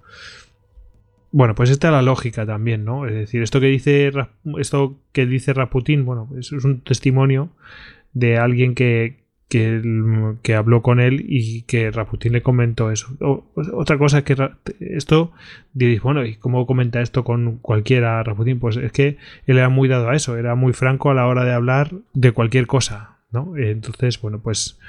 Bueno, 1.33 1.55
pues 1.55 1.71
esta 1.71 1.87
es 1.87 1.91
la 1.93 2.03
lógica 2.03 2.45
también, 2.45 2.85
¿no? 2.85 3.07
Es 3.07 3.15
decir, 3.15 3.41
esto 3.41 3.59
que 3.59 3.65
dice 3.65 4.11
esto 4.59 4.99
que 5.11 5.25
dice 5.25 5.51
Raputín, 5.51 6.05
bueno, 6.05 6.29
es 6.37 6.51
un 6.51 6.81
testimonio 6.81 7.49
de 8.13 8.37
alguien 8.37 8.75
que, 8.75 9.23
que, 9.49 10.55
habló 10.55 10.83
con 10.83 10.99
él 10.99 11.25
y 11.27 11.63
que 11.63 11.89
Raputín 11.89 12.33
le 12.33 12.43
comentó 12.43 12.91
eso. 12.91 13.17
otra 13.55 13.97
cosa 13.97 14.19
es 14.19 14.23
que 14.25 14.35
esto 14.79 15.31
diréis, 15.73 16.03
bueno, 16.03 16.23
¿y 16.23 16.35
cómo 16.35 16.67
comenta 16.67 17.01
esto 17.01 17.23
con 17.23 17.57
cualquiera 17.57 18.21
Raputín? 18.21 18.59
Pues 18.59 18.77
es 18.77 18.91
que 18.91 19.17
él 19.47 19.57
era 19.57 19.69
muy 19.69 19.87
dado 19.87 20.09
a 20.09 20.15
eso, 20.15 20.37
era 20.37 20.53
muy 20.53 20.73
franco 20.73 21.09
a 21.09 21.15
la 21.15 21.25
hora 21.25 21.45
de 21.45 21.53
hablar 21.53 21.93
de 22.13 22.31
cualquier 22.31 22.67
cosa, 22.67 23.17
¿no? 23.31 23.57
Entonces, 23.57 24.21
bueno, 24.21 24.39
pues 24.39 24.79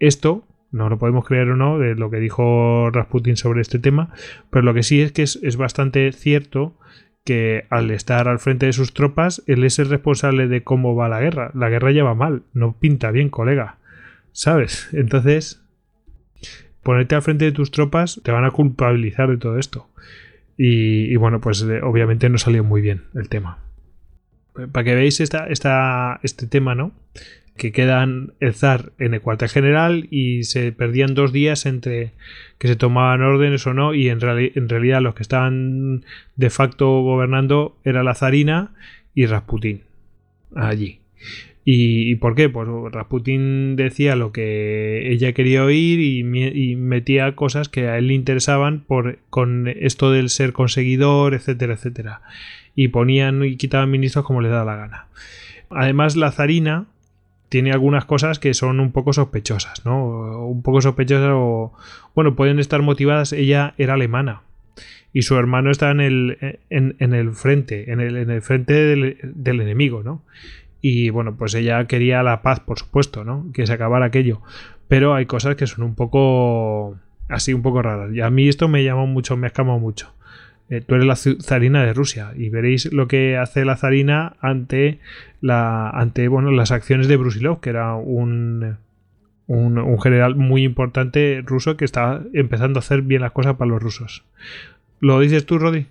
esto 0.00 0.44
no 0.72 0.88
lo 0.88 0.98
podemos 0.98 1.26
creer 1.26 1.50
o 1.50 1.56
no 1.56 1.78
de 1.78 1.94
lo 1.94 2.10
que 2.10 2.18
dijo 2.18 2.90
Rasputin 2.90 3.36
sobre 3.36 3.60
este 3.60 3.78
tema, 3.78 4.12
pero 4.50 4.62
lo 4.62 4.74
que 4.74 4.82
sí 4.82 5.00
es 5.00 5.12
que 5.12 5.22
es, 5.22 5.38
es 5.42 5.56
bastante 5.56 6.10
cierto 6.12 6.76
que 7.24 7.66
al 7.70 7.90
estar 7.90 8.28
al 8.28 8.38
frente 8.38 8.66
de 8.66 8.72
sus 8.72 8.94
tropas, 8.94 9.42
él 9.46 9.64
es 9.64 9.78
el 9.78 9.88
responsable 9.88 10.48
de 10.48 10.64
cómo 10.64 10.94
va 10.94 11.08
la 11.08 11.20
guerra. 11.20 11.50
La 11.54 11.68
guerra 11.68 11.92
ya 11.92 12.04
va 12.04 12.14
mal, 12.14 12.42
no 12.52 12.76
pinta 12.78 13.10
bien, 13.10 13.28
colega. 13.28 13.78
¿Sabes? 14.32 14.88
Entonces, 14.92 15.62
ponerte 16.82 17.14
al 17.14 17.22
frente 17.22 17.44
de 17.44 17.52
tus 17.52 17.70
tropas 17.70 18.20
te 18.24 18.32
van 18.32 18.44
a 18.44 18.50
culpabilizar 18.50 19.30
de 19.30 19.36
todo 19.36 19.58
esto. 19.58 19.88
Y, 20.56 21.16
bueno, 21.16 21.40
pues 21.40 21.62
eh, 21.62 21.80
obviamente 21.82 22.28
no 22.28 22.38
salió 22.38 22.62
muy 22.62 22.82
bien 22.82 23.04
el 23.14 23.28
tema. 23.28 23.58
Para 24.70 24.84
que 24.84 24.94
veáis 24.94 25.20
esta, 25.20 25.46
esta, 25.46 26.20
este 26.22 26.46
tema, 26.46 26.74
¿no? 26.74 26.92
Que 27.56 27.70
quedan 27.70 28.32
el 28.40 28.54
zar 28.54 28.92
en 28.98 29.14
el 29.14 29.20
cuartel 29.20 29.48
general 29.48 30.08
y 30.10 30.44
se 30.44 30.72
perdían 30.72 31.14
dos 31.14 31.32
días 31.32 31.66
entre 31.66 32.12
que 32.58 32.68
se 32.68 32.76
tomaban 32.76 33.22
órdenes 33.22 33.66
o 33.66 33.74
no 33.74 33.94
y 33.94 34.08
en, 34.08 34.20
en 34.22 34.68
realidad 34.68 35.02
los 35.02 35.14
que 35.14 35.22
estaban 35.22 36.04
de 36.36 36.50
facto 36.50 37.02
gobernando 37.02 37.76
era 37.84 38.02
la 38.02 38.14
zarina 38.14 38.72
y 39.14 39.26
Rasputín 39.26 39.82
allí. 40.54 40.98
¿Y, 41.64 42.16
por 42.16 42.34
qué? 42.34 42.48
Pues 42.48 42.68
Rasputin 42.90 43.76
decía 43.76 44.16
lo 44.16 44.32
que 44.32 45.12
ella 45.12 45.32
quería 45.32 45.62
oír 45.62 46.00
y, 46.00 46.74
metía 46.74 47.36
cosas 47.36 47.68
que 47.68 47.88
a 47.88 47.98
él 47.98 48.08
le 48.08 48.14
interesaban 48.14 48.80
por, 48.80 49.18
con 49.30 49.68
esto 49.68 50.10
del 50.10 50.28
ser 50.28 50.52
conseguidor, 50.52 51.34
etcétera, 51.34 51.74
etcétera. 51.74 52.22
Y 52.74 52.88
ponían 52.88 53.44
y 53.44 53.56
quitaban 53.56 53.90
ministros 53.90 54.24
como 54.24 54.40
les 54.40 54.50
da 54.50 54.64
la 54.64 54.74
gana. 54.74 55.06
Además, 55.70 56.16
la 56.16 56.32
zarina 56.32 56.86
tiene 57.52 57.70
algunas 57.70 58.06
cosas 58.06 58.38
que 58.38 58.54
son 58.54 58.80
un 58.80 58.92
poco 58.92 59.12
sospechosas, 59.12 59.84
¿no? 59.84 60.46
Un 60.46 60.62
poco 60.62 60.80
sospechosas 60.80 61.32
o... 61.34 61.74
Bueno, 62.14 62.34
pueden 62.34 62.58
estar 62.58 62.80
motivadas. 62.80 63.34
Ella 63.34 63.74
era 63.76 63.92
alemana 63.92 64.40
y 65.12 65.20
su 65.20 65.36
hermano 65.36 65.70
está 65.70 65.90
en 65.90 66.00
el, 66.00 66.58
en, 66.70 67.12
el 67.12 67.32
frente, 67.32 67.92
en 67.92 68.00
el, 68.00 68.16
en 68.16 68.30
el 68.30 68.40
frente 68.40 68.72
del, 68.72 69.18
del 69.22 69.60
enemigo, 69.60 70.02
¿no? 70.02 70.22
Y 70.80 71.10
bueno, 71.10 71.36
pues 71.36 71.52
ella 71.52 71.86
quería 71.86 72.22
la 72.22 72.40
paz, 72.40 72.60
por 72.60 72.78
supuesto, 72.78 73.22
¿no? 73.22 73.44
Que 73.52 73.66
se 73.66 73.74
acabara 73.74 74.06
aquello. 74.06 74.40
Pero 74.88 75.12
hay 75.14 75.26
cosas 75.26 75.54
que 75.54 75.66
son 75.66 75.84
un 75.84 75.94
poco 75.94 76.96
así, 77.28 77.52
un 77.52 77.60
poco 77.60 77.82
raras. 77.82 78.14
Y 78.14 78.22
a 78.22 78.30
mí 78.30 78.48
esto 78.48 78.66
me 78.66 78.82
llamó 78.82 79.06
mucho, 79.06 79.36
me 79.36 79.48
escamó 79.48 79.78
mucho. 79.78 80.14
Eh, 80.68 80.80
tú 80.80 80.94
eres 80.94 81.06
la 81.06 81.16
zarina 81.16 81.84
de 81.84 81.92
Rusia 81.92 82.32
y 82.36 82.48
veréis 82.48 82.92
lo 82.92 83.08
que 83.08 83.36
hace 83.36 83.64
la 83.64 83.76
zarina 83.76 84.36
ante 84.40 85.00
las 85.40 86.70
acciones 86.70 87.08
de 87.08 87.16
Brusilov 87.16 87.60
que 87.60 87.70
era 87.70 87.94
un, 87.94 88.78
un, 89.46 90.00
general 90.00 90.36
muy 90.36 90.62
importante 90.62 91.42
ruso 91.44 91.76
que 91.76 91.84
estaba 91.84 92.22
empezando 92.32 92.78
a 92.78 92.80
hacer 92.80 93.02
bien 93.02 93.22
las 93.22 93.32
cosas 93.32 93.56
para 93.56 93.70
los 93.70 93.82
rusos 93.82 94.24
¿lo 95.00 95.20
dices 95.20 95.44
tú 95.44 95.58
Rodi? 95.58 95.88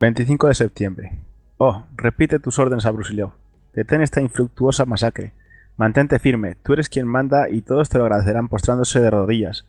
25 0.00 0.48
de 0.48 0.54
septiembre 0.54 1.12
oh 1.58 1.86
repite 1.96 2.40
tus 2.40 2.58
órdenes 2.58 2.86
a 2.86 2.90
Brusilov 2.90 3.32
Detén 3.74 4.02
esta 4.02 4.20
infructuosa 4.20 4.84
masacre. 4.84 5.32
Mantente 5.76 6.18
firme, 6.18 6.56
tú 6.62 6.72
eres 6.72 6.88
quien 6.88 7.06
manda 7.06 7.48
y 7.48 7.62
todos 7.62 7.88
te 7.88 7.98
lo 7.98 8.04
agradecerán 8.04 8.48
postrándose 8.48 9.00
de 9.00 9.10
rodillas. 9.10 9.66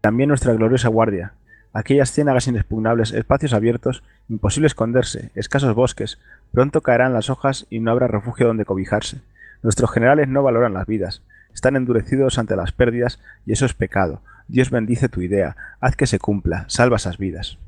También 0.00 0.28
nuestra 0.28 0.54
gloriosa 0.54 0.88
guardia. 0.88 1.34
Aquellas 1.72 2.12
ciénagas 2.12 2.48
inexpugnables, 2.48 3.12
espacios 3.12 3.54
abiertos, 3.54 4.02
imposible 4.28 4.66
esconderse, 4.66 5.30
escasos 5.34 5.74
bosques, 5.74 6.18
pronto 6.52 6.82
caerán 6.82 7.14
las 7.14 7.30
hojas 7.30 7.66
y 7.70 7.80
no 7.80 7.90
habrá 7.90 8.08
refugio 8.08 8.46
donde 8.46 8.64
cobijarse. 8.64 9.22
Nuestros 9.62 9.90
generales 9.90 10.28
no 10.28 10.42
valoran 10.42 10.74
las 10.74 10.86
vidas, 10.86 11.22
están 11.54 11.76
endurecidos 11.76 12.38
ante 12.38 12.56
las 12.56 12.72
pérdidas 12.72 13.20
y 13.46 13.52
eso 13.52 13.64
es 13.64 13.74
pecado. 13.74 14.22
Dios 14.48 14.70
bendice 14.70 15.08
tu 15.08 15.22
idea, 15.22 15.56
haz 15.80 15.96
que 15.96 16.06
se 16.06 16.18
cumpla, 16.18 16.64
salva 16.68 16.96
esas 16.96 17.18
vidas. 17.18 17.58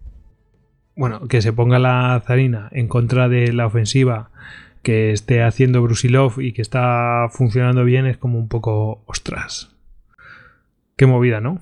Bueno, 0.97 1.27
que 1.27 1.43
se 1.43 1.53
ponga 1.53 1.79
la 1.79 2.23
zarina 2.27 2.69
en 2.73 2.89
contra 2.89 3.29
de 3.29 3.53
la 3.53 3.67
ofensiva 3.67 4.31
que 4.83 5.13
esté 5.13 5.43
haciendo 5.43 5.83
Brusilov 5.83 6.41
y 6.41 6.53
que 6.53 6.63
está 6.63 7.27
funcionando 7.31 7.85
bien 7.85 8.07
es 8.07 8.19
como 8.19 8.39
un 8.39 8.49
poco 8.49 9.03
ostras. 9.07 9.75
Qué 10.97 11.07
movida, 11.07 11.41
¿no? 11.41 11.61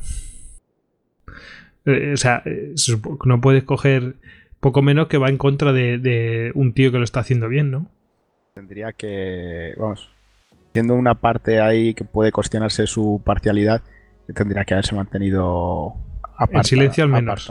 Eh, 1.86 2.12
o 2.14 2.16
sea, 2.16 2.42
eh, 2.44 2.74
no 3.24 3.40
puedes 3.40 3.64
coger 3.64 4.16
poco 4.60 4.82
menos 4.82 5.08
que 5.08 5.18
va 5.18 5.28
en 5.28 5.38
contra 5.38 5.72
de, 5.72 6.52
un 6.54 6.72
tío 6.72 6.92
que 6.92 6.98
lo 6.98 7.04
está 7.04 7.20
haciendo 7.20 7.48
bien, 7.48 7.70
¿no? 7.70 7.90
Tendría 8.54 8.92
que, 8.92 9.74
vamos, 9.76 10.10
siendo 10.72 10.94
una 10.94 11.14
parte 11.14 11.60
ahí 11.60 11.94
que 11.94 12.04
puede 12.04 12.32
cuestionarse 12.32 12.86
su 12.86 13.20
parcialidad, 13.24 13.82
tendría 14.34 14.64
que 14.64 14.74
haberse 14.74 14.94
mantenido 14.94 15.94
en 16.50 16.64
silencio 16.64 17.04
al 17.04 17.10
menos. 17.10 17.50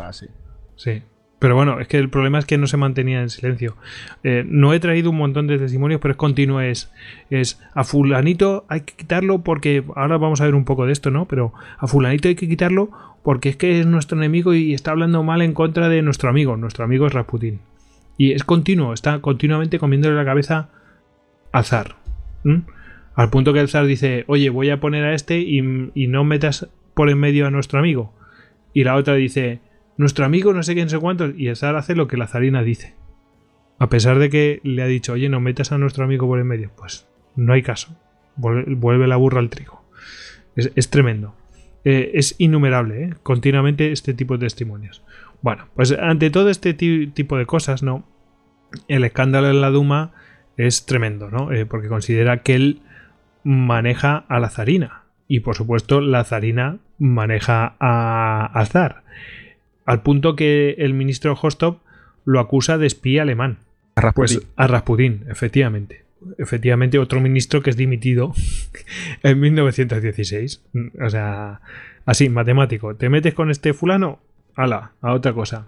sí. 0.75 1.03
Pero 1.41 1.55
bueno, 1.55 1.79
es 1.79 1.87
que 1.87 1.97
el 1.97 2.11
problema 2.11 2.37
es 2.37 2.45
que 2.45 2.59
no 2.59 2.67
se 2.67 2.77
mantenía 2.77 3.19
en 3.19 3.31
silencio. 3.31 3.75
Eh, 4.23 4.43
no 4.45 4.75
he 4.75 4.79
traído 4.79 5.09
un 5.09 5.17
montón 5.17 5.47
de 5.47 5.57
testimonios, 5.57 5.99
pero 5.99 6.11
es 6.11 6.17
continuo. 6.17 6.61
Es, 6.61 6.91
es 7.31 7.59
a 7.73 7.83
fulanito 7.83 8.63
hay 8.69 8.81
que 8.81 8.93
quitarlo 8.93 9.41
porque 9.41 9.83
ahora 9.95 10.19
vamos 10.19 10.39
a 10.39 10.45
ver 10.45 10.53
un 10.53 10.65
poco 10.65 10.85
de 10.85 10.93
esto, 10.93 11.09
¿no? 11.09 11.27
Pero 11.27 11.51
a 11.79 11.87
fulanito 11.87 12.27
hay 12.27 12.35
que 12.35 12.47
quitarlo 12.47 12.91
porque 13.23 13.49
es 13.49 13.55
que 13.57 13.79
es 13.79 13.85
nuestro 13.85 14.17
enemigo 14.17 14.53
y 14.53 14.73
está 14.73 14.91
hablando 14.91 15.23
mal 15.23 15.41
en 15.41 15.53
contra 15.53 15.89
de 15.89 16.01
nuestro 16.01 16.29
amigo. 16.29 16.57
Nuestro 16.57 16.85
amigo 16.85 17.07
es 17.07 17.13
Rasputin. 17.13 17.59
Y 18.17 18.33
es 18.33 18.43
continuo, 18.43 18.93
está 18.93 19.19
continuamente 19.19 19.79
comiéndole 19.79 20.15
la 20.15 20.25
cabeza 20.25 20.69
al 21.51 21.65
zar. 21.65 21.95
Al 23.15 23.29
punto 23.29 23.53
que 23.53 23.59
el 23.59 23.67
zar 23.67 23.85
dice, 23.85 24.23
oye, 24.27 24.49
voy 24.49 24.69
a 24.69 24.79
poner 24.79 25.05
a 25.05 25.13
este 25.13 25.39
y, 25.39 25.61
no 25.61 26.23
metas 26.23 26.69
por 26.93 27.09
en 27.09 27.19
medio 27.19 27.47
a 27.47 27.51
nuestro 27.51 27.79
amigo. 27.79 28.13
Y 28.73 28.83
la 28.83 28.95
otra 28.95 29.15
dice, 29.15 29.59
nuestro 29.97 30.25
amigo 30.25 30.53
no 30.53 30.63
sé 30.63 30.73
quién, 30.73 30.85
no 30.85 30.91
sé 30.91 30.99
cuántos, 30.99 31.33
y 31.37 31.47
el 31.47 31.55
zar 31.55 31.75
hace 31.75 31.95
lo 31.95 32.07
que 32.07 32.17
la 32.17 32.27
zarina 32.27 32.63
dice. 32.63 32.95
A 33.79 33.89
pesar 33.89 34.19
de 34.19 34.29
que 34.29 34.59
le 34.63 34.83
ha 34.83 34.87
dicho, 34.87 35.13
oye, 35.13 35.27
no 35.27 35.39
metas 35.39 35.71
a 35.71 35.77
nuestro 35.77 36.05
amigo 36.05 36.27
por 36.27 36.39
en 36.39 36.47
medio, 36.47 36.71
pues 36.77 37.07
no 37.35 37.53
hay 37.53 37.63
caso. 37.63 37.97
Vuelve, 38.35 39.07
la 39.07 39.15
burra 39.15 39.39
al 39.39 39.49
trigo. 39.49 39.83
Es, 40.55 40.89
tremendo. 40.89 41.35
Eh, 41.83 42.11
es 42.13 42.35
innumerable, 42.37 43.03
¿eh? 43.03 43.13
continuamente 43.23 43.91
este 43.91 44.13
tipo 44.13 44.37
de 44.37 44.45
testimonios. 44.45 45.03
Bueno, 45.41 45.67
pues 45.75 45.91
ante 45.91 46.29
todo 46.29 46.49
este 46.49 46.73
tipo 46.73 47.37
de 47.37 47.45
cosas, 47.45 47.81
¿no? 47.81 48.03
El 48.87 49.03
escándalo 49.03 49.49
en 49.49 49.61
la 49.61 49.71
Duma 49.71 50.11
es 50.57 50.85
tremendo, 50.85 51.29
¿no? 51.29 51.51
Eh, 51.51 51.65
porque 51.65 51.87
considera 51.87 52.43
que 52.43 52.55
él 52.55 52.81
maneja 53.43 54.17
a 54.29 54.39
la 54.39 54.49
zarina. 54.49 55.03
Y 55.27 55.39
por 55.39 55.55
supuesto, 55.55 56.01
la 56.01 56.23
zarina 56.23 56.77
maneja 56.99 57.75
a, 57.79 58.63
zar 58.67 59.03
al 59.85 60.03
punto 60.03 60.35
que 60.35 60.75
el 60.77 60.93
ministro 60.93 61.37
Hostop 61.41 61.81
lo 62.25 62.39
acusa 62.39 62.77
de 62.77 62.85
espía 62.85 63.23
alemán. 63.23 63.57
A 63.95 64.01
Rasputin. 64.01 64.37
Pues 64.39 64.47
a 64.55 64.67
Rasputin, 64.67 65.25
efectivamente. 65.27 66.00
Efectivamente, 66.37 66.99
otro 66.99 67.19
ministro 67.19 67.61
que 67.61 67.69
es 67.69 67.77
dimitido 67.77 68.33
en 69.23 69.39
1916. 69.39 70.63
O 71.01 71.09
sea, 71.09 71.61
así, 72.05 72.29
matemático. 72.29 72.95
¿Te 72.95 73.09
metes 73.09 73.33
con 73.33 73.49
este 73.51 73.73
fulano? 73.73 74.19
Ala, 74.55 74.93
a 75.01 75.13
otra 75.13 75.33
cosa. 75.33 75.67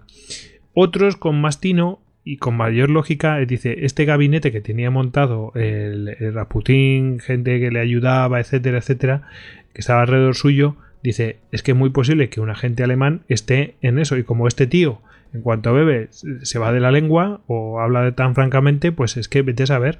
Otros 0.72 1.16
con 1.16 1.40
más 1.40 1.60
tino 1.60 2.00
y 2.24 2.38
con 2.38 2.56
mayor 2.56 2.90
lógica, 2.90 3.40
eh, 3.40 3.46
dice, 3.46 3.84
este 3.84 4.04
gabinete 4.04 4.50
que 4.50 4.60
tenía 4.60 4.90
montado 4.90 5.52
el, 5.54 6.16
el 6.18 6.34
Rasputin, 6.34 7.20
gente 7.20 7.60
que 7.60 7.70
le 7.70 7.80
ayudaba, 7.80 8.40
etcétera, 8.40 8.78
etcétera, 8.78 9.28
que 9.72 9.80
estaba 9.80 10.02
alrededor 10.02 10.34
suyo, 10.34 10.76
dice, 11.02 11.36
es 11.52 11.62
que 11.62 11.72
es 11.72 11.76
muy 11.76 11.90
posible 11.90 12.30
que 12.30 12.40
un 12.40 12.50
agente 12.50 12.82
alemán 12.82 13.22
esté 13.28 13.74
en 13.82 13.98
eso 13.98 14.16
y 14.16 14.24
como 14.24 14.48
este 14.48 14.66
tío 14.66 15.02
en 15.34 15.42
cuanto 15.42 15.74
bebe 15.74 16.08
se 16.10 16.58
va 16.58 16.72
de 16.72 16.80
la 16.80 16.92
lengua 16.92 17.40
o 17.48 17.80
habla 17.80 18.02
de 18.02 18.12
tan 18.12 18.34
francamente, 18.34 18.92
pues 18.92 19.16
es 19.16 19.28
que 19.28 19.42
vete 19.42 19.64
a 19.64 19.66
saber. 19.66 19.98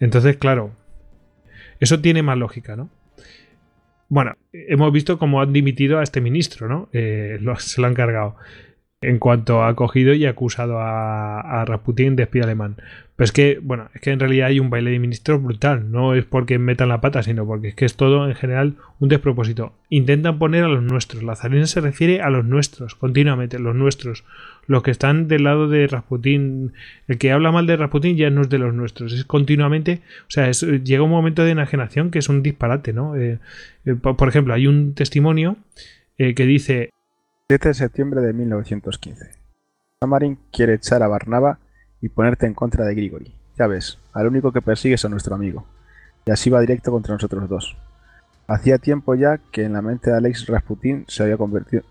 Entonces, 0.00 0.36
claro, 0.36 0.72
eso 1.80 2.00
tiene 2.00 2.22
más 2.22 2.38
lógica, 2.38 2.76
¿no? 2.76 2.90
Bueno, 4.08 4.36
hemos 4.52 4.92
visto 4.92 5.18
cómo 5.18 5.42
han 5.42 5.52
dimitido 5.52 5.98
a 5.98 6.02
este 6.02 6.20
ministro, 6.20 6.68
¿no? 6.68 6.88
Eh, 6.92 7.38
se 7.58 7.80
lo 7.80 7.86
han 7.86 7.94
cargado 7.94 8.36
en 9.00 9.18
cuanto 9.18 9.64
ha 9.64 9.74
cogido 9.76 10.14
y 10.14 10.26
acusado 10.26 10.80
a, 10.80 11.40
a 11.40 11.64
Rasputin 11.64 12.16
de 12.16 12.24
espía 12.24 12.44
alemán. 12.44 12.76
Pero 13.18 13.24
es 13.24 13.32
que, 13.32 13.58
bueno, 13.60 13.88
es 13.94 14.00
que 14.00 14.12
en 14.12 14.20
realidad 14.20 14.46
hay 14.46 14.60
un 14.60 14.70
baile 14.70 14.92
de 14.92 15.00
ministros 15.00 15.42
brutal. 15.42 15.90
No 15.90 16.14
es 16.14 16.24
porque 16.24 16.60
metan 16.60 16.88
la 16.88 17.00
pata, 17.00 17.24
sino 17.24 17.44
porque 17.44 17.66
es 17.66 17.74
que 17.74 17.84
es 17.84 17.96
todo 17.96 18.28
en 18.28 18.36
general 18.36 18.76
un 19.00 19.08
despropósito. 19.08 19.72
Intentan 19.90 20.38
poner 20.38 20.62
a 20.62 20.68
los 20.68 20.84
nuestros. 20.84 21.24
La 21.24 21.34
zarina 21.34 21.66
se 21.66 21.80
refiere 21.80 22.20
a 22.20 22.30
los 22.30 22.44
nuestros, 22.44 22.94
continuamente, 22.94 23.58
los 23.58 23.74
nuestros. 23.74 24.22
Los 24.68 24.84
que 24.84 24.92
están 24.92 25.26
del 25.26 25.42
lado 25.42 25.66
de 25.66 25.88
Rasputin. 25.88 26.74
El 27.08 27.18
que 27.18 27.32
habla 27.32 27.50
mal 27.50 27.66
de 27.66 27.76
Rasputin 27.76 28.16
ya 28.16 28.30
no 28.30 28.42
es 28.42 28.50
de 28.50 28.58
los 28.58 28.72
nuestros. 28.72 29.12
Es 29.12 29.24
continuamente. 29.24 30.00
O 30.28 30.30
sea, 30.30 30.48
llega 30.52 31.02
un 31.02 31.10
momento 31.10 31.42
de 31.42 31.50
enajenación 31.50 32.12
que 32.12 32.20
es 32.20 32.28
un 32.28 32.44
disparate, 32.44 32.92
¿no? 32.92 33.16
Eh, 33.16 33.40
eh, 33.84 33.94
por 33.96 34.28
ejemplo, 34.28 34.54
hay 34.54 34.68
un 34.68 34.94
testimonio 34.94 35.56
eh, 36.18 36.34
que 36.34 36.46
dice. 36.46 36.90
7 37.50 37.68
de 37.68 37.74
septiembre 37.74 38.20
de 38.20 38.34
1915. 38.34 39.30
Samarin 40.02 40.38
quiere 40.52 40.74
echar 40.74 41.02
a 41.02 41.08
Barnaba 41.08 41.58
y 42.02 42.10
ponerte 42.10 42.44
en 42.44 42.52
contra 42.52 42.84
de 42.84 42.94
Grigori. 42.94 43.32
Ya 43.58 43.66
ves, 43.66 43.98
al 44.12 44.26
único 44.26 44.52
que 44.52 44.60
persigues 44.60 45.06
a 45.06 45.08
nuestro 45.08 45.34
amigo. 45.34 45.64
Y 46.26 46.30
así 46.30 46.50
va 46.50 46.60
directo 46.60 46.90
contra 46.90 47.14
nosotros 47.14 47.48
dos. 47.48 47.74
Hacía 48.48 48.76
tiempo 48.76 49.14
ya 49.14 49.38
que 49.50 49.64
en 49.64 49.72
la 49.72 49.80
mente 49.80 50.10
de 50.10 50.18
Alex 50.18 50.46
Rasputin 50.46 51.06
se 51.08 51.22
había 51.22 51.38
convertido, 51.38 51.84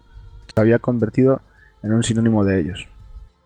se 0.54 0.62
había 0.62 0.78
convertido 0.78 1.42
en 1.82 1.92
un 1.92 2.04
sinónimo 2.04 2.46
de 2.46 2.60
ellos. 2.60 2.88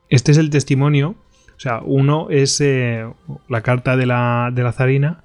Este 0.09 0.33
es 0.33 0.37
el 0.37 0.49
testimonio. 0.49 1.15
O 1.55 1.59
sea, 1.61 1.79
uno 1.79 2.29
es 2.29 2.59
eh, 2.59 3.09
la 3.47 3.61
carta 3.61 3.95
de 3.95 4.05
la, 4.05 4.51
de 4.53 4.63
la 4.63 4.73
zarina 4.73 5.23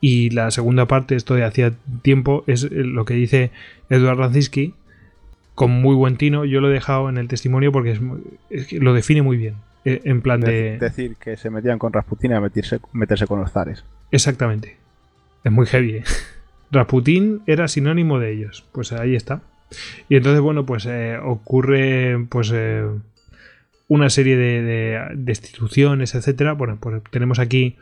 y 0.00 0.30
la 0.30 0.52
segunda 0.52 0.86
parte, 0.86 1.16
esto 1.16 1.34
de 1.34 1.44
hacía 1.44 1.72
tiempo, 2.02 2.44
es 2.46 2.62
eh, 2.62 2.68
lo 2.70 3.04
que 3.04 3.14
dice 3.14 3.50
Eduard 3.88 4.18
Ranciski 4.18 4.74
con 5.60 5.72
muy 5.72 5.94
buen 5.94 6.16
tino. 6.16 6.46
Yo 6.46 6.62
lo 6.62 6.70
he 6.70 6.72
dejado 6.72 7.10
en 7.10 7.18
el 7.18 7.28
testimonio 7.28 7.70
porque 7.70 8.00
lo 8.80 8.94
define 8.94 9.20
muy 9.20 9.36
bien. 9.36 9.56
Eh, 9.84 10.00
en 10.04 10.22
plan 10.22 10.40
de, 10.40 10.78
Decir 10.78 11.16
que 11.16 11.36
se 11.36 11.50
metían 11.50 11.78
con 11.78 11.92
Rasputin 11.92 12.32
a 12.32 12.40
meterse, 12.40 12.80
meterse 12.94 13.26
con 13.26 13.40
los 13.40 13.52
zares. 13.52 13.84
Exactamente. 14.10 14.78
Es 15.44 15.52
muy 15.52 15.66
heavy. 15.66 15.96
¿eh? 15.96 16.04
Rasputin 16.70 17.42
era 17.46 17.68
sinónimo 17.68 18.18
de 18.18 18.32
ellos. 18.32 18.64
Pues 18.72 18.92
ahí 18.92 19.14
está. 19.14 19.42
Y 20.08 20.16
entonces, 20.16 20.40
bueno, 20.40 20.64
pues 20.64 20.86
eh, 20.86 21.18
ocurre 21.22 22.26
pues 22.30 22.54
una 23.86 24.08
serie 24.08 24.38
de, 24.38 25.08
destituciones, 25.14 26.14
etcétera. 26.14 26.54
Bueno, 26.54 26.78
pues 26.80 27.02
tenemos 27.10 27.38
aquí 27.38 27.76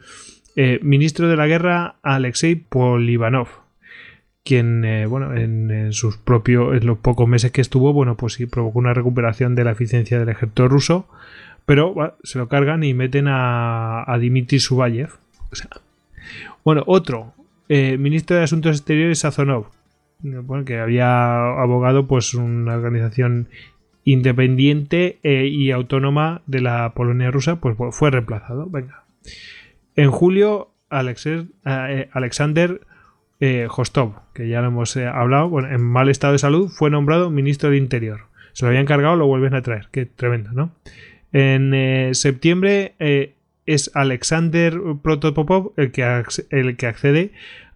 ministro 0.82 1.28
de 1.28 1.36
la 1.36 1.46
guerra 1.46 1.94
Alexei 2.02 2.56
Polivanov 2.56 3.67
quien, 4.48 4.82
bueno, 5.08 5.34
en, 5.34 5.92
sus 5.92 6.16
propios, 6.16 6.76
en 6.76 6.86
los 6.86 6.98
pocos 6.98 7.28
meses 7.28 7.52
que 7.52 7.60
estuvo, 7.60 7.92
bueno, 7.92 8.16
pues 8.16 8.34
sí 8.34 8.46
provocó 8.46 8.78
una 8.78 8.94
recuperación 8.94 9.54
de 9.54 9.64
la 9.64 9.72
eficiencia 9.72 10.18
del 10.18 10.28
ejército 10.28 10.68
ruso, 10.68 11.06
pero 11.66 12.16
se 12.22 12.38
lo 12.38 12.48
cargan 12.48 12.82
y 12.82 12.94
meten 12.94 13.28
a, 13.28 14.10
a 14.10 14.18
Dmitry 14.18 14.58
Subayev. 14.58 15.10
bueno, 16.64 16.82
otro, 16.86 17.34
eh, 17.68 17.98
ministro 17.98 18.36
de 18.36 18.44
Asuntos 18.44 18.76
Exteriores 18.76 19.18
Sazonov, 19.18 19.66
que 20.64 20.78
había 20.78 21.60
abogado 21.60 22.06
pues 22.06 22.32
una 22.32 22.74
organización 22.74 23.48
independiente 24.04 25.18
eh, 25.22 25.46
y 25.46 25.70
autónoma 25.70 26.40
de 26.46 26.62
la 26.62 26.94
Polonia 26.94 27.30
rusa, 27.30 27.56
pues 27.56 27.76
fue 27.90 28.10
reemplazado. 28.10 28.66
Venga. 28.70 29.04
En 29.96 30.10
julio, 30.10 30.70
eh, 30.90 32.08
Alexander 32.12 32.80
Hostov, 33.40 34.14
que 34.34 34.48
ya 34.48 34.60
lo 34.60 34.68
hemos 34.68 34.96
hablado, 34.96 35.48
bueno, 35.48 35.68
en 35.68 35.80
mal 35.80 36.08
estado 36.08 36.32
de 36.32 36.38
salud, 36.40 36.68
fue 36.68 36.90
nombrado 36.90 37.30
ministro 37.30 37.70
del 37.70 37.78
Interior. 37.78 38.22
Se 38.52 38.64
lo 38.64 38.70
habían 38.70 38.86
cargado, 38.86 39.14
lo 39.14 39.26
vuelven 39.26 39.54
a 39.54 39.62
traer. 39.62 39.88
Qué 39.92 40.04
tremendo, 40.06 40.50
¿no? 40.52 40.72
En 41.32 41.74
eh, 41.74 42.10
septiembre 42.14 42.94
eh, 42.98 43.34
es 43.66 43.90
Alexander 43.94 44.80
Protopopov 45.02 45.72
el 45.76 45.92
que, 45.92 46.24
el 46.50 46.76
que 46.76 46.86
accede 46.86 47.32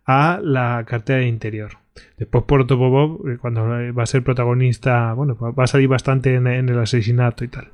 a 0.06 0.40
la 0.42 0.84
cartera 0.86 1.20
de 1.20 1.28
interior. 1.28 1.78
Después 2.16 2.44
Protopopov, 2.48 3.28
eh, 3.28 3.38
cuando 3.38 3.64
va 3.64 4.02
a 4.02 4.06
ser 4.06 4.24
protagonista, 4.24 5.12
bueno, 5.12 5.36
va 5.36 5.64
a 5.64 5.68
salir 5.68 5.88
bastante 5.88 6.34
en, 6.34 6.46
en 6.46 6.68
el 6.68 6.78
asesinato 6.78 7.44
y 7.44 7.48
tal. 7.48 7.68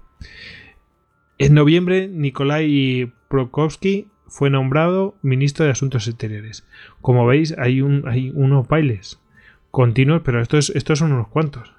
En 1.38 1.54
noviembre, 1.54 2.08
Nikolai 2.08 3.12
Prokofsky 3.28 4.08
fue 4.28 4.50
nombrado 4.50 5.16
ministro 5.22 5.64
de 5.64 5.72
Asuntos 5.72 6.06
Exteriores. 6.06 6.66
Como 7.00 7.26
veis, 7.26 7.56
hay, 7.58 7.80
un, 7.80 8.06
hay 8.06 8.30
unos 8.34 8.68
bailes 8.68 9.20
continuos, 9.70 10.22
pero 10.24 10.40
estos, 10.40 10.72
son 10.94 11.12
unos 11.12 11.28
cuantos. 11.28 11.72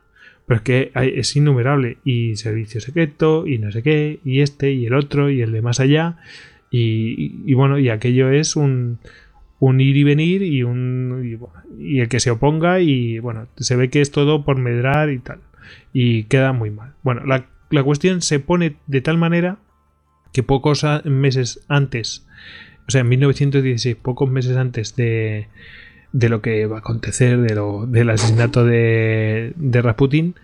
Pero 0.45 0.57
es 0.57 0.61
que 0.63 0.91
es 0.95 1.35
innumerable. 1.35 1.97
Y 2.03 2.35
servicio 2.35 2.81
secreto, 2.81 3.45
y 3.47 3.59
no 3.59 3.71
sé 3.71 3.83
qué, 3.83 4.19
y 4.25 4.41
este, 4.41 4.71
y 4.71 4.85
el 4.85 4.95
otro, 4.95 5.29
y 5.29 5.41
el 5.41 5.51
de 5.51 5.61
más 5.61 5.79
allá. 5.79 6.17
Y, 6.71 7.53
bueno, 7.53 7.79
y 7.79 7.89
aquello 7.89 8.29
es 8.29 8.55
un, 8.55 8.99
un 9.59 9.81
ir 9.81 9.97
y 9.97 10.03
venir 10.03 10.43
y 10.43 10.63
un 10.63 11.39
y, 11.79 11.99
el 11.99 12.09
que 12.09 12.19
se 12.19 12.29
oponga 12.29 12.79
y 12.79 13.17
bueno, 13.17 13.47
se 13.57 13.75
ve 13.75 13.89
que 13.89 14.01
es 14.01 14.11
todo 14.11 14.45
por 14.45 14.57
medrar 14.57 15.09
y 15.09 15.19
tal. 15.19 15.39
Y 15.93 16.23
queda 16.25 16.53
muy 16.53 16.69
mal. 16.69 16.93
Bueno, 17.03 17.25
la, 17.25 17.47
la 17.69 17.83
cuestión 17.83 18.21
se 18.21 18.39
pone 18.39 18.75
de 18.87 19.01
tal 19.01 19.17
manera 19.17 19.57
pocos 20.43 20.85
meses 21.05 21.61
antes, 21.67 22.25
o 22.87 22.91
sea, 22.91 23.01
en 23.01 23.09
1916, 23.09 23.95
pocos 23.95 24.29
meses 24.29 24.57
antes 24.57 24.95
de, 24.95 25.47
de 26.11 26.29
lo 26.29 26.41
que 26.41 26.65
va 26.65 26.77
a 26.77 26.79
acontecer, 26.79 27.39
de 27.39 27.55
lo, 27.55 27.85
del 27.85 28.09
asesinato 28.09 28.65
de, 28.65 29.53
de 29.55 29.81
Rasputin, 29.81 30.35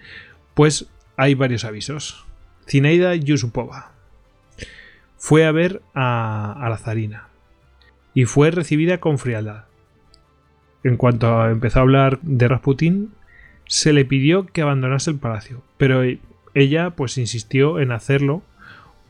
pues 0.53 0.87
hay 1.17 1.35
varios 1.35 1.65
avisos. 1.65 2.25
Zinaida 2.67 3.15
Yusupova 3.15 3.91
fue 5.17 5.45
a 5.45 5.51
ver 5.51 5.81
a, 5.93 6.53
a 6.59 6.69
la 6.69 6.77
zarina 6.77 7.29
y 8.13 8.25
fue 8.25 8.51
recibida 8.51 8.99
con 8.99 9.17
frialdad. 9.17 9.65
En 10.83 10.97
cuanto 10.97 11.47
empezó 11.47 11.79
a 11.79 11.81
hablar 11.81 12.19
de 12.21 12.47
Rasputin, 12.47 13.11
se 13.67 13.91
le 13.91 14.05
pidió 14.05 14.45
que 14.45 14.61
abandonase 14.61 15.11
el 15.11 15.17
palacio, 15.17 15.63
pero 15.77 16.03
ella 16.53 16.91
pues 16.91 17.17
insistió 17.17 17.79
en 17.79 17.91
hacerlo 17.91 18.43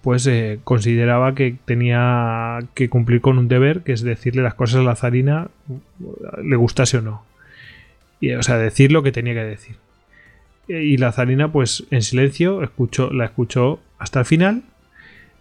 pues 0.06 0.27
eh, 0.27 0.59
consideraba 0.64 1.34
que 1.34 1.56
tenía 1.66 2.59
que 2.75 2.90
cumplir 2.90 3.22
con 3.22 3.40
un 3.40 3.48
deber, 3.48 3.82
que 3.82 3.92
es 3.92 4.03
decirle 4.03 4.43
las 4.43 4.53
cosas 4.53 4.82
a 4.82 4.84
la 4.84 4.95
zarina, 4.95 5.48
le 6.43 6.56
gustase 6.58 7.00
o 7.00 7.01
no. 7.01 7.24
Y, 8.19 8.34
o 8.34 8.43
sea, 8.43 8.59
decir 8.59 8.92
lo 8.92 9.01
que 9.01 9.11
tenía 9.11 9.34
que 9.34 9.43
decir. 9.43 9.77
Y 10.67 10.98
la 10.98 11.11
zarina, 11.11 11.51
pues 11.51 11.88
en 11.90 12.03
silencio, 12.03 12.61
escuchó, 12.61 13.09
la 13.11 13.25
escuchó 13.25 13.80
hasta 13.98 14.19
el 14.19 14.27
final, 14.27 14.61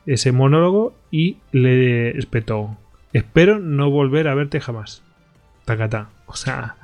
ese 0.07 0.33
monólogo, 0.33 0.95
y 1.11 1.37
le 1.53 2.17
espetó. 2.17 2.79
Espero 3.13 3.59
no 3.59 3.91
volver 3.91 4.29
a 4.29 4.35
verte 4.35 4.63
jamás. 4.63 5.03
Tacatá. 5.67 6.09
O 6.25 6.37
sea, 6.37 6.77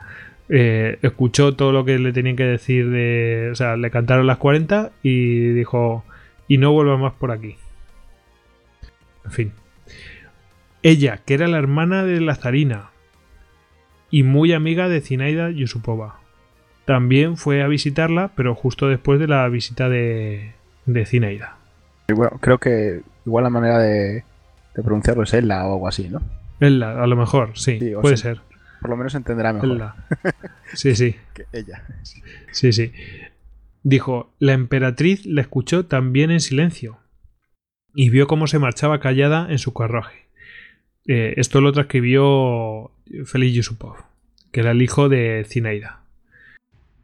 eh, 0.51 0.99
escuchó 1.01 1.55
todo 1.55 1.73
lo 1.73 1.87
que 1.87 1.99
le 1.99 2.13
tenían 2.13 2.37
que 2.37 2.45
decir 2.45 2.91
de. 2.91 3.49
O 3.51 3.55
sea, 3.55 3.79
le 3.79 3.91
cantaron 3.91 4.27
las 4.27 4.37
40 4.37 4.93
y 5.03 5.49
dijo. 5.53 6.05
Y 6.47 6.59
no 6.59 6.73
vuelva 6.73 6.99
más 6.99 7.15
por 7.15 7.31
aquí. 7.31 7.57
En 9.31 9.35
fin. 9.35 9.53
Ella, 10.83 11.21
que 11.25 11.35
era 11.35 11.47
la 11.47 11.59
hermana 11.59 12.05
de 12.05 12.21
la 12.21 12.35
zarina 12.35 12.91
y 14.11 14.25
muy 14.25 14.53
amiga 14.53 14.89
de 14.89 15.01
Zinaida 15.01 15.51
Yusupova. 15.51 16.19
También 16.85 17.37
fue 17.37 17.63
a 17.63 17.69
visitarla, 17.69 18.33
pero 18.35 18.57
justo 18.57 18.89
después 18.89 19.21
de 19.21 19.29
la 19.29 19.49
visita 19.49 19.89
de, 19.89 20.55
de 20.87 21.07
Zinaida. 21.07 21.59
creo 22.41 22.59
que 22.59 23.03
igual 23.25 23.45
la 23.45 23.51
manera 23.51 23.79
de, 23.79 24.25
pronunciarlo 24.75 25.23
es 25.23 25.33
Ella 25.33 25.65
o 25.65 25.75
algo 25.75 25.87
así, 25.87 26.09
¿no? 26.09 26.21
Ella, 26.59 27.01
a 27.01 27.07
lo 27.07 27.15
mejor, 27.15 27.53
sí, 27.55 27.79
puede 28.03 28.17
ser. 28.17 28.41
Por 28.81 28.91
lo 28.91 28.97
menos 28.97 29.15
entenderá 29.15 29.53
mejor. 29.53 29.93
Sí, 30.73 30.97
sí. 30.97 31.15
que 31.35 31.45
ella. 31.53 31.85
Sí, 32.51 32.73
sí. 32.73 32.93
Dijo, 33.85 34.33
la 34.41 34.55
emperatriz 34.55 35.25
la 35.25 35.43
escuchó 35.43 35.87
también 35.87 36.33
en 36.33 36.41
silencio 36.41 37.00
y 37.95 38.11
vio 38.11 38.27
cómo 38.27 38.47
se 38.47 38.59
marchaba 38.59 39.01
callada 39.01 39.47
en 39.51 39.59
su 39.59 39.73
carruaje. 39.73 40.27
Eh, 41.07 41.35
esto 41.37 41.61
lo 41.61 41.73
transcribió 41.73 42.91
Félix 43.25 43.55
Yusupov, 43.55 43.97
que 44.53 44.61
era 44.61 44.73
el 44.73 44.83
hijo 44.83 45.09
de 45.09 45.45
Zinaida. 45.49 46.01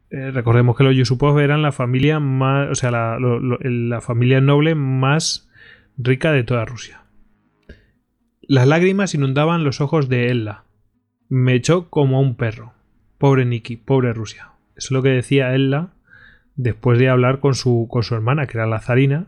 Eh, 0.09 0.31
recordemos 0.31 0.77
que 0.77 0.83
los 0.83 0.95
Yusupov 0.95 1.39
eran 1.39 1.61
la 1.61 1.71
familia 1.71 2.19
más, 2.19 2.69
o 2.69 2.75
sea, 2.75 2.91
la, 2.91 4.01
familia 4.01 4.39
noble 4.39 4.75
más 4.75 5.49
rica 5.97 6.31
de 6.31 6.43
toda 6.43 6.65
Rusia. 6.65 7.01
Las 8.41 8.67
lágrimas 8.67 9.13
inundaban 9.13 9.65
los 9.65 9.81
ojos 9.81 10.07
de 10.07 10.31
Ella. 10.31 10.63
Me 11.27 11.53
echó 11.53 11.89
como 11.89 12.17
a 12.17 12.21
un 12.21 12.35
perro. 12.35 12.73
Pobre 13.17 13.45
Niki, 13.45 13.75
pobre 13.75 14.13
Rusia. 14.13 14.51
Eso 14.77 14.87
es 14.87 14.91
lo 14.91 15.03
que 15.03 15.09
decía 15.09 15.53
Ella 15.53 15.89
después 16.55 16.97
de 16.97 17.09
hablar 17.09 17.39
con 17.41 17.55
su, 17.55 17.87
con 17.89 18.03
su 18.03 18.15
hermana, 18.15 18.47
que 18.47 18.57
era 18.57 18.67
la 18.67 18.79
zarina, 18.79 19.27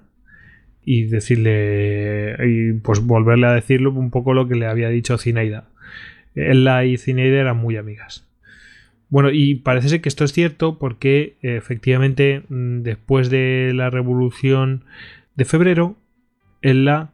y 0.83 1.05
decirle 1.05 2.35
y 2.45 2.73
pues 2.73 3.01
volverle 3.01 3.47
a 3.47 3.53
decirlo 3.53 3.91
un 3.91 4.11
poco 4.11 4.33
lo 4.33 4.47
que 4.47 4.55
le 4.55 4.65
había 4.65 4.89
dicho 4.89 5.17
Zinaida. 5.17 5.69
Ella 6.35 6.83
y 6.85 6.97
Zinaida 6.97 7.41
eran 7.41 7.57
muy 7.57 7.77
amigas. 7.77 8.25
Bueno, 9.09 9.31
y 9.31 9.55
parece 9.55 9.89
ser 9.89 10.01
que 10.01 10.09
esto 10.09 10.23
es 10.23 10.33
cierto 10.33 10.77
porque 10.77 11.37
efectivamente 11.41 12.43
mm, 12.47 12.81
después 12.81 13.29
de 13.29 13.71
la 13.73 13.89
revolución 13.89 14.83
de 15.35 15.45
febrero, 15.45 15.95
Ella 16.61 17.09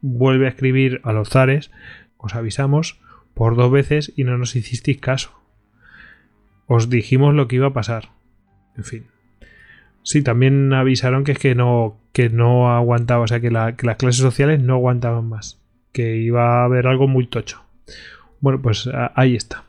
vuelve 0.00 0.46
a 0.46 0.50
escribir 0.50 1.00
a 1.04 1.12
los 1.12 1.30
zares, 1.30 1.70
os 2.18 2.34
avisamos, 2.34 3.00
por 3.34 3.56
dos 3.56 3.70
veces 3.70 4.12
y 4.16 4.24
no 4.24 4.38
nos 4.38 4.56
hicisteis 4.56 4.98
caso. 4.98 5.32
Os 6.66 6.90
dijimos 6.90 7.34
lo 7.34 7.48
que 7.48 7.56
iba 7.56 7.68
a 7.68 7.72
pasar. 7.72 8.10
En 8.76 8.84
fin. 8.84 9.15
Sí, 10.06 10.22
también 10.22 10.72
avisaron 10.72 11.24
que 11.24 11.32
es 11.32 11.38
que 11.40 11.56
no, 11.56 11.98
que 12.12 12.28
no 12.28 12.70
aguantaba, 12.70 13.24
o 13.24 13.26
sea, 13.26 13.40
que, 13.40 13.50
las 13.50 13.74
clases 13.74 14.22
sociales 14.22 14.62
no 14.62 14.74
aguantaban 14.74 15.28
más, 15.28 15.60
que 15.90 16.18
iba 16.18 16.60
a 16.60 16.64
haber 16.64 16.86
algo 16.86 17.08
muy 17.08 17.26
tocho. 17.26 17.64
Bueno, 18.38 18.62
pues 18.62 18.88
ahí 19.16 19.34
está. 19.34 19.64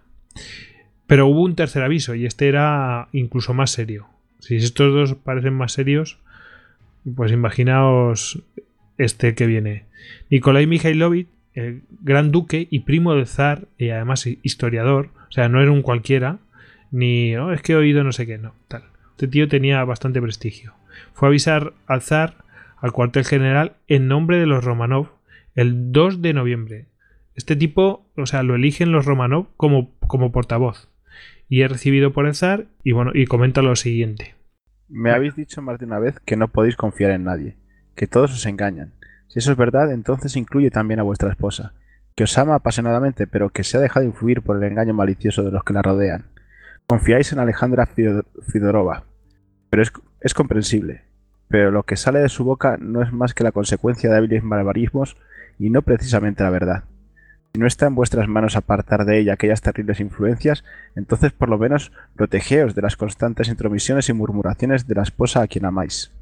Pero 1.08 1.26
hubo 1.26 1.42
un 1.42 1.56
tercer 1.56 1.82
aviso 1.82 2.14
y 2.14 2.28
este 2.28 2.48
era 2.50 3.08
incluso 3.14 3.56
más 3.56 3.72
serio. 3.72 4.10
Si 4.38 4.58
estos 4.58 4.94
dos 4.94 5.16
parecen 5.16 5.56
más 5.56 5.72
serios, 5.72 6.20
pues 7.16 7.32
imaginaos 7.32 8.44
este 9.00 9.34
que 9.34 9.48
viene. 9.48 9.86
Nikolai 10.30 10.68
Mikhailovich, 10.68 11.30
el 11.56 11.82
gran 12.02 12.32
duque 12.32 12.68
y 12.70 12.82
primo 12.82 13.16
del 13.16 13.26
zar, 13.26 13.64
y 13.80 13.90
además 13.90 14.28
historiador, 14.28 15.10
o 15.30 15.32
sea, 15.32 15.50
no 15.50 15.64
era 15.64 15.72
un 15.72 15.82
cualquiera, 15.82 16.38
ni 16.92 17.36
oh, 17.38 17.52
es 17.52 17.64
que 17.64 17.74
he 17.74 17.76
oído 17.76 18.04
no 18.04 18.12
sé 18.12 18.28
qué, 18.28 18.38
no, 18.38 18.54
tal. 18.68 18.84
Este 19.18 19.28
tío 19.28 19.48
tenía 19.48 19.84
bastante 19.84 20.22
prestigio. 20.22 20.76
Fue 21.14 21.28
a 21.28 21.30
avisar 21.30 21.74
al 21.88 22.04
zar, 22.04 22.36
al 22.78 22.92
cuartel 22.92 23.26
general, 23.26 23.78
en 23.88 24.08
nombre 24.08 24.38
de 24.38 24.46
los 24.46 24.64
Romanov, 24.64 25.10
el 25.56 25.92
2 25.92 26.22
de 26.22 26.34
noviembre. 26.36 26.86
Este 27.34 27.56
tipo, 27.56 28.06
o 28.16 28.28
sea, 28.28 28.44
lo 28.44 28.54
eligen 28.54 28.92
los 28.92 29.08
Romanov 29.08 29.48
como, 29.58 29.98
como 30.02 30.32
portavoz. 30.32 30.92
Y 31.50 31.64
es 31.64 31.72
recibido 31.72 32.14
por 32.14 32.28
el 32.28 32.36
zar 32.36 32.68
y 32.84 32.92
bueno, 32.92 33.10
y 33.12 33.26
comenta 33.26 33.64
lo 33.64 33.76
siguiente. 33.76 34.36
Me 34.88 35.10
habéis 35.10 35.36
dicho 35.36 35.64
más 35.64 35.80
de 35.80 35.86
una 35.86 35.98
vez 35.98 36.20
que 36.24 36.38
no 36.38 36.50
podéis 36.50 36.76
confiar 36.76 37.10
en 37.10 37.24
nadie, 37.24 37.58
que 37.96 38.06
todos 38.06 38.32
os 38.34 38.46
engañan. 38.46 38.94
Si 39.30 39.40
eso 39.40 39.52
es 39.52 39.58
verdad, 39.58 39.92
entonces 39.92 40.36
incluye 40.36 40.70
también 40.70 41.00
a 41.00 41.04
vuestra 41.04 41.32
esposa, 41.32 41.74
que 42.14 42.26
os 42.26 42.38
ama 42.38 42.54
apasionadamente, 42.54 43.26
pero 43.26 43.50
que 43.50 43.64
se 43.64 43.78
ha 43.78 43.82
dejado 43.82 44.06
influir 44.06 44.44
por 44.44 44.58
el 44.58 44.72
engaño 44.72 44.94
malicioso 44.94 45.42
de 45.42 45.50
los 45.50 45.64
que 45.64 45.74
la 45.74 45.82
rodean. 45.82 46.26
Confiáis 46.90 47.34
en 47.34 47.40
Alejandra 47.40 47.86
Fidorova, 47.86 49.04
pero 49.70 49.84
es, 50.22 50.34
comprensible. 50.34 51.02
Pero 51.50 51.70
lo 51.70 51.84
que 51.84 51.98
sale 51.98 52.20
de 52.20 52.30
su 52.30 52.46
boca 52.46 52.78
no 52.80 53.02
es 53.02 53.12
más 53.12 53.34
que 53.34 53.44
la 53.44 53.52
consecuencia 53.52 54.10
de 54.10 54.16
hábiles 54.16 54.42
barbarismos 54.42 55.18
y 55.60 55.70
no 55.70 55.82
precisamente 55.82 56.44
la 56.44 56.50
verdad. 56.50 56.86
Si 57.54 57.60
no 57.60 57.68
está 57.68 57.88
en 57.88 57.96
vuestras 57.96 58.30
manos 58.30 58.56
apartar 58.56 59.04
de 59.04 59.20
ella 59.20 59.34
aquellas 59.34 59.62
terribles 59.62 60.00
influencias, 60.00 60.64
entonces 60.96 61.34
por 61.34 61.50
lo 61.50 61.58
menos 61.58 61.92
protegeos 62.16 62.74
de 62.74 62.84
las 62.84 62.96
constantes 62.96 63.50
intromisiones 63.50 64.08
y 64.08 64.14
murmuraciones 64.14 64.88
de 64.88 64.96
la 64.96 65.04
esposa 65.04 65.42
a 65.42 65.48
quien 65.48 65.66
amáis. 65.66 66.14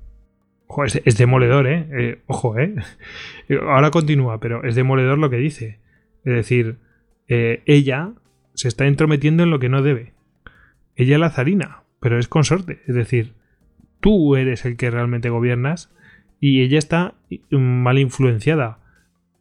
es, 1.06 1.18
demoledor, 1.20 1.68
¿eh? 1.68 1.88
¿eh? 1.92 2.22
Ojo, 2.26 2.58
¿eh? 2.58 2.74
Ahora 3.62 3.92
continúa, 3.92 4.40
pero 4.40 4.64
es 4.64 4.74
demoledor 4.74 5.20
lo 5.20 5.30
que 5.30 5.38
dice. 5.38 5.78
Es 6.24 6.34
decir, 6.34 6.80
eh, 7.28 7.62
ella 7.68 8.14
se 8.56 8.68
está 8.68 8.88
entrometiendo 8.88 9.44
en 9.44 9.52
lo 9.52 9.60
que 9.60 9.70
no 9.70 9.84
debe 9.84 10.15
ella 10.96 11.16
es 11.16 11.20
la 11.20 11.30
zarina, 11.30 11.84
pero 12.00 12.20
es 12.20 12.28
consorte. 12.28 12.82
Es 12.88 12.96
decir, 12.96 13.34
tú 14.00 14.36
eres 14.36 14.66
el 14.66 14.78
que 14.78 14.92
realmente 14.92 15.30
gobiernas 15.30 15.92
y 16.40 16.62
ella 16.62 16.78
está 16.78 17.16
mal 17.50 17.98
influenciada. 18.00 18.80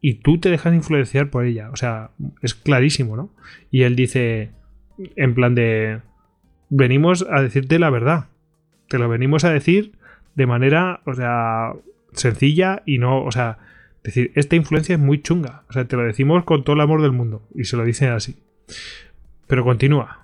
Y 0.01 0.15
tú 0.15 0.39
te 0.39 0.51
dejas 0.51 0.75
influenciar 0.75 1.31
por 1.31 1.45
ella. 1.45 1.71
O 1.71 1.77
sea, 1.77 2.11
es 2.43 2.55
clarísimo, 2.55 3.17
¿no? 3.17 3.31
Y 3.71 3.83
él 3.83 3.97
dice, 3.97 4.51
en 5.17 5.35
plan 5.35 5.55
de, 5.55 6.01
venimos 6.69 7.27
a 7.31 7.41
decirte 7.41 7.79
la 7.79 7.91
verdad. 7.91 8.27
Te 8.89 8.99
lo 8.99 9.09
venimos 9.09 9.45
a 9.45 9.51
decir 9.51 9.93
de 10.35 10.47
manera, 10.47 11.01
o 11.07 11.15
sea, 11.15 11.73
sencilla 12.13 12.83
y 12.85 12.99
no, 12.99 13.25
o 13.25 13.33
sea, 13.33 13.59
decir, 14.03 14.33
esta 14.35 14.57
influencia 14.57 14.95
es 14.95 15.01
muy 15.01 15.23
chunga. 15.23 15.63
O 15.69 15.73
sea, 15.73 15.87
te 15.87 15.97
lo 15.97 16.03
decimos 16.03 16.45
con 16.45 16.65
todo 16.65 16.75
el 16.75 16.83
amor 16.83 17.03
del 17.03 17.13
mundo. 17.13 17.47
Y 17.55 17.65
se 17.65 17.77
lo 17.77 17.85
dicen 17.85 18.11
así. 18.11 18.37
Pero 19.47 19.65
continúa. 19.65 20.24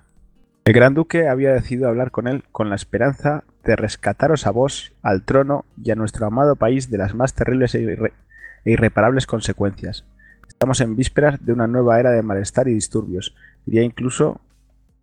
El 0.63 0.73
gran 0.73 0.93
duque 0.93 1.27
había 1.27 1.53
decidido 1.53 1.89
hablar 1.89 2.11
con 2.11 2.27
él 2.27 2.43
con 2.51 2.69
la 2.69 2.75
esperanza 2.75 3.43
de 3.63 3.75
rescataros 3.75 4.45
a 4.45 4.51
vos, 4.51 4.93
al 5.01 5.23
trono 5.23 5.65
y 5.83 5.89
a 5.89 5.95
nuestro 5.95 6.27
amado 6.27 6.55
país 6.55 6.91
de 6.91 6.99
las 6.99 7.15
más 7.15 7.33
terribles 7.33 7.73
e, 7.73 7.83
e 7.83 8.71
irreparables 8.71 9.25
consecuencias. 9.25 10.05
Estamos 10.47 10.79
en 10.81 10.95
vísperas 10.95 11.43
de 11.43 11.53
una 11.53 11.65
nueva 11.65 11.99
era 11.99 12.11
de 12.11 12.21
malestar 12.21 12.67
y 12.67 12.73
disturbios, 12.73 13.35
diría 13.65 13.81
incluso 13.81 14.39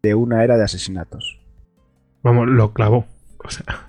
de 0.02 0.14
una 0.14 0.44
era 0.44 0.56
de 0.56 0.64
asesinatos. 0.64 1.40
Vamos, 2.22 2.48
lo 2.48 2.72
clavó. 2.72 3.06
O 3.44 3.50
sea, 3.50 3.88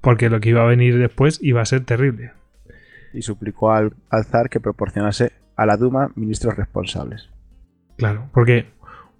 porque 0.00 0.30
lo 0.30 0.40
que 0.40 0.48
iba 0.48 0.62
a 0.62 0.66
venir 0.66 0.98
después 0.98 1.38
iba 1.42 1.60
a 1.60 1.66
ser 1.66 1.84
terrible. 1.84 2.32
Y 3.12 3.20
suplicó 3.22 3.72
al, 3.72 3.92
al 4.08 4.24
zar 4.24 4.48
que 4.48 4.58
proporcionase 4.58 5.32
a 5.54 5.66
la 5.66 5.76
Duma 5.76 6.10
ministros 6.16 6.56
responsables. 6.56 7.28
Claro, 7.98 8.30
porque, 8.32 8.70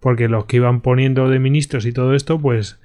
porque 0.00 0.28
los 0.28 0.46
que 0.46 0.56
iban 0.56 0.80
poniendo 0.80 1.28
de 1.28 1.38
ministros 1.38 1.86
y 1.86 1.92
todo 1.92 2.14
esto, 2.14 2.40
pues, 2.40 2.80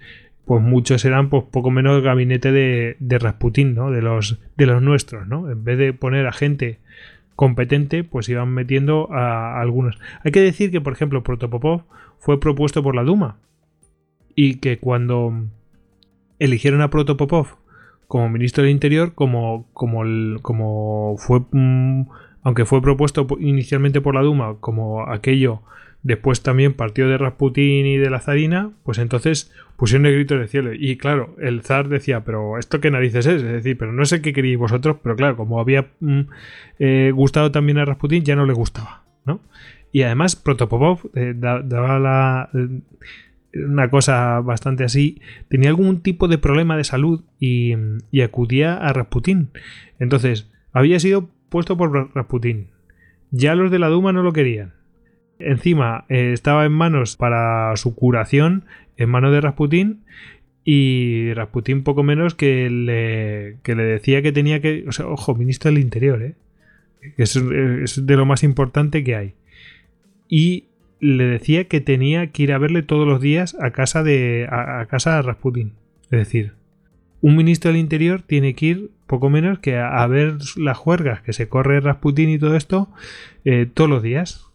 pues 0.45 0.61
muchos 0.61 1.03
eran 1.06 1.30
pues 1.30 1.44
poco 1.50 1.72
menos 1.72 2.03
gabinete 2.03 2.52
de, 2.52 2.98
de 3.00 3.19
Rasputín, 3.19 3.74
¿no? 3.74 3.90
De 3.90 4.02
los, 4.02 4.40
de 4.58 4.66
los 4.66 4.82
nuestros, 4.82 5.27
¿no? 5.27 5.50
En 5.50 5.64
vez 5.64 5.77
de 5.77 5.94
poner 5.94 6.27
a 6.27 6.34
gente 6.34 6.80
competente, 7.35 8.03
pues 8.03 8.30
iban 8.30 8.50
metiendo 8.50 9.11
a, 9.11 9.60
algunos. 9.60 9.98
Hay 10.24 10.32
que 10.32 10.42
decir 10.42 10.72
que, 10.72 10.82
por 10.82 10.94
ejemplo, 10.94 11.24
Protopopov 11.24 11.84
fue 12.19 12.40
propuesto 12.40 12.84
por 12.84 12.95
la 12.95 13.03
Duma 13.03 13.38
y 14.35 14.56
que 14.56 14.80
cuando 14.80 15.34
eligieron 16.40 16.82
a 16.82 16.90
Protopopov 16.90 17.58
como 18.08 18.30
ministro 18.30 18.64
del 18.64 18.72
Interior, 18.72 19.14
como, 19.16 19.68
como, 19.74 20.03
el, 20.03 20.40
como 20.42 21.16
fue, 21.18 21.42
mm, 21.52 22.08
aunque 22.44 22.66
fue 22.66 22.82
propuesto 22.82 23.26
inicialmente 23.40 24.02
por 24.02 24.16
la 24.16 24.22
Duma 24.22 24.58
como 24.60 25.10
aquello 25.10 25.61
después 26.06 26.43
también 26.43 26.74
partió 26.74 27.09
de 27.09 27.17
Rasputín 27.17 27.88
y 27.88 27.98
de 27.98 28.11
la 28.11 28.19
zarina, 28.19 28.69
pues 28.84 29.00
entonces 29.00 29.51
pusieron 29.75 30.06
el 30.06 30.14
grito 30.14 30.38
del 30.38 30.48
cielo. 30.48 30.72
Y 30.72 30.98
claro, 30.98 31.35
el 31.42 31.64
zar 31.64 31.90
decía, 31.90 32.24
pero 32.24 32.59
¿esto 32.59 32.80
qué 32.80 32.92
narices 32.92 33.25
es? 33.25 33.42
Es 33.42 33.51
decir, 33.51 33.75
pero 33.75 33.92
no 33.92 34.06
sé 34.06 34.22
qué 34.22 34.32
queréis 34.32 34.59
vosotros, 34.59 34.98
pero 35.01 35.16
claro, 35.16 35.35
como 35.35 35.59
había 35.59 35.88
mm, 36.01 36.22
eh, 36.77 37.11
gustado 37.11 37.51
también 37.51 37.80
a 37.80 37.85
Rasputín, 37.85 38.24
ya 38.24 38.35
no 38.35 38.45
le 38.45 38.53
gustaba, 38.53 39.03
¿no? 39.25 39.42
Y 39.92 40.03
además 40.03 40.35
Protopopov 40.35 41.09
eh, 41.16 41.34
daba 41.35 42.00
la... 42.00 42.50
Eh, 42.53 42.82
una 43.67 43.90
cosa 43.90 44.42
bastante 44.42 44.84
así, 44.84 45.22
tenía 45.48 45.69
algún 45.69 46.01
tipo 46.01 46.27
de 46.27 46.38
problema 46.38 46.77
de 46.77 46.84
salud 46.84 47.24
y, 47.40 47.74
y 48.11 48.22
acudía 48.22 48.75
a 48.75 48.93
Rasputín. 48.93 49.50
Entonces, 49.98 50.51
había 50.72 51.00
sido 51.00 51.30
puesto 51.50 51.77
por 51.77 52.14
Rasputín. 52.14 52.67
Ya 53.32 53.56
los 53.56 53.72
de 53.72 53.80
la 53.80 53.88
Duma 53.88 54.11
no 54.11 54.24
lo 54.24 54.34
querían 54.34 54.74
Encima 55.39 56.05
eh, 56.09 56.31
estaba 56.33 56.65
en 56.65 56.72
manos 56.72 57.17
para 57.17 57.75
su 57.75 57.95
curación, 57.95 58.65
en 58.97 59.09
manos 59.09 59.31
de 59.31 59.41
Rasputín, 59.41 60.03
y 60.64 61.33
Rasputín 61.33 61.83
poco 61.83 62.03
menos 62.03 62.33
que 62.33 62.69
le, 62.69 63.57
que 63.64 63.75
le 63.75 63.83
decía 63.83 64.22
que 64.22 64.31
tenía 64.31 64.61
que... 64.61 64.85
O 64.88 64.91
sea, 64.91 65.07
ojo, 65.07 65.35
ministro 65.35 65.69
del 65.72 65.81
Interior, 65.81 66.23
¿eh? 66.23 66.35
Es, 67.17 67.35
es, 67.35 68.05
de 68.05 68.15
lo 68.15 68.25
más 68.25 68.43
importante 68.43 69.03
que 69.03 69.15
hay. 69.15 69.33
Y 70.27 70.65
le 70.99 71.25
decía 71.25 71.65
que 71.65 71.81
tenía 71.81 72.31
que 72.31 72.43
ir 72.43 72.53
a 72.53 72.57
verle 72.57 72.81
todos 72.81 73.07
los 73.07 73.22
días 73.22 73.55
a 73.59 73.72
casa 73.72 74.03
de 74.03 74.47
a, 74.49 74.85
casa 74.88 75.15
de 75.15 75.22
Rasputín. 75.22 75.73
Es 76.05 76.19
decir, 76.19 76.53
un 77.22 77.35
ministro 77.35 77.72
del 77.72 77.80
Interior 77.80 78.22
tiene 78.22 78.55
que 78.55 78.65
ir 78.65 78.91
poco 79.07 79.30
menos 79.30 79.59
que 79.59 79.77
a, 79.77 80.05
ver 80.07 80.38
las 80.57 80.77
juergas 80.77 81.22
que 81.22 81.33
se 81.33 81.47
corre 81.47 81.80
Rasputín 81.80 82.30
y 82.30 82.39
todo 82.39 82.55
esto 82.55 82.89
eh, 83.43 83.67
todos 83.72 83.89
los 83.89 84.01
días. 84.01 84.47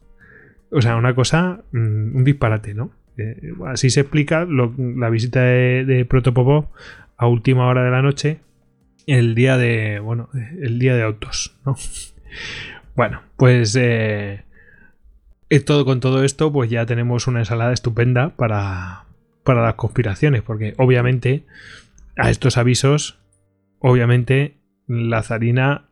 O 0.70 0.80
sea, 0.80 0.96
una 0.96 1.14
cosa, 1.14 1.62
mm, 1.72 2.16
un 2.16 2.24
disparate, 2.24 2.74
¿no? 2.74 2.92
Eh, 3.16 3.52
así 3.66 3.90
se 3.90 4.00
explica 4.00 4.46
la 4.46 5.10
visita 5.10 5.42
de, 5.42 6.06
Protopopov 6.08 6.68
a 7.16 7.26
última 7.26 7.66
hora 7.66 7.84
de 7.84 7.90
la 7.90 8.02
noche, 8.02 8.40
el 9.06 9.34
día 9.34 9.56
de, 9.58 9.98
bueno, 9.98 10.30
el 10.60 10.78
día 10.78 10.94
de 10.94 11.02
autos, 11.02 11.58
¿no? 11.66 11.76
bueno, 12.96 13.22
pues 13.36 13.76
eh, 13.78 14.44
todo 15.66 15.84
con 15.84 16.00
todo 16.00 16.24
esto, 16.24 16.52
pues 16.52 16.70
ya 16.70 16.86
tenemos 16.86 17.26
una 17.26 17.40
ensalada 17.40 17.72
estupenda 17.72 18.36
para, 18.36 19.04
para 19.44 19.62
las 19.62 19.74
conspiraciones, 19.74 20.42
porque 20.42 20.74
obviamente 20.78 21.44
a 22.16 22.30
estos 22.30 22.56
avisos, 22.56 23.18
obviamente 23.80 24.58
la 24.86 25.22
zarina 25.22 25.89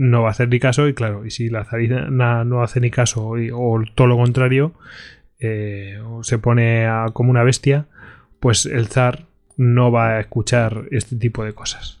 no 0.00 0.22
va 0.22 0.28
a 0.28 0.30
hacer 0.30 0.48
ni 0.48 0.58
caso 0.58 0.88
y 0.88 0.94
claro, 0.94 1.26
y 1.26 1.30
si 1.30 1.50
la 1.50 1.66
zarina 1.66 2.08
no 2.08 2.62
hace 2.62 2.80
ni 2.80 2.90
caso 2.90 3.32
o 3.52 3.82
todo 3.94 4.06
lo 4.06 4.16
contrario, 4.16 4.72
eh, 5.38 6.00
o 6.02 6.24
se 6.24 6.38
pone 6.38 6.86
como 7.12 7.30
una 7.30 7.42
bestia, 7.42 7.84
pues 8.40 8.64
el 8.64 8.86
zar 8.86 9.26
no 9.58 9.92
va 9.92 10.16
a 10.16 10.20
escuchar 10.20 10.84
este 10.90 11.16
tipo 11.16 11.44
de 11.44 11.52
cosas. 11.52 12.00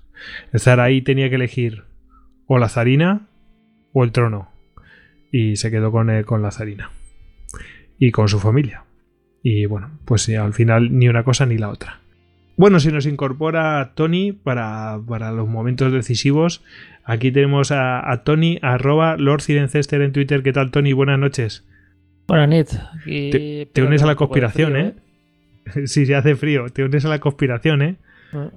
El 0.50 0.60
zar 0.60 0.80
ahí 0.80 1.02
tenía 1.02 1.28
que 1.28 1.34
elegir 1.34 1.84
o 2.46 2.58
la 2.58 2.70
zarina 2.70 3.28
o 3.92 4.02
el 4.02 4.12
trono 4.12 4.48
y 5.30 5.56
se 5.56 5.70
quedó 5.70 5.92
con, 5.92 6.08
eh, 6.08 6.24
con 6.24 6.40
la 6.40 6.52
zarina 6.52 6.90
y 7.98 8.12
con 8.12 8.28
su 8.28 8.40
familia. 8.40 8.84
Y 9.42 9.66
bueno, 9.66 9.90
pues 10.06 10.26
al 10.30 10.54
final 10.54 10.98
ni 10.98 11.06
una 11.10 11.22
cosa 11.22 11.44
ni 11.44 11.58
la 11.58 11.68
otra. 11.68 12.00
Bueno, 12.60 12.78
si 12.78 12.92
nos 12.92 13.06
incorpora 13.06 13.92
Tony 13.94 14.32
para, 14.32 14.98
los 14.98 15.48
momentos 15.48 15.94
decisivos, 15.94 16.62
aquí 17.10 17.32
tenemos 17.32 17.72
a, 17.72 18.22
Tony, 18.24 18.58
arroba 18.62 19.16
Lord 19.16 19.42
Cirencester 19.42 20.00
en 20.02 20.12
Twitter. 20.12 20.42
¿Qué 20.42 20.52
tal, 20.52 20.70
Tony? 20.70 20.92
Buenas 20.92 21.18
noches. 21.18 21.66
Buenas 22.28 22.48
noches. 22.48 22.80
Te, 23.72 23.82
unes 23.82 24.02
a 24.02 24.06
la 24.06 24.14
conspiración, 24.14 24.76
¿eh? 24.76 24.94
¿eh? 25.74 25.82
sí, 25.86 26.06
se 26.06 26.14
hace 26.14 26.36
frío. 26.36 26.66
Te 26.68 26.84
unes 26.84 27.04
a 27.04 27.08
la 27.08 27.18
conspiración, 27.18 27.82
¿eh? 27.82 27.96
Ah. 28.32 28.50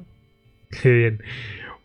Qué 0.81 0.91
bien. 0.91 1.23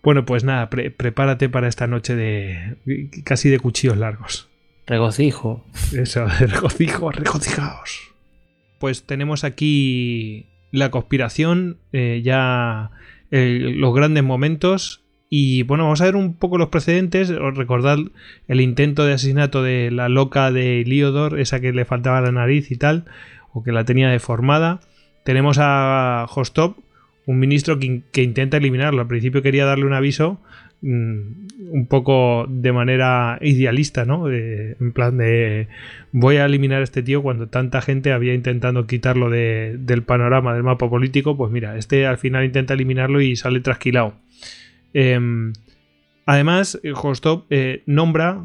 Bueno, 0.03 0.25
pues 0.25 0.45
nada, 0.45 0.69
prepárate 0.71 1.49
para 1.49 1.69
esta 1.69 1.87
noche 1.87 2.15
de 2.15 2.77
casi 3.25 3.49
de 3.49 3.59
cuchillos 3.59 3.97
largos. 3.97 4.49
Regocijo. 4.87 5.67
Eso, 5.97 6.27
regocijo, 6.41 7.11
regocijaos. 7.11 8.15
Pues 8.79 9.05
tenemos 9.05 9.45
aquí 9.45 10.47
la 10.71 10.91
conspiración, 10.91 11.79
eh, 11.93 12.21
ya 12.23 12.91
eh, 13.31 13.59
los 13.77 13.95
grandes 13.95 14.23
momentos. 14.23 15.05
Y 15.31 15.63
bueno, 15.65 15.85
vamos 15.85 16.01
a 16.01 16.07
ver 16.07 16.17
un 16.17 16.35
poco 16.35 16.59
los 16.59 16.69
precedentes. 16.69 17.31
Os 17.31 17.57
recordad 17.57 17.99
el 18.47 18.61
intento 18.61 19.05
de 19.05 19.15
asesinato 19.15 19.63
de 19.63 19.91
la 19.91 20.09
loca 20.09 20.51
de 20.51 20.85
Liodor, 20.87 21.39
esa 21.39 21.61
que 21.61 21.73
le 21.73 21.85
faltaba 21.85 22.21
la 22.21 22.33
nariz 22.33 22.71
y 22.71 22.77
tal, 22.77 23.05
o 23.53 23.63
que 23.63 23.73
la 23.73 23.85
tenía 23.85 24.09
deformada. 24.09 24.81
Tenemos 25.25 25.59
a 25.61 26.27
Hostop, 26.35 26.79
un 27.27 27.39
ministro 27.39 27.79
que, 27.79 28.23
intenta 28.23 28.57
eliminarlo. 28.57 29.03
Al 29.03 29.09
principio 29.09 29.43
quería 29.43 29.67
darle 29.67 29.85
un 29.85 29.93
aviso, 29.93 30.41
Mm, 30.81 31.49
un 31.73 31.87
poco 31.89 32.47
de 32.49 32.73
manera 32.73 33.39
idealista, 33.41 34.05
¿no? 34.05 34.31
en 34.31 34.93
plan 34.93 35.19
de 35.19 35.67
voy 36.13 36.37
a 36.37 36.45
eliminar 36.45 36.83
a 36.83 36.85
este 36.85 37.03
tío 37.03 37.21
cuando 37.21 37.49
tanta 37.49 37.83
gente 37.83 38.13
había 38.13 38.33
intentado 38.33 38.87
quitarlo 38.87 39.29
del 39.29 40.03
panorama 40.05 40.55
del 40.55 40.63
mapa 40.63 40.89
político, 40.89 41.37
pues 41.37 41.51
mira, 41.51 41.77
este 41.77 42.07
al 42.07 42.17
final 42.19 42.45
intenta 42.45 42.75
eliminarlo 42.75 43.21
y 43.21 43.35
sale 43.35 43.61
trasquilado. 43.61 44.15
Em, 44.93 45.53
además, 46.27 46.81
Hostop 46.95 47.47
eh, 47.51 47.83
nombra 47.87 48.45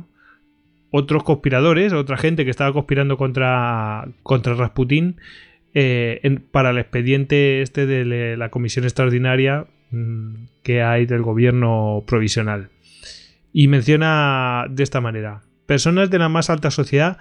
otros 0.92 1.24
conspiradores, 1.24 1.94
otra 1.94 2.18
gente 2.18 2.46
que 2.46 2.52
estaba 2.52 2.74
conspirando 2.74 3.18
contra, 3.18 4.08
contra 4.22 4.54
Rasputin 4.54 5.18
eh, 5.74 6.40
para 6.52 6.70
el 6.70 6.78
expediente 6.78 7.62
este 7.62 7.86
de 7.88 8.38
la 8.38 8.50
comisión 8.50 8.86
extraordinaria 8.86 9.68
Mm, 9.94 10.48
que 10.64 10.82
hay 10.82 11.06
del 11.06 11.22
gobierno 11.22 12.04
provisional. 12.08 12.70
Y 13.52 13.68
menciona 13.68 14.66
de 14.68 14.82
esta 14.82 15.02
manera, 15.02 15.44
personas 15.68 16.10
de 16.10 16.18
la 16.18 16.30
más 16.30 16.50
alta 16.50 16.72
sociedad 16.72 17.20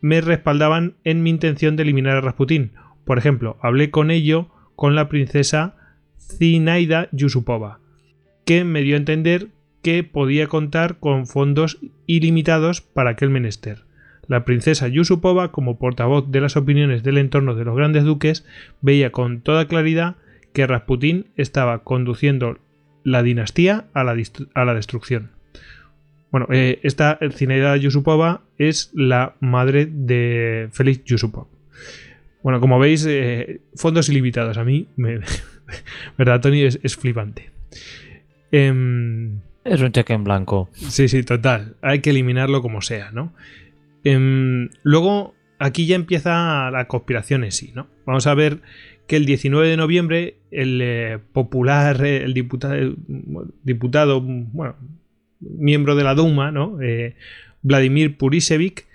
me 0.00 0.20
respaldaban 0.20 0.94
en 1.02 1.24
mi 1.24 1.30
intención 1.30 1.74
de 1.74 1.82
eliminar 1.82 2.16
a 2.16 2.20
Rasputín. 2.20 2.74
Por 3.04 3.18
ejemplo, 3.18 3.58
hablé 3.60 3.90
con 3.90 4.12
ello 4.12 4.50
con 4.76 4.94
la 4.94 5.08
princesa 5.08 5.74
Zinaida 6.16 7.08
Yusupova, 7.10 7.80
que 8.50 8.64
me 8.64 8.82
dio 8.82 8.96
a 8.96 8.98
entender 8.98 9.46
que 9.80 10.02
podía 10.02 10.48
contar 10.48 10.98
con 10.98 11.28
fondos 11.28 11.78
ilimitados 12.08 12.80
para 12.80 13.10
aquel 13.10 13.30
menester. 13.30 13.84
La 14.26 14.44
princesa 14.44 14.88
Yusupova, 14.88 15.52
como 15.52 15.78
portavoz 15.78 16.32
de 16.32 16.40
las 16.40 16.56
opiniones 16.56 17.04
del 17.04 17.18
entorno 17.18 17.54
de 17.54 17.64
los 17.64 17.76
grandes 17.76 18.02
duques, 18.02 18.44
veía 18.80 19.12
con 19.12 19.40
toda 19.40 19.68
claridad 19.68 20.16
que 20.52 20.66
Rasputín 20.66 21.26
estaba 21.36 21.84
conduciendo 21.84 22.58
la 23.04 23.22
dinastía 23.22 23.84
a 23.94 24.02
la, 24.02 24.20
a 24.54 24.64
la 24.64 24.74
destrucción. 24.74 25.30
Bueno, 26.32 26.48
eh, 26.50 26.80
esta 26.82 27.20
Zinaida 27.30 27.76
Yusupova 27.76 28.42
es 28.58 28.90
la 28.94 29.36
madre 29.38 29.86
de 29.86 30.70
Félix 30.72 31.04
Yusupov. 31.04 31.46
Bueno, 32.42 32.58
como 32.58 32.80
veis, 32.80 33.06
eh, 33.08 33.60
fondos 33.76 34.08
ilimitados. 34.08 34.58
A 34.58 34.64
mí, 34.64 34.88
me, 34.96 35.20
¿verdad, 36.18 36.40
Tony? 36.40 36.62
Es, 36.62 36.96
flipante. 36.96 37.50
Em, 38.52 39.40
es 39.64 39.80
un 39.80 39.92
cheque 39.92 40.12
en 40.12 40.24
blanco. 40.24 40.68
Sí, 40.72 41.08
sí, 41.08 41.22
total. 41.22 41.76
Hay 41.82 42.00
que 42.00 42.10
eliminarlo 42.10 42.62
como 42.62 42.80
sea, 42.82 43.10
¿no? 43.12 43.32
Em, 44.04 44.70
luego, 44.82 45.34
aquí 45.58 45.86
ya 45.86 45.96
empieza 45.96 46.70
la 46.70 46.86
conspiración 46.86 47.44
en 47.44 47.52
sí, 47.52 47.72
¿no? 47.74 47.86
Vamos 48.06 48.26
a 48.26 48.34
ver 48.34 48.60
que 49.06 49.16
el 49.16 49.26
19 49.26 49.68
de 49.68 49.76
noviembre 49.76 50.36
el 50.50 50.80
eh, 50.82 51.18
popular, 51.32 52.04
eh, 52.04 52.22
el 52.24 52.32
diputado, 52.32 52.94
diputado, 53.64 54.20
bueno, 54.20 54.76
miembro 55.40 55.96
de 55.96 56.04
la 56.04 56.14
Duma, 56.14 56.50
¿no? 56.50 56.80
Eh, 56.80 57.16
Vladimir 57.62 58.16
Purisevic, 58.16 58.86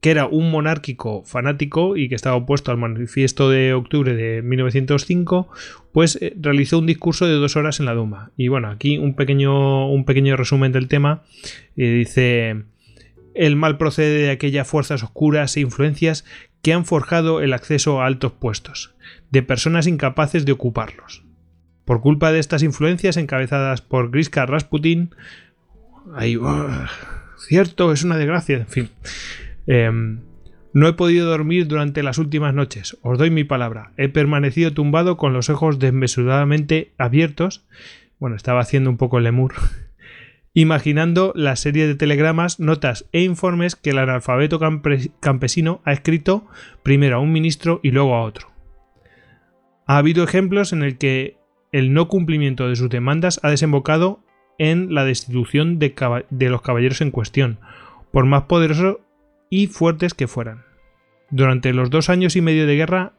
que 0.00 0.10
era 0.10 0.26
un 0.26 0.50
monárquico 0.50 1.24
fanático 1.24 1.96
y 1.96 2.08
que 2.08 2.14
estaba 2.14 2.36
opuesto 2.36 2.70
al 2.70 2.76
manifiesto 2.76 3.50
de 3.50 3.74
octubre 3.74 4.14
de 4.14 4.42
1905, 4.42 5.48
pues 5.92 6.18
eh, 6.20 6.34
realizó 6.40 6.78
un 6.78 6.86
discurso 6.86 7.26
de 7.26 7.34
dos 7.34 7.56
horas 7.56 7.80
en 7.80 7.86
la 7.86 7.94
Duma. 7.94 8.30
Y 8.36 8.48
bueno, 8.48 8.70
aquí 8.70 8.98
un 8.98 9.14
pequeño, 9.14 9.90
un 9.90 10.04
pequeño 10.04 10.36
resumen 10.36 10.72
del 10.72 10.88
tema. 10.88 11.22
Eh, 11.76 11.90
dice, 11.90 12.64
el 13.34 13.56
mal 13.56 13.78
procede 13.78 14.22
de 14.22 14.30
aquellas 14.30 14.68
fuerzas 14.68 15.02
oscuras 15.02 15.56
e 15.56 15.60
influencias 15.60 16.24
que 16.62 16.72
han 16.72 16.84
forjado 16.84 17.40
el 17.40 17.52
acceso 17.52 18.00
a 18.00 18.06
altos 18.06 18.32
puestos, 18.32 18.94
de 19.30 19.42
personas 19.42 19.86
incapaces 19.86 20.44
de 20.44 20.52
ocuparlos. 20.52 21.24
Por 21.84 22.00
culpa 22.00 22.32
de 22.32 22.40
estas 22.40 22.62
influencias 22.62 23.16
encabezadas 23.16 23.80
por 23.80 24.10
Griska 24.10 24.44
Rasputin, 24.44 25.14
ahí, 26.14 26.36
cierto, 27.38 27.92
es 27.92 28.02
una 28.02 28.16
desgracia, 28.16 28.56
en 28.58 28.66
fin. 28.66 28.90
Em, 29.68 30.22
no 30.72 30.88
he 30.88 30.94
podido 30.94 31.28
dormir 31.28 31.68
durante 31.68 32.02
las 32.02 32.18
últimas 32.18 32.54
noches, 32.54 32.98
os 33.02 33.18
doy 33.18 33.30
mi 33.30 33.44
palabra. 33.44 33.92
He 33.96 34.08
permanecido 34.08 34.72
tumbado 34.72 35.16
con 35.16 35.32
los 35.32 35.50
ojos 35.50 35.78
desmesuradamente 35.78 36.94
abiertos. 36.98 37.66
Bueno, 38.18 38.34
estaba 38.34 38.60
haciendo 38.60 38.90
un 38.90 38.96
poco 38.96 39.18
el 39.18 39.24
lemur. 39.24 39.54
imaginando 40.54 41.32
la 41.36 41.54
serie 41.54 41.86
de 41.86 41.94
telegramas, 41.94 42.58
notas 42.58 43.06
e 43.12 43.22
informes 43.22 43.76
que 43.76 43.90
el 43.90 43.98
analfabeto 43.98 44.58
campesino 45.20 45.80
ha 45.84 45.92
escrito 45.92 46.46
primero 46.82 47.16
a 47.16 47.20
un 47.20 47.30
ministro 47.30 47.78
y 47.82 47.92
luego 47.92 48.16
a 48.16 48.22
otro. 48.22 48.48
Ha 49.86 49.98
habido 49.98 50.24
ejemplos 50.24 50.72
en 50.72 50.82
el 50.82 50.98
que 50.98 51.36
el 51.70 51.92
no 51.92 52.08
cumplimiento 52.08 52.68
de 52.68 52.76
sus 52.76 52.90
demandas 52.90 53.38
ha 53.42 53.50
desembocado 53.50 54.20
en 54.58 54.92
la 54.94 55.04
destitución 55.04 55.78
de, 55.78 55.94
de 56.30 56.50
los 56.50 56.62
caballeros 56.62 57.02
en 57.02 57.10
cuestión, 57.10 57.60
por 58.10 58.24
más 58.24 58.44
poderoso 58.44 59.00
y 59.50 59.66
fuertes 59.66 60.14
que 60.14 60.28
fueran. 60.28 60.64
Durante 61.30 61.72
los 61.72 61.90
dos 61.90 62.08
años 62.08 62.36
y 62.36 62.40
medio 62.40 62.66
de 62.66 62.76
guerra 62.76 63.12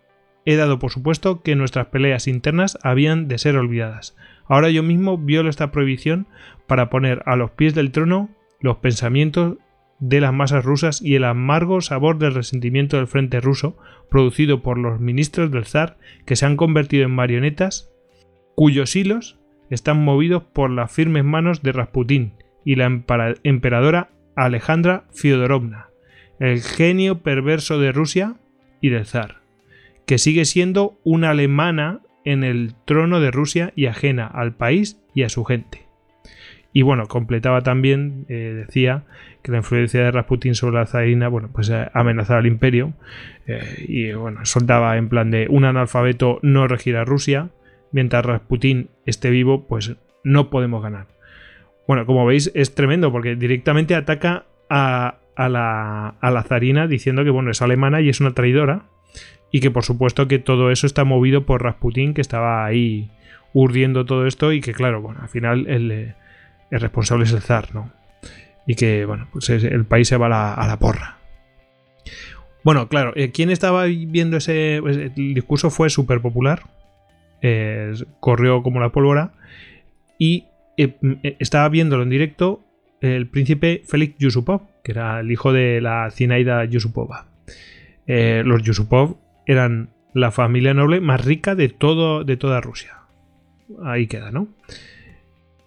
he 0.46 0.56
dado 0.56 0.80
por 0.80 0.92
supuesto 0.92 1.42
que 1.42 1.56
nuestras 1.56 1.88
peleas 1.88 2.28
internas 2.28 2.78
habían 2.82 3.28
de 3.28 3.38
ser 3.38 3.56
olvidadas. 3.56 4.16
Ahora 4.48 4.70
yo 4.70 4.82
mismo 4.82 5.18
violo 5.18 5.50
esta 5.50 5.72
prohibición 5.72 6.28
para 6.66 6.90
poner 6.90 7.22
a 7.26 7.36
los 7.36 7.52
pies 7.52 7.76
del 7.76 7.92
trono 7.92 8.30
los 8.60 8.78
pensamientos 8.78 9.58
de 10.00 10.22
las 10.22 10.34
masas 10.34 10.64
rusas 10.66 11.02
y 11.02 11.16
el 11.16 11.26
amargo 11.26 11.82
sabor 11.82 12.18
del 12.18 12.34
resentimiento 12.34 12.98
del 12.98 13.08
frente 13.08 13.42
ruso 13.42 13.78
producido 14.10 14.64
por 14.64 14.78
los 14.78 15.00
ministros 15.00 15.52
del 15.52 15.66
zar 15.66 15.98
que 16.26 16.36
se 16.36 16.46
han 16.46 16.58
convertido 16.58 17.04
en 17.04 17.12
marionetas 17.12 17.92
cuyos 18.56 18.96
hilos 18.96 19.38
están 19.70 20.04
movidos 20.04 20.44
por 20.44 20.72
las 20.72 20.92
firmes 20.92 21.26
manos 21.26 21.62
de 21.62 21.74
Rasputín 21.74 22.34
y 22.66 22.76
la 22.76 22.86
emperadora 23.44 24.10
Alejandra 24.36 25.06
Fyodorovna 25.12 25.89
el 26.40 26.62
genio 26.62 27.20
perverso 27.20 27.80
de 27.80 27.92
Rusia 27.92 28.36
y 28.82 28.90
del 28.90 29.06
zar, 29.06 29.42
que 30.06 30.18
sigue 30.18 30.46
siendo 30.46 30.98
una 31.04 31.32
alemana 31.32 32.00
en 32.26 32.44
el 32.44 32.74
trono 32.86 33.20
de 33.20 33.32
Rusia 33.32 33.74
y 33.76 33.88
ajena 33.88 34.28
al 34.28 34.54
país 34.54 35.00
y 35.14 35.24
a 35.24 35.30
su 35.30 35.44
gente. 35.44 35.90
Y 36.72 36.84
bueno, 36.84 37.08
completaba 37.08 37.62
también, 37.62 38.26
eh, 38.30 38.64
decía, 38.68 39.04
que 39.42 39.52
la 39.52 39.58
influencia 39.58 40.04
de 40.04 40.12
Rasputin 40.12 40.54
sobre 40.54 40.76
la 40.76 40.86
zarina, 40.86 41.28
bueno, 41.28 41.50
pues 41.52 41.70
eh, 41.70 41.90
amenazaba 41.94 42.40
al 42.40 42.46
imperio. 42.46 42.94
Eh, 43.48 43.86
y 43.88 44.12
bueno, 44.14 44.46
soltaba 44.46 44.98
en 44.98 45.10
plan 45.10 45.32
de 45.32 45.48
un 45.50 45.66
analfabeto 45.66 46.40
no 46.44 46.68
regirá 46.68 47.06
Rusia, 47.06 47.50
mientras 47.92 48.24
Rasputin 48.24 48.90
esté 49.06 49.32
vivo, 49.32 49.68
pues 49.68 49.96
no 50.24 50.50
podemos 50.50 50.84
ganar. 50.84 51.08
Bueno, 51.88 52.06
como 52.06 52.26
veis, 52.26 52.52
es 52.54 52.76
tremendo 52.76 53.12
porque 53.12 53.36
directamente 53.36 53.96
ataca 53.96 54.46
a, 54.70 55.18
a 55.40 55.48
la, 56.32 56.44
zarina 56.44 56.88
diciendo 56.88 57.24
que 57.24 57.30
bueno, 57.30 57.52
es 57.52 57.62
alemana 57.62 58.02
y 58.02 58.10
es 58.10 58.20
una 58.20 58.34
traidora 58.34 58.84
y 59.52 59.62
que 59.62 59.72
por 59.72 59.84
supuesto 59.84 60.28
que 60.28 60.38
todo 60.38 60.70
eso 60.70 60.86
está 60.86 61.06
movido 61.06 61.46
por 61.46 61.64
Rasputin 61.64 62.14
que 62.14 62.22
estaba 62.22 62.66
ahí 62.66 63.10
urdiendo 63.54 64.06
todo 64.06 64.28
esto 64.28 64.52
y 64.52 64.60
que 64.60 64.74
claro, 64.74 65.02
bueno, 65.02 65.22
al 65.22 65.30
final 65.30 65.66
el, 65.68 66.14
el 66.72 66.80
responsable 66.82 67.24
es 67.24 67.32
el 67.32 67.42
zar, 67.42 67.74
¿no? 67.74 67.92
Y 68.68 68.76
que 68.76 69.06
bueno, 69.06 69.30
pues 69.32 69.50
el 69.50 69.86
país 69.86 70.10
se 70.10 70.18
va 70.18 70.28
a 70.28 70.68
la, 70.68 70.78
porra. 70.78 71.18
Bueno, 72.64 72.90
claro, 72.90 73.14
eh, 73.16 73.32
¿quién 73.32 73.50
estaba 73.50 73.86
viendo 73.86 74.38
ese 74.38 74.80
pues, 74.82 74.98
el 74.98 75.34
discurso? 75.34 75.70
Fue 75.70 75.90
súper 75.90 76.22
popular, 76.22 76.64
eh, 77.42 77.94
corrió 78.20 78.62
como 78.62 78.82
la 78.82 78.90
pólvora 78.90 79.32
y 80.20 80.46
eh, 80.78 80.98
estaba 81.40 81.70
viéndolo 81.70 82.04
en 82.04 82.10
directo 82.10 82.62
el 83.02 83.28
príncipe 83.28 83.84
Félix 83.86 84.18
Yusupov, 84.20 84.62
que 84.84 84.92
era 84.92 85.20
el 85.20 85.32
hijo 85.32 85.54
de 85.54 85.82
la 85.82 86.10
Zinaida 86.12 86.66
Yusupova. 86.66 87.28
Eh, 88.08 88.44
los 88.46 88.64
Yusupov 88.64 89.18
eran 89.46 89.92
la 90.14 90.32
familia 90.32 90.74
noble 90.74 91.00
más 91.02 91.24
rica 91.24 91.56
de, 91.56 91.70
todo, 91.70 92.24
de 92.24 92.38
toda 92.38 92.62
Rusia. 92.62 92.98
Ahí 93.84 94.08
queda, 94.08 94.32
¿no? 94.32 94.48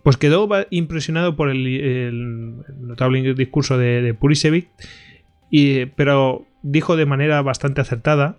Pues 0.03 0.17
quedó 0.17 0.49
impresionado 0.71 1.37
por 1.37 1.49
el, 1.49 2.57
notable 2.81 3.35
discurso 3.35 3.79
de, 3.79 4.03
de 4.03 4.67
y, 5.51 5.87
pero 5.87 6.47
dijo 6.63 6.97
de 6.97 7.07
manera 7.07 7.41
bastante 7.43 7.81
acertada 7.81 8.39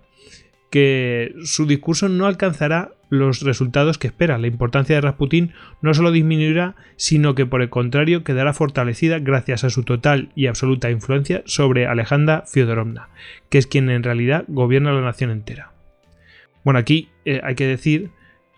que 0.69 1.33
su 1.43 1.65
discurso 1.65 2.09
no 2.09 2.25
alcanzará 2.25 2.91
los 3.14 3.42
resultados 3.42 3.98
que 3.98 4.08
espera. 4.08 4.38
La 4.38 4.48
importancia 4.48 4.95
de 4.95 5.01
Rasputín 5.01 5.53
no 5.82 5.93
solo 5.93 6.11
disminuirá, 6.11 6.75
sino 6.95 7.35
que 7.35 7.45
por 7.45 7.61
el 7.61 7.69
contrario 7.69 8.24
quedará 8.24 8.53
fortalecida 8.53 9.19
gracias 9.19 9.64
a 9.64 9.69
su 9.69 9.83
total 9.83 10.30
y 10.35 10.48
absoluta 10.48 10.90
influencia 10.90 11.43
sobre 11.45 11.85
Alejandra 11.85 12.43
Fyodorovna, 12.48 13.09
que 13.50 13.59
es 13.59 13.67
quien 13.67 13.90
en 13.90 14.03
realidad 14.03 14.45
gobierna 14.48 14.92
la 14.92 15.01
nación 15.01 15.30
entera. 15.30 15.74
Bueno, 16.64 16.80
aquí 16.80 17.09
eh, 17.25 17.42
hay 17.43 17.56
que 17.56 17.67
decir, 17.67 18.09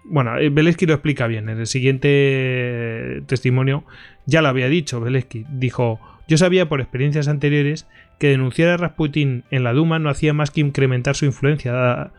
bueno, 0.05 0.37
eh, 0.37 0.49
Belesky 0.49 0.85
lo 0.85 0.93
explica 0.93 1.27
bien, 1.27 1.49
en 1.49 1.59
el 1.59 1.67
siguiente 1.67 3.23
testimonio 3.25 3.83
ya 4.25 4.41
lo 4.41 4.47
había 4.47 4.69
dicho, 4.69 5.01
Belesky 5.01 5.45
dijo, 5.49 5.99
yo 6.27 6.37
sabía 6.37 6.69
por 6.69 6.81
experiencias 6.81 7.27
anteriores 7.27 7.87
que 8.19 8.29
denunciar 8.29 8.69
a 8.69 8.77
Rasputin 8.77 9.43
en 9.51 9.63
la 9.63 9.73
Duma 9.73 9.99
no 9.99 10.09
hacía 10.09 10.33
más 10.33 10.49
que 10.49 10.61
incrementar 10.61 11.15
su 11.15 11.25
influencia, 11.25 11.73
dada 11.73 12.13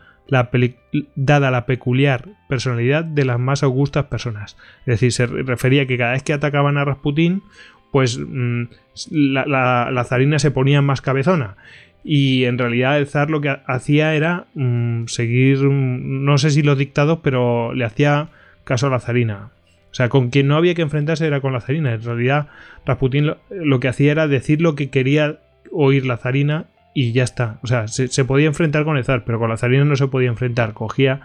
dada 1.15 1.51
la 1.51 1.65
peculiar 1.65 2.29
personalidad 2.49 3.03
de 3.03 3.25
las 3.25 3.39
más 3.39 3.63
augustas 3.63 4.05
personas. 4.05 4.57
Es 4.81 4.99
decir, 4.99 5.11
se 5.11 5.25
refería 5.25 5.85
que 5.85 5.97
cada 5.97 6.13
vez 6.13 6.23
que 6.23 6.33
atacaban 6.33 6.77
a 6.77 6.85
Rasputin, 6.85 7.43
pues 7.91 8.19
mm, 8.19 8.63
la, 9.11 10.05
zarina 10.07 10.39
se 10.39 10.51
ponía 10.51 10.81
más 10.81 11.01
cabezona. 11.01 11.55
Y 12.03 12.45
en 12.45 12.57
realidad 12.57 12.97
el 12.97 13.07
zar 13.07 13.29
lo 13.29 13.41
que 13.41 13.57
hacía 13.65 14.15
era 14.15 14.47
mm, 14.53 15.05
seguir, 15.07 15.59
mm, 15.63 16.23
no 16.23 16.37
sé 16.37 16.51
si 16.51 16.61
los 16.61 16.77
dictados, 16.77 17.19
pero 17.23 17.73
le 17.73 17.85
hacía 17.85 18.29
caso 18.63 18.87
a 18.87 18.89
la 18.89 18.99
zarina. 18.99 19.51
O 19.91 19.95
sea, 19.97 20.09
con 20.09 20.29
quien 20.29 20.47
no 20.47 20.57
había 20.57 20.75
que 20.75 20.81
enfrentarse 20.81 21.25
era 21.25 21.41
con 21.41 21.53
la 21.53 21.61
zarina. 21.61 21.93
En 21.93 22.03
realidad, 22.03 22.47
Rasputin 22.85 23.33
lo 23.49 23.79
que 23.79 23.87
hacía 23.87 24.11
era 24.11 24.27
decir 24.27 24.61
lo 24.61 24.75
que 24.75 24.89
quería 24.89 25.39
oír 25.71 26.05
la 26.05 26.17
zarina 26.17 26.65
y 26.99 27.11
ya 27.11 27.23
está. 27.23 27.59
O 27.61 27.67
sea, 27.67 27.87
se, 27.87 28.25
podía 28.25 28.47
enfrentar 28.47 28.83
con 28.83 28.97
el 28.97 29.03
zar, 29.03 29.23
pero 29.23 29.37
con 29.37 29.51
la 29.51 29.57
zarina 29.57 29.85
no 29.85 29.95
se 29.95 30.07
podía 30.07 30.29
enfrentar. 30.29 30.73
Cogía, 30.73 31.21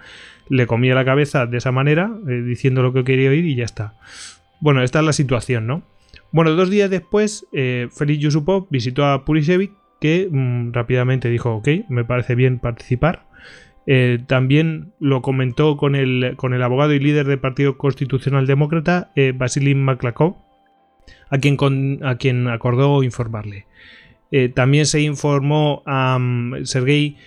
le 0.50 0.66
comía 0.66 0.94
la 0.94 1.06
cabeza 1.06 1.46
de 1.46 1.56
esa 1.56 1.72
manera, 1.72 2.12
eh, 2.28 2.42
diciendo 2.42 2.82
lo 2.82 2.92
que 2.92 3.04
quería 3.04 3.30
oír 3.30 3.46
y 3.46 3.54
ya 3.54 3.64
está. 3.64 3.94
Bueno, 4.60 4.82
esta 4.82 4.98
es 4.98 5.06
la 5.06 5.14
situación, 5.14 5.66
¿no? 5.66 5.82
Bueno, 6.30 6.50
dos 6.50 6.68
días 6.68 6.90
después, 6.90 7.46
eh, 7.54 7.88
Félix 7.90 8.20
Yusupov 8.20 8.66
visitó 8.68 9.06
a 9.06 9.24
Purisevich, 9.24 9.72
que 9.98 10.28
mm, 10.30 10.74
rápidamente 10.74 11.30
dijo, 11.30 11.54
ok, 11.54 11.68
me 11.88 12.04
parece 12.04 12.34
bien 12.34 12.58
participar. 12.58 13.24
Eh, 13.86 14.18
también 14.26 14.92
lo 15.00 15.22
comentó 15.22 15.78
con 15.78 15.94
el, 15.94 16.34
con 16.36 16.52
el 16.52 16.62
abogado 16.62 16.92
y 16.92 16.98
líder 16.98 17.26
del 17.26 17.38
Partido 17.38 17.78
Constitucional 17.78 18.46
Demócrata, 18.46 19.10
Vasily 19.36 19.74
Maklakov, 19.74 20.36
a 21.30 21.38
quien, 21.38 21.56
a 22.04 22.16
quien 22.16 22.48
acordó 22.48 23.02
informarle. 23.02 23.64
Eh, 24.32 24.48
también 24.48 24.86
se 24.86 25.02
informó 25.02 25.82
a 25.84 26.16
um, 26.16 26.64
Sergei 26.64 27.18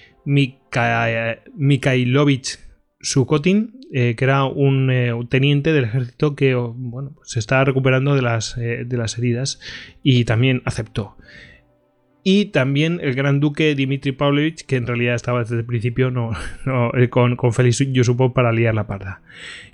Mikhailovich 1.56 2.60
Sukotin, 3.00 3.80
eh, 3.94 4.16
que 4.18 4.26
era 4.26 4.48
eh, 4.48 5.14
un 5.14 5.28
teniente 5.30 5.72
del 5.72 5.84
ejército 5.84 6.36
que 6.36 6.56
bueno, 6.56 7.16
se 7.24 7.38
estaba 7.38 7.64
recuperando 7.64 8.16
de 8.16 8.24
las, 8.24 8.56
de 8.56 8.98
las 8.98 9.20
heridas 9.20 9.62
y 10.02 10.26
también 10.26 10.64
aceptó. 10.66 11.16
Y 12.24 12.46
también 12.46 13.00
el 13.04 13.14
gran 13.14 13.40
duque 13.40 13.76
Dmitry 13.76 14.14
Pavlovich, 14.14 14.66
que 14.66 14.78
en 14.78 14.88
realidad 14.88 15.14
estaba 15.14 15.42
desde 15.42 15.58
el 15.58 15.66
principio 15.66 16.10
no, 16.10 16.32
con, 17.12 17.36
con 17.36 17.54
Félix 17.54 17.86
Yusupov 17.92 18.34
para 18.34 18.52
liar 18.52 18.74
la 18.74 18.88
parda. 18.88 19.22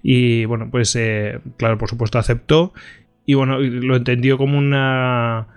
Y 0.04 0.44
bueno, 0.44 0.68
pues 0.70 1.00
claro, 1.56 1.78
por 1.78 1.88
supuesto 1.88 2.20
aceptó 2.20 2.74
y 3.26 3.36
bueno, 3.36 3.58
lo 3.58 3.96
entendió 3.96 4.38
como 4.38 4.58
una 4.58 5.48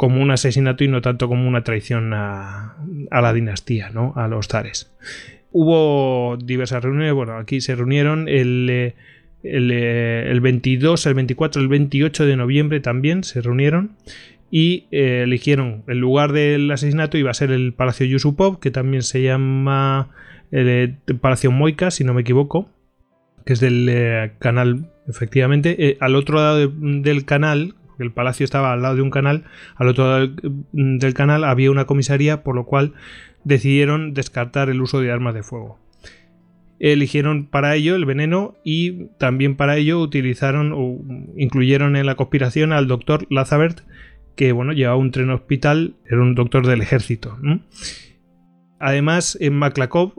como 0.00 0.22
un 0.22 0.30
asesinato 0.30 0.82
y 0.82 0.88
no 0.88 1.02
tanto 1.02 1.28
como 1.28 1.46
una 1.46 1.62
traición 1.62 2.14
a, 2.14 2.74
la 3.10 3.32
dinastía, 3.34 3.90
¿no? 3.90 4.14
a 4.16 4.28
los 4.28 4.48
zares. 4.48 4.90
Hubo 5.52 6.38
diversas 6.42 6.82
reuniones, 6.82 7.12
bueno, 7.12 7.36
aquí 7.36 7.60
se 7.60 7.76
reunieron 7.76 8.26
el, 8.26 8.94
el, 9.42 10.40
22, 10.40 11.04
el 11.04 11.12
24, 11.12 11.60
el 11.60 11.68
28 11.68 12.24
de 12.24 12.36
noviembre 12.38 12.80
también 12.80 13.24
se 13.24 13.42
reunieron 13.42 13.90
y 14.50 14.86
eh, 14.90 15.24
eligieron 15.24 15.82
el 15.86 15.98
lugar 15.98 16.32
del 16.32 16.70
asesinato 16.70 17.18
iba 17.18 17.30
a 17.30 17.34
ser 17.34 17.50
el 17.50 17.74
Palacio 17.74 18.06
Yusupov, 18.06 18.58
que 18.58 18.70
también 18.70 19.02
se 19.02 19.20
llama 19.20 20.08
el, 20.50 20.66
eh, 20.70 20.94
Palacio 21.20 21.50
Moika, 21.50 21.90
si 21.90 22.04
no 22.04 22.14
me 22.14 22.22
equivoco, 22.22 22.70
que 23.44 23.52
es 23.52 23.60
del 23.60 23.86
eh, 23.90 24.32
canal, 24.38 24.90
efectivamente. 25.06 25.98
al 26.00 26.16
otro 26.16 26.36
lado 26.36 26.56
de- 26.56 27.02
del 27.02 27.26
canal, 27.26 27.74
el 28.02 28.12
palacio 28.12 28.44
estaba 28.44 28.72
al 28.72 28.82
lado 28.82 28.96
de 28.96 29.02
un 29.02 29.10
canal, 29.10 29.44
al 29.76 29.88
otro 29.88 30.04
lado 30.04 30.26
del, 30.28 30.98
del 30.98 31.14
canal 31.14 31.44
había 31.44 31.70
una 31.70 31.86
comisaría, 31.86 32.42
por 32.42 32.54
lo 32.54 32.64
cual 32.64 32.94
decidieron 33.44 34.14
descartar 34.14 34.68
el 34.70 34.80
uso 34.80 35.00
de 35.00 35.10
armas 35.10 35.34
de 35.34 35.42
fuego. 35.42 35.78
Eligieron 36.78 37.46
para 37.46 37.74
ello 37.74 37.94
el 37.94 38.06
veneno 38.06 38.54
y 38.64 39.08
también 39.18 39.54
para 39.56 39.76
ello 39.76 40.00
utilizaron 40.00 40.72
o 40.72 40.98
incluyeron 41.36 41.94
en 41.94 42.06
la 42.06 42.14
conspiración 42.14 42.72
al 42.72 42.88
doctor 42.88 43.26
Lazabert, 43.28 43.80
que 44.34 44.52
bueno, 44.52 44.72
llevaba 44.72 44.96
un 44.96 45.10
tren 45.10 45.30
hospital, 45.30 45.94
era 46.06 46.22
un 46.22 46.34
doctor 46.34 46.66
del 46.66 46.80
ejército. 46.80 47.36
Además, 48.78 49.36
en 49.42 49.54
Maklakov, 49.54 50.14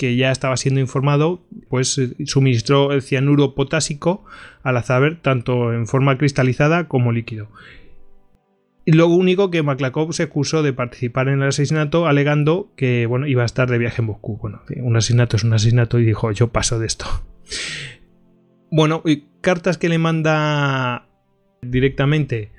que 0.00 0.16
ya 0.16 0.30
estaba 0.30 0.56
siendo 0.56 0.80
informado, 0.80 1.42
pues 1.68 1.98
eh, 1.98 2.16
suministró 2.24 2.90
el 2.92 3.02
cianuro 3.02 3.54
potásico 3.54 4.24
al 4.62 4.76
Lazabert 4.76 5.20
tanto 5.20 5.74
en 5.74 5.86
forma 5.86 6.16
cristalizada 6.16 6.88
como 6.88 7.12
líquido. 7.12 7.50
Y 8.86 8.92
lo 8.92 9.08
único 9.08 9.50
que 9.50 9.62
Maklakov 9.62 10.14
se 10.14 10.22
excusó 10.22 10.62
de 10.62 10.72
participar 10.72 11.28
en 11.28 11.42
el 11.42 11.48
asesinato 11.48 12.06
alegando 12.06 12.72
que 12.76 13.04
bueno, 13.04 13.26
iba 13.26 13.42
a 13.42 13.44
estar 13.44 13.68
de 13.70 13.76
viaje 13.76 14.00
en 14.00 14.06
Moscú. 14.06 14.38
Bueno, 14.38 14.62
un 14.78 14.96
asesinato 14.96 15.36
es 15.36 15.44
un 15.44 15.52
asesinato 15.52 15.98
y 15.98 16.06
dijo, 16.06 16.32
yo 16.32 16.48
paso 16.48 16.78
de 16.78 16.86
esto. 16.86 17.04
Bueno, 18.70 19.02
y 19.04 19.24
cartas 19.42 19.76
que 19.76 19.90
le 19.90 19.98
manda 19.98 21.08
directamente 21.60 22.52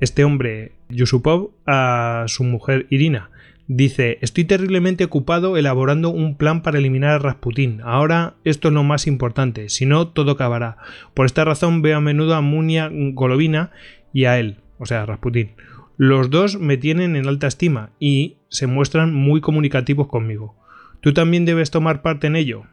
este 0.00 0.24
hombre, 0.24 0.72
Yusupov, 0.88 1.50
a 1.66 2.24
su 2.28 2.44
mujer 2.44 2.86
Irina. 2.88 3.30
Dice, 3.70 4.16
estoy 4.22 4.46
terriblemente 4.46 5.04
ocupado 5.04 5.58
elaborando 5.58 6.08
un 6.08 6.38
plan 6.38 6.62
para 6.62 6.78
eliminar 6.78 7.10
a 7.10 7.18
Rasputín. 7.18 7.82
Ahora 7.84 8.36
esto 8.44 8.68
es 8.68 8.74
lo 8.74 8.82
más 8.82 9.06
importante, 9.06 9.68
si 9.68 9.84
no, 9.84 10.08
todo 10.08 10.32
acabará. 10.32 10.78
Por 11.12 11.26
esta 11.26 11.44
razón 11.44 11.82
veo 11.82 11.98
a 11.98 12.00
menudo 12.00 12.34
a 12.34 12.40
Munia 12.40 12.90
Golovina 12.90 13.70
y 14.14 14.24
a 14.24 14.38
él, 14.38 14.56
o 14.78 14.86
sea, 14.86 15.02
a 15.02 15.06
Rasputín. 15.06 15.50
Los 15.98 16.30
dos 16.30 16.58
me 16.58 16.78
tienen 16.78 17.14
en 17.14 17.28
alta 17.28 17.46
estima 17.46 17.90
y 17.98 18.38
se 18.48 18.66
muestran 18.66 19.12
muy 19.12 19.42
comunicativos 19.42 20.08
conmigo. 20.08 20.56
Tú 21.02 21.12
también 21.12 21.44
debes 21.44 21.70
tomar 21.70 22.00
parte 22.00 22.26
en 22.26 22.36
ello. 22.36 22.64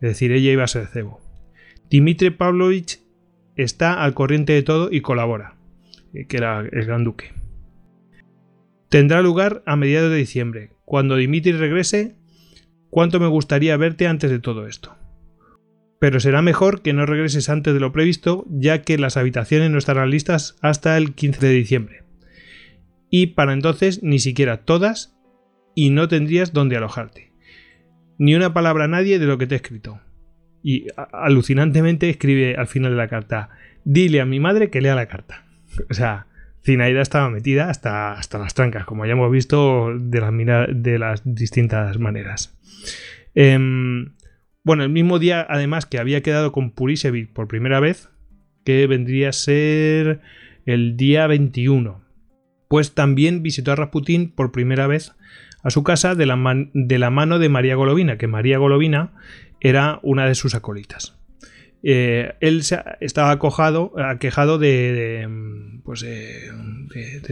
Es 0.00 0.08
decir, 0.10 0.32
ella 0.32 0.50
iba 0.50 0.64
a 0.64 0.68
ser 0.68 0.88
cebo. 0.88 1.20
Dmitri 1.90 2.30
Pavlovich 2.30 2.98
está 3.54 4.02
al 4.02 4.14
corriente 4.14 4.52
de 4.52 4.64
todo 4.64 4.88
y 4.90 5.00
colabora, 5.00 5.54
eh, 6.12 6.26
que 6.26 6.38
era 6.38 6.58
el 6.60 6.86
gran 6.86 7.04
duque. 7.04 7.39
Tendrá 8.90 9.22
lugar 9.22 9.62
a 9.66 9.76
mediados 9.76 10.10
de 10.10 10.16
diciembre. 10.16 10.72
Cuando 10.84 11.14
Dimitri 11.14 11.52
regrese, 11.52 12.16
cuánto 12.90 13.20
me 13.20 13.28
gustaría 13.28 13.76
verte 13.76 14.08
antes 14.08 14.32
de 14.32 14.40
todo 14.40 14.66
esto. 14.66 14.96
Pero 16.00 16.18
será 16.18 16.42
mejor 16.42 16.82
que 16.82 16.92
no 16.92 17.06
regreses 17.06 17.48
antes 17.48 17.72
de 17.72 17.78
lo 17.78 17.92
previsto, 17.92 18.44
ya 18.50 18.82
que 18.82 18.98
las 18.98 19.16
habitaciones 19.16 19.70
no 19.70 19.78
estarán 19.78 20.10
listas 20.10 20.56
hasta 20.60 20.96
el 20.98 21.14
15 21.14 21.46
de 21.46 21.52
diciembre. 21.52 22.02
Y 23.10 23.28
para 23.28 23.52
entonces 23.52 24.02
ni 24.02 24.18
siquiera 24.18 24.64
todas, 24.64 25.16
y 25.76 25.90
no 25.90 26.08
tendrías 26.08 26.52
dónde 26.52 26.76
alojarte. 26.76 27.32
Ni 28.18 28.34
una 28.34 28.52
palabra 28.52 28.86
a 28.86 28.88
nadie 28.88 29.20
de 29.20 29.26
lo 29.26 29.38
que 29.38 29.46
te 29.46 29.54
he 29.54 29.56
escrito. 29.56 30.00
Y 30.64 30.86
alucinantemente 31.12 32.10
escribe 32.10 32.56
al 32.56 32.66
final 32.66 32.90
de 32.90 32.98
la 32.98 33.08
carta, 33.08 33.50
dile 33.84 34.20
a 34.20 34.26
mi 34.26 34.40
madre 34.40 34.68
que 34.68 34.80
lea 34.80 34.96
la 34.96 35.06
carta. 35.06 35.46
O 35.88 35.94
sea, 35.94 36.26
Zinaida 36.64 37.00
estaba 37.00 37.30
metida 37.30 37.70
hasta, 37.70 38.12
hasta 38.12 38.38
las 38.38 38.54
trancas, 38.54 38.84
como 38.84 39.06
ya 39.06 39.12
hemos 39.12 39.30
visto 39.30 39.92
de 39.98 40.20
las, 40.20 40.66
de 40.72 40.98
las 40.98 41.22
distintas 41.24 41.98
maneras. 41.98 42.58
Em, 43.34 44.14
bueno, 44.62 44.82
el 44.82 44.90
mismo 44.90 45.18
día, 45.18 45.46
además, 45.48 45.86
que 45.86 45.98
había 45.98 46.22
quedado 46.22 46.52
con 46.52 46.70
Purisevich 46.70 47.32
por 47.32 47.48
primera 47.48 47.80
vez, 47.80 48.10
que 48.64 48.86
vendría 48.86 49.30
a 49.30 49.32
ser 49.32 50.20
el 50.66 50.96
día 50.96 51.26
21, 51.26 52.02
pues 52.68 52.94
también 52.94 53.42
visitó 53.42 53.72
a 53.72 53.76
Rasputín 53.76 54.30
por 54.30 54.52
primera 54.52 54.86
vez 54.86 55.12
a 55.62 55.70
su 55.70 55.82
casa 55.82 56.14
de 56.14 56.26
la, 56.26 56.38
de 56.72 56.98
la 56.98 57.10
mano 57.10 57.38
de 57.38 57.48
María 57.48 57.74
Golovina, 57.74 58.18
que 58.18 58.26
María 58.26 58.58
Golovina 58.58 59.12
era 59.60 59.98
una 60.02 60.26
de 60.26 60.34
sus 60.34 60.54
acolitas. 60.54 61.19
Eh, 61.82 62.34
él 62.40 62.62
se- 62.62 62.82
estaba 63.00 63.30
acojado, 63.30 63.92
aquejado 63.98 64.58
de, 64.58 64.68
de, 64.92 65.28
pues, 65.84 66.00
de- 66.02 66.50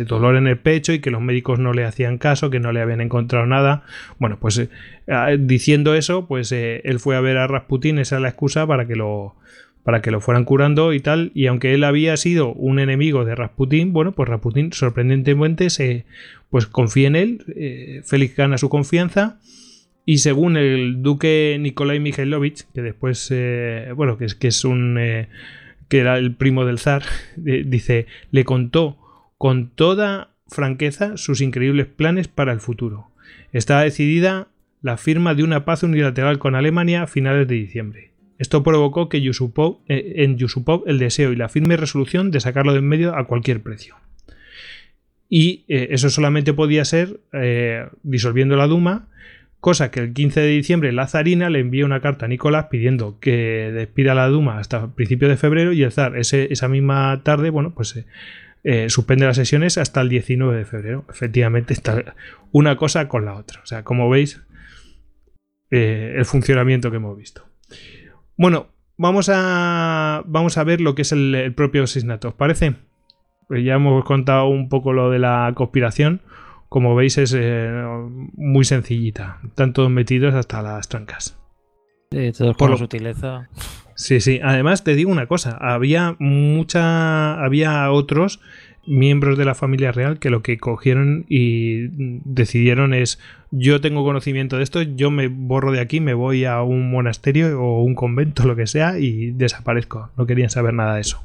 dolor 0.07 0.37
en 0.37 0.47
el 0.47 0.59
pecho 0.59 0.93
y 0.93 1.01
que 1.01 1.11
los 1.11 1.21
médicos 1.21 1.59
no 1.59 1.73
le 1.73 1.85
hacían 1.85 2.19
caso, 2.19 2.49
que 2.51 2.61
no 2.61 2.73
le 2.73 2.81
habían 2.81 3.01
encontrado 3.01 3.47
nada. 3.47 3.83
Bueno, 4.19 4.39
pues 4.41 4.59
eh, 4.59 4.69
ah, 5.09 5.31
diciendo 5.39 5.95
eso, 5.95 6.27
pues 6.27 6.53
eh, 6.53 6.81
él 6.85 7.01
fue 7.01 7.17
a 7.17 7.21
ver 7.21 7.37
a 7.37 7.47
Rasputín, 7.47 7.99
esa 7.99 8.17
es 8.17 8.23
la 8.23 8.29
excusa 8.29 8.67
para 8.67 8.87
que 8.87 8.97
lo 8.97 9.35
para 9.85 10.03
que 10.03 10.11
lo 10.11 10.21
fueran 10.21 10.45
curando 10.45 10.93
y 10.93 11.01
tal, 11.01 11.31
y 11.35 11.47
aunque 11.47 11.73
él 11.73 11.83
había 11.83 12.15
sido 12.19 12.53
un 12.53 12.79
enemigo 12.79 13.25
de 13.25 13.35
Rasputín, 13.35 13.95
bueno, 13.95 14.13
pues 14.13 14.29
Rasputín 14.29 14.71
sorprendentemente 14.75 15.71
se 15.71 16.05
pues 16.51 16.67
confía 16.67 17.07
en 17.09 17.17
él, 17.17 18.03
Félix 18.05 18.37
gana 18.37 18.59
su 18.59 18.69
confianza 18.69 19.39
y 20.09 20.19
según 20.19 20.57
el 20.57 21.03
duque 21.03 21.59
Nikolai 21.61 22.01
Mikhailovich, 22.01 22.65
que 22.73 22.81
después, 22.81 23.29
eh, 23.31 23.93
bueno, 23.95 24.17
que 24.17 24.25
es, 24.25 24.35
que 24.35 24.49
es 24.49 24.65
un. 24.65 24.97
eh, 24.97 25.29
que 25.91 25.99
era 25.99 26.17
el 26.17 26.35
primo 26.35 26.65
del 26.65 26.79
zar, 26.79 27.03
eh, 27.45 27.63
dice, 27.67 28.07
le 28.31 28.45
contó 28.45 28.97
con 29.37 29.69
toda 29.69 30.31
franqueza 30.47 31.19
sus 31.19 31.43
increíbles 31.43 31.89
planes 31.89 32.27
para 32.27 32.55
el 32.55 32.61
futuro. 32.61 33.11
Estaba 33.53 33.83
decidida 33.83 34.49
la 34.81 34.97
firma 34.97 35.35
de 35.35 35.43
una 35.43 35.67
paz 35.67 35.83
unilateral 35.83 36.39
con 36.39 36.55
Alemania 36.55 37.03
a 37.03 37.07
finales 37.07 37.47
de 37.47 37.57
diciembre. 37.57 38.13
Esto 38.39 38.63
provocó 38.63 39.11
que 39.11 39.21
Yusupov, 39.21 39.81
en 39.89 40.39
Yusupov 40.39 40.85
el 40.87 40.99
deseo 40.99 41.33
y 41.33 41.37
la 41.37 41.51
firme 41.51 41.77
resolución 41.77 42.31
de 42.31 42.41
sacarlo 42.41 42.73
de 42.73 42.79
en 42.79 42.89
medio 42.89 43.15
a 43.15 43.27
cualquier 43.27 43.63
precio. 43.63 43.97
Y 45.29 45.67
eso 45.69 46.09
solamente 46.09 46.55
podía 46.55 46.87
ser 46.87 47.21
disolviendo 48.03 48.57
la 48.57 48.69
Duma, 48.69 49.09
cosa 49.61 49.91
que 49.91 50.01
el 50.01 50.13
15 50.13 50.41
de 50.41 50.49
diciembre 50.49 50.93
la 50.93 51.07
zarina 51.09 51.51
le 51.51 51.59
envía 51.61 51.85
una 51.85 52.01
carta 52.01 52.27
a 52.27 52.29
Nicolás 52.29 52.67
pidiendo 52.71 53.19
que 53.21 53.71
despida 53.75 54.15
la 54.15 54.29
Duma 54.29 54.59
hasta 54.59 54.95
principios 54.95 55.31
de 55.31 55.37
febrero 55.37 55.73
y 55.73 55.83
el 55.83 55.93
zar 55.93 56.17
ese- 56.17 56.53
esa 56.53 56.69
misma 56.69 57.21
tarde, 57.25 57.51
bueno, 57.51 57.75
pues 57.75 57.97
eh, 57.97 58.07
eh, 58.65 58.89
suspende 58.91 59.27
las 59.27 59.37
sesiones 59.37 59.79
hasta 59.79 60.01
el 60.01 60.09
19 60.09 60.57
de 60.57 60.65
febrero. 60.65 61.05
Efectivamente 61.11 61.73
está 61.75 62.15
una 62.53 62.77
cosa 62.77 63.09
con 63.09 63.25
la 63.25 63.35
otra. 63.35 63.61
O 63.63 63.67
sea, 63.67 63.83
como 63.85 64.09
veis, 64.11 64.43
eh, 65.71 66.15
el 66.17 66.25
funcionamiento 66.25 66.91
que 66.91 66.97
hemos 66.97 67.17
visto. 67.17 67.45
Bueno, 68.37 68.69
vamos 68.97 69.31
a, 69.33 70.23
vamos 70.27 70.59
a 70.59 70.65
ver 70.65 70.81
lo 70.81 70.95
que 70.95 71.03
es 71.03 71.13
el, 71.13 71.53
propio 71.55 71.85
asesinato. 71.85 72.29
¿Os 72.29 72.35
parece? 72.35 72.75
Pues 73.49 73.65
ya 73.65 73.75
hemos 73.75 74.05
contado 74.05 74.47
un 74.49 74.69
poco 74.69 74.93
lo 74.93 75.11
de 75.11 75.19
la 75.19 75.53
conspiración. 75.55 76.21
Como 76.69 76.95
veis 76.95 77.17
es 77.19 77.35
eh, 77.37 77.71
muy 78.35 78.65
sencillita. 78.65 79.41
Todos 79.73 79.91
metidos 79.91 80.35
hasta 80.35 80.63
las 80.63 80.89
trancas. 80.89 81.39
Sí, 82.11 82.33
todos 82.33 82.57
Por 82.57 82.71
lo- 82.71 82.77
sutileza. 82.77 83.49
Sí, 83.95 84.21
sí. 84.21 84.41
Además 84.43 84.85
te 84.85 84.95
digo 84.95 85.11
una 85.11 85.27
cosa. 85.27 85.57
Había 85.61 86.15
mucha... 86.19 87.43
Había 87.43 87.91
otros 87.91 88.41
miembros 88.87 89.37
de 89.37 89.45
la 89.45 89.55
familia 89.55 89.93
real 89.93 90.19
que 90.19 90.31
lo 90.31 90.41
que 90.43 90.57
cogieron 90.57 91.27
y 91.29 91.89
decidieron 92.25 92.95
es 92.95 93.19
yo 93.51 93.83
tengo 93.83 94.03
conocimiento 94.03 94.57
de 94.57 94.63
esto, 94.63 94.81
yo 94.81 95.11
me 95.11 95.29
borro 95.29 95.73
de 95.73 95.81
aquí, 95.81 96.01
me 96.01 96.15
voy 96.15 96.47
a 96.47 96.63
un 96.63 96.91
monasterio 96.91 97.61
o 97.61 97.83
un 97.83 97.95
convento, 97.95 98.47
lo 98.47 98.57
que 98.57 98.67
sea, 98.67 98.99
y 98.99 99.33
desaparezco. 99.33 100.11
No 100.17 100.25
querían 100.25 100.49
saber 100.49 100.73
nada 100.73 100.95
de 100.95 101.03
eso. 101.03 101.23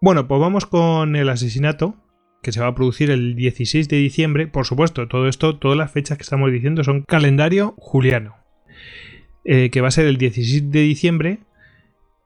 Bueno, 0.00 0.28
pues 0.28 0.40
vamos 0.40 0.64
con 0.66 1.16
el 1.16 1.28
asesinato 1.28 1.96
que 2.42 2.52
se 2.52 2.60
va 2.60 2.66
a 2.66 2.74
producir 2.74 3.10
el 3.10 3.34
16 3.34 3.88
de 3.88 3.96
diciembre. 3.96 4.46
Por 4.48 4.66
supuesto, 4.66 5.08
todo 5.08 5.28
esto, 5.28 5.56
todas 5.56 5.78
las 5.78 5.92
fechas 5.92 6.18
que 6.18 6.22
estamos 6.22 6.52
diciendo 6.52 6.84
son 6.84 7.02
calendario 7.02 7.74
juliano. 7.78 8.36
eh, 9.44 9.70
que 9.70 9.80
va 9.80 9.88
a 9.88 9.90
ser 9.90 10.06
el 10.06 10.18
16 10.18 10.70
de 10.70 10.80
diciembre. 10.80 11.38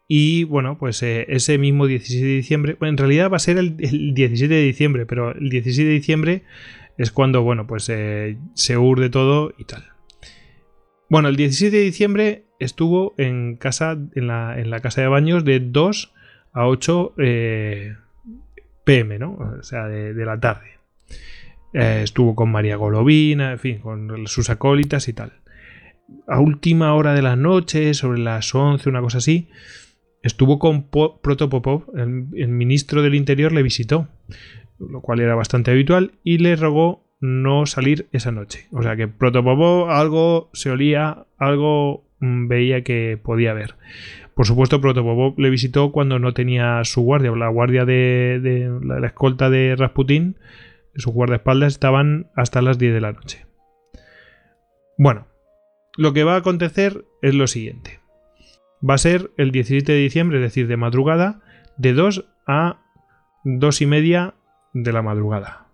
Y 0.08 0.44
bueno, 0.44 0.78
pues 0.78 1.02
eh, 1.02 1.26
ese 1.28 1.58
mismo 1.58 1.86
16 1.86 2.22
de 2.22 2.28
diciembre, 2.28 2.76
bueno, 2.78 2.92
en 2.92 2.98
realidad 2.98 3.30
va 3.30 3.36
a 3.36 3.40
ser 3.40 3.58
el, 3.58 3.76
el 3.80 4.14
17 4.14 4.52
de 4.54 4.62
diciembre, 4.62 5.06
pero 5.06 5.32
el 5.34 5.48
16 5.48 5.86
de 5.86 5.92
diciembre 5.92 6.42
es 6.96 7.10
cuando, 7.10 7.42
bueno, 7.42 7.66
pues 7.66 7.88
eh, 7.88 8.38
se 8.54 8.78
urde 8.78 9.10
todo 9.10 9.52
y 9.58 9.64
tal. 9.64 9.84
Bueno, 11.08 11.28
el 11.28 11.36
17 11.36 11.76
de 11.76 11.82
diciembre 11.82 12.44
estuvo 12.58 13.14
en 13.18 13.56
casa, 13.56 13.98
en 14.14 14.26
la, 14.26 14.58
en 14.58 14.70
la 14.70 14.80
casa 14.80 15.02
de 15.02 15.08
baños 15.08 15.44
de 15.44 15.60
2 15.60 16.12
a 16.52 16.66
8 16.66 17.14
eh, 17.18 17.96
pm, 18.86 19.18
¿no? 19.18 19.32
O 19.58 19.62
sea, 19.62 19.86
de, 19.88 20.14
de 20.14 20.24
la 20.24 20.40
tarde. 20.40 20.68
Eh, 21.74 22.00
estuvo 22.04 22.34
con 22.34 22.50
María 22.50 22.76
Golovina, 22.76 23.52
en 23.52 23.58
fin, 23.58 23.78
con 23.80 24.26
sus 24.26 24.48
acólitas 24.48 25.08
y 25.08 25.12
tal. 25.12 25.32
A 26.28 26.40
última 26.40 26.94
hora 26.94 27.12
de 27.12 27.20
la 27.22 27.36
noche, 27.36 27.92
sobre 27.92 28.20
las 28.20 28.54
11, 28.54 28.88
una 28.88 29.02
cosa 29.02 29.18
así, 29.18 29.48
estuvo 30.22 30.58
con 30.58 30.84
Po- 30.84 31.20
Protopopov, 31.20 31.90
el, 31.96 32.26
el 32.34 32.48
ministro 32.48 33.02
del 33.02 33.14
Interior 33.16 33.52
le 33.52 33.62
visitó. 33.62 34.08
lo 34.78 35.00
cual 35.00 35.20
era 35.20 35.34
bastante 35.34 35.70
habitual, 35.72 36.12
y 36.22 36.38
le 36.38 36.54
rogó 36.56 37.04
no 37.20 37.66
salir 37.66 38.06
esa 38.12 38.30
noche. 38.30 38.68
O 38.72 38.82
sea 38.82 38.94
que 38.96 39.08
Protopopov 39.08 39.90
algo 39.90 40.48
se 40.52 40.70
olía, 40.70 41.26
algo 41.38 42.04
mm, 42.20 42.46
veía 42.48 42.84
que 42.84 43.18
podía 43.22 43.52
ver. 43.52 43.74
Por 44.36 44.44
supuesto, 44.44 44.82
Protopopov 44.82 45.40
le 45.40 45.48
visitó 45.48 45.92
cuando 45.92 46.18
no 46.18 46.34
tenía 46.34 46.84
su 46.84 47.00
guardia, 47.00 47.30
la 47.30 47.48
guardia 47.48 47.86
de, 47.86 48.38
de 48.42 48.70
la, 48.84 49.06
escolta 49.06 49.48
de 49.48 49.74
Rasputin, 49.76 50.36
sus 50.94 51.14
guardaespaldas 51.14 51.72
estaban 51.72 52.30
hasta 52.36 52.60
las 52.60 52.78
10 52.78 52.92
de 52.92 53.00
la 53.00 53.12
noche. 53.12 53.46
Bueno, 54.98 55.26
lo 55.96 56.12
que 56.12 56.22
va 56.22 56.34
a 56.34 56.38
acontecer 56.40 57.06
es 57.22 57.34
lo 57.34 57.46
siguiente. 57.46 58.00
Va 58.86 58.92
a 58.92 58.98
ser 58.98 59.30
el 59.38 59.52
17 59.52 59.90
de 59.90 59.98
diciembre, 59.98 60.36
es 60.36 60.42
decir, 60.42 60.68
de 60.68 60.76
madrugada, 60.76 61.40
de 61.78 61.94
2 61.94 62.28
a 62.46 62.82
2 63.44 63.80
y 63.80 63.86
media 63.86 64.34
de 64.74 64.92
la 64.92 65.00
madrugada. 65.00 65.68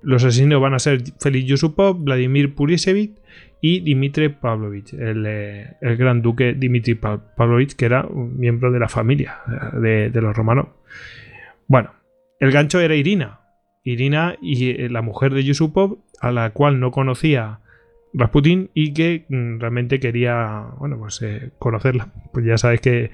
Los 0.00 0.22
asesinos 0.22 0.62
van 0.62 0.74
a 0.74 0.78
ser 0.78 1.02
Félix 1.18 1.48
Yusupov, 1.48 2.04
Vladimir 2.04 2.54
Purisevich 2.54 3.18
y 3.60 3.80
Dmitry 3.80 4.28
Pavlovich, 4.28 4.92
el, 4.94 5.24
eh, 5.26 5.76
el 5.80 5.96
gran 5.96 6.22
duque 6.22 6.54
Dmitry 6.54 6.94
Pa- 6.94 7.34
Pavlovich, 7.34 7.74
que 7.74 7.86
era 7.86 8.04
un 8.06 8.38
miembro 8.38 8.70
de 8.70 8.78
la 8.78 8.88
familia 8.88 9.38
eh, 9.84 10.10
de, 10.12 10.20
los 10.20 10.36
romanos. 10.36 10.68
Bueno, 11.66 11.92
el 12.38 12.52
gancho 12.52 12.80
era 12.80 12.94
Irina. 12.94 13.40
Irina 13.82 14.36
y 14.42 14.70
eh, 14.70 14.88
la 14.90 15.02
mujer 15.02 15.32
de 15.32 15.42
Yusupov, 15.44 15.98
a 16.20 16.32
la 16.32 16.50
cual 16.50 16.80
no 16.80 16.90
conocía 16.90 17.60
Rasputin 18.12 18.70
y 18.74 18.92
que 18.92 19.24
mm, 19.28 19.58
realmente 19.58 20.00
quería, 20.00 20.66
bueno, 20.78 20.98
pues 20.98 21.24
conocerla. 21.58 22.08
Pues 22.32 22.44
ya 22.44 22.58
sabes 22.58 22.80
que 22.80 23.10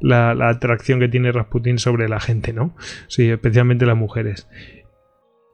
la, 0.00 0.34
la 0.34 0.50
atracción 0.50 1.00
que 1.00 1.08
tiene 1.08 1.32
Rasputin 1.32 1.78
sobre 1.78 2.08
la 2.08 2.20
gente, 2.20 2.52
¿no? 2.52 2.76
Sí, 3.08 3.30
especialmente 3.30 3.86
las 3.86 3.96
mujeres. 3.96 4.48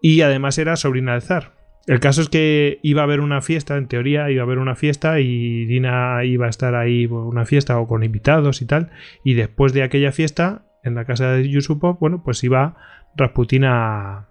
Y 0.03 0.21
además 0.21 0.59
era 0.59 0.77
sobrina 0.77 1.13
del 1.13 1.23
zar. 1.23 1.55
El 1.87 2.01
caso 2.01 2.23
es 2.23 2.29
que 2.31 2.79
iba 2.83 3.03
a 3.03 3.05
haber 3.05 3.21
una 3.21 3.43
fiesta, 3.43 3.77
en 3.77 3.89
teoría 3.89 4.31
iba 4.31 4.43
a 4.43 4.47
haber 4.47 4.59
una 4.59 4.75
fiesta 4.75 5.21
y 5.21 5.27
Irina 5.27 6.25
iba 6.25 6.47
a 6.47 6.51
estar 6.51 6.75
ahí 6.75 7.07
por 7.07 7.27
una 7.27 7.45
fiesta 7.45 7.79
o 7.79 7.87
con 7.87 8.03
invitados 8.03 8.63
y 8.63 8.67
tal. 8.67 8.91
Y 9.23 9.35
después 9.35 9.73
de 9.75 9.83
aquella 9.83 10.11
fiesta, 10.11 10.65
en 10.83 10.95
la 10.95 11.05
casa 11.05 11.33
de 11.33 11.49
Yusupov, 11.49 11.99
bueno, 11.99 12.23
pues 12.25 12.43
iba 12.43 12.77
Rasputin 13.17 13.65
a, 13.65 14.29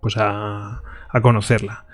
pues 0.00 0.16
a, 0.16 0.82
a 1.08 1.20
conocerla. 1.20 1.86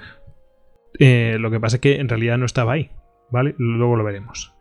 Eh, 0.99 1.37
lo 1.39 1.51
que 1.51 1.61
pasa 1.61 1.77
es 1.77 1.81
que 1.81 2.01
en 2.01 2.09
realidad 2.09 2.39
no 2.39 2.47
estaba 2.47 2.73
ahí, 2.73 2.91
¿vale? 3.31 3.55
Luego 3.59 3.97
lo 3.97 4.05
veremos. 4.05 4.55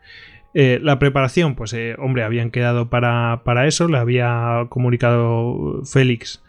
Eh, 0.54 0.80
la 0.82 1.00
preparación, 1.00 1.56
pues 1.56 1.74
eh, 1.74 1.96
hombre, 2.00 2.24
habían 2.24 2.52
quedado 2.52 2.90
para, 2.90 3.44
para 3.44 3.68
eso, 3.68 3.88
le 3.88 3.98
había 3.98 4.66
comunicado 4.70 5.84
Félix 5.86 6.44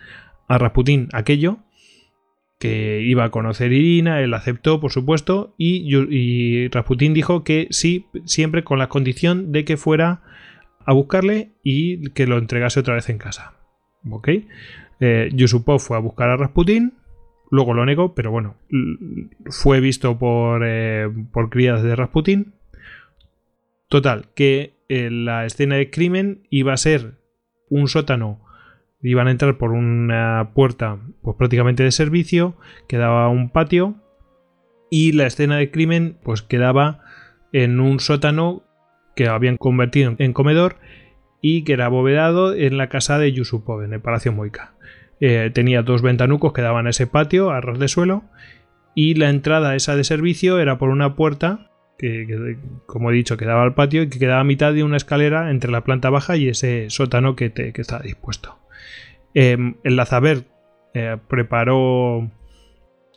a 0.48 0.58
Rasputin 0.58 1.08
aquello, 1.12 1.58
que 2.58 3.02
iba 3.02 3.24
a 3.24 3.30
conocer 3.30 3.72
Irina, 3.72 4.20
él 4.20 4.34
aceptó, 4.34 4.80
por 4.80 4.90
supuesto, 4.90 5.54
y, 5.56 5.94
y 5.94 6.68
Rasputin 6.68 7.14
dijo 7.14 7.44
que 7.44 7.68
sí, 7.70 8.06
siempre 8.24 8.64
con 8.64 8.78
la 8.78 8.88
condición 8.88 9.52
de 9.52 9.64
que 9.64 9.76
fuera 9.76 10.22
a 10.84 10.92
buscarle 10.92 11.52
y 11.62 12.10
que 12.10 12.26
lo 12.26 12.38
entregase 12.38 12.80
otra 12.80 12.94
vez 12.94 13.08
en 13.10 13.18
casa. 13.18 13.54
¿Ok? 14.10 14.28
Eh, 15.00 15.28
Yusupov 15.32 15.80
fue 15.80 15.96
a 15.96 16.00
buscar 16.00 16.30
a 16.30 16.36
Rasputin, 16.36 16.94
luego 17.50 17.74
lo 17.74 17.84
negó, 17.84 18.14
pero 18.14 18.30
bueno, 18.30 18.56
fue 19.50 19.80
visto 19.80 20.18
por, 20.18 20.62
eh, 20.64 21.08
por 21.32 21.50
crías 21.50 21.82
de 21.82 21.94
Rasputin. 21.94 22.54
Total, 23.88 24.30
que 24.34 24.74
eh, 24.88 25.10
la 25.10 25.46
escena 25.46 25.76
de 25.76 25.90
crimen 25.90 26.46
iba 26.50 26.72
a 26.72 26.78
ser 26.78 27.18
un 27.70 27.88
sótano, 27.88 28.40
iban 29.02 29.28
a 29.28 29.30
entrar 29.30 29.58
por 29.58 29.72
una 29.72 30.50
puerta 30.54 30.98
pues 31.22 31.36
prácticamente 31.36 31.82
de 31.82 31.92
servicio, 31.92 32.56
quedaba 32.88 33.28
un 33.28 33.50
patio 33.50 33.96
y 34.90 35.12
la 35.12 35.26
escena 35.26 35.56
de 35.56 35.70
crimen 35.70 36.18
pues 36.22 36.42
quedaba 36.42 37.00
en 37.52 37.80
un 37.80 38.00
sótano 38.00 38.62
que 39.14 39.28
habían 39.28 39.56
convertido 39.56 40.14
en 40.18 40.32
comedor 40.32 40.76
y 41.40 41.62
que 41.64 41.72
era 41.74 41.86
abovedado 41.86 42.54
en 42.54 42.76
la 42.76 42.88
casa 42.88 43.18
de 43.18 43.32
Yusupov, 43.32 43.82
en 43.82 43.92
el 43.92 44.00
Palacio 44.00 44.32
Moika. 44.32 44.74
Eh, 45.20 45.50
tenía 45.52 45.82
dos 45.82 46.02
ventanucos 46.02 46.52
que 46.52 46.62
daban 46.62 46.86
a 46.86 46.90
ese 46.90 47.06
patio, 47.06 47.50
a 47.50 47.60
ras 47.60 47.78
de 47.78 47.88
suelo, 47.88 48.24
y 48.94 49.14
la 49.14 49.30
entrada 49.30 49.74
esa 49.76 49.94
de 49.96 50.04
servicio 50.04 50.58
era 50.58 50.78
por 50.78 50.90
una 50.90 51.14
puerta 51.14 51.70
que, 51.98 52.26
que, 52.26 52.58
como 52.86 53.10
he 53.10 53.14
dicho, 53.14 53.36
quedaba 53.36 53.62
al 53.62 53.74
patio 53.74 54.02
y 54.02 54.08
que 54.08 54.18
quedaba 54.18 54.40
a 54.40 54.44
mitad 54.44 54.72
de 54.72 54.84
una 54.84 54.96
escalera 54.96 55.50
entre 55.50 55.70
la 55.70 55.82
planta 55.84 56.10
baja 56.10 56.36
y 56.36 56.48
ese 56.48 56.90
sótano 56.90 57.34
que, 57.36 57.50
te- 57.50 57.72
que 57.72 57.80
estaba 57.80 58.02
dispuesto. 58.02 58.58
Eh, 59.34 59.74
el 59.84 59.96
Lazaber 59.96 60.44
eh, 60.94 61.16
preparó 61.28 62.30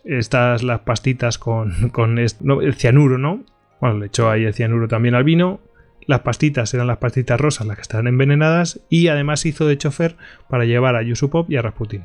estas 0.03 0.64
las 0.64 0.80
pastitas 0.81 1.38
con, 1.38 1.90
con 1.93 2.17
el 2.19 2.73
cianuro, 2.75 3.17
¿no? 3.17 3.43
Bueno, 3.80 3.99
le 3.99 4.07
echó 4.07 4.30
ahí 4.30 4.45
el 4.45 4.53
cianuro 4.53 4.88
también 4.88 5.15
al 5.15 5.23
vino. 5.23 5.59
Las 6.07 6.22
pastitas 6.22 6.73
eran 6.73 6.88
las 6.88 6.98
pastitas 6.98 7.40
rosas, 7.40 7.67
las 7.67 7.75
que 7.75 7.83
estaban 7.83 8.07
envenenadas, 8.07 8.81
y 8.90 9.07
además 9.07 9.45
hizo 9.45 9.67
de 9.67 9.77
chofer 9.77 10.17
para 10.49 10.65
llevar 10.65 10.95
a 10.95 11.03
Yusupov 11.03 11.45
y 11.49 11.57
a 11.57 11.61
Rasputin. 11.61 12.03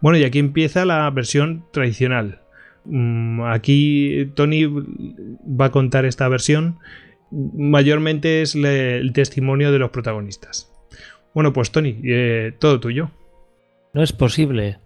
Bueno, 0.00 0.18
y 0.18 0.24
aquí 0.24 0.38
empieza 0.38 0.84
la 0.84 1.08
versión 1.10 1.64
tradicional. 1.72 2.40
Mm, 2.84 3.42
Aquí 3.42 4.32
Tony 4.34 4.66
va 4.66 5.66
a 5.66 5.70
contar 5.70 6.04
esta 6.04 6.28
versión. 6.28 6.78
Mayormente 7.30 8.42
es 8.42 8.54
el 8.54 9.12
testimonio 9.12 9.72
de 9.72 9.78
los 9.78 9.90
protagonistas. 9.90 10.73
Bueno, 11.34 11.52
pues 11.52 11.72
Tony, 11.72 12.00
eh, 12.04 12.54
todo 12.58 12.80
tuyo. 12.80 13.10
No 13.92 14.02
es 14.02 14.12
posible. 14.12 14.78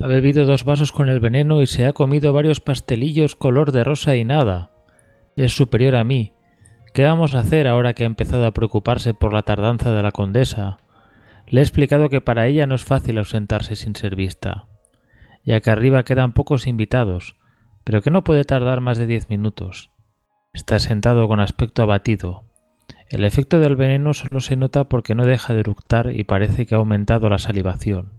Ha 0.00 0.06
bebido 0.08 0.44
dos 0.44 0.64
vasos 0.64 0.90
con 0.90 1.08
el 1.08 1.20
veneno 1.20 1.62
y 1.62 1.66
se 1.66 1.86
ha 1.86 1.92
comido 1.92 2.32
varios 2.32 2.60
pastelillos 2.60 3.36
color 3.36 3.70
de 3.70 3.84
rosa 3.84 4.16
y 4.16 4.24
nada. 4.24 4.72
Es 5.36 5.54
superior 5.54 5.94
a 5.94 6.04
mí. 6.04 6.32
¿Qué 6.92 7.04
vamos 7.04 7.34
a 7.34 7.40
hacer 7.40 7.68
ahora 7.68 7.94
que 7.94 8.02
ha 8.02 8.06
empezado 8.06 8.46
a 8.46 8.52
preocuparse 8.52 9.14
por 9.14 9.32
la 9.32 9.42
tardanza 9.42 9.92
de 9.92 10.02
la 10.02 10.12
condesa? 10.12 10.78
Le 11.46 11.60
he 11.60 11.62
explicado 11.62 12.08
que 12.08 12.20
para 12.20 12.46
ella 12.46 12.66
no 12.66 12.74
es 12.74 12.84
fácil 12.84 13.18
ausentarse 13.18 13.76
sin 13.76 13.94
ser 13.94 14.16
vista. 14.16 14.66
Y 15.44 15.52
acá 15.52 15.72
arriba 15.72 16.04
quedan 16.04 16.32
pocos 16.32 16.66
invitados, 16.66 17.36
pero 17.84 18.02
que 18.02 18.10
no 18.10 18.24
puede 18.24 18.44
tardar 18.44 18.80
más 18.80 18.98
de 18.98 19.06
diez 19.06 19.28
minutos. 19.28 19.90
Está 20.52 20.78
sentado 20.78 21.28
con 21.28 21.40
aspecto 21.40 21.82
abatido. 21.82 22.44
El 23.08 23.24
efecto 23.24 23.60
del 23.60 23.76
veneno 23.76 24.14
solo 24.14 24.40
se 24.40 24.56
nota 24.56 24.84
porque 24.84 25.14
no 25.14 25.26
deja 25.26 25.54
de 25.54 25.60
eructar 25.60 26.10
y 26.14 26.24
parece 26.24 26.66
que 26.66 26.74
ha 26.74 26.78
aumentado 26.78 27.28
la 27.28 27.38
salivación. 27.38 28.12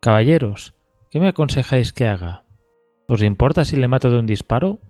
Caballeros, 0.00 0.74
¿qué 1.10 1.20
me 1.20 1.28
aconsejáis 1.28 1.92
que 1.92 2.06
haga? 2.06 2.44
¿Os 3.08 3.22
importa 3.22 3.64
si 3.64 3.76
le 3.76 3.88
mato 3.88 4.10
de 4.10 4.18
un 4.18 4.26
disparo? 4.26 4.80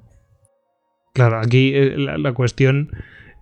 Claro, 1.14 1.38
aquí 1.38 1.72
eh, 1.74 1.96
la, 1.96 2.32
cuestión, 2.32 2.90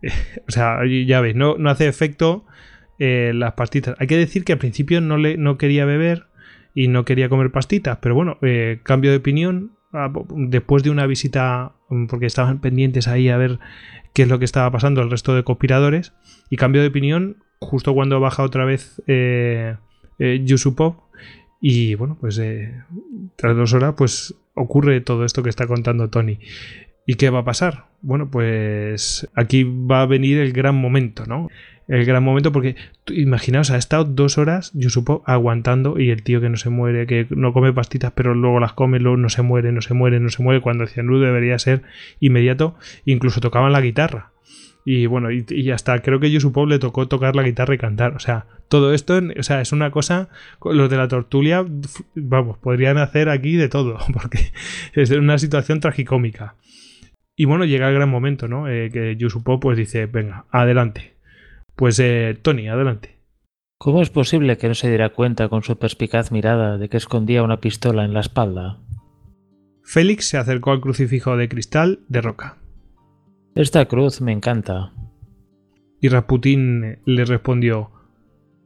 eh, 0.02 0.10
o 0.48 0.50
sea, 0.50 0.80
ya 0.86 1.20
veis, 1.20 1.34
no, 1.34 1.56
no 1.56 1.70
hace 1.70 1.88
efecto 1.88 2.44
eh, 2.98 3.32
las 3.34 3.54
pastitas. 3.54 3.96
Hay 3.98 4.06
que 4.06 4.18
decir 4.18 4.44
que 4.44 4.52
al 4.52 4.58
principio 4.58 5.00
no, 5.00 5.16
le, 5.16 5.36
no 5.38 5.56
quería 5.56 5.84
beber 5.84 6.26
y 6.74 6.88
no 6.88 7.04
quería 7.04 7.28
comer 7.28 7.50
pastitas, 7.50 7.98
pero 8.00 8.14
bueno, 8.14 8.38
cambio 8.82 9.10
de 9.10 9.18
opinión 9.18 9.72
ah, 9.92 10.10
después 10.28 10.82
de 10.82 10.90
una 10.90 11.06
visita, 11.06 11.72
mm, 11.88 12.06
porque 12.06 12.26
estaban 12.26 12.60
pendientes 12.60 13.08
ahí 13.08 13.28
a 13.28 13.36
ver 13.36 13.58
qué 14.12 14.22
es 14.22 14.28
lo 14.28 14.38
que 14.38 14.44
estaba 14.44 14.70
pasando 14.70 15.02
el 15.02 15.10
resto 15.10 15.34
de 15.34 15.44
conspiradores, 15.44 16.12
y 16.50 16.56
cambio 16.56 16.82
de 16.82 16.88
opinión 16.88 17.38
justo 17.58 17.94
cuando 17.94 18.20
baja 18.20 18.42
otra 18.42 18.64
vez 18.64 19.00
eh, 19.06 19.76
eh, 20.18 20.44
y 21.64 21.94
bueno, 21.94 22.18
pues 22.20 22.38
eh, 22.38 22.74
tras 23.36 23.56
dos 23.56 23.72
horas, 23.72 23.94
pues 23.96 24.34
ocurre 24.54 25.00
todo 25.00 25.24
esto 25.24 25.44
que 25.44 25.48
está 25.48 25.66
contando 25.68 26.10
Tony. 26.10 26.40
¿Y 27.06 27.14
qué 27.14 27.30
va 27.30 27.40
a 27.40 27.44
pasar? 27.44 27.86
Bueno, 28.00 28.30
pues 28.30 29.28
aquí 29.34 29.62
va 29.64 30.02
a 30.02 30.06
venir 30.06 30.38
el 30.38 30.52
gran 30.52 30.74
momento, 30.74 31.24
¿no? 31.26 31.48
El 31.92 32.06
gran 32.06 32.24
momento 32.24 32.52
porque 32.52 32.74
imaginaos, 33.08 33.70
ha 33.70 33.76
estado 33.76 34.04
dos 34.04 34.38
horas, 34.38 34.70
yo 34.72 34.88
supongo, 34.88 35.22
aguantando 35.26 36.00
y 36.00 36.08
el 36.08 36.22
tío 36.22 36.40
que 36.40 36.48
no 36.48 36.56
se 36.56 36.70
muere, 36.70 37.06
que 37.06 37.26
no 37.28 37.52
come 37.52 37.70
pastitas, 37.74 38.12
pero 38.14 38.34
luego 38.34 38.60
las 38.60 38.72
come, 38.72 38.98
luego 38.98 39.18
no 39.18 39.28
se 39.28 39.42
muere, 39.42 39.72
no 39.72 39.82
se 39.82 39.92
muere, 39.92 40.18
no 40.18 40.30
se 40.30 40.42
muere, 40.42 40.62
cuando 40.62 40.84
el 40.84 40.88
cianuro 40.88 41.20
debería 41.20 41.58
ser 41.58 41.82
inmediato, 42.18 42.76
incluso 43.04 43.42
tocaban 43.42 43.72
la 43.72 43.82
guitarra. 43.82 44.30
Y 44.86 45.04
bueno, 45.04 45.28
y, 45.30 45.70
hasta 45.70 46.00
creo 46.00 46.18
que 46.18 46.30
Yusupov 46.30 46.66
le 46.66 46.78
tocó 46.78 47.08
tocar 47.08 47.36
la 47.36 47.42
guitarra 47.42 47.74
y 47.74 47.78
cantar. 47.78 48.16
O 48.16 48.20
sea, 48.20 48.46
todo 48.68 48.94
esto, 48.94 49.20
o 49.38 49.42
sea, 49.42 49.60
es 49.60 49.72
una 49.72 49.90
cosa. 49.90 50.30
Los 50.64 50.88
de 50.88 50.96
la 50.96 51.08
tortulia, 51.08 51.62
vamos, 52.14 52.56
podrían 52.56 52.96
hacer 52.96 53.28
aquí 53.28 53.56
de 53.56 53.68
todo, 53.68 53.98
porque 54.14 54.38
es 54.94 55.10
una 55.10 55.36
situación 55.36 55.80
tragicómica. 55.80 56.54
Y 57.36 57.44
bueno, 57.44 57.66
llega 57.66 57.86
el 57.90 57.94
gran 57.94 58.08
momento, 58.08 58.48
¿no? 58.48 58.66
Eh, 58.66 58.88
que 58.90 59.14
Yusupov 59.16 59.60
pues 59.60 59.76
dice, 59.76 60.06
venga, 60.06 60.46
adelante. 60.50 61.11
Pues 61.76 61.98
eh, 61.98 62.38
Tony, 62.40 62.68
adelante. 62.68 63.18
¿Cómo 63.78 64.00
es 64.00 64.10
posible 64.10 64.58
que 64.58 64.68
no 64.68 64.74
se 64.74 64.88
diera 64.88 65.08
cuenta 65.08 65.48
con 65.48 65.62
su 65.62 65.76
perspicaz 65.76 66.30
mirada 66.30 66.78
de 66.78 66.88
que 66.88 66.96
escondía 66.96 67.42
una 67.42 67.60
pistola 67.60 68.04
en 68.04 68.14
la 68.14 68.20
espalda? 68.20 68.78
Félix 69.82 70.28
se 70.28 70.38
acercó 70.38 70.70
al 70.70 70.80
crucifijo 70.80 71.36
de 71.36 71.48
cristal 71.48 72.00
de 72.08 72.20
roca. 72.20 72.58
Esta 73.54 73.86
cruz 73.86 74.20
me 74.20 74.32
encanta. 74.32 74.92
Y 76.00 76.08
Rasputín 76.08 77.00
le 77.04 77.24
respondió, 77.24 77.90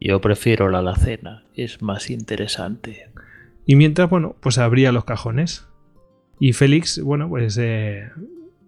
Yo 0.01 0.21
prefiero 0.21 0.69
la 0.69 0.81
alacena, 0.81 1.45
es 1.55 1.83
más 1.83 2.11
interesante. 2.11 3.11
Y 3.65 3.77
mientras, 3.77 4.11
bueno, 4.11 4.37
pues 4.41 4.59
abría 4.59 4.93
los 4.93 5.05
cajones. 5.05 5.67
Y 6.39 6.53
Félix, 6.53 7.03
bueno, 7.03 7.29
pues 7.29 7.57
eh, 7.59 8.11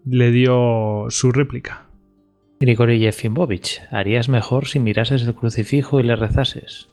le 0.07 0.31
dio 0.33 1.07
su 1.11 1.31
réplica. 1.31 1.88
Grigori 2.61 2.99
Yefimovich, 2.99 3.83
harías 3.93 4.29
mejor 4.29 4.67
si 4.67 4.81
mirases 4.81 5.23
el 5.23 5.35
crucifijo 5.35 6.01
y 6.01 6.03
le 6.03 6.17
rezases. 6.17 6.89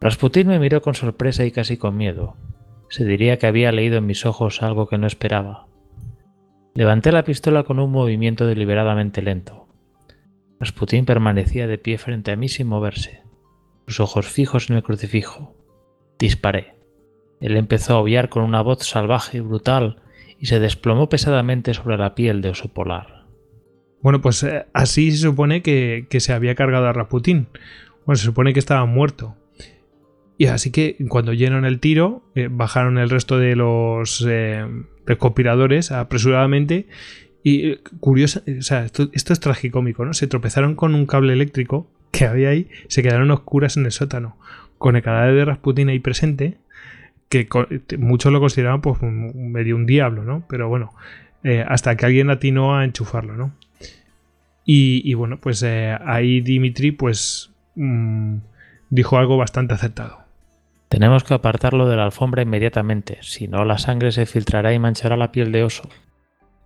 Rasputín 0.00 0.48
me 0.48 0.58
miró 0.58 0.82
con 0.82 0.94
sorpresa 0.94 1.44
y 1.44 1.52
casi 1.52 1.76
con 1.76 1.96
miedo. 1.96 2.36
Se 2.88 3.04
diría 3.04 3.38
que 3.38 3.46
había 3.46 3.70
leído 3.70 3.98
en 3.98 4.06
mis 4.06 4.26
ojos 4.26 4.62
algo 4.62 4.88
que 4.88 4.98
no 4.98 5.06
esperaba. 5.06 5.68
Levanté 6.74 7.12
la 7.12 7.22
pistola 7.22 7.62
con 7.62 7.78
un 7.78 7.92
movimiento 7.92 8.46
deliberadamente 8.46 9.22
lento. 9.22 9.68
Rasputín 10.58 11.04
permanecía 11.04 11.68
de 11.68 11.78
pie 11.78 11.96
frente 11.96 12.32
a 12.32 12.36
mí 12.36 12.48
sin 12.48 12.66
moverse, 12.66 13.22
sus 13.86 14.00
ojos 14.00 14.26
fijos 14.26 14.70
en 14.70 14.76
el 14.76 14.82
crucifijo. 14.82 15.54
Disparé. 16.18 16.74
Él 17.40 17.56
empezó 17.56 17.94
a 17.94 17.98
aullar 17.98 18.28
con 18.28 18.42
una 18.42 18.60
voz 18.60 18.84
salvaje 18.84 19.38
y 19.38 19.40
brutal 19.40 20.02
y 20.38 20.46
se 20.46 20.58
desplomó 20.58 21.08
pesadamente 21.08 21.74
sobre 21.74 21.96
la 21.96 22.16
piel 22.16 22.42
de 22.42 22.50
oso 22.50 22.72
polar. 22.72 23.19
Bueno, 24.02 24.20
pues 24.20 24.42
eh, 24.42 24.66
así 24.72 25.12
se 25.12 25.18
supone 25.18 25.62
que, 25.62 26.06
se 26.18 26.32
había 26.32 26.54
cargado 26.54 26.86
a 26.86 26.92
Rasputín. 26.92 27.48
Bueno, 28.06 28.16
se 28.16 28.24
supone 28.24 28.52
que 28.52 28.58
estaba 28.58 28.86
muerto. 28.86 29.36
Y 30.38 30.46
así 30.46 30.70
que 30.70 30.96
cuando 31.08 31.34
llenaron 31.34 31.66
el 31.66 31.80
tiro, 31.80 32.22
eh, 32.34 32.48
bajaron 32.50 32.96
el 32.96 33.10
resto 33.10 33.38
de 33.38 33.56
los 33.56 34.24
eh, 34.26 34.66
recopiladores 35.04 35.92
apresuradamente. 35.92 36.86
Y 37.42 37.76
curioso, 38.00 38.42
o 38.58 38.62
sea, 38.62 38.84
esto, 38.84 39.10
es 39.12 39.40
tragicómico, 39.40 40.04
¿no? 40.04 40.14
Se 40.14 40.26
tropezaron 40.26 40.74
con 40.76 40.94
un 40.94 41.06
cable 41.06 41.32
eléctrico 41.32 41.90
que 42.10 42.26
había 42.26 42.50
ahí, 42.50 42.68
se 42.88 43.02
quedaron 43.02 43.30
oscuras 43.30 43.76
en 43.76 43.86
el 43.86 43.92
sótano. 43.92 44.36
Con 44.78 44.96
el 44.96 45.02
cadáver 45.02 45.34
de 45.34 45.44
Rasputín 45.44 45.90
ahí 45.90 45.98
presente, 46.00 46.56
que 47.28 47.48
muchos 47.98 48.32
lo 48.32 48.40
consideraban 48.40 48.80
pues 48.80 49.00
medio 49.02 49.76
un 49.76 49.86
diablo, 49.86 50.24
¿no? 50.24 50.44
Pero 50.48 50.68
bueno, 50.68 50.92
eh, 51.44 51.64
hasta 51.66 51.96
que 51.96 52.04
alguien 52.04 52.28
atinó 52.28 52.76
a 52.76 52.84
enchufarlo, 52.84 53.36
¿no? 53.36 53.54
Y, 54.64 55.14
bueno, 55.14 55.38
pues 55.38 55.62
eh, 55.64 55.96
ahí 56.06 56.40
Dimitri 56.40 56.92
pues 56.92 57.50
mm, 57.74 58.36
dijo 58.90 59.18
algo 59.18 59.36
bastante 59.36 59.74
acertado. 59.74 60.18
Tenemos 60.88 61.24
que 61.24 61.34
apartarlo 61.34 61.88
de 61.88 61.96
la 61.96 62.04
alfombra 62.04 62.42
inmediatamente, 62.42 63.18
si 63.22 63.48
no 63.48 63.64
la 63.64 63.78
sangre 63.78 64.12
se 64.12 64.26
filtrará 64.26 64.72
y 64.72 64.78
manchará 64.78 65.16
la 65.16 65.32
piel 65.32 65.50
de 65.50 65.64
oso. 65.64 65.88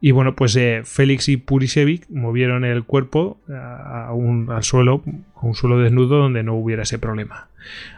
Y 0.00 0.10
bueno, 0.10 0.36
pues 0.36 0.54
eh, 0.56 0.82
Félix 0.84 1.30
y 1.30 1.38
Purisevich 1.38 2.06
movieron 2.10 2.66
el 2.66 2.84
cuerpo 2.84 3.38
a 3.48 4.12
un, 4.12 4.50
al 4.50 4.62
suelo, 4.62 5.02
a 5.34 5.46
un 5.46 5.54
suelo 5.54 5.78
desnudo 5.78 6.18
donde 6.18 6.42
no 6.42 6.54
hubiera 6.54 6.82
ese 6.82 6.98
problema. 6.98 7.48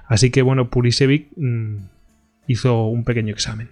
Así 0.06 0.30
que 0.30 0.42
bueno, 0.42 0.70
Purisevich 0.70 1.28
mm, 1.36 1.78
hizo 2.46 2.86
un 2.86 3.02
pequeño 3.02 3.32
examen. 3.32 3.70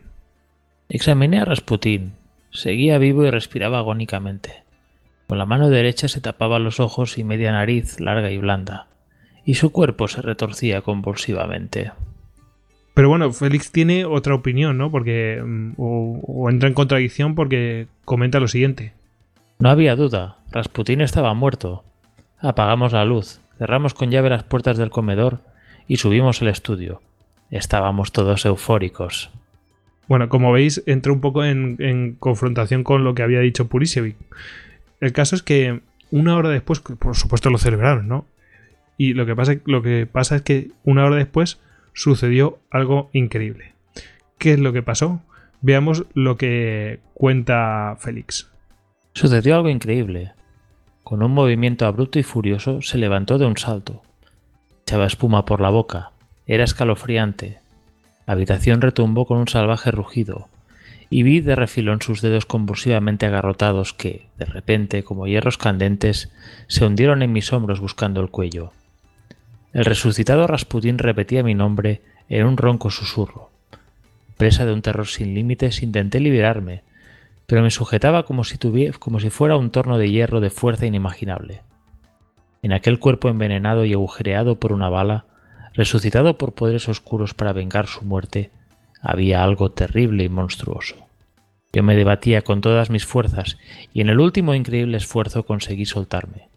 Examiné 0.88 1.40
a 1.40 1.44
Rasputín. 1.44 2.12
Seguía 2.50 2.98
vivo 2.98 3.24
y 3.24 3.30
respiraba 3.30 3.78
agónicamente. 3.78 4.63
Con 5.26 5.38
la 5.38 5.46
mano 5.46 5.70
derecha 5.70 6.08
se 6.08 6.20
tapaba 6.20 6.58
los 6.58 6.80
ojos 6.80 7.18
y 7.18 7.24
media 7.24 7.52
nariz 7.52 8.00
larga 8.00 8.30
y 8.30 8.38
blanda, 8.38 8.88
y 9.44 9.54
su 9.54 9.70
cuerpo 9.72 10.08
se 10.08 10.22
retorcía 10.22 10.82
convulsivamente. 10.82 11.92
Pero 12.94 13.08
bueno, 13.08 13.32
Félix 13.32 13.72
tiene 13.72 14.04
otra 14.04 14.34
opinión, 14.34 14.78
¿no? 14.78 14.90
Porque. 14.90 15.42
Mm, 15.44 15.72
o, 15.76 16.48
entra 16.48 16.68
en 16.68 16.74
contradicción 16.74 17.34
porque 17.34 17.88
comenta 18.04 18.40
lo 18.40 18.48
siguiente. 18.48 18.92
No 19.58 19.68
había 19.68 19.96
duda, 19.96 20.38
Rasputín 20.52 21.00
estaba 21.00 21.34
muerto. 21.34 21.84
Apagamos 22.38 22.92
la 22.92 23.04
luz, 23.04 23.40
cerramos 23.58 23.94
con 23.94 24.10
llave 24.10 24.30
las 24.30 24.44
puertas 24.44 24.76
del 24.76 24.90
comedor 24.90 25.40
y 25.88 25.96
subimos 25.96 26.42
al 26.42 26.48
estudio. 26.48 27.02
Estábamos 27.50 28.12
todos 28.12 28.44
eufóricos. 28.44 29.30
Bueno, 30.06 30.28
como 30.28 30.52
veis, 30.52 30.82
entra 30.86 31.12
un 31.12 31.20
poco 31.20 31.44
en, 31.44 32.16
confrontación 32.18 32.84
con 32.84 33.04
lo 33.04 33.14
que 33.14 33.22
había 33.22 33.40
dicho 33.40 33.68
Purisevich. 33.68 34.16
El 35.04 35.12
caso 35.12 35.36
es 35.36 35.42
que 35.42 35.82
una 36.10 36.34
hora 36.34 36.48
después, 36.48 36.80
por 36.80 37.14
supuesto 37.14 37.50
lo 37.50 37.58
celebraron, 37.58 38.08
¿no? 38.08 38.24
Y 38.96 39.12
lo 39.12 39.26
que 39.26 39.36
pasa, 39.36 39.56
lo 39.66 39.82
que 39.82 40.06
pasa 40.10 40.36
es 40.36 40.40
que 40.40 40.70
una 40.82 41.04
hora 41.04 41.16
después 41.16 41.60
sucedió 41.92 42.58
algo 42.70 43.10
increíble. 43.12 43.74
¿Qué 44.38 44.54
es 44.54 44.58
lo 44.58 44.72
que 44.72 44.82
pasó? 44.82 45.20
Veamos 45.60 46.06
lo 46.14 46.38
que 46.38 47.00
cuenta 47.12 47.98
Félix. 48.00 48.50
Sucedió 49.12 49.56
algo 49.56 49.68
increíble. 49.68 50.32
Con 51.02 51.22
un 51.22 51.32
movimiento 51.32 51.84
abrupto 51.84 52.18
y 52.18 52.22
furioso 52.22 52.80
se 52.80 52.96
levantó 52.96 53.36
de 53.36 53.44
un 53.44 53.58
salto. 53.58 54.00
Echaba 54.84 55.04
espuma 55.04 55.44
por 55.44 55.60
la 55.60 55.68
boca. 55.68 56.12
Era 56.46 56.64
escalofriante. 56.64 57.58
La 58.26 58.32
habitación 58.32 58.80
retumbó 58.80 59.26
con 59.26 59.36
un 59.36 59.48
salvaje 59.48 59.90
rugido, 59.90 60.48
y 61.10 61.22
vi 61.22 61.40
de 61.40 61.56
refilón 61.56 62.00
sus 62.02 62.20
dedos 62.22 62.46
convulsivamente 62.46 63.26
agarrotados 63.26 63.92
que, 63.92 64.26
de 64.38 64.44
repente, 64.44 65.04
como 65.04 65.26
hierros 65.26 65.58
candentes, 65.58 66.32
se 66.66 66.84
hundieron 66.84 67.22
en 67.22 67.32
mis 67.32 67.52
hombros 67.52 67.80
buscando 67.80 68.20
el 68.20 68.30
cuello. 68.30 68.72
El 69.72 69.84
resucitado 69.84 70.46
Rasputín 70.46 70.98
repetía 70.98 71.42
mi 71.42 71.54
nombre 71.54 72.02
en 72.28 72.46
un 72.46 72.56
ronco 72.56 72.90
susurro. 72.90 73.50
Presa 74.36 74.66
de 74.66 74.72
un 74.72 74.82
terror 74.82 75.06
sin 75.06 75.34
límites, 75.34 75.82
intenté 75.82 76.20
liberarme, 76.20 76.82
pero 77.46 77.62
me 77.62 77.70
sujetaba 77.70 78.24
como 78.24 78.44
si, 78.44 78.58
tuviera, 78.58 78.96
como 78.98 79.20
si 79.20 79.30
fuera 79.30 79.56
un 79.56 79.70
torno 79.70 79.98
de 79.98 80.10
hierro 80.10 80.40
de 80.40 80.50
fuerza 80.50 80.86
inimaginable. 80.86 81.62
En 82.62 82.72
aquel 82.72 82.98
cuerpo 82.98 83.28
envenenado 83.28 83.84
y 83.84 83.92
agujereado 83.92 84.58
por 84.58 84.72
una 84.72 84.88
bala, 84.88 85.26
resucitado 85.74 86.38
por 86.38 86.54
poderes 86.54 86.88
oscuros 86.88 87.34
para 87.34 87.52
vengar 87.52 87.86
su 87.86 88.04
muerte, 88.04 88.50
había 89.04 89.44
algo 89.44 89.70
terrible 89.70 90.24
y 90.24 90.28
monstruoso. 90.28 90.96
Yo 91.72 91.82
me 91.82 91.94
debatía 91.94 92.42
con 92.42 92.60
todas 92.60 92.88
mis 92.88 93.04
fuerzas 93.04 93.58
y 93.92 94.00
en 94.00 94.08
el 94.08 94.18
último 94.18 94.54
increíble 94.54 94.96
esfuerzo 94.96 95.44
conseguí 95.44 95.84
soltarme. 95.84 96.48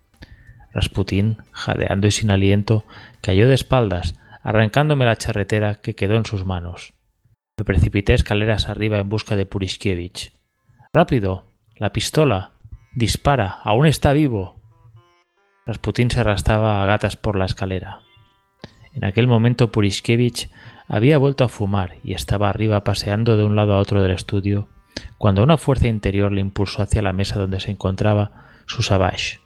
Rasputín, 0.71 1.37
jadeando 1.51 2.07
y 2.07 2.11
sin 2.11 2.31
aliento, 2.31 2.85
cayó 3.21 3.47
de 3.47 3.55
espaldas, 3.55 4.15
arrancándome 4.43 5.05
la 5.05 5.17
charretera 5.17 5.75
que 5.75 5.95
quedó 5.95 6.15
en 6.15 6.25
sus 6.25 6.45
manos. 6.45 6.93
Me 7.57 7.65
precipité 7.65 8.13
escaleras 8.13 8.69
arriba 8.69 8.99
en 8.99 9.09
busca 9.09 9.35
de 9.35 9.45
Puriskievich. 9.45 10.33
¡Rápido! 10.93 11.51
¡La 11.75 11.91
pistola! 11.91 12.51
¡Dispara! 12.93 13.59
¡Aún 13.63 13.87
está 13.87 14.13
vivo! 14.13 14.61
Rasputín 15.65 16.09
se 16.11 16.21
arrastraba 16.21 16.81
a 16.81 16.85
gatas 16.85 17.17
por 17.17 17.37
la 17.37 17.45
escalera. 17.45 17.99
En 18.93 19.03
aquel 19.03 19.27
momento 19.27 19.71
Puriskievich 19.71 20.49
había 20.87 21.17
vuelto 21.17 21.43
a 21.43 21.49
fumar 21.49 21.95
y 22.03 22.13
estaba 22.13 22.49
arriba 22.49 22.83
paseando 22.83 23.37
de 23.37 23.43
un 23.43 23.55
lado 23.55 23.73
a 23.73 23.79
otro 23.79 24.01
del 24.01 24.11
estudio, 24.11 24.69
cuando 25.17 25.43
una 25.43 25.57
fuerza 25.57 25.87
interior 25.87 26.31
le 26.31 26.41
impulsó 26.41 26.81
hacia 26.81 27.01
la 27.01 27.13
mesa 27.13 27.39
donde 27.39 27.59
se 27.59 27.71
encontraba 27.71 28.45
su 28.65 28.81
savage. 28.81 29.39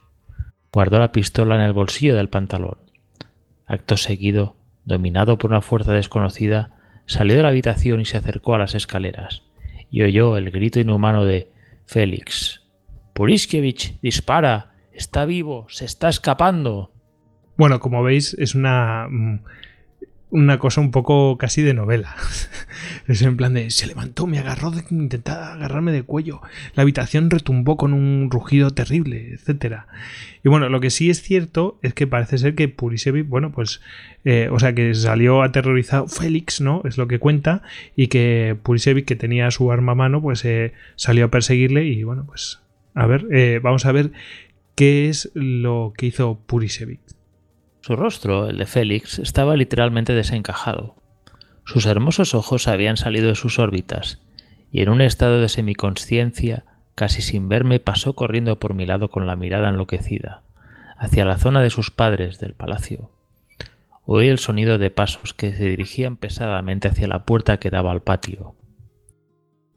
Guardó 0.72 0.98
la 0.98 1.12
pistola 1.12 1.56
en 1.56 1.62
el 1.62 1.72
bolsillo 1.72 2.16
del 2.16 2.28
pantalón. 2.28 2.78
Acto 3.66 3.96
seguido, 3.96 4.56
dominado 4.84 5.38
por 5.38 5.50
una 5.50 5.60
fuerza 5.60 5.92
desconocida, 5.92 6.70
salió 7.06 7.36
de 7.36 7.42
la 7.42 7.48
habitación 7.48 8.00
y 8.00 8.04
se 8.04 8.16
acercó 8.16 8.54
a 8.54 8.58
las 8.58 8.74
escaleras, 8.74 9.42
y 9.90 10.02
oyó 10.02 10.36
el 10.36 10.50
grito 10.50 10.80
inhumano 10.80 11.24
de 11.24 11.50
Félix. 11.86 12.62
Puriskievich, 13.12 14.00
dispara. 14.00 14.72
Está 14.92 15.24
vivo. 15.24 15.66
Se 15.68 15.84
está 15.84 16.08
escapando. 16.08 16.92
Bueno, 17.56 17.80
como 17.80 18.02
veis, 18.02 18.34
es 18.34 18.54
una 18.54 19.06
mm, 19.08 19.40
una 20.32 20.58
cosa 20.58 20.80
un 20.80 20.90
poco 20.90 21.36
casi 21.36 21.62
de 21.62 21.74
novela. 21.74 22.16
es 23.06 23.20
en 23.20 23.36
plan 23.36 23.52
de, 23.52 23.70
se 23.70 23.86
levantó, 23.86 24.26
me 24.26 24.38
agarró, 24.38 24.70
de, 24.70 24.82
intentaba 24.90 25.52
agarrarme 25.52 25.92
de 25.92 26.02
cuello, 26.02 26.40
la 26.74 26.82
habitación 26.82 27.30
retumbó 27.30 27.76
con 27.76 27.92
un 27.92 28.30
rugido 28.30 28.70
terrible, 28.70 29.34
etcétera. 29.34 29.86
Y 30.42 30.48
bueno, 30.48 30.70
lo 30.70 30.80
que 30.80 30.90
sí 30.90 31.10
es 31.10 31.22
cierto 31.22 31.78
es 31.82 31.92
que 31.92 32.06
parece 32.06 32.38
ser 32.38 32.54
que 32.54 32.66
Purisevich, 32.68 33.28
bueno, 33.28 33.52
pues, 33.52 33.82
eh, 34.24 34.48
o 34.50 34.58
sea, 34.58 34.74
que 34.74 34.94
salió 34.94 35.42
aterrorizado 35.42 36.08
Félix, 36.08 36.62
¿no? 36.62 36.80
Es 36.86 36.96
lo 36.96 37.06
que 37.06 37.18
cuenta, 37.18 37.62
y 37.94 38.08
que 38.08 38.56
Purisevich, 38.62 39.04
que 39.04 39.16
tenía 39.16 39.50
su 39.50 39.70
arma 39.70 39.92
a 39.92 39.96
mano, 39.96 40.22
pues 40.22 40.44
eh, 40.46 40.72
salió 40.96 41.26
a 41.26 41.30
perseguirle 41.30 41.84
y 41.84 42.04
bueno, 42.04 42.24
pues, 42.26 42.60
a 42.94 43.06
ver, 43.06 43.26
eh, 43.30 43.60
vamos 43.62 43.84
a 43.84 43.92
ver 43.92 44.12
qué 44.74 45.10
es 45.10 45.30
lo 45.34 45.92
que 45.94 46.06
hizo 46.06 46.40
Purisevich. 46.46 47.00
Su 47.82 47.96
rostro, 47.96 48.48
el 48.48 48.58
de 48.58 48.66
Félix, 48.66 49.18
estaba 49.18 49.56
literalmente 49.56 50.14
desencajado. 50.14 50.94
Sus 51.64 51.84
hermosos 51.86 52.32
ojos 52.32 52.68
habían 52.68 52.96
salido 52.96 53.26
de 53.26 53.34
sus 53.34 53.58
órbitas, 53.58 54.20
y 54.70 54.82
en 54.82 54.88
un 54.88 55.00
estado 55.00 55.40
de 55.40 55.48
semiconsciencia, 55.48 56.64
casi 56.94 57.22
sin 57.22 57.48
verme, 57.48 57.80
pasó 57.80 58.14
corriendo 58.14 58.60
por 58.60 58.74
mi 58.74 58.86
lado 58.86 59.10
con 59.10 59.26
la 59.26 59.34
mirada 59.34 59.68
enloquecida, 59.68 60.44
hacia 60.96 61.24
la 61.24 61.38
zona 61.38 61.60
de 61.60 61.70
sus 61.70 61.90
padres 61.90 62.38
del 62.38 62.54
palacio. 62.54 63.10
Oí 64.04 64.28
el 64.28 64.38
sonido 64.38 64.78
de 64.78 64.90
pasos 64.90 65.34
que 65.34 65.52
se 65.52 65.64
dirigían 65.64 66.16
pesadamente 66.16 66.86
hacia 66.86 67.08
la 67.08 67.24
puerta 67.24 67.58
que 67.58 67.70
daba 67.70 67.90
al 67.90 68.02
patio. 68.02 68.54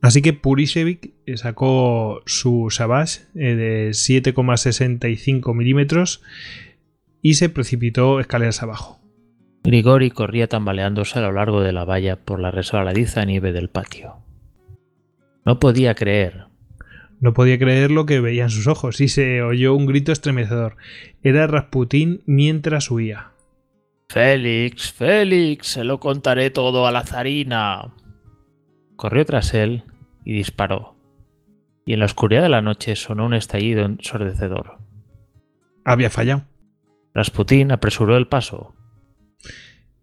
Así 0.02 0.22
que 0.22 0.34
Purisevich 0.34 1.12
sacó 1.38 2.22
su 2.28 2.68
Savage 2.70 3.22
eh, 3.34 3.56
de 3.56 3.90
7,65 3.90 5.56
milímetros 5.56 6.22
y 7.26 7.34
se 7.34 7.50
precipitó 7.50 8.20
escaleras 8.20 8.62
abajo. 8.62 9.00
Grigori 9.64 10.12
corría 10.12 10.48
tambaleándose 10.48 11.18
a 11.18 11.24
lo 11.24 11.32
largo 11.32 11.62
de 11.62 11.74
la 11.74 11.84
valla 11.84 12.18
por 12.18 12.40
la 12.40 12.52
resbaladiza 12.52 13.26
nieve 13.26 13.52
del 13.52 13.68
patio. 13.68 14.18
No 15.44 15.60
podía 15.60 15.96
creer. 15.96 16.46
No 17.20 17.34
podía 17.34 17.58
creer 17.58 17.90
lo 17.90 18.06
que 18.06 18.20
veían 18.20 18.52
sus 18.52 18.68
ojos 18.68 19.02
y 19.02 19.08
se 19.08 19.42
oyó 19.42 19.74
un 19.74 19.88
grito 19.88 20.12
estremecedor. 20.12 20.78
Era 21.24 21.48
Rasputín 21.48 22.22
mientras 22.28 22.92
huía. 22.92 23.32
Félix, 24.08 24.94
Félix, 24.94 25.66
se 25.66 25.84
lo 25.84 26.00
contaré 26.00 26.52
todo 26.52 26.86
a 26.86 26.92
la 26.92 27.06
zarina. 27.06 27.92
Corrió 28.98 29.26
tras 29.26 29.56
él 29.56 29.84
y 30.26 30.34
disparó. 30.34 30.96
Y 31.88 31.94
en 31.94 32.02
la 32.02 32.06
oscuridad 32.06 32.44
de 32.44 32.50
la 32.50 32.62
noche 32.62 32.96
sonó 32.96 33.26
un 33.26 33.34
estallido 33.34 33.84
ensordecedor. 33.84 34.78
Había 35.84 36.12
fallado. 36.12 36.44
Rasputín 37.16 37.72
apresuró 37.72 38.18
el 38.18 38.28
paso. 38.28 38.76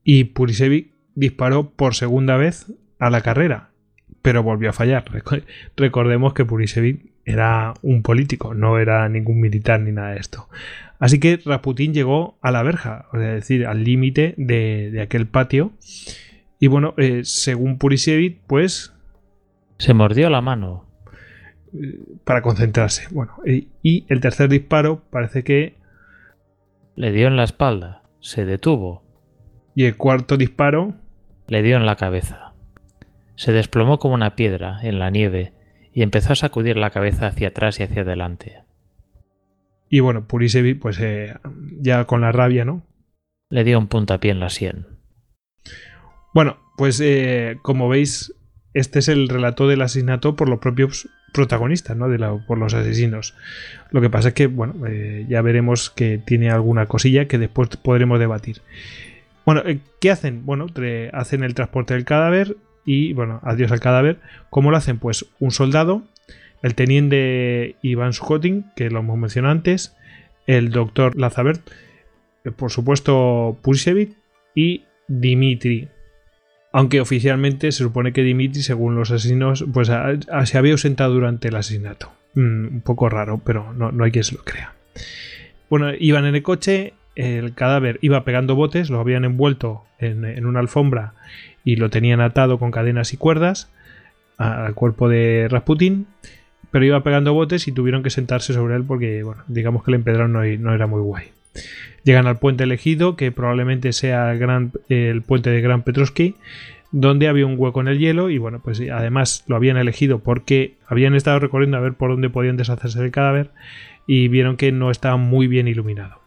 Y 0.03 0.25
Purisevich 0.25 0.95
disparó 1.15 1.71
por 1.71 1.95
segunda 1.95 2.37
vez 2.39 2.73
a 2.99 3.11
la 3.11 3.21
carrera, 3.21 3.71
pero 4.23 4.43
volvió 4.43 4.71
a 4.71 4.73
fallar. 4.73 5.05
Recordemos 5.77 6.33
que 6.33 6.47
Purisevich 6.47 7.13
era 7.25 7.75
un 7.83 8.03
político, 8.03 8.55
no 8.55 8.79
era 8.79 9.09
ningún 9.11 9.41
militar 9.41 9.81
ni 9.81 9.93
nada 9.93 10.13
de 10.13 10.21
esto. 10.21 10.49
Así 10.99 11.21
que 11.21 11.39
Rasputín 11.45 11.93
llegó 11.93 12.39
a 12.41 12.51
la 12.51 12.63
verja, 12.63 13.07
es 13.13 13.21
decir, 13.21 13.67
al 13.67 13.85
límite 13.85 14.35
de, 14.39 14.99
aquel 15.03 15.27
patio. 15.27 15.73
Y 16.59 16.69
bueno, 16.69 16.95
eh, 16.97 17.23
según 17.25 17.77
Purisevich, 17.77 18.41
pues... 18.47 18.95
Se 19.79 19.93
mordió 19.95 20.31
la 20.31 20.41
mano. 20.41 20.87
Eh, 21.75 21.99
para 22.25 22.41
concentrarse. 22.41 23.09
Bueno, 23.11 23.35
y 23.45 24.07
el 24.09 24.21
tercer 24.21 24.49
disparo 24.49 25.03
parece 25.11 25.45
que... 25.45 25.82
Le 26.95 27.13
dio 27.13 27.27
en 27.27 27.37
la 27.37 27.45
espalda, 27.45 28.03
se 28.21 28.45
detuvo. 28.45 29.03
Y 29.75 29.85
el 29.85 29.97
cuarto 29.97 30.37
disparo... 30.37 30.95
Le 31.49 31.63
dio 31.63 31.77
en 31.77 31.87
la 31.87 31.97
cabeza. 31.97 32.55
Se 33.35 33.53
desplomó 33.53 33.99
como 33.99 34.15
una 34.15 34.37
piedra 34.37 34.79
en 34.83 34.99
la 34.99 35.11
nieve 35.11 35.53
y 35.93 36.03
empezó 36.03 36.33
a 36.33 36.37
sacudir 36.37 36.77
la 36.77 36.91
cabeza 36.91 37.27
hacia 37.27 37.49
atrás 37.49 37.79
y 37.81 37.83
hacia 37.83 38.03
adelante. 38.03 38.63
Y 39.89 40.01
bueno, 40.01 40.27
Purisevich, 40.27 40.79
pues 40.79 40.99
eh, 41.01 41.35
ya 41.79 42.05
con 42.07 42.23
la 42.23 42.33
rabia, 42.33 42.65
¿no? 42.65 42.87
Le 43.51 43.65
dio 43.65 43.79
un 43.79 43.89
puntapié 43.89 44.31
en 44.31 44.41
la 44.41 44.49
sien. 44.49 44.87
Bueno, 46.33 46.59
pues 46.79 47.01
eh, 47.01 47.59
como 47.63 47.89
veis, 47.89 48.35
este 48.73 49.01
es 49.01 49.09
el 49.09 49.29
relato 49.29 49.69
del 49.69 49.83
asesinato 49.83 50.35
por 50.35 50.49
los 50.49 50.61
propios 50.61 51.09
protagonistas, 51.33 51.97
¿no? 51.97 52.09
De 52.09 52.19
por 52.47 52.59
los 52.59 52.75
asesinos. 52.75 53.35
Lo 53.91 54.01
que 54.01 54.11
pasa 54.11 54.29
es 54.29 54.35
que, 54.35 54.47
bueno, 54.47 54.75
eh, 54.87 55.27
ya 55.29 55.43
veremos 55.43 55.91
que 55.91 56.19
tiene 56.19 56.51
alguna 56.51 56.87
cosilla 56.87 57.27
que 57.27 57.39
después 57.39 57.69
podremos 57.77 58.19
debatir. 58.19 58.61
Bueno, 59.45 59.63
¿qué 60.01 60.11
hacen? 60.11 60.45
Bueno, 60.47 60.67
hacen 61.13 61.43
el 61.43 61.55
transporte 61.55 61.95
del 61.95 62.05
cadáver 62.05 62.57
y, 62.85 63.13
bueno, 63.13 63.41
adiós 63.43 63.73
al 63.73 63.81
cadáver. 63.81 64.19
¿Cómo 64.51 64.71
lo 64.71 64.77
hacen? 64.77 64.99
Pues 64.99 65.27
un 65.41 65.51
soldado 65.51 66.05
el 66.63 66.75
teniente 66.75 67.77
Iván 67.83 68.13
Sukhotin, 68.13 68.67
que 68.77 68.89
lo 68.89 69.01
hemos 69.01 69.19
mencionado 69.19 69.53
antes, 69.53 69.95
el 70.47 70.71
doctor 70.71 71.17
Lazabert, 71.19 71.61
eh, 72.45 72.51
por 72.53 72.71
supuesto 72.71 73.59
Pursevich 73.63 74.17
y 74.55 74.85
Dimitri. 75.09 75.89
Aunque 76.73 77.01
oficialmente 77.01 77.71
se 77.71 77.85
supone 77.85 78.13
que 78.13 78.23
Dimitri, 78.23 78.63
según 78.63 78.97
los 78.97 79.11
asesinos, 79.11 79.65
pues 79.73 79.89
se 79.89 80.59
había 80.59 80.73
ausentado 80.73 81.13
durante 81.13 81.49
el 81.49 81.57
asesinato. 81.57 82.13
Mm, 82.35 82.67
un 82.75 82.81
poco 82.81 83.09
raro, 83.09 83.41
pero 83.45 83.73
no, 83.75 83.93
hay 84.03 84.11
quien 84.11 84.25
se 84.25 84.35
lo 84.35 84.43
crea. 84.43 84.73
Bueno, 85.69 85.93
iban 85.99 86.25
en 86.25 86.35
el 86.35 86.43
coche, 86.43 86.95
el 87.15 87.55
cadáver 87.55 87.99
iba 88.01 88.25
pegando 88.25 88.55
botes, 88.55 88.91
lo 88.91 89.01
habían 89.01 89.25
envuelto 89.25 89.85
en, 89.99 90.47
una 90.47 90.61
alfombra 90.61 91.15
y 91.65 91.77
lo 91.77 91.91
tenían 91.91 92.21
atado 92.21 92.59
con 92.59 92.71
cadenas 92.71 93.13
y 93.13 93.17
cuerdas 93.17 93.71
al 94.39 94.75
cuerpo 94.75 95.09
de 95.09 95.47
Rasputin 95.49 96.07
pero 96.73 96.87
iba 96.87 97.05
pegando 97.05 97.35
botes 97.35 97.69
y 97.69 97.73
tuvieron 97.73 98.03
que 98.03 98.11
sentarse 98.11 98.55
sobre 98.55 98.75
él 98.75 98.83
porque, 98.83 99.23
digamos 99.47 99.85
que 99.85 99.91
el 99.91 99.97
empedrado 99.97 100.27
no, 100.27 100.43
era 100.43 100.87
muy 100.87 101.03
guay. 101.03 101.27
Llegan 102.05 102.27
al 102.27 102.39
puente 102.39 102.65
elegido, 102.65 103.17
que 103.17 103.31
probablemente 103.31 103.93
sea 103.93 104.33
el, 104.33 104.39
gran, 104.39 104.73
puente 105.27 105.51
de 105.51 105.61
Gran 105.61 105.83
Petrovsky, 105.83 106.37
donde 106.91 107.29
había 107.29 107.47
un 107.47 107.55
hueco 107.59 107.81
en 107.81 107.89
el 107.89 107.99
hielo 107.99 108.29
y 108.29 108.39
bueno, 108.39 108.61
pues 108.63 108.81
además 108.81 109.45
lo 109.47 109.57
habían 109.57 109.77
elegido 109.77 110.19
porque 110.19 110.77
habían 110.87 111.15
estado 111.15 111.39
recorriendo 111.39 111.77
a 111.77 111.81
ver 111.81 111.95
por 111.95 112.11
dónde 112.11 112.29
podían 112.29 112.57
deshacerse 112.57 113.01
del 113.01 113.11
cadáver 113.11 113.51
y 114.07 114.29
vieron 114.29 114.57
que 114.57 114.73
no 114.73 114.91
estaba 114.91 115.17
muy 115.17 115.47
bien 115.47 115.69
iluminado. 115.69 116.21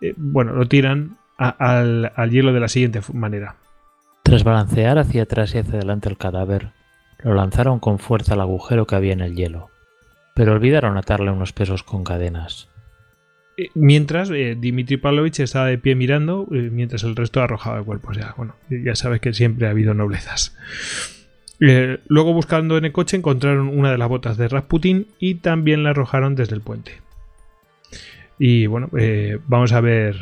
Eh, 0.00 0.14
bueno, 0.16 0.54
lo 0.54 0.66
tiran 0.66 1.18
al, 1.36 2.12
al 2.16 2.30
hielo 2.30 2.52
de 2.52 2.60
la 2.60 2.68
siguiente 2.68 3.00
manera. 3.12 3.56
Tras 4.22 4.44
balancear 4.44 4.98
hacia 4.98 5.22
atrás 5.22 5.54
y 5.54 5.58
hacia 5.58 5.74
adelante 5.74 6.08
el 6.08 6.16
cadáver, 6.16 6.72
lo 7.22 7.34
lanzaron 7.34 7.80
con 7.80 7.98
fuerza 7.98 8.34
al 8.34 8.40
agujero 8.40 8.86
que 8.86 8.94
había 8.94 9.12
en 9.12 9.20
el 9.20 9.36
hielo, 9.36 9.70
pero 10.34 10.52
olvidaron 10.52 10.96
atarle 10.96 11.30
unos 11.30 11.52
pesos 11.52 11.82
con 11.82 12.02
cadenas. 12.02 12.69
Eh, 13.60 13.70
mientras, 13.74 14.30
eh, 14.30 14.56
Dimitri 14.58 14.96
Pavlovich 14.96 15.40
estaba 15.40 15.66
de 15.66 15.76
pie 15.76 15.94
mirando, 15.94 16.48
eh, 16.50 16.70
mientras 16.72 17.04
el 17.04 17.14
resto 17.14 17.42
arrojaba 17.42 17.78
el 17.78 17.84
cuerpo. 17.84 18.10
Bueno, 18.38 18.56
ya 18.70 18.94
sabes 18.94 19.20
que 19.20 19.34
siempre 19.34 19.66
ha 19.66 19.70
habido 19.70 19.92
noblezas. 19.92 20.56
luego, 21.58 22.32
buscando 22.32 22.78
en 22.78 22.86
el 22.86 22.92
coche, 22.92 23.18
encontraron 23.18 23.68
una 23.68 23.92
de 23.92 23.98
las 23.98 24.08
botas 24.08 24.38
de 24.38 24.48
Rasputin 24.48 25.08
y 25.18 25.34
también 25.34 25.82
la 25.82 25.90
arrojaron 25.90 26.34
desde 26.34 26.54
el 26.54 26.62
puente. 26.62 26.92
Y 28.38 28.66
bueno, 28.66 28.88
vamos 29.46 29.72
a 29.72 29.82
ver 29.82 30.16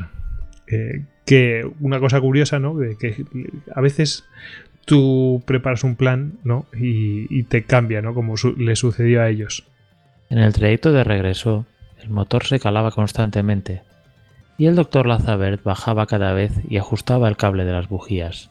que 1.24 1.70
una 1.78 2.00
cosa 2.00 2.20
curiosa, 2.20 2.58
¿no? 2.58 2.76
que 2.98 3.24
a 3.72 3.80
veces 3.80 4.24
tú 4.84 5.40
preparas 5.46 5.84
un 5.84 5.94
plan, 5.94 6.32
¿no? 6.42 6.66
Y, 6.76 7.44
te 7.44 7.62
cambia, 7.62 8.02
¿no? 8.02 8.14
Como 8.14 8.34
le 8.56 8.74
sucedió 8.74 9.22
a 9.22 9.28
ellos. 9.28 9.64
En 10.30 10.38
el 10.38 10.52
trayecto 10.52 10.90
de 10.90 11.04
regreso, 11.04 11.66
el 12.08 12.14
motor 12.14 12.44
se 12.44 12.58
calaba 12.58 12.90
constantemente 12.90 13.82
y 14.56 14.66
el 14.66 14.74
doctor 14.74 15.06
Lazabert 15.06 15.62
bajaba 15.62 16.06
cada 16.06 16.32
vez 16.32 16.52
y 16.68 16.78
ajustaba 16.78 17.28
el 17.28 17.36
cable 17.36 17.64
de 17.64 17.72
las 17.72 17.88
bujías. 17.88 18.50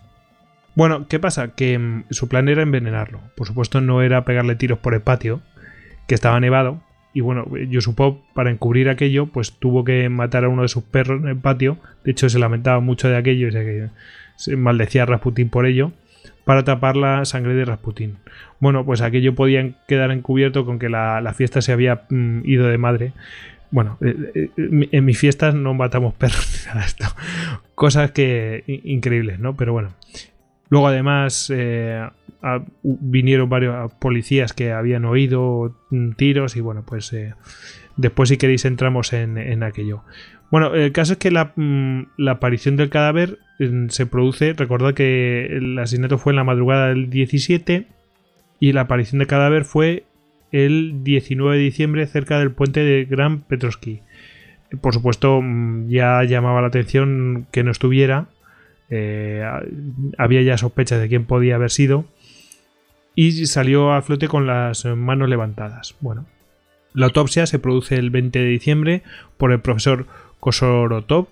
Bueno, 0.75 1.07
¿qué 1.07 1.19
pasa? 1.19 1.55
Que 1.55 1.77
mm, 1.77 2.05
su 2.11 2.29
plan 2.29 2.47
era 2.47 2.61
envenenarlo. 2.61 3.19
Por 3.35 3.47
supuesto, 3.47 3.81
no 3.81 4.01
era 4.03 4.23
pegarle 4.23 4.55
tiros 4.55 4.79
por 4.79 4.93
el 4.93 5.01
patio, 5.01 5.41
que 6.07 6.15
estaba 6.15 6.39
nevado. 6.39 6.81
Y 7.13 7.21
bueno, 7.21 7.45
yo 7.67 7.81
supongo, 7.81 8.23
para 8.35 8.51
encubrir 8.51 8.89
aquello, 8.89 9.25
pues 9.25 9.53
tuvo 9.53 9.83
que 9.83 10.07
matar 10.07 10.45
a 10.45 10.49
uno 10.49 10.61
de 10.61 10.67
sus 10.67 10.83
perros 10.83 11.19
en 11.21 11.27
el 11.27 11.37
patio. 11.37 11.77
De 12.05 12.11
hecho, 12.11 12.29
se 12.29 12.39
lamentaba 12.39 12.79
mucho 12.79 13.09
de 13.09 13.17
aquello 13.17 13.47
y 13.47 13.51
se, 13.51 13.89
se 14.35 14.55
maldecía 14.55 15.03
a 15.03 15.07
Rasputin 15.07 15.49
por 15.49 15.65
ello 15.65 15.91
para 16.47 16.63
tapar 16.63 16.95
la 16.95 17.25
sangre 17.25 17.55
de 17.55 17.65
Rasputín. 17.65 18.19
Bueno, 18.61 18.85
pues 18.85 19.01
aquello 19.01 19.35
podían 19.35 19.75
quedar 19.85 20.11
encubierto 20.11 20.65
con 20.65 20.79
que 20.79 20.87
la, 20.87 21.33
fiesta 21.35 21.61
se 21.61 21.73
había 21.73 22.03
mm, 22.09 22.43
ido 22.45 22.67
de 22.67 22.77
madre. 22.77 23.11
Bueno, 23.69 23.97
eh, 23.99 24.49
eh, 24.55 24.89
en 24.93 25.03
mis 25.03 25.19
fiestas 25.19 25.55
no 25.55 25.73
matamos 25.73 26.13
perros 26.13 26.47
ni 26.57 26.67
nada 26.69 26.85
esto. 26.85 27.03
Cosas 27.75 28.11
que 28.11 28.63
increíbles, 28.85 29.39
¿no? 29.39 29.57
Pero 29.57 29.73
bueno. 29.73 29.89
Luego 30.69 30.87
además 30.87 31.51
eh, 31.53 32.07
vinieron 32.81 33.49
varios 33.49 33.91
policías 33.95 34.53
que 34.53 34.71
habían 34.71 35.03
oído 35.03 35.75
mm, 35.89 36.11
tiros 36.13 36.55
y 36.55 36.61
bueno, 36.61 36.83
pues 36.87 37.13
después 37.97 38.29
si 38.29 38.37
queréis 38.37 38.63
entramos 38.63 39.11
en, 39.11 39.37
en 39.37 39.63
aquello. 39.63 40.03
Bueno, 40.49 40.73
el 40.75 40.91
caso 40.91 41.13
es 41.13 41.19
que 41.19 41.31
la, 41.31 41.53
mm, 41.55 42.27
aparición 42.29 42.77
del 42.77 42.89
cadáver 42.89 43.39
mm, 43.59 43.89
se 43.89 44.05
produce, 44.05 44.53
recordad 44.53 44.93
que 44.93 45.45
el 45.45 45.77
asesinato 45.77 46.17
fue 46.17 46.31
en 46.31 46.37
la 46.37 46.43
madrugada 46.43 46.87
del 46.87 47.09
17 47.09 47.87
y 48.59 48.71
la 48.71 48.81
aparición 48.81 49.19
del 49.19 49.27
cadáver 49.27 49.65
fue 49.65 50.05
el 50.51 51.03
19 51.03 51.57
de 51.57 51.63
diciembre 51.63 52.07
cerca 52.07 52.39
del 52.39 52.51
puente 52.51 52.79
de 52.81 53.05
Gran 53.05 53.41
Petrovsky. 53.41 54.01
Por 54.81 54.93
supuesto, 54.93 55.41
mm, 55.41 55.89
ya 55.89 56.23
llamaba 56.23 56.61
la 56.61 56.67
atención 56.67 57.47
que 57.51 57.63
no 57.63 57.71
estuviera. 57.71 58.27
Eh, 58.89 59.43
había 60.17 60.41
ya 60.43 60.57
sospechas 60.57 61.01
de 61.01 61.09
quién 61.09 61.25
podía 61.25 61.55
haber 61.55 61.71
sido. 61.71 62.05
Y 63.15 63.47
salió 63.47 63.93
a 63.93 64.01
flote 64.01 64.27
con 64.27 64.47
las 64.47 64.85
manos 64.85 65.27
levantadas. 65.27 65.95
Bueno, 66.01 66.27
la 66.93 67.07
autopsia 67.07 67.45
se 67.47 67.59
produce 67.59 67.95
el 67.95 68.11
20 68.11 68.39
de 68.39 68.45
diciembre 68.45 69.03
por 69.37 69.51
el 69.51 69.59
profesor 69.59 70.07
Kosorotov 70.47 71.27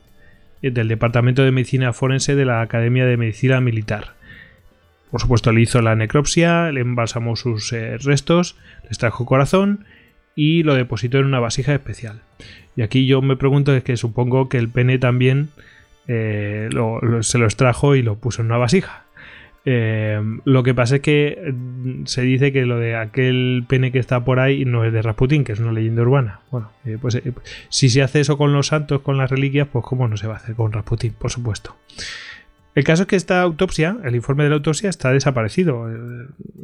eh, 0.62 0.72
del 0.72 0.90
Departamento 0.90 1.42
de 1.42 1.52
Medicina 1.52 1.94
Forense 1.94 2.36
de 2.36 2.44
la 2.44 2.60
Academia 2.60 3.06
de 3.06 3.16
Medicina 3.16 3.62
Militar. 3.62 4.16
Por 5.10 5.22
supuesto, 5.22 5.54
le 5.54 5.62
hizo 5.62 5.82
la 5.82 5.96
necropsia, 5.96 6.70
le 6.74 6.82
embalsamó 6.82 7.38
sus 7.38 7.72
eh, 7.72 7.98
restos, 8.00 8.58
le 8.84 8.90
extrajo 8.90 9.26
corazón 9.26 9.86
y 10.36 10.64
lo 10.64 10.76
depositó 10.76 11.20
en 11.20 11.28
una 11.28 11.40
vasija 11.40 11.74
especial. 11.74 12.24
Y 12.76 12.82
aquí 12.82 13.08
yo 13.08 13.22
me 13.22 13.38
pregunto, 13.38 13.74
es 13.74 13.86
que 13.86 13.96
supongo 13.96 14.50
que 14.50 14.58
el 14.58 14.68
pene 14.68 14.98
también 15.00 15.48
eh, 16.10 16.68
se 17.22 17.38
lo 17.38 17.46
extrajo 17.46 17.96
y 17.96 18.02
lo 18.02 18.18
puso 18.18 18.42
en 18.42 18.48
una 18.48 18.58
vasija. 18.58 19.05
Eh, 19.68 20.22
lo 20.44 20.62
que 20.62 20.76
pasa 20.76 20.98
es 20.98 21.02
que 21.02 21.52
mm, 21.52 22.06
se 22.06 22.22
dice 22.22 22.54
que 22.54 22.66
lo 22.66 22.78
de 22.78 22.96
aquel 22.96 23.66
pene 23.68 23.92
que 23.92 23.98
está 23.98 24.24
por 24.24 24.40
ahí 24.40 24.64
no 24.64 24.86
es 24.86 24.94
de 24.94 25.02
Rasputín, 25.02 25.44
que 25.44 25.54
es 25.54 25.60
una 25.60 25.72
leyenda 25.72 26.04
urbana. 26.04 26.42
Bueno, 26.52 26.72
eh, 26.86 26.98
pues 27.02 27.16
eh, 27.16 27.34
si 27.70 27.90
se 27.90 28.04
hace 28.04 28.20
eso 28.20 28.38
con 28.38 28.54
los 28.54 28.68
santos, 28.68 29.02
con 29.02 29.18
las 29.18 29.32
reliquias, 29.32 29.68
pues 29.68 29.84
cómo 29.84 30.08
no 30.08 30.18
se 30.18 30.28
va 30.28 30.36
a 30.36 30.38
hacer 30.38 30.56
con 30.56 30.72
Rasputín, 30.72 31.14
por 31.14 31.32
supuesto. 31.32 31.76
El 32.76 32.84
caso 32.84 33.04
es 33.04 33.08
que 33.08 33.16
esta 33.16 33.42
autopsia, 33.42 33.98
el 34.04 34.16
informe 34.16 34.44
de 34.44 34.50
la 34.50 34.58
autopsia, 34.58 34.90
está 34.90 35.12
desaparecido. 35.12 35.88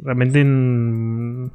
Realmente 0.04 0.44
mm, 0.44 1.50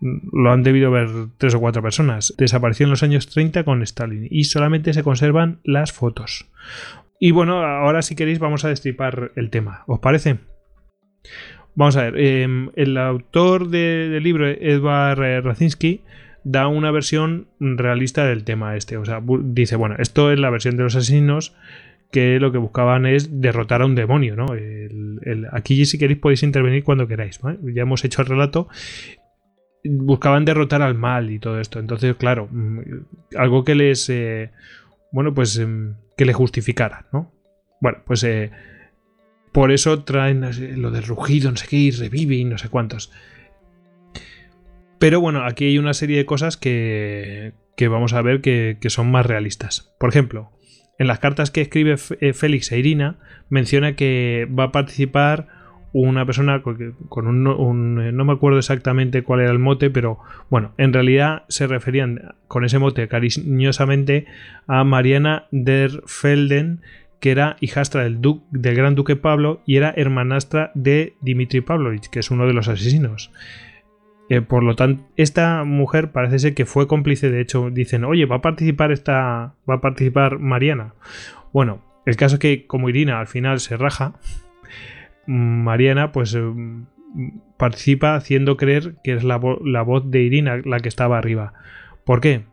lo 0.00 0.52
han 0.52 0.62
debido 0.62 0.90
ver 0.90 1.08
tres 1.38 1.54
o 1.54 1.60
cuatro 1.60 1.80
personas. 1.82 2.34
Desapareció 2.36 2.84
en 2.84 2.90
los 2.90 3.02
años 3.02 3.28
30 3.28 3.64
con 3.64 3.82
Stalin 3.82 4.28
y 4.30 4.44
solamente 4.44 4.92
se 4.92 5.02
conservan 5.02 5.60
las 5.64 5.92
fotos. 5.92 6.50
Y 7.18 7.30
bueno, 7.30 7.64
ahora 7.64 8.02
si 8.02 8.14
queréis 8.14 8.40
vamos 8.40 8.66
a 8.66 8.68
destripar 8.68 9.32
el 9.36 9.48
tema. 9.48 9.84
¿Os 9.86 10.00
parece? 10.00 10.38
Vamos 11.74 11.96
a 11.96 12.10
ver, 12.10 12.18
em, 12.18 12.70
el 12.74 12.96
autor 12.96 13.68
del 13.68 14.22
libro, 14.22 14.48
Edward 14.48 15.44
Racinski, 15.44 16.00
da 16.42 16.68
una 16.68 16.90
versión 16.90 17.48
realista 17.58 18.24
del 18.24 18.44
tema 18.44 18.76
este. 18.76 18.96
O 18.96 19.04
sea, 19.04 19.20
dice, 19.42 19.76
bueno, 19.76 19.96
esto 19.98 20.32
es 20.32 20.38
la 20.38 20.48
versión 20.48 20.76
de 20.76 20.84
los 20.84 20.96
asesinos 20.96 21.54
que 22.10 22.38
lo 22.38 22.52
que 22.52 22.58
buscaban 22.58 23.04
es 23.04 23.40
derrotar 23.40 23.82
a 23.82 23.86
un 23.86 23.94
demonio, 23.94 24.36
¿no? 24.36 24.46
aquí 25.52 25.84
si 25.84 25.98
queréis 25.98 26.20
podéis 26.20 26.44
intervenir 26.44 26.84
cuando 26.84 27.08
queráis, 27.08 27.40
Ya 27.62 27.82
hemos 27.82 28.04
hecho 28.04 28.22
el 28.22 28.28
relato. 28.28 28.68
Buscaban 29.84 30.44
derrotar 30.44 30.82
al 30.82 30.94
mal 30.94 31.30
y 31.30 31.38
todo 31.38 31.60
esto. 31.60 31.78
Entonces, 31.78 32.16
claro, 32.16 32.48
mm, 32.50 32.80
algo 33.36 33.64
que 33.64 33.74
les... 33.74 34.08
Eh, 34.08 34.50
bueno, 35.12 35.34
pues 35.34 35.58
em, 35.58 35.94
que 36.16 36.24
le 36.24 36.32
justificara, 36.32 37.06
¿no? 37.12 37.32
Bueno, 37.80 37.98
pues... 38.04 38.24
Eh, 38.24 38.50
por 39.56 39.72
eso 39.72 40.04
traen 40.04 40.42
lo 40.82 40.90
del 40.90 41.04
rugido, 41.04 41.50
no 41.50 41.56
sé 41.56 41.66
qué, 41.66 41.76
y 41.76 41.90
revive 41.90 42.34
y 42.34 42.44
no 42.44 42.58
sé 42.58 42.68
cuántos. 42.68 43.10
Pero 44.98 45.22
bueno, 45.22 45.46
aquí 45.46 45.64
hay 45.64 45.78
una 45.78 45.94
serie 45.94 46.18
de 46.18 46.26
cosas 46.26 46.58
que, 46.58 47.54
que 47.74 47.88
vamos 47.88 48.12
a 48.12 48.20
ver 48.20 48.42
que, 48.42 48.76
son 48.88 49.10
más 49.10 49.24
realistas. 49.24 49.94
Por 49.98 50.10
ejemplo, 50.10 50.50
en 50.98 51.06
las 51.06 51.20
cartas 51.20 51.50
que 51.50 51.62
escribe 51.62 51.96
eh, 52.20 52.34
Félix 52.34 52.70
a 52.70 52.76
Irina, 52.76 53.16
menciona 53.48 53.96
que 53.96 54.46
va 54.46 54.64
a 54.64 54.72
participar 54.72 55.48
una 55.94 56.26
persona 56.26 56.60
con 56.60 57.26
un, 57.26 58.02
eh, 58.02 58.12
no 58.12 58.26
me 58.26 58.34
acuerdo 58.34 58.58
exactamente 58.58 59.22
cuál 59.22 59.40
era 59.40 59.52
el 59.52 59.58
mote, 59.58 59.88
pero 59.88 60.18
bueno, 60.50 60.74
en 60.76 60.92
realidad 60.92 61.44
se 61.48 61.66
referían 61.66 62.34
con 62.46 62.66
ese 62.66 62.78
mote 62.78 63.08
cariñosamente 63.08 64.26
a 64.66 64.84
Mariana 64.84 65.46
der 65.50 66.02
Felden, 66.04 66.82
que 67.20 67.30
era 67.30 67.56
hijastra 67.60 68.04
del, 68.04 68.20
del 68.50 68.74
gran 68.74 68.94
duque 68.94 69.16
Pablo 69.16 69.62
y 69.66 69.76
era 69.76 69.92
hermanastra 69.96 70.70
de 70.74 71.14
Dimitri 71.20 71.60
Pavlovich, 71.60 72.08
que 72.08 72.20
es 72.20 72.30
uno 72.30 72.46
de 72.46 72.52
los 72.52 72.68
asesinos. 72.68 73.30
Eh, 74.28 74.40
por 74.40 74.64
lo 74.64 74.74
tanto, 74.74 75.04
esta 75.16 75.64
mujer 75.64 76.10
parece 76.10 76.38
ser 76.40 76.54
que 76.54 76.66
fue 76.66 76.88
cómplice. 76.88 77.30
De 77.30 77.40
hecho, 77.40 77.70
dicen, 77.70 78.04
oye, 78.04 78.26
va 78.26 78.36
a 78.36 78.42
participar 78.42 78.92
esta. 78.92 79.54
va 79.68 79.74
a 79.74 79.80
participar 79.80 80.38
Mariana. 80.38 80.94
Bueno, 81.52 81.82
el 82.06 82.16
caso 82.16 82.36
es 82.36 82.40
que, 82.40 82.66
como 82.66 82.88
Irina 82.88 83.20
al 83.20 83.28
final 83.28 83.60
se 83.60 83.76
raja, 83.76 84.14
Mariana, 85.26 86.12
pues 86.12 86.34
eh, 86.34 86.42
participa 87.56 88.14
haciendo 88.14 88.56
creer 88.56 88.96
que 89.04 89.14
es 89.14 89.24
la, 89.24 89.40
la 89.64 89.82
voz 89.82 90.10
de 90.10 90.22
Irina 90.22 90.60
la 90.64 90.80
que 90.80 90.88
estaba 90.88 91.18
arriba. 91.18 91.52
¿Por 92.04 92.20
qué? 92.20 92.44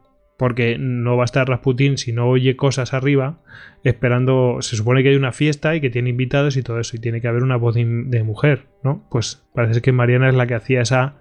Porque 0.43 0.77
no 0.77 1.15
va 1.15 1.23
a 1.23 1.31
estar 1.31 1.47
Rasputin 1.47 1.97
si 1.97 2.11
no 2.11 2.27
oye 2.27 2.57
cosas 2.57 2.93
arriba, 2.93 3.39
esperando, 3.85 4.57
se 4.59 4.75
supone 4.75 5.01
que 5.01 5.07
hay 5.07 5.15
una 5.15 5.31
fiesta 5.31 5.73
y 5.73 5.79
que 5.79 5.89
tiene 5.89 6.09
invitados 6.09 6.57
y 6.57 6.63
todo 6.63 6.81
eso, 6.81 6.97
y 6.97 6.99
tiene 6.99 7.21
que 7.21 7.29
haber 7.29 7.43
una 7.43 7.55
voz 7.55 7.75
de, 7.75 8.23
mujer, 8.25 8.65
¿no? 8.83 9.07
Pues 9.09 9.47
parece 9.55 9.79
que 9.79 9.93
Mariana 9.93 10.27
es 10.27 10.35
la 10.35 10.45
que 10.45 10.55
hacía 10.55 10.81
esa, 10.81 11.15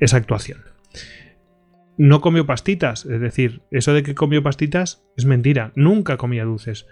esa 0.00 0.16
actuación. 0.16 0.60
No 1.98 2.22
comió 2.22 2.46
pastitas, 2.46 3.04
es 3.04 3.20
decir, 3.20 3.60
eso 3.70 3.92
de 3.92 4.02
que 4.02 4.14
comió 4.14 4.42
pastitas 4.42 5.04
es 5.18 5.26
mentira, 5.26 5.72
nunca 5.74 6.16
comía 6.16 6.46
dulces. 6.46 6.86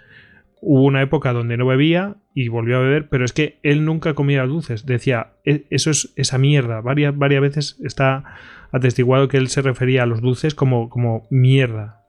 Hubo 0.61 0.83
una 0.83 1.01
época 1.01 1.33
donde 1.33 1.57
no 1.57 1.65
bebía 1.65 2.17
y 2.35 2.49
volvió 2.49 2.77
a 2.77 2.81
beber, 2.81 3.09
pero 3.09 3.25
es 3.25 3.33
que 3.33 3.57
él 3.63 3.83
nunca 3.83 4.13
comía 4.13 4.45
dulces. 4.45 4.85
Decía, 4.85 5.33
e, 5.43 5.65
eso 5.71 5.89
es 5.89 6.13
esa 6.17 6.37
mierda. 6.37 6.81
Varias, 6.81 7.17
varias 7.17 7.41
veces 7.41 7.79
está 7.83 8.35
atestiguado 8.73 9.27
que 9.29 9.37
él 9.37 9.47
se 9.47 9.61
refería 9.61 10.03
a 10.03 10.05
los 10.07 10.19
dulces 10.19 10.55
como, 10.55 10.89
como 10.89 11.27
mierda. 11.29 12.01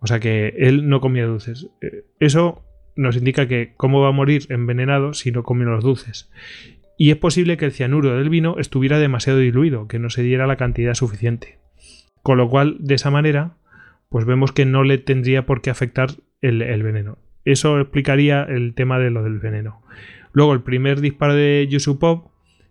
O 0.00 0.06
sea 0.06 0.20
que 0.20 0.54
él 0.58 0.88
no 0.88 1.00
comía 1.00 1.24
dulces. 1.24 1.68
Eh, 1.80 2.04
eso 2.20 2.64
nos 2.96 3.16
indica 3.16 3.46
que 3.46 3.74
cómo 3.76 4.00
va 4.00 4.08
a 4.08 4.12
morir 4.12 4.42
envenenado 4.48 5.14
si 5.14 5.30
no 5.30 5.44
come 5.44 5.64
los 5.64 5.84
dulces. 5.84 6.30
Y 6.98 7.12
es 7.12 7.16
posible 7.16 7.56
que 7.56 7.64
el 7.64 7.72
cianuro 7.72 8.16
del 8.16 8.28
vino 8.28 8.56
estuviera 8.58 8.98
demasiado 8.98 9.38
diluido, 9.38 9.86
que 9.86 10.00
no 10.00 10.10
se 10.10 10.22
diera 10.22 10.48
la 10.48 10.56
cantidad 10.56 10.94
suficiente. 10.94 11.58
Con 12.24 12.38
lo 12.38 12.50
cual, 12.50 12.76
de 12.80 12.96
esa 12.96 13.12
manera, 13.12 13.56
pues 14.08 14.24
vemos 14.26 14.50
que 14.50 14.66
no 14.66 14.82
le 14.82 14.98
tendría 14.98 15.46
por 15.46 15.62
qué 15.62 15.70
afectar 15.70 16.10
el, 16.40 16.60
el 16.60 16.82
veneno. 16.82 17.18
Eso 17.44 17.78
explicaría 17.78 18.42
el 18.42 18.74
tema 18.74 18.98
de 18.98 19.10
lo 19.10 19.22
del 19.22 19.38
veneno. 19.38 19.80
Luego, 20.32 20.52
el 20.54 20.62
primer 20.62 21.00
disparo 21.00 21.34
de 21.34 21.68
Yusupov 21.70 22.30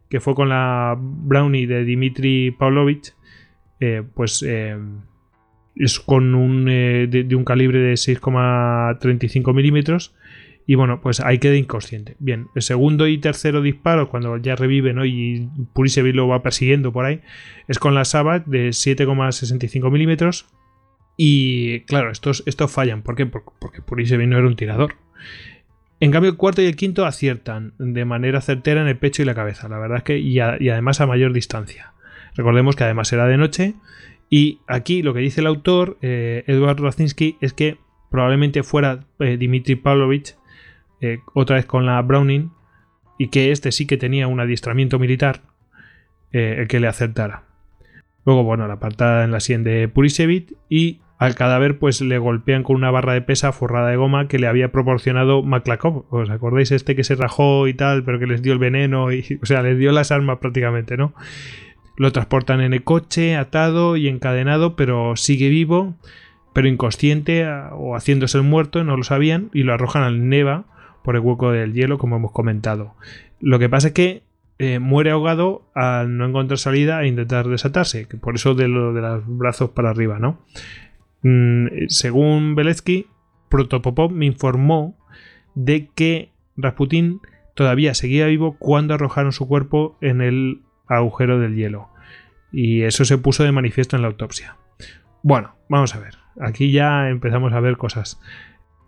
que 0.10 0.20
fue 0.20 0.36
con 0.36 0.50
la 0.50 0.96
Brownie 0.98 1.68
de 1.68 1.84
Dimitri 1.84 2.52
Pavlovich, 2.52 3.14
eh, 3.80 4.04
pues 4.14 4.44
eh, 4.48 4.78
es 5.76 6.00
con 6.00 6.36
un, 6.36 6.68
eh, 6.70 7.08
de, 7.08 7.36
un 7.36 7.44
calibre 7.44 7.80
de 7.80 7.94
6,35 7.94 9.54
milímetros. 9.54 10.16
Y 10.70 10.76
bueno, 10.76 11.00
pues 11.00 11.22
ahí 11.22 11.38
queda 11.38 11.56
inconsciente. 11.56 12.18
Bien, 12.20 12.48
el 12.54 12.62
segundo 12.62 13.08
y 13.08 13.18
tercero 13.20 13.62
disparo, 13.62 14.10
cuando 14.10 14.36
ya 14.36 14.58
revive 14.58 14.94
¿no? 14.94 15.06
y 15.06 15.50
Purisevich 15.74 16.14
lo 16.14 16.28
va 16.28 16.44
persiguiendo 16.44 16.92
por 16.92 17.06
ahí, 17.06 17.22
es 17.70 17.80
con 17.80 17.96
la 17.96 18.04
Sabat 18.04 18.46
de 18.46 18.70
7,65 18.70 19.90
milímetros. 19.90 20.46
Y 21.16 21.82
claro, 21.82 22.12
estos, 22.12 22.44
estos 22.46 22.70
fallan. 22.70 23.02
¿Por 23.02 23.16
qué? 23.16 23.26
Porque, 23.26 23.82
Purisevich 23.82 24.28
no 24.28 24.38
era 24.38 24.46
un 24.46 24.58
tirador. 24.58 24.96
En 26.00 26.12
cambio, 26.12 26.30
el 26.30 26.38
cuarto 26.38 26.62
y 26.62 26.66
el 26.66 26.76
quinto 26.76 27.06
aciertan 27.06 27.74
de 27.80 28.06
manera 28.06 28.42
certera 28.42 28.82
en 28.82 28.88
el 28.88 28.98
pecho 28.98 29.24
y 29.24 29.26
la 29.26 29.34
cabeza. 29.34 29.68
La 29.68 29.80
verdad 29.80 29.98
es 29.98 30.04
que, 30.04 30.20
y, 30.20 30.40
además 30.40 31.02
a 31.02 31.08
mayor 31.08 31.34
distancia. 31.34 31.94
Recordemos 32.36 32.76
que 32.76 32.84
además 32.84 33.12
era 33.14 33.26
de 33.26 33.38
noche. 33.38 33.74
Y 34.30 34.60
aquí 34.68 35.02
lo 35.02 35.14
que 35.14 35.22
dice 35.22 35.42
el 35.42 35.48
autor, 35.48 35.98
eh, 36.02 36.44
Eduard 36.48 36.80
Racinski, 36.80 37.38
es 37.42 37.54
que 37.54 37.78
probablemente 38.12 38.62
fuera 38.62 39.06
eh, 39.20 39.38
Dmitry 39.38 39.76
Pavlovich, 39.76 40.36
eh, 41.02 41.20
otra 41.34 41.56
vez 41.56 41.66
con 41.66 41.86
la 41.86 42.02
Browning, 42.02 42.52
y 43.18 43.30
que 43.30 43.52
este 43.52 43.72
sí 43.72 43.88
que 43.88 43.98
tenía 43.98 44.28
un 44.28 44.40
adiestramiento 44.40 45.00
militar, 45.00 45.42
el 46.32 46.68
que 46.68 46.80
le 46.80 46.88
acertara. 46.88 47.46
Luego, 48.26 48.44
bueno, 48.44 48.68
la 48.68 48.80
patada 48.80 49.24
en 49.24 49.32
la 49.32 49.40
sien 49.40 49.64
de 49.64 49.88
Purisevich 49.88 50.54
y 50.70 51.00
al 51.18 51.36
cadáver 51.36 51.80
pues 51.80 52.02
le 52.02 52.18
golpean 52.20 52.64
con 52.64 52.76
una 52.76 52.92
barra 52.92 53.14
de 53.14 53.22
pesa 53.22 53.52
forrada 53.52 53.90
de 53.90 53.96
goma 53.96 54.28
que 54.28 54.38
le 54.38 54.48
había 54.48 54.72
proporcionado 54.72 55.42
Maklakov. 55.42 56.06
¿Os 56.10 56.30
acordáis 56.30 56.72
este 56.72 56.96
que 56.96 57.04
se 57.04 57.16
rajó 57.16 57.68
y 57.68 57.74
tal, 57.74 58.04
pero 58.04 58.20
que 58.20 58.28
les 58.28 58.42
dio 58.42 58.54
el 58.54 58.60
veneno? 58.60 59.12
Y, 59.12 59.40
o 59.42 59.46
sea, 59.46 59.64
les 59.64 59.78
dio 59.78 59.92
las 59.92 60.12
armas 60.12 60.38
prácticamente, 60.38 60.96
¿no? 60.96 61.14
Lo 61.96 62.12
transportan 62.12 62.62
en 62.62 62.74
el 62.74 62.84
coche, 62.84 63.36
atado 63.36 63.98
y 63.98 64.08
encadenado, 64.08 64.76
pero 64.76 65.16
sigue 65.16 65.50
vivo, 65.50 65.96
pero 66.54 66.68
inconsciente 66.68 67.48
o 67.72 67.96
haciéndose 67.96 68.38
el 68.38 68.44
muerto, 68.44 68.84
no 68.84 68.96
lo 68.96 69.04
sabían, 69.04 69.50
y 69.52 69.64
lo 69.64 69.74
arrojan 69.74 70.04
al 70.04 70.30
Neva 70.30 70.66
por 71.04 71.16
el 71.16 71.22
hueco 71.22 71.52
del 71.52 71.74
hielo, 71.74 71.98
como 71.98 72.18
hemos 72.18 72.32
comentado. 72.32 72.94
Lo 73.40 73.58
que 73.58 73.70
pasa 73.70 73.88
es 73.88 73.94
que 73.94 74.24
eh, 74.60 74.78
muere 74.78 75.10
ahogado 75.10 75.70
al 75.74 76.18
no 76.18 76.26
encontrar 76.26 76.60
salida 76.60 77.02
e 77.02 77.08
intentar 77.08 77.48
desatarse, 77.48 78.08
que 78.08 78.18
por 78.18 78.36
eso 78.36 78.54
de 78.54 78.68
lo 78.68 78.94
de 78.94 79.02
los 79.02 79.24
brazos 79.26 79.72
para 79.72 79.90
arriba, 79.90 80.20
¿no? 80.20 80.40
Mm, 81.28 81.88
según 81.90 82.56
Beletsky, 82.56 83.08
Protopopov 83.50 84.14
me 84.14 84.26
informó 84.26 84.98
de 85.56 85.90
que 85.94 86.32
Rasputin 86.56 87.20
todavía 87.54 87.94
seguía 87.96 88.28
vivo 88.28 88.56
cuando 88.58 88.94
arrojaron 88.94 89.34
su 89.34 89.46
cuerpo 89.46 89.98
en 90.00 90.22
el 90.22 90.62
agujero 90.88 91.38
del 91.38 91.56
hielo. 91.56 91.90
Y 92.54 92.84
eso 92.84 93.04
se 93.04 93.18
puso 93.18 93.44
de 93.44 93.52
manifiesto 93.52 93.98
en 93.98 94.04
la 94.04 94.08
autopsia. 94.08 94.56
Bueno, 95.22 95.56
vamos 95.68 95.96
a 95.96 96.00
ver. 96.00 96.14
Aquí 96.40 96.72
ya 96.72 97.10
empezamos 97.10 97.52
a 97.52 97.60
ver 97.60 97.76
cosas. 97.76 98.22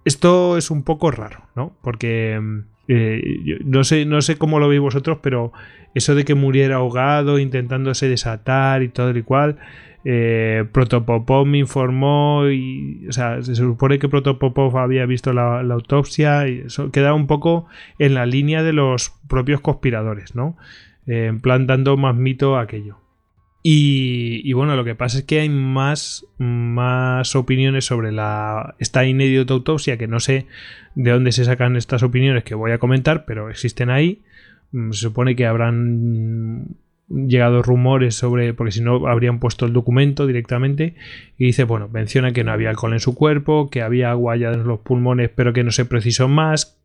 Esto 0.06 0.58
es 0.58 0.72
un 0.72 0.84
poco 0.84 1.11
raro, 1.11 1.50
¿no? 1.58 1.76
Porque 1.82 2.40
mm, 2.40 2.59
eh, 2.88 3.59
no, 3.66 3.84
sé, 3.84 4.06
no 4.06 4.22
sé 4.22 4.38
cómo 4.38 4.59
lo 4.59 4.69
veis 4.69 4.80
vosotros, 4.80 5.19
pero 5.22 5.51
eso 5.93 6.16
de 6.16 6.24
que 6.24 6.35
muriera 6.35 6.77
ahogado, 6.77 7.38
intentándose 7.38 8.08
desatar 8.08 8.82
y 8.82 8.88
todo 8.88 9.09
y 9.18 9.24
cual, 9.24 9.58
eh, 10.06 10.66
Protopopov 10.72 11.45
me 11.45 11.58
informó 11.58 12.48
y, 12.50 13.06
o 13.08 13.11
sea, 13.11 13.42
se 13.42 13.56
supone 13.56 14.00
que 14.00 14.08
Protopopov 14.08 14.78
había 14.78 15.06
visto 15.06 15.34
la, 15.34 15.60
autopsia 15.60 16.48
y 16.48 16.60
eso 16.68 16.92
queda 16.92 17.14
un 17.14 17.28
poco 17.28 17.68
en 17.98 18.14
la 18.14 18.26
línea 18.26 18.64
de 18.64 18.74
los 18.74 19.11
propios 19.28 19.61
conspiradores, 19.61 20.36
¿no? 20.36 20.58
Eh, 21.06 21.26
en 21.26 21.40
plan 21.42 21.68
dando 21.68 21.98
más 21.98 22.16
mito 22.16 22.56
a 22.56 22.61
aquello. 22.61 22.98
Y, 23.61 24.53
bueno, 24.53 24.78
lo 24.78 24.86
que 24.86 24.95
pasa 24.95 25.18
es 25.19 25.26
que 25.26 25.42
hay 25.42 25.50
más, 25.50 26.26
más 26.38 27.36
opiniones 27.36 27.86
sobre 27.86 28.14
la, 28.14 28.76
esta 28.80 29.06
inédita 29.06 29.53
autopsia, 29.53 29.98
que 29.98 30.08
no 30.08 30.22
sé 30.22 30.48
de 30.95 31.11
dónde 31.11 31.34
se 31.34 31.44
sacan 31.44 31.76
estas 31.76 32.02
opiniones 32.02 32.45
que 32.45 32.56
voy 32.56 32.72
a 32.72 32.78
comentar, 32.78 33.26
pero 33.26 33.50
existen 33.50 33.90
ahí. 33.90 34.22
mm, 34.72 34.92
se 34.92 35.02
supone 35.02 35.36
que 35.36 35.45
habrán 35.45 36.78
llegado 37.10 37.62
rumores 37.62 38.16
sobre, 38.16 38.54
porque 38.54 38.72
si 38.72 38.82
no 38.82 39.08
habrían 39.08 39.40
puesto 39.40 39.66
el 39.66 39.74
documento 39.74 40.28
directamente, 40.28 40.96
y 41.38 41.46
dice, 41.46 41.64
bueno, 41.64 41.88
menciona 41.88 42.32
que 42.32 42.44
no 42.44 42.52
había 42.52 42.70
alcohol 42.70 42.94
en 42.94 43.00
su 43.00 43.16
cuerpo, 43.16 43.70
que 43.70 43.82
había 43.82 44.12
agua 44.12 44.36
ya 44.38 44.52
en 44.52 44.64
los 44.66 44.80
pulmones, 44.80 45.30
pero 45.34 45.54
que 45.54 45.64
no 45.64 45.72
se 45.72 45.86
precisó 45.86 46.28
más, 46.28 46.80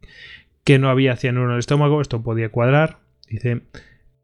que 0.64 0.78
no 0.78 0.88
había 0.88 1.16
cianuro 1.16 1.48
en 1.48 1.54
el 1.54 1.58
estómago, 1.58 2.00
esto 2.00 2.22
podía 2.22 2.48
cuadrar, 2.48 2.98
dice 3.28 3.62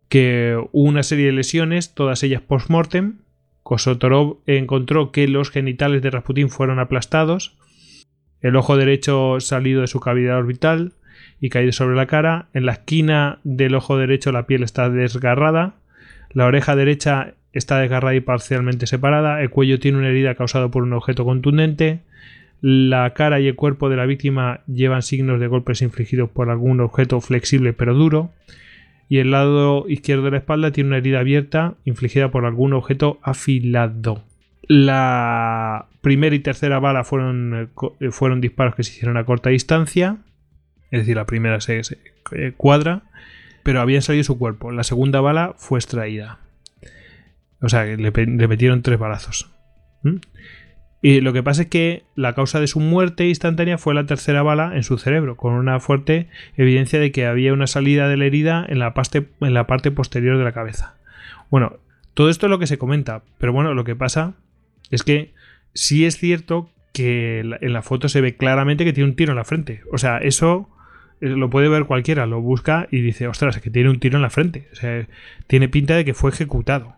que 0.08 0.56
hubo 0.72 0.88
una 0.88 1.04
serie 1.04 1.26
de 1.26 1.32
lesiones, 1.32 1.94
todas 1.94 2.22
ellas 2.24 2.42
post-mortem, 2.42 3.18
Kosotorov 3.62 4.38
encontró 4.46 5.12
que 5.12 5.28
los 5.28 5.50
genitales 5.50 6.02
de 6.02 6.10
Rasputin 6.10 6.48
fueron 6.48 6.80
aplastados, 6.80 7.56
el 8.40 8.56
ojo 8.56 8.76
derecho 8.76 9.38
salido 9.38 9.82
de 9.82 9.86
su 9.86 10.00
cavidad 10.00 10.38
orbital 10.38 10.94
y 11.40 11.50
caído 11.50 11.70
sobre 11.72 11.94
la 11.94 12.06
cara, 12.06 12.48
en 12.54 12.66
la 12.66 12.72
esquina 12.72 13.38
del 13.44 13.74
ojo 13.76 13.96
derecho 13.96 14.32
la 14.32 14.46
piel 14.46 14.64
está 14.64 14.90
desgarrada, 14.90 15.76
la 16.32 16.46
oreja 16.46 16.76
derecha 16.76 17.34
está 17.52 17.78
desgarrada 17.78 18.14
y 18.14 18.20
parcialmente 18.20 18.86
separada. 18.86 19.42
El 19.42 19.50
cuello 19.50 19.78
tiene 19.78 19.98
una 19.98 20.08
herida 20.08 20.34
causada 20.34 20.68
por 20.68 20.82
un 20.82 20.92
objeto 20.92 21.24
contundente. 21.24 22.00
La 22.60 23.14
cara 23.14 23.40
y 23.40 23.48
el 23.48 23.56
cuerpo 23.56 23.88
de 23.88 23.96
la 23.96 24.06
víctima 24.06 24.60
llevan 24.66 25.02
signos 25.02 25.40
de 25.40 25.46
golpes 25.46 25.82
infligidos 25.82 26.30
por 26.30 26.50
algún 26.50 26.80
objeto 26.80 27.20
flexible 27.20 27.72
pero 27.72 27.94
duro. 27.94 28.30
Y 29.08 29.18
el 29.18 29.32
lado 29.32 29.86
izquierdo 29.88 30.24
de 30.24 30.30
la 30.32 30.36
espalda 30.36 30.70
tiene 30.70 30.88
una 30.88 30.98
herida 30.98 31.20
abierta 31.20 31.74
infligida 31.84 32.30
por 32.30 32.44
algún 32.44 32.74
objeto 32.74 33.18
afilado. 33.22 34.22
La 34.68 35.86
primera 36.00 36.36
y 36.36 36.38
tercera 36.38 36.78
bala 36.78 37.02
fueron, 37.02 37.70
eh, 38.00 38.10
fueron 38.12 38.40
disparos 38.40 38.76
que 38.76 38.84
se 38.84 38.92
hicieron 38.92 39.16
a 39.16 39.24
corta 39.24 39.50
distancia. 39.50 40.18
Es 40.92 41.00
decir, 41.00 41.16
la 41.16 41.26
primera 41.26 41.60
se, 41.60 41.80
eh, 41.80 42.52
cuadra 42.56 43.02
pero 43.62 43.80
había 43.80 44.00
salido 44.00 44.24
su 44.24 44.38
cuerpo. 44.38 44.72
La 44.72 44.84
segunda 44.84 45.20
bala 45.20 45.54
fue 45.56 45.78
extraída. 45.78 46.38
O 47.60 47.68
sea, 47.68 47.84
le, 47.84 47.96
le 47.96 48.48
metieron 48.48 48.82
tres 48.82 48.98
balazos. 48.98 49.50
¿Mm? 50.02 50.16
Y 51.02 51.20
lo 51.22 51.32
que 51.32 51.42
pasa 51.42 51.62
es 51.62 51.68
que 51.68 52.04
la 52.14 52.34
causa 52.34 52.60
de 52.60 52.66
su 52.66 52.78
muerte 52.78 53.26
instantánea 53.26 53.78
fue 53.78 53.94
la 53.94 54.04
tercera 54.04 54.42
bala 54.42 54.76
en 54.76 54.82
su 54.82 54.98
cerebro, 54.98 55.36
con 55.36 55.54
una 55.54 55.80
fuerte 55.80 56.28
evidencia 56.56 57.00
de 57.00 57.10
que 57.10 57.26
había 57.26 57.54
una 57.54 57.66
salida 57.66 58.06
de 58.08 58.18
la 58.18 58.26
herida 58.26 58.66
en 58.68 58.78
la 58.78 58.92
parte, 58.92 59.28
en 59.40 59.54
la 59.54 59.66
parte 59.66 59.90
posterior 59.90 60.36
de 60.36 60.44
la 60.44 60.52
cabeza. 60.52 60.96
Bueno, 61.50 61.78
todo 62.12 62.28
esto 62.28 62.46
es 62.46 62.50
lo 62.50 62.58
que 62.58 62.66
se 62.66 62.76
comenta, 62.76 63.22
pero 63.38 63.52
bueno, 63.52 63.72
lo 63.72 63.84
que 63.84 63.96
pasa 63.96 64.34
es 64.90 65.02
que 65.02 65.32
sí 65.72 66.04
es 66.04 66.18
cierto 66.18 66.70
que 66.92 67.40
en 67.40 67.72
la 67.72 67.82
foto 67.82 68.08
se 68.08 68.20
ve 68.20 68.36
claramente 68.36 68.84
que 68.84 68.92
tiene 68.92 69.08
un 69.08 69.16
tiro 69.16 69.32
en 69.32 69.36
la 69.36 69.44
frente. 69.44 69.82
O 69.92 69.96
sea, 69.96 70.18
eso 70.18 70.68
lo 71.20 71.50
puede 71.50 71.68
ver 71.68 71.84
cualquiera, 71.84 72.26
lo 72.26 72.40
busca 72.40 72.88
y 72.90 73.00
dice, 73.00 73.28
ostras, 73.28 73.56
es 73.56 73.62
que 73.62 73.70
tiene 73.70 73.90
un 73.90 74.00
tiro 74.00 74.16
en 74.16 74.22
la 74.22 74.30
frente. 74.30 74.68
O 74.72 74.76
sea, 74.76 75.06
tiene 75.46 75.68
pinta 75.68 75.94
de 75.94 76.04
que 76.04 76.14
fue 76.14 76.30
ejecutado. 76.30 76.94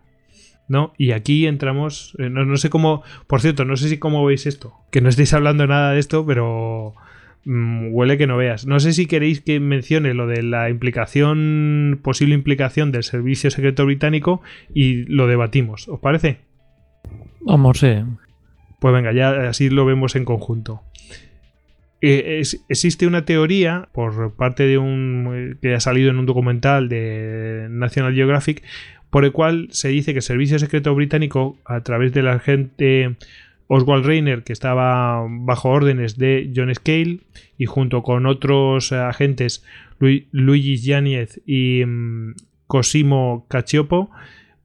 ¿No? 0.68 0.94
Y 0.96 1.10
aquí 1.12 1.46
entramos. 1.46 2.16
Eh, 2.18 2.30
no, 2.30 2.56
sé 2.56 2.70
cómo. 2.70 3.02
Por 3.26 3.40
cierto, 3.40 3.64
no 3.64 3.76
sé 3.76 3.88
si 3.88 3.98
cómo 3.98 4.24
veis 4.24 4.46
esto. 4.46 4.74
Que 4.90 5.00
no 5.00 5.08
estéis 5.08 5.34
hablando 5.34 5.66
nada 5.66 5.92
de 5.92 5.98
esto, 5.98 6.24
pero. 6.24 6.94
Mm, 7.44 7.88
huele 7.92 8.16
que 8.16 8.28
no 8.28 8.36
veas. 8.36 8.64
No 8.64 8.78
sé 8.78 8.92
si 8.92 9.06
queréis 9.06 9.40
que 9.40 9.58
mencione 9.58 10.14
lo 10.14 10.26
de 10.28 10.42
la 10.42 10.70
implicación. 10.70 12.00
posible 12.02 12.34
implicación 12.34 12.92
del 12.92 13.02
servicio 13.02 13.50
secreto 13.50 13.84
británico 13.84 14.40
y 14.72 15.04
lo 15.12 15.26
debatimos. 15.26 15.88
¿Os 15.88 15.98
parece? 16.00 16.38
Vamos, 17.40 17.80
sí. 17.80 17.92
Pues 18.78 18.94
venga, 18.94 19.12
ya 19.12 19.48
así 19.48 19.68
lo 19.68 19.84
vemos 19.84 20.16
en 20.16 20.24
conjunto. 20.24 20.82
Eh, 22.04 22.42
existe 22.68 23.06
una 23.06 23.24
teoría 23.24 23.88
por 23.92 24.34
parte 24.34 24.64
de 24.64 24.76
un 24.76 25.56
que 25.62 25.74
ha 25.74 25.78
salido 25.78 26.10
en 26.10 26.18
un 26.18 26.26
documental 26.26 26.88
de 26.88 27.68
National 27.70 28.12
Geographic 28.12 28.64
por 29.08 29.24
el 29.24 29.30
cual 29.30 29.68
se 29.70 29.88
dice 29.90 30.12
que 30.12 30.18
el 30.18 30.24
servicio 30.24 30.58
secreto 30.58 30.92
británico 30.96 31.56
a 31.64 31.82
través 31.82 32.12
del 32.12 32.26
agente 32.26 33.14
Oswald 33.68 34.04
Reiner 34.04 34.42
que 34.42 34.52
estaba 34.52 35.24
bajo 35.28 35.68
órdenes 35.68 36.18
de 36.18 36.50
John 36.56 36.74
Scale 36.74 37.20
y 37.56 37.66
junto 37.66 38.02
con 38.02 38.26
otros 38.26 38.90
agentes 38.90 39.64
Luigi 40.00 40.78
Yáñez 40.78 41.40
y 41.46 41.84
mm, 41.86 42.34
Cosimo 42.66 43.46
Cacciopo 43.48 44.10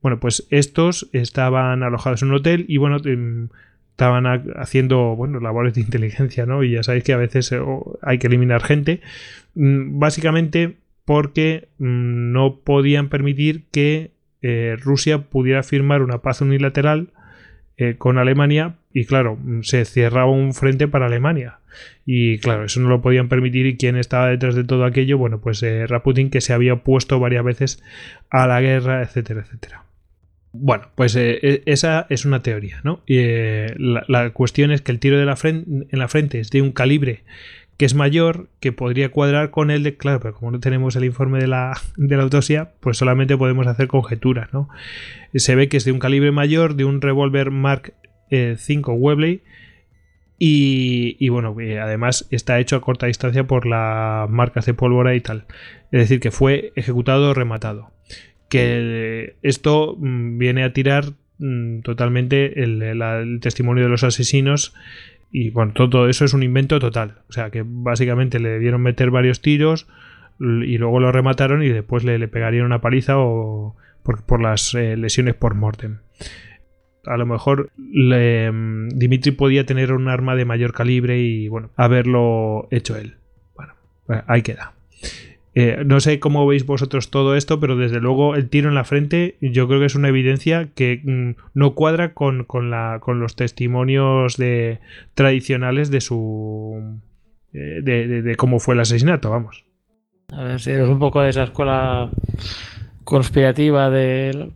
bueno 0.02 0.20
pues 0.20 0.48
estos 0.50 1.08
estaban 1.14 1.84
alojados 1.84 2.24
en 2.24 2.30
un 2.30 2.36
hotel 2.36 2.66
y 2.68 2.78
bueno 2.78 2.98
em, 3.06 3.50
estaban 3.98 4.28
haciendo 4.58 5.16
bueno, 5.16 5.40
labores 5.40 5.74
de 5.74 5.82
inteligencia, 5.82 6.46
¿no? 6.46 6.64
Y 6.64 6.74
ya 6.74 6.84
sabéis 6.84 7.04
que 7.04 7.14
a 7.14 7.18
veces 7.18 7.52
eh, 7.52 7.60
hay 8.04 8.20
que 8.20 8.28
eliminar 8.28 8.62
gente, 8.62 9.02
mm, 9.56 9.98
básicamente 9.98 10.76
porque 11.04 11.70
mm, 11.80 12.32
no 12.32 12.60
podían 12.60 13.10
permitir 13.10 13.66
que 13.72 14.12
eh, 14.44 14.76
Rusia 14.80 15.24
pudiera 15.30 15.64
firmar 15.64 16.04
una 16.04 16.20
paz 16.20 16.42
unilateral 16.42 17.10
eh, 17.78 17.96
con 17.98 18.20
Alemania 18.20 18.76
y 18.94 19.06
claro, 19.06 19.36
mm, 19.36 19.64
se 19.64 19.84
cerraba 19.84 20.30
un 20.30 20.54
frente 20.54 20.88
para 20.88 21.08
Alemania. 21.08 21.58
Y 22.06 22.38
claro, 22.38 22.66
eso 22.66 22.80
no 22.80 22.90
lo 22.90 23.02
podían 23.02 23.30
permitir 23.30 23.66
y 23.66 23.78
quién 23.78 23.98
estaba 23.98 24.30
detrás 24.30 24.54
de 24.54 24.64
todo 24.64 24.86
aquello, 24.86 25.18
bueno, 25.18 25.42
pues 25.42 25.64
Raputin 25.88 26.30
que 26.30 26.42
se 26.42 26.54
había 26.54 26.74
opuesto 26.74 27.20
varias 27.20 27.44
veces 27.44 27.84
a 28.30 28.46
la 28.46 28.62
guerra, 28.62 29.02
etcétera, 29.02 29.42
etcétera. 29.42 29.87
Bueno, 30.54 30.88
pues 30.96 31.16
eh, 31.16 31.40
e, 31.42 31.64
esa 31.66 32.08
es 32.10 32.26
una 32.26 32.42
teoría, 32.42 32.80
¿no? 32.84 33.04
Y, 33.06 33.18
eh, 33.20 33.76
la, 33.78 34.30
cuestión 34.32 34.72
es 34.72 34.82
que 34.82 34.92
el 34.92 35.00
tiro 35.00 35.20
en 35.20 35.26
la 35.26 36.08
frente 36.08 36.40
es 36.40 36.50
de 36.50 36.62
un 36.62 36.72
calibre 36.72 37.24
que 37.78 37.86
es 37.86 37.94
mayor, 37.94 38.50
que 38.60 38.72
podría 38.72 39.10
cuadrar 39.10 39.52
con 39.52 39.70
el 39.70 39.84
de, 39.84 39.96
claro, 39.98 40.20
pero 40.20 40.34
como 40.34 40.52
no 40.52 40.60
tenemos 40.60 40.96
el 40.96 41.06
informe 41.06 41.40
de 41.40 41.48
la, 41.48 41.80
de 41.96 42.18
la 42.18 42.24
autopsia, 42.24 42.72
pues 42.80 42.98
solamente 42.98 43.38
podemos 43.38 43.68
hacer 43.68 43.88
conjeturas, 43.88 44.52
¿no? 44.52 44.68
Se 45.36 45.56
ve 45.56 45.70
que 45.70 45.78
es 45.78 45.86
de 45.86 45.92
un 45.92 46.00
calibre 46.00 46.32
mayor, 46.32 46.76
de 46.76 46.86
un 46.86 47.02
revólver 47.02 47.52
Mark 47.52 47.94
V 48.32 48.58
eh, 48.72 48.82
Webley, 48.88 49.44
y, 50.40 51.18
y, 51.20 51.30
bueno, 51.30 51.56
además 51.82 52.28
está 52.30 52.60
hecho 52.60 52.76
a 52.76 52.82
corta 52.82 53.08
distancia 53.08 53.46
por 53.48 53.66
las 53.66 54.30
marcas 54.30 54.68
de 54.68 54.76
pólvora 54.76 55.16
y 55.16 55.22
tal. 55.22 55.48
Es 55.92 56.02
decir, 56.02 56.20
que 56.20 56.30
fue 56.30 56.74
ejecutado 56.76 57.32
o 57.32 57.34
rematado 57.34 57.92
que 58.50 59.36
esto 59.42 59.96
mm, 59.98 60.38
viene 60.38 60.64
a 60.64 60.74
tirar 60.74 61.06
mm, 61.40 61.80
totalmente 61.82 62.64
el, 62.64 63.40
testimonio 63.42 63.84
de 63.84 63.90
los 63.90 64.04
asesinos 64.04 64.74
y 65.32 65.50
bueno, 65.50 65.74
todo 65.74 66.08
eso 66.08 66.26
es 66.26 66.34
un 66.34 66.44
invento 66.44 66.80
total. 66.80 67.20
O 67.30 67.34
sea 67.34 67.50
que 67.50 67.64
básicamente 67.66 68.40
le 68.40 68.50
debieron 68.50 68.82
meter 68.82 69.12
varios 69.12 69.42
tiros 69.42 69.88
y 70.40 70.78
luego 70.78 71.00
lo 71.00 71.12
remataron 71.12 71.64
y 71.64 71.70
después 71.70 72.04
le, 72.04 72.28
pegarían 72.28 72.66
una 72.66 72.82
paliza 72.82 73.18
o 73.18 73.76
por, 74.04 74.42
las 74.42 74.74
eh, 74.74 74.96
lesiones 74.96 75.36
por 75.36 75.56
mortem. 75.56 75.98
A 77.06 77.18
lo 77.18 77.26
mejor 77.26 77.72
mm, 77.78 78.90
Dimitri 78.90 79.32
podía 79.32 79.66
tener 79.66 79.92
un 79.92 80.08
arma 80.08 80.36
de 80.36 80.46
mayor 80.46 80.74
calibre 80.74 81.20
y 81.20 81.48
bueno, 81.50 81.72
haberlo 81.76 82.68
hecho 82.72 82.96
él. 82.96 83.16
Bueno, 83.56 83.74
ahí 84.28 84.42
queda. 84.42 84.74
Eh, 85.60 85.84
no 85.88 86.00
sé 86.02 86.20
cómo 86.20 86.46
veis 86.46 86.68
vosotros 86.68 87.10
todo 87.10 87.36
esto, 87.36 87.60
pero 87.60 87.76
desde 87.76 88.00
luego 88.00 88.36
el 88.36 88.48
tiro 88.48 88.70
en 88.70 88.76
la 88.76 88.84
frente 88.84 89.38
yo 89.42 89.68
creo 89.68 89.80
que 89.80 89.88
es 89.88 89.96
una 89.96 90.10
evidencia 90.10 90.70
que 90.76 91.02
mm, 91.04 91.32
no 91.56 91.74
cuadra 91.74 92.14
con, 92.14 92.46
la, 92.70 93.00
con, 93.02 93.20
los 93.20 93.36
testimonios 93.36 94.38
de, 94.38 94.82
tradicionales 95.16 95.90
de 95.90 96.00
su... 96.00 97.00
Eh, 97.54 97.82
de, 97.82 98.36
cómo 98.36 98.60
fue 98.60 98.76
el 98.76 98.82
asesinato, 98.82 99.32
vamos. 99.32 99.66
A 100.32 100.44
ver 100.44 100.60
si 100.60 100.70
eres 100.70 100.90
un 100.90 101.00
poco 101.00 101.22
de 101.22 101.30
esa 101.30 101.46
escuela 101.46 102.12
conspirativa 103.04 103.90
de 103.90 104.52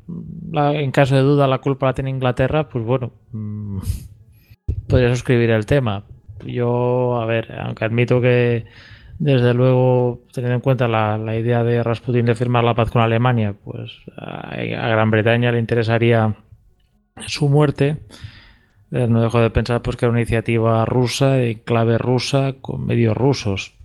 en 0.53 0.91
caso 0.91 1.15
de 1.15 1.21
duda 1.21 1.47
la 1.47 1.57
culpa 1.57 1.88
la 1.88 1.93
tiene 1.95 2.11
Inglaterra, 2.11 2.69
pues 2.69 2.85
bueno, 2.85 3.11
mm, 3.31 3.80
podría 4.88 5.09
suscribir 5.09 5.49
el 5.49 5.65
tema. 5.65 6.03
Yo, 6.45 7.19
a 7.19 7.25
ver, 7.25 7.51
aunque 7.59 7.85
admito 7.85 8.21
que 8.21 8.65
desde 9.22 9.53
luego, 9.53 10.24
teniendo 10.33 10.56
en 10.56 10.61
cuenta 10.61 10.88
la, 10.88 11.35
idea 11.38 11.64
de 11.64 11.83
Rasputin 11.83 12.25
de 12.25 12.33
firmar 12.33 12.64
la 12.64 12.74
paz 12.74 12.90
con 12.90 13.03
Alemania, 13.03 13.53
pues 13.53 13.91
a, 14.17 14.56
Gran 14.56 15.11
Bretaña 15.11 15.51
le 15.51 15.59
interesaría 15.59 16.38
su 17.27 17.48
muerte. 17.48 17.98
Eh, 18.90 19.06
no 19.08 19.22
dejo 19.22 19.40
de 19.40 19.51
pensar 19.51 19.83
pues, 19.83 19.95
que 19.95 20.06
era 20.06 20.09
una 20.09 20.22
iniciativa 20.22 20.85
rusa, 20.85 21.40
en 21.40 21.59
clave 21.59 22.00
rusa, 22.00 22.53
con 22.61 22.88
medios 22.88 23.16
rusos. 23.16 23.75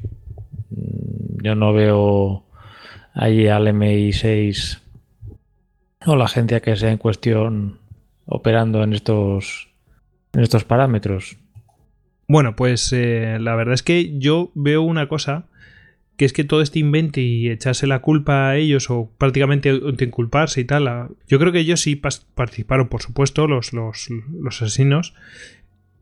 Mm, 0.71 1.43
yo 1.43 1.55
no 1.55 1.75
veo 1.75 2.47
allí 3.13 3.47
al 3.47 3.69
MI6 3.69 4.81
o 6.07 6.17
la 6.17 6.25
agencia 6.25 6.61
que 6.61 6.77
sea 6.77 6.91
en 6.93 6.99
cuestión 6.99 7.79
operando 8.25 8.83
en 8.83 8.95
estos, 8.95 9.69
en 10.33 10.41
estos 10.41 10.65
parámetros. 10.65 11.37
Bueno, 12.29 12.57
pues 12.57 12.93
eh, 12.93 13.39
la 13.41 13.55
verdad 13.55 13.75
es 13.75 13.83
que 13.83 14.19
yo 14.19 14.51
veo 14.55 14.83
una 14.83 15.09
cosa, 15.09 15.47
que 16.17 16.25
es 16.25 16.33
que 16.33 16.45
todo 16.45 16.63
este 16.63 16.79
invento 16.79 17.21
y 17.21 17.51
echarse 17.51 17.87
la 17.87 18.01
culpa 18.01 18.49
a 18.49 18.57
ellos 18.57 18.91
o 18.91 19.11
prácticamente 19.19 19.71
inculparse 20.01 20.61
y 20.61 20.65
tal, 20.65 21.11
yo 21.29 21.39
creo 21.39 21.53
que 21.53 21.61
ellos 21.61 21.81
sí 21.81 21.95
participaron, 21.97 22.89
por 22.89 23.03
supuesto, 23.03 23.47
los, 23.47 23.73
los, 23.73 24.09
los 24.11 24.63
asesinos, 24.63 25.15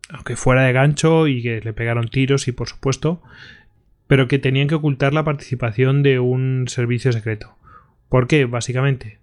aunque 0.08 0.36
fuera 0.36 0.62
de 0.62 0.72
gancho 0.72 1.26
y 1.26 1.42
que 1.42 1.60
le 1.60 1.72
pegaron 1.72 2.08
tiros 2.08 2.48
y 2.48 2.52
por 2.52 2.68
supuesto, 2.68 3.22
pero 4.06 4.28
que 4.28 4.38
tenían 4.38 4.68
que 4.68 4.74
ocultar 4.76 5.12
la 5.12 5.24
participación 5.24 6.02
de 6.02 6.20
un 6.20 6.66
servicio 6.68 7.12
secreto. 7.12 7.56
¿Por 8.08 8.28
qué? 8.28 8.44
Básicamente. 8.44 9.18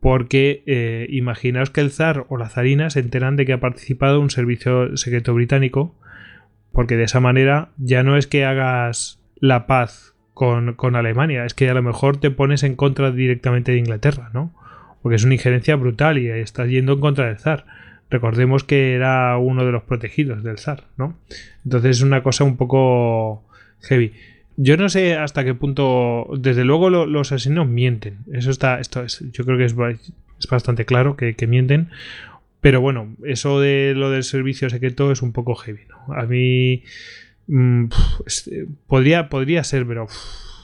Porque 0.00 0.62
eh, 0.66 1.06
imaginaos 1.10 1.70
que 1.70 1.80
el 1.80 1.90
zar 1.90 2.26
o 2.28 2.36
la 2.36 2.48
zarina 2.48 2.90
se 2.90 3.00
enteran 3.00 3.36
de 3.36 3.44
que 3.44 3.52
ha 3.52 3.60
participado 3.60 4.20
un 4.20 4.30
servicio 4.30 4.96
secreto 4.96 5.34
británico, 5.34 5.94
porque 6.76 6.98
de 6.98 7.04
esa 7.04 7.20
manera 7.20 7.70
ya 7.78 8.02
no 8.02 8.18
es 8.18 8.26
que 8.26 8.44
hagas 8.44 9.18
la 9.40 9.66
paz 9.66 10.12
con, 10.34 10.74
con 10.74 10.94
Alemania, 10.94 11.46
es 11.46 11.54
que 11.54 11.70
a 11.70 11.74
lo 11.74 11.82
mejor 11.82 12.18
te 12.18 12.30
pones 12.30 12.62
en 12.64 12.76
contra 12.76 13.10
directamente 13.10 13.72
de 13.72 13.78
Inglaterra, 13.78 14.28
¿no? 14.34 14.52
Porque 15.00 15.16
es 15.16 15.24
una 15.24 15.32
injerencia 15.32 15.74
brutal 15.76 16.18
y 16.18 16.28
estás 16.28 16.68
yendo 16.68 16.92
en 16.92 17.00
contra 17.00 17.28
del 17.28 17.38
zar. 17.38 17.64
Recordemos 18.10 18.62
que 18.62 18.94
era 18.94 19.38
uno 19.38 19.64
de 19.64 19.72
los 19.72 19.84
protegidos 19.84 20.44
del 20.44 20.58
zar, 20.58 20.84
¿no? 20.98 21.16
Entonces 21.64 21.96
es 21.96 22.02
una 22.02 22.22
cosa 22.22 22.44
un 22.44 22.58
poco 22.58 23.42
heavy. 23.80 24.12
Yo 24.58 24.76
no 24.76 24.90
sé 24.90 25.16
hasta 25.16 25.44
qué 25.44 25.54
punto. 25.54 26.28
Desde 26.38 26.64
luego 26.64 26.90
los 26.90 27.32
asesinos 27.32 27.66
mienten. 27.66 28.18
Eso 28.30 28.50
está. 28.50 28.80
Esto 28.80 29.02
es. 29.02 29.24
Yo 29.32 29.44
creo 29.44 29.56
que 29.56 29.64
es, 29.64 29.74
es 30.38 30.46
bastante 30.50 30.84
claro 30.84 31.16
que, 31.16 31.34
mienten. 31.46 31.88
Pero 32.60 32.80
bueno, 32.80 33.14
eso 33.24 33.60
de 33.60 33.94
lo 33.94 34.10
del 34.10 34.24
servicio 34.24 34.70
secreto 34.70 35.12
es 35.12 35.22
un 35.22 35.32
poco 35.32 35.54
heavy, 35.54 35.82
¿no? 35.88 36.14
A 36.14 36.24
mí. 36.26 36.82
Mm, 37.46 37.86
podría, 38.86 39.28
podría 39.28 39.62
ser, 39.64 39.86
pero. 39.86 40.06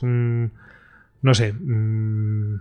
Mm, 0.01 0.47
no 1.23 1.35
sé. 1.35 1.53
Mm, 1.53 2.61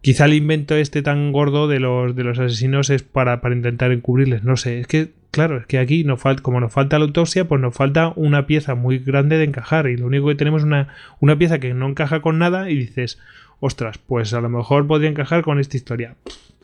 quizá 0.00 0.24
el 0.24 0.34
invento 0.34 0.76
este 0.76 1.02
tan 1.02 1.32
gordo 1.32 1.68
de 1.68 1.80
los, 1.80 2.16
de 2.16 2.24
los 2.24 2.38
asesinos 2.38 2.90
es 2.90 3.02
para, 3.02 3.40
para 3.40 3.54
intentar 3.54 3.92
encubrirles. 3.92 4.44
No 4.44 4.56
sé. 4.56 4.80
Es 4.80 4.86
que 4.86 5.10
claro, 5.30 5.58
es 5.58 5.66
que 5.66 5.78
aquí 5.78 6.04
falta, 6.16 6.42
como 6.42 6.60
nos 6.60 6.72
falta 6.72 6.98
la 6.98 7.04
autopsia, 7.04 7.46
pues 7.46 7.60
nos 7.60 7.74
falta 7.74 8.12
una 8.16 8.46
pieza 8.46 8.74
muy 8.74 8.98
grande 8.98 9.38
de 9.38 9.44
encajar. 9.44 9.88
Y 9.88 9.96
lo 9.96 10.06
único 10.06 10.28
que 10.28 10.34
tenemos 10.34 10.62
es 10.62 10.66
una, 10.66 10.88
una 11.20 11.38
pieza 11.38 11.58
que 11.58 11.74
no 11.74 11.88
encaja 11.88 12.20
con 12.20 12.38
nada 12.38 12.70
y 12.70 12.76
dices, 12.76 13.18
ostras, 13.60 13.98
pues 13.98 14.32
a 14.34 14.40
lo 14.40 14.48
mejor 14.48 14.86
podría 14.86 15.10
encajar 15.10 15.42
con 15.42 15.58
esta 15.58 15.76
historia. 15.76 16.16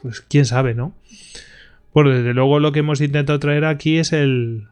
Pues 0.02 0.20
quién 0.20 0.44
sabe, 0.44 0.74
¿no? 0.74 0.94
Bueno, 1.96 2.10
desde 2.10 2.34
luego 2.34 2.60
lo 2.60 2.72
que 2.72 2.80
hemos 2.80 3.00
intentado 3.00 3.38
traer 3.38 3.64
aquí 3.64 3.96
es 3.96 4.12
el, 4.12 4.64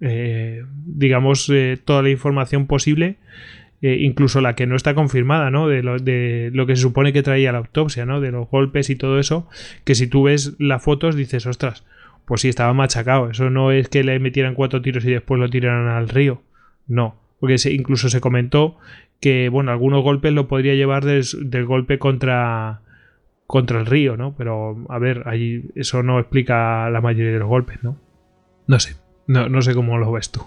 eh, 0.00 0.64
digamos, 0.86 1.50
eh, 1.50 1.78
toda 1.84 2.00
la 2.00 2.08
información 2.08 2.66
posible, 2.66 3.16
eh, 3.82 3.98
incluso 4.00 4.40
la 4.40 4.54
que 4.54 4.66
no 4.66 4.74
está 4.74 4.94
confirmada, 4.94 5.50
¿no? 5.50 5.68
De 5.68 5.82
lo, 5.82 5.98
que 5.98 6.74
se 6.74 6.80
supone 6.80 7.12
que 7.12 7.22
traía 7.22 7.52
la 7.52 7.58
autopsia, 7.58 8.06
¿no? 8.06 8.22
De 8.22 8.30
los 8.30 8.48
golpes 8.48 8.88
y 8.88 8.96
todo 8.96 9.18
eso, 9.18 9.46
que 9.84 9.94
si 9.94 10.06
tú 10.06 10.22
ves 10.22 10.54
las 10.58 10.82
fotos 10.82 11.14
dices, 11.14 11.44
ostras, 11.44 11.84
pues 12.24 12.40
sí, 12.40 12.48
estaba 12.48 12.72
machacado. 12.72 13.28
Eso 13.28 13.50
no 13.50 13.70
es 13.70 13.90
que 13.90 14.02
le 14.02 14.18
metieran 14.18 14.54
cuatro 14.54 14.80
tiros 14.80 15.04
y 15.04 15.10
después 15.10 15.38
lo 15.38 15.50
tiraran 15.50 15.88
al 15.88 16.08
río. 16.08 16.40
No. 16.88 17.16
Porque 17.38 17.56
incluso 17.70 18.08
se 18.08 18.22
comentó 18.22 18.78
que, 19.20 19.50
bueno, 19.50 19.72
algunos 19.72 20.02
golpes 20.02 20.32
lo 20.32 20.48
podría 20.48 20.74
llevar 20.74 21.04
del, 21.04 21.66
golpe 21.66 21.98
contra, 21.98 22.80
contra 23.52 23.78
el 23.78 23.84
río, 23.84 24.16
¿no? 24.16 24.34
Pero, 24.34 24.82
a 24.88 24.98
ver, 24.98 25.24
ahí 25.26 25.62
eso 25.74 26.02
no 26.02 26.18
explica 26.18 26.88
la 26.88 27.02
mayoría 27.02 27.32
de 27.32 27.38
los 27.38 27.48
golpes, 27.48 27.84
¿no? 27.84 27.98
No 28.66 28.80
sé. 28.80 28.96
No, 29.26 29.50
no 29.50 29.60
sé 29.60 29.74
cómo 29.74 29.98
lo 29.98 30.10
ves 30.10 30.30
tú. 30.30 30.40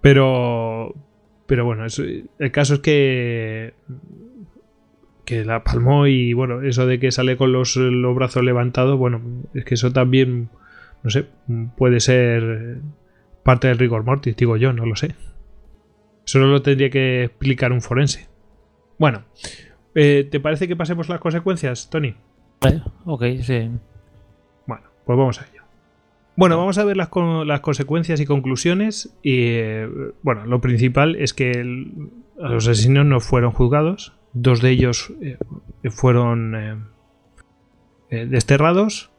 Pero, 0.00 0.94
pero 1.46 1.66
bueno, 1.66 1.84
el 1.84 2.50
caso 2.50 2.74
es 2.74 2.80
que 2.80 3.74
que 5.26 5.44
la 5.44 5.62
palmó 5.62 6.06
y 6.06 6.32
bueno, 6.32 6.62
eso 6.62 6.86
de 6.86 6.98
que 6.98 7.12
sale 7.12 7.36
con 7.36 7.52
los, 7.52 7.76
los, 7.76 8.16
brazos 8.16 8.42
levantados, 8.42 8.96
bueno, 8.96 9.20
es 9.52 9.66
que 9.66 9.74
eso 9.74 9.92
también 9.92 10.48
no 11.02 11.10
sé, 11.10 11.26
puede 11.76 12.00
ser 12.00 12.78
parte 13.42 13.68
del 13.68 13.76
rigor 13.76 14.04
mortis, 14.04 14.34
digo 14.34 14.56
yo, 14.56 14.72
no 14.72 14.86
lo 14.86 14.96
sé. 14.96 15.14
Solo 16.24 16.46
lo 16.46 16.62
tendría 16.62 16.88
que 16.88 17.24
explicar 17.24 17.72
un 17.72 17.82
forense. 17.82 18.28
Bueno, 18.98 19.24
eh, 19.98 20.24
¿te 20.24 20.40
parece 20.40 20.68
que 20.68 20.76
pasemos 20.76 21.08
las 21.08 21.20
consecuencias, 21.20 21.90
Tony? 21.90 22.14
ok, 23.04 23.24
sí. 23.42 23.70
Bueno, 24.66 24.84
pues 25.04 25.18
vamos 25.18 25.40
a 25.40 25.46
ello. 25.46 25.62
Bueno, 26.36 26.56
vamos 26.56 26.78
a 26.78 26.84
ver 26.84 26.96
las, 26.96 27.10
las 27.46 27.60
consecuencias 27.60 28.20
y 28.20 28.26
conclusiones. 28.26 29.12
Y 29.22 29.36
eh, 29.46 29.88
bueno, 30.22 30.46
lo 30.46 30.60
principal 30.60 31.16
es 31.16 31.34
que 31.34 31.64
los 32.36 32.68
asesinos 32.68 33.06
no 33.06 33.20
fueron 33.20 33.50
juzgados. 33.50 34.14
Dos 34.34 34.62
de 34.62 34.70
ellos 34.70 35.12
eh, 35.20 35.36
fueron 35.90 36.88
desterrados. 38.08 39.10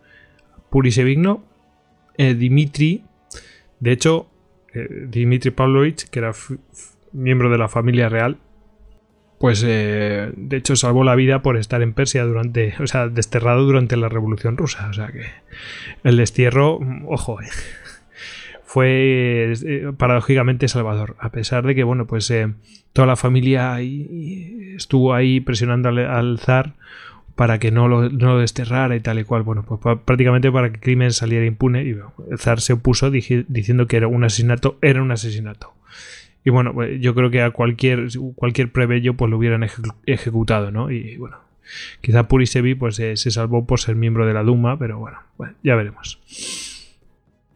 Purisevigno 0.69 1.43
eh, 2.17 2.35
Dimitri, 2.35 3.03
de 3.79 3.91
hecho, 3.93 4.27
Dimitri 5.07 5.51
Pavlovich, 5.51 6.09
que 6.09 6.19
era 6.19 6.33
miembro 7.13 7.49
de 7.49 7.57
la 7.57 7.69
familia 7.69 8.09
real, 8.09 8.37
pues 9.39 9.63
eh, 9.65 10.31
de 10.35 10.57
hecho 10.57 10.75
salvó 10.75 11.03
la 11.03 11.15
vida 11.15 11.41
por 11.41 11.57
estar 11.57 11.81
en 11.81 11.93
Persia 11.93 12.25
durante, 12.25 12.75
o 12.79 12.87
sea, 12.87 13.07
desterrado 13.07 13.63
durante 13.63 13.95
la 13.97 14.09
Revolución 14.09 14.57
Rusa. 14.57 14.87
O 14.89 14.93
sea 14.93 15.07
que 15.07 15.25
el 16.03 16.17
destierro, 16.17 16.79
ojo, 17.07 17.39
fue 18.65 19.53
paradójicamente 19.97 20.67
salvador. 20.67 21.15
A 21.19 21.31
pesar 21.31 21.65
de 21.65 21.73
que, 21.73 21.83
bueno, 21.83 22.05
pues 22.05 22.31
toda 22.93 23.07
la 23.07 23.15
familia 23.15 23.79
estuvo 23.79 25.13
ahí 25.13 25.39
presionando 25.39 25.87
al 25.89 26.37
zar 26.39 26.73
para 27.39 27.57
que 27.57 27.71
no 27.71 27.87
lo, 27.87 28.37
desterrara 28.37 28.97
y 28.97 28.99
tal 28.99 29.19
y 29.19 29.23
cual. 29.23 29.43
Bueno, 29.43 29.63
pues 29.63 29.79
prácticamente 30.03 30.51
para 30.51 30.67
que 30.69 30.75
el 30.75 30.81
crimen 30.81 31.13
saliera 31.13 31.45
impune 31.45 31.85
y 31.85 31.91
el 31.91 32.37
zar 32.37 32.59
se 32.59 32.73
opuso 32.73 33.09
diciendo 33.09 33.87
que 33.87 33.95
era 33.95 34.09
un 34.09 34.25
asesinato, 34.25 34.77
era 34.81 35.01
un 35.01 35.11
asesinato. 35.11 35.73
Y 36.43 36.49
bueno, 36.49 36.73
pues 36.73 36.99
yo 37.01 37.13
creo 37.15 37.29
que 37.29 37.41
a 37.41 37.51
cualquier, 37.51 38.07
cualquier 38.35 38.71
plebeyo 38.71 39.15
pues 39.15 39.29
lo 39.29 39.37
hubieran 39.37 39.67
ejecutado, 40.05 40.71
¿no? 40.71 40.89
Y 40.91 41.17
bueno, 41.17 41.37
quizá 42.01 42.27
Purisevi 42.27 42.75
pues 42.75 42.95
se 42.95 43.15
salvó 43.17 43.65
por 43.65 43.79
ser 43.79 43.95
miembro 43.95 44.25
de 44.25 44.33
la 44.33 44.43
Duma, 44.43 44.79
pero 44.79 44.99
bueno, 44.99 45.19
ya 45.63 45.75
veremos. 45.75 46.19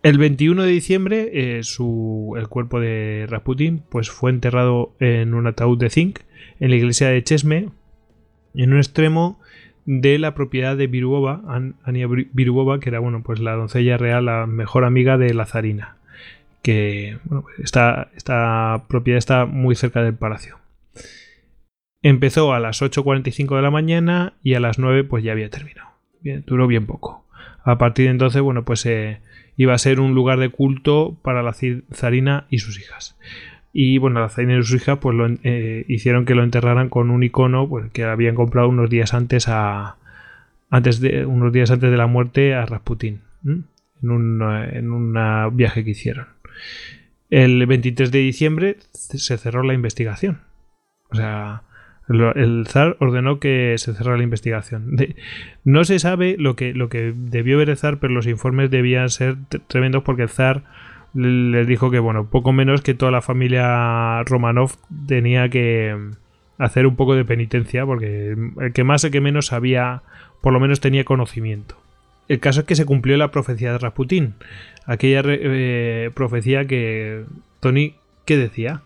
El 0.03 0.17
21 0.17 0.63
de 0.63 0.69
diciembre 0.69 1.29
eh, 1.31 1.61
el 1.61 2.47
cuerpo 2.49 2.81
de 2.81 3.25
Rasputin 3.29 3.83
pues 3.87 4.11
fue 4.11 4.31
enterrado 4.31 4.93
en 4.99 5.33
un 5.33 5.47
ataúd 5.47 5.77
de 5.77 5.89
zinc 5.89 6.19
en 6.59 6.71
la 6.71 6.75
iglesia 6.75 7.07
de 7.07 7.23
Chesme, 7.23 7.69
en 8.53 8.73
un 8.73 8.79
extremo 8.79 9.39
de 9.85 10.19
la 10.19 10.35
propiedad 10.35 10.75
de 10.75 10.87
Viruova, 10.87 11.41
Ania 11.83 12.07
Viruova, 12.07 12.81
que 12.81 12.89
era 12.89 12.99
bueno, 12.99 13.23
pues 13.23 13.39
la 13.39 13.53
doncella 13.53 13.97
real, 13.97 14.25
la 14.25 14.45
mejor 14.45 14.83
amiga 14.83 15.17
de 15.17 15.33
la 15.33 15.45
zarina, 15.45 15.95
que 16.63 17.19
bueno, 17.25 17.43
pues 17.43 17.59
esta, 17.59 18.09
esta 18.15 18.85
propiedad 18.87 19.19
está 19.19 19.45
muy 19.45 19.75
cerca 19.75 20.01
del 20.01 20.15
palacio. 20.15 20.57
Empezó 22.01 22.53
a 22.53 22.59
las 22.59 22.81
8.45 22.81 23.55
de 23.55 23.61
la 23.61 23.69
mañana 23.69 24.33
y 24.41 24.55
a 24.55 24.59
las 24.59 24.79
9 24.79 25.03
pues 25.03 25.23
ya 25.23 25.33
había 25.33 25.49
terminado. 25.49 25.89
Duró 26.47 26.67
bien 26.67 26.87
poco. 26.87 27.25
A 27.63 27.77
partir 27.77 28.05
de 28.05 28.11
entonces, 28.11 28.41
bueno, 28.41 28.63
pues 28.63 28.85
eh, 28.85 29.19
iba 29.55 29.73
a 29.73 29.77
ser 29.77 29.99
un 29.99 30.15
lugar 30.15 30.39
de 30.39 30.49
culto 30.49 31.15
para 31.21 31.43
la 31.43 31.53
zarina 31.93 32.47
y 32.49 32.59
sus 32.59 32.79
hijas. 32.79 33.17
Y 33.71 33.97
bueno, 33.97 34.19
la 34.19 34.29
Zaina 34.29 34.57
y 34.57 34.63
su 34.63 34.75
hija 34.75 34.99
pues 34.99 35.15
eh, 35.43 35.85
hicieron 35.87 36.25
que 36.25 36.35
lo 36.35 36.43
enterraran 36.43 36.89
con 36.89 37.09
un 37.09 37.23
icono 37.23 37.67
pues, 37.67 37.91
que 37.91 38.03
habían 38.03 38.35
comprado 38.35 38.69
unos 38.69 38.89
días 38.89 39.13
antes 39.13 39.47
a 39.47 39.97
antes 40.69 40.99
de 40.99 41.25
unos 41.25 41.51
días 41.53 41.71
antes 41.71 41.89
de 41.91 41.97
la 41.97 42.07
muerte 42.07 42.53
a 42.53 42.65
Rasputin 42.65 43.21
en 43.45 44.11
un 44.11 44.41
en 44.41 45.57
viaje 45.57 45.83
que 45.83 45.91
hicieron. 45.91 46.32
El 47.29 47.65
23 47.65 48.11
de 48.11 48.19
diciembre 48.19 48.77
se 48.91 49.37
cerró 49.37 49.63
la 49.63 49.73
investigación. 49.73 50.41
O 51.09 51.15
sea, 51.15 51.63
el 52.09 52.65
zar 52.67 52.97
ordenó 52.99 53.39
que 53.39 53.75
se 53.77 53.93
cerrara 53.93 54.17
la 54.17 54.23
investigación. 54.23 54.95
no 55.63 55.83
se 55.83 55.99
sabe 55.99 56.35
lo 56.37 56.55
que, 56.55 56.73
lo 56.73 56.89
que 56.89 57.13
debió 57.15 57.57
ver 57.57 57.69
el 57.69 57.77
zar, 57.77 57.99
pero 57.99 58.13
los 58.13 58.27
informes 58.27 58.69
debían 58.69 59.09
ser 59.09 59.37
tremendos 59.67 60.03
porque 60.03 60.23
el 60.23 60.29
zar 60.29 60.63
les 61.13 61.67
dijo 61.67 61.91
que, 61.91 61.99
bueno, 61.99 62.29
poco 62.29 62.51
menos 62.51 62.81
que 62.81 62.93
toda 62.93 63.11
la 63.11 63.21
familia 63.21 64.23
Romanov 64.23 64.71
tenía 65.07 65.47
que 65.49 65.95
hacer 66.57 66.87
un 66.87 66.95
poco 66.95 67.15
de 67.15 67.25
penitencia, 67.25 67.85
porque 67.85 68.35
el 68.59 68.73
que 68.73 68.83
más, 68.83 69.03
el 69.03 69.11
que 69.11 69.21
menos 69.21 69.47
sabía, 69.47 70.01
por 70.41 70.53
lo 70.53 70.59
menos 70.59 70.81
tenía 70.81 71.03
conocimiento. 71.03 71.82
El 72.27 72.39
caso 72.39 72.61
es 72.61 72.65
que 72.65 72.75
se 72.75 72.85
cumplió 72.85 73.17
la 73.17 73.31
profecía 73.31 73.71
de 73.71 73.77
Rasputín, 73.77 74.35
aquella 74.85 75.21
eh, 75.25 76.11
profecía 76.13 76.65
que 76.65 77.25
Tony, 77.59 77.95
¿qué 78.25 78.37
decía? 78.37 78.81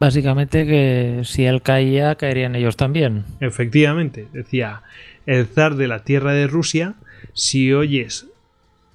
Básicamente 0.00 0.66
que 0.66 1.22
si 1.24 1.44
él 1.44 1.62
caía, 1.62 2.16
caerían 2.16 2.56
ellos 2.56 2.76
también. 2.76 3.24
Efectivamente, 3.40 4.26
decía, 4.32 4.82
el 5.26 5.46
zar 5.46 5.76
de 5.76 5.88
la 5.88 6.04
tierra 6.04 6.32
de 6.32 6.46
Rusia, 6.46 6.94
si 7.32 7.72
oyes 7.72 8.26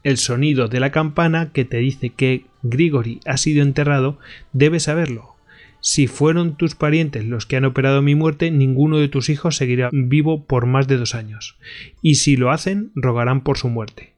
el 0.03 0.17
sonido 0.17 0.67
de 0.67 0.79
la 0.79 0.91
campana 0.91 1.51
que 1.51 1.65
te 1.65 1.77
dice 1.77 2.09
que 2.09 2.45
Grigori 2.63 3.19
ha 3.25 3.37
sido 3.37 3.63
enterrado, 3.63 4.17
debes 4.53 4.83
saberlo. 4.83 5.35
Si 5.81 6.07
fueron 6.07 6.55
tus 6.55 6.75
parientes 6.75 7.25
los 7.25 7.45
que 7.45 7.55
han 7.55 7.65
operado 7.65 8.01
mi 8.01 8.15
muerte, 8.15 8.51
ninguno 8.51 8.97
de 8.97 9.07
tus 9.07 9.29
hijos 9.29 9.55
seguirá 9.55 9.89
vivo 9.93 10.45
por 10.45 10.65
más 10.65 10.87
de 10.87 10.97
dos 10.97 11.15
años. 11.15 11.57
Y 12.01 12.15
si 12.15 12.35
lo 12.35 12.51
hacen, 12.51 12.91
rogarán 12.95 13.41
por 13.41 13.57
su 13.57 13.69
muerte, 13.69 14.13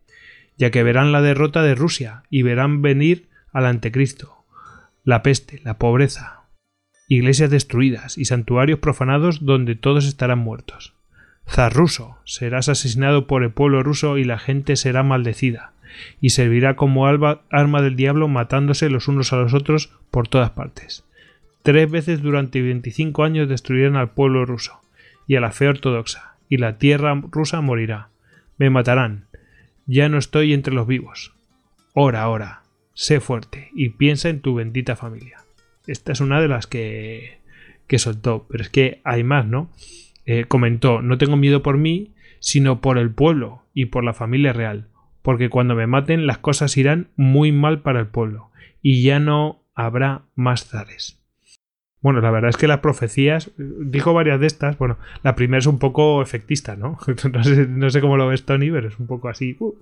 ya 0.57 0.71
que 0.71 0.83
verán 0.83 1.11
la 1.11 1.21
derrota 1.21 1.61
de 1.61 1.75
Rusia 1.75 2.23
y 2.29 2.41
verán 2.41 2.81
venir 2.81 3.27
al 3.53 3.65
antecristo, 3.65 4.43
la 5.03 5.21
peste, 5.23 5.61
la 5.63 5.77
pobreza. 5.77 6.37
iglesias 7.07 7.49
destruidas 7.49 8.17
y 8.17 8.23
santuarios 8.25 8.79
profanados 8.79 9.45
donde 9.45 9.75
todos 9.75 10.05
estarán 10.05 10.39
muertos. 10.39 10.93
Zar 11.45 11.73
ruso, 11.73 12.17
serás 12.23 12.69
asesinado 12.69 13.27
por 13.27 13.43
el 13.43 13.51
pueblo 13.51 13.83
ruso 13.83 14.17
y 14.17 14.23
la 14.23 14.39
gente 14.39 14.77
será 14.77 15.03
maldecida, 15.03 15.73
y 16.21 16.29
servirá 16.29 16.77
como 16.77 17.07
arma 17.07 17.81
del 17.81 17.97
diablo 17.97 18.29
matándose 18.29 18.89
los 18.89 19.09
unos 19.09 19.33
a 19.33 19.35
los 19.35 19.53
otros 19.53 19.91
por 20.09 20.29
todas 20.29 20.51
partes. 20.51 21.03
Tres 21.63 21.91
veces 21.91 22.21
durante 22.21 22.61
25 22.61 23.23
años 23.23 23.47
destruirán 23.47 23.95
al 23.95 24.11
pueblo 24.11 24.45
ruso 24.45 24.81
y 25.27 25.35
a 25.35 25.41
la 25.41 25.51
fe 25.51 25.67
ortodoxa, 25.67 26.35
y 26.49 26.57
la 26.57 26.77
tierra 26.77 27.19
rusa 27.31 27.61
morirá. 27.61 28.09
Me 28.57 28.69
matarán. 28.69 29.27
Ya 29.85 30.09
no 30.09 30.17
estoy 30.17 30.53
entre 30.53 30.73
los 30.73 30.87
vivos. 30.87 31.33
Ora, 31.93 32.27
ora, 32.29 32.63
sé 32.93 33.19
fuerte 33.19 33.69
y 33.73 33.89
piensa 33.89 34.29
en 34.29 34.41
tu 34.41 34.55
bendita 34.55 34.95
familia. 34.95 35.37
Esta 35.87 36.11
es 36.11 36.21
una 36.21 36.41
de 36.41 36.47
las 36.47 36.67
que, 36.67 37.39
que 37.87 37.99
soltó, 37.99 38.47
pero 38.49 38.63
es 38.63 38.69
que 38.69 39.01
hay 39.03 39.23
más, 39.23 39.45
¿no? 39.45 39.69
Eh, 40.25 40.45
comentó, 40.47 41.01
no 41.01 41.17
tengo 41.17 41.37
miedo 41.37 41.63
por 41.63 41.77
mí, 41.77 42.13
sino 42.39 42.81
por 42.81 42.97
el 42.97 43.11
pueblo 43.11 43.63
y 43.73 43.85
por 43.85 44.03
la 44.03 44.13
familia 44.13 44.53
real, 44.53 44.87
porque 45.21 45.49
cuando 45.49 45.75
me 45.75 45.87
maten 45.87 46.27
las 46.27 46.37
cosas 46.37 46.77
irán 46.77 47.09
muy 47.15 47.51
mal 47.51 47.81
para 47.81 47.99
el 47.99 48.07
pueblo, 48.07 48.49
y 48.81 49.03
ya 49.03 49.19
no 49.19 49.63
habrá 49.75 50.23
más 50.35 50.65
zares. 50.65 51.20
Bueno, 52.01 52.19
la 52.19 52.31
verdad 52.31 52.49
es 52.49 52.57
que 52.57 52.67
las 52.67 52.79
profecías, 52.79 53.51
dijo 53.57 54.13
varias 54.13 54.39
de 54.39 54.47
estas, 54.47 54.77
bueno, 54.77 54.97
la 55.23 55.35
primera 55.35 55.59
es 55.59 55.67
un 55.67 55.77
poco 55.77 56.21
efectista, 56.21 56.75
¿no? 56.75 56.97
No 57.69 57.89
sé, 57.89 58.01
cómo 58.01 58.17
lo 58.17 58.27
ves 58.27 58.45
Tony, 58.45 58.71
pero 58.71 58.87
es 58.87 58.99
un 58.99 59.07
poco 59.07 59.29
así. 59.29 59.55
Uh. 59.59 59.75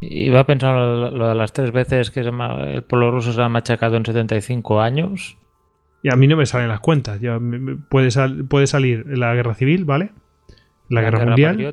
Y 0.00 0.28
va 0.28 0.40
a 0.40 0.46
pensar 0.46 0.76
lo, 0.76 1.28
de 1.28 1.34
las 1.34 1.52
tres 1.52 1.72
veces 1.72 2.10
que 2.10 2.20
el 2.20 2.82
pueblo 2.82 3.10
ruso 3.10 3.32
se 3.32 3.40
ha 3.40 3.48
machacado 3.48 3.96
en 3.96 4.04
75 4.04 4.80
años. 4.80 5.38
Y 6.02 6.12
a 6.12 6.16
mí 6.16 6.26
no 6.26 6.36
me 6.36 6.44
salen 6.44 6.68
las 6.68 6.80
cuentas. 6.80 7.20
Ya 7.20 7.40
puede, 7.88 8.10
puede 8.44 8.66
salir 8.66 9.06
la 9.06 9.34
guerra 9.34 9.54
civil, 9.54 9.86
¿vale? 9.86 10.10
La, 10.90 11.00
guerra, 11.00 11.24
mundial. 11.24 11.72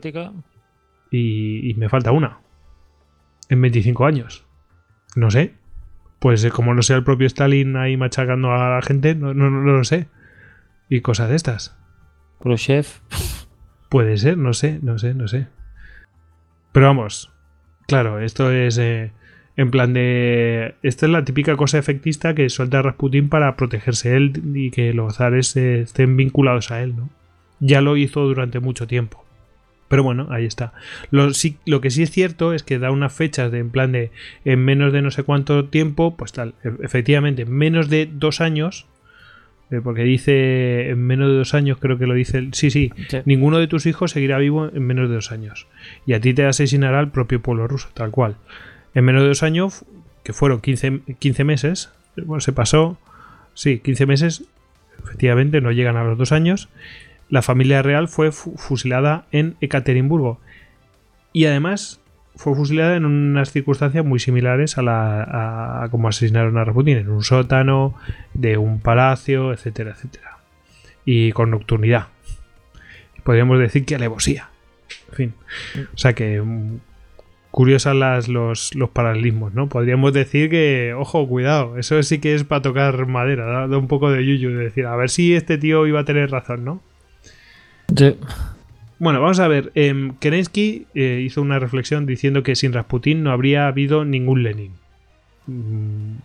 Y, 1.11 1.73
me 1.77 1.89
falta 1.89 2.13
una. 2.13 2.39
En 3.49 3.61
25 3.61 4.05
años. 4.05 4.45
No 5.15 5.29
sé. 5.29 5.55
Pues 6.21 6.43
eh, 6.43 6.51
como 6.51 6.75
no 6.75 6.83
sea 6.83 6.97
el 6.97 7.03
propio 7.03 7.25
Stalin 7.25 7.75
ahí 7.77 7.97
machacando 7.97 8.51
a 8.51 8.75
la 8.75 8.81
gente, 8.83 9.15
no, 9.15 9.33
no, 9.33 9.49
no 9.49 9.59
lo 9.59 9.83
sé. 9.83 10.07
Y 10.87 11.01
cosas 11.01 11.29
de 11.29 11.35
estas. 11.35 11.75
Khrushchev. 12.39 12.85
Puede 13.89 14.17
ser, 14.17 14.37
no 14.37 14.53
sé, 14.53 14.77
no 14.83 14.99
sé, 14.99 15.15
no 15.15 15.27
sé. 15.27 15.47
Pero 16.71 16.85
vamos. 16.85 17.31
Claro, 17.87 18.19
esto 18.19 18.51
es. 18.51 18.77
Eh, 18.77 19.11
en 19.57 19.71
plan 19.71 19.93
de. 19.93 20.75
Esta 20.83 21.07
es 21.07 21.11
la 21.11 21.25
típica 21.25 21.57
cosa 21.57 21.79
efectista 21.79 22.35
que 22.35 22.49
suelta 22.49 22.83
Rasputin 22.83 23.27
para 23.27 23.55
protegerse 23.55 24.15
él 24.15 24.43
y 24.53 24.69
que 24.69 24.93
los 24.93 25.15
zares 25.15 25.57
estén 25.57 26.17
vinculados 26.17 26.69
a 26.69 26.83
él, 26.83 26.95
¿no? 26.95 27.09
Ya 27.59 27.81
lo 27.81 27.97
hizo 27.97 28.21
durante 28.21 28.59
mucho 28.59 28.85
tiempo. 28.85 29.25
Pero 29.91 30.03
bueno, 30.03 30.27
ahí 30.29 30.45
está. 30.45 30.71
Lo, 31.09 31.27
lo, 31.65 31.81
que 31.81 31.89
sí 31.89 32.01
es 32.01 32.11
cierto 32.11 32.53
es 32.53 32.63
que 32.63 32.79
da 32.79 32.91
unas 32.91 33.11
fechas 33.11 33.51
de 33.51 33.59
en 33.59 33.71
plan 33.71 33.91
de 33.91 34.11
en 34.45 34.63
menos 34.63 34.93
de 34.93 35.01
no 35.01 35.11
sé 35.11 35.23
cuánto 35.23 35.65
tiempo, 35.65 36.15
pues 36.15 36.31
tal, 36.31 36.53
e, 36.63 36.71
efectivamente, 36.81 37.43
menos 37.45 37.89
de 37.89 38.05
dos 38.09 38.39
años, 38.39 38.85
eh, 39.69 39.81
porque 39.83 40.03
dice 40.03 40.91
en 40.91 41.05
menos 41.05 41.27
de 41.27 41.35
dos 41.35 41.53
años, 41.53 41.77
creo 41.77 41.97
que 41.97 42.07
lo 42.07 42.13
dice, 42.13 42.47
sí, 42.53 42.71
sí, 42.71 42.93
ninguno 43.25 43.57
de 43.59 43.67
tus 43.67 43.85
hijos 43.85 44.11
seguirá 44.11 44.37
vivo 44.37 44.69
en 44.73 44.87
menos 44.87 45.09
de 45.09 45.15
dos 45.15 45.33
años. 45.33 45.67
Y 46.05 46.13
a 46.13 46.21
ti 46.21 46.33
te 46.33 46.45
asesinará 46.45 47.01
el 47.01 47.09
propio 47.09 47.41
pueblo 47.41 47.67
ruso, 47.67 47.89
tal 47.93 48.11
cual. 48.11 48.37
En 48.95 49.03
menos 49.03 49.23
de 49.23 49.27
dos 49.27 49.43
años, 49.43 49.83
que 50.23 50.31
fueron 50.31 50.61
15, 50.61 51.01
15 51.19 51.43
meses, 51.43 51.91
bueno, 52.15 52.39
se 52.39 52.53
pasó, 52.53 52.97
sí, 53.55 53.79
15 53.79 54.05
meses, 54.05 54.45
efectivamente, 55.03 55.59
no 55.59 55.73
llegan 55.73 55.97
a 55.97 56.05
los 56.05 56.17
dos 56.17 56.31
años, 56.31 56.69
la 57.31 57.41
familia 57.41 57.81
real 57.81 58.09
fue 58.09 58.31
fusilada 58.31 59.25
en 59.31 59.55
Ekaterimburgo. 59.61 60.39
Y 61.31 61.45
además 61.45 62.01
fue 62.35 62.53
fusilada 62.55 62.97
en 62.97 63.05
unas 63.05 63.51
circunstancias 63.51 64.05
muy 64.05 64.19
similares 64.19 64.77
a, 64.77 64.81
la, 64.81 65.83
a, 65.83 65.89
como 65.89 66.09
asesinaron 66.09 66.57
a 66.57 66.65
Rasputin, 66.65 66.97
en 66.97 67.09
un 67.09 67.23
sótano, 67.23 67.95
de 68.33 68.57
un 68.57 68.81
palacio, 68.81 69.53
etcétera, 69.53 69.91
etcétera. 69.91 70.39
Y 71.05 71.31
con 71.31 71.51
nocturnidad. 71.51 72.07
Podríamos 73.23 73.59
decir 73.59 73.85
que 73.85 73.95
alevosía. 73.95 74.49
En 75.09 75.15
fin. 75.15 75.33
O 75.93 75.97
sea 75.97 76.11
que 76.11 76.41
mm, 76.41 76.79
curiosas 77.49 77.95
las, 77.95 78.27
los, 78.27 78.75
los, 78.75 78.89
paralelismos, 78.89 79.53
¿no? 79.53 79.69
Podríamos 79.69 80.11
decir 80.11 80.49
que, 80.49 80.93
ojo, 80.97 81.25
cuidado, 81.29 81.77
eso 81.77 82.03
sí 82.03 82.19
que 82.19 82.35
es 82.35 82.43
para 82.43 82.61
tocar 82.61 83.05
madera, 83.07 83.67
da, 83.67 83.77
un 83.77 83.87
poco 83.87 84.11
de 84.11 84.25
yuyu, 84.25 84.49
de 84.49 84.65
decir, 84.65 84.85
a 84.85 84.97
ver 84.97 85.09
si 85.09 85.33
este 85.33 85.57
tío 85.57 85.87
iba 85.87 86.01
a 86.01 86.05
tener 86.05 86.29
razón, 86.29 86.65
¿no? 86.65 86.81
Bueno, 88.99 89.21
vamos 89.21 89.39
a 89.39 89.47
ver, 89.47 89.71
eh, 89.75 90.11
Kerensky 90.19 90.85
hizo 90.93 91.41
una 91.41 91.59
reflexión 91.59 92.05
diciendo 92.05 92.43
que 92.43 92.55
sin 92.55 92.73
Rasputin 92.73 93.23
no 93.23 93.31
habría 93.31 93.67
habido 93.67 94.05
ningún 94.05 94.43
Lenin. 94.43 94.73
Mm, 95.47 96.17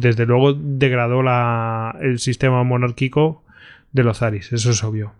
desde 0.00 0.26
luego 0.26 0.52
degradó 0.52 1.22
el 2.00 2.18
sistema 2.18 2.62
monárquico 2.62 3.42
de 3.92 4.04
los 4.04 4.18
zaris, 4.18 4.52
eso 4.52 4.70
es 4.70 4.84
obvio. 4.84 5.12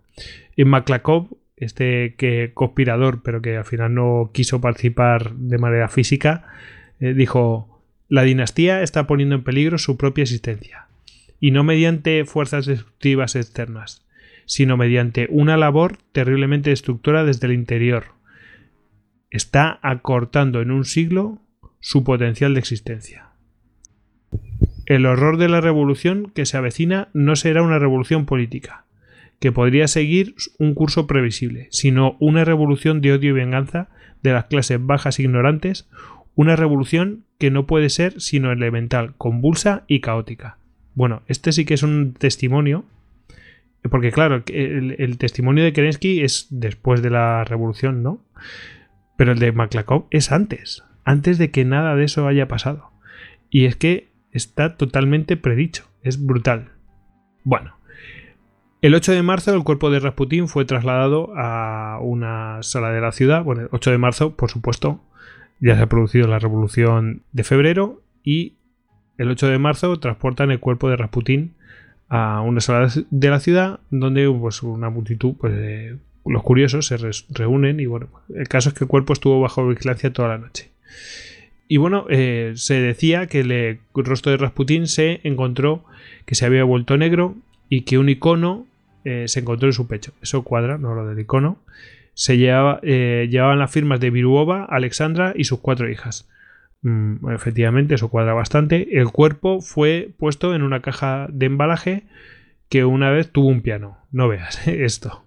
Y 0.56 0.64
Maklakov 0.64 1.28
este 1.60 2.14
que 2.16 2.52
conspirador, 2.54 3.22
pero 3.22 3.42
que 3.42 3.56
al 3.56 3.64
final 3.64 3.94
no 3.94 4.30
quiso 4.32 4.60
participar 4.60 5.34
de 5.34 5.58
manera 5.58 5.88
física, 5.88 6.44
eh, 7.00 7.12
dijo, 7.12 7.82
la 8.08 8.22
dinastía 8.22 8.82
está 8.82 9.06
poniendo 9.06 9.36
en 9.36 9.44
peligro 9.44 9.78
su 9.78 9.96
propia 9.96 10.22
existencia, 10.22 10.86
y 11.38 11.50
no 11.50 11.62
mediante 11.62 12.24
fuerzas 12.24 12.66
destructivas 12.66 13.36
externas, 13.36 14.02
sino 14.50 14.76
mediante 14.76 15.28
una 15.30 15.56
labor 15.56 15.98
terriblemente 16.10 16.70
destructora 16.70 17.22
desde 17.22 17.46
el 17.46 17.52
interior. 17.52 18.06
Está 19.30 19.78
acortando 19.80 20.60
en 20.60 20.72
un 20.72 20.84
siglo 20.84 21.38
su 21.78 22.02
potencial 22.02 22.54
de 22.54 22.58
existencia. 22.58 23.28
El 24.86 25.06
horror 25.06 25.36
de 25.36 25.48
la 25.48 25.60
revolución 25.60 26.32
que 26.34 26.46
se 26.46 26.56
avecina 26.56 27.10
no 27.14 27.36
será 27.36 27.62
una 27.62 27.78
revolución 27.78 28.26
política, 28.26 28.86
que 29.38 29.52
podría 29.52 29.86
seguir 29.86 30.34
un 30.58 30.74
curso 30.74 31.06
previsible, 31.06 31.68
sino 31.70 32.16
una 32.18 32.44
revolución 32.44 33.00
de 33.00 33.12
odio 33.12 33.30
y 33.30 33.34
venganza 33.34 33.88
de 34.20 34.32
las 34.32 34.46
clases 34.46 34.84
bajas 34.84 35.20
e 35.20 35.22
ignorantes, 35.22 35.88
una 36.34 36.56
revolución 36.56 37.22
que 37.38 37.52
no 37.52 37.66
puede 37.66 37.88
ser 37.88 38.20
sino 38.20 38.50
elemental, 38.50 39.14
convulsa 39.16 39.84
y 39.86 40.00
caótica. 40.00 40.58
Bueno, 40.96 41.22
este 41.28 41.52
sí 41.52 41.64
que 41.64 41.74
es 41.74 41.84
un 41.84 42.14
testimonio, 42.14 42.84
porque 43.88 44.12
claro, 44.12 44.42
el, 44.46 45.18
testimonio 45.18 45.64
de 45.64 45.72
Kerensky 45.72 46.22
es 46.22 46.48
después 46.50 47.02
de 47.02 47.10
la 47.10 47.44
revolución, 47.44 48.02
¿no? 48.02 48.22
Pero 49.16 49.32
el 49.32 49.38
de 49.38 49.52
Maklakov 49.52 50.06
es 50.10 50.32
antes, 50.32 50.84
antes 51.04 51.38
de 51.38 51.50
que 51.50 51.64
nada 51.64 51.96
de 51.96 52.04
eso 52.04 52.26
haya 52.26 52.48
pasado. 52.48 52.90
Y 53.48 53.64
es 53.64 53.76
que 53.76 54.08
está 54.32 54.76
totalmente 54.76 55.36
predicho, 55.36 55.84
es 56.02 56.24
brutal. 56.24 56.72
Bueno, 57.42 57.76
el 58.82 58.94
8 58.94 59.12
de 59.12 59.22
marzo 59.22 59.54
el 59.54 59.64
cuerpo 59.64 59.90
de 59.90 60.00
Rasputín 60.00 60.48
fue 60.48 60.64
trasladado 60.64 61.32
a 61.36 61.98
una 62.00 62.62
sala 62.62 62.90
de 62.92 63.00
la 63.00 63.12
ciudad. 63.12 63.44
Bueno, 63.44 63.62
el 63.62 63.68
8 63.72 63.90
de 63.90 63.98
marzo, 63.98 64.36
por 64.36 64.50
supuesto, 64.50 65.02
ya 65.60 65.76
se 65.76 65.82
ha 65.82 65.88
producido 65.88 66.28
la 66.28 66.38
revolución 66.38 67.22
de 67.32 67.44
febrero 67.44 68.02
y 68.22 68.56
el 69.18 69.30
8 69.30 69.48
de 69.48 69.58
marzo 69.58 69.98
transportan 70.00 70.50
el 70.50 70.60
cuerpo 70.60 70.88
de 70.88 70.96
Rasputín 70.96 71.54
a 72.10 72.42
una 72.42 72.60
sala 72.60 72.92
de 73.10 73.30
la 73.30 73.40
ciudad 73.40 73.80
donde 73.90 74.28
pues, 74.28 74.62
una 74.62 74.90
multitud, 74.90 75.34
pues, 75.38 75.96
los 76.26 76.42
curiosos 76.42 76.86
se 76.86 76.98
reúnen 77.30 77.80
y 77.80 77.86
bueno, 77.86 78.08
el 78.34 78.48
caso 78.48 78.68
es 78.68 78.74
que 78.74 78.84
el 78.84 78.88
cuerpo 78.88 79.14
estuvo 79.14 79.40
bajo 79.40 79.66
vigilancia 79.66 80.12
toda 80.12 80.28
la 80.28 80.38
noche. 80.38 80.70
Y 81.68 81.76
bueno, 81.76 82.06
eh, 82.10 82.52
se 82.56 82.74
decía 82.80 83.28
que 83.28 83.40
el 83.40 83.78
rostro 83.94 84.32
de 84.32 84.38
Rasputín 84.38 84.88
se 84.88 85.20
encontró 85.22 85.84
que 86.26 86.34
se 86.34 86.44
había 86.44 86.64
vuelto 86.64 86.96
negro 86.96 87.36
y 87.68 87.82
que 87.82 87.96
un 87.96 88.08
icono 88.08 88.66
eh, 89.04 89.26
se 89.28 89.40
encontró 89.40 89.68
en 89.68 89.72
su 89.72 89.86
pecho. 89.86 90.12
Eso 90.20 90.42
cuadra, 90.42 90.78
no 90.78 90.96
lo 90.96 91.06
del 91.06 91.20
icono. 91.20 91.58
Se 92.14 92.36
llevaba, 92.36 92.80
eh, 92.82 93.28
llevaban 93.30 93.60
las 93.60 93.70
firmas 93.70 94.00
de 94.00 94.10
Viruova, 94.10 94.64
Alexandra 94.64 95.32
y 95.36 95.44
sus 95.44 95.60
cuatro 95.60 95.88
hijas. 95.88 96.28
Mm, 96.82 97.30
efectivamente, 97.30 97.94
eso 97.94 98.08
cuadra 98.08 98.34
bastante. 98.34 98.98
El 98.98 99.10
cuerpo 99.10 99.60
fue 99.60 100.14
puesto 100.18 100.54
en 100.54 100.62
una 100.62 100.80
caja 100.80 101.28
de 101.30 101.46
embalaje 101.46 102.04
que 102.68 102.84
una 102.84 103.10
vez 103.10 103.30
tuvo 103.30 103.48
un 103.48 103.62
piano. 103.62 103.98
No 104.10 104.28
veas 104.28 104.66
esto. 104.68 105.24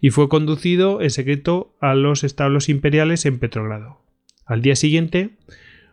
Y 0.00 0.10
fue 0.10 0.28
conducido 0.28 1.02
en 1.02 1.10
secreto 1.10 1.76
a 1.80 1.94
los 1.94 2.24
establos 2.24 2.68
imperiales 2.68 3.26
en 3.26 3.38
Petrogrado. 3.38 4.00
Al 4.46 4.62
día 4.62 4.76
siguiente 4.76 5.30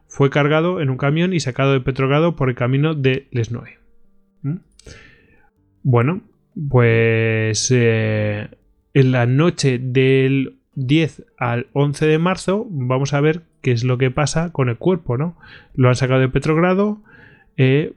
fue 0.07 0.29
cargado 0.29 0.79
en 0.79 0.91
un 0.91 0.97
camión 0.97 1.33
y 1.33 1.39
sacado 1.39 1.73
de 1.73 1.81
Petrogrado 1.81 2.35
por 2.35 2.49
el 2.49 2.55
camino 2.55 2.93
de 2.93 3.27
Lesnoe. 3.31 3.79
¿Mm? 4.43 4.57
Bueno, 5.81 6.21
pues 6.69 7.71
eh, 7.71 8.47
en 8.93 9.11
la 9.11 9.25
noche 9.25 9.79
del 9.79 10.59
10 10.75 11.23
al 11.37 11.67
11 11.73 12.05
de 12.07 12.17
marzo 12.17 12.65
vamos 12.69 13.13
a 13.13 13.21
ver 13.21 13.43
qué 13.61 13.71
es 13.71 13.83
lo 13.83 13.97
que 13.97 14.11
pasa 14.11 14.51
con 14.51 14.69
el 14.69 14.77
cuerpo, 14.77 15.17
¿no? 15.17 15.37
Lo 15.75 15.89
han 15.89 15.95
sacado 15.95 16.19
de 16.19 16.29
Petrogrado, 16.29 17.01
eh, 17.57 17.93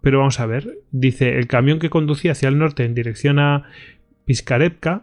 pero 0.00 0.18
vamos 0.18 0.40
a 0.40 0.46
ver. 0.46 0.78
Dice, 0.92 1.38
el 1.38 1.46
camión 1.46 1.78
que 1.78 1.90
conducía 1.90 2.32
hacia 2.32 2.48
el 2.48 2.58
norte 2.58 2.84
en 2.84 2.94
dirección 2.94 3.38
a 3.38 3.64
Piskarevka, 4.24 5.02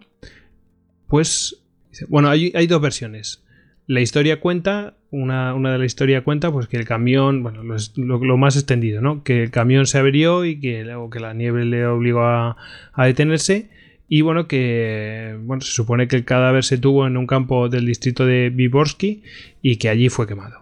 pues, 1.08 1.64
bueno, 2.08 2.30
hay, 2.30 2.52
hay 2.56 2.68
dos 2.68 2.82
versiones. 2.82 3.44
La 3.86 4.00
historia 4.00 4.40
cuenta, 4.40 4.96
una, 5.12 5.54
una, 5.54 5.74
de 5.74 5.78
la 5.78 5.86
historia 5.86 6.24
cuenta, 6.24 6.52
pues 6.52 6.68
que 6.68 6.78
el 6.78 6.86
camión, 6.86 7.44
bueno, 7.44 7.64
lo, 7.64 8.38
más 8.38 8.56
extendido, 8.56 9.02
¿no? 9.02 9.24
Que 9.24 9.44
el 9.44 9.52
camión 9.52 9.86
se 9.86 9.98
averió 9.98 10.46
y 10.46 10.60
que, 10.60 10.90
que 11.12 11.20
la 11.20 11.34
nieve 11.34 11.66
le 11.66 11.86
obligó 11.86 12.24
a, 12.24 12.56
detenerse. 12.98 13.70
Y 14.16 14.22
bueno, 14.22 14.48
que 14.48 15.36
bueno, 15.42 15.62
se 15.62 15.72
supone 15.72 16.08
que 16.08 16.16
el 16.16 16.24
cadáver 16.24 16.64
se 16.64 16.78
tuvo 16.78 17.08
en 17.08 17.18
un 17.18 17.26
campo 17.26 17.68
del 17.68 17.88
distrito 17.88 18.28
de 18.28 18.52
Viborsky 18.52 19.24
y 19.64 19.78
que 19.78 19.90
allí 19.90 20.10
fue 20.10 20.28
quemado. 20.28 20.62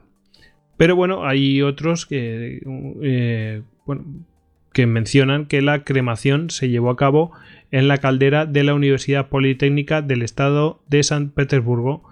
Pero 0.78 0.96
bueno, 0.96 1.28
hay 1.28 1.62
otros 1.62 2.06
que, 2.06 2.62
eh, 3.02 3.62
bueno, 3.86 4.06
que 4.72 4.86
mencionan 4.86 5.48
que 5.48 5.62
la 5.62 5.84
cremación 5.84 6.50
se 6.50 6.70
llevó 6.70 6.92
a 6.92 6.96
cabo 6.96 7.34
en 7.72 7.90
la 7.90 7.98
caldera 7.98 8.46
de 8.46 8.64
la 8.64 8.74
Universidad 8.74 9.28
Politécnica 9.28 10.02
del 10.02 10.22
Estado 10.22 10.82
de 10.88 11.04
San 11.04 11.32
Petersburgo 11.32 12.06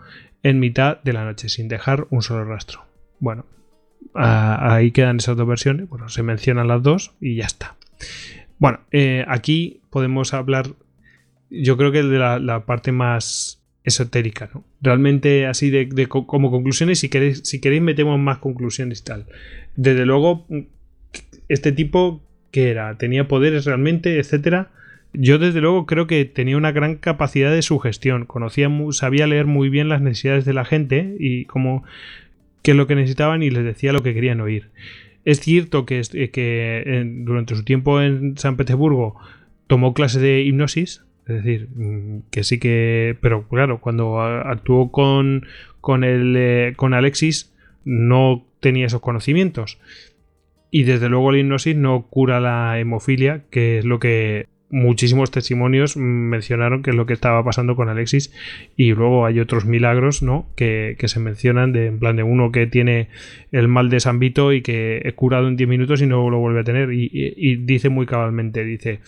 en 0.44 0.60
mitad 0.60 1.02
de 1.04 1.14
la 1.14 1.24
noche, 1.24 1.48
sin 1.48 1.70
dejar 1.70 2.06
un 2.10 2.22
solo 2.22 2.44
rastro. 2.44 2.82
Bueno, 3.22 3.46
ahí 4.14 4.92
quedan 4.92 5.20
esas 5.20 5.38
dos 5.38 5.48
versiones. 5.48 5.88
Bueno, 5.88 6.10
se 6.10 6.22
mencionan 6.22 6.68
las 6.68 6.84
dos 6.84 7.14
y 7.22 7.36
ya 7.38 7.46
está. 7.46 7.78
Bueno, 8.58 8.82
eh, 8.92 9.24
aquí 9.30 9.80
podemos 9.90 10.34
hablar, 10.34 10.66
yo 11.50 11.78
creo 11.78 11.92
que 11.92 12.04
de 12.04 12.20
la, 12.20 12.64
parte 12.66 12.92
más 12.92 13.62
esotérica, 13.84 14.50
¿no? 14.54 14.64
Realmente 14.82 15.48
así 15.48 15.70
de, 15.70 16.08
como 16.08 16.52
conclusiones, 16.52 17.00
si 17.00 17.10
queréis, 17.10 17.42
si 17.44 17.60
queréis 17.60 17.82
metemos 17.82 18.20
más 18.20 18.38
conclusiones 18.38 19.00
y 19.00 19.04
tal. 19.04 19.26
Desde 19.76 20.06
luego, 20.06 20.46
este 21.48 21.72
tipo 21.72 22.22
que 22.52 22.70
era, 22.70 22.98
tenía 22.98 23.28
poderes 23.28 23.66
realmente, 23.66 24.20
etcétera. 24.20 24.70
Yo 25.14 25.40
desde 25.40 25.62
luego 25.62 25.86
creo 25.86 26.08
que 26.08 26.24
tenía 26.26 26.58
una 26.58 26.72
gran 26.72 26.96
capacidad 26.96 27.52
de 27.52 27.62
sugestión, 27.62 28.26
conocía, 28.26 28.70
sabía 28.92 29.28
leer 29.28 29.46
muy 29.46 29.70
bien 29.70 29.90
las 29.90 30.02
necesidades 30.02 30.46
de 30.46 30.54
la 30.54 30.66
gente 30.66 31.16
y 31.20 31.46
cómo 31.46 31.84
qué 32.62 32.72
es 32.72 32.78
lo 32.78 32.88
que 32.88 32.96
necesitaban 32.96 33.42
y 33.42 33.50
les 33.50 33.64
decía 33.64 33.94
lo 33.94 34.04
que 34.04 34.14
querían 34.14 34.42
oír. 34.42 34.70
Es 35.26 35.40
cierto 35.40 35.86
que, 35.86 36.02
que 36.32 37.04
durante 37.24 37.56
su 37.56 37.64
tiempo 37.64 38.02
en 38.02 38.38
San 38.38 38.58
Petersburgo 38.58 39.16
tomó 39.68 39.94
clases 39.94 40.22
de 40.22 40.42
hipnosis, 40.42 41.04
es 41.30 41.44
decir, 41.44 41.70
mm, 41.74 42.24
que 42.32 42.44
sí 42.44 42.60
que, 42.60 43.18
pero 43.22 43.48
claro, 43.48 43.80
cuando 43.80 44.22
actuó 44.22 44.92
con 44.92 45.44
eh, 46.04 46.74
con 46.76 46.94
Alexis 46.94 47.54
no 47.86 48.46
tenía 48.60 48.88
esos 48.88 49.02
conocimientos. 49.02 49.80
Y 50.72 50.84
desde 50.84 51.10
luego 51.10 51.32
la 51.32 51.40
hipnosis 51.40 51.76
no 51.76 52.08
cura 52.10 52.40
la 52.40 52.80
hemofilia, 52.80 53.44
que 53.50 53.80
es 53.80 53.86
lo 53.86 54.00
que 54.00 54.48
muchísimos 54.70 55.32
testimonios 55.32 55.98
mencionaron 55.98 56.84
que 56.84 56.92
es 56.92 56.96
lo 56.96 57.06
que 57.06 57.14
estaba 57.14 57.44
pasando 57.44 57.76
con 57.76 57.90
Alexis 57.90 58.32
y 58.78 58.94
luego 58.94 59.26
hay 59.26 59.40
otros 59.40 59.66
milagros 59.66 60.22
¿no? 60.22 60.48
que, 60.56 60.96
se 61.04 61.20
mencionan 61.20 61.74
de 61.74 61.88
en 61.88 62.00
plan 62.00 62.16
de 62.16 62.24
uno 62.24 62.52
que 62.52 62.68
tiene 62.68 63.08
el 63.52 63.68
mal 63.68 63.90
de 63.90 64.00
San 64.00 64.20
Vito 64.20 64.54
y 64.54 64.62
que 64.62 65.02
he 65.04 65.14
curado 65.14 65.48
en 65.48 65.56
10 65.56 65.70
minutos 65.70 66.02
y 66.02 66.06
no 66.06 66.30
lo 66.30 66.38
vuelve 66.38 66.60
a 66.60 66.64
tener 66.64 66.94
y, 66.94 67.56
dice 67.56 67.90
muy 67.90 68.06
cabalmente 68.06 68.64
dice 68.64 69.00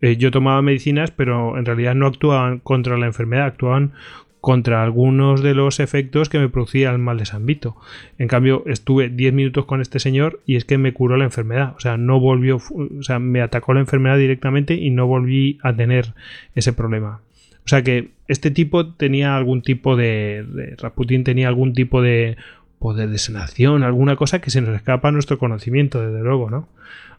eh, 0.00 0.16
yo 0.16 0.30
tomaba 0.30 0.62
medicinas 0.62 1.10
pero 1.10 1.58
en 1.58 1.64
realidad 1.64 1.94
no 1.94 2.06
actuaban 2.06 2.58
contra 2.58 2.98
la 2.98 3.06
enfermedad 3.06 3.46
actuaban 3.46 3.92
contra 4.40 4.82
algunos 4.82 5.42
de 5.42 5.54
los 5.54 5.80
efectos 5.80 6.28
que 6.28 6.38
me 6.38 6.48
producía 6.48 6.90
el 6.90 6.98
mal 6.98 7.18
de 7.18 7.26
San 7.26 7.44
Vito. 7.44 7.76
En 8.18 8.26
cambio, 8.26 8.62
estuve 8.66 9.10
10 9.10 9.34
minutos 9.34 9.66
con 9.66 9.80
este 9.80 9.98
señor 9.98 10.40
y 10.46 10.56
es 10.56 10.64
que 10.64 10.78
me 10.78 10.92
curó 10.94 11.16
la 11.16 11.24
enfermedad. 11.24 11.74
O 11.76 11.80
sea, 11.80 11.96
no 11.96 12.20
volvió, 12.20 12.56
o 12.56 13.02
sea, 13.02 13.18
me 13.18 13.42
atacó 13.42 13.74
la 13.74 13.80
enfermedad 13.80 14.16
directamente 14.16 14.74
y 14.74 14.90
no 14.90 15.06
volví 15.06 15.58
a 15.62 15.74
tener 15.76 16.14
ese 16.54 16.72
problema. 16.72 17.20
O 17.64 17.68
sea 17.68 17.82
que 17.82 18.10
este 18.28 18.50
tipo 18.50 18.94
tenía 18.94 19.36
algún 19.36 19.62
tipo 19.62 19.96
de, 19.96 20.44
de 20.48 21.22
tenía 21.22 21.48
algún 21.48 21.74
tipo 21.74 22.00
de 22.00 22.36
poder 22.78 23.10
de 23.10 23.18
sanación, 23.18 23.82
alguna 23.82 24.16
cosa 24.16 24.40
que 24.40 24.50
se 24.50 24.62
nos 24.62 24.74
escapa 24.74 25.08
a 25.08 25.12
nuestro 25.12 25.38
conocimiento, 25.38 26.00
desde 26.00 26.24
luego, 26.24 26.48
¿no? 26.48 26.68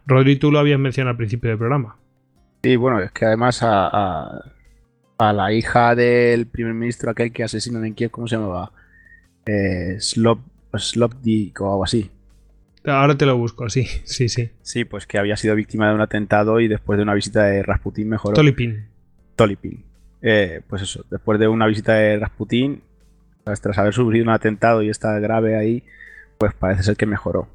Rodri, 0.06 0.36
tú 0.36 0.50
lo 0.50 0.58
habías 0.58 0.80
mencionado 0.80 1.12
al 1.12 1.16
principio 1.16 1.50
del 1.50 1.58
programa. 1.58 1.96
Sí, 2.62 2.76
bueno, 2.76 3.00
es 3.00 3.10
que 3.12 3.24
además 3.24 3.58
a 3.62 4.52
a 5.28 5.32
la 5.32 5.52
hija 5.52 5.94
del 5.94 6.46
primer 6.46 6.74
ministro, 6.74 7.10
aquel 7.10 7.32
que 7.32 7.44
asesinan 7.44 7.84
en 7.84 7.94
Kiev, 7.94 8.10
¿cómo 8.10 8.26
se 8.26 8.36
llamaba? 8.36 8.72
Eh, 9.46 9.96
Slop, 10.00 10.40
Slopdik 10.76 11.60
o 11.60 11.70
algo 11.70 11.84
así. 11.84 12.10
Ahora 12.84 13.16
te 13.16 13.26
lo 13.26 13.36
busco, 13.36 13.68
sí, 13.70 13.86
sí, 14.04 14.28
sí. 14.28 14.50
Sí, 14.62 14.84
pues 14.84 15.06
que 15.06 15.18
había 15.18 15.36
sido 15.36 15.54
víctima 15.54 15.88
de 15.88 15.94
un 15.94 16.00
atentado 16.00 16.58
y 16.58 16.66
después 16.66 16.96
de 16.96 17.04
una 17.04 17.14
visita 17.14 17.44
de 17.44 17.62
Rasputin 17.62 18.08
mejoró. 18.08 18.34
Tolipin. 18.34 18.86
Tolipin. 19.36 19.84
Eh, 20.20 20.62
pues 20.66 20.82
eso, 20.82 21.04
después 21.10 21.38
de 21.38 21.46
una 21.46 21.66
visita 21.66 21.94
de 21.94 22.18
Rasputin, 22.18 22.82
tras 23.44 23.78
haber 23.78 23.94
sufrido 23.94 24.24
un 24.24 24.30
atentado 24.30 24.82
y 24.82 24.88
estar 24.88 25.20
grave 25.20 25.56
ahí, 25.56 25.84
pues 26.38 26.52
parece 26.54 26.82
ser 26.82 26.96
que 26.96 27.06
mejoró 27.06 27.48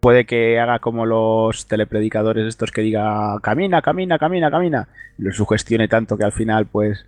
puede 0.00 0.24
que 0.24 0.58
haga 0.58 0.78
como 0.78 1.06
los 1.06 1.66
telepredicadores 1.66 2.46
estos 2.46 2.72
que 2.72 2.80
diga 2.80 3.38
camina, 3.42 3.82
camina, 3.82 4.18
camina, 4.18 4.50
camina, 4.50 4.88
y 5.18 5.22
lo 5.22 5.32
sugestione 5.32 5.88
tanto 5.88 6.16
que 6.16 6.24
al 6.24 6.32
final 6.32 6.66
pues 6.66 7.06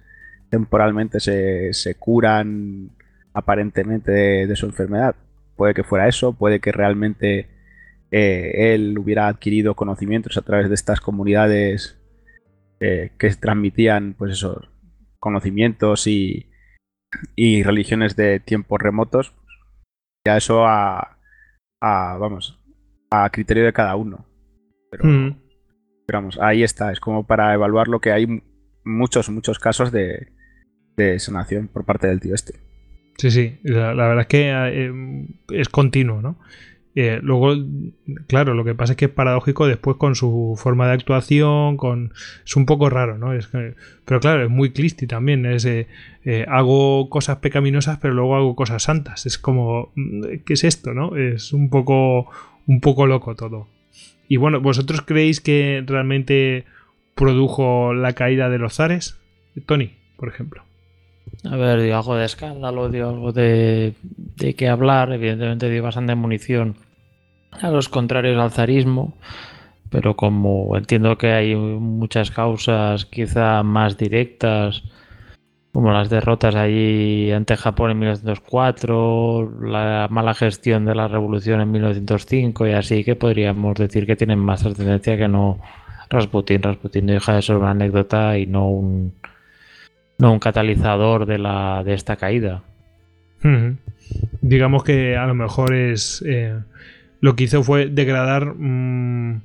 temporalmente 0.51 1.19
se, 1.19 1.95
curan 1.99 2.91
aparentemente 3.33 4.13
de, 4.13 4.57
su 4.57 4.67
enfermedad. 4.67 5.17
Puede 5.57 5.75
que 5.75 5.85
fuera 5.85 6.09
eso, 6.09 6.35
puede 6.35 6.61
que 6.61 6.73
realmente 6.73 7.49
eh, 8.11 8.75
él 8.75 8.99
hubiera 8.99 9.29
adquirido 9.29 9.75
conocimientos 9.75 10.37
a 10.37 10.43
través 10.43 10.69
de 10.69 10.75
estas 10.75 11.01
comunidades 11.01 11.99
eh, 12.81 13.13
que 13.19 13.31
transmitían 13.31 14.15
pues 14.19 14.33
esos 14.33 14.69
conocimientos 15.19 16.07
y, 16.07 16.51
y 17.35 17.63
religiones 17.63 18.17
de 18.17 18.39
tiempos 18.41 18.81
remotos. 18.81 19.33
Ya 20.27 20.37
eso 20.37 20.67
a, 20.67 21.17
a 21.81 22.17
vamos, 22.19 22.62
a 23.13 23.29
criterio 23.31 23.65
de 23.65 23.73
cada 23.73 23.95
uno. 23.97 24.25
Mm. 25.03 25.31
Pero, 26.07 26.19
vamos, 26.19 26.39
ahí 26.41 26.63
está, 26.63 26.93
es 26.93 27.01
como 27.01 27.27
para 27.27 27.53
evaluar 27.55 27.89
lo 27.89 28.01
que 28.01 28.13
hay 28.13 28.43
muchos, 28.85 29.29
muchos 29.31 29.59
casos 29.59 29.93
de, 29.93 30.29
de 30.97 31.19
sanación 31.19 31.69
por 31.69 31.85
parte 31.85 32.07
del 32.07 32.21
tío 32.21 32.35
este. 32.35 32.55
Sí, 33.19 33.31
sí, 33.31 33.59
la, 33.63 33.93
verdad 33.93 34.21
es 34.21 34.27
que 34.27 34.51
eh, 34.51 35.27
es 35.51 35.69
continuo, 35.69 36.23
¿no? 36.23 36.39
Eh, 36.95 37.21
luego, 37.23 37.55
claro, 38.27 38.53
lo 38.53 38.65
que 38.65 38.75
pasa 38.75 38.93
es 38.93 38.97
que 38.99 39.07
es 39.07 39.11
paradójico 39.11 39.67
después 39.67 39.97
con 39.97 40.15
su 40.15 40.59
forma 40.59 40.87
de 40.89 40.93
actuación, 40.93 41.79
con 41.79 42.13
es 42.45 42.55
un 42.55 42.67
poco 42.67 42.91
raro, 42.91 43.17
¿no? 43.17 43.33
Es 43.33 43.49
pero 44.05 44.21
claro, 44.21 44.45
es 44.45 44.51
muy 44.51 44.73
Clisti 44.73 45.07
también. 45.07 45.47
Es, 45.47 45.65
eh, 45.65 45.87
hago 46.49 47.09
cosas 47.09 47.39
pecaminosas, 47.39 47.99
pero 47.99 48.13
luego 48.13 48.37
hago 48.37 48.57
cosas 48.57 48.83
santas. 48.83 49.25
Es 49.25 49.39
como, 49.39 49.93
mm, 49.95 50.23
¿qué 50.45 50.53
es 50.53 50.65
esto, 50.65 50.93
no? 50.93 51.17
Es 51.17 51.53
un 51.53 51.71
poco, 51.71 52.29
un 52.67 52.81
poco 52.81 53.07
loco 53.07 53.35
todo. 53.35 53.69
Y 54.29 54.37
bueno, 54.37 54.61
¿vosotros 54.61 55.03
creéis 55.03 55.41
que 55.41 55.83
realmente 55.87 56.65
produjo 57.15 57.95
la 57.95 58.13
caída 58.15 58.49
de 58.49 58.59
los 58.59 58.75
zares? 58.75 59.19
Tony, 59.67 59.93
por 60.17 60.29
ejemplo. 60.29 60.65
A 61.45 61.57
ver, 61.57 61.83
dio 61.83 61.97
algo 61.97 62.17
de 62.17 62.25
escándalo, 62.25 62.89
dio 62.89 63.09
algo 63.09 63.33
de, 63.33 63.95
de 64.03 64.55
qué 64.55 64.69
hablar, 64.69 65.13
evidentemente 65.13 65.69
dio 65.71 65.83
bastante 65.83 66.15
munición 66.15 66.77
a 67.51 67.71
los 67.71 67.89
contrarios 67.89 68.41
al 68.41 68.51
zarismo, 68.51 69.15
pero 69.91 70.17
como 70.17 70.77
entiendo 70.77 71.19
que 71.19 71.33
hay 71.33 71.55
muchas 71.55 72.31
causas 72.31 73.05
quizá 73.07 73.63
más 73.63 73.99
directas, 73.99 74.83
como 75.73 75.91
las 75.91 76.11
derrotas 76.11 76.55
allí 76.55 77.33
ante 77.33 77.57
Japón 77.57 77.93
en 77.93 77.99
1904, 78.01 79.61
la 79.63 80.07
mala 80.11 80.35
gestión 80.35 80.85
de 80.85 80.95
la 80.95 81.09
revolución 81.09 81.63
en 81.63 81.71
1905 81.73 82.67
y 82.67 82.73
así 82.73 83.05
que 83.05 83.17
podríamos 83.17 83.75
decir 83.77 84.07
que 84.07 84.15
tienen 84.15 84.39
más 84.39 84.63
trascendencia 84.63 85.17
que 85.17 85.29
no 85.29 85.59
Rasputin. 86.11 86.63
Rasputin 86.63 87.07
deja 87.07 87.35
de 87.35 87.43
ser 87.43 87.57
una 87.57 87.71
anécdota 87.71 88.37
y 88.37 88.47
no 88.47 88.69
un, 88.69 89.15
no 90.19 90.33
un 90.35 90.39
catalizador 90.39 91.25
de, 91.25 91.39
la, 91.39 91.83
de 91.83 91.95
esta 91.95 92.17
caída. 92.17 92.63
Digamos 94.43 94.85
que 94.85 95.17
a 95.17 95.27
lo 95.27 95.35
mejor 95.35 95.75
es 95.75 96.23
eh, 96.27 96.55
lo 97.21 97.35
que 97.35 97.45
hizo 97.45 97.63
fue 97.63 97.87
degradar 97.87 98.55
mm, 98.57 99.41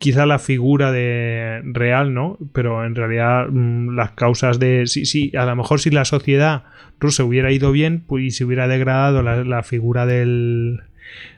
quizá 0.00 0.24
la 0.24 0.38
figura 0.38 0.92
de 0.92 1.60
real, 1.62 2.14
¿no? 2.14 2.38
Pero 2.54 2.86
en 2.86 2.94
realidad 2.94 3.48
mm, 3.50 3.94
las 3.94 4.12
causas 4.12 4.58
de 4.58 4.86
sí, 4.86 5.04
sí, 5.04 5.30
a 5.36 5.44
lo 5.44 5.54
mejor 5.54 5.78
si 5.78 5.90
la 5.90 6.06
sociedad 6.06 6.64
rusa 6.98 7.22
hubiera 7.22 7.52
ido 7.52 7.70
bien 7.70 8.02
pues, 8.06 8.24
y 8.24 8.30
se 8.30 8.46
hubiera 8.46 8.66
degradado 8.66 9.22
la, 9.22 9.62
figura 9.62 10.06
del, 10.06 10.80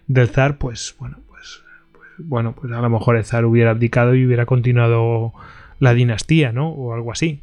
del 0.07 0.29
zar, 0.29 0.59
pues 0.59 0.95
bueno, 1.01 1.19
pues, 1.29 1.65
pues, 1.93 2.09
bueno, 2.19 2.55
pues 2.55 2.73
a 2.73 2.81
lo 2.81 2.89
mejor 2.89 3.17
el 3.17 3.25
zar 3.25 3.45
hubiera 3.45 3.73
abdicado 3.73 4.15
y 4.15 4.25
hubiera 4.25 4.47
continuado 4.47 5.33
la 5.81 5.93
dinastía, 5.93 6.53
¿no? 6.53 6.69
O 6.69 6.95
algo 6.95 7.11
así. 7.11 7.41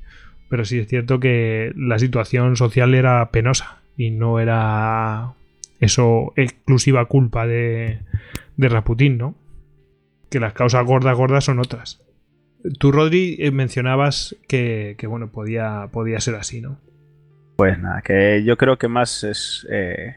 Pero 0.47 0.63
sí 0.63 0.79
es 0.79 0.87
cierto 0.87 1.19
que 1.19 1.73
la 1.75 1.99
situación 1.99 2.55
social 2.55 2.95
era 2.95 3.29
penosa 3.29 3.79
y 3.97 4.11
no 4.11 4.39
era 4.39 5.33
eso 5.81 6.31
exclusiva 6.37 7.05
culpa 7.05 7.45
de, 7.45 7.99
de 8.55 8.69
Raputín, 8.69 9.17
¿no? 9.17 9.35
Que 10.29 10.39
las 10.39 10.53
causas 10.53 10.85
gordas, 10.85 11.17
gordas 11.17 11.45
son 11.45 11.59
otras. 11.59 12.01
Tú, 12.77 12.91
Rodri, 12.91 13.37
eh, 13.39 13.51
mencionabas 13.51 14.35
que, 14.47 14.95
que, 14.97 15.07
bueno, 15.07 15.31
podía, 15.31 15.87
podía 15.91 16.19
ser 16.19 16.35
así, 16.35 16.61
¿no? 16.61 16.79
Pues 17.55 17.79
nada, 17.79 18.01
que 18.01 18.43
yo 18.43 18.57
creo 18.57 18.77
que 18.77 18.87
más 18.87 19.23
es, 19.23 19.67
eh, 19.69 20.15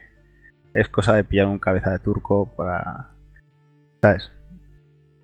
es 0.73 0.89
cosa 0.89 1.13
de 1.13 1.23
pillar 1.23 1.47
un 1.47 1.59
cabeza 1.59 1.91
de 1.91 1.99
turco 1.99 2.53
para... 2.55 3.09
¿Sabes? 4.01 4.31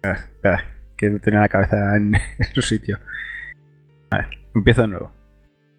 Ah, 0.03 0.17
ah, 0.43 0.63
que 0.97 1.09
tenía 1.19 1.41
la 1.41 1.49
cabeza 1.49 1.95
en, 1.97 2.13
su 2.53 2.61
sitio. 2.61 2.99
A 4.09 4.17
ver, 4.17 4.27
empiezo 4.55 4.81
de 4.81 4.87
nuevo. 4.89 5.11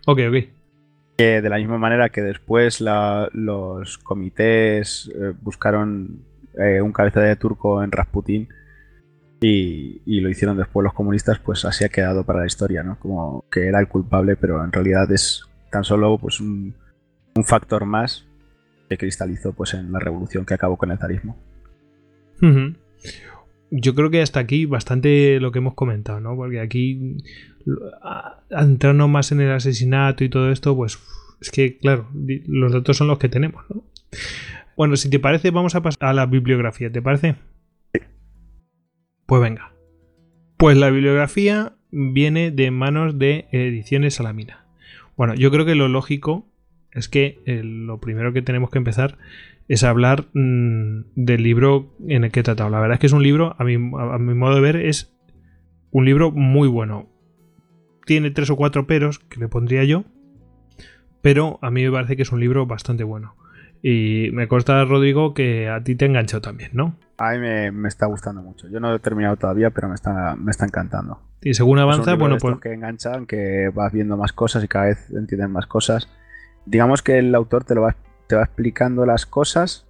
Ok, 0.07 0.21
ok. 0.29 0.37
Que 1.17 1.43
de 1.43 1.49
la 1.49 1.57
misma 1.57 1.79
manera 1.79 2.09
que 2.09 2.23
después 2.23 2.81
la, 2.81 3.29
los 3.33 3.99
comités 3.99 5.11
eh, 5.15 5.35
buscaron 5.43 6.25
eh, 6.59 6.81
un 6.81 6.93
cabeza 6.93 7.21
de 7.21 7.37
turco 7.37 7.83
en 7.83 7.93
Rasputin 7.93 8.49
y, 9.41 10.21
lo 10.21 10.29
hicieron 10.29 10.57
después 10.57 10.85
los 10.85 10.93
comunistas, 10.93 11.39
pues 11.39 11.65
así 11.65 11.85
ha 11.85 11.89
quedado 11.89 12.25
para 12.25 12.41
la 12.41 12.47
historia, 12.47 12.83
¿no? 12.83 12.99
Como 12.99 13.45
que 13.51 13.67
era 13.67 13.81
el 13.81 13.89
culpable, 13.89 14.37
pero 14.37 14.63
en 14.63 14.73
realidad 14.73 15.11
es 15.13 15.45
tan 15.71 15.85
solo 15.85 16.19
pues 16.19 16.41
un, 16.41 16.75
factor 17.45 17.87
más 17.87 18.27
que 18.89 18.99
cristalizó 18.99 19.53
pues 19.53 19.73
en 19.73 19.93
la 19.93 19.99
revolución 19.99 20.45
que 20.45 20.53
acabó 20.53 20.77
con 20.77 20.91
el 20.91 20.99
zarismo. 20.99 21.39
Yo 23.71 23.95
creo 23.95 24.11
que 24.11 24.21
hasta 24.21 24.41
aquí 24.41 24.67
bastante 24.67 25.39
lo 25.41 25.53
que 25.53 25.61
hemos 25.61 25.75
comentado, 25.75 26.21
¿no? 26.21 26.37
Porque 26.37 26.61
aquí 26.61 27.19
entrarnos 28.51 29.09
más 29.09 29.33
en 29.33 29.41
el 29.41 29.53
asesinato 29.53 30.25
y 30.25 30.29
todo 30.29 30.51
esto, 30.51 30.77
pues 30.77 30.99
es 31.41 31.51
que, 31.51 31.79
claro, 31.79 32.09
los 32.47 32.73
datos 32.73 32.97
son 32.97 33.07
los 33.07 33.19
que 33.19 33.29
tenemos, 33.29 33.65
¿no? 33.71 33.85
Bueno, 34.77 34.97
si 34.97 35.09
te 35.09 35.19
parece, 35.19 35.51
vamos 35.51 35.75
a 35.75 35.83
pasar 35.83 36.09
a 36.09 36.13
la 36.13 36.27
bibliografía, 36.27 36.91
¿te 36.91 37.01
parece? 37.01 37.37
Pues 39.31 39.43
venga. 39.43 39.71
Pues 40.57 40.77
la 40.77 40.91
bibliografía 40.91 41.75
viene 41.93 42.51
de 42.51 42.73
manos 42.73 43.17
de 43.17 43.47
Ediciones 43.53 44.15
Salamina. 44.15 44.67
Bueno, 45.17 45.37
yo 45.37 45.53
creo 45.53 45.65
que 45.65 45.77
lo 45.77 45.87
lógico 45.87 46.49
es 46.91 47.09
que 47.09 47.39
eh, 47.47 47.63
lo 47.63 48.01
primero 48.01 48.33
que 48.33 48.43
tenemos 48.43 48.71
que 48.71 48.79
empezar 48.79 49.19
es 49.69 49.85
hablar 49.85 50.27
mmm, 50.33 51.03
del 51.15 51.45
libro 51.45 51.95
en 52.09 52.25
el 52.25 52.33
que 52.33 52.41
he 52.41 52.43
tratado. 52.43 52.71
La 52.71 52.81
verdad 52.81 52.95
es 52.95 52.99
que 52.99 53.07
es 53.07 53.13
un 53.13 53.23
libro, 53.23 53.55
a 53.57 53.63
mi, 53.63 53.75
a 53.75 54.19
mi 54.19 54.35
modo 54.35 54.57
de 54.57 54.63
ver, 54.63 54.75
es 54.75 55.17
un 55.93 56.07
libro 56.07 56.33
muy 56.33 56.67
bueno. 56.67 57.09
Tiene 58.07 58.33
tres 58.33 58.51
o 58.51 58.57
cuatro 58.57 58.89
peros 58.89 59.21
que 59.21 59.39
le 59.39 59.47
pondría 59.47 59.85
yo, 59.85 60.03
pero 61.23 61.61
a 61.63 61.71
mí 61.71 61.85
me 61.85 61.93
parece 61.93 62.17
que 62.17 62.23
es 62.23 62.33
un 62.33 62.41
libro 62.41 62.67
bastante 62.67 63.05
bueno. 63.05 63.37
Y 63.83 64.31
me 64.33 64.49
consta, 64.49 64.85
Rodrigo, 64.85 65.33
que 65.33 65.69
a 65.69 65.83
ti 65.83 65.95
te 65.95 66.07
enganchó 66.07 66.41
también, 66.41 66.71
¿no? 66.75 66.97
A 67.17 67.33
mí 67.33 67.39
me, 67.39 67.71
me, 67.71 67.89
está 67.89 68.07
gustando 68.07 68.43
mucho. 68.43 68.69
Yo 68.69 68.81
no 68.81 68.95
he 68.95 68.99
terminado 68.99 69.37
todavía, 69.37 69.71
pero 69.71 69.89
me 69.89 69.95
está, 69.95 70.37
me 70.37 70.51
está 70.51 70.65
encantando. 70.65 71.21
Y 71.43 71.55
según 71.55 71.79
avanza, 71.79 72.15
bueno, 72.15 72.37
pues. 72.39 72.59
que 72.61 72.73
enganchan, 72.73 73.27
que 73.27 73.71
vas 73.75 73.93
viendo 73.93 74.17
más 74.17 74.33
cosas 74.33 74.63
y 74.65 74.69
cada 74.69 74.87
vez 74.87 75.11
entiendes 75.11 75.49
más 75.49 75.67
cosas. 75.67 76.09
Digamos 76.67 77.03
que 77.03 77.19
el 77.19 77.35
autor 77.35 77.65
te 77.65 77.75
lo 77.75 77.83
va, 77.83 77.97
te 78.27 78.37
va 78.37 78.43
explicando 78.43 79.07
las 79.07 79.25
cosas 79.25 79.87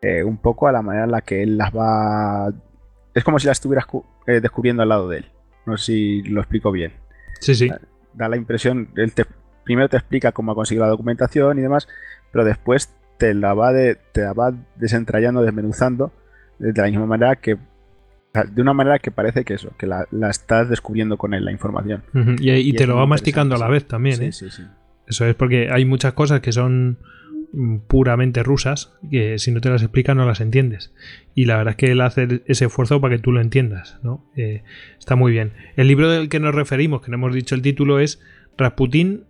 eh, 0.00 0.24
un 0.24 0.38
poco 0.38 0.68
a 0.68 0.72
la 0.72 0.82
manera 0.82 1.04
en 1.04 1.10
la 1.10 1.20
que 1.20 1.42
él 1.42 1.58
las 1.58 1.74
va. 1.74 2.52
Es 3.14 3.24
como 3.24 3.38
si 3.38 3.46
las 3.46 3.58
estuvieras 3.58 3.86
eh, 4.26 4.40
descubriendo 4.40 4.82
al 4.82 4.88
lado 4.88 5.08
de 5.08 5.18
él. 5.18 5.26
No 5.66 5.76
sé 5.76 5.84
si 5.84 6.22
lo 6.22 6.40
explico 6.40 6.72
bien. 6.72 6.92
Sí, 7.40 7.54
sí. 7.54 7.68
Da, 7.68 7.80
da 8.14 8.28
la 8.28 8.36
impresión. 8.36 8.88
Él 8.96 9.12
te, 9.12 9.26
primero 9.64 9.88
te 9.88 9.98
explica 9.98 10.32
cómo 10.32 10.52
ha 10.52 10.54
conseguido 10.54 10.86
la 10.86 10.90
documentación 10.90 11.58
y 11.58 11.62
demás, 11.62 11.88
pero 12.32 12.44
después 12.44 12.94
te 13.18 13.34
la 13.34 13.54
va, 13.54 13.72
de, 13.72 13.98
te 14.12 14.22
la 14.22 14.32
va 14.32 14.54
desentrañando, 14.76 15.42
desmenuzando, 15.42 16.12
de 16.58 16.72
la 16.74 16.88
misma 16.88 17.06
manera 17.06 17.36
que 17.36 17.56
de 18.52 18.62
una 18.62 18.72
manera 18.72 18.98
que 18.98 19.10
parece 19.10 19.44
que 19.44 19.54
eso, 19.54 19.72
que 19.78 19.86
la, 19.86 20.06
la 20.10 20.30
estás 20.30 20.68
descubriendo 20.68 21.16
con 21.16 21.34
él 21.34 21.44
la 21.44 21.50
información. 21.50 22.04
Uh 22.14 22.18
-huh. 22.18 22.40
Y, 22.40 22.50
y, 22.50 22.68
y, 22.70 22.72
te 22.74 22.86
lo 22.86 22.94
va 22.96 23.06
masticando 23.06 23.56
a 23.56 23.58
la 23.58 23.68
vez 23.68 23.86
también, 23.86 24.16
sí, 24.16 24.24
¿eh? 24.26 24.32
Sí, 24.32 24.50
sí. 24.50 24.62
Eso 25.08 25.24
es 25.24 25.34
porque 25.34 25.70
hay 25.72 25.84
muchas 25.84 26.12
cosas 26.12 26.40
que 26.40 26.52
son 26.52 26.98
puramente 27.86 28.42
rusas 28.42 28.92
que 29.10 29.38
si 29.38 29.50
no 29.50 29.60
te 29.60 29.70
las 29.70 29.82
explica 29.82 30.14
no 30.14 30.26
las 30.26 30.40
entiendes 30.40 30.92
y 31.34 31.46
la 31.46 31.56
verdad 31.56 31.70
es 31.70 31.76
que 31.76 31.92
él 31.92 32.02
hace 32.02 32.42
ese 32.46 32.66
esfuerzo 32.66 33.00
para 33.00 33.16
que 33.16 33.22
tú 33.22 33.32
lo 33.32 33.40
entiendas 33.40 33.98
¿no? 34.02 34.22
Eh, 34.36 34.64
está 34.98 35.16
muy 35.16 35.32
bien 35.32 35.52
el 35.76 35.88
libro 35.88 36.10
del 36.10 36.28
que 36.28 36.40
nos 36.40 36.54
referimos 36.54 37.00
que 37.00 37.10
no 37.10 37.16
hemos 37.16 37.34
dicho 37.34 37.54
el 37.54 37.62
título 37.62 38.00
es 38.00 38.20
Rasputin 38.58 39.24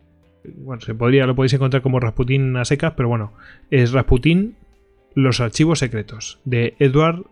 bueno 0.56 0.80
se 0.80 0.94
podría 0.94 1.26
lo 1.26 1.34
podéis 1.34 1.54
encontrar 1.54 1.82
como 1.82 2.00
Rasputin 2.00 2.56
a 2.56 2.64
secas 2.64 2.94
pero 2.96 3.08
bueno 3.08 3.32
es 3.70 3.92
Rasputin 3.92 4.56
los 5.14 5.40
archivos 5.40 5.78
secretos 5.78 6.40
de 6.44 6.74
Edward 6.78 7.24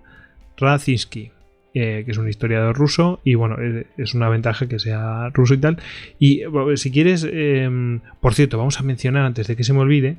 Radzinsky 0.57 1.33
eh, 1.75 2.05
que 2.07 2.11
es 2.11 2.17
un 2.17 2.27
historiador 2.27 2.75
ruso 2.75 3.20
y 3.23 3.35
bueno, 3.35 3.59
es 3.99 4.15
una 4.15 4.31
ventaja 4.31 4.67
que 4.67 4.78
sea 4.78 5.28
ruso 5.35 5.53
y 5.53 5.59
tal. 5.59 5.77
Y 6.19 6.41
si 6.77 6.91
quieres, 6.91 7.28
eh, 7.31 8.01
por 8.23 8.33
cierto, 8.33 8.57
vamos 8.57 8.81
a 8.81 8.83
mencionar 8.83 9.27
antes 9.27 9.47
de 9.47 9.57
que 9.57 9.62
se 9.62 9.75
me 9.75 9.81
olvide, 9.81 10.17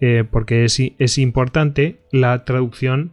eh, 0.00 0.24
porque 0.28 0.64
es, 0.64 0.80
es, 0.98 1.18
importante 1.18 1.96
la 2.12 2.44
traducción, 2.44 3.12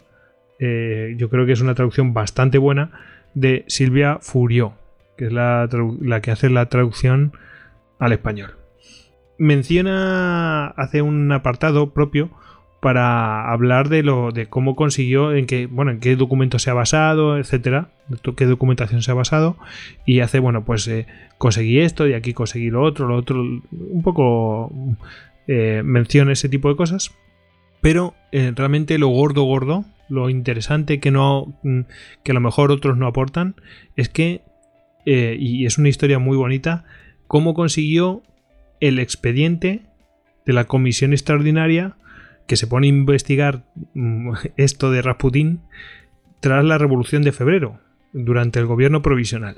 eh, 0.59 1.15
yo 1.17 1.29
creo 1.29 1.45
que 1.45 1.53
es 1.53 1.61
una 1.61 1.73
traducción 1.73 2.13
bastante 2.13 2.59
buena, 2.59 2.91
de 3.33 3.65
Silvia 3.67 4.19
Furió, 4.21 4.73
que 5.17 5.25
es 5.25 5.33
la, 5.33 5.67
la 6.01 6.21
que 6.21 6.31
hace 6.31 6.49
la 6.49 6.69
traducción 6.69 7.33
al 7.97 8.13
español. 8.13 8.55
Menciona, 9.37 10.67
hace 10.67 11.01
un 11.01 11.31
apartado 11.31 11.91
propio 11.93 12.29
para 12.85 13.51
hablar 13.51 13.89
de 13.89 14.03
lo 14.03 14.31
de 14.31 14.45
cómo 14.45 14.75
consiguió 14.75 15.33
en 15.33 15.47
qué 15.47 15.65
bueno 15.65 15.89
en 15.89 15.99
qué 15.99 16.15
documento 16.15 16.59
se 16.59 16.69
ha 16.69 16.75
basado 16.75 17.39
etcétera 17.39 17.89
qué 18.37 18.45
documentación 18.45 19.01
se 19.01 19.09
ha 19.09 19.15
basado 19.15 19.57
y 20.05 20.19
hace 20.19 20.37
bueno 20.37 20.65
pues 20.65 20.87
eh, 20.87 21.07
conseguí 21.39 21.79
esto 21.79 22.07
y 22.07 22.13
aquí 22.13 22.33
conseguí 22.33 22.69
lo 22.69 22.83
otro 22.83 23.07
lo 23.07 23.15
otro 23.15 23.41
un 23.41 24.01
poco 24.03 24.71
eh, 25.47 25.81
menciona 25.83 26.31
ese 26.31 26.47
tipo 26.47 26.69
de 26.69 26.75
cosas 26.75 27.09
pero 27.81 28.13
eh, 28.31 28.53
realmente 28.55 28.99
lo 28.99 29.07
gordo 29.07 29.45
gordo 29.45 29.83
lo 30.07 30.29
interesante 30.29 30.99
que 30.99 31.09
no 31.09 31.59
que 32.23 32.31
a 32.31 32.35
lo 32.35 32.39
mejor 32.39 32.71
otros 32.71 32.97
no 32.97 33.07
aportan 33.07 33.55
es 33.95 34.09
que 34.09 34.43
y 35.07 35.65
es 35.65 35.79
una 35.79 35.89
historia 35.89 36.19
muy 36.19 36.37
bonita 36.37 36.85
cómo 37.25 37.55
consiguió 37.55 38.21
el 38.79 38.99
expediente 38.99 39.81
de 40.45 40.53
la 40.53 40.65
comisión 40.65 41.13
extraordinaria 41.13 41.95
que 42.47 42.57
se 42.57 42.67
pone 42.67 42.87
a 42.87 42.89
investigar 42.89 43.63
esto 44.57 44.91
de 44.91 45.01
Rasputín 45.01 45.61
tras 46.39 46.63
la 46.63 46.77
Revolución 46.77 47.23
de 47.23 47.31
Febrero, 47.31 47.79
durante 48.13 48.59
el 48.59 48.65
gobierno 48.65 49.01
provisional. 49.01 49.57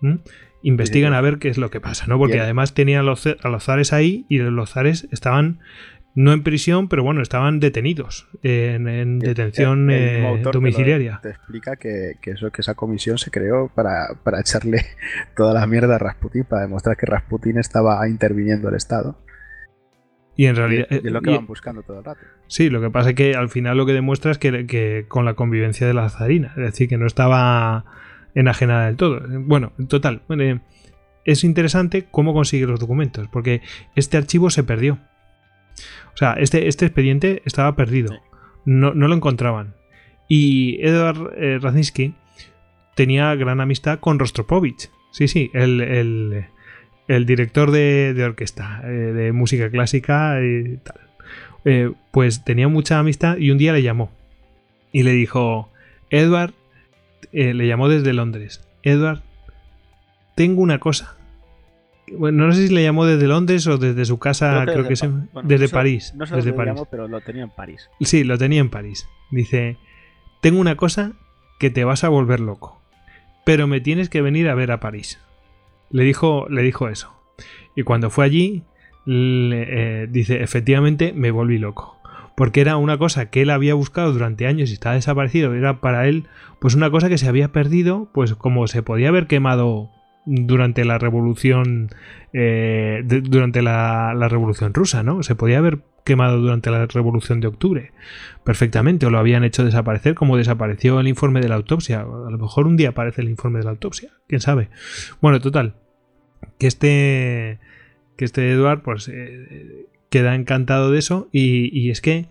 ¿Mm? 0.00 0.14
Investigan 0.62 1.12
a 1.12 1.20
ver 1.20 1.38
qué 1.38 1.48
es 1.48 1.58
lo 1.58 1.70
que 1.70 1.80
pasa, 1.80 2.06
¿no? 2.06 2.18
Porque 2.18 2.34
Bien. 2.34 2.44
además 2.44 2.74
tenían 2.74 3.00
a 3.00 3.02
los, 3.04 3.26
a 3.26 3.48
los, 3.48 3.64
zares 3.64 3.92
ahí 3.92 4.24
y 4.28 4.38
los 4.38 4.70
zares 4.70 5.06
estaban 5.12 5.60
no 6.14 6.32
en 6.32 6.42
prisión, 6.42 6.88
pero 6.88 7.04
bueno, 7.04 7.22
estaban 7.22 7.60
detenidos 7.60 8.26
en, 8.42 8.88
en 8.88 9.18
detención 9.18 9.90
el, 9.90 10.24
el 10.24 10.38
eh, 10.38 10.42
domiciliaria. 10.52 11.20
Te, 11.22 11.28
lo, 11.28 11.34
te, 11.34 11.38
explica 11.38 11.76
que, 11.76 12.14
que, 12.20 12.32
eso, 12.32 12.50
que 12.50 12.62
esa 12.62 12.74
comisión 12.74 13.18
se 13.18 13.30
creó 13.30 13.70
para, 13.74 14.08
para 14.24 14.40
echarle 14.40 14.84
toda 15.36 15.54
la 15.54 15.66
mierda 15.66 15.94
a 15.94 15.98
Rasputín, 15.98 16.44
para 16.44 16.62
demostrar 16.62 16.96
que 16.96 17.06
Rasputín 17.06 17.58
estaba 17.58 18.08
interviniendo 18.08 18.68
el 18.68 18.74
Estado. 18.74 19.18
Y 20.38 20.46
en 20.46 20.56
realidad. 20.56 20.86
Y, 20.90 20.96
es 20.96 21.04
lo 21.04 21.20
que 21.20 21.32
y, 21.32 21.36
van 21.36 21.46
buscando 21.46 21.82
todo 21.82 21.98
el 21.98 22.04
rato. 22.04 22.20
Sí, 22.46 22.70
lo 22.70 22.80
que 22.80 22.90
pasa 22.90 23.10
es 23.10 23.14
que 23.16 23.34
al 23.34 23.48
final 23.48 23.76
lo 23.76 23.86
que 23.86 23.92
demuestra 23.92 24.30
es 24.30 24.38
que, 24.38 24.66
que, 24.66 25.06
con 25.08 25.24
la 25.24 25.34
convivencia 25.34 25.86
de 25.86 25.94
la 25.94 26.08
zarina. 26.08 26.52
Es 26.56 26.62
decir, 26.62 26.88
que 26.88 26.96
no 26.96 27.06
estaba 27.06 27.84
enajenada 28.34 28.86
del 28.86 28.96
todo. 28.96 29.20
Bueno, 29.40 29.72
en 29.78 29.88
total. 29.88 30.22
Bueno, 30.28 30.60
es 31.24 31.44
interesante 31.44 32.06
cómo 32.10 32.34
consigue 32.34 32.66
los 32.66 32.78
documentos. 32.78 33.28
Porque 33.28 33.62
este 33.96 34.16
archivo 34.16 34.48
se 34.50 34.62
perdió. 34.62 34.98
O 36.14 36.16
sea, 36.16 36.34
este, 36.34 36.68
este 36.68 36.86
expediente 36.86 37.42
estaba 37.44 37.76
perdido. 37.76 38.20
No, 38.64 38.92
no, 38.94 39.08
lo 39.08 39.14
encontraban. 39.14 39.74
Y 40.28 40.78
Edward 40.84 41.32
eh, 41.36 41.60
tenía 42.94 43.34
gran 43.34 43.60
amistad 43.60 44.00
con 44.00 44.18
Rostropovich. 44.18 44.90
Sí, 45.10 45.28
sí, 45.28 45.50
el, 45.54 45.80
el 45.80 46.46
el 47.08 47.24
director 47.24 47.70
de, 47.70 48.12
de 48.14 48.24
orquesta, 48.24 48.82
eh, 48.84 48.88
de 48.88 49.32
música 49.32 49.70
clásica 49.70 50.40
y 50.42 50.76
tal. 50.76 51.00
Eh, 51.64 51.90
pues 52.12 52.44
tenía 52.44 52.68
mucha 52.68 52.98
amistad 52.98 53.38
y 53.38 53.50
un 53.50 53.58
día 53.58 53.72
le 53.72 53.82
llamó 53.82 54.12
y 54.92 55.02
le 55.02 55.12
dijo, 55.12 55.70
Edward, 56.10 56.54
eh, 57.32 57.54
le 57.54 57.66
llamó 57.66 57.88
desde 57.88 58.12
Londres, 58.12 58.66
Edward, 58.82 59.22
tengo 60.36 60.62
una 60.62 60.78
cosa. 60.78 61.16
Bueno, 62.16 62.46
no 62.46 62.52
sé 62.52 62.68
si 62.68 62.74
le 62.74 62.82
llamó 62.82 63.06
desde 63.06 63.26
Londres 63.26 63.66
o 63.66 63.78
desde 63.78 64.04
su 64.04 64.18
casa, 64.18 64.62
creo 64.62 64.66
que, 64.66 64.72
creo 64.72 64.82
que 64.84 64.88
desde, 64.88 65.08
bueno, 65.32 65.48
desde 65.48 65.68
París. 65.68 66.12
No 66.16 66.26
sé 66.26 66.36
desde 66.36 66.52
París. 66.52 66.74
Llamó, 66.74 66.86
pero 66.86 67.08
lo 67.08 67.20
tenía 67.20 67.42
en 67.44 67.50
París. 67.50 67.88
Sí, 68.00 68.24
lo 68.24 68.38
tenía 68.38 68.60
en 68.60 68.70
París. 68.70 69.08
Dice, 69.30 69.76
tengo 70.40 70.60
una 70.60 70.76
cosa 70.76 71.12
que 71.58 71.70
te 71.70 71.84
vas 71.84 72.04
a 72.04 72.08
volver 72.08 72.40
loco, 72.40 72.80
pero 73.44 73.66
me 73.66 73.80
tienes 73.80 74.08
que 74.08 74.22
venir 74.22 74.48
a 74.48 74.54
ver 74.54 74.70
a 74.70 74.80
París. 74.80 75.18
Le 75.90 76.04
dijo, 76.04 76.46
le 76.48 76.62
dijo 76.62 76.88
eso. 76.88 77.12
Y 77.74 77.82
cuando 77.82 78.10
fue 78.10 78.24
allí, 78.24 78.64
le, 79.04 80.02
eh, 80.02 80.06
dice, 80.08 80.42
efectivamente 80.42 81.12
me 81.14 81.30
volví 81.30 81.58
loco. 81.58 81.98
porque 82.38 82.60
era 82.60 82.76
una 82.76 82.98
cosa 82.98 83.30
que 83.30 83.42
él 83.42 83.50
había 83.50 83.74
buscado 83.74 84.12
durante 84.12 84.46
años 84.46 84.70
y 84.70 84.74
estaba 84.74 84.94
desaparecido, 84.94 85.54
era 85.54 85.80
para 85.80 86.06
él 86.06 86.28
pues 86.60 86.76
una 86.76 86.88
cosa 86.88 87.08
que 87.08 87.18
se 87.18 87.26
había 87.26 87.48
perdido, 87.50 88.08
pues 88.14 88.34
como 88.36 88.68
se 88.68 88.80
podía 88.80 89.08
haber 89.08 89.26
quemado 89.26 89.90
durante 90.28 90.84
la 90.84 90.98
revolución 90.98 91.90
eh, 92.32 93.02
durante 93.04 93.62
la, 93.62 94.14
la, 94.14 94.28
revolución 94.28 94.74
rusa, 94.74 95.02
¿no? 95.02 95.22
Se 95.22 95.34
podía 95.34 95.58
haber 95.58 95.80
quemado 96.04 96.38
durante 96.38 96.70
la 96.70 96.86
revolución 96.86 97.40
de 97.40 97.48
octubre 97.48 97.92
perfectamente 98.44 99.04
o 99.04 99.10
lo 99.10 99.18
habían 99.18 99.44
hecho 99.44 99.64
desaparecer 99.64 100.14
como 100.14 100.36
desapareció 100.36 101.00
el 101.00 101.08
informe 101.08 101.40
de 101.40 101.48
la 101.48 101.56
autopsia. 101.56 102.00
A 102.00 102.30
lo 102.30 102.38
mejor 102.38 102.66
un 102.66 102.76
día 102.76 102.90
aparece 102.90 103.20
el 103.20 103.28
informe 103.28 103.58
de 103.58 103.64
la 103.66 103.70
autopsia, 103.72 104.10
quién 104.26 104.40
sabe. 104.40 104.70
Bueno, 105.20 105.40
total, 105.40 105.74
que 106.58 106.66
este 106.66 107.58
que 108.16 108.24
este 108.24 108.50
Edward 108.50 108.82
pues 108.82 109.08
eh, 109.08 109.86
queda 110.10 110.34
encantado 110.34 110.90
de 110.90 110.98
eso 110.98 111.28
y, 111.32 111.90
es 111.90 112.00
que 112.00 112.26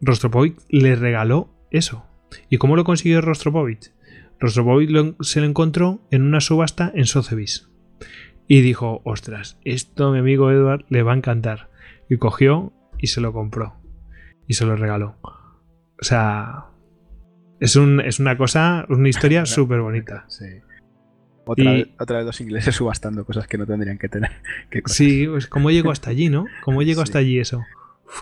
Rostropovich 0.00 0.56
le 0.68 0.96
regaló 0.96 1.50
eso. 1.70 2.06
¿Y 2.48 2.58
cómo 2.58 2.76
lo 2.76 2.84
consiguió 2.84 3.20
Rostropovich? 3.20 3.92
Rostropovich 4.42 4.90
se 5.20 5.40
lo 5.40 5.46
encontró 5.46 6.00
en 6.10 6.22
una 6.22 6.40
subasta 6.40 6.90
en 6.96 7.06
Sotheby's 7.06 7.70
y 8.48 8.60
dijo, 8.60 9.00
ostras, 9.04 9.56
esto 9.64 10.08
a 10.08 10.12
mi 10.12 10.18
amigo 10.18 10.50
Edward 10.50 10.84
le 10.88 11.04
va 11.04 11.12
a 11.12 11.16
encantar. 11.16 11.70
Y 12.10 12.16
cogió 12.16 12.72
y 12.98 13.06
se 13.06 13.20
lo 13.20 13.32
compró 13.32 13.80
y 14.48 14.54
se 14.54 14.66
lo 14.66 14.74
regaló. 14.74 15.16
O 15.22 16.04
sea, 16.04 16.66
es, 17.60 17.76
un, 17.76 18.00
es 18.00 18.18
una 18.18 18.36
cosa, 18.36 18.84
una 18.88 19.08
historia 19.08 19.46
súper 19.46 19.80
bonita. 19.80 20.26
Sí. 20.28 20.46
Otra, 21.44 21.72
vez, 21.72 21.88
otra, 21.98 22.22
dos 22.22 22.40
ingleses 22.40 22.74
subastando 22.74 23.24
cosas 23.24 23.46
que 23.46 23.58
no 23.58 23.66
tendrían 23.66 23.98
que 23.98 24.08
tener. 24.08 24.30
sí, 24.86 25.26
pues 25.28 25.46
cómo 25.46 25.70
llegó 25.70 25.92
hasta 25.92 26.10
allí, 26.10 26.28
¿no? 26.28 26.46
¿Cómo 26.64 26.82
llegó 26.82 27.02
hasta 27.02 27.18
allí 27.18 27.38
eso? 27.38 27.64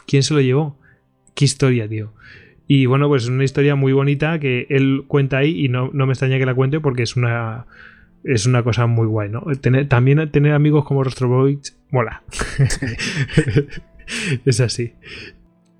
¿Quién 0.06 0.22
se 0.22 0.34
lo 0.34 0.40
llevó? 0.40 0.78
Qué 1.34 1.46
historia, 1.46 1.88
tío. 1.88 2.12
Y 2.72 2.86
bueno, 2.86 3.08
pues 3.08 3.24
es 3.24 3.28
una 3.28 3.42
historia 3.42 3.74
muy 3.74 3.92
bonita 3.92 4.38
que 4.38 4.68
él 4.70 5.02
cuenta 5.08 5.38
ahí 5.38 5.64
y 5.64 5.68
no, 5.68 5.90
no 5.92 6.06
me 6.06 6.12
extraña 6.12 6.38
que 6.38 6.46
la 6.46 6.54
cuente 6.54 6.78
porque 6.78 7.02
es 7.02 7.16
una 7.16 7.66
es 8.22 8.46
una 8.46 8.62
cosa 8.62 8.86
muy 8.86 9.08
guay, 9.08 9.28
¿no? 9.28 9.42
Tener, 9.60 9.88
también 9.88 10.30
tener 10.30 10.52
amigos 10.52 10.84
como 10.84 11.02
Rostropovich 11.02 11.72
mola. 11.90 12.22
es 14.44 14.60
así. 14.60 14.92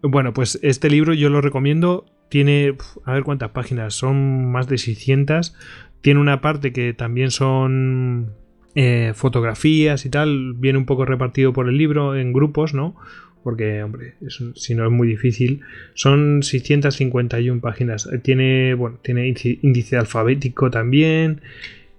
Bueno, 0.03 0.33
pues 0.33 0.59
este 0.63 0.91
libro 0.91 1.15
yo 1.15 1.31
lo 1.31 1.41
recomiendo. 1.41 2.07
Tiene, 2.29 2.75
a 3.05 3.13
ver 3.13 3.23
cuántas 3.23 3.51
páginas, 3.51 3.95
son 3.95 4.51
más 4.51 4.67
de 4.67 4.77
600 4.77 5.55
tiene 6.01 6.19
una 6.19 6.41
parte 6.41 6.73
que 6.73 6.93
también 6.93 7.31
son 7.31 8.33
eh, 8.75 9.13
fotografías 9.15 10.05
y 10.07 10.11
tal. 10.11 10.55
Viene 10.55 10.77
un 10.79 10.87
poco 10.87 11.05
repartido 11.05 11.53
por 11.53 11.69
el 11.69 11.77
libro 11.77 12.17
en 12.17 12.33
grupos, 12.33 12.75
¿no? 12.75 12.97
Porque, 13.43 13.83
hombre, 13.83 14.15
si 14.55 14.75
no 14.75 14.85
es 14.85 14.91
muy 14.91 15.09
difícil. 15.09 15.61
Son 15.95 16.43
651 16.43 17.61
páginas. 17.61 18.09
Tiene, 18.23 18.75
bueno, 18.75 18.99
tiene 19.03 19.35
índice 19.63 19.97
alfabético 19.97 20.71
también. 20.71 21.41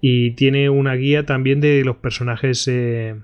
Y 0.02 0.32
tiene 0.32 0.70
una 0.70 0.96
guía 0.96 1.26
también 1.26 1.62
de 1.62 1.84
los 1.84 1.98
personajes 1.98 2.68
eh, 2.68 3.16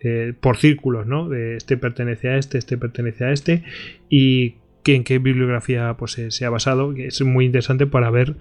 eh, 0.00 0.34
por 0.40 0.56
círculos, 0.56 1.06
¿no? 1.06 1.28
De 1.28 1.56
este 1.56 1.76
pertenece 1.76 2.28
a 2.28 2.36
este, 2.36 2.58
este 2.58 2.76
pertenece 2.76 3.24
a 3.24 3.32
este. 3.32 3.64
Y 4.08 4.54
en 4.94 5.04
qué 5.04 5.18
bibliografía 5.18 5.94
pues, 5.98 6.20
se 6.28 6.44
ha 6.44 6.50
basado. 6.50 6.94
Es 6.96 7.20
muy 7.22 7.46
interesante 7.46 7.86
para 7.86 8.10
ver 8.10 8.36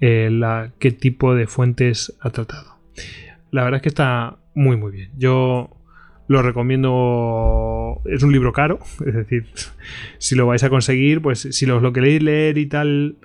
eh, 0.00 0.28
la, 0.30 0.72
qué 0.78 0.90
tipo 0.90 1.34
de 1.34 1.46
fuentes 1.46 2.16
ha 2.20 2.30
tratado. 2.30 2.76
La 3.50 3.64
verdad 3.64 3.78
es 3.78 3.82
que 3.82 3.88
está 3.88 4.38
muy 4.54 4.76
muy 4.76 4.92
bien. 4.92 5.10
Yo 5.16 5.76
lo 6.30 6.42
recomiendo. 6.42 8.00
Es 8.04 8.22
un 8.22 8.30
libro 8.30 8.52
caro, 8.52 8.78
es 9.04 9.14
decir, 9.14 9.46
si 10.18 10.36
lo 10.36 10.46
vais 10.46 10.62
a 10.62 10.70
conseguir, 10.70 11.20
pues 11.20 11.40
si 11.50 11.66
los 11.66 11.82
lo 11.82 11.92
queréis 11.92 12.22
leer 12.22 12.56
y 12.56 12.66
tal, 12.66 13.16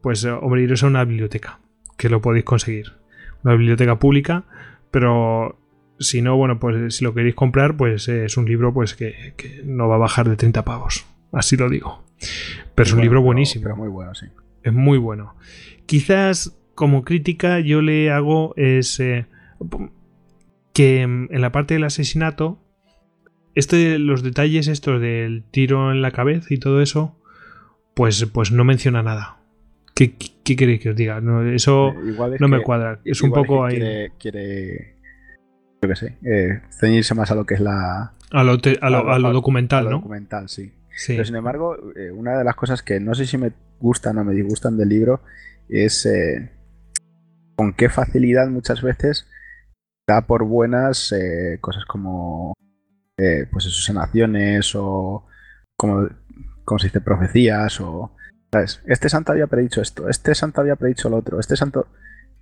pues 0.00 0.24
hombre, 0.24 0.62
iros 0.62 0.82
a 0.82 0.86
una 0.86 1.04
biblioteca, 1.04 1.60
que 1.98 2.08
lo 2.08 2.22
podéis 2.22 2.46
conseguir. 2.46 2.92
Una 3.42 3.54
biblioteca 3.54 3.98
pública, 3.98 4.44
pero 4.90 5.58
si 5.98 6.22
no, 6.22 6.38
bueno, 6.38 6.58
pues 6.58 6.96
si 6.96 7.04
lo 7.04 7.12
queréis 7.12 7.34
comprar, 7.34 7.76
pues 7.76 8.08
es 8.08 8.38
un 8.38 8.46
libro 8.46 8.72
pues 8.72 8.94
que, 8.94 9.34
no 9.66 9.86
va 9.86 9.96
a 9.96 9.98
bajar 9.98 10.30
de 10.30 10.36
30 10.36 10.64
pavos. 10.64 11.04
Así 11.32 11.58
lo 11.58 11.68
digo. 11.68 12.02
Pero 12.74 12.86
es 12.86 12.94
un 12.94 13.02
libro 13.02 13.20
buenísimo. 13.20 13.64
Pero 13.64 13.76
muy 13.76 13.88
bueno, 13.88 14.14
sí. 14.14 14.26
Es 14.62 14.72
muy 14.72 14.96
bueno. 14.96 15.36
Quizás 15.84 16.56
como 16.74 17.04
crítica 17.04 17.60
yo 17.60 17.82
le 17.82 18.10
hago 18.10 18.54
es 18.56 18.98
eh, 19.00 19.26
que 20.74 21.00
en 21.02 21.40
la 21.40 21.52
parte 21.52 21.74
del 21.74 21.84
asesinato, 21.84 22.60
este, 23.54 23.98
los 23.98 24.22
detalles 24.22 24.68
estos 24.68 25.00
del 25.00 25.44
tiro 25.50 25.92
en 25.92 26.02
la 26.02 26.10
cabeza 26.10 26.48
y 26.50 26.58
todo 26.58 26.82
eso, 26.82 27.16
pues, 27.94 28.26
pues 28.26 28.52
no 28.52 28.64
menciona 28.64 29.02
nada. 29.02 29.38
¿Qué, 29.94 30.14
qué 30.16 30.56
queréis 30.56 30.80
que 30.80 30.90
os 30.90 30.96
diga? 30.96 31.20
No, 31.20 31.42
eso 31.48 31.90
eh, 31.90 32.36
no 32.40 32.48
me 32.48 32.60
cuadra. 32.60 33.00
Es 33.04 33.22
un 33.22 33.30
poco 33.30 33.64
ahí. 33.64 33.76
Quiere, 33.76 34.12
quiere, 34.18 34.96
yo 35.80 35.88
qué 35.88 35.96
sé, 35.96 36.16
eh, 36.24 36.60
ceñirse 36.70 37.14
más 37.14 37.30
a 37.30 37.36
lo 37.36 37.46
que 37.46 37.54
es 37.54 37.60
la. 37.60 38.12
A 38.32 38.42
lo, 38.42 38.58
a 38.82 39.18
lo, 39.20 39.32
documental, 39.32 39.84
¿no? 39.84 39.98
documental, 39.98 40.48
sí. 40.48 40.72
Pero 41.06 41.24
sin 41.24 41.36
embargo, 41.36 41.76
una 42.14 42.36
de 42.36 42.42
las 42.42 42.56
cosas 42.56 42.82
que 42.82 42.98
no 42.98 43.14
sé 43.14 43.26
si 43.26 43.38
me 43.38 43.52
gustan 43.78 44.18
o 44.18 44.24
me 44.24 44.34
disgustan 44.34 44.76
del 44.76 44.88
libro 44.88 45.20
es 45.68 46.04
eh, 46.06 46.50
con 47.54 47.74
qué 47.74 47.88
facilidad 47.88 48.48
muchas 48.48 48.82
veces 48.82 49.28
da 50.06 50.26
por 50.26 50.44
buenas 50.44 51.12
eh, 51.12 51.58
cosas 51.60 51.84
como 51.84 52.54
eh, 53.16 53.46
pues 53.50 53.64
sus 53.64 53.84
sanaciones 53.84 54.74
o 54.74 55.26
como, 55.76 56.08
como 56.64 56.78
se 56.78 56.88
dice 56.88 57.00
profecías 57.00 57.80
o 57.80 58.12
¿sabes? 58.52 58.82
este 58.86 59.08
santo 59.08 59.32
había 59.32 59.46
predicho 59.46 59.80
esto 59.80 60.08
este 60.08 60.34
santo 60.34 60.60
había 60.60 60.76
predicho 60.76 61.08
lo 61.08 61.18
otro 61.18 61.40
este 61.40 61.56
santo 61.56 61.86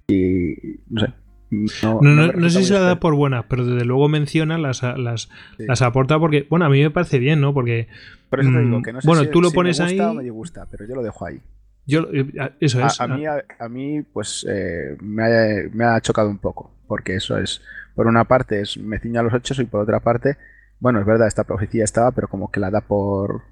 y 0.08 0.55
no 0.89 1.00
sé 1.00 1.15
no, 1.52 2.00
no, 2.00 2.50
sé 2.50 2.60
si 2.60 2.65
se 2.65 2.74
la 2.74 2.81
da 2.81 3.00
por 3.00 3.15
buenas, 3.15 3.44
pero 3.47 3.66
desde 3.66 3.84
luego 3.84 4.08
menciona, 4.08 4.57
las, 4.57 4.82
las, 4.82 5.28
las, 5.58 5.82
aporta 5.82 6.18
porque, 6.18 6.47
bueno, 6.49 6.65
a 6.65 6.70
mí 6.70 6.81
me 6.81 6.91
parece 6.91 7.18
bien, 7.18 7.42
¿no? 7.42 7.52
Porque. 7.52 7.89
Por 8.31 8.41
eso 8.41 8.50
te 8.50 8.60
digo 8.60 8.78
mm, 8.78 8.82
que 8.82 8.92
no 8.94 9.00
sé 9.02 9.07
bueno, 9.07 9.24
si, 9.24 9.31
tú 9.31 9.42
lo 9.42 9.50
pones 9.50 9.78
me 9.78 9.84
gusta 9.84 10.05
ahí. 10.05 10.10
O 10.10 10.15
me 10.15 10.23
disgusta, 10.23 10.66
pero 10.70 10.89
yo 10.89 10.94
lo 10.94 11.02
dejo 11.02 11.26
ahí. 11.26 11.42
Yo, 11.86 12.07
eh, 12.10 12.26
eso 12.60 12.81
es. 12.81 12.99
A, 12.99 13.07
mí, 13.07 13.26
a, 13.26 13.68
mí, 13.68 14.00
pues, 14.00 14.47
eh, 14.49 14.97
me, 15.02 15.24
ha, 15.24 15.68
me, 15.70 15.84
ha, 15.84 16.00
chocado 16.00 16.31
un 16.31 16.39
poco, 16.39 16.72
porque 16.93 17.15
eso 17.15 17.39
es, 17.39 17.62
por 17.95 18.07
una 18.07 18.25
parte, 18.25 18.61
es 18.61 18.77
me 18.77 18.99
ciña 18.99 19.21
a 19.21 19.23
los 19.23 19.33
hechos 19.33 19.59
y 19.59 19.65
por 19.65 19.81
otra 19.81 20.01
parte, 20.01 20.37
bueno, 20.79 21.01
es 21.01 21.07
verdad, 21.07 21.27
esta 21.27 21.45
profecía 21.45 21.85
estaba, 21.85 22.11
pero 22.12 22.29
como 22.29 22.51
que 22.51 22.61
la 22.61 22.71
da 22.71 22.83
por... 22.83 23.45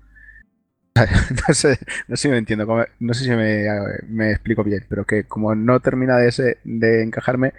no, 1.49 1.55
sé, 1.55 1.79
no 2.07 2.17
sé 2.17 2.23
si 2.25 2.29
me 2.29 2.37
entiendo, 2.37 2.67
no 2.99 3.15
sé 3.15 3.25
si 3.25 3.31
me, 3.31 3.65
me, 4.11 4.33
explico 4.33 4.63
bien, 4.63 4.85
pero 4.91 5.07
que 5.07 5.25
como 5.25 5.55
no 5.55 5.81
termina 5.81 6.19
de, 6.19 6.29
ese, 6.29 6.59
de 6.65 7.03
encajarme 7.03 7.55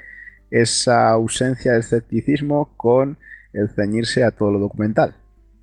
esa 0.51 1.10
ausencia 1.10 1.72
de 1.72 1.80
escepticismo 1.80 2.77
con 2.77 3.18
el 3.53 3.69
ceñirse 3.69 4.24
a 4.24 4.30
todo 4.30 4.51
lo 4.51 4.60
documental. 4.60 5.16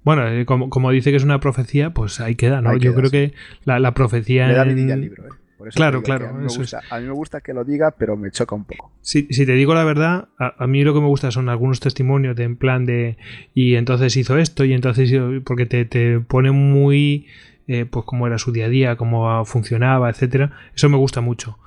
Bueno, 0.02 0.26
eh, 0.26 0.44
como, 0.46 0.68
como, 0.68 0.90
dice 0.90 1.12
que 1.12 1.16
es 1.18 1.24
una 1.24 1.38
profecía, 1.38 1.90
pues 1.90 2.18
ahí 2.18 2.34
queda, 2.34 2.60
¿no? 2.60 2.76
Yo 2.76 2.92
creo 2.92 3.08
que 3.08 3.34
la, 3.62 3.78
la 3.78 3.94
profecía. 3.94 4.48
Le 4.48 4.54
da 4.54 4.64
vidilla 4.64 4.94
al 4.94 5.00
libro, 5.00 5.26
¿eh? 5.28 5.47
Claro, 5.74 6.02
claro. 6.02 6.28
A 6.28 6.32
mí, 6.32 6.46
gusta, 6.46 6.80
a 6.90 7.00
mí, 7.00 7.06
me 7.06 7.12
gusta, 7.12 7.40
que 7.40 7.52
lo 7.52 7.64
diga, 7.64 7.94
pero 7.98 8.16
me 8.16 8.30
choca 8.30 8.54
un 8.54 8.64
poco. 8.64 8.92
Si, 9.00 9.26
si 9.30 9.46
te 9.46 9.52
digo 9.52 9.74
la 9.74 9.84
verdad, 9.84 10.28
a, 10.38 10.66
mí 10.66 10.82
lo 10.84 10.94
que 10.94 11.00
me 11.00 11.06
gusta 11.06 11.30
son 11.30 11.48
algunos 11.48 11.80
testimonios 11.80 12.36
de 12.36 12.44
en 12.44 12.56
plan 12.56 12.86
de. 12.86 13.18
Y 13.54 13.74
entonces 13.74 14.16
hizo 14.16 14.38
esto, 14.38 14.64
y 14.64 14.72
entonces. 14.72 15.12
Porque 15.44 15.66
te, 15.66 15.84
te 15.84 16.20
pone 16.20 16.50
muy. 16.50 17.26
Eh, 17.66 17.84
pues 17.84 18.06
cómo 18.06 18.26
era 18.26 18.38
su 18.38 18.50
día 18.50 18.66
a 18.66 18.68
día, 18.70 18.96
cómo 18.96 19.44
funcionaba, 19.44 20.08
etcétera. 20.08 20.52
Eso 20.74 20.88
me 20.88 20.96
gusta 20.96 21.20
mucho. 21.20 21.58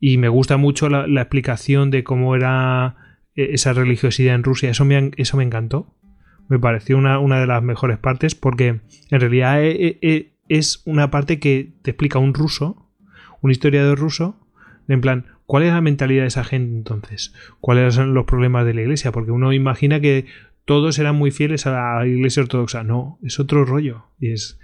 Y 0.00 0.16
me 0.16 0.28
gusta 0.28 0.56
mucho 0.56 0.88
la, 0.88 1.06
la 1.06 1.22
explicación 1.22 1.90
de 1.90 2.04
cómo 2.04 2.34
era 2.34 2.96
eh, 3.34 3.50
esa 3.52 3.72
religiosidad 3.72 4.34
en 4.34 4.44
Rusia. 4.44 4.70
Eso 4.70 4.84
me, 4.84 5.10
eso 5.16 5.36
me 5.36 5.44
encantó 5.44 5.94
me 6.52 6.58
pareció 6.58 6.98
una, 6.98 7.18
una 7.18 7.40
de 7.40 7.46
las 7.46 7.62
mejores 7.62 7.98
partes 7.98 8.34
porque 8.34 8.80
en 9.10 9.20
realidad 9.20 9.64
eh, 9.64 9.98
eh, 10.02 10.34
es 10.48 10.82
una 10.84 11.10
parte 11.10 11.38
que 11.38 11.72
te 11.82 11.92
explica 11.92 12.18
un 12.18 12.34
ruso, 12.34 12.81
un 13.42 13.50
historiador 13.50 13.98
ruso, 13.98 14.36
en 14.88 15.00
plan, 15.00 15.26
¿cuál 15.46 15.64
es 15.64 15.72
la 15.72 15.80
mentalidad 15.80 16.22
de 16.22 16.28
esa 16.28 16.44
gente 16.44 16.74
entonces? 16.74 17.34
¿Cuáles 17.60 17.94
son 17.94 18.14
los 18.14 18.24
problemas 18.24 18.64
de 18.64 18.74
la 18.74 18.82
iglesia? 18.82 19.12
Porque 19.12 19.30
uno 19.30 19.52
imagina 19.52 20.00
que 20.00 20.26
todos 20.64 20.98
eran 20.98 21.16
muy 21.16 21.30
fieles 21.30 21.66
a 21.66 21.98
la 21.98 22.06
iglesia 22.06 22.42
ortodoxa. 22.42 22.84
No, 22.84 23.18
es 23.22 23.38
otro 23.40 23.64
rollo. 23.64 24.06
Y 24.18 24.32
es. 24.32 24.58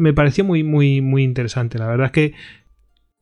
Me 0.00 0.12
pareció 0.12 0.44
muy, 0.44 0.62
muy, 0.62 1.00
muy 1.00 1.24
interesante. 1.24 1.78
La 1.78 1.86
verdad 1.86 2.06
es 2.06 2.12
que 2.12 2.34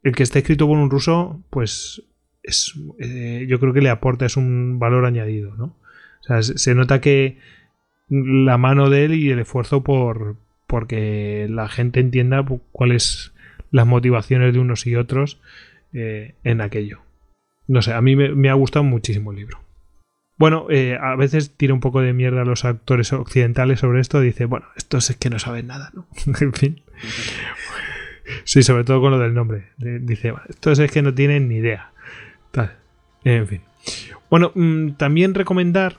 el 0.02 0.14
que 0.14 0.22
está 0.22 0.38
escrito 0.38 0.66
por 0.66 0.78
un 0.78 0.90
ruso, 0.90 1.42
pues 1.50 2.02
es. 2.42 2.74
Eh, 2.98 3.46
yo 3.48 3.58
creo 3.58 3.72
que 3.72 3.80
le 3.80 3.90
aporta, 3.90 4.26
es 4.26 4.36
un 4.36 4.78
valor 4.78 5.04
añadido, 5.04 5.54
¿no? 5.56 5.76
O 6.20 6.22
sea, 6.22 6.42
se 6.42 6.74
nota 6.74 7.00
que 7.00 7.38
la 8.08 8.58
mano 8.58 8.90
de 8.90 9.04
él 9.04 9.14
y 9.14 9.30
el 9.30 9.38
esfuerzo 9.38 9.82
por 9.82 10.36
porque 10.66 11.48
la 11.50 11.68
gente 11.68 12.00
entienda 12.00 12.44
cuáles 12.70 13.34
las 13.70 13.86
motivaciones 13.86 14.52
de 14.52 14.60
unos 14.60 14.86
y 14.86 14.96
otros 14.96 15.40
eh, 15.92 16.34
en 16.44 16.60
aquello. 16.60 17.00
No 17.66 17.82
sé, 17.82 17.92
a 17.92 18.00
mí 18.00 18.16
me, 18.16 18.50
ha 18.50 18.54
gustado 18.54 18.84
muchísimo 18.84 19.30
el 19.30 19.38
libro. 19.38 19.60
Bueno, 20.36 20.66
eh, 20.70 20.98
a 21.00 21.14
veces 21.16 21.56
tira 21.56 21.74
un 21.74 21.80
poco 21.80 22.00
de 22.00 22.12
mierda 22.12 22.42
a 22.42 22.44
los 22.44 22.64
actores 22.64 23.12
occidentales 23.12 23.80
sobre 23.80 24.00
esto. 24.00 24.20
Dice, 24.20 24.46
bueno, 24.46 24.66
estos 24.76 25.10
es 25.10 25.16
que 25.16 25.30
no 25.30 25.38
saben 25.38 25.66
nada, 25.66 25.90
¿no? 25.94 26.06
en 26.40 26.52
fin. 26.52 26.82
Sí, 28.44 28.62
sobre 28.62 28.84
todo 28.84 29.00
con 29.00 29.10
lo 29.12 29.18
del 29.18 29.34
nombre. 29.34 29.68
Dice, 29.76 30.34
esto 30.48 30.72
es 30.72 30.90
que 30.90 31.02
no 31.02 31.14
tienen 31.14 31.48
ni 31.48 31.56
idea. 31.56 31.92
Tal. 32.50 32.76
En 33.24 33.46
fin. 33.46 33.60
Bueno, 34.30 34.52
mm, 34.54 34.92
también 34.92 35.34
recomendar 35.34 35.98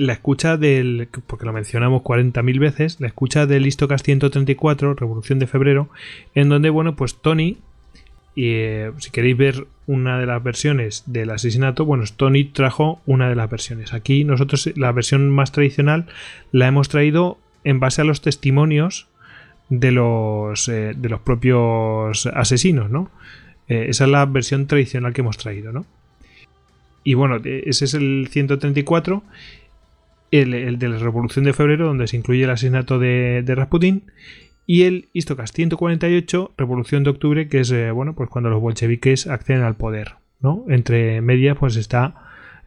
la 0.00 0.14
escucha 0.14 0.56
del, 0.56 1.08
porque 1.26 1.44
lo 1.44 1.52
mencionamos 1.52 2.00
40.000 2.02 2.58
veces, 2.58 3.00
la 3.00 3.06
escucha 3.06 3.44
del 3.44 3.64
Listocast 3.64 4.02
134, 4.06 4.94
Revolución 4.94 5.38
de 5.38 5.46
Febrero, 5.46 5.90
en 6.34 6.48
donde, 6.48 6.70
bueno, 6.70 6.96
pues 6.96 7.16
Tony, 7.16 7.58
eh, 8.34 8.92
si 8.96 9.10
queréis 9.10 9.36
ver 9.36 9.66
una 9.86 10.18
de 10.18 10.24
las 10.24 10.42
versiones 10.42 11.02
del 11.04 11.28
asesinato, 11.28 11.84
bueno, 11.84 12.04
Tony 12.16 12.44
trajo 12.44 13.02
una 13.04 13.28
de 13.28 13.34
las 13.34 13.50
versiones. 13.50 13.92
Aquí 13.92 14.24
nosotros 14.24 14.70
la 14.74 14.90
versión 14.92 15.28
más 15.28 15.52
tradicional 15.52 16.06
la 16.50 16.66
hemos 16.66 16.88
traído 16.88 17.36
en 17.64 17.78
base 17.78 18.00
a 18.00 18.04
los 18.04 18.22
testimonios 18.22 19.06
de 19.68 19.92
los, 19.92 20.66
eh, 20.70 20.94
de 20.96 21.08
los 21.10 21.20
propios 21.20 22.24
asesinos, 22.24 22.88
¿no? 22.88 23.10
Eh, 23.68 23.86
esa 23.90 24.04
es 24.04 24.10
la 24.10 24.24
versión 24.24 24.66
tradicional 24.66 25.12
que 25.12 25.20
hemos 25.20 25.36
traído, 25.36 25.72
¿no? 25.72 25.84
Y 27.04 27.14
bueno, 27.14 27.36
ese 27.44 27.84
es 27.84 27.94
el 27.94 28.28
134 28.30 29.22
el, 30.30 30.78
de 30.78 30.88
la 30.88 30.98
Revolución 30.98 31.44
de 31.44 31.52
Febrero, 31.52 31.86
donde 31.86 32.06
se 32.06 32.16
incluye 32.16 32.44
el 32.44 32.50
asesinato 32.50 32.98
de, 32.98 33.44
Rasputin, 33.46 34.04
y 34.66 34.82
el 34.82 35.08
Istocast 35.12 35.54
148, 35.54 36.54
Revolución 36.56 37.04
de 37.04 37.10
Octubre, 37.10 37.48
que 37.48 37.60
es 37.60 37.70
eh, 37.72 37.90
bueno, 37.90 38.14
pues 38.14 38.30
cuando 38.30 38.50
los 38.50 38.60
bolcheviques 38.60 39.26
acceden 39.26 39.62
al 39.62 39.76
poder. 39.76 40.12
¿no? 40.40 40.64
Entre 40.68 41.20
medias, 41.20 41.58
pues 41.58 41.74
está 41.76 42.14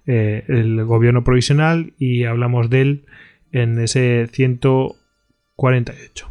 eh, 0.05 0.43
el 0.47 0.83
gobierno 0.83 1.23
provisional 1.23 1.93
y 1.97 2.25
hablamos 2.25 2.69
de 2.69 2.81
él 2.81 3.05
en 3.51 3.79
ese 3.79 4.27
148. 4.31 6.29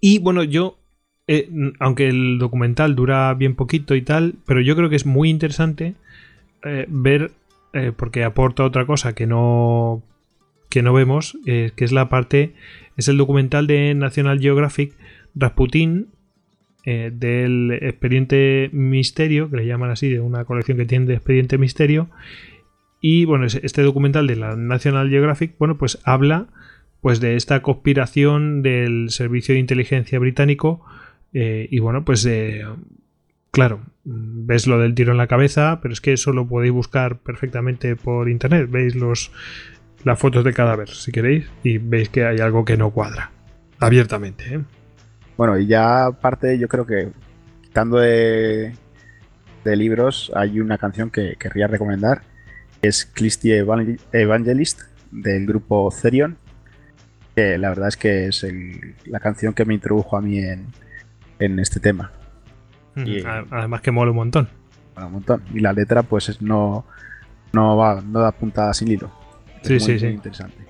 Y 0.00 0.18
bueno, 0.18 0.44
yo, 0.44 0.78
eh, 1.26 1.48
aunque 1.80 2.08
el 2.08 2.38
documental 2.38 2.94
dura 2.94 3.32
bien 3.34 3.54
poquito 3.54 3.94
y 3.94 4.02
tal, 4.02 4.34
pero 4.46 4.60
yo 4.60 4.76
creo 4.76 4.90
que 4.90 4.96
es 4.96 5.06
muy 5.06 5.30
interesante 5.30 5.94
ver 6.88 7.30
eh, 7.76 7.92
porque 7.94 8.24
aporta 8.24 8.64
otra 8.64 8.86
cosa 8.86 9.14
que 9.14 9.26
no, 9.26 10.02
que 10.70 10.82
no 10.82 10.92
vemos, 10.92 11.36
eh, 11.46 11.72
que 11.76 11.84
es 11.84 11.92
la 11.92 12.08
parte, 12.08 12.54
es 12.96 13.08
el 13.08 13.18
documental 13.18 13.66
de 13.66 13.94
National 13.94 14.40
Geographic, 14.40 14.94
Rasputin, 15.34 16.08
eh, 16.84 17.10
del 17.12 17.72
expediente 17.82 18.70
misterio, 18.72 19.50
que 19.50 19.58
le 19.58 19.66
llaman 19.66 19.90
así, 19.90 20.08
de 20.08 20.20
una 20.20 20.44
colección 20.44 20.78
que 20.78 20.86
tiene 20.86 21.04
de 21.06 21.14
expediente 21.14 21.58
misterio. 21.58 22.08
Y 23.00 23.26
bueno, 23.26 23.44
este 23.44 23.82
documental 23.82 24.26
de 24.26 24.36
la 24.36 24.56
National 24.56 25.10
Geographic, 25.10 25.56
bueno, 25.58 25.76
pues 25.76 25.98
habla 26.04 26.46
pues 27.02 27.20
de 27.20 27.36
esta 27.36 27.60
conspiración 27.60 28.62
del 28.62 29.10
servicio 29.10 29.54
de 29.54 29.60
inteligencia 29.60 30.18
británico 30.18 30.82
y 31.32 31.78
bueno, 31.78 32.04
pues 32.04 32.26
Claro, 33.56 33.80
ves 34.06 34.68
lo 34.68 34.78
del 34.78 34.94
tiro 34.94 35.10
en 35.12 35.18
la 35.18 35.26
cabeza, 35.26 35.80
pero 35.82 35.92
es 35.92 36.00
que 36.00 36.12
eso 36.12 36.32
lo 36.32 36.46
podéis 36.46 36.72
buscar 36.72 37.18
perfectamente 37.18 37.96
por 37.96 38.28
internet. 38.28 38.68
Veis 38.70 38.94
los, 38.94 39.32
las 40.04 40.18
fotos 40.18 40.44
de 40.44 40.52
cadáver, 40.52 40.88
si 40.88 41.10
queréis, 41.10 41.46
y 41.64 41.78
veis 41.78 42.08
que 42.08 42.24
hay 42.24 42.38
algo 42.38 42.64
que 42.64 42.76
no 42.76 42.90
cuadra. 42.92 43.32
Abiertamente. 43.80 44.54
¿eh? 44.54 44.60
Bueno, 45.36 45.58
y 45.58 45.66
ya 45.66 46.06
aparte, 46.06 46.58
yo 46.58 46.68
creo 46.68 46.86
que 46.86 47.08
quitando 47.62 47.98
de, 47.98 48.74
de 49.64 49.76
libros, 49.76 50.30
hay 50.34 50.60
una 50.60 50.78
canción 50.78 51.10
que 51.10 51.34
querría 51.38 51.66
recomendar. 51.66 52.22
es 52.82 53.10
Christy 53.12 53.52
Evangelist 53.52 54.82
del 55.10 55.46
grupo 55.46 55.92
Therion. 56.00 56.38
Que 57.34 57.58
la 57.58 57.68
verdad 57.68 57.88
es 57.88 57.96
que 57.96 58.28
es 58.28 58.46
la 59.04 59.20
canción 59.20 59.52
que 59.52 59.64
me 59.64 59.74
introdujo 59.74 60.16
a 60.16 60.22
mí 60.22 60.38
en, 60.38 60.68
en 61.38 61.58
este 61.58 61.80
tema. 61.80 62.12
Y, 62.96 63.22
Además 63.24 63.80
que 63.82 63.90
mola 63.90 64.10
un 64.10 64.16
montón. 64.16 64.48
un 64.96 65.12
montón. 65.12 65.42
Y 65.52 65.60
la 65.60 65.72
letra, 65.72 66.02
pues 66.02 66.40
no, 66.40 66.84
no 67.52 67.76
va, 67.76 68.00
no 68.00 68.20
da 68.20 68.32
puntada 68.32 68.72
sin 68.74 68.88
hilo. 68.88 69.10
sí, 69.62 69.78
sí, 69.80 69.98
sí. 69.98 70.06
interesante. 70.06 70.64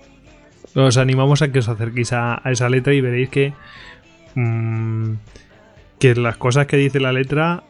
Os 0.75 0.99
animamos 0.99 1.41
a 1.41 1.51
que 1.51 1.61
os 1.61 1.69
acerquéis 1.69 2.13
a, 2.13 2.43
esa 2.45 2.69
letra 2.69 2.93
y 2.93 3.01
veréis 3.01 3.29
que. 3.31 3.55
Mm, 4.35 5.15
que 5.99 6.15
las 6.15 6.37
cosas 6.37 6.67
que 6.67 6.77
dice 6.77 7.01
la 7.01 7.13
letra 7.13 7.65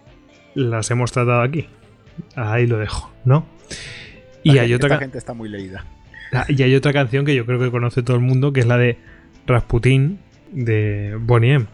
las 0.55 0.91
hemos 0.91 1.13
tratado 1.13 1.43
aquí. 1.43 1.69
Ahí 2.35 2.67
lo 2.67 2.79
dejo, 2.79 3.13
¿no? 3.25 3.47
Y 4.43 4.59
hay 4.59 4.75
otra. 4.75 4.99
gente 4.99 5.19
está 5.19 5.35
muy 5.35 5.49
leída. 5.49 5.85
Ah, 6.33 6.45
y 6.49 6.63
hay 6.63 6.75
otra 6.75 6.93
canción 6.93 7.25
que 7.25 7.35
yo 7.35 7.47
creo 7.47 7.61
que 7.61 7.71
conoce 7.71 8.03
todo 8.03 8.17
el 8.17 8.23
mundo, 8.23 8.53
que 8.53 8.61
es 8.61 8.67
la 8.67 8.77
de 8.77 8.99
Rasputin 9.47 10.19
de 10.53 11.17
Bonnie 11.21 11.55
M. 11.55 11.67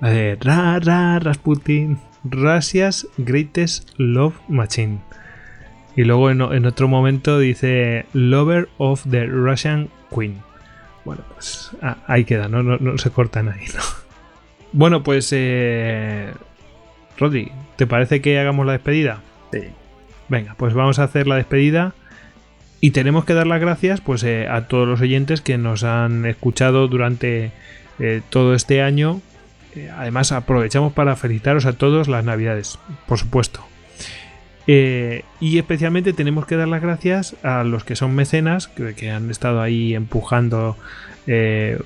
De 0.00 0.36
Ra 0.40 0.78
Ra 0.80 1.18
Rasputin, 1.18 1.98
Russia's 2.24 3.06
Greatest 3.18 3.90
Love 3.98 4.34
Machine. 4.48 4.98
Y 5.96 6.04
luego 6.04 6.30
en, 6.30 6.66
otro 6.66 6.88
momento 6.88 7.38
dice 7.38 8.06
Lover 8.12 8.68
of 8.78 9.04
the 9.10 9.26
Russian 9.26 9.90
Queen. 10.14 10.38
Bueno, 11.04 11.22
pues 11.34 11.70
ah, 11.82 11.98
ahí 12.06 12.24
queda, 12.24 12.48
¿no? 12.48 12.62
No, 12.62 12.98
se 12.98 13.10
cortan 13.10 13.48
ahí, 13.48 13.66
¿no? 13.74 13.82
Bueno, 14.72 15.02
pues 15.02 15.28
eh, 15.32 16.32
Rodri, 17.18 17.50
¿te 17.74 17.88
parece 17.88 18.20
que 18.20 18.38
hagamos 18.38 18.64
la 18.66 18.72
despedida? 18.72 19.20
Sí. 19.52 19.62
Venga, 20.28 20.54
pues 20.56 20.74
vamos 20.74 21.00
a 21.00 21.04
hacer 21.04 21.26
la 21.26 21.34
despedida. 21.34 21.92
Y 22.80 22.92
tenemos 22.92 23.24
que 23.24 23.34
dar 23.34 23.48
las 23.48 23.60
gracias 23.60 24.00
pues, 24.00 24.22
eh, 24.22 24.46
a 24.48 24.68
todos 24.68 24.86
los 24.86 25.00
oyentes 25.00 25.40
que 25.40 25.58
nos 25.58 25.82
han 25.82 26.24
escuchado 26.24 26.86
durante 26.86 27.50
eh, 27.98 28.22
todo 28.30 28.54
este 28.54 28.80
año 28.80 29.20
eh, 29.74 29.90
además, 29.96 30.32
aprovechamos 30.32 30.92
para 30.92 31.16
felicitaros 31.16 31.66
a 31.66 31.72
todos 31.74 32.08
las 32.08 32.24
Navidades, 32.24 32.78
por 33.06 33.18
supuesto. 33.18 33.64
Eh, 34.66 35.24
y 35.40 35.58
especialmente 35.58 36.12
tenemos 36.12 36.46
que 36.46 36.56
dar 36.56 36.68
las 36.68 36.82
gracias 36.82 37.34
a 37.42 37.64
los 37.64 37.84
que 37.84 37.96
son 37.96 38.14
mecenas, 38.14 38.68
que, 38.68 39.10
han 39.10 39.30
estado 39.30 39.60
ahí 39.60 39.94
empujando, 39.94 40.76
eh, 41.26 41.80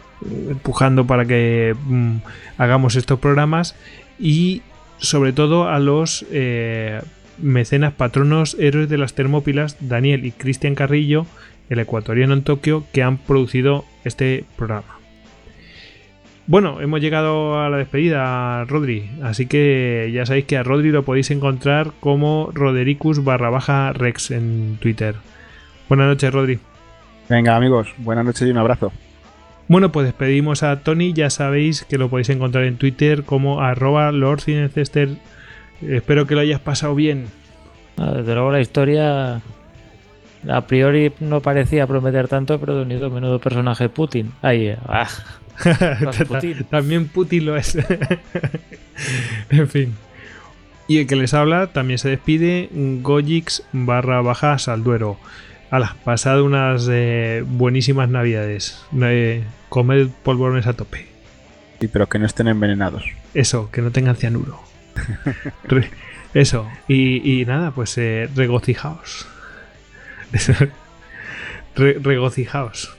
empujando 0.51 1.07
para 1.07 1.25
que 1.25 1.75
mm, 1.85 2.17
hagamos 2.59 2.97
estos 2.97 3.19
programas. 3.19 3.75
Y 4.19 4.63
sobre 4.99 5.33
todo 5.33 5.69
a 5.69 5.79
los 5.79 6.25
mecenas 7.39 7.93
patronos 7.93 8.57
héroes 8.61 8.89
de 8.89 8.99
las 8.99 9.15
Termópilas, 9.15 9.77
Daniel 9.81 10.25
y 10.25 10.31
Cristian 10.31 10.75
Carrillo, 10.75 11.27
el 11.69 11.81
ecuatoriano 11.81 12.33
en 12.33 12.45
Tokio, 12.45 12.85
que 12.93 13.03
han 13.03 13.19
producido 13.19 13.85
este 14.05 14.45
programa. 14.57 15.04
Bueno, 16.47 16.83
hemos 16.83 17.01
llegado 17.01 17.59
a 17.61 17.71
la 17.71 17.79
despedida, 17.79 18.65
Rodri. 18.65 19.11
Así 19.23 19.47
que 19.47 20.11
ya 20.13 20.27
sabéis 20.27 20.45
que 20.45 20.59
a 20.59 20.63
Rodri 20.63 20.91
lo 20.91 21.03
podéis 21.03 21.31
encontrar 21.31 21.93
como 22.01 22.51
Rodericus 22.53 23.25
barra 23.25 23.49
baja 23.49 23.95
Rex 23.95 24.31
en 24.31 24.77
Twitter. 24.79 25.15
Buenas 25.89 26.07
noches, 26.09 26.33
Rodri. 26.33 26.59
Venga, 27.31 27.57
amigos, 27.57 27.89
buenas 27.97 28.27
noches 28.27 28.47
y 28.47 28.51
un 28.51 28.59
abrazo. 28.59 28.93
Bueno, 29.69 29.91
pues 29.91 30.05
despedimos 30.05 30.63
a 30.63 30.81
Tony. 30.81 31.15
Ya 31.15 31.31
sabéis 31.31 31.85
que 31.85 31.97
lo 31.97 32.11
podéis 32.11 32.29
encontrar 32.29 32.65
en 32.65 32.77
Twitter 32.77 33.25
como 33.25 33.63
arroba 33.63 34.13
Espero 35.81 36.27
que 36.27 36.35
lo 36.35 36.41
hayas 36.43 36.61
pasado 36.61 36.95
bien. 36.95 37.29
Ah, 37.97 38.13
desde 38.17 38.35
luego 38.35 38.51
la 38.51 38.61
historia 38.61 39.41
a 40.47 40.61
priori 40.67 41.11
no 41.21 41.41
parecía 41.41 41.87
prometer 41.87 42.29
tanto, 42.29 42.61
pero 42.61 42.77
de 42.77 42.83
unido 42.83 43.09
menudo 43.09 43.39
personaje 43.39 43.89
Putin. 43.89 44.33
Ahí, 44.43 44.67
eh, 44.67 44.77
también 46.71 47.09
Putin 47.09 47.47
lo 47.47 47.57
es. 47.57 47.77
en 49.51 49.69
fin. 49.69 49.95
Y 50.87 50.99
el 50.99 51.07
que 51.07 51.17
les 51.17 51.33
habla 51.33 51.69
también 51.69 51.99
se 51.99 52.11
despide 52.11 52.69
Gojix 52.73 53.63
barra 53.73 54.21
baja 54.21 54.59
Salduero. 54.59 55.19
Hala, 55.71 55.97
pasad 56.05 56.43
unas 56.43 56.89
eh, 56.91 57.43
buenísimas 57.47 58.09
navidades. 58.09 58.85
Eh, 59.03 59.45
comed 59.71 60.09
polvorones 60.23 60.67
a 60.67 60.75
tope. 60.75 61.07
Sí, 61.81 61.89
pero 61.89 62.09
que 62.09 62.19
no 62.19 62.27
estén 62.27 62.49
envenenados. 62.49 63.05
Eso, 63.33 63.71
que 63.71 63.83
no 63.83 63.91
tengan 63.91 64.17
cianuro. 64.17 64.61
Eso, 66.35 66.69
y, 66.89 67.45
nada, 67.47 67.71
pues 67.71 67.97
eh, 67.97 68.29
regocijaos. 68.35 69.27
regocijaos. 71.77 72.95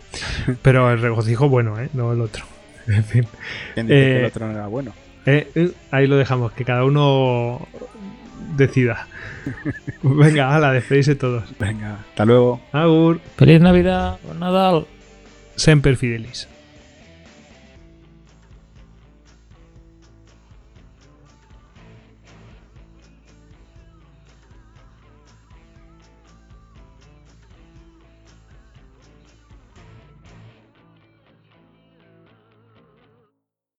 Pero 0.62 0.92
el 0.92 1.02
regocijo 1.02 1.50
bueno, 1.50 1.80
¿eh? 1.80 1.90
No 1.94 2.14
el 2.14 2.22
otro. 2.22 2.46
En 2.88 3.04
fin. 3.04 3.28
¿Quién 3.74 3.88
dice 3.88 4.00
que 4.00 4.18
el 4.18 4.24
eh, 4.26 4.28
otro 4.28 4.46
no 4.46 4.54
era 4.54 4.68
bueno? 4.68 4.94
Eh, 5.26 5.50
eh, 5.56 5.72
ahí 5.90 6.06
lo 6.06 6.18
dejamos, 6.18 6.52
que 6.52 6.64
cada 6.64 6.86
uno 6.86 7.68
decida. 8.56 9.08
Venga, 10.04 10.56
ala, 10.56 10.72
despedirse 10.72 11.16
todos. 11.16 11.46
Venga, 11.60 11.98
hasta 12.10 12.26
luego. 12.26 12.62
Agur. 12.72 13.20
Feliz 13.38 13.60
Navidad, 13.60 14.20
Nadal. 14.40 14.86
Semper 15.56 15.98
Fidelis. 15.98 16.48